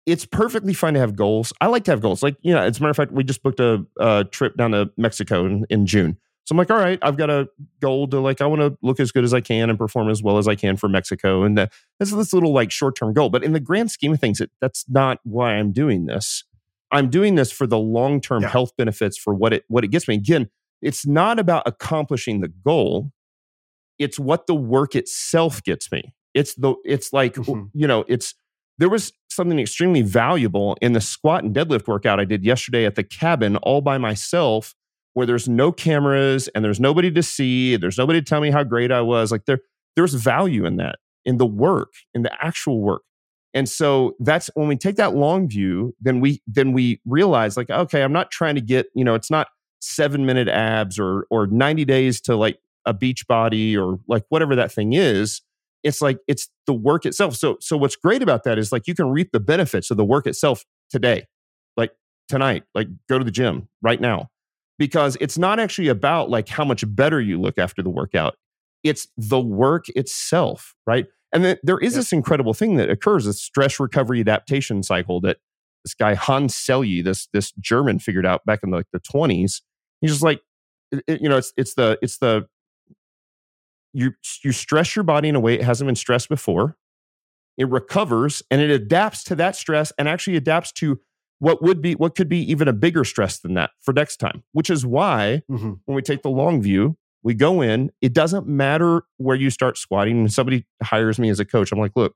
it's 0.06 0.24
perfectly 0.24 0.72
fine 0.72 0.94
to 0.94 1.00
have 1.00 1.14
goals. 1.16 1.52
I 1.60 1.66
like 1.66 1.84
to 1.84 1.90
have 1.90 2.00
goals. 2.00 2.22
Like 2.22 2.36
you 2.40 2.54
know, 2.54 2.62
as 2.62 2.78
a 2.78 2.82
matter 2.82 2.90
of 2.90 2.96
fact, 2.96 3.12
we 3.12 3.24
just 3.24 3.42
booked 3.42 3.60
a, 3.60 3.84
a 4.00 4.24
trip 4.24 4.56
down 4.56 4.70
to 4.72 4.90
Mexico 4.96 5.44
in, 5.44 5.66
in 5.68 5.86
June. 5.86 6.16
So 6.46 6.54
I'm 6.54 6.56
like, 6.56 6.70
all 6.70 6.78
right, 6.78 6.98
I've 7.02 7.18
got 7.18 7.28
a 7.28 7.46
goal 7.80 8.08
to 8.08 8.20
like 8.20 8.40
I 8.40 8.46
want 8.46 8.62
to 8.62 8.78
look 8.80 9.00
as 9.00 9.12
good 9.12 9.22
as 9.24 9.34
I 9.34 9.42
can 9.42 9.68
and 9.68 9.78
perform 9.78 10.08
as 10.08 10.22
well 10.22 10.38
as 10.38 10.48
I 10.48 10.54
can 10.54 10.78
for 10.78 10.88
Mexico, 10.88 11.42
and 11.42 11.58
that, 11.58 11.72
that's 11.98 12.10
this 12.10 12.32
little 12.32 12.54
like 12.54 12.70
short 12.70 12.96
term 12.96 13.12
goal. 13.12 13.28
But 13.28 13.44
in 13.44 13.52
the 13.52 13.60
grand 13.60 13.90
scheme 13.90 14.14
of 14.14 14.20
things, 14.20 14.40
it, 14.40 14.50
that's 14.62 14.86
not 14.88 15.18
why 15.24 15.52
I'm 15.56 15.72
doing 15.72 16.06
this. 16.06 16.44
I'm 16.90 17.10
doing 17.10 17.34
this 17.34 17.52
for 17.52 17.66
the 17.66 17.78
long 17.78 18.22
term 18.22 18.40
Yeah. 18.42 18.48
health 18.48 18.72
benefits 18.78 19.18
for 19.18 19.34
what 19.34 19.52
it 19.52 19.64
what 19.68 19.84
it 19.84 19.88
gets 19.88 20.08
me. 20.08 20.14
Again, 20.14 20.48
it's 20.80 21.06
not 21.06 21.38
about 21.38 21.64
accomplishing 21.66 22.40
the 22.40 22.48
goal 22.48 23.12
it's 23.98 24.18
what 24.18 24.46
the 24.46 24.54
work 24.54 24.94
itself 24.94 25.62
gets 25.62 25.90
me 25.92 26.12
it's 26.34 26.54
the 26.54 26.74
it's 26.84 27.12
like 27.12 27.34
Mhm. 27.34 27.70
you 27.74 27.86
know 27.86 28.04
it's 28.08 28.34
there 28.78 28.88
was 28.88 29.12
something 29.30 29.58
extremely 29.58 30.02
valuable 30.02 30.76
in 30.80 30.92
the 30.92 31.00
squat 31.00 31.42
and 31.44 31.54
deadlift 31.54 31.86
workout 31.88 32.20
i 32.20 32.24
did 32.24 32.44
yesterday 32.44 32.84
at 32.84 32.94
the 32.94 33.02
cabin 33.04 33.56
all 33.58 33.80
by 33.80 33.98
myself 33.98 34.74
where 35.14 35.26
there's 35.26 35.48
no 35.48 35.72
cameras 35.72 36.48
and 36.54 36.64
there's 36.64 36.78
nobody 36.80 37.10
to 37.10 37.22
see 37.22 37.76
there's 37.76 37.98
nobody 37.98 38.20
to 38.20 38.24
tell 38.24 38.40
me 38.40 38.50
how 38.50 38.62
great 38.64 38.92
i 38.92 39.00
was 39.00 39.32
like 39.32 39.44
there 39.46 39.60
there's 39.96 40.14
value 40.14 40.64
in 40.64 40.76
that 40.76 40.96
in 41.24 41.38
the 41.38 41.46
work 41.46 41.92
in 42.14 42.22
the 42.22 42.44
actual 42.44 42.80
work 42.80 43.02
and 43.54 43.68
so 43.68 44.14
that's 44.20 44.48
when 44.54 44.68
we 44.68 44.76
take 44.76 44.96
that 44.96 45.14
long 45.16 45.48
view 45.48 45.94
then 46.00 46.20
we 46.20 46.40
then 46.46 46.72
we 46.72 47.00
realize 47.06 47.56
like 47.56 47.70
okay 47.70 48.02
i'm 48.02 48.12
not 48.12 48.30
trying 48.30 48.54
to 48.54 48.60
get 48.60 48.86
you 48.94 49.04
know 49.04 49.14
it's 49.14 49.30
not 49.30 49.48
seven 49.80 50.24
minute 50.26 50.48
abs 50.48 50.98
or 50.98 51.26
or 51.30 51.46
90 51.46 51.84
days 51.84 52.20
to 52.20 52.36
like 52.36 52.58
a 52.86 52.94
beach 52.94 53.26
body 53.26 53.76
or 53.76 53.98
like 54.08 54.24
whatever 54.28 54.54
that 54.56 54.72
thing 54.72 54.92
is 54.94 55.42
it's 55.84 56.02
like 56.02 56.18
it's 56.26 56.48
the 56.66 56.72
work 56.74 57.06
itself. 57.06 57.36
So 57.36 57.56
so 57.60 57.76
what's 57.76 57.94
great 57.96 58.20
about 58.22 58.42
that 58.44 58.58
is 58.58 58.72
like 58.72 58.86
you 58.88 58.94
can 58.94 59.08
reap 59.10 59.30
the 59.32 59.38
benefits 59.40 59.90
of 59.90 59.96
the 59.96 60.04
work 60.04 60.26
itself 60.26 60.64
today 60.90 61.24
like 61.76 61.92
tonight 62.28 62.64
like 62.74 62.88
go 63.08 63.16
to 63.18 63.24
the 63.24 63.30
gym 63.30 63.68
right 63.80 64.00
now. 64.00 64.28
Because 64.78 65.16
it's 65.20 65.38
not 65.38 65.58
actually 65.60 65.88
about 65.88 66.30
like 66.30 66.48
how 66.48 66.64
much 66.64 66.84
better 66.94 67.20
you 67.20 67.40
look 67.40 67.58
after 67.58 67.82
the 67.82 67.90
workout. 67.90 68.36
It's 68.84 69.06
the 69.16 69.40
work 69.40 69.88
itself 69.90 70.74
right? 70.86 71.06
And 71.32 71.44
then 71.44 71.58
there 71.62 71.78
is 71.78 71.92
Yep. 71.92 72.00
this 72.00 72.12
incredible 72.12 72.54
thing 72.54 72.76
that 72.76 72.90
occurs 72.90 73.26
a 73.26 73.32
stress 73.32 73.78
recovery 73.78 74.20
adaptation 74.20 74.82
cycle 74.82 75.20
that 75.20 75.38
this 75.84 75.94
guy 75.94 76.14
hans 76.14 76.54
selye 76.54 77.04
this 77.04 77.28
this 77.32 77.52
german 77.60 77.98
figured 78.00 78.26
out 78.26 78.44
back 78.46 78.60
in 78.64 78.70
like 78.70 78.86
the 78.92 78.98
20s 79.00 79.60
he's 80.00 80.10
just 80.10 80.22
like 80.22 80.40
it- 80.90 81.20
you 81.20 81.28
know 81.28 81.36
it's 81.36 81.52
it's 81.56 81.74
the 81.74 81.98
it's 82.02 82.18
the 82.18 82.46
you 83.98 84.12
you 84.44 84.52
stress 84.52 84.94
your 84.96 85.02
body 85.02 85.28
in 85.28 85.34
a 85.34 85.40
way 85.40 85.54
it 85.54 85.62
hasn't 85.64 85.86
been 85.88 85.96
stressed 85.96 86.28
before. 86.28 86.76
It 87.56 87.68
recovers 87.68 88.42
and 88.50 88.60
it 88.60 88.70
adapts 88.70 89.24
to 89.24 89.34
that 89.36 89.56
stress 89.56 89.92
and 89.98 90.08
actually 90.08 90.36
adapts 90.36 90.70
to 90.72 91.00
what 91.40 91.62
would 91.62 91.80
be 91.82 91.94
what 91.94 92.14
could 92.14 92.28
be 92.28 92.38
even 92.50 92.68
a 92.68 92.72
bigger 92.72 93.04
stress 93.04 93.40
than 93.40 93.54
that 93.54 93.70
for 93.80 93.92
next 93.92 94.16
time 94.18 94.42
which 94.52 94.70
is 94.70 94.84
why 94.86 95.42
Mm-hmm. 95.50 95.72
when 95.84 95.96
we 95.96 96.02
take 96.02 96.22
the 96.22 96.30
long 96.30 96.62
view 96.62 96.96
we 97.22 97.34
go 97.34 97.60
in 97.60 97.90
it 98.00 98.12
doesn't 98.14 98.46
matter 98.46 99.02
where 99.16 99.36
you 99.36 99.50
start 99.50 99.76
squatting. 99.76 100.18
When 100.18 100.28
somebody 100.28 100.66
hires 100.82 101.18
me 101.18 101.30
as 101.30 101.40
a 101.40 101.44
coach 101.44 101.72
i'm 101.72 101.78
like 101.80 101.92
look 101.96 102.14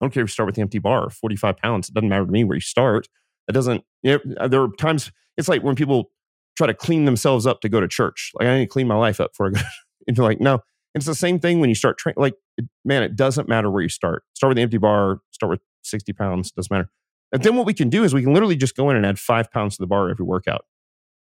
i 0.00 0.04
don't 0.04 0.12
care 0.12 0.22
if 0.24 0.28
you 0.30 0.32
start 0.32 0.46
with 0.46 0.56
the 0.56 0.62
empty 0.62 0.78
bar 0.80 1.10
45 1.10 1.56
pounds 1.56 1.88
it 1.88 1.94
doesn't 1.94 2.08
matter 2.08 2.26
to 2.26 2.30
me 2.32 2.44
where 2.44 2.56
you 2.56 2.60
start. 2.60 3.08
It 3.48 3.52
doesn't 3.52 3.84
you 4.02 4.18
know, 4.26 4.48
there 4.48 4.62
are 4.62 4.68
times 4.78 5.12
it's 5.36 5.48
like 5.48 5.62
when 5.62 5.76
people 5.76 6.10
try 6.56 6.66
to 6.66 6.74
clean 6.74 7.04
themselves 7.04 7.46
up 7.46 7.60
to 7.60 7.68
go 7.68 7.80
to 7.80 7.86
church. 7.88 8.32
Like 8.34 8.48
i 8.48 8.58
need 8.58 8.64
to 8.64 8.68
clean 8.68 8.88
my 8.88 8.96
life 8.96 9.20
up 9.20 9.30
for 9.36 9.46
a 9.46 9.52
good 9.52 9.62
and 10.08 10.16
you're 10.16 10.26
like 10.26 10.40
no 10.40 10.60
it's 10.96 11.06
the 11.06 11.14
same 11.14 11.38
thing 11.38 11.60
when 11.60 11.68
you 11.68 11.74
start 11.74 11.98
training 11.98 12.16
like 12.18 12.34
it, 12.56 12.64
man 12.84 13.02
it 13.02 13.14
doesn't 13.14 13.48
matter 13.48 13.70
where 13.70 13.82
you 13.82 13.88
start 13.88 14.24
start 14.34 14.50
with 14.50 14.56
the 14.56 14.62
empty 14.62 14.78
bar 14.78 15.20
start 15.30 15.50
with 15.50 15.60
60 15.84 16.12
pounds 16.12 16.50
doesn't 16.50 16.70
matter 16.70 16.90
and 17.32 17.42
then 17.42 17.56
what 17.56 17.66
we 17.66 17.74
can 17.74 17.88
do 17.88 18.04
is 18.04 18.14
we 18.14 18.22
can 18.22 18.32
literally 18.32 18.56
just 18.56 18.76
go 18.76 18.90
in 18.90 18.96
and 18.96 19.04
add 19.04 19.18
five 19.18 19.50
pounds 19.50 19.76
to 19.76 19.82
the 19.82 19.86
bar 19.86 20.08
every 20.08 20.24
workout. 20.24 20.64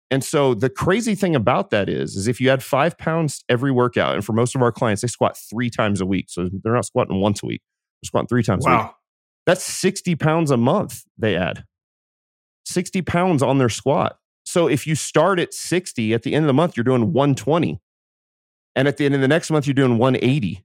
And 0.09 0.23
so 0.23 0.53
the 0.53 0.69
crazy 0.69 1.15
thing 1.15 1.35
about 1.35 1.69
that 1.69 1.87
is, 1.87 2.15
is 2.15 2.27
if 2.27 2.41
you 2.41 2.49
add 2.49 2.63
five 2.63 2.97
pounds 2.97 3.43
every 3.47 3.71
workout, 3.71 4.15
and 4.15 4.25
for 4.25 4.33
most 4.33 4.55
of 4.55 4.61
our 4.61 4.71
clients, 4.71 5.01
they 5.01 5.07
squat 5.07 5.37
three 5.37 5.69
times 5.69 6.01
a 6.01 6.05
week. 6.05 6.25
So 6.29 6.49
they're 6.63 6.73
not 6.73 6.85
squatting 6.85 7.21
once 7.21 7.43
a 7.43 7.45
week. 7.45 7.61
They're 8.01 8.07
squatting 8.07 8.27
three 8.27 8.43
times 8.43 8.65
a 8.65 8.69
week. 8.69 8.79
Wow. 8.79 8.95
That's 9.45 9.63
60 9.63 10.15
pounds 10.15 10.51
a 10.51 10.57
month 10.57 11.03
they 11.17 11.35
add. 11.35 11.65
60 12.65 13.01
pounds 13.03 13.41
on 13.41 13.57
their 13.57 13.69
squat. 13.69 14.17
So 14.45 14.67
if 14.67 14.85
you 14.85 14.95
start 14.95 15.39
at 15.39 15.53
60, 15.53 16.13
at 16.13 16.23
the 16.23 16.33
end 16.33 16.45
of 16.45 16.47
the 16.47 16.53
month, 16.53 16.75
you're 16.75 16.83
doing 16.83 17.13
120. 17.13 17.79
And 18.75 18.87
at 18.87 18.97
the 18.97 19.05
end 19.05 19.15
of 19.15 19.21
the 19.21 19.27
next 19.27 19.51
month, 19.51 19.67
you're 19.67 19.73
doing 19.73 19.97
180. 19.97 20.63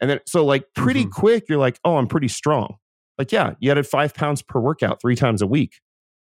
And 0.00 0.10
then, 0.10 0.20
so 0.26 0.44
like 0.44 0.66
pretty 0.74 1.04
Mhm. 1.06 1.10
quick, 1.10 1.48
you're 1.48 1.58
like, 1.58 1.78
oh, 1.84 1.96
I'm 1.96 2.06
pretty 2.06 2.28
strong. 2.28 2.76
Like, 3.18 3.32
yeah, 3.32 3.54
you 3.60 3.70
added 3.70 3.86
five 3.86 4.14
pounds 4.14 4.42
per 4.42 4.60
workout 4.60 5.00
three 5.00 5.16
times 5.16 5.40
a 5.40 5.46
week. 5.46 5.80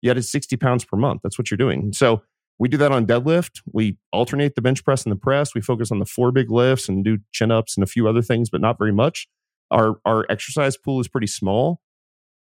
You 0.02 0.12
added 0.12 0.24
60 0.26 0.58
pounds 0.58 0.84
per 0.84 0.98
month. 0.98 1.22
That's 1.24 1.38
what 1.38 1.50
you're 1.50 1.58
doing. 1.58 1.94
So 1.94 2.24
we 2.60 2.68
do 2.68 2.76
that 2.78 2.92
on 2.92 3.06
deadlift. 3.08 3.62
We 3.72 3.98
alternate 4.12 4.56
the 4.56 4.62
bench 4.62 4.84
press 4.84 5.04
and 5.04 5.12
the 5.12 5.18
press. 5.18 5.56
We 5.56 5.62
focus 5.62 5.92
on 5.92 6.00
the 6.00 6.06
four 6.06 6.32
big 6.34 6.52
lifts 6.52 6.90
and 6.90 7.04
do 7.06 7.20
chin 7.32 7.52
ups 7.52 7.78
and 7.78 7.84
a 7.84 7.88
few 7.88 8.08
other 8.08 8.22
things, 8.22 8.50
but 8.50 8.60
not 8.60 8.78
very 8.78 8.92
much. 8.92 9.28
Our 9.72 9.96
our 10.06 10.26
exercise 10.30 10.76
pool 10.78 11.00
is 11.00 11.08
pretty 11.08 11.28
small. 11.28 11.80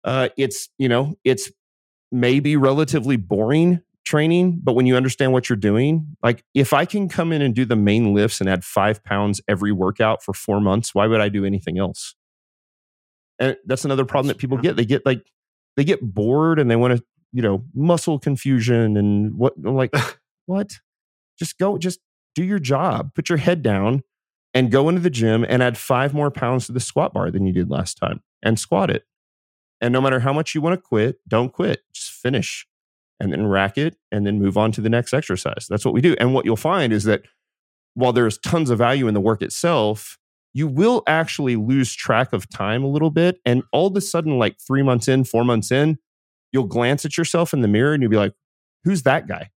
Uh, 0.05 0.31
it's 0.39 0.69
you 0.79 0.89
know 0.89 1.15
it's 1.23 1.51
maybe 2.11 2.57
relatively 2.57 3.17
boring 3.17 3.83
training, 4.05 4.61
but 4.63 4.75
when 4.75 4.87
you 4.87 4.97
understand 4.97 5.33
what 5.33 5.49
you're 5.49 5.57
doing, 5.57 6.17
like 6.23 6.45
if 6.55 6.73
I 6.73 6.85
can 6.85 7.09
come 7.09 7.33
in 7.33 7.43
and 7.43 7.55
do 7.55 7.65
the 7.65 7.77
main 7.77 8.15
lifts 8.15 8.41
and 8.41 8.49
add 8.49 8.65
five 8.65 9.03
pounds 9.03 9.41
every 9.49 9.73
workout 9.73 10.23
for 10.23 10.33
four 10.33 10.61
months, 10.61 10.95
why 10.95 11.07
would 11.07 11.21
I 11.21 11.29
do 11.29 11.45
anything 11.45 11.79
else? 11.79 12.15
And 13.39 13.57
that's 13.67 13.85
another 13.85 14.05
problem 14.05 14.29
that 14.29 14.39
people 14.39 14.59
get. 14.59 14.77
They 14.77 14.85
get 14.85 15.05
like 15.05 15.31
they 15.77 15.85
get 15.85 16.01
bored 16.03 16.59
and 16.59 16.71
they 16.71 16.77
want 16.77 16.97
to 16.97 17.05
you 17.33 17.43
know 17.43 17.65
muscle 17.75 18.19
confusion 18.19 18.97
and 18.97 19.35
what 19.35 19.55
I'm 19.65 19.75
like 19.75 19.95
what? 20.47 20.79
Just 21.39 21.59
go 21.59 21.79
just 21.79 22.01
do 22.35 22.45
your 22.45 22.59
job. 22.59 23.15
Put 23.15 23.29
your 23.29 23.39
head 23.39 23.63
down 23.63 24.03
and 24.53 24.71
go 24.71 24.89
into 24.89 25.01
the 25.01 25.11
gym 25.11 25.45
and 25.49 25.63
add 25.63 25.77
five 25.77 26.15
more 26.15 26.31
pounds 26.31 26.67
to 26.67 26.73
the 26.73 26.81
squat 26.81 27.13
bar 27.13 27.31
than 27.31 27.47
you 27.47 27.53
did 27.53 27.71
last 27.71 27.97
time 27.97 28.23
and 28.43 28.59
squat 28.59 28.91
it. 28.91 29.05
And 29.81 29.93
no 29.93 30.01
matter 30.01 30.21
how 30.21 30.33
much 30.33 30.55
you 30.55 30.61
want 30.61 30.75
to 30.75 30.81
quit 30.81 31.19
don't 31.27 31.53
quit. 31.53 31.81
Just 31.93 32.11
finish 32.13 32.67
and 33.25 33.33
then 33.33 33.47
rack 33.47 33.77
it 33.77 33.97
and 34.13 34.27
then 34.27 34.39
move 34.39 34.57
on 34.57 34.71
to 34.71 34.81
the 34.81 34.89
next 34.89 35.13
exercise 35.13 35.67
that's 35.69 35.85
what 35.85 35.95
we 35.95 36.01
do 36.01 36.15
and 36.21 36.35
what 36.35 36.45
you'll 36.45 36.57
find 36.57 36.93
is 36.93 37.05
that 37.05 37.23
while 37.95 38.13
there's 38.13 38.39
tons 38.39 38.71
of 38.71 38.79
value 38.79 39.09
in 39.09 39.15
the 39.15 39.21
work 39.21 39.43
itself 39.43 40.19
you 40.53 40.69
will 40.69 41.03
actually 41.09 41.57
lose 41.57 41.93
track 41.93 42.33
of 42.33 42.49
time 42.49 42.85
a 42.85 42.89
little 42.89 43.11
bit 43.11 43.41
and 43.45 43.63
all 43.73 43.89
of 43.89 43.97
a 43.97 44.01
sudden 44.01 44.39
like 44.39 44.57
three 44.65 44.83
months 44.83 45.09
in 45.09 45.25
four 45.25 45.45
months 45.45 45.73
in 45.73 45.99
you'll 46.55 46.65
glance 46.65 47.05
at 47.05 47.19
yourself 47.19 47.53
in 47.53 47.61
the 47.61 47.69
mirror 47.69 47.93
and 47.93 48.03
you'll 48.03 48.11
be 48.11 48.17
like, 48.17 48.33
who's 48.85 49.03
that 49.03 49.27
guy? 49.27 49.51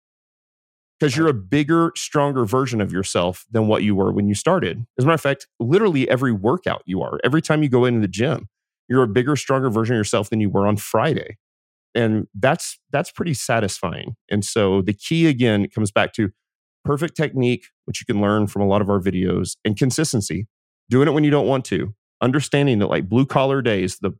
Because 0.99 1.15
you're 1.15 1.29
a 1.29 1.33
bigger, 1.33 1.91
stronger 1.95 2.43
version 2.43 2.81
of 2.81 2.91
yourself 2.91 3.45
than 3.51 3.67
what 3.67 3.83
you 3.83 3.95
were 3.95 4.11
when 4.11 4.27
you 4.27 4.33
started. 4.33 4.83
As 4.97 5.05
a 5.05 5.07
matter 5.07 5.13
of 5.13 5.21
fact, 5.21 5.47
literally 5.59 6.09
every 6.09 6.31
workout 6.31 6.81
you 6.87 7.03
are, 7.03 7.19
every 7.23 7.41
time 7.41 7.61
you 7.61 7.69
go 7.69 7.85
into 7.85 8.01
the 8.01 8.07
gym, 8.07 8.49
you're 8.89 9.03
a 9.03 9.07
bigger, 9.07 9.35
stronger 9.35 9.69
version 9.69 9.95
of 9.95 9.99
yourself 9.99 10.31
than 10.31 10.41
you 10.41 10.49
were 10.49 10.65
on 10.65 10.75
Friday. 10.75 11.37
And 11.97 12.27
that's 12.35 12.79
that's 12.91 13.11
pretty 13.11 13.33
satisfying. 13.33 14.15
And 14.29 14.45
so 14.45 14.83
the 14.83 14.93
key 14.93 15.27
again 15.27 15.67
comes 15.73 15.91
back 15.91 16.13
to 16.13 16.29
perfect 16.85 17.17
technique, 17.17 17.65
which 17.85 17.99
you 17.99 18.05
can 18.05 18.21
learn 18.21 18.45
from 18.45 18.61
a 18.61 18.67
lot 18.67 18.81
of 18.81 18.89
our 18.89 18.99
videos, 18.99 19.57
and 19.65 19.75
consistency. 19.75 20.47
Doing 20.89 21.07
it 21.07 21.11
when 21.11 21.23
you 21.23 21.31
don't 21.31 21.47
want 21.47 21.65
to. 21.65 21.93
Understanding 22.21 22.79
that 22.79 22.87
like 22.87 23.09
blue 23.09 23.25
collar 23.25 23.61
days, 23.61 23.97
the 23.99 24.11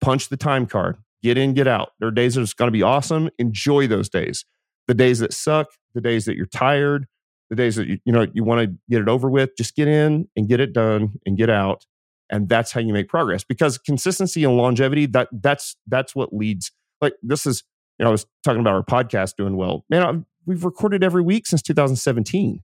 punch 0.00 0.28
the 0.28 0.36
time 0.36 0.66
card, 0.66 0.98
get 1.22 1.38
in, 1.38 1.54
get 1.54 1.66
out. 1.66 1.92
There 1.98 2.08
are 2.08 2.12
days 2.12 2.34
that 2.34 2.42
it's 2.42 2.52
going 2.52 2.68
to 2.68 2.72
be 2.72 2.82
awesome. 2.82 3.30
Enjoy 3.38 3.86
those 3.86 4.08
days. 4.08 4.44
The 4.86 4.94
days 4.94 5.18
that 5.20 5.32
suck, 5.32 5.68
the 5.94 6.02
days 6.02 6.26
that 6.26 6.36
you're 6.36 6.46
tired, 6.46 7.06
the 7.48 7.56
days 7.56 7.76
that 7.76 7.88
you, 7.88 7.98
you 8.04 8.12
know 8.12 8.26
you 8.34 8.44
want 8.44 8.60
to 8.60 8.76
get 8.90 9.00
it 9.00 9.08
over 9.08 9.30
with, 9.30 9.56
just 9.56 9.74
get 9.74 9.88
in 9.88 10.28
and 10.36 10.46
get 10.46 10.60
it 10.60 10.74
done 10.74 11.14
and 11.24 11.38
get 11.38 11.48
out. 11.48 11.86
And 12.30 12.48
that's 12.48 12.72
how 12.72 12.80
you 12.80 12.92
make 12.92 13.08
progress. 13.08 13.44
Because 13.44 13.78
consistency 13.78 14.44
and 14.44 14.56
longevity, 14.56 15.06
that 15.06 15.28
that's 15.32 15.76
that's 15.86 16.14
what 16.14 16.34
leads. 16.34 16.70
Like 17.04 17.14
this 17.22 17.46
is, 17.46 17.62
you 17.98 18.04
know, 18.04 18.08
I 18.08 18.12
was 18.12 18.26
talking 18.42 18.60
about 18.60 18.74
our 18.74 18.82
podcast 18.82 19.36
doing 19.36 19.56
well. 19.56 19.84
Man, 19.88 20.02
I've, 20.02 20.24
we've 20.46 20.64
recorded 20.64 21.04
every 21.04 21.22
week 21.22 21.46
since 21.46 21.62
2017. 21.62 22.62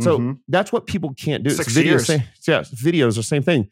So 0.00 0.18
Mhm. 0.18 0.38
that's 0.48 0.72
what 0.72 0.86
people 0.86 1.12
can't 1.14 1.42
do. 1.42 1.50
Six 1.50 1.72
videos, 1.72 1.84
years. 1.84 2.06
same, 2.06 2.22
yeah, 2.46 2.60
videos 2.60 3.12
are 3.12 3.20
the 3.20 3.22
same 3.24 3.42
thing. 3.42 3.70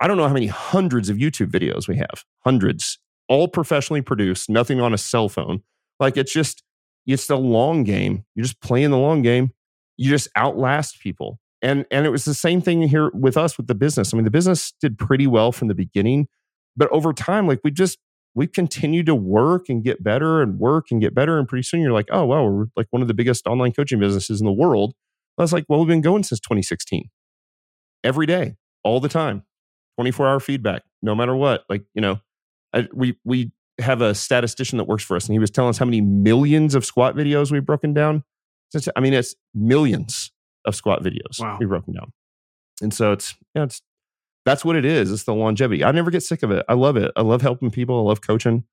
I 0.00 0.08
don't 0.08 0.16
know 0.16 0.26
how 0.26 0.32
many 0.34 0.48
hundreds 0.48 1.08
of 1.08 1.16
YouTube 1.16 1.50
videos 1.50 1.86
we 1.86 1.96
have. 1.98 2.24
Hundreds, 2.44 2.98
all 3.28 3.46
professionally 3.48 4.02
produced, 4.02 4.50
nothing 4.50 4.80
on 4.80 4.92
a 4.92 4.98
cell 4.98 5.28
phone. 5.28 5.62
Like 6.00 6.16
it's 6.16 6.32
just, 6.32 6.64
it's 7.06 7.26
the 7.28 7.36
long 7.38 7.84
game. 7.84 8.24
You're 8.34 8.42
just 8.44 8.60
playing 8.60 8.90
the 8.90 8.98
long 8.98 9.22
game. 9.22 9.52
You 9.96 10.10
just 10.10 10.28
outlast 10.36 11.00
people. 11.00 11.38
And 11.60 11.86
and 11.92 12.04
it 12.06 12.10
was 12.10 12.24
the 12.24 12.34
same 12.34 12.60
thing 12.60 12.82
here 12.82 13.10
with 13.14 13.36
us 13.36 13.56
with 13.56 13.68
the 13.68 13.74
business. 13.76 14.12
I 14.12 14.16
mean, 14.16 14.24
the 14.24 14.30
business 14.32 14.72
did 14.80 14.98
pretty 14.98 15.28
well 15.28 15.52
from 15.52 15.68
the 15.68 15.74
beginning, 15.76 16.26
but 16.76 16.90
over 16.90 17.12
time, 17.12 17.46
like 17.46 17.60
we 17.62 17.70
just 17.70 17.98
we 18.34 18.46
continue 18.46 19.02
to 19.04 19.14
work 19.14 19.68
and 19.68 19.84
get 19.84 20.02
better 20.02 20.40
and 20.42 20.58
work 20.58 20.86
and 20.90 21.00
get 21.00 21.14
better. 21.14 21.38
And 21.38 21.46
pretty 21.46 21.62
soon 21.64 21.80
you're 21.80 21.92
like, 21.92 22.08
oh 22.10 22.24
wow, 22.24 22.46
we're 22.46 22.66
like 22.76 22.86
one 22.90 23.02
of 23.02 23.08
the 23.08 23.14
biggest 23.14 23.46
online 23.46 23.72
coaching 23.72 24.00
businesses 24.00 24.40
in 24.40 24.46
the 24.46 24.52
world. 24.52 24.94
I 25.38 25.42
was 25.42 25.52
like, 25.52 25.64
well, 25.68 25.78
we've 25.80 25.88
been 25.88 26.00
going 26.00 26.22
since 26.24 26.40
2016. 26.40 27.04
Every 28.04 28.26
day, 28.26 28.56
all 28.84 29.00
the 29.00 29.08
time. 29.08 29.44
24 29.98 30.26
hour 30.26 30.40
feedback, 30.40 30.82
no 31.02 31.14
matter 31.14 31.36
what. 31.36 31.64
Like, 31.68 31.84
you 31.94 32.00
know, 32.00 32.20
I, 32.72 32.88
we 32.92 33.16
we 33.24 33.52
have 33.78 34.00
a 34.00 34.14
statistician 34.14 34.78
that 34.78 34.84
works 34.84 35.04
for 35.04 35.16
us, 35.16 35.26
and 35.26 35.34
he 35.34 35.38
was 35.38 35.50
telling 35.50 35.70
us 35.70 35.78
how 35.78 35.84
many 35.84 36.00
millions 36.00 36.74
of 36.74 36.84
squat 36.84 37.14
videos 37.14 37.50
we've 37.52 37.64
broken 37.64 37.92
down. 37.92 38.24
I 38.96 39.00
mean, 39.00 39.12
it's 39.12 39.34
millions 39.54 40.32
of 40.64 40.74
squat 40.74 41.02
videos 41.02 41.38
Wow. 41.40 41.58
we've 41.60 41.68
broken 41.68 41.92
down. 41.94 42.12
And 42.80 42.92
so 42.94 43.12
it's 43.12 43.34
yeah, 43.54 43.64
it's 43.64 43.82
that's 44.44 44.64
what 44.64 44.76
it 44.76 44.84
is. 44.84 45.10
It's 45.10 45.24
the 45.24 45.34
longevity. 45.34 45.84
I 45.84 45.92
never 45.92 46.10
get 46.10 46.22
sick 46.22 46.42
of 46.42 46.50
it. 46.50 46.64
I 46.68 46.74
love 46.74 46.96
it. 46.96 47.10
I 47.16 47.22
love 47.22 47.42
helping 47.42 47.70
people. 47.70 47.98
I 47.98 48.02
love 48.02 48.20
coaching. 48.20 48.64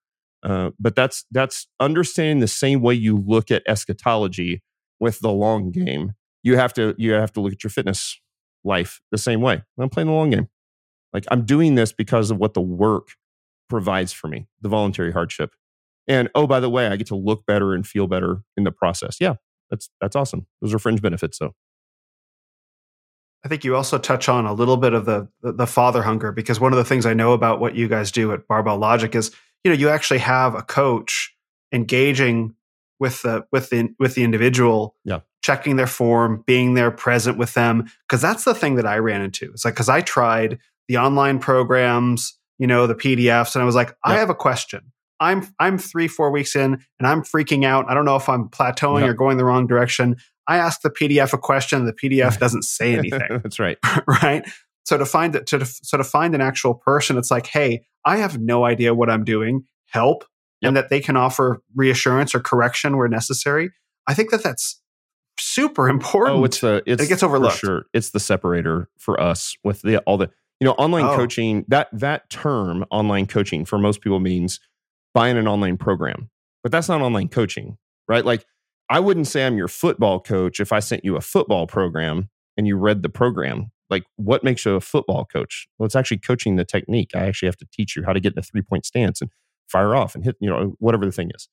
Uh, 0.41 0.71
but 0.79 0.95
that's 0.95 1.25
that's 1.31 1.67
understanding 1.79 2.39
the 2.39 2.47
same 2.47 2.81
way 2.81 2.93
you 2.93 3.17
look 3.17 3.51
at 3.51 3.63
eschatology 3.67 4.63
with 4.99 5.19
the 5.19 5.31
long 5.31 5.71
game. 5.71 6.13
You 6.43 6.55
have 6.57 6.73
to 6.75 6.95
you 6.97 7.11
have 7.13 7.33
to 7.33 7.41
look 7.41 7.53
at 7.53 7.63
your 7.63 7.71
fitness 7.71 8.19
life 8.63 9.01
the 9.11 9.17
same 9.17 9.41
way. 9.41 9.63
I'm 9.77 9.89
playing 9.89 10.07
the 10.07 10.13
long 10.13 10.29
game. 10.29 10.47
Like 11.13 11.25
I'm 11.29 11.45
doing 11.45 11.75
this 11.75 11.91
because 11.91 12.31
of 12.31 12.37
what 12.37 12.53
the 12.53 12.61
work 12.61 13.09
provides 13.69 14.13
for 14.13 14.27
me, 14.27 14.47
the 14.61 14.69
voluntary 14.69 15.11
hardship. 15.11 15.51
And 16.07 16.29
oh, 16.33 16.47
by 16.47 16.59
the 16.59 16.69
way, 16.69 16.87
I 16.87 16.95
get 16.95 17.07
to 17.07 17.15
look 17.15 17.45
better 17.45 17.73
and 17.73 17.85
feel 17.85 18.07
better 18.07 18.41
in 18.57 18.63
the 18.63 18.71
process. 18.71 19.17
Yeah, 19.19 19.35
that's 19.69 19.89
that's 20.01 20.15
awesome. 20.15 20.47
Those 20.61 20.73
are 20.73 20.79
fringe 20.79 21.01
benefits, 21.01 21.37
though. 21.37 21.53
I 23.43 23.47
think 23.47 23.63
you 23.63 23.75
also 23.75 23.97
touch 23.97 24.27
on 24.27 24.45
a 24.45 24.53
little 24.53 24.77
bit 24.77 24.93
of 24.93 25.05
the, 25.05 25.27
the 25.41 25.53
the 25.53 25.67
father 25.67 26.01
hunger 26.03 26.31
because 26.31 26.59
one 26.59 26.73
of 26.73 26.77
the 26.77 26.83
things 26.85 27.05
I 27.05 27.13
know 27.13 27.33
about 27.33 27.59
what 27.59 27.75
you 27.75 27.87
guys 27.87 28.11
do 28.11 28.31
at 28.33 28.47
Barbell 28.47 28.77
Logic 28.77 29.13
is 29.15 29.31
you 29.63 29.71
know 29.71 29.77
you 29.77 29.89
actually 29.89 30.19
have 30.19 30.55
a 30.55 30.61
coach 30.61 31.33
engaging 31.73 32.53
with 32.99 33.21
the 33.21 33.45
with 33.51 33.69
the 33.69 33.89
with 33.99 34.15
the 34.15 34.23
individual, 34.23 34.95
Yeah. 35.05 35.19
checking 35.41 35.77
their 35.77 35.87
form, 35.87 36.43
being 36.45 36.73
there, 36.73 36.91
present 36.91 37.37
with 37.37 37.53
them 37.53 37.89
because 38.07 38.21
that's 38.21 38.43
the 38.43 38.53
thing 38.53 38.75
that 38.75 38.85
I 38.85 38.97
ran 38.97 39.21
into. 39.21 39.49
It's 39.51 39.63
like 39.65 39.73
because 39.75 39.89
I 39.89 40.01
tried 40.01 40.59
the 40.89 40.97
online 40.97 41.39
programs, 41.39 42.37
you 42.57 42.67
know, 42.67 42.87
the 42.87 42.95
PDFs, 42.95 43.55
and 43.55 43.61
I 43.61 43.65
was 43.65 43.75
like, 43.75 43.95
I 44.03 44.15
have 44.17 44.29
a 44.29 44.35
question. 44.35 44.91
I'm 45.21 45.47
I'm 45.59 45.77
three 45.77 46.07
four 46.07 46.31
weeks 46.31 46.55
in 46.55 46.73
and 46.97 47.07
I'm 47.07 47.21
freaking 47.23 47.65
out. 47.65 47.85
I 47.89 47.93
don't 47.93 48.05
know 48.05 48.15
if 48.15 48.27
I'm 48.29 48.49
plateauing 48.49 49.01
Yeah. 49.01 49.07
or 49.07 49.13
going 49.13 49.37
the 49.37 49.45
wrong 49.45 49.67
direction. 49.67 50.17
I 50.49 50.57
ask 50.57 50.81
the 50.81 50.89
PDF 50.89 51.31
a 51.31 51.37
question, 51.37 51.85
the 51.85 51.93
PDF 51.93 52.37
doesn't 52.39 52.63
say 52.63 52.93
anything 52.97 53.21
that's 53.41 53.59
right. 53.59 53.77
right? 54.07 54.45
So 54.85 54.97
to 54.97 55.05
find 55.05 55.35
it, 55.35 55.45
to 55.47 55.65
so 55.65 55.97
to 55.97 56.03
find 56.03 56.33
an 56.35 56.41
actual 56.41 56.73
person, 56.73 57.17
it's 57.17 57.31
like, 57.31 57.47
hey, 57.47 57.85
I 58.05 58.17
have 58.17 58.39
no 58.39 58.65
idea 58.65 58.93
what 58.93 59.09
I'm 59.09 59.23
doing. 59.23 59.63
Help, 59.87 60.23
and 60.61 60.75
that 60.75 60.89
they 60.89 60.99
can 60.99 61.15
offer 61.15 61.61
reassurance 61.75 62.35
or 62.35 62.39
correction 62.39 62.97
where 62.97 63.07
necessary. 63.07 63.71
I 64.07 64.13
think 64.13 64.29
that 64.31 64.43
that's 64.43 64.81
super 65.39 65.87
important. 65.89 66.37
Oh, 66.39 66.43
it's 66.43 66.59
the 66.59 66.83
it's 66.85 67.03
It 67.03 67.07
gets 67.07 67.23
overlooked. 67.23 67.57
sure. 67.57 67.85
It's 67.93 68.09
the 68.11 68.19
separator 68.19 68.89
for 68.97 69.19
us 69.19 69.55
with 69.63 69.81
the 69.83 69.97
all 69.99 70.17
the 70.17 70.29
you 70.59 70.65
know 70.65 70.73
online 70.73 71.05
Oh. 71.05 71.15
coaching. 71.15 71.65
That 71.69 71.87
that 71.93 72.29
term 72.29 72.85
online 72.91 73.25
coaching 73.25 73.65
for 73.65 73.77
most 73.79 74.01
people 74.01 74.19
means 74.19 74.59
buying 75.13 75.37
an 75.37 75.47
online 75.47 75.77
program. 75.77 76.29
But 76.61 76.71
that's 76.71 76.89
not 76.89 77.01
online 77.01 77.29
coaching, 77.29 77.77
right? 78.07 78.25
Like 78.25 78.45
I 78.89 78.99
wouldn't 78.99 79.27
say 79.27 79.45
I'm 79.45 79.57
your 79.57 79.67
football 79.67 80.19
coach 80.19 80.59
if 80.59 80.71
I 80.71 80.79
sent 80.79 81.05
you 81.05 81.15
a 81.15 81.21
football 81.21 81.67
program 81.67 82.29
and 82.57 82.67
you 82.67 82.75
read 82.77 83.03
the 83.03 83.09
program. 83.09 83.71
Like 83.89 84.03
what 84.15 84.43
makes 84.43 84.65
you 84.65 84.75
a 84.75 84.81
football 84.81 85.25
coach? 85.25 85.67
Well, 85.77 85.85
it's 85.85 85.95
actually 85.95 86.17
coaching 86.17 86.55
the 86.55 86.65
technique. 86.65 87.11
I 87.15 87.27
actually 87.27 87.47
have 87.47 87.57
to 87.57 87.67
teach 87.71 87.95
you 87.95 88.03
how 88.03 88.13
to 88.13 88.19
get 88.19 88.33
in 88.33 88.39
a 88.39 88.43
three 88.43 88.61
point 88.61 88.85
stance 88.85 89.21
and 89.21 89.31
fire 89.67 89.95
off 89.95 90.15
and 90.15 90.23
hit, 90.23 90.35
you 90.39 90.49
know, 90.49 90.75
whatever 90.79 91.05
the 91.05 91.11
thing 91.11 91.31
is. 91.35 91.47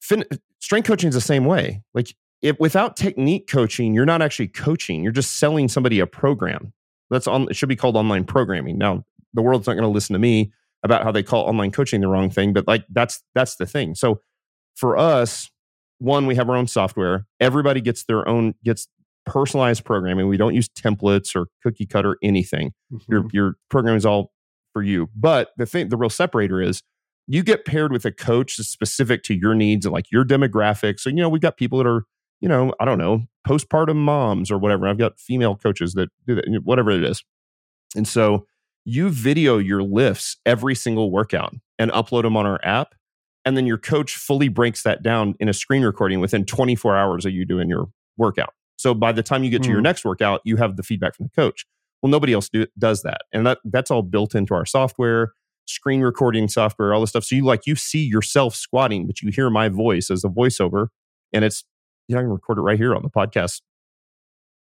Fin- 0.00 0.24
strength 0.60 0.86
coaching 0.86 1.08
is 1.08 1.14
the 1.14 1.20
same 1.20 1.44
way. 1.44 1.82
Like 1.94 2.14
if 2.42 2.58
without 2.58 2.96
technique 2.96 3.48
coaching, 3.48 3.94
you're 3.94 4.06
not 4.06 4.22
actually 4.22 4.48
coaching. 4.48 5.02
You're 5.02 5.12
just 5.12 5.38
selling 5.38 5.68
somebody 5.68 6.00
a 6.00 6.06
program. 6.06 6.72
That's 7.10 7.26
on. 7.26 7.48
It 7.50 7.56
should 7.56 7.68
be 7.68 7.76
called 7.76 7.96
online 7.96 8.24
programming. 8.24 8.78
Now, 8.78 9.04
the 9.34 9.42
world's 9.42 9.66
not 9.66 9.74
going 9.74 9.82
to 9.82 9.88
listen 9.88 10.14
to 10.14 10.18
me 10.18 10.52
about 10.82 11.02
how 11.02 11.12
they 11.12 11.22
call 11.22 11.44
online 11.44 11.70
coaching 11.70 12.00
the 12.00 12.08
wrong 12.08 12.30
thing, 12.30 12.52
but 12.52 12.66
like 12.66 12.84
that's 12.88 13.22
that's 13.34 13.56
the 13.56 13.66
thing. 13.66 13.94
So 13.94 14.20
for 14.76 14.96
us, 14.96 15.50
one, 16.00 16.26
we 16.26 16.34
have 16.34 16.48
our 16.48 16.56
own 16.56 16.66
software. 16.66 17.26
Everybody 17.38 17.80
gets 17.80 18.04
their 18.04 18.28
own 18.28 18.54
gets 18.64 18.88
personalized 19.26 19.84
programming. 19.84 20.28
We 20.28 20.36
don't 20.36 20.54
use 20.54 20.68
templates 20.68 21.36
or 21.36 21.46
cookie 21.62 21.86
cutter 21.86 22.16
anything. 22.22 22.72
Mm-hmm. 22.92 23.12
Your 23.12 23.24
your 23.32 23.54
program 23.68 23.96
is 23.96 24.04
all 24.04 24.32
for 24.72 24.82
you. 24.82 25.08
But 25.14 25.50
the 25.56 25.66
thing, 25.66 25.88
the 25.88 25.96
real 25.96 26.10
separator 26.10 26.60
is 26.60 26.82
you 27.26 27.42
get 27.42 27.64
paired 27.64 27.92
with 27.92 28.04
a 28.04 28.12
coach 28.12 28.56
that's 28.56 28.68
specific 28.68 29.22
to 29.24 29.34
your 29.34 29.54
needs 29.54 29.86
and 29.86 29.92
like 29.92 30.10
your 30.10 30.24
demographics. 30.24 31.00
So 31.00 31.10
you 31.10 31.16
know 31.16 31.28
we've 31.28 31.40
got 31.40 31.56
people 31.56 31.78
that 31.78 31.86
are 31.86 32.04
you 32.40 32.48
know, 32.48 32.72
I 32.80 32.84
don't 32.84 32.98
know, 32.98 33.24
postpartum 33.46 33.96
moms 33.96 34.50
or 34.50 34.58
whatever. 34.58 34.88
I've 34.88 34.98
got 34.98 35.20
female 35.20 35.56
coaches 35.56 35.94
that 35.94 36.08
do 36.26 36.34
that, 36.34 36.44
whatever 36.64 36.90
it 36.90 37.04
is. 37.04 37.22
And 37.94 38.08
so 38.08 38.46
you 38.84 39.10
video 39.10 39.58
your 39.58 39.82
lifts 39.82 40.36
every 40.46 40.74
single 40.74 41.10
workout 41.10 41.54
and 41.78 41.90
upload 41.90 42.22
them 42.22 42.36
on 42.36 42.46
our 42.46 42.60
app. 42.62 42.94
And 43.44 43.56
then 43.56 43.66
your 43.66 43.78
coach 43.78 44.16
fully 44.16 44.48
breaks 44.48 44.82
that 44.82 45.02
down 45.02 45.34
in 45.40 45.48
a 45.48 45.52
screen 45.52 45.82
recording 45.82 46.20
within 46.20 46.44
24 46.44 46.96
hours 46.96 47.24
of 47.24 47.32
you 47.32 47.44
doing 47.44 47.68
your 47.68 47.88
workout. 48.16 48.52
So 48.76 48.94
by 48.94 49.12
the 49.12 49.22
time 49.22 49.44
you 49.44 49.50
get 49.50 49.62
to 49.62 49.68
mm. 49.68 49.72
your 49.72 49.80
hmm. 49.80 49.84
next 49.84 50.04
workout, 50.04 50.40
you 50.44 50.56
have 50.56 50.76
the 50.76 50.82
feedback 50.82 51.14
from 51.14 51.26
the 51.26 51.42
coach. 51.42 51.66
Well, 52.02 52.10
nobody 52.10 52.32
else 52.32 52.48
do, 52.48 52.66
does 52.78 53.02
that. 53.02 53.22
And 53.32 53.46
that 53.46 53.58
that's 53.64 53.90
all 53.90 54.02
built 54.02 54.34
into 54.34 54.54
our 54.54 54.64
software, 54.64 55.32
screen 55.66 56.00
recording 56.00 56.48
software, 56.48 56.94
all 56.94 57.00
this 57.00 57.10
stuff. 57.10 57.24
So 57.24 57.36
you 57.36 57.44
like 57.44 57.66
you 57.66 57.76
see 57.76 58.02
yourself 58.02 58.54
squatting, 58.54 59.06
but 59.06 59.20
you 59.20 59.30
hear 59.30 59.50
my 59.50 59.68
voice 59.68 60.10
as 60.10 60.24
a 60.24 60.28
voiceover 60.28 60.88
and 61.32 61.44
it's 61.44 61.64
you 62.08 62.14
know, 62.14 62.20
I 62.20 62.24
can 62.24 62.32
record 62.32 62.58
it 62.58 62.62
right 62.62 62.78
here 62.78 62.94
on 62.94 63.02
the 63.02 63.10
podcast 63.10 63.60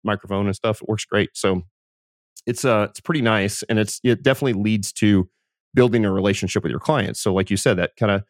microphone 0.03 0.45
and 0.45 0.55
stuff. 0.55 0.81
It 0.81 0.89
works 0.89 1.05
great. 1.05 1.29
So 1.33 1.63
it's 2.45 2.65
uh 2.65 2.87
it's 2.89 2.99
pretty 2.99 3.21
nice 3.21 3.63
and 3.63 3.79
it's 3.79 3.99
it 4.03 4.21
definitely 4.21 4.61
leads 4.61 4.91
to 4.93 5.29
building 5.73 6.05
a 6.05 6.11
relationship 6.11 6.63
with 6.63 6.71
your 6.71 6.79
clients. 6.79 7.19
So 7.19 7.33
like 7.33 7.49
you 7.49 7.57
said, 7.57 7.77
that 7.77 7.95
kind 7.97 8.11
of 8.11 8.23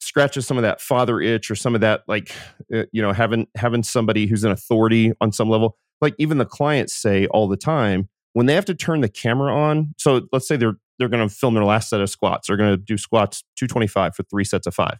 scratches 0.00 0.46
some 0.46 0.56
of 0.56 0.62
that 0.62 0.80
father 0.80 1.20
itch 1.20 1.50
or 1.50 1.54
some 1.54 1.74
of 1.74 1.80
that 1.80 2.02
like 2.06 2.30
uh, 2.74 2.84
you 2.92 3.00
know 3.00 3.12
having 3.12 3.46
having 3.56 3.82
somebody 3.82 4.26
who's 4.26 4.44
an 4.44 4.50
authority 4.50 5.12
on 5.20 5.32
some 5.32 5.48
level. 5.48 5.76
Like 6.00 6.14
even 6.18 6.38
the 6.38 6.44
clients 6.44 6.94
say 6.94 7.26
all 7.26 7.48
the 7.48 7.56
time 7.56 8.08
when 8.34 8.46
they 8.46 8.54
have 8.54 8.64
to 8.66 8.74
turn 8.74 9.00
the 9.00 9.08
camera 9.08 9.54
on. 9.54 9.94
So 9.98 10.22
let's 10.32 10.46
say 10.46 10.56
they're 10.56 10.76
they're 10.98 11.08
going 11.08 11.26
to 11.26 11.34
film 11.34 11.54
their 11.54 11.64
last 11.64 11.88
set 11.88 12.00
of 12.00 12.10
squats. 12.10 12.46
They're 12.46 12.56
going 12.56 12.70
to 12.70 12.76
do 12.76 12.96
squats 12.96 13.42
225 13.58 14.14
for 14.14 14.22
three 14.24 14.44
sets 14.44 14.66
of 14.66 14.74
five. 14.74 14.98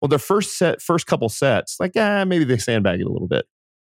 Well, 0.00 0.08
the 0.08 0.18
first 0.18 0.56
set, 0.56 0.80
first 0.80 1.06
couple 1.06 1.28
sets, 1.28 1.76
like, 1.78 1.92
ah, 1.96 2.24
maybe 2.26 2.44
they 2.44 2.56
sandbag 2.56 3.00
it 3.00 3.06
a 3.06 3.10
little 3.10 3.28
bit. 3.28 3.46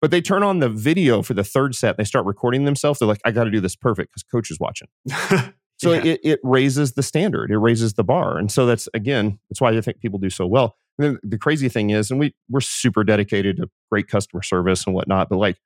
But 0.01 0.11
they 0.11 0.21
turn 0.21 0.43
on 0.43 0.59
the 0.59 0.69
video 0.69 1.23
for 1.23 1.33
the 1.33 1.45
third 1.45 1.75
set. 1.75 1.97
They 1.97 2.05
start 2.05 2.27
recording 2.27 2.65
themselves. 2.65 2.99
They're 2.99 3.09
like, 3.09 3.23
I 3.25 3.31
got 3.31 3.45
to 3.45 3.51
do 3.51 3.61
this 3.61 3.75
perfect 3.75 4.13
because 4.13 4.23
coach 4.23 4.51
is 4.51 4.59
watching. 4.61 4.89
so 5.85 5.93
yeah. 5.93 6.13
it, 6.13 6.21
it 6.23 6.41
raises 6.43 6.93
the 6.93 7.03
standard. 7.03 7.51
It 7.51 7.59
raises 7.59 7.95
the 7.95 8.05
bar. 8.05 8.39
And 8.39 8.51
so 8.51 8.67
that's, 8.67 8.89
again, 8.95 9.39
that's 9.49 9.61
why 9.61 9.71
I 9.71 9.81
think 9.81 10.01
people 10.01 10.19
do 10.19 10.31
so 10.31 10.47
well. 10.47 10.77
And 10.99 11.07
then 11.07 11.19
the 11.23 11.39
crazy 11.39 11.69
thing 11.69 11.91
is, 11.91 12.11
and 12.11 12.21
we, 12.21 12.35
we're 12.49 12.61
super 12.61 13.05
dedicated 13.05 13.57
to 13.59 13.69
great 13.91 14.09
customer 14.09 14.43
service 14.43 14.87
and 14.87 14.95
whatnot, 14.95 15.29
but 15.29 15.37
like, 15.37 15.59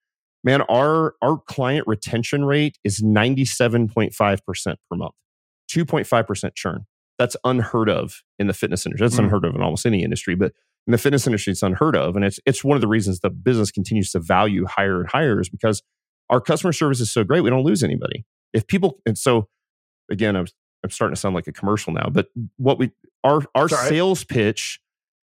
man, 0.45 0.63
our, 0.63 1.15
our 1.23 1.39
client 1.39 1.87
retention 1.87 2.45
rate 2.45 2.79
is 2.85 3.01
97.5% 3.03 4.77
per 4.91 4.97
month, 4.97 5.15
2.5% 5.71 6.55
churn 6.55 6.87
that's 7.19 7.37
unheard 7.45 7.91
of 7.91 8.23
in 8.39 8.47
the 8.47 8.55
fitness 8.55 8.87
industry. 8.87 9.05
That's 9.05 9.17
mm. 9.17 9.25
unheard 9.25 9.45
of 9.45 9.55
in 9.55 9.61
almost 9.61 9.85
any 9.85 10.03
industry, 10.03 10.35
but 10.35 10.53
in 10.87 10.93
the 10.93 10.99
fitness 10.99 11.27
industry, 11.27 11.51
it's 11.51 11.63
unheard 11.63 11.97
of. 11.97 12.17
And 12.17 12.25
it's 12.25 12.41
it's 12.47 12.65
one 12.65 12.77
of 12.77 12.81
the 12.81 12.89
reasons 12.89 13.21
the 13.21 13.29
business 13.29 13.71
continues 13.71 14.11
to 14.13 14.21
value 14.21 14.65
higher 14.65 15.01
and 15.01 15.11
higher 15.11 15.41
is 15.41 15.49
because 15.49 15.83
our 16.31 16.41
customer 16.41 16.73
service 16.73 17.01
is 17.01 17.11
so 17.11 17.25
great, 17.25 17.43
we 17.43 17.51
don't 17.51 17.65
lose 17.65 17.83
anybody. 17.83 18.25
If 18.53 18.67
people 18.67 19.01
and 19.05 19.19
so 19.19 19.49
again, 20.11 20.37
I'm 20.37 20.47
I'm 20.85 20.91
starting 20.91 21.15
to 21.15 21.21
sound 21.21 21.35
like 21.35 21.47
a 21.47 21.53
commercial 21.53 21.93
now, 21.93 22.09
but 22.11 22.29
what 22.57 22.79
we 22.79 22.91
our 23.25 23.43
our 23.55 23.69
Sorry. 23.69 23.89
sales 23.89 24.25
pitch 24.25 24.81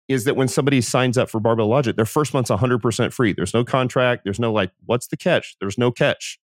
is 0.09 0.25
that 0.25 0.37
when 0.37 0.49
somebody 0.49 0.81
signs 0.81 1.17
up 1.17 1.31
for 1.31 1.41
Barbell 1.41 1.69
Logic, 1.69 1.97
their 1.97 2.05
first 2.05 2.35
month's 2.35 2.51
100% 2.51 3.13
free. 3.13 3.33
There's 3.33 3.55
no 3.55 3.65
contract. 3.65 4.25
There's 4.25 4.41
no 4.41 4.53
like, 4.53 4.73
what's 4.85 5.07
the 5.07 5.17
catch? 5.17 5.57
There's 5.61 5.79
no 5.79 5.91
catch. 5.91 6.39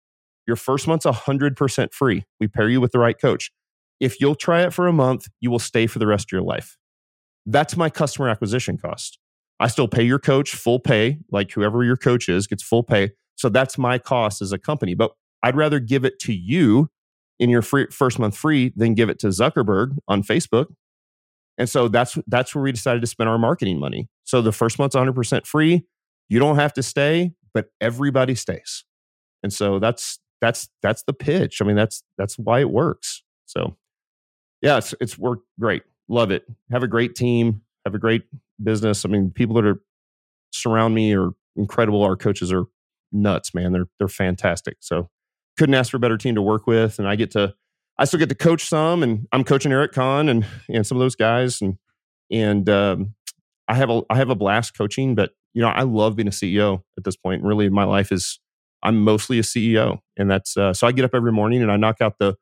Your 0.47 0.57
first 0.57 0.87
month's 0.87 1.07
100% 1.07 1.93
free. 1.93 2.25
We 2.41 2.49
pair 2.49 2.69
you 2.69 2.81
with 2.81 2.93
the 2.93 2.99
right 2.99 3.19
coach. 3.19 3.51
If 4.01 4.21
you'll 4.21 4.35
try 4.35 4.63
it 4.63 4.73
for 4.73 4.87
a 4.87 4.93
month, 4.93 5.29
you 5.41 5.51
will 5.51 5.59
stay 5.59 5.87
for 5.87 5.99
the 5.99 6.07
rest 6.07 6.27
of 6.27 6.33
your 6.33 6.43
life. 6.43 6.77
That's 7.47 7.77
my 7.77 7.89
customer 7.89 8.29
acquisition 8.29 8.77
cost. 8.77 9.19
I 9.61 9.69
still 9.69 9.89
pay 9.89 10.03
your 10.03 10.19
coach 10.19 10.55
full 10.55 10.81
pay, 10.81 11.19
like 11.31 11.53
whoever 11.53 11.85
your 11.85 11.97
coach 11.97 12.29
is 12.29 12.47
gets 12.47 12.63
full 12.63 12.83
pay. 12.83 13.13
So 13.37 13.49
that's 13.49 13.79
my 13.79 13.99
cost 13.99 14.43
as 14.43 14.53
a 14.53 14.59
company. 14.59 14.95
But 14.95 15.13
I'd 15.43 15.57
rather 15.57 15.79
give 15.79 16.05
it 16.05 16.19
to 16.21 16.35
you 16.35 16.91
in 17.39 17.51
your 17.51 17.63
free, 17.63 17.87
first 17.91 18.19
month 18.19 18.37
free 18.37 18.73
than 18.77 18.95
give 18.95 19.09
it 19.09 19.19
to 19.21 19.29
Zuckerberg 19.29 19.97
on 20.09 20.23
Facebook. 20.23 20.67
And 21.59 21.69
so 21.69 21.89
that's 21.89 22.19
that's 22.27 22.55
where 22.55 22.63
we 22.65 22.73
decided 22.73 23.01
to 23.01 23.07
spend 23.07 23.29
our 23.29 23.39
marketing 23.39 23.79
money. 23.79 24.09
So 24.25 24.43
the 24.43 24.53
first 24.53 24.79
month's 24.79 24.97
100% 24.97 25.47
free. 25.47 25.85
You 26.29 26.39
don't 26.39 26.57
have 26.57 26.73
to 26.75 26.83
stay, 26.83 27.33
but 27.53 27.67
everybody 27.81 28.35
stays. 28.35 28.85
And 29.43 29.53
so 29.53 29.79
that's 29.79 30.19
that's 30.41 30.69
that's 30.83 31.05
the 31.05 31.13
pitch. 31.13 31.61
I 31.63 31.65
mean 31.65 31.77
that's 31.77 32.03
that's 32.19 32.39
why 32.39 32.61
it 32.61 32.71
works. 32.71 33.23
So 33.47 33.77
yeah, 34.63 34.79
it's 34.79 34.95
it's 35.01 35.19
worked 35.19 35.47
great. 35.61 35.83
Love 36.09 36.31
it. 36.31 36.45
Have 36.71 36.83
a 36.83 36.89
great 36.89 37.15
team. 37.15 37.63
Have 37.85 37.95
a 37.95 37.99
great 37.99 38.25
business. 38.63 39.05
I 39.05 39.09
mean, 39.09 39.31
people 39.31 39.55
that 39.57 39.65
are 39.65 39.81
surround 40.53 40.95
me 40.95 41.15
are 41.15 41.31
incredible. 41.57 42.03
Our 42.03 42.17
coaches 42.17 42.53
are 42.53 42.65
nuts, 43.13 43.55
man. 43.55 43.73
They're 43.73 43.89
they're 43.99 44.09
fantastic. 44.09 44.79
So 44.81 45.09
couldn't 45.57 45.75
ask 45.75 45.91
for 45.91 45.99
a 45.99 46.01
better 46.01 46.19
team 46.19 46.35
to 46.35 46.43
work 46.43 46.67
with. 46.67 46.99
And 46.99 47.09
I 47.09 47.17
get 47.17 47.31
to 47.33 47.55
I 47.99 48.05
still 48.07 48.19
get 48.19 48.29
to 48.29 48.35
coach 48.35 48.65
some, 48.67 49.03
and 49.03 49.27
I'm 49.33 49.45
coaching 49.45 49.73
Eric 49.73 49.93
Conn 49.93 50.29
and 50.29 50.47
and 50.69 50.87
some 50.87 50.97
of 50.97 51.01
those 51.01 51.15
guys, 51.15 51.61
and 51.61 51.77
and 52.31 52.69
um, 52.69 53.15
I 53.69 53.75
have 53.75 53.91
a 53.91 54.03
I 54.11 54.17
have 54.17 54.31
a 54.31 54.35
blast 54.35 54.77
coaching. 54.77 55.15
But 55.15 55.31
you 55.53 55.63
know, 55.63 55.69
I 55.69 55.83
love 55.83 56.17
being 56.17 56.29
a 56.29 56.33
CEO 56.33 56.83
at 56.99 57.05
this 57.05 57.17
point. 57.17 57.43
Really, 57.43 57.69
my 57.69 57.85
life 57.85 58.11
is 58.11 58.41
I'm 58.83 59.03
mostly 59.03 59.39
a 59.39 59.43
CEO, 59.43 59.99
and 60.17 60.31
that's 60.31 60.57
uh, 60.57 60.73
so 60.73 60.87
I 60.87 60.93
get 60.93 61.05
up 61.05 61.15
every 61.15 61.33
morning 61.33 61.63
and 61.63 61.71
I 61.71 61.77
knock 61.77 62.01
out 62.01 62.19
the 62.19 62.35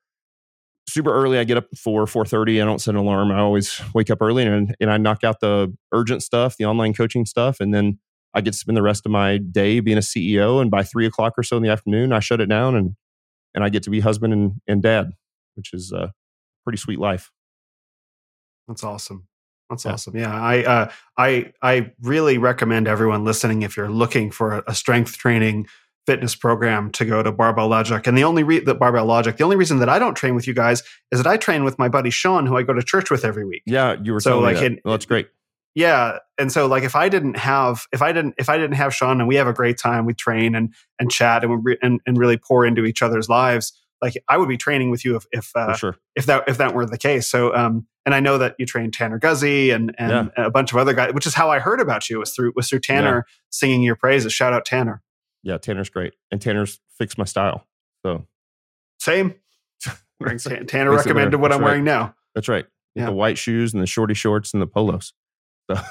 super 0.89 1.13
early. 1.13 1.39
I 1.39 1.45
get 1.45 1.59
up 1.59 1.67
four 1.77 2.07
thirty. 2.07 2.63
I 2.63 2.65
don't 2.65 2.81
set 2.81 2.95
an 2.95 3.01
alarm. 3.01 3.31
I 3.31 3.41
always 3.41 3.81
wake 3.95 4.11
up 4.11 4.23
early 4.23 4.45
and 4.45 4.75
and 4.81 4.91
I 4.91 4.97
knock 4.97 5.23
out 5.23 5.41
the 5.41 5.75
urgent 5.93 6.23
stuff, 6.23 6.57
the 6.57 6.65
online 6.65 6.95
coaching 6.95 7.27
stuff, 7.27 7.61
and 7.61 7.75
then 7.75 7.99
I 8.33 8.41
get 8.41 8.53
to 8.53 8.59
spend 8.59 8.79
the 8.79 8.83
rest 8.83 9.05
of 9.05 9.13
my 9.13 9.37
day 9.37 9.81
being 9.81 9.99
a 9.99 10.01
CEO. 10.01 10.63
And 10.63 10.71
by 10.71 10.83
three 10.83 11.05
o'clock 11.05 11.35
or 11.37 11.43
so 11.43 11.59
in 11.59 11.63
the 11.63 11.69
afternoon, 11.69 12.13
I 12.15 12.21
shut 12.21 12.41
it 12.41 12.47
down 12.47 12.75
and 12.75 12.97
and 13.55 13.65
I 13.65 13.69
get 13.69 13.83
to 13.85 13.91
be 13.91 14.01
husband 14.01 14.33
and, 14.33 14.61
and 14.67 14.83
dad, 14.83 15.13
which 15.55 15.73
is 15.73 15.93
a 15.93 16.13
pretty 16.65 16.79
sweet 16.79 16.99
life. 16.99 17.31
That's 18.69 18.85
awesome. 18.85 19.27
That's 19.71 19.85
yeah. 19.85 19.93
awesome. 19.93 20.17
Yeah, 20.17 20.35
I 20.35 20.65
uh, 20.65 20.91
I 21.17 21.53
I 21.63 21.93
really 22.03 22.39
recommend 22.39 22.89
everyone 22.89 23.25
listening 23.25 23.63
if 23.63 23.77
you're 23.77 23.91
looking 23.91 24.31
for 24.31 24.63
a 24.67 24.75
strength 24.75 25.17
training 25.17 25.67
fitness 26.07 26.35
program 26.35 26.91
to 26.91 27.05
go 27.05 27.23
to 27.23 27.31
Barbell 27.31 27.69
Logic. 27.69 28.05
And 28.07 28.19
the 28.19 28.25
only 28.25 28.43
re- 28.43 28.61
the 28.61 28.75
Barbell 28.75 29.07
Logic, 29.07 29.37
the 29.37 29.45
only 29.45 29.57
reason 29.57 29.79
that 29.79 29.89
I 29.89 29.99
don't 29.99 30.15
train 30.15 30.35
with 30.35 30.47
you 30.47 30.55
guys 30.55 30.83
is 31.11 31.23
that 31.23 31.27
I 31.27 31.37
train 31.37 31.65
with 31.65 31.79
my 31.79 31.89
buddy 31.89 32.11
Sean, 32.11 32.45
who 32.47 32.57
I 32.57 32.63
go 32.63 32.73
to 32.73 32.83
church 32.83 33.11
with 33.11 33.25
every 33.25 33.45
week. 33.45 33.63
Yeah, 33.67 33.97
you 34.03 34.13
were 34.13 34.21
so 34.21 34.41
like 34.41 34.57
that. 34.57 34.65
It, 34.65 34.81
well, 34.85 34.93
that's 34.93 35.07
great. 35.07 35.29
Yeah, 35.75 36.19
and 36.39 36.53
so 36.53 36.67
like 36.67 36.83
if 36.83 36.95
I 36.95 37.09
didn't 37.09 37.37
have 37.37 37.87
if 37.93 38.03
I 38.03 38.13
didn't 38.13 38.35
if 38.39 38.49
I 38.49 38.59
didn't 38.59 38.77
have 38.77 38.95
Sean 38.95 39.21
and 39.21 39.29
we 39.29 39.37
have 39.37 39.47
a 39.47 39.53
great 39.53 39.79
time, 39.79 40.05
we 40.05 40.15
train 40.15 40.55
and 40.55 40.75
and 40.99 41.11
chat 41.11 41.43
and 41.43 41.53
we 41.53 41.59
re- 41.63 41.79
and, 41.83 42.01
and 42.07 42.19
really 42.19 42.37
pour 42.37 42.67
into 42.67 42.85
each 42.85 43.03
other's 43.03 43.29
lives. 43.29 43.73
Like 44.03 44.15
I 44.29 44.37
would 44.37 44.49
be 44.49 44.57
training 44.57 44.91
with 44.91 45.05
you 45.05 45.17
if 45.17 45.25
if 45.33 45.51
uh, 45.57 45.75
sure. 45.75 45.97
if 46.15 46.27
that 46.27 46.45
if 46.49 46.59
that 46.59 46.75
were 46.75 46.85
the 46.85 46.99
case. 46.99 47.31
So 47.31 47.55
um 47.55 47.87
and 48.05 48.15
I 48.15 48.21
know 48.21 48.37
that 48.39 48.57
you 48.59 48.67
trained 48.67 48.93
Tanner 48.93 49.19
Guzy 49.19 49.75
and 49.75 49.95
and 49.97 50.31
yeah. 50.37 50.47
a 50.47 50.51
bunch 50.51 50.73
of 50.73 50.79
other 50.79 50.93
guys, 50.93 51.15
which 51.15 51.27
is 51.27 51.35
how 51.35 51.51
I 51.51 51.59
heard 51.59 51.81
about 51.81 52.11
you 52.11 52.19
was 52.19 52.35
through 52.35 52.53
was 52.55 52.69
through 52.69 52.81
Tanner 52.81 53.25
yeah. 53.27 53.33
singing 53.51 53.83
your 53.83 53.97
praises. 53.97 54.33
Shout 54.33 54.53
out 54.53 54.67
Tanner 54.67 55.03
yeah, 55.43 55.59
Tanner's 55.59 55.91
great, 55.91 56.15
and 56.31 56.41
Tanner's 56.41 56.81
fixed 56.99 57.19
my 57.19 57.25
style. 57.25 57.67
So 58.05 58.27
same. 58.99 59.35
Tanner 60.69 60.93
recommended 60.93 61.41
what 61.41 61.53
I'm 61.53 61.61
right. 61.61 61.65
wearing 61.65 61.85
now. 61.85 62.15
That's 62.35 62.49
right. 62.49 62.67
Yeah. 62.95 63.07
The 63.07 63.13
white 63.13 63.39
shoes 63.39 63.73
and 63.73 63.83
the 63.83 63.87
shorty 63.87 64.15
shorts 64.15 64.53
and 64.53 64.63
the 64.63 64.67
polos. 64.67 65.13
So 65.75 65.83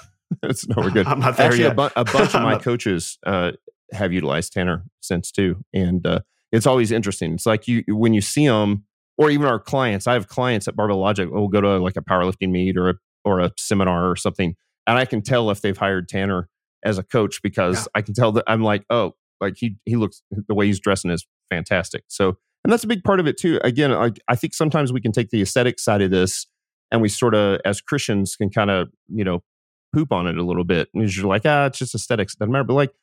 it's 0.43 0.67
no, 0.67 0.75
we're 0.77 0.91
good. 0.91 1.07
I'm 1.07 1.19
not 1.19 1.37
there 1.37 1.47
Actually, 1.47 1.63
yet. 1.63 1.71
A, 1.73 1.75
bu- 1.75 1.89
a 1.95 2.05
bunch 2.05 2.35
of 2.35 2.41
my 2.43 2.57
coaches 2.57 3.17
uh, 3.25 3.51
have 3.91 4.13
utilized 4.13 4.53
Tanner 4.53 4.83
since 5.01 5.31
too, 5.31 5.63
and 5.73 6.05
uh, 6.05 6.19
it's 6.51 6.65
always 6.65 6.91
interesting. 6.91 7.33
It's 7.33 7.45
like 7.45 7.67
you 7.67 7.83
when 7.87 8.13
you 8.13 8.21
see 8.21 8.47
them, 8.47 8.85
or 9.17 9.29
even 9.29 9.47
our 9.47 9.59
clients. 9.59 10.07
I 10.07 10.13
have 10.13 10.27
clients 10.27 10.67
at 10.67 10.75
Barbell 10.75 10.99
Logic. 10.99 11.27
We'll 11.29 11.47
go 11.49 11.61
to 11.61 11.77
like 11.77 11.97
a 11.97 12.01
powerlifting 12.01 12.51
meet 12.51 12.77
or 12.77 12.89
a 12.89 12.93
or 13.25 13.39
a 13.39 13.51
seminar 13.57 14.09
or 14.09 14.15
something, 14.15 14.55
and 14.87 14.97
I 14.97 15.05
can 15.05 15.21
tell 15.21 15.49
if 15.51 15.61
they've 15.61 15.77
hired 15.77 16.07
Tanner 16.09 16.47
as 16.83 16.97
a 16.97 17.03
coach 17.03 17.41
because 17.43 17.81
Yeah. 17.81 17.85
I 17.95 18.01
can 18.01 18.13
tell 18.13 18.31
that 18.33 18.43
I'm 18.47 18.63
like, 18.63 18.83
oh, 18.89 19.13
like 19.39 19.55
he 19.57 19.75
he 19.85 19.95
looks 19.97 20.21
the 20.47 20.55
way 20.55 20.67
he's 20.67 20.79
dressing 20.79 21.11
is 21.11 21.27
fantastic. 21.49 22.03
So, 22.07 22.37
and 22.63 22.71
that's 22.71 22.83
a 22.83 22.87
big 22.87 23.03
part 23.03 23.19
of 23.19 23.27
it 23.27 23.37
too. 23.37 23.59
Again, 23.63 23.91
like 23.91 24.19
I 24.29 24.35
think 24.35 24.53
sometimes 24.53 24.93
we 24.93 25.01
can 25.01 25.11
take 25.11 25.29
the 25.29 25.41
aesthetic 25.41 25.79
side 25.79 26.01
of 26.01 26.09
this, 26.09 26.47
and 26.89 27.01
we 27.01 27.09
sort 27.09 27.35
of 27.35 27.59
as 27.65 27.81
Christians 27.81 28.35
can 28.35 28.49
kind 28.49 28.71
of 28.71 28.87
you 29.09 29.23
know 29.25 29.43
poop 29.93 30.11
on 30.11 30.27
it 30.27 30.37
a 30.37 30.43
little 30.43 30.63
bit, 30.63 30.89
and 30.93 31.15
you're 31.15 31.25
like, 31.27 31.43
ah, 31.45 31.65
it's 31.65 31.77
just 31.79 31.95
aesthetics, 31.95 32.33
it 32.33 32.39
doesn't 32.39 32.51
matter. 32.51 32.63
But 32.63 32.73
like, 32.75 32.93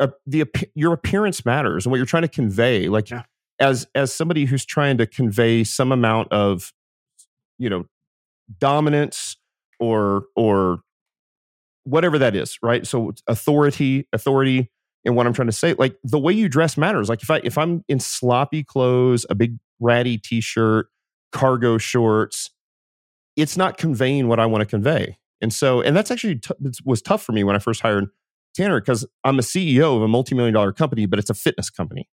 uh, 0.00 0.08
the 0.26 0.44
your 0.74 0.92
appearance 0.92 1.44
matters, 1.44 1.84
and 1.86 1.90
what 1.90 1.96
you're 1.98 2.06
trying 2.06 2.22
to 2.22 2.28
convey, 2.28 2.88
like 2.88 3.10
Yeah. 3.10 3.22
as 3.60 3.86
as 3.94 4.12
somebody 4.14 4.44
who's 4.46 4.64
trying 4.64 4.98
to 4.98 5.06
convey 5.06 5.64
some 5.64 5.92
amount 5.92 6.32
of 6.32 6.72
you 7.58 7.70
know 7.70 7.86
dominance 8.58 9.36
or 9.80 10.24
or 10.36 10.80
whatever 11.84 12.18
that 12.18 12.36
is 12.36 12.58
right 12.62 12.86
so 12.86 13.12
authority 13.26 14.06
authority 14.12 14.70
and 15.04 15.16
what 15.16 15.26
i'm 15.26 15.32
trying 15.32 15.46
to 15.48 15.52
say 15.52 15.74
like 15.78 15.96
the 16.04 16.18
way 16.18 16.32
you 16.32 16.48
dress 16.48 16.76
matters 16.76 17.08
like 17.08 17.22
if 17.22 17.30
i 17.30 17.40
if 17.44 17.56
i'm 17.58 17.84
in 17.88 17.98
sloppy 17.98 18.62
clothes 18.62 19.26
a 19.30 19.34
big 19.34 19.56
ratty 19.80 20.18
t-shirt 20.18 20.86
cargo 21.32 21.78
shorts 21.78 22.50
it's 23.36 23.56
not 23.56 23.78
conveying 23.78 24.28
what 24.28 24.38
i 24.38 24.46
want 24.46 24.60
to 24.62 24.66
convey 24.66 25.16
and 25.42 25.52
so 25.52 25.82
and 25.82 25.94
that's 25.96 26.10
actually 26.10 26.36
t- 26.36 26.54
was 26.84 27.02
tough 27.02 27.22
for 27.22 27.32
me 27.32 27.44
when 27.44 27.54
i 27.54 27.58
first 27.58 27.80
hired 27.82 28.06
tanner 28.54 28.80
because 28.80 29.04
i'm 29.24 29.38
a 29.38 29.42
ceo 29.42 29.96
of 29.96 30.02
a 30.02 30.08
multi-million 30.08 30.54
dollar 30.54 30.72
company 30.72 31.04
but 31.06 31.18
it's 31.18 31.28
a 31.30 31.34
fitness 31.34 31.68
company 31.68 32.08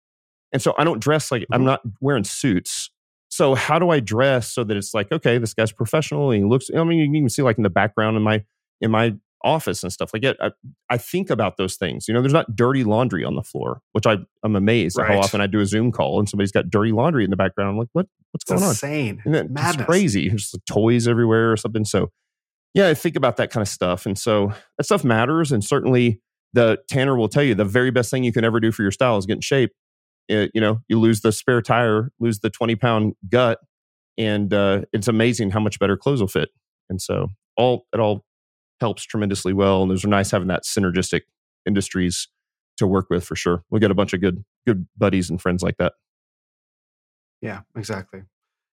and 0.53 0.62
so 0.62 0.75
i 0.78 0.85
don't 0.85 1.01
dress 1.01 1.33
like 1.33 1.44
i'm 1.53 1.62
Mhm. 1.62 1.67
not 1.67 1.81
wearing 2.01 2.25
suits 2.25 2.91
so 3.28 3.55
how 3.57 3.78
do 3.81 3.91
i 3.91 3.99
dress 4.01 4.53
so 4.53 4.62
that 4.65 4.77
it's 4.77 4.94
like 4.94 5.11
okay 5.11 5.39
this 5.39 5.55
guy's 5.55 5.73
professional 5.73 6.31
and 6.31 6.43
he 6.44 6.49
looks 6.49 6.70
i 6.77 6.85
mean 6.85 6.99
you 6.99 7.07
can 7.07 7.17
even 7.17 7.28
see 7.28 7.43
like 7.43 7.57
in 7.57 7.62
the 7.65 7.70
background 7.70 8.17
in 8.17 8.23
my 8.23 8.44
in 8.81 8.91
my 8.91 9.15
office 9.44 9.83
and 9.83 9.93
stuff 9.93 10.11
like 10.15 10.23
that 10.23 10.39
I, 10.41 10.51
I 10.89 10.97
think 10.97 11.28
about 11.28 11.59
those 11.59 11.77
things 11.77 12.09
you 12.09 12.15
know 12.15 12.23
there's 12.23 12.33
not 12.33 12.57
dirty 12.57 12.83
laundry 12.83 13.25
on 13.25 13.35
the 13.35 13.43
floor 13.43 13.83
which 13.93 14.07
I, 14.07 14.17
i'm 14.43 14.57
amazed 14.57 14.99
at 14.99 15.07
how 15.07 15.19
often 15.19 15.43
i 15.43 15.47
do 15.47 15.61
a 15.61 15.67
zoom 15.67 15.93
call 15.93 16.19
and 16.19 16.27
somebody's 16.27 16.51
got 16.53 16.70
dirty 16.70 16.93
laundry 16.93 17.25
in 17.25 17.31
the 17.31 17.36
background 17.36 17.69
i'm 17.70 17.77
like 17.78 17.89
what 17.93 18.07
what's 18.33 18.44
It's 18.44 18.51
going 18.51 18.62
on 18.62 18.70
insane. 18.70 19.23
then 19.27 19.53
Madness. 19.53 19.75
it's 19.77 19.85
crazy. 19.85 20.28
There's 20.31 20.51
just 20.51 20.67
toys 20.67 21.07
everywhere 21.07 21.53
or 21.53 21.57
something. 21.59 21.85
So, 21.85 22.11
yeah, 22.75 22.89
I 22.89 22.94
think 22.94 23.17
about 23.17 23.36
that 23.36 23.51
kind 23.51 23.62
of 23.62 23.69
stuff. 23.69 24.05
And 24.07 24.19
so 24.19 24.53
that 24.77 24.85
stuff 24.85 25.05
matters. 25.05 25.53
And 25.53 25.65
certainly, 25.65 26.20
the 26.53 26.78
Tanner 26.89 27.17
will 27.17 27.28
tell 27.28 27.43
you 27.43 27.55
the 27.55 27.65
very 27.65 27.91
best 27.91 28.11
thing 28.11 28.23
you 28.25 28.33
can 28.33 28.44
ever 28.44 28.61
do 28.61 28.70
for 28.73 28.83
your 28.83 28.91
style 28.93 29.17
is 29.17 29.27
get 29.27 29.36
in 29.36 29.41
shape. 29.41 29.73
It- 30.28 30.51
you 30.55 30.61
know, 30.61 30.81
you 30.89 30.99
lose 31.01 31.20
the 31.20 31.33
spare 31.33 31.62
tire, 31.62 32.11
lose 32.20 32.41
the 32.41 32.51
20 32.51 32.77
pound 32.77 33.15
gut, 33.28 33.59
and 34.19 34.53
uh, 34.53 34.83
it's 34.93 35.09
amazing 35.09 35.51
how 35.51 35.61
much 35.61 35.78
better 35.78 35.97
clothes 35.97 36.20
will 36.20 36.28
fit. 36.28 36.51
And 36.89 37.01
so, 37.01 37.28
all 37.57 37.86
it 37.93 38.01
all 38.01 38.25
helps 38.81 39.05
tremendously 39.05 39.53
well. 39.53 39.83
And 39.83 39.91
those 39.91 40.05
are 40.05 40.09
nice 40.09 40.31
having 40.31 40.49
that 40.49 40.65
synergistic 40.65 41.23
industries 41.67 42.28
to 42.77 42.86
work 42.86 43.07
with 43.09 43.25
for 43.25 43.36
sure. 43.36 43.62
We 43.70 43.78
got 43.81 43.93
a 43.93 43.94
bunch 43.94 44.12
of 44.12 44.20
good, 44.20 44.44
good 44.67 44.86
buddies 44.97 45.31
and 45.31 45.41
friends 45.41 45.62
like 45.62 45.77
that. 45.78 45.93
Yeah, 47.41 47.61
exactly. 47.77 48.23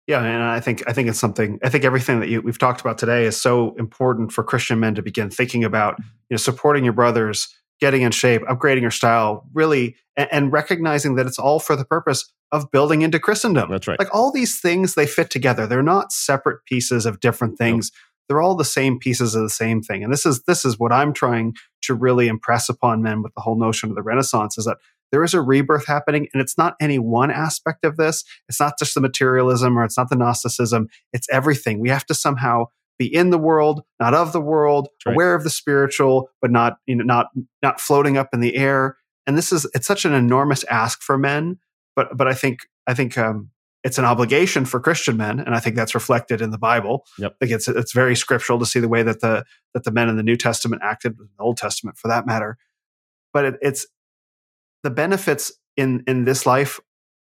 Yeah, 0.08 0.24
and 0.24 0.44
I 0.44 0.60
think 0.60 0.84
I 0.88 0.94
think 0.94 1.10
it's 1.10 1.20
something. 1.20 1.60
I 1.64 1.70
think 1.70 1.86
everything 1.86 2.20
that 2.22 2.30
you, 2.30 2.42
we've 2.42 2.58
talked 2.58 2.82
about 2.82 2.98
today 2.98 3.26
is 3.26 3.40
so 3.40 3.76
important 3.78 4.32
for 4.32 4.44
Christian 4.44 4.80
men 4.80 4.96
to 4.96 5.02
begin 5.02 5.30
thinking 5.30 5.64
about. 5.64 5.98
You 6.00 6.36
know, 6.36 6.38
supporting 6.38 6.84
your 6.84 6.94
brothers, 6.94 7.48
getting 7.80 8.02
in 8.02 8.12
shape, 8.12 8.42
upgrading 8.44 8.82
your 8.82 8.92
style, 8.92 9.48
really, 9.54 9.96
and, 10.18 10.28
and 10.32 10.52
recognizing 10.52 11.16
that 11.16 11.28
it's 11.28 11.40
all 11.40 11.60
for 11.60 11.76
the 11.76 11.86
purpose 11.86 12.32
of 12.52 12.72
building 12.72 13.02
into 13.02 13.20
Christendom. 13.20 13.70
That's 13.70 13.88
right. 13.88 14.00
Like 14.00 14.14
all 14.14 14.32
these 14.32 14.60
things, 14.60 14.96
they 14.96 15.08
fit 15.08 15.30
together. 15.30 15.68
They're 15.68 15.84
not 15.84 16.12
separate 16.12 16.66
pieces 16.66 17.06
of 17.06 17.20
different 17.20 17.58
things. 17.58 17.92
They're 18.28 18.42
all 18.42 18.56
the 18.56 18.66
same 18.66 19.00
pieces 19.00 19.36
of 19.36 19.44
the 19.44 19.50
same 19.50 19.82
thing. 19.82 20.04
And 20.04 20.12
this 20.12 20.26
is 20.26 20.44
this 20.44 20.66
is 20.66 20.80
what 20.80 20.92
I'm 20.92 21.14
trying 21.14 21.56
to 21.84 21.94
really 21.94 22.28
impress 22.28 22.70
upon 22.70 23.02
men 23.02 23.22
with 23.22 23.34
the 23.36 23.42
whole 23.42 23.58
notion 23.58 23.90
of 23.90 23.96
the 23.96 24.02
Renaissance 24.02 24.58
is 24.58 24.66
that 24.66 24.78
there 25.12 25.24
is 25.24 25.34
a 25.34 25.42
rebirth 25.42 25.86
happening, 25.88 26.28
and 26.34 26.42
it's 26.42 26.58
not 26.58 26.76
any 26.80 27.00
one 27.00 27.32
aspect 27.32 27.84
of 27.84 27.98
this. 27.98 28.24
It's 28.48 28.60
not 28.60 28.80
just 28.80 28.94
the 28.94 29.02
materialism 29.02 29.78
or 29.78 29.84
it's 29.84 29.98
not 29.98 30.10
the 30.10 30.16
Gnosticism. 30.16 30.88
It's 31.14 31.28
everything. 31.30 31.80
We 31.80 31.90
have 31.90 32.06
to 32.08 32.14
somehow 32.14 32.66
be 32.98 33.14
in 33.14 33.30
the 33.30 33.38
world, 33.38 33.84
not 34.00 34.14
of 34.14 34.32
the 34.32 34.42
world, 34.42 34.90
right. 35.06 35.14
aware 35.14 35.34
of 35.34 35.44
the 35.44 35.50
spiritual, 35.50 36.30
but 36.42 36.52
not 36.52 36.78
you 36.86 36.96
know 36.96 37.04
not 37.04 37.28
not 37.62 37.82
floating 37.82 38.18
up 38.18 38.30
in 38.34 38.40
the 38.40 38.56
air. 38.56 38.98
And 39.28 39.38
this 39.38 39.52
is 39.52 39.70
it's 39.74 39.88
such 39.88 40.06
an 40.06 40.14
enormous 40.14 40.64
ask 40.66 41.02
for 41.02 41.18
men, 41.18 41.60
but 41.96 42.16
but 42.16 42.28
I 42.28 42.34
think 42.34 42.60
I 42.88 42.94
think 42.94 43.18
um, 43.18 43.50
it's 43.84 43.98
an 43.98 44.06
obligation 44.06 44.66
for 44.66 44.80
Christian 44.80 45.18
men, 45.18 45.40
and 45.40 45.56
I 45.56 45.60
think 45.60 45.76
that's 45.76 45.96
reflected 45.96 46.42
in 46.42 46.52
the 46.52 46.58
Bible. 46.58 47.06
Yep. 47.18 47.40
Think 47.40 47.52
it's 47.52 47.68
it's 47.68 47.94
very 47.94 48.16
scriptural 48.16 48.60
to 48.60 48.66
see 48.66 48.80
the 48.80 48.88
way 48.88 49.04
that 49.04 49.22
the 49.22 49.46
that 49.74 49.84
the 49.84 49.92
men 49.92 50.10
in 50.10 50.18
the 50.18 50.24
New 50.24 50.38
Testament 50.38 50.82
acted, 50.86 51.18
the 51.18 51.28
Old 51.40 51.58
Testament 51.58 51.98
for 51.98 52.08
that 52.08 52.26
matter. 52.26 52.58
But 53.34 53.46
it, 53.46 53.56
it's 53.62 53.88
the 54.84 54.90
benefits 54.90 55.52
in 55.78 56.04
in 56.08 56.26
this 56.26 56.46
life 56.46 56.80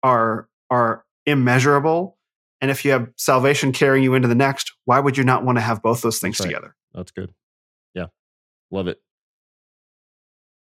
are 0.03 0.47
are 0.69 1.03
immeasurable, 1.25 2.17
and 2.61 2.71
if 2.71 2.85
you 2.85 2.91
have 2.91 3.09
salvation 3.17 3.71
carrying 3.71 4.03
you 4.03 4.13
into 4.13 4.27
the 4.27 4.35
next, 4.35 4.73
why 4.85 4.99
would 4.99 5.17
you 5.17 5.23
not 5.23 5.43
want 5.43 5.57
to 5.57 5.61
have 5.61 5.81
both 5.81 6.01
those 6.01 6.19
things 6.19 6.39
right. 6.39 6.47
together? 6.47 6.75
That's 6.93 7.11
good. 7.11 7.33
Yeah. 7.93 8.07
Love 8.71 8.87
it. 8.87 9.01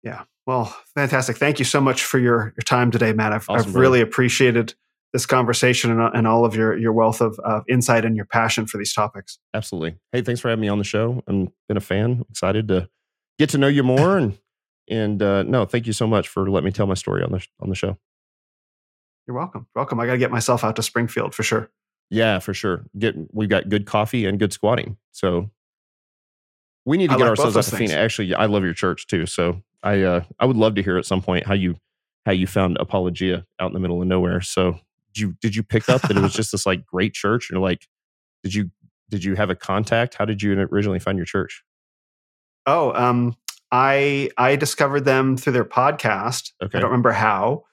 Yeah. 0.02 0.24
Well, 0.46 0.74
fantastic. 0.94 1.36
Thank 1.36 1.58
you 1.58 1.64
so 1.64 1.80
much 1.80 2.04
for 2.04 2.18
your, 2.18 2.54
your 2.56 2.64
time 2.64 2.90
today, 2.90 3.12
Matt. 3.12 3.32
I've, 3.32 3.48
Awesome, 3.48 3.70
I've 3.70 3.74
really 3.74 4.00
appreciated 4.00 4.74
this 5.12 5.26
conversation 5.26 5.90
and, 5.90 6.14
and 6.14 6.26
all 6.26 6.44
of 6.44 6.54
your, 6.54 6.76
your 6.78 6.92
wealth 6.92 7.20
of, 7.20 7.38
of 7.40 7.64
insight 7.68 8.04
and 8.04 8.16
your 8.16 8.24
passion 8.24 8.66
for 8.66 8.78
these 8.78 8.92
topics. 8.92 9.38
Absolutely. 9.52 9.96
Hey, 10.12 10.22
thanks 10.22 10.40
for 10.40 10.48
having 10.48 10.62
me 10.62 10.68
on 10.68 10.78
the 10.78 10.84
show. 10.84 11.22
I've 11.28 11.48
been 11.68 11.76
a 11.76 11.80
fan. 11.80 12.24
Excited 12.30 12.68
to 12.68 12.88
get 13.38 13.50
to 13.50 13.58
know 13.58 13.68
you 13.68 13.82
more. 13.82 14.16
And 14.16 14.38
and 14.90 15.22
uh, 15.22 15.42
no, 15.42 15.64
thank 15.64 15.86
you 15.86 15.92
so 15.92 16.06
much 16.06 16.28
for 16.28 16.48
letting 16.48 16.66
me 16.66 16.72
tell 16.72 16.86
my 16.86 16.94
story 16.94 17.22
on 17.22 17.32
the 17.32 17.46
on 17.60 17.68
the 17.68 17.74
show. 17.74 17.98
You're 19.26 19.36
welcome. 19.36 19.66
Welcome. 19.74 20.00
I 20.00 20.06
got 20.06 20.12
to 20.12 20.18
get 20.18 20.30
myself 20.30 20.64
out 20.64 20.76
to 20.76 20.82
Springfield 20.82 21.34
for 21.34 21.42
sure. 21.42 21.70
Yeah, 22.10 22.38
for 22.38 22.54
sure. 22.54 22.86
Get 22.98 23.14
we've 23.34 23.48
got 23.48 23.68
good 23.68 23.86
coffee 23.86 24.24
and 24.24 24.38
good 24.38 24.52
squatting. 24.52 24.96
So 25.12 25.50
we 26.86 26.96
need 26.96 27.08
to 27.08 27.14
I 27.14 27.18
get 27.18 27.24
like 27.24 27.30
ourselves 27.30 27.56
out 27.56 27.64
to. 27.64 27.76
Phoenix. 27.76 27.92
Actually, 27.94 28.34
I 28.34 28.46
love 28.46 28.64
your 28.64 28.72
church 28.72 29.06
too. 29.06 29.26
So 29.26 29.62
I 29.82 30.02
uh, 30.02 30.24
I 30.38 30.46
would 30.46 30.56
love 30.56 30.74
to 30.76 30.82
hear 30.82 30.96
at 30.96 31.04
some 31.04 31.20
point 31.20 31.46
how 31.46 31.54
you 31.54 31.76
how 32.24 32.32
you 32.32 32.46
found 32.46 32.78
Apologia 32.78 33.44
out 33.60 33.68
in 33.68 33.74
the 33.74 33.80
middle 33.80 34.00
of 34.00 34.08
nowhere. 34.08 34.40
So 34.40 34.78
did 35.12 35.20
you 35.20 35.36
did 35.42 35.56
you 35.56 35.62
pick 35.62 35.88
up 35.88 36.00
that 36.02 36.16
it 36.16 36.22
was 36.22 36.32
just 36.34 36.52
this 36.52 36.64
like 36.64 36.86
great 36.86 37.12
church? 37.12 37.48
You're 37.50 37.60
like, 37.60 37.86
did 38.42 38.54
you 38.54 38.70
did 39.10 39.24
you 39.24 39.34
have 39.34 39.50
a 39.50 39.54
contact? 39.54 40.14
How 40.14 40.24
did 40.24 40.42
you 40.42 40.58
originally 40.72 40.98
find 40.98 41.18
your 41.18 41.26
church? 41.26 41.62
Oh, 42.66 42.92
um, 42.92 43.36
I 43.70 44.30
I 44.36 44.56
discovered 44.56 45.04
them 45.04 45.36
through 45.36 45.52
their 45.52 45.64
podcast. 45.64 46.52
Okay. 46.62 46.78
I 46.78 46.80
don't 46.80 46.90
remember 46.90 47.12
how. 47.12 47.64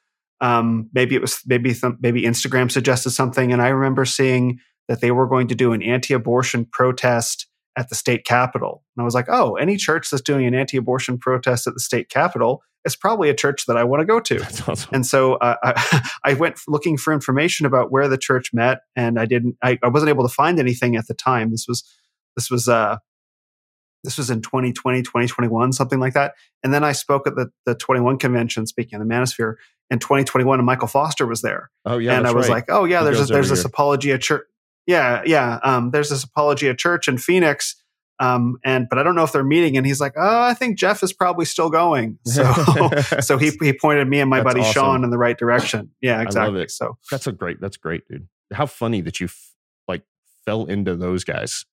Um, 0.42 0.90
maybe 0.94 1.16
it 1.16 1.22
was 1.22 1.42
maybe 1.46 1.74
some, 1.74 1.98
maybe 2.02 2.24
Instagram 2.24 2.70
suggested 2.70 3.12
something, 3.12 3.54
and 3.54 3.62
I 3.62 3.70
remember 3.70 4.06
seeing 4.06 4.60
that 4.88 5.02
they 5.02 5.12
were 5.12 5.28
going 5.28 5.48
to 5.48 5.56
do 5.56 5.74
an 5.74 5.82
anti-abortion 5.82 6.66
protest 6.72 7.48
at 7.78 7.90
the 7.90 7.96
state 7.96 8.26
capitol, 8.26 8.84
and 8.96 9.02
I 9.02 9.06
was 9.06 9.16
like, 9.16 9.28
oh, 9.30 9.56
any 9.56 9.78
church 9.78 10.10
that's 10.10 10.22
doing 10.22 10.46
an 10.46 10.54
anti-abortion 10.54 11.20
protest 11.20 11.68
at 11.68 11.74
the 11.74 11.80
state 11.80 12.10
capitol 12.10 12.62
is 12.86 12.96
probably 12.96 13.30
a 13.30 13.34
church 13.34 13.66
that 13.66 13.78
I 13.78 13.84
want 13.84 14.02
to 14.02 14.06
go 14.06 14.20
to. 14.20 14.42
Awesome. 14.68 14.90
And 14.92 15.06
so 15.06 15.36
uh, 15.36 15.56
I, 15.64 16.10
I 16.26 16.34
went 16.34 16.60
looking 16.68 16.98
for 16.98 17.14
information 17.14 17.66
about 17.66 17.92
where 17.92 18.08
the 18.08 18.18
church 18.18 18.52
met, 18.54 18.80
and 18.96 19.20
I 19.20 19.26
didn't. 19.26 19.56
I, 19.64 19.80
I 19.82 19.88
wasn't 19.88 20.10
able 20.10 20.28
to 20.28 20.34
find 20.34 20.60
anything 20.60 20.96
at 20.96 21.08
the 21.08 21.14
time. 21.14 21.52
This 21.52 21.66
was 21.68 21.84
this 22.36 22.52
was 22.52 22.68
uh, 22.68 22.98
this 24.06 24.18
was 24.18 24.30
in 24.30 24.42
2020, 24.42 25.02
2021, 25.02 25.74
something 25.74 26.00
like 26.00 26.14
that. 26.14 26.34
And 26.64 26.74
then 26.74 26.84
I 26.84 26.94
spoke 26.94 27.28
at 27.28 27.36
the 27.36 27.52
the 27.66 27.76
21 27.76 28.18
convention, 28.18 28.68
speaking 28.68 29.00
of 29.00 29.08
the 29.08 29.14
Manosphere 29.14 29.56
in 29.90 30.00
2021, 30.00 30.60
and 30.60 30.66
Michael 30.66 30.88
Foster 30.88 31.26
was 31.28 31.42
there, 31.42 31.70
Oh 31.86 31.98
yeah, 31.98 32.18
and 32.18 32.26
I 32.28 32.32
was 32.32 32.48
right. 32.48 32.56
like, 32.56 32.66
oh 32.70 32.86
yeah, 32.86 33.00
He 33.00 33.06
there's 33.06 33.30
a, 33.30 33.34
there's 33.34 33.48
every 33.48 33.58
this 33.58 33.66
Apologia 33.66 34.18
church. 34.18 34.44
Yeah, 34.88 35.24
yeah. 35.26 35.60
Um, 35.64 35.92
there's 35.92 36.10
this 36.10 36.24
Apologia 36.24 36.76
church 36.76 37.08
in 37.08 37.18
Phoenix. 37.18 37.76
Um, 38.20 38.58
and 38.64 38.88
but 38.90 38.98
I 38.98 39.04
don't 39.04 39.16
know 39.16 39.24
if 39.24 39.34
they're 39.34 39.44
meeting. 39.44 39.76
And 39.78 39.86
he's 39.86 40.00
like, 40.00 40.14
oh, 40.16 40.42
I 40.42 40.54
think 40.54 40.78
Jeff 40.78 41.04
is 41.04 41.12
probably 41.12 41.46
still 41.46 41.70
going. 41.70 42.18
So 42.26 42.90
so 43.20 43.38
he 43.38 43.52
he 43.62 43.74
pointed 43.74 44.08
me 44.08 44.20
and 44.22 44.30
my 44.30 44.38
That's 44.38 44.54
buddy 44.54 44.62
awesome. 44.62 44.74
Sean 44.74 45.04
in 45.04 45.10
the 45.10 45.18
right 45.18 45.38
direction. 45.38 45.92
Yeah, 46.02 46.22
exactly. 46.22 46.68
So 46.70 46.98
That's 47.12 47.28
a 47.28 47.32
great. 47.32 47.60
That's 47.60 47.78
great, 47.78 48.08
dude. 48.08 48.28
How 48.54 48.68
funny 48.68 49.02
that 49.02 49.20
you 49.20 49.26
f- 49.26 49.54
like 49.88 50.04
fell 50.46 50.66
into 50.66 50.96
those 50.96 51.24
guys. 51.24 51.66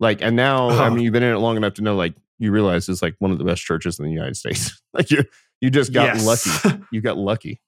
Like, 0.00 0.22
and 0.22 0.36
now 0.36 0.68
I 0.68 0.86
Oh. 0.86 0.90
mean, 0.90 1.04
you've 1.04 1.12
been 1.12 1.22
in 1.22 1.34
it 1.34 1.38
long 1.38 1.56
enough 1.56 1.74
to 1.74 1.82
know, 1.82 1.96
like, 1.96 2.14
you 2.38 2.52
realize 2.52 2.88
it's 2.88 3.02
like 3.02 3.16
one 3.18 3.32
of 3.32 3.38
the 3.38 3.44
best 3.44 3.62
churches 3.62 3.98
in 3.98 4.04
the 4.04 4.12
United 4.12 4.36
States. 4.36 4.80
like, 4.92 5.10
you 5.10 5.24
you 5.60 5.70
just 5.70 5.92
got 5.92 6.14
yes. 6.16 6.24
lucky. 6.24 6.82
You 6.92 7.00
got 7.00 7.16
lucky. 7.18 7.60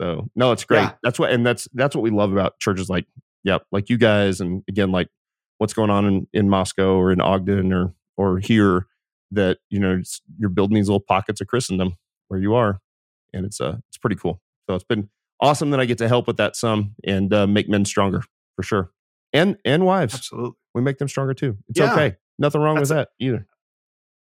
So 0.00 0.28
no, 0.36 0.52
it's 0.52 0.64
great. 0.64 0.80
Yeah. 0.82 0.92
That's 1.02 1.18
what, 1.18 1.30
and 1.32 1.44
that's 1.46 1.68
that's 1.74 1.94
what 1.96 2.02
we 2.02 2.10
love 2.10 2.32
about 2.32 2.58
churches 2.60 2.88
like, 2.88 3.06
yep, 3.42 3.64
like 3.72 3.88
you 3.90 3.96
guys, 3.98 4.40
and 4.40 4.62
again, 4.68 4.90
like 4.92 5.08
what's 5.58 5.72
going 5.74 5.90
on 5.90 6.04
in 6.06 6.26
in 6.32 6.48
Moscow 6.48 6.94
or 6.96 7.10
in 7.12 7.20
Ogden 7.20 7.72
or 7.72 7.94
or 8.16 8.38
here. 8.38 8.86
That 9.32 9.58
you 9.68 9.80
know, 9.80 9.96
it's, 9.98 10.20
you're 10.38 10.48
building 10.50 10.76
these 10.76 10.88
little 10.88 11.00
pockets 11.00 11.40
of 11.40 11.48
Christendom 11.48 11.96
where 12.28 12.38
you 12.40 12.54
are, 12.54 12.78
and 13.32 13.44
it's 13.44 13.60
uh 13.60 13.78
it's 13.88 13.98
pretty 13.98 14.14
cool. 14.16 14.40
So 14.68 14.76
it's 14.76 14.84
been 14.84 15.08
awesome 15.40 15.70
that 15.70 15.80
I 15.80 15.86
get 15.86 15.98
to 15.98 16.06
help 16.08 16.28
with 16.28 16.36
that 16.36 16.54
some 16.54 16.94
and 17.04 17.32
uh, 17.34 17.46
make 17.48 17.68
men 17.68 17.84
stronger 17.84 18.22
for 18.54 18.62
sure. 18.62 18.90
And 19.34 19.58
and 19.64 19.84
wives. 19.84 20.14
Absolutely. 20.14 20.52
We 20.74 20.80
make 20.80 20.96
them 20.98 21.08
stronger 21.08 21.34
too. 21.34 21.58
It's 21.68 21.78
Yeah. 21.78 21.92
okay. 21.92 22.16
Nothing 22.38 22.62
wrong 22.62 22.76
with 22.80 22.88
That's 22.88 23.08
that 23.10 23.24
either. 23.24 23.46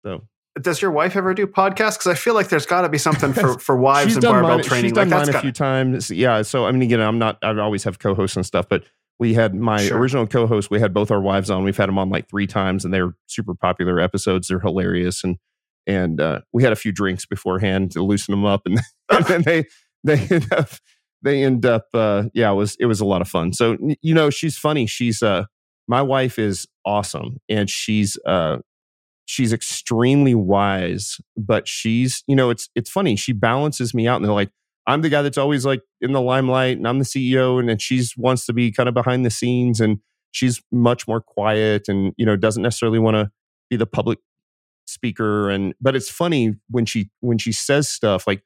So 0.06 0.28
Does 0.62 0.82
your 0.82 0.92
wife 0.92 1.16
ever 1.16 1.34
do 1.34 1.48
podcasts? 1.48 1.96
Because 1.98 2.08
I 2.08 2.14
feel 2.14 2.34
like 2.36 2.50
there's 2.50 2.66
got 2.66 2.82
to 2.82 2.90
be 2.90 2.98
something 3.00 3.34
for, 3.34 3.58
for 3.60 3.76
wives 3.76 4.16
and 4.16 4.24
barbell 4.24 4.58
mine, 4.58 4.64
training. 4.64 4.86
She's 4.86 4.94
done 4.94 5.10
like 5.10 5.26
mine 5.28 5.36
a 5.36 5.42
few 5.42 5.52
times. 5.52 6.10
Yeah. 6.12 6.42
So 6.44 6.66
I 6.66 6.72
mean, 6.72 6.84
again, 6.84 7.02
I'm 7.02 7.18
not. 7.20 7.40
I 7.42 7.58
always 7.58 7.84
have 7.86 8.00
co-hosts 8.00 8.36
and 8.38 8.46
stuff, 8.46 8.68
but 8.70 8.84
we 9.20 9.34
had 9.34 9.56
my 9.56 9.78
Sure. 9.78 9.98
original 9.98 10.28
co-host. 10.28 10.70
We 10.70 10.80
had 10.80 10.94
both 10.94 11.10
our 11.10 11.20
wives 11.20 11.50
on. 11.50 11.64
We've 11.64 11.76
had 11.76 11.90
them 11.90 11.98
on 11.98 12.10
like 12.10 12.30
three 12.30 12.46
times, 12.48 12.86
and 12.86 12.94
they're 12.94 13.16
super 13.26 13.56
popular 13.56 14.00
episodes. 14.00 14.48
They're 14.48 14.60
hilarious, 14.60 15.24
and 15.24 15.38
and 15.88 16.22
uh, 16.22 16.42
we 16.54 16.64
had 16.64 16.72
a 16.72 16.76
few 16.76 16.92
drinks 16.92 17.26
beforehand 17.26 17.92
to 17.92 18.04
loosen 18.04 18.32
them 18.34 18.46
up, 18.46 18.62
and, 18.66 18.80
and 19.10 19.26
then 19.26 19.42
they 19.44 19.66
they 20.04 20.20
end 20.34 20.52
up 20.54 20.70
they 21.24 21.44
end 21.44 21.66
up. 21.66 21.88
Uh, 21.94 22.26
yeah, 22.34 22.52
it 22.52 22.56
was 22.56 22.76
it 22.80 22.86
was 22.86 23.00
a 23.00 23.06
lot 23.06 23.22
of 23.22 23.28
fun. 23.28 23.54
So 23.54 23.78
you 24.02 24.14
know, 24.14 24.30
she's 24.30 24.58
funny. 24.58 24.86
She's 24.86 25.22
uh, 25.22 25.46
my 25.88 26.02
wife 26.02 26.40
is 26.40 26.68
awesome, 26.86 27.38
and 27.50 27.70
she's 27.70 28.18
uh, 28.26 28.58
she's 29.28 29.54
extremely 29.54 30.34
wise, 30.34 31.20
but 31.36 31.68
she's, 31.68 32.24
you 32.28 32.36
know, 32.36 32.50
it's 32.50 32.70
it's 32.76 32.90
funny. 32.90 33.16
She 33.16 33.34
balances 33.34 33.94
me 33.94 34.08
out 34.08 34.16
and 34.16 34.26
they're 34.26 34.34
like, 34.34 34.50
I'm 34.88 35.02
the 35.02 35.10
guy 35.10 35.22
that's 35.22 35.38
always 35.38 35.66
like 35.66 35.82
in 36.02 36.14
the 36.14 36.22
limelight 36.22 36.78
and 36.78 36.88
I'm 36.88 36.98
the 36.98 37.06
CEO 37.06 37.60
and 37.60 37.70
then 37.70 37.78
she's 37.78 38.16
wants 38.18 38.46
to 38.46 38.54
be 38.54 38.72
kind 38.72 38.90
of 38.90 38.96
behind 38.96 39.26
the 39.26 39.30
scenes 39.30 39.80
and 39.82 40.00
she's 40.32 40.62
much 40.72 41.08
more 41.08 41.22
quiet 41.22 41.90
and, 41.90 42.14
you 42.18 42.26
know, 42.26 42.38
doesn't 42.38 42.64
necessarily 42.64 43.00
want 43.00 43.16
to 43.16 43.30
be 43.70 43.76
the 43.76 43.86
public 43.86 44.20
speaker 44.86 45.50
and 45.50 45.76
but 45.82 45.98
it's 45.98 46.10
funny 46.10 46.56
when 46.70 46.86
she 46.86 47.10
when 47.20 47.38
she 47.38 47.52
says 47.52 47.90
stuff 47.90 48.26
like, 48.26 48.42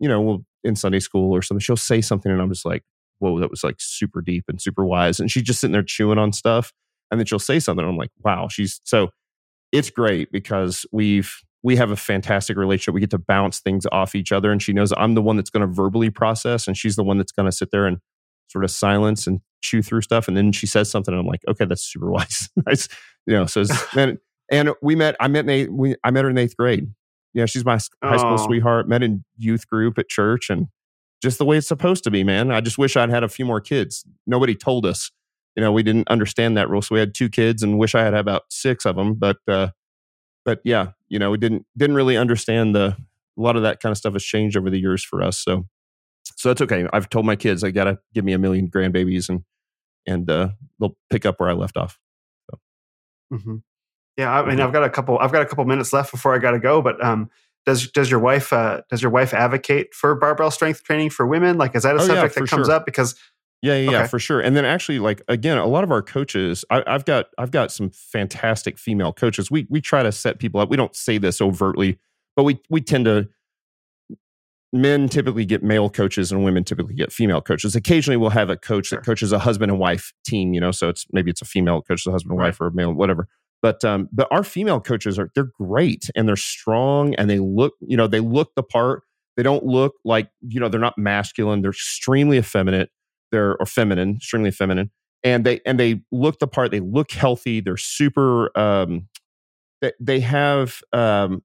you 0.00 0.08
know, 0.08 0.20
well, 0.20 0.44
in 0.66 0.76
Sunday 0.76 1.00
school 1.00 1.32
or 1.32 1.42
something, 1.42 1.60
she'll 1.60 1.76
say 1.76 2.00
something 2.00 2.30
and 2.30 2.40
I'm 2.40 2.50
just 2.50 2.66
like, 2.66 2.82
whoa, 3.18 3.40
that 3.40 3.50
was 3.50 3.64
like 3.64 3.76
super 3.78 4.20
deep 4.20 4.44
and 4.48 4.60
super 4.60 4.84
wise. 4.84 5.20
And 5.20 5.30
she's 5.30 5.44
just 5.44 5.60
sitting 5.60 5.72
there 5.72 5.82
chewing 5.82 6.18
on 6.18 6.32
stuff. 6.32 6.72
And 7.10 7.18
then 7.20 7.26
she'll 7.26 7.38
say 7.38 7.60
something. 7.60 7.84
And 7.84 7.90
I'm 7.90 7.96
like, 7.96 8.10
wow, 8.22 8.48
she's 8.48 8.80
so 8.84 9.10
it's 9.72 9.90
great 9.90 10.30
because 10.32 10.86
we've 10.92 11.32
we 11.62 11.76
have 11.76 11.90
a 11.90 11.96
fantastic 11.96 12.56
relationship. 12.56 12.94
We 12.94 13.00
get 13.00 13.10
to 13.10 13.18
bounce 13.18 13.60
things 13.60 13.86
off 13.90 14.14
each 14.14 14.32
other, 14.32 14.52
and 14.52 14.62
she 14.62 14.72
knows 14.72 14.92
I'm 14.96 15.14
the 15.14 15.22
one 15.22 15.36
that's 15.36 15.50
going 15.50 15.66
to 15.66 15.72
verbally 15.72 16.10
process, 16.10 16.66
and 16.66 16.76
she's 16.76 16.96
the 16.96 17.02
one 17.02 17.18
that's 17.18 17.32
going 17.32 17.46
to 17.46 17.52
sit 17.52 17.70
there 17.72 17.86
and 17.86 17.98
sort 18.48 18.64
of 18.64 18.70
silence 18.70 19.26
and 19.26 19.40
chew 19.62 19.82
through 19.82 20.02
stuff. 20.02 20.28
And 20.28 20.36
then 20.36 20.52
she 20.52 20.66
says 20.66 20.90
something, 20.90 21.12
and 21.12 21.20
I'm 21.20 21.26
like, 21.26 21.42
okay, 21.48 21.64
that's 21.64 21.82
super 21.82 22.10
wise. 22.12 22.48
nice, 22.66 22.88
you 23.26 23.34
know. 23.34 23.46
So 23.46 23.64
and 23.96 24.18
and 24.50 24.70
we 24.80 24.94
met. 24.94 25.16
I 25.20 25.28
met 25.28 25.44
in 25.44 25.50
eighth, 25.50 25.70
we, 25.70 25.96
I 26.04 26.10
met 26.10 26.24
her 26.24 26.30
in 26.30 26.38
eighth 26.38 26.56
grade. 26.56 26.88
Yeah, 27.36 27.46
she's 27.46 27.64
my 27.64 27.74
high 28.02 28.16
school 28.16 28.38
sweetheart. 28.46 28.88
Met 28.88 29.02
in 29.02 29.24
youth 29.36 29.68
group 29.68 29.98
at 29.98 30.08
church, 30.08 30.50
and 30.50 30.66
just 31.22 31.38
the 31.38 31.44
way 31.44 31.56
it's 31.58 31.68
supposed 31.68 32.02
to 32.04 32.10
be, 32.10 32.24
man. 32.24 32.50
I 32.50 32.60
just 32.60 32.78
wish 32.78 32.96
I'd 32.96 33.10
had 33.10 33.22
a 33.22 33.28
few 33.28 33.44
more 33.44 33.60
kids. 33.60 34.04
Nobody 34.26 34.54
told 34.54 34.84
us 34.86 35.10
you 35.56 35.62
know 35.62 35.72
we 35.72 35.82
didn't 35.82 36.06
understand 36.08 36.56
that 36.56 36.68
rule 36.68 36.82
so 36.82 36.94
we 36.94 37.00
had 37.00 37.14
two 37.14 37.28
kids 37.28 37.62
and 37.62 37.78
wish 37.78 37.94
i 37.94 38.02
had 38.02 38.12
about 38.14 38.42
six 38.50 38.84
of 38.84 38.94
them 38.94 39.14
but 39.14 39.38
uh 39.48 39.68
but 40.44 40.60
yeah 40.64 40.88
you 41.08 41.18
know 41.18 41.30
we 41.30 41.38
didn't 41.38 41.64
didn't 41.76 41.96
really 41.96 42.16
understand 42.16 42.74
the 42.74 42.94
a 43.38 43.40
lot 43.40 43.56
of 43.56 43.62
that 43.62 43.80
kind 43.80 43.90
of 43.90 43.96
stuff 43.96 44.12
has 44.12 44.22
changed 44.22 44.56
over 44.56 44.68
the 44.70 44.78
years 44.78 45.02
for 45.02 45.22
us 45.22 45.38
so 45.38 45.66
so 46.36 46.50
that's 46.50 46.60
okay 46.60 46.86
i've 46.92 47.08
told 47.08 47.24
my 47.24 47.36
kids 47.36 47.64
i 47.64 47.70
gotta 47.70 47.98
give 48.12 48.24
me 48.24 48.34
a 48.34 48.38
million 48.38 48.68
grandbabies 48.68 49.28
and 49.30 49.44
and 50.06 50.30
uh 50.30 50.50
they'll 50.78 50.96
pick 51.10 51.24
up 51.24 51.40
where 51.40 51.48
i 51.48 51.54
left 51.54 51.76
off 51.78 51.98
Mhm. 53.32 53.62
Yeah, 54.16 54.32
I 54.32 54.48
mean, 54.48 54.60
I've 54.60 54.72
got 54.72 54.82
a 54.82 54.90
couple. 54.90 55.18
I've 55.18 55.32
got 55.32 55.42
a 55.42 55.46
couple 55.46 55.64
minutes 55.66 55.92
left 55.92 56.10
before 56.10 56.34
I 56.34 56.38
got 56.38 56.52
to 56.52 56.58
go. 56.58 56.80
But 56.80 57.02
um, 57.04 57.28
does 57.66 57.90
does 57.90 58.10
your 58.10 58.20
wife 58.20 58.52
uh, 58.52 58.80
does 58.88 59.02
your 59.02 59.10
wife 59.10 59.34
advocate 59.34 59.94
for 59.94 60.14
barbell 60.14 60.50
strength 60.50 60.82
training 60.84 61.10
for 61.10 61.26
women? 61.26 61.58
Like, 61.58 61.74
is 61.76 61.82
that 61.82 61.96
a 61.96 62.00
Oh, 62.00 62.06
subject 62.06 62.34
for 62.34 62.40
that 62.40 62.48
comes 62.48 62.66
sure. 62.66 62.74
up? 62.74 62.86
Because 62.86 63.14
Yeah, 63.62 63.74
yeah, 63.76 63.90
yeah, 63.90 64.06
for 64.06 64.18
sure. 64.18 64.40
And 64.40 64.56
then 64.56 64.64
actually, 64.64 64.98
like 65.00 65.20
again, 65.28 65.58
a 65.58 65.66
lot 65.66 65.84
of 65.84 65.90
our 65.90 66.00
coaches, 66.02 66.64
I, 66.70 66.82
I've 66.86 67.04
got, 67.04 67.26
I've 67.36 67.50
got 67.50 67.70
some 67.72 67.90
fantastic 67.90 68.78
female 68.78 69.12
coaches. 69.12 69.50
We 69.50 69.66
we 69.68 69.80
try 69.80 70.02
to 70.02 70.12
set 70.12 70.38
people 70.38 70.60
up. 70.60 70.70
We 70.70 70.76
don't 70.76 70.94
say 70.96 71.18
this 71.18 71.40
overtly, 71.42 71.98
but 72.36 72.44
we 72.44 72.58
we 72.70 72.80
tend 72.80 73.04
to. 73.06 73.28
Men 74.72 75.08
typically 75.08 75.46
get 75.46 75.62
male 75.62 75.88
coaches, 75.88 76.32
and 76.32 76.44
women 76.44 76.64
typically 76.64 76.94
get 76.94 77.12
female 77.12 77.40
coaches. 77.40 77.76
Occasionally, 77.76 78.16
we'll 78.16 78.30
have 78.30 78.50
a 78.50 78.56
coach 78.56 78.88
Sure. 78.88 78.98
that 78.98 79.06
coaches 79.06 79.32
a 79.32 79.38
husband 79.38 79.70
and 79.70 79.78
wife 79.80 80.12
team. 80.24 80.52
You 80.52 80.60
know, 80.60 80.70
so 80.72 80.88
it's 80.88 81.06
maybe 81.12 81.30
it's 81.30 81.40
a 81.40 81.46
female 81.46 81.80
coach, 81.82 82.04
a 82.06 82.10
husband 82.10 82.32
and 82.32 82.40
wife, 82.40 82.60
or 82.60 82.66
a 82.66 82.72
male, 82.72 82.92
whatever. 82.92 83.28
But 83.62 83.84
um, 83.84 84.08
but 84.12 84.28
our 84.30 84.44
female 84.44 84.80
coaches 84.80 85.18
are 85.18 85.30
they're 85.34 85.50
great 85.58 86.10
and 86.14 86.28
they're 86.28 86.36
strong 86.36 87.14
and 87.14 87.28
they 87.28 87.38
look, 87.38 87.74
you 87.80 87.96
know, 87.96 88.06
they 88.06 88.20
look 88.20 88.54
the 88.54 88.62
part. 88.62 89.02
They 89.36 89.42
don't 89.42 89.64
look 89.64 89.94
like 90.04 90.30
you 90.46 90.60
know 90.60 90.68
they're 90.68 90.80
not 90.80 90.96
masculine. 90.96 91.62
They're 91.62 91.72
extremely 91.72 92.38
effeminate 92.38 92.90
they're 93.32 93.56
or 93.60 93.66
feminine, 93.66 94.16
extremely 94.16 94.50
feminine, 94.50 94.90
and 95.22 95.44
they 95.44 95.60
and 95.66 95.78
they 95.78 96.02
look 96.12 96.38
the 96.38 96.46
part. 96.46 96.70
They 96.70 96.80
look 96.80 97.10
healthy. 97.10 97.60
They're 97.60 97.76
super. 97.76 98.56
Um, 98.58 99.08
they, 99.82 99.92
they 100.00 100.20
have 100.20 100.80
um, 100.92 101.42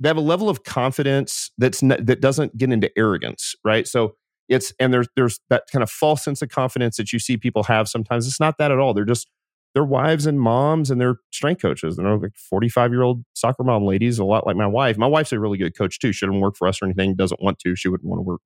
they 0.00 0.08
have 0.08 0.16
a 0.16 0.22
level 0.22 0.48
of 0.48 0.64
confidence 0.64 1.50
that's 1.58 1.82
n- 1.82 2.04
that 2.04 2.20
doesn't 2.20 2.56
get 2.56 2.72
into 2.72 2.90
arrogance, 2.96 3.54
right? 3.64 3.86
So 3.86 4.14
it's 4.48 4.72
and 4.78 4.92
there's 4.92 5.08
there's 5.16 5.40
that 5.50 5.64
kind 5.72 5.82
of 5.82 5.90
false 5.90 6.24
sense 6.24 6.42
of 6.42 6.48
confidence 6.48 6.96
that 6.96 7.12
you 7.12 7.18
see 7.18 7.36
people 7.36 7.64
have 7.64 7.88
sometimes. 7.88 8.26
It's 8.26 8.40
not 8.40 8.58
that 8.58 8.70
at 8.70 8.78
all. 8.78 8.94
They're 8.94 9.04
just 9.04 9.28
they're 9.76 9.84
wives 9.84 10.24
and 10.24 10.40
moms 10.40 10.90
and 10.90 10.98
they're 10.98 11.16
strength 11.32 11.60
coaches. 11.60 11.96
They're 11.96 12.16
like 12.16 12.34
45 12.34 12.92
year 12.92 13.02
old 13.02 13.22
soccer 13.34 13.62
mom 13.62 13.84
ladies, 13.84 14.18
a 14.18 14.24
lot 14.24 14.46
like 14.46 14.56
my 14.56 14.66
wife. 14.66 14.96
My 14.96 15.06
wife's 15.06 15.32
a 15.34 15.38
really 15.38 15.58
good 15.58 15.76
coach 15.76 15.98
too. 15.98 16.12
She 16.14 16.24
doesn't 16.24 16.40
work 16.40 16.56
for 16.56 16.66
us 16.66 16.80
or 16.80 16.86
anything, 16.86 17.14
doesn't 17.14 17.42
want 17.42 17.58
to. 17.58 17.76
She 17.76 17.88
wouldn't 17.88 18.08
want 18.08 18.20
to 18.20 18.22
work 18.22 18.40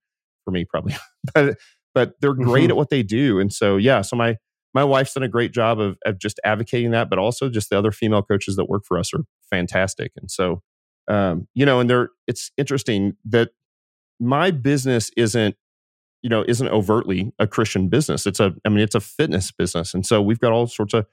for 0.44 0.50
me 0.50 0.64
probably. 0.64 0.96
but 1.34 1.56
but 1.94 2.14
they're 2.20 2.34
great 2.34 2.66
Mhm. 2.66 2.70
at 2.70 2.76
what 2.76 2.90
they 2.90 3.04
do. 3.04 3.38
And 3.38 3.52
so 3.52 3.76
yeah, 3.76 4.00
so 4.02 4.16
my 4.16 4.38
my 4.74 4.82
wife's 4.82 5.14
done 5.14 5.22
a 5.22 5.28
great 5.28 5.52
job 5.52 5.78
of 5.78 5.98
of 6.04 6.18
just 6.18 6.40
advocating 6.44 6.90
that, 6.90 7.08
but 7.08 7.20
also 7.20 7.48
just 7.48 7.70
the 7.70 7.78
other 7.78 7.92
female 7.92 8.22
coaches 8.22 8.56
that 8.56 8.64
work 8.68 8.82
for 8.84 8.98
us 8.98 9.14
are 9.14 9.22
fantastic. 9.48 10.10
And 10.16 10.28
so 10.28 10.62
um, 11.06 11.46
you 11.54 11.64
know, 11.64 11.78
and 11.78 11.88
they're 11.88 12.08
it's 12.26 12.50
interesting 12.56 13.16
that 13.26 13.50
my 14.18 14.50
business 14.50 15.12
isn't 15.16 15.54
you 16.22 16.28
know 16.28 16.44
isn't 16.46 16.68
overtly 16.68 17.32
a 17.38 17.46
christian 17.46 17.88
business 17.88 18.26
it's 18.26 18.40
a 18.40 18.52
i 18.66 18.68
mean 18.68 18.80
it's 18.80 18.94
a 18.94 19.00
fitness 19.00 19.50
business 19.50 19.94
and 19.94 20.04
so 20.04 20.20
we've 20.20 20.38
got 20.38 20.52
all 20.52 20.66
sorts 20.66 20.92
of 20.92 21.06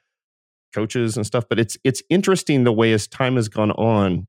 coaches 0.77 1.17
and 1.17 1.25
stuff 1.25 1.43
but 1.49 1.59
it's 1.59 1.77
it's 1.83 2.01
interesting 2.09 2.63
the 2.63 2.71
way 2.71 2.93
as 2.93 3.07
time 3.07 3.35
has 3.35 3.49
gone 3.49 3.71
on 3.71 4.27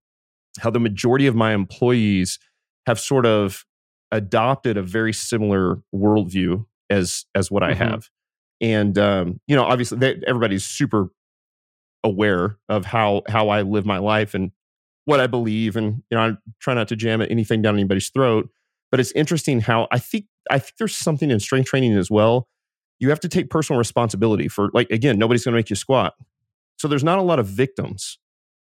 how 0.61 0.71
the 0.71 0.81
majority 0.81 1.27
of 1.27 1.35
my 1.35 1.53
employees 1.53 2.39
have 2.87 2.99
sort 2.99 3.27
of 3.27 3.65
adopted 4.13 4.77
a 4.77 4.83
very 4.83 5.13
similar 5.13 5.79
worldview 5.95 6.65
as 6.91 7.27
as 7.35 7.51
what 7.51 7.63
i 7.63 7.73
Mhm. 7.73 7.77
have 7.77 8.09
and 8.61 8.97
um 8.99 9.41
you 9.47 9.55
know 9.55 9.65
obviously 9.65 9.99
they, 9.99 10.21
everybody's 10.27 10.65
super 10.65 11.09
aware 12.05 12.57
of 12.69 12.85
how 12.87 13.23
how 13.29 13.49
i 13.49 13.63
live 13.63 13.85
my 13.85 13.99
life 13.99 14.33
and 14.35 14.51
what 15.05 15.21
i 15.21 15.27
believe 15.27 15.77
and 15.77 16.03
you 16.11 16.17
know 16.17 16.21
i 16.21 16.33
try 16.61 16.75
not 16.75 16.89
to 16.89 16.97
jam 16.97 17.21
anything 17.21 17.61
down 17.63 17.75
anybody's 17.75 18.09
throat 18.11 18.49
but 18.91 19.01
it's 19.01 19.13
interesting 19.13 19.61
how 19.61 19.87
I 19.93 19.99
think 19.99 20.25
I 20.51 20.59
think 20.59 20.79
there's 20.79 20.97
something 20.97 21.31
in 21.31 21.41
strength 21.41 21.67
training 21.69 21.93
as 21.99 22.11
well. 22.11 22.49
You 23.01 23.11
have 23.11 23.21
to 23.21 23.29
take 23.29 23.51
personal 23.51 23.77
responsibility 23.79 24.49
for 24.49 24.71
like 24.73 24.89
again, 24.91 25.19
nobody's 25.19 25.45
going 25.45 25.53
to 25.53 25.59
make 25.59 25.69
you 25.69 25.77
squat. 25.77 26.15
So 26.79 26.89
there's 26.89 27.05
not 27.05 27.19
a 27.19 27.23
lot 27.23 27.39
of 27.39 27.47
victims 27.47 28.19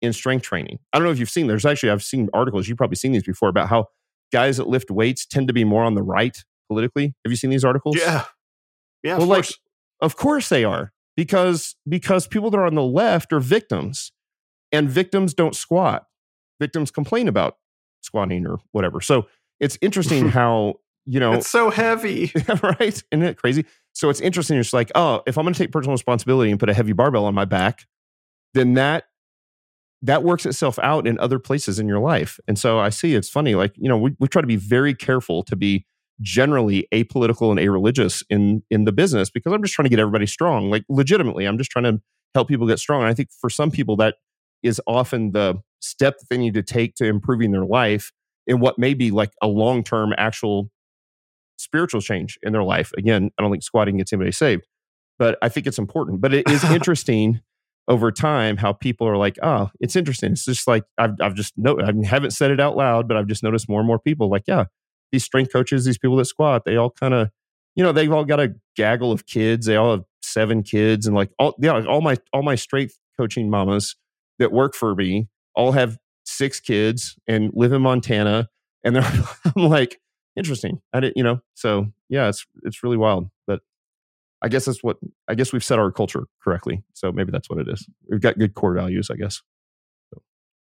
in 0.02 0.14
strength 0.14 0.44
training. 0.44 0.80
I 0.94 0.98
don't 0.98 1.06
know 1.06 1.12
if 1.12 1.20
you've 1.20 1.30
seen 1.30 1.48
there's 1.48 1.66
actually 1.66 1.90
I've 1.92 2.04
seen 2.04 2.30
articles, 2.34 2.68
you've 2.68 2.78
probably 2.78 2.96
seen 2.96 3.12
these 3.12 3.24
before 3.24 3.50
about 3.50 3.70
how 3.70 3.88
guys 4.32 4.58
that 4.58 4.68
lift 4.68 4.90
weights 4.92 5.26
tend 5.26 5.48
to 5.48 5.54
be 5.54 5.64
more 5.64 5.84
on 5.84 5.96
the 5.96 6.04
right 6.04 6.38
politically. 6.70 7.16
Have 7.26 7.32
you 7.32 7.36
seen 7.36 7.50
these 7.50 7.66
articles? 7.66 7.98
yeah, 7.98 8.26
yeah, 9.04 9.14
Well, 9.14 9.24
of 9.24 9.30
like- 9.30 9.38
course. 9.44 9.58
Of 10.02 10.16
course 10.16 10.48
they 10.50 10.64
are. 10.64 10.94
Because 11.18 11.76
because 11.88 12.26
people 12.28 12.50
that 12.52 12.58
are 12.58 12.66
on 12.66 12.76
the 12.76 12.84
left 12.84 13.34
are 13.34 13.42
victims. 13.42 14.14
And 14.72 14.90
victims 14.90 15.34
don't 15.34 15.56
squat. 15.56 16.06
Victims 16.62 16.92
complain 16.92 17.28
about 17.28 17.58
squatting 18.02 18.46
or 18.48 18.60
whatever. 18.72 19.02
So 19.02 19.28
it's 19.60 19.78
interesting 19.82 20.30
how, 20.40 20.76
you 21.06 21.20
know, 21.20 21.34
it's 21.34 21.50
so 21.50 21.70
heavy. 21.72 22.32
right? 22.64 23.04
Isn't 23.12 23.24
it 23.24 23.36
crazy? 23.38 23.66
So 23.94 24.10
it's 24.10 24.22
interesting. 24.22 24.58
It's 24.58 24.72
like, 24.72 24.92
oh, 24.96 25.22
if 25.28 25.38
I'm 25.38 25.44
going 25.44 25.54
to 25.54 25.58
take 25.58 25.72
personal 25.74 25.94
responsibility 25.96 26.52
and 26.52 26.60
put 26.60 26.70
a 26.70 26.74
heavy 26.74 26.94
barbell 26.94 27.26
on 27.26 27.34
my 27.34 27.46
back, 27.46 27.86
then 28.54 28.74
that 28.76 29.06
that 30.02 30.24
works 30.24 30.46
itself 30.46 30.80
out 30.80 31.06
in 31.06 31.20
other 31.20 31.40
places 31.40 31.78
in 31.78 31.88
your 31.88 32.00
life. 32.00 32.40
And 32.48 32.58
so 32.58 32.80
I 32.80 32.90
see 32.90 33.16
it's 33.16 33.30
funny. 33.30 33.56
Like 33.56 33.74
you 33.76 33.90
know, 33.90 33.98
we 33.98 34.16
we 34.20 34.28
try 34.28 34.42
to 34.42 34.48
be 34.48 34.56
very 34.56 34.94
careful 34.94 35.44
to 35.44 35.56
be 35.56 35.86
generally 36.22 36.86
apolitical 36.94 37.50
and 37.50 37.60
a-religious 37.60 38.24
in 38.30 38.64
in 38.70 38.86
the 38.86 38.92
business 38.92 39.30
because 39.30 39.54
I'm 39.54 39.62
just 39.64 39.74
trying 39.74 39.86
to 39.86 39.90
get 39.90 40.00
everybody 40.00 40.26
strong. 40.26 40.70
Like 40.70 40.84
legitimately, 40.90 41.46
I'm 41.46 41.58
just 41.58 41.72
trying 41.72 41.86
to 41.86 42.02
help 42.36 42.48
people 42.48 42.68
get 42.68 42.80
strong. 42.80 43.02
And 43.02 43.10
I 43.10 43.14
think 43.14 43.30
for 43.40 43.50
some 43.50 43.72
people 43.72 43.96
that 43.98 44.16
is 44.64 44.82
often 44.88 45.32
the 45.32 45.62
step 45.82 46.18
that 46.20 46.26
they 46.30 46.38
need 46.38 46.54
to 46.54 46.64
take 46.64 46.96
to 46.96 47.06
improving 47.06 47.52
their 47.52 47.66
life 47.66 48.12
in 48.46 48.60
what 48.60 48.78
may 48.78 48.94
be 48.94 49.12
like 49.12 49.32
a 49.42 49.48
long-term 49.48 50.14
actual 50.18 50.70
spiritual 51.58 52.02
change 52.02 52.38
in 52.42 52.52
their 52.52 52.64
life. 52.64 52.92
Again, 52.98 53.32
I 53.38 53.42
don't 53.42 53.52
think 53.52 53.64
squatting 53.64 53.98
gets 53.98 54.12
anybody 54.12 54.32
saved, 54.32 54.68
but 55.18 55.38
I 55.42 55.50
think 55.50 55.68
it's 55.68 55.78
important. 55.78 56.22
But 56.22 56.34
it 56.34 56.50
is 56.50 56.64
interesting 56.72 57.42
over 57.90 58.12
time 58.12 58.56
how 58.56 58.72
people 58.72 59.08
are 59.08 59.18
like, 59.18 59.38
oh, 59.42 59.70
it's 59.82 59.96
interesting. 59.96 60.32
It's 60.32 60.46
just 60.46 60.68
like 60.68 60.84
I've 60.98 61.16
I've 61.20 61.34
just 61.34 61.54
no, 61.58 61.78
I 61.82 61.92
haven't 62.06 62.32
said 62.32 62.52
it 62.52 62.60
out 62.60 62.78
loud, 62.78 63.08
but 63.08 63.18
I've 63.18 63.28
just 63.28 63.44
noticed 63.44 63.68
more 63.68 63.80
and 63.80 63.88
more 63.88 64.00
people 64.00 64.30
like, 64.30 64.44
yeah, 64.48 64.66
these 65.12 65.24
strength 65.24 65.52
coaches, 65.52 65.86
these 65.86 65.98
people 65.98 66.16
that 66.18 66.26
squat, 66.26 66.64
they 66.66 66.78
all 66.78 66.92
kind 66.92 67.14
of, 67.14 67.30
you 67.76 67.84
know, 67.84 67.92
they've 67.92 68.12
all 68.12 68.26
got 68.26 68.40
a 68.40 68.54
gaggle 68.76 69.12
of 69.12 69.26
kids. 69.26 69.66
They 69.66 69.76
all 69.76 69.92
have 69.92 70.04
seven 70.22 70.62
kids, 70.64 71.08
and 71.08 71.16
like 71.16 71.32
all 71.40 71.56
yeah, 71.60 71.84
all 71.86 72.02
my 72.02 72.18
all 72.32 72.44
my 72.44 72.56
strength 72.56 72.98
coaching 73.18 73.50
mamas 73.50 73.96
that 74.38 74.52
work 74.52 74.76
for 74.76 74.96
me 74.96 75.28
all 75.56 75.72
have 75.74 75.98
six 76.26 76.60
kids 76.60 77.18
and 77.28 77.52
live 77.54 77.74
in 77.74 77.82
Montana. 77.82 78.50
And 78.84 78.96
they're 78.96 79.04
I'm 79.56 79.64
like, 79.68 80.00
interesting. 80.36 80.82
I 80.94 81.00
didn't, 81.00 81.18
you 81.18 81.24
know, 81.24 81.42
so 81.56 81.88
yeah, 82.08 82.30
it's 82.30 82.46
it's 82.64 82.84
really 82.84 82.98
wild. 82.98 83.30
But 83.48 83.62
I 84.42 84.48
guess 84.48 84.66
that's 84.66 84.84
what 84.84 84.98
I 85.28 85.36
guess 85.36 85.52
we've 85.52 85.64
set 85.64 85.80
our 85.80 85.92
culture 85.92 86.26
correctly. 86.44 86.84
So 86.94 87.12
maybe 87.12 87.32
that's 87.32 87.50
what 87.50 87.60
it 87.60 87.68
is. 87.68 87.88
We've 88.10 88.22
got 88.22 88.38
good 88.38 88.56
core 88.56 88.74
values, 88.74 89.10
I 89.12 89.16
guess. 89.16 89.42
So. 90.14 90.22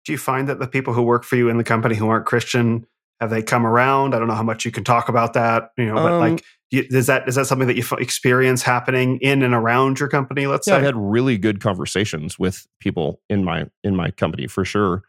Do 0.06 0.12
you 0.12 0.18
find 0.18 0.50
that 0.50 0.60
the 0.60 0.68
people 0.68 0.94
who 0.94 1.04
work 1.04 1.24
for 1.24 1.36
you 1.36 1.50
in 1.50 1.58
the 1.58 1.64
company 1.64 1.96
who 1.96 2.10
aren't 2.10 2.26
Christian 2.26 2.86
have 3.22 3.30
they 3.30 3.44
come 3.44 3.66
around? 3.66 4.14
I 4.14 4.20
don't 4.20 4.28
know 4.28 4.34
how 4.34 4.44
much 4.44 4.66
you 4.66 4.72
can 4.72 4.84
talk 4.84 5.08
about 5.08 5.34
that, 5.34 5.70
you 5.78 5.86
know, 5.86 5.96
but 5.96 6.12
um, 6.14 6.20
like, 6.20 6.44
is 6.72 7.08
that 7.08 7.28
is 7.28 7.36
that 7.36 7.46
something 7.48 7.68
that 7.68 7.76
you 7.76 7.84
experience 7.98 8.64
happening 8.64 9.20
in 9.22 9.44
and 9.44 9.54
around 9.54 10.00
your 10.00 10.10
company? 10.10 10.48
Let's 10.48 10.68
yeah, 10.68 10.74
say 10.74 10.78
I've 10.78 10.84
had 10.84 10.96
really 10.96 11.38
good 11.38 11.60
conversations 11.60 12.40
with 12.40 12.66
people 12.80 13.22
in 13.30 13.44
my 13.44 13.68
in 13.84 13.96
my 13.96 14.12
company 14.12 14.48
for 14.48 14.66
sure. 14.66 15.04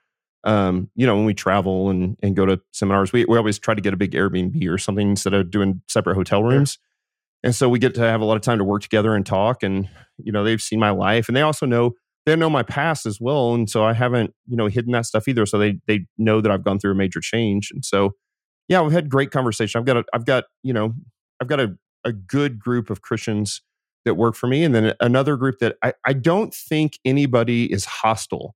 Um, 0.45 0.91
you 0.97 1.07
know, 1.07 1.15
when 1.15 1.25
we 1.25 1.35
travel 1.35 1.89
and 1.89 2.17
and 2.23 2.37
go 2.37 2.47
to 2.47 2.61
seminars, 2.73 3.13
we 3.13 3.25
we 3.25 3.39
always 3.39 3.59
try 3.59 3.75
to 3.75 3.81
get 3.81 3.95
a 3.95 3.97
big 3.97 4.13
Airbnb 4.13 4.69
or 4.69 4.77
something 4.77 5.11
instead 5.11 5.35
of 5.35 5.51
doing 5.51 5.83
separate 5.89 6.15
hotel 6.15 6.43
rooms. 6.43 6.73
Sure. 6.73 6.92
And 7.45 7.55
so 7.55 7.69
we 7.69 7.79
get 7.79 7.95
to 7.97 8.01
have 8.03 8.21
a 8.21 8.25
lot 8.25 8.37
of 8.37 8.43
time 8.43 8.59
to 8.59 8.65
work 8.65 8.83
together 8.83 9.15
and 9.15 9.27
talk. 9.27 9.63
And 9.63 9.89
you 10.19 10.33
know, 10.33 10.45
they've 10.45 10.63
seen 10.63 10.79
my 10.79 10.91
life, 10.91 11.29
and 11.29 11.37
they 11.37 11.43
also 11.43 11.67
know 11.67 11.93
they 12.25 12.37
know 12.37 12.51
my 12.51 12.63
past 12.63 13.05
as 13.05 13.19
well, 13.21 13.55
and 13.55 13.69
so 13.69 13.85
I 13.85 13.93
haven't 13.93 14.33
you 14.47 14.57
know 14.57 14.67
hidden 14.67 14.93
that 14.93 15.07
stuff 15.07 15.27
either. 15.29 15.47
So 15.47 15.59
they 15.59 15.79
they 15.87 16.07
know 16.19 16.41
that 16.41 16.51
I've 16.51 16.65
gone 16.65 16.79
through 16.79 16.93
a 16.93 16.97
major 16.97 17.21
change, 17.21 17.71
and 17.73 17.85
so 17.85 18.13
yeah, 18.69 18.81
we've 18.81 18.93
had 18.93 19.09
great 19.09 19.31
conversation. 19.31 19.79
I've 19.79 19.87
got 19.87 19.97
a, 19.99 20.05
I've 20.13 20.25
got 20.25 20.45
you 20.63 20.73
know 20.73 20.95
I've 21.41 21.49
got 21.49 21.61
a 21.61 21.77
a 22.05 22.13
good 22.13 22.59
group 22.59 22.91
of 22.91 23.03
Christians 23.03 23.63
that 24.05 24.15
work 24.15 24.35
for 24.35 24.47
me, 24.47 24.63
and 24.65 24.75
then 24.75 24.95
another 25.01 25.37
group 25.37 25.59
that 25.59 25.77
I 25.83 25.95
I 26.07 26.13
don't 26.13 26.55
think 26.55 26.99
anybody 27.05 27.73
is 27.73 27.85
hostile 27.85 28.55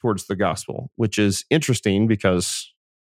towards 0.00 0.26
the 0.26 0.36
gospel, 0.36 0.90
which 0.96 1.18
is 1.18 1.44
interesting 1.50 2.06
because 2.06 2.74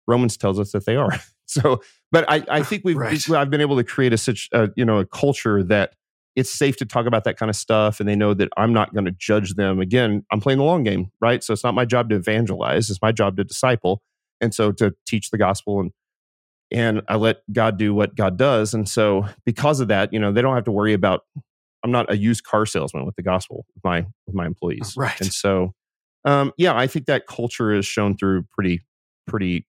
Romans 0.07 0.37
tells 0.37 0.59
us 0.59 0.73
that 0.73 0.87
they 0.87 0.97
are. 0.97 1.13
so, 1.47 1.81
but 2.15 2.25
I 2.31 2.45
I 2.49 2.63
think 2.63 2.83
we've 2.85 2.97
right. 2.97 3.31
I've 3.31 3.51
been 3.51 3.61
able 3.61 3.77
to 3.77 3.83
create 3.83 4.13
a 4.13 4.17
such 4.17 4.49
a, 4.53 4.71
you 4.77 4.85
know 4.85 4.99
a 4.99 5.05
culture 5.05 5.65
that 5.65 5.95
it's 6.37 6.51
safe 6.51 6.77
to 6.77 6.85
talk 6.85 7.07
about 7.07 7.25
that 7.25 7.37
kind 7.37 7.51
of 7.51 7.57
stuff 7.57 7.99
and 7.99 8.09
they 8.09 8.15
know 8.15 8.35
that 8.35 8.49
I'm 8.57 8.73
not 8.73 8.95
going 8.95 9.05
to 9.05 9.11
judge 9.11 9.55
them. 9.55 9.81
Again, 9.81 10.25
I'm 10.33 10.41
playing 10.41 10.59
the 10.59 10.65
long 10.65 10.85
game, 10.85 11.11
right? 11.21 11.43
So 11.43 11.53
it's 11.53 11.65
not 11.65 11.75
my 11.75 11.85
job 11.85 12.11
to 12.11 12.17
evangelize, 12.17 12.89
it's 12.89 13.03
my 13.03 13.11
job 13.11 13.37
to 13.37 13.45
disciple. 13.45 14.01
And 14.41 14.55
so 14.55 14.71
to 14.73 14.95
teach 15.07 15.31
the 15.31 15.39
gospel 15.39 15.81
and 15.81 15.91
and 16.71 17.03
I 17.09 17.17
let 17.17 17.39
God 17.53 17.79
do 17.79 17.95
what 17.95 18.15
God 18.15 18.37
does. 18.37 18.75
And 18.75 18.89
so 18.89 19.27
because 19.45 19.81
of 19.81 19.89
that, 19.89 20.13
you 20.13 20.19
know, 20.21 20.33
they 20.33 20.41
don't 20.41 20.55
have 20.55 20.65
to 20.65 20.73
worry 20.73 20.93
about 20.93 21.23
I'm 21.85 21.91
not 21.91 22.11
a 22.11 22.17
used 22.17 22.45
car 22.45 22.65
salesman 22.65 23.05
with 23.05 23.17
the 23.17 23.23
gospel 23.23 23.67
with 23.75 23.83
my 23.83 24.07
with 24.27 24.37
my 24.37 24.47
employees. 24.47 24.95
Right. 24.97 25.21
And 25.21 25.33
so 25.33 25.75
um 26.25 26.53
yeah, 26.59 26.77
I 26.77 26.87
think 26.87 27.07
that 27.07 27.27
culture 27.27 27.73
is 27.73 27.87
shown 27.87 28.17
through 28.17 28.45
pretty 28.53 28.85
pretty 29.27 29.67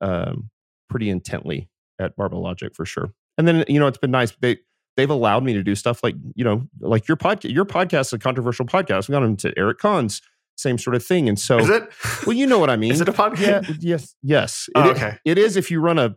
um 0.00 0.50
pretty 0.88 1.10
intently 1.10 1.68
at 2.00 2.16
Barbell 2.16 2.42
Logic 2.42 2.74
for 2.74 2.84
sure. 2.84 3.12
And 3.36 3.46
then 3.46 3.64
you 3.68 3.78
know, 3.78 3.86
it's 3.86 3.98
been 3.98 4.10
nice. 4.10 4.32
They 4.40 4.58
they've 4.98 5.08
allowed 5.08 5.44
me 5.44 5.54
to 5.54 5.62
do 5.62 5.74
stuff 5.74 6.02
like 6.02 6.16
you 6.34 6.44
know 6.44 6.68
like 6.80 7.08
your 7.08 7.16
podcast 7.16 7.54
your 7.54 7.64
podcast 7.64 8.06
is 8.06 8.12
a 8.14 8.18
controversial 8.18 8.66
podcast 8.66 9.08
we 9.08 9.12
got 9.12 9.22
into 9.22 9.54
eric 9.56 9.78
Conn's 9.78 10.20
same 10.56 10.76
sort 10.76 10.96
of 10.96 11.06
thing 11.06 11.28
and 11.28 11.38
so 11.38 11.58
is 11.58 11.70
it 11.70 11.88
well 12.26 12.36
you 12.36 12.46
know 12.46 12.58
what 12.58 12.68
i 12.68 12.76
mean 12.82 12.92
is 12.92 13.00
it 13.00 13.08
a 13.08 13.12
podcast 13.12 13.68
yeah, 13.68 13.74
yes 13.80 14.14
yes 14.22 14.68
oh, 14.74 14.90
it, 14.90 14.96
okay 14.96 15.18
it 15.24 15.38
is 15.38 15.56
if 15.56 15.70
you 15.70 15.80
run 15.80 15.98
a 15.98 16.16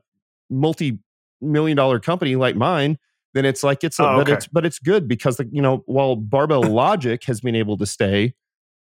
multi-million 0.50 1.77
dollar 1.77 2.00
company 2.00 2.35
like 2.35 2.56
mine 2.56 2.98
then 3.33 3.45
it's 3.45 3.64
like 3.64 3.82
it's 3.83 3.98
a, 4.00 4.03
oh, 4.03 4.08
okay. 4.08 4.17
but 4.17 4.30
it's 4.30 4.48
but 4.48 4.66
it's 4.66 4.80
good 4.80 5.08
because 5.08 5.38
the, 5.38 5.48
you 5.51 5.61
know 5.61 5.83
while 5.85 6.16
barbell 6.16 6.64
logic 6.69 7.24
has 7.25 7.40
been 7.40 7.56
able 7.56 7.77
to 7.77 7.85
stay 7.85 8.33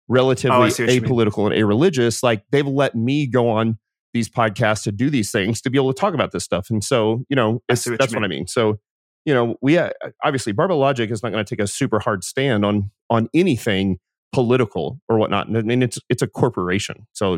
relatively 0.08 0.56
oh, 0.56 0.66
apolitical 0.66 1.44
and 1.44 1.54
a-religious 1.54 2.22
like 2.22 2.42
they've 2.50 2.66
let 2.66 2.94
me 2.94 3.26
go 3.26 3.50
on 3.50 3.78
these 4.12 4.28
podcasts 4.28 4.82
to 4.82 4.92
do 4.92 5.10
these 5.10 5.30
things 5.30 5.60
to 5.60 5.70
be 5.70 5.78
able 5.78 5.92
to 5.92 6.00
talk 6.00 6.14
about 6.14 6.32
this 6.32 6.44
stuff 6.44 6.68
and 6.70 6.82
so 6.82 7.24
you 7.28 7.36
know 7.36 7.62
what 7.66 7.84
that's 7.98 8.14
what 8.14 8.24
i 8.24 8.28
mean 8.28 8.46
so 8.46 8.78
you 9.24 9.34
know, 9.34 9.56
we 9.60 9.78
uh, 9.78 9.90
obviously 10.24 10.52
Barbell 10.52 10.78
Logic 10.78 11.10
is 11.10 11.22
not 11.22 11.32
going 11.32 11.44
to 11.44 11.48
take 11.48 11.62
a 11.62 11.66
super 11.66 12.00
hard 12.00 12.24
stand 12.24 12.64
on 12.64 12.90
on 13.08 13.28
anything 13.34 13.98
political 14.32 15.00
or 15.08 15.18
whatnot. 15.18 15.48
I 15.54 15.62
mean, 15.62 15.82
it's 15.82 15.98
it's 16.08 16.22
a 16.22 16.26
corporation, 16.26 17.06
so 17.12 17.34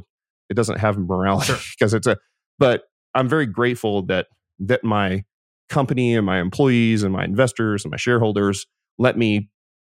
it 0.49 0.55
doesn't 0.55 0.79
have 0.79 0.97
morality 0.99 1.55
because 1.79 1.91
sure. 1.91 1.97
it's 1.99 2.07
a. 2.07 2.19
But 2.59 2.85
I'm 3.15 3.29
very 3.29 3.47
grateful 3.47 4.03
that 4.07 4.27
that 4.61 4.85
my 4.85 5.25
company 5.69 6.15
and 6.15 6.25
my 6.25 6.41
employees 6.41 7.03
and 7.03 7.13
my 7.13 7.25
investors 7.25 7.85
and 7.85 7.91
my 7.91 7.97
shareholders 7.97 8.67
let 8.99 9.17
me 9.17 9.49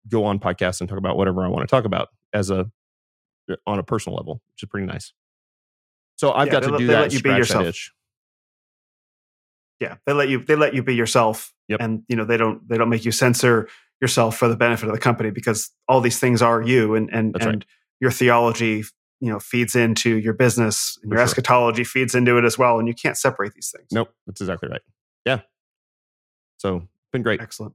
go 0.08 0.24
on 0.24 0.38
podcasts 0.38 0.80
and 0.80 0.88
talk 0.88 0.98
about 0.98 1.16
whatever 1.16 1.44
I 1.44 1.48
want 1.48 1.68
to 1.68 1.70
talk 1.70 1.84
about 1.84 2.08
as 2.32 2.50
a 2.50 2.66
on 3.66 3.78
a 3.78 3.82
personal 3.82 4.16
level, 4.16 4.40
which 4.54 4.62
is 4.62 4.68
pretty 4.70 4.86
nice. 4.86 5.12
So 6.24 6.32
I've 6.32 6.46
yeah, 6.46 6.52
got 6.52 6.62
to 6.64 6.78
do 6.78 6.86
that. 6.88 7.12
You 7.12 7.20
be 7.20 7.30
yourself 7.30 7.76
yeah 9.80 9.96
they 10.06 10.12
let 10.12 10.28
you 10.28 10.38
they 10.38 10.56
let 10.56 10.74
you 10.74 10.82
be 10.82 10.94
yourself 10.94 11.52
yep. 11.68 11.80
and 11.80 12.02
you 12.08 12.16
know 12.16 12.24
they 12.24 12.36
don't 12.36 12.66
they 12.68 12.78
don't 12.78 12.88
make 12.88 13.04
you 13.04 13.12
censor 13.12 13.68
yourself 14.00 14.36
for 14.36 14.48
the 14.48 14.56
benefit 14.56 14.88
of 14.88 14.94
the 14.94 15.00
company 15.00 15.30
because 15.30 15.70
all 15.88 16.00
these 16.00 16.18
things 16.18 16.42
are 16.42 16.62
you 16.62 16.94
and 16.94 17.10
and 17.12 17.34
That's 17.34 17.44
and 17.44 17.54
right. 17.56 17.64
your 18.00 18.10
theology 18.10 18.84
you 19.20 19.30
know 19.30 19.38
feeds 19.38 19.74
into 19.74 20.16
your 20.18 20.34
business 20.34 20.98
and 21.02 21.10
your 21.10 21.18
sure. 21.18 21.24
eschatology 21.24 21.84
feeds 21.84 22.14
into 22.14 22.36
it 22.38 22.44
as 22.44 22.58
well 22.58 22.78
and 22.78 22.88
you 22.88 22.94
can't 22.94 23.16
separate 23.16 23.52
these 23.54 23.72
things 23.74 23.88
nope 23.92 24.08
that's 24.26 24.40
exactly 24.40 24.68
right 24.68 24.82
yeah 25.24 25.40
so 26.58 26.76
it's 26.76 27.10
been 27.12 27.22
great 27.22 27.40
excellent 27.40 27.74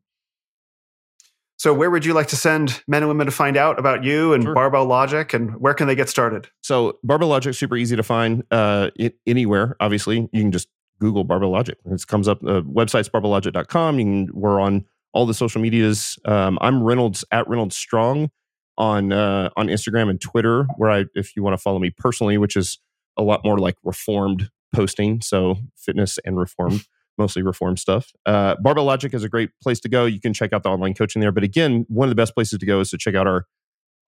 so 1.60 1.74
where 1.74 1.92
would 1.92 2.06
you 2.06 2.14
like 2.14 2.28
to 2.28 2.36
send 2.36 2.82
men 2.88 3.04
and 3.04 3.10
women 3.10 3.26
to 3.26 3.32
find 3.32 3.58
out 3.58 3.78
about 3.78 4.04
you 4.04 4.34
and 4.34 4.44
sure. 4.44 4.54
barbell 4.54 4.86
logic 4.86 5.34
and 5.34 5.60
where 5.62 5.74
can 5.74 5.88
they 5.88 5.96
get 5.96 6.10
started 6.10 6.48
so 6.64 6.98
barbell 7.04 7.28
logic 7.28 7.54
super 7.54 7.78
easy 7.78 7.96
to 7.96 8.04
find 8.04 8.44
uh, 8.52 8.90
it, 8.96 9.16
anywhere 9.28 9.76
obviously 9.80 10.30
you 10.32 10.42
can 10.42 10.52
just 10.52 10.68
Google 11.00 11.24
Barbell 11.24 11.50
Logic. 11.50 11.78
It 11.86 12.08
comes 12.08 12.28
up. 12.28 12.42
The 12.42 12.58
uh, 12.58 12.62
website's 12.62 13.10
barbelllogic.com. 13.10 14.00
You 14.00 14.06
can, 14.06 14.30
we're 14.34 14.60
on 14.60 14.86
all 15.14 15.26
the 15.26 15.34
social 15.34 15.62
medias. 15.62 16.20
Um, 16.26 16.58
I'm 16.62 16.84
Reynolds 16.84 17.26
at 17.32 17.48
Reynolds 17.48 17.76
Strong 17.76 18.30
on 18.78 19.12
uh, 19.12 19.50
on 19.58 19.68
Instagram 19.68 20.10
and 20.10 20.22
Twitter, 20.22 20.64
where 20.78 20.92
I, 20.92 21.06
if 21.16 21.36
you 21.36 21.44
want 21.44 21.54
to 21.54 21.58
follow 21.58 21.80
me 21.80 21.90
personally, 21.90 22.38
which 22.38 22.56
is 22.56 22.80
a 23.18 23.24
lot 23.24 23.44
more 23.44 23.58
like 23.58 23.76
reformed 23.84 24.50
posting, 24.74 25.22
so 25.22 25.58
fitness 25.76 26.20
and 26.24 26.38
reformed, 26.38 26.86
mostly 27.20 27.44
reform 27.44 27.78
stuff. 27.78 28.12
Uh, 28.26 28.56
Barbell 28.64 28.86
Logic 28.86 29.14
is 29.14 29.24
a 29.24 29.30
great 29.30 29.52
place 29.62 29.80
to 29.82 29.90
go. 29.90 30.06
You 30.06 30.20
can 30.20 30.34
check 30.34 30.54
out 30.54 30.64
the 30.64 30.70
online 30.70 30.96
coaching 30.96 31.20
there. 31.20 31.32
But 31.32 31.44
again, 31.44 31.86
one 31.90 32.08
of 32.08 32.10
the 32.10 32.16
best 32.16 32.34
places 32.34 32.58
to 32.58 32.66
go 32.66 32.80
is 32.80 32.90
to 32.90 32.98
check 32.98 33.14
out 33.14 33.28
our 33.28 33.46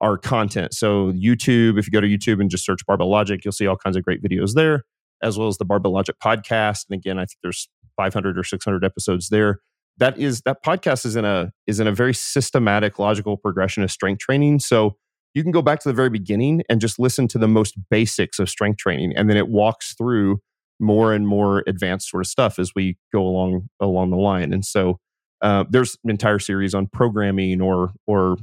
our 0.01 0.17
content. 0.17 0.73
So 0.73 1.11
YouTube, 1.11 1.77
if 1.77 1.85
you 1.85 1.91
go 1.91 2.01
to 2.01 2.07
YouTube 2.07 2.41
and 2.41 2.49
just 2.49 2.65
search 2.65 2.83
Barbell 2.87 3.11
Logic, 3.11 3.39
you'll 3.45 3.51
see 3.51 3.67
all 3.67 3.77
kinds 3.77 3.95
of 3.95 4.03
great 4.03 4.23
videos 4.23 4.55
there 4.55 4.83
as 5.21 5.37
well 5.37 5.47
as 5.47 5.57
the 5.57 5.65
Barbell 5.65 5.93
Logic 5.93 6.15
podcast. 6.23 6.85
And 6.89 6.97
again, 6.97 7.17
I 7.17 7.21
think 7.21 7.37
there's 7.43 7.69
500 7.97 8.37
or 8.37 8.43
600 8.43 8.83
episodes 8.83 9.29
there. 9.29 9.59
That 9.97 10.17
is 10.17 10.41
that 10.41 10.63
podcast 10.63 11.05
is 11.05 11.15
in 11.15 11.25
a 11.25 11.51
is 11.67 11.79
in 11.79 11.87
a 11.87 11.91
very 11.91 12.13
systematic, 12.13 12.97
logical 12.97 13.37
progression 13.37 13.83
of 13.83 13.91
strength 13.91 14.19
training. 14.19 14.59
So 14.59 14.97
you 15.33 15.43
can 15.43 15.51
go 15.51 15.61
back 15.61 15.79
to 15.81 15.89
the 15.89 15.93
very 15.93 16.09
beginning 16.09 16.63
and 16.69 16.81
just 16.81 16.97
listen 16.97 17.27
to 17.29 17.37
the 17.37 17.47
most 17.47 17.75
basics 17.89 18.39
of 18.39 18.49
strength 18.49 18.77
training, 18.77 19.13
and 19.15 19.29
then 19.29 19.37
it 19.37 19.49
walks 19.49 19.93
through 19.93 20.39
more 20.81 21.13
and 21.13 21.27
more 21.27 21.63
advanced 21.67 22.09
sort 22.09 22.21
of 22.21 22.27
stuff 22.27 22.59
as 22.59 22.73
we 22.75 22.97
go 23.13 23.21
along 23.21 23.69
along 23.79 24.09
the 24.09 24.17
line. 24.17 24.51
And 24.51 24.65
so 24.65 24.99
uh, 25.41 25.65
there's 25.69 25.97
an 26.03 26.09
entire 26.09 26.39
series 26.39 26.73
on 26.73 26.87
programming 26.87 27.61
or 27.61 27.91
or 28.07 28.37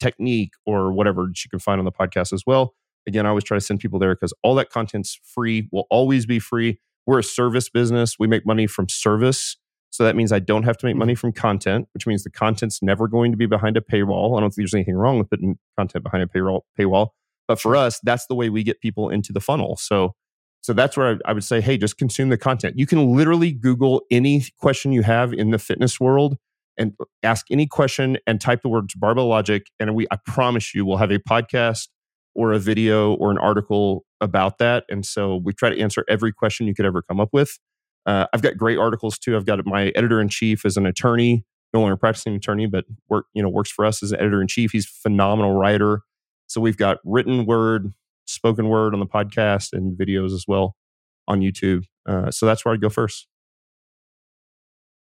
technique 0.00 0.52
or 0.66 0.92
whatever 0.92 1.26
that 1.26 1.44
you 1.44 1.48
can 1.48 1.58
find 1.58 1.78
on 1.78 1.84
the 1.84 1.92
podcast 1.92 2.32
as 2.32 2.44
well. 2.46 2.74
Again, 3.06 3.26
I 3.26 3.28
always 3.30 3.44
try 3.44 3.56
to 3.56 3.60
send 3.60 3.80
people 3.80 3.98
there 3.98 4.14
because 4.14 4.32
all 4.42 4.54
that 4.56 4.70
content's 4.70 5.18
free, 5.22 5.68
will 5.72 5.86
always 5.90 6.26
be 6.26 6.38
free. 6.38 6.78
We're 7.06 7.18
a 7.18 7.24
service 7.24 7.68
business. 7.68 8.18
We 8.18 8.26
make 8.26 8.46
money 8.46 8.66
from 8.66 8.88
service. 8.88 9.56
So 9.90 10.02
that 10.04 10.16
means 10.16 10.32
I 10.32 10.40
don't 10.40 10.64
have 10.64 10.76
to 10.78 10.86
make 10.86 10.96
money 10.96 11.12
mm-hmm. 11.12 11.20
from 11.20 11.32
content, 11.32 11.86
which 11.94 12.06
means 12.06 12.24
the 12.24 12.30
content's 12.30 12.82
never 12.82 13.06
going 13.06 13.30
to 13.30 13.36
be 13.36 13.46
behind 13.46 13.76
a 13.76 13.80
paywall. 13.80 14.36
I 14.36 14.40
don't 14.40 14.50
think 14.50 14.64
there's 14.64 14.74
anything 14.74 14.96
wrong 14.96 15.18
with 15.18 15.30
putting 15.30 15.58
content 15.78 16.02
behind 16.02 16.24
a 16.24 16.26
paywall. 16.26 17.08
But 17.46 17.60
for 17.60 17.76
us, 17.76 18.00
that's 18.02 18.26
the 18.26 18.34
way 18.34 18.48
we 18.48 18.62
get 18.62 18.80
people 18.80 19.10
into 19.10 19.32
the 19.32 19.40
funnel. 19.40 19.76
So 19.76 20.14
so 20.64 20.72
that's 20.72 20.96
where 20.96 21.16
I, 21.26 21.30
I 21.30 21.32
would 21.34 21.44
say, 21.44 21.60
hey, 21.60 21.76
just 21.76 21.98
consume 21.98 22.30
the 22.30 22.38
content. 22.38 22.78
You 22.78 22.86
can 22.86 23.14
literally 23.14 23.52
Google 23.52 24.00
any 24.10 24.46
question 24.58 24.92
you 24.92 25.02
have 25.02 25.34
in 25.34 25.50
the 25.50 25.58
fitness 25.58 26.00
world 26.00 26.38
and 26.78 26.94
ask 27.22 27.44
any 27.50 27.66
question 27.66 28.16
and 28.26 28.40
type 28.40 28.62
the 28.62 28.70
words 28.70 28.94
barbell 28.94 29.26
logic. 29.26 29.66
And 29.78 29.94
we 29.94 30.06
I 30.10 30.16
promise 30.24 30.74
you 30.74 30.86
we'll 30.86 30.96
have 30.96 31.10
a 31.10 31.18
podcast 31.18 31.88
or 32.34 32.54
a 32.54 32.58
video 32.58 33.12
or 33.12 33.30
an 33.30 33.36
article 33.36 34.06
about 34.22 34.56
that. 34.56 34.84
And 34.88 35.04
so 35.04 35.36
we 35.36 35.52
try 35.52 35.68
to 35.68 35.78
answer 35.78 36.02
every 36.08 36.32
question 36.32 36.66
you 36.66 36.74
could 36.74 36.86
ever 36.86 37.02
come 37.02 37.20
up 37.20 37.28
with. 37.30 37.58
Uh, 38.06 38.24
I've 38.32 38.40
got 38.40 38.56
great 38.56 38.78
articles 38.78 39.18
too. 39.18 39.36
I've 39.36 39.44
got 39.44 39.60
my 39.66 39.88
editor 39.94 40.18
in 40.18 40.30
chief 40.30 40.64
as 40.64 40.78
an 40.78 40.86
attorney, 40.86 41.44
no 41.74 41.80
longer 41.82 41.98
practicing 41.98 42.36
attorney, 42.36 42.64
but 42.64 42.86
work 43.10 43.26
you 43.34 43.42
know 43.42 43.50
works 43.50 43.70
for 43.70 43.84
us 43.84 44.02
as 44.02 44.12
an 44.12 44.18
editor 44.18 44.40
in 44.40 44.48
chief. 44.48 44.70
He's 44.72 44.86
a 44.86 45.02
phenomenal 45.02 45.52
writer. 45.52 46.00
So 46.46 46.62
we've 46.62 46.78
got 46.78 47.00
written 47.04 47.44
word, 47.44 47.92
spoken 48.26 48.68
word 48.68 48.94
on 48.94 49.00
the 49.00 49.06
podcast, 49.06 49.72
and 49.72 49.96
videos 49.98 50.32
as 50.32 50.44
well 50.46 50.76
on 51.26 51.40
YouTube. 51.40 51.84
Uh, 52.06 52.30
so 52.30 52.46
that's 52.46 52.64
where 52.64 52.74
I'd 52.74 52.80
go 52.80 52.90
first. 52.90 53.26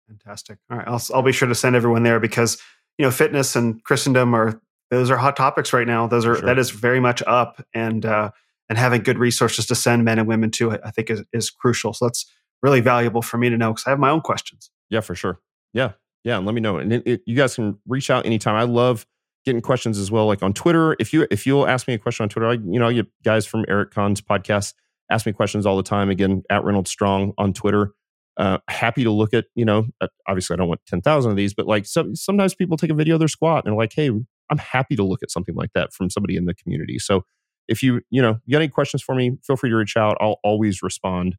Fantastic. 0.09 0.59
All 0.71 0.79
right, 0.79 0.87
I'll 0.87 1.03
I'll 1.15 1.23
be 1.23 1.33
sure 1.33 1.49
to 1.49 1.55
send 1.55 1.77
everyone 1.77 2.03
there 2.03 2.21
because 2.21 2.61
you 2.99 3.05
know 3.05 3.11
fitness 3.11 3.57
and 3.57 3.83
Christendom 3.85 4.35
are 4.35 4.61
those 4.91 5.11
are 5.11 5.17
hot 5.17 5.37
topics 5.37 5.73
right 5.73 5.87
now. 5.87 6.07
Those 6.07 6.27
are 6.27 6.37
sure. 6.37 6.47
that 6.47 6.59
is 6.59 6.71
very 6.71 7.01
much 7.01 7.23
up, 7.27 7.63
and 7.75 8.07
uh, 8.07 8.31
and 8.69 8.79
having 8.79 9.03
good 9.03 9.19
resources 9.19 9.67
to 9.67 9.75
send 9.75 10.05
men 10.05 10.19
and 10.19 10.29
women 10.29 10.51
to, 10.53 10.73
I 10.73 10.91
think, 10.91 11.11
is 11.11 11.23
is 11.33 11.51
crucial. 11.51 11.93
So 11.93 12.07
that's 12.07 12.25
really 12.63 12.81
valuable 12.81 13.23
for 13.23 13.39
me 13.39 13.49
to 13.49 13.57
know 13.57 13.73
because 13.73 13.87
I 13.87 13.91
have 13.91 13.99
my 13.99 14.11
own 14.11 14.21
questions. 14.21 14.71
Yeah, 14.91 15.01
for 15.01 15.15
sure. 15.15 15.41
Yeah, 15.73 15.93
yeah. 16.25 16.37
And 16.37 16.47
let 16.47 16.55
me 16.55 16.61
know, 16.61 16.79
and 16.79 16.93
it, 16.93 17.03
it, 17.05 17.23
you 17.27 17.37
guys 17.37 17.57
can 17.57 17.79
reach 17.87 18.11
out 18.11 18.27
anytime. 18.27 18.55
I 18.55 18.63
love 18.63 19.07
getting 19.47 19.63
questions 19.63 19.99
as 19.99 20.11
well, 20.11 20.27
like 20.27 20.43
on 20.43 20.53
Twitter. 20.53 20.97
If 21.01 21.13
you 21.13 21.27
if 21.31 21.47
you'll 21.47 21.67
ask 21.67 21.89
me 21.89 21.95
a 21.95 21.99
question 21.99 22.25
on 22.25 22.29
Twitter, 22.29 22.49
I, 22.49 22.53
you 22.55 22.79
know, 22.79 22.89
you 22.89 23.07
guys 23.25 23.47
from 23.47 23.65
Eric 23.69 23.93
Conn's 23.93 24.21
podcast 24.21 24.75
ask 25.11 25.25
me 25.25 25.33
questions 25.33 25.65
all 25.65 25.77
the 25.77 25.83
time. 25.83 26.11
Again, 26.11 26.43
at 26.51 26.65
Reynolds 26.65 26.91
Strong 26.91 27.33
on 27.39 27.53
Twitter. 27.55 27.95
Uh, 28.37 28.59
happy 28.69 29.03
to 29.03 29.11
look 29.11 29.33
at, 29.33 29.47
you 29.55 29.65
know, 29.65 29.87
uh, 30.03 30.09
obviously 30.29 30.53
I 30.53 30.57
don't 30.59 30.69
want 30.69 30.83
10,000 30.87 31.31
of 31.31 31.39
these, 31.39 31.55
but 31.55 31.67
like 31.67 31.87
some, 31.87 32.15
sometimes 32.15 32.55
people 32.55 32.77
take 32.77 32.91
a 32.91 32.95
video 32.95 33.15
of 33.15 33.19
their 33.19 33.29
squat 33.29 33.65
and 33.65 33.73
they're 33.73 33.79
like, 33.79 33.95
hey, 33.95 34.11
I'm 34.51 34.59
happy 34.59 34.95
to 34.97 35.03
look 35.03 35.23
at 35.23 35.31
something 35.31 35.55
like 35.55 35.71
that 35.75 35.95
from 35.95 36.11
somebody 36.11 36.37
in 36.37 36.45
the 36.45 36.53
community. 36.53 36.99
So 36.99 37.25
if 37.67 37.83
you, 37.83 38.03
you 38.11 38.21
know, 38.21 38.39
you 38.45 38.53
got 38.53 38.59
any 38.59 38.69
questions 38.69 39.03
for 39.03 39.15
me, 39.15 39.39
feel 39.43 39.57
free 39.57 39.71
to 39.71 39.77
reach 39.77 39.97
out. 39.97 40.19
I'll 40.21 40.39
always 40.45 40.83
respond 40.83 41.37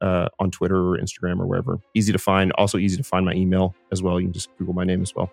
uh, 0.00 0.28
on 0.38 0.50
Twitter 0.50 0.76
or 0.76 0.98
Instagram 0.98 1.38
or 1.38 1.46
wherever. 1.46 1.80
Easy 1.94 2.12
to 2.12 2.18
find. 2.18 2.50
Also 2.52 2.78
easy 2.78 2.96
to 2.96 3.04
find 3.04 3.26
my 3.26 3.34
email 3.34 3.74
as 3.92 4.02
well. 4.02 4.18
You 4.18 4.26
can 4.26 4.32
just 4.32 4.48
Google 4.56 4.72
my 4.72 4.84
name 4.84 5.02
as 5.02 5.14
well. 5.14 5.30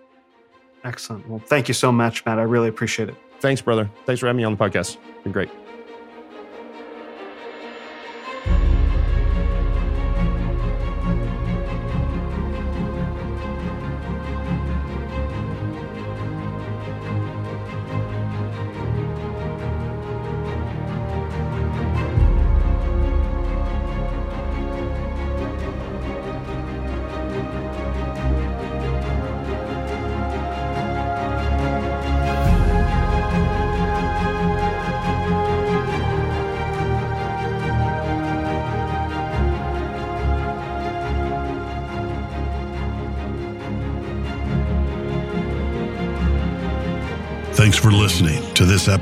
Excellent. 0.86 1.28
Well, 1.28 1.40
thank 1.40 1.68
you 1.68 1.74
so 1.74 1.92
much, 1.92 2.26
Matt. 2.26 2.40
I 2.40 2.44
really 2.44 2.70
appreciate 2.70 3.10
it. 3.10 3.16
Thanks, 3.40 3.62
brother. 3.62 3.90
Thanks 4.06 4.20
for 4.22 4.28
having 4.28 4.38
me 4.38 4.44
on 4.44 4.56
the 4.56 4.64
podcast. 4.64 4.98
Been 5.24 5.34
great. 5.34 5.50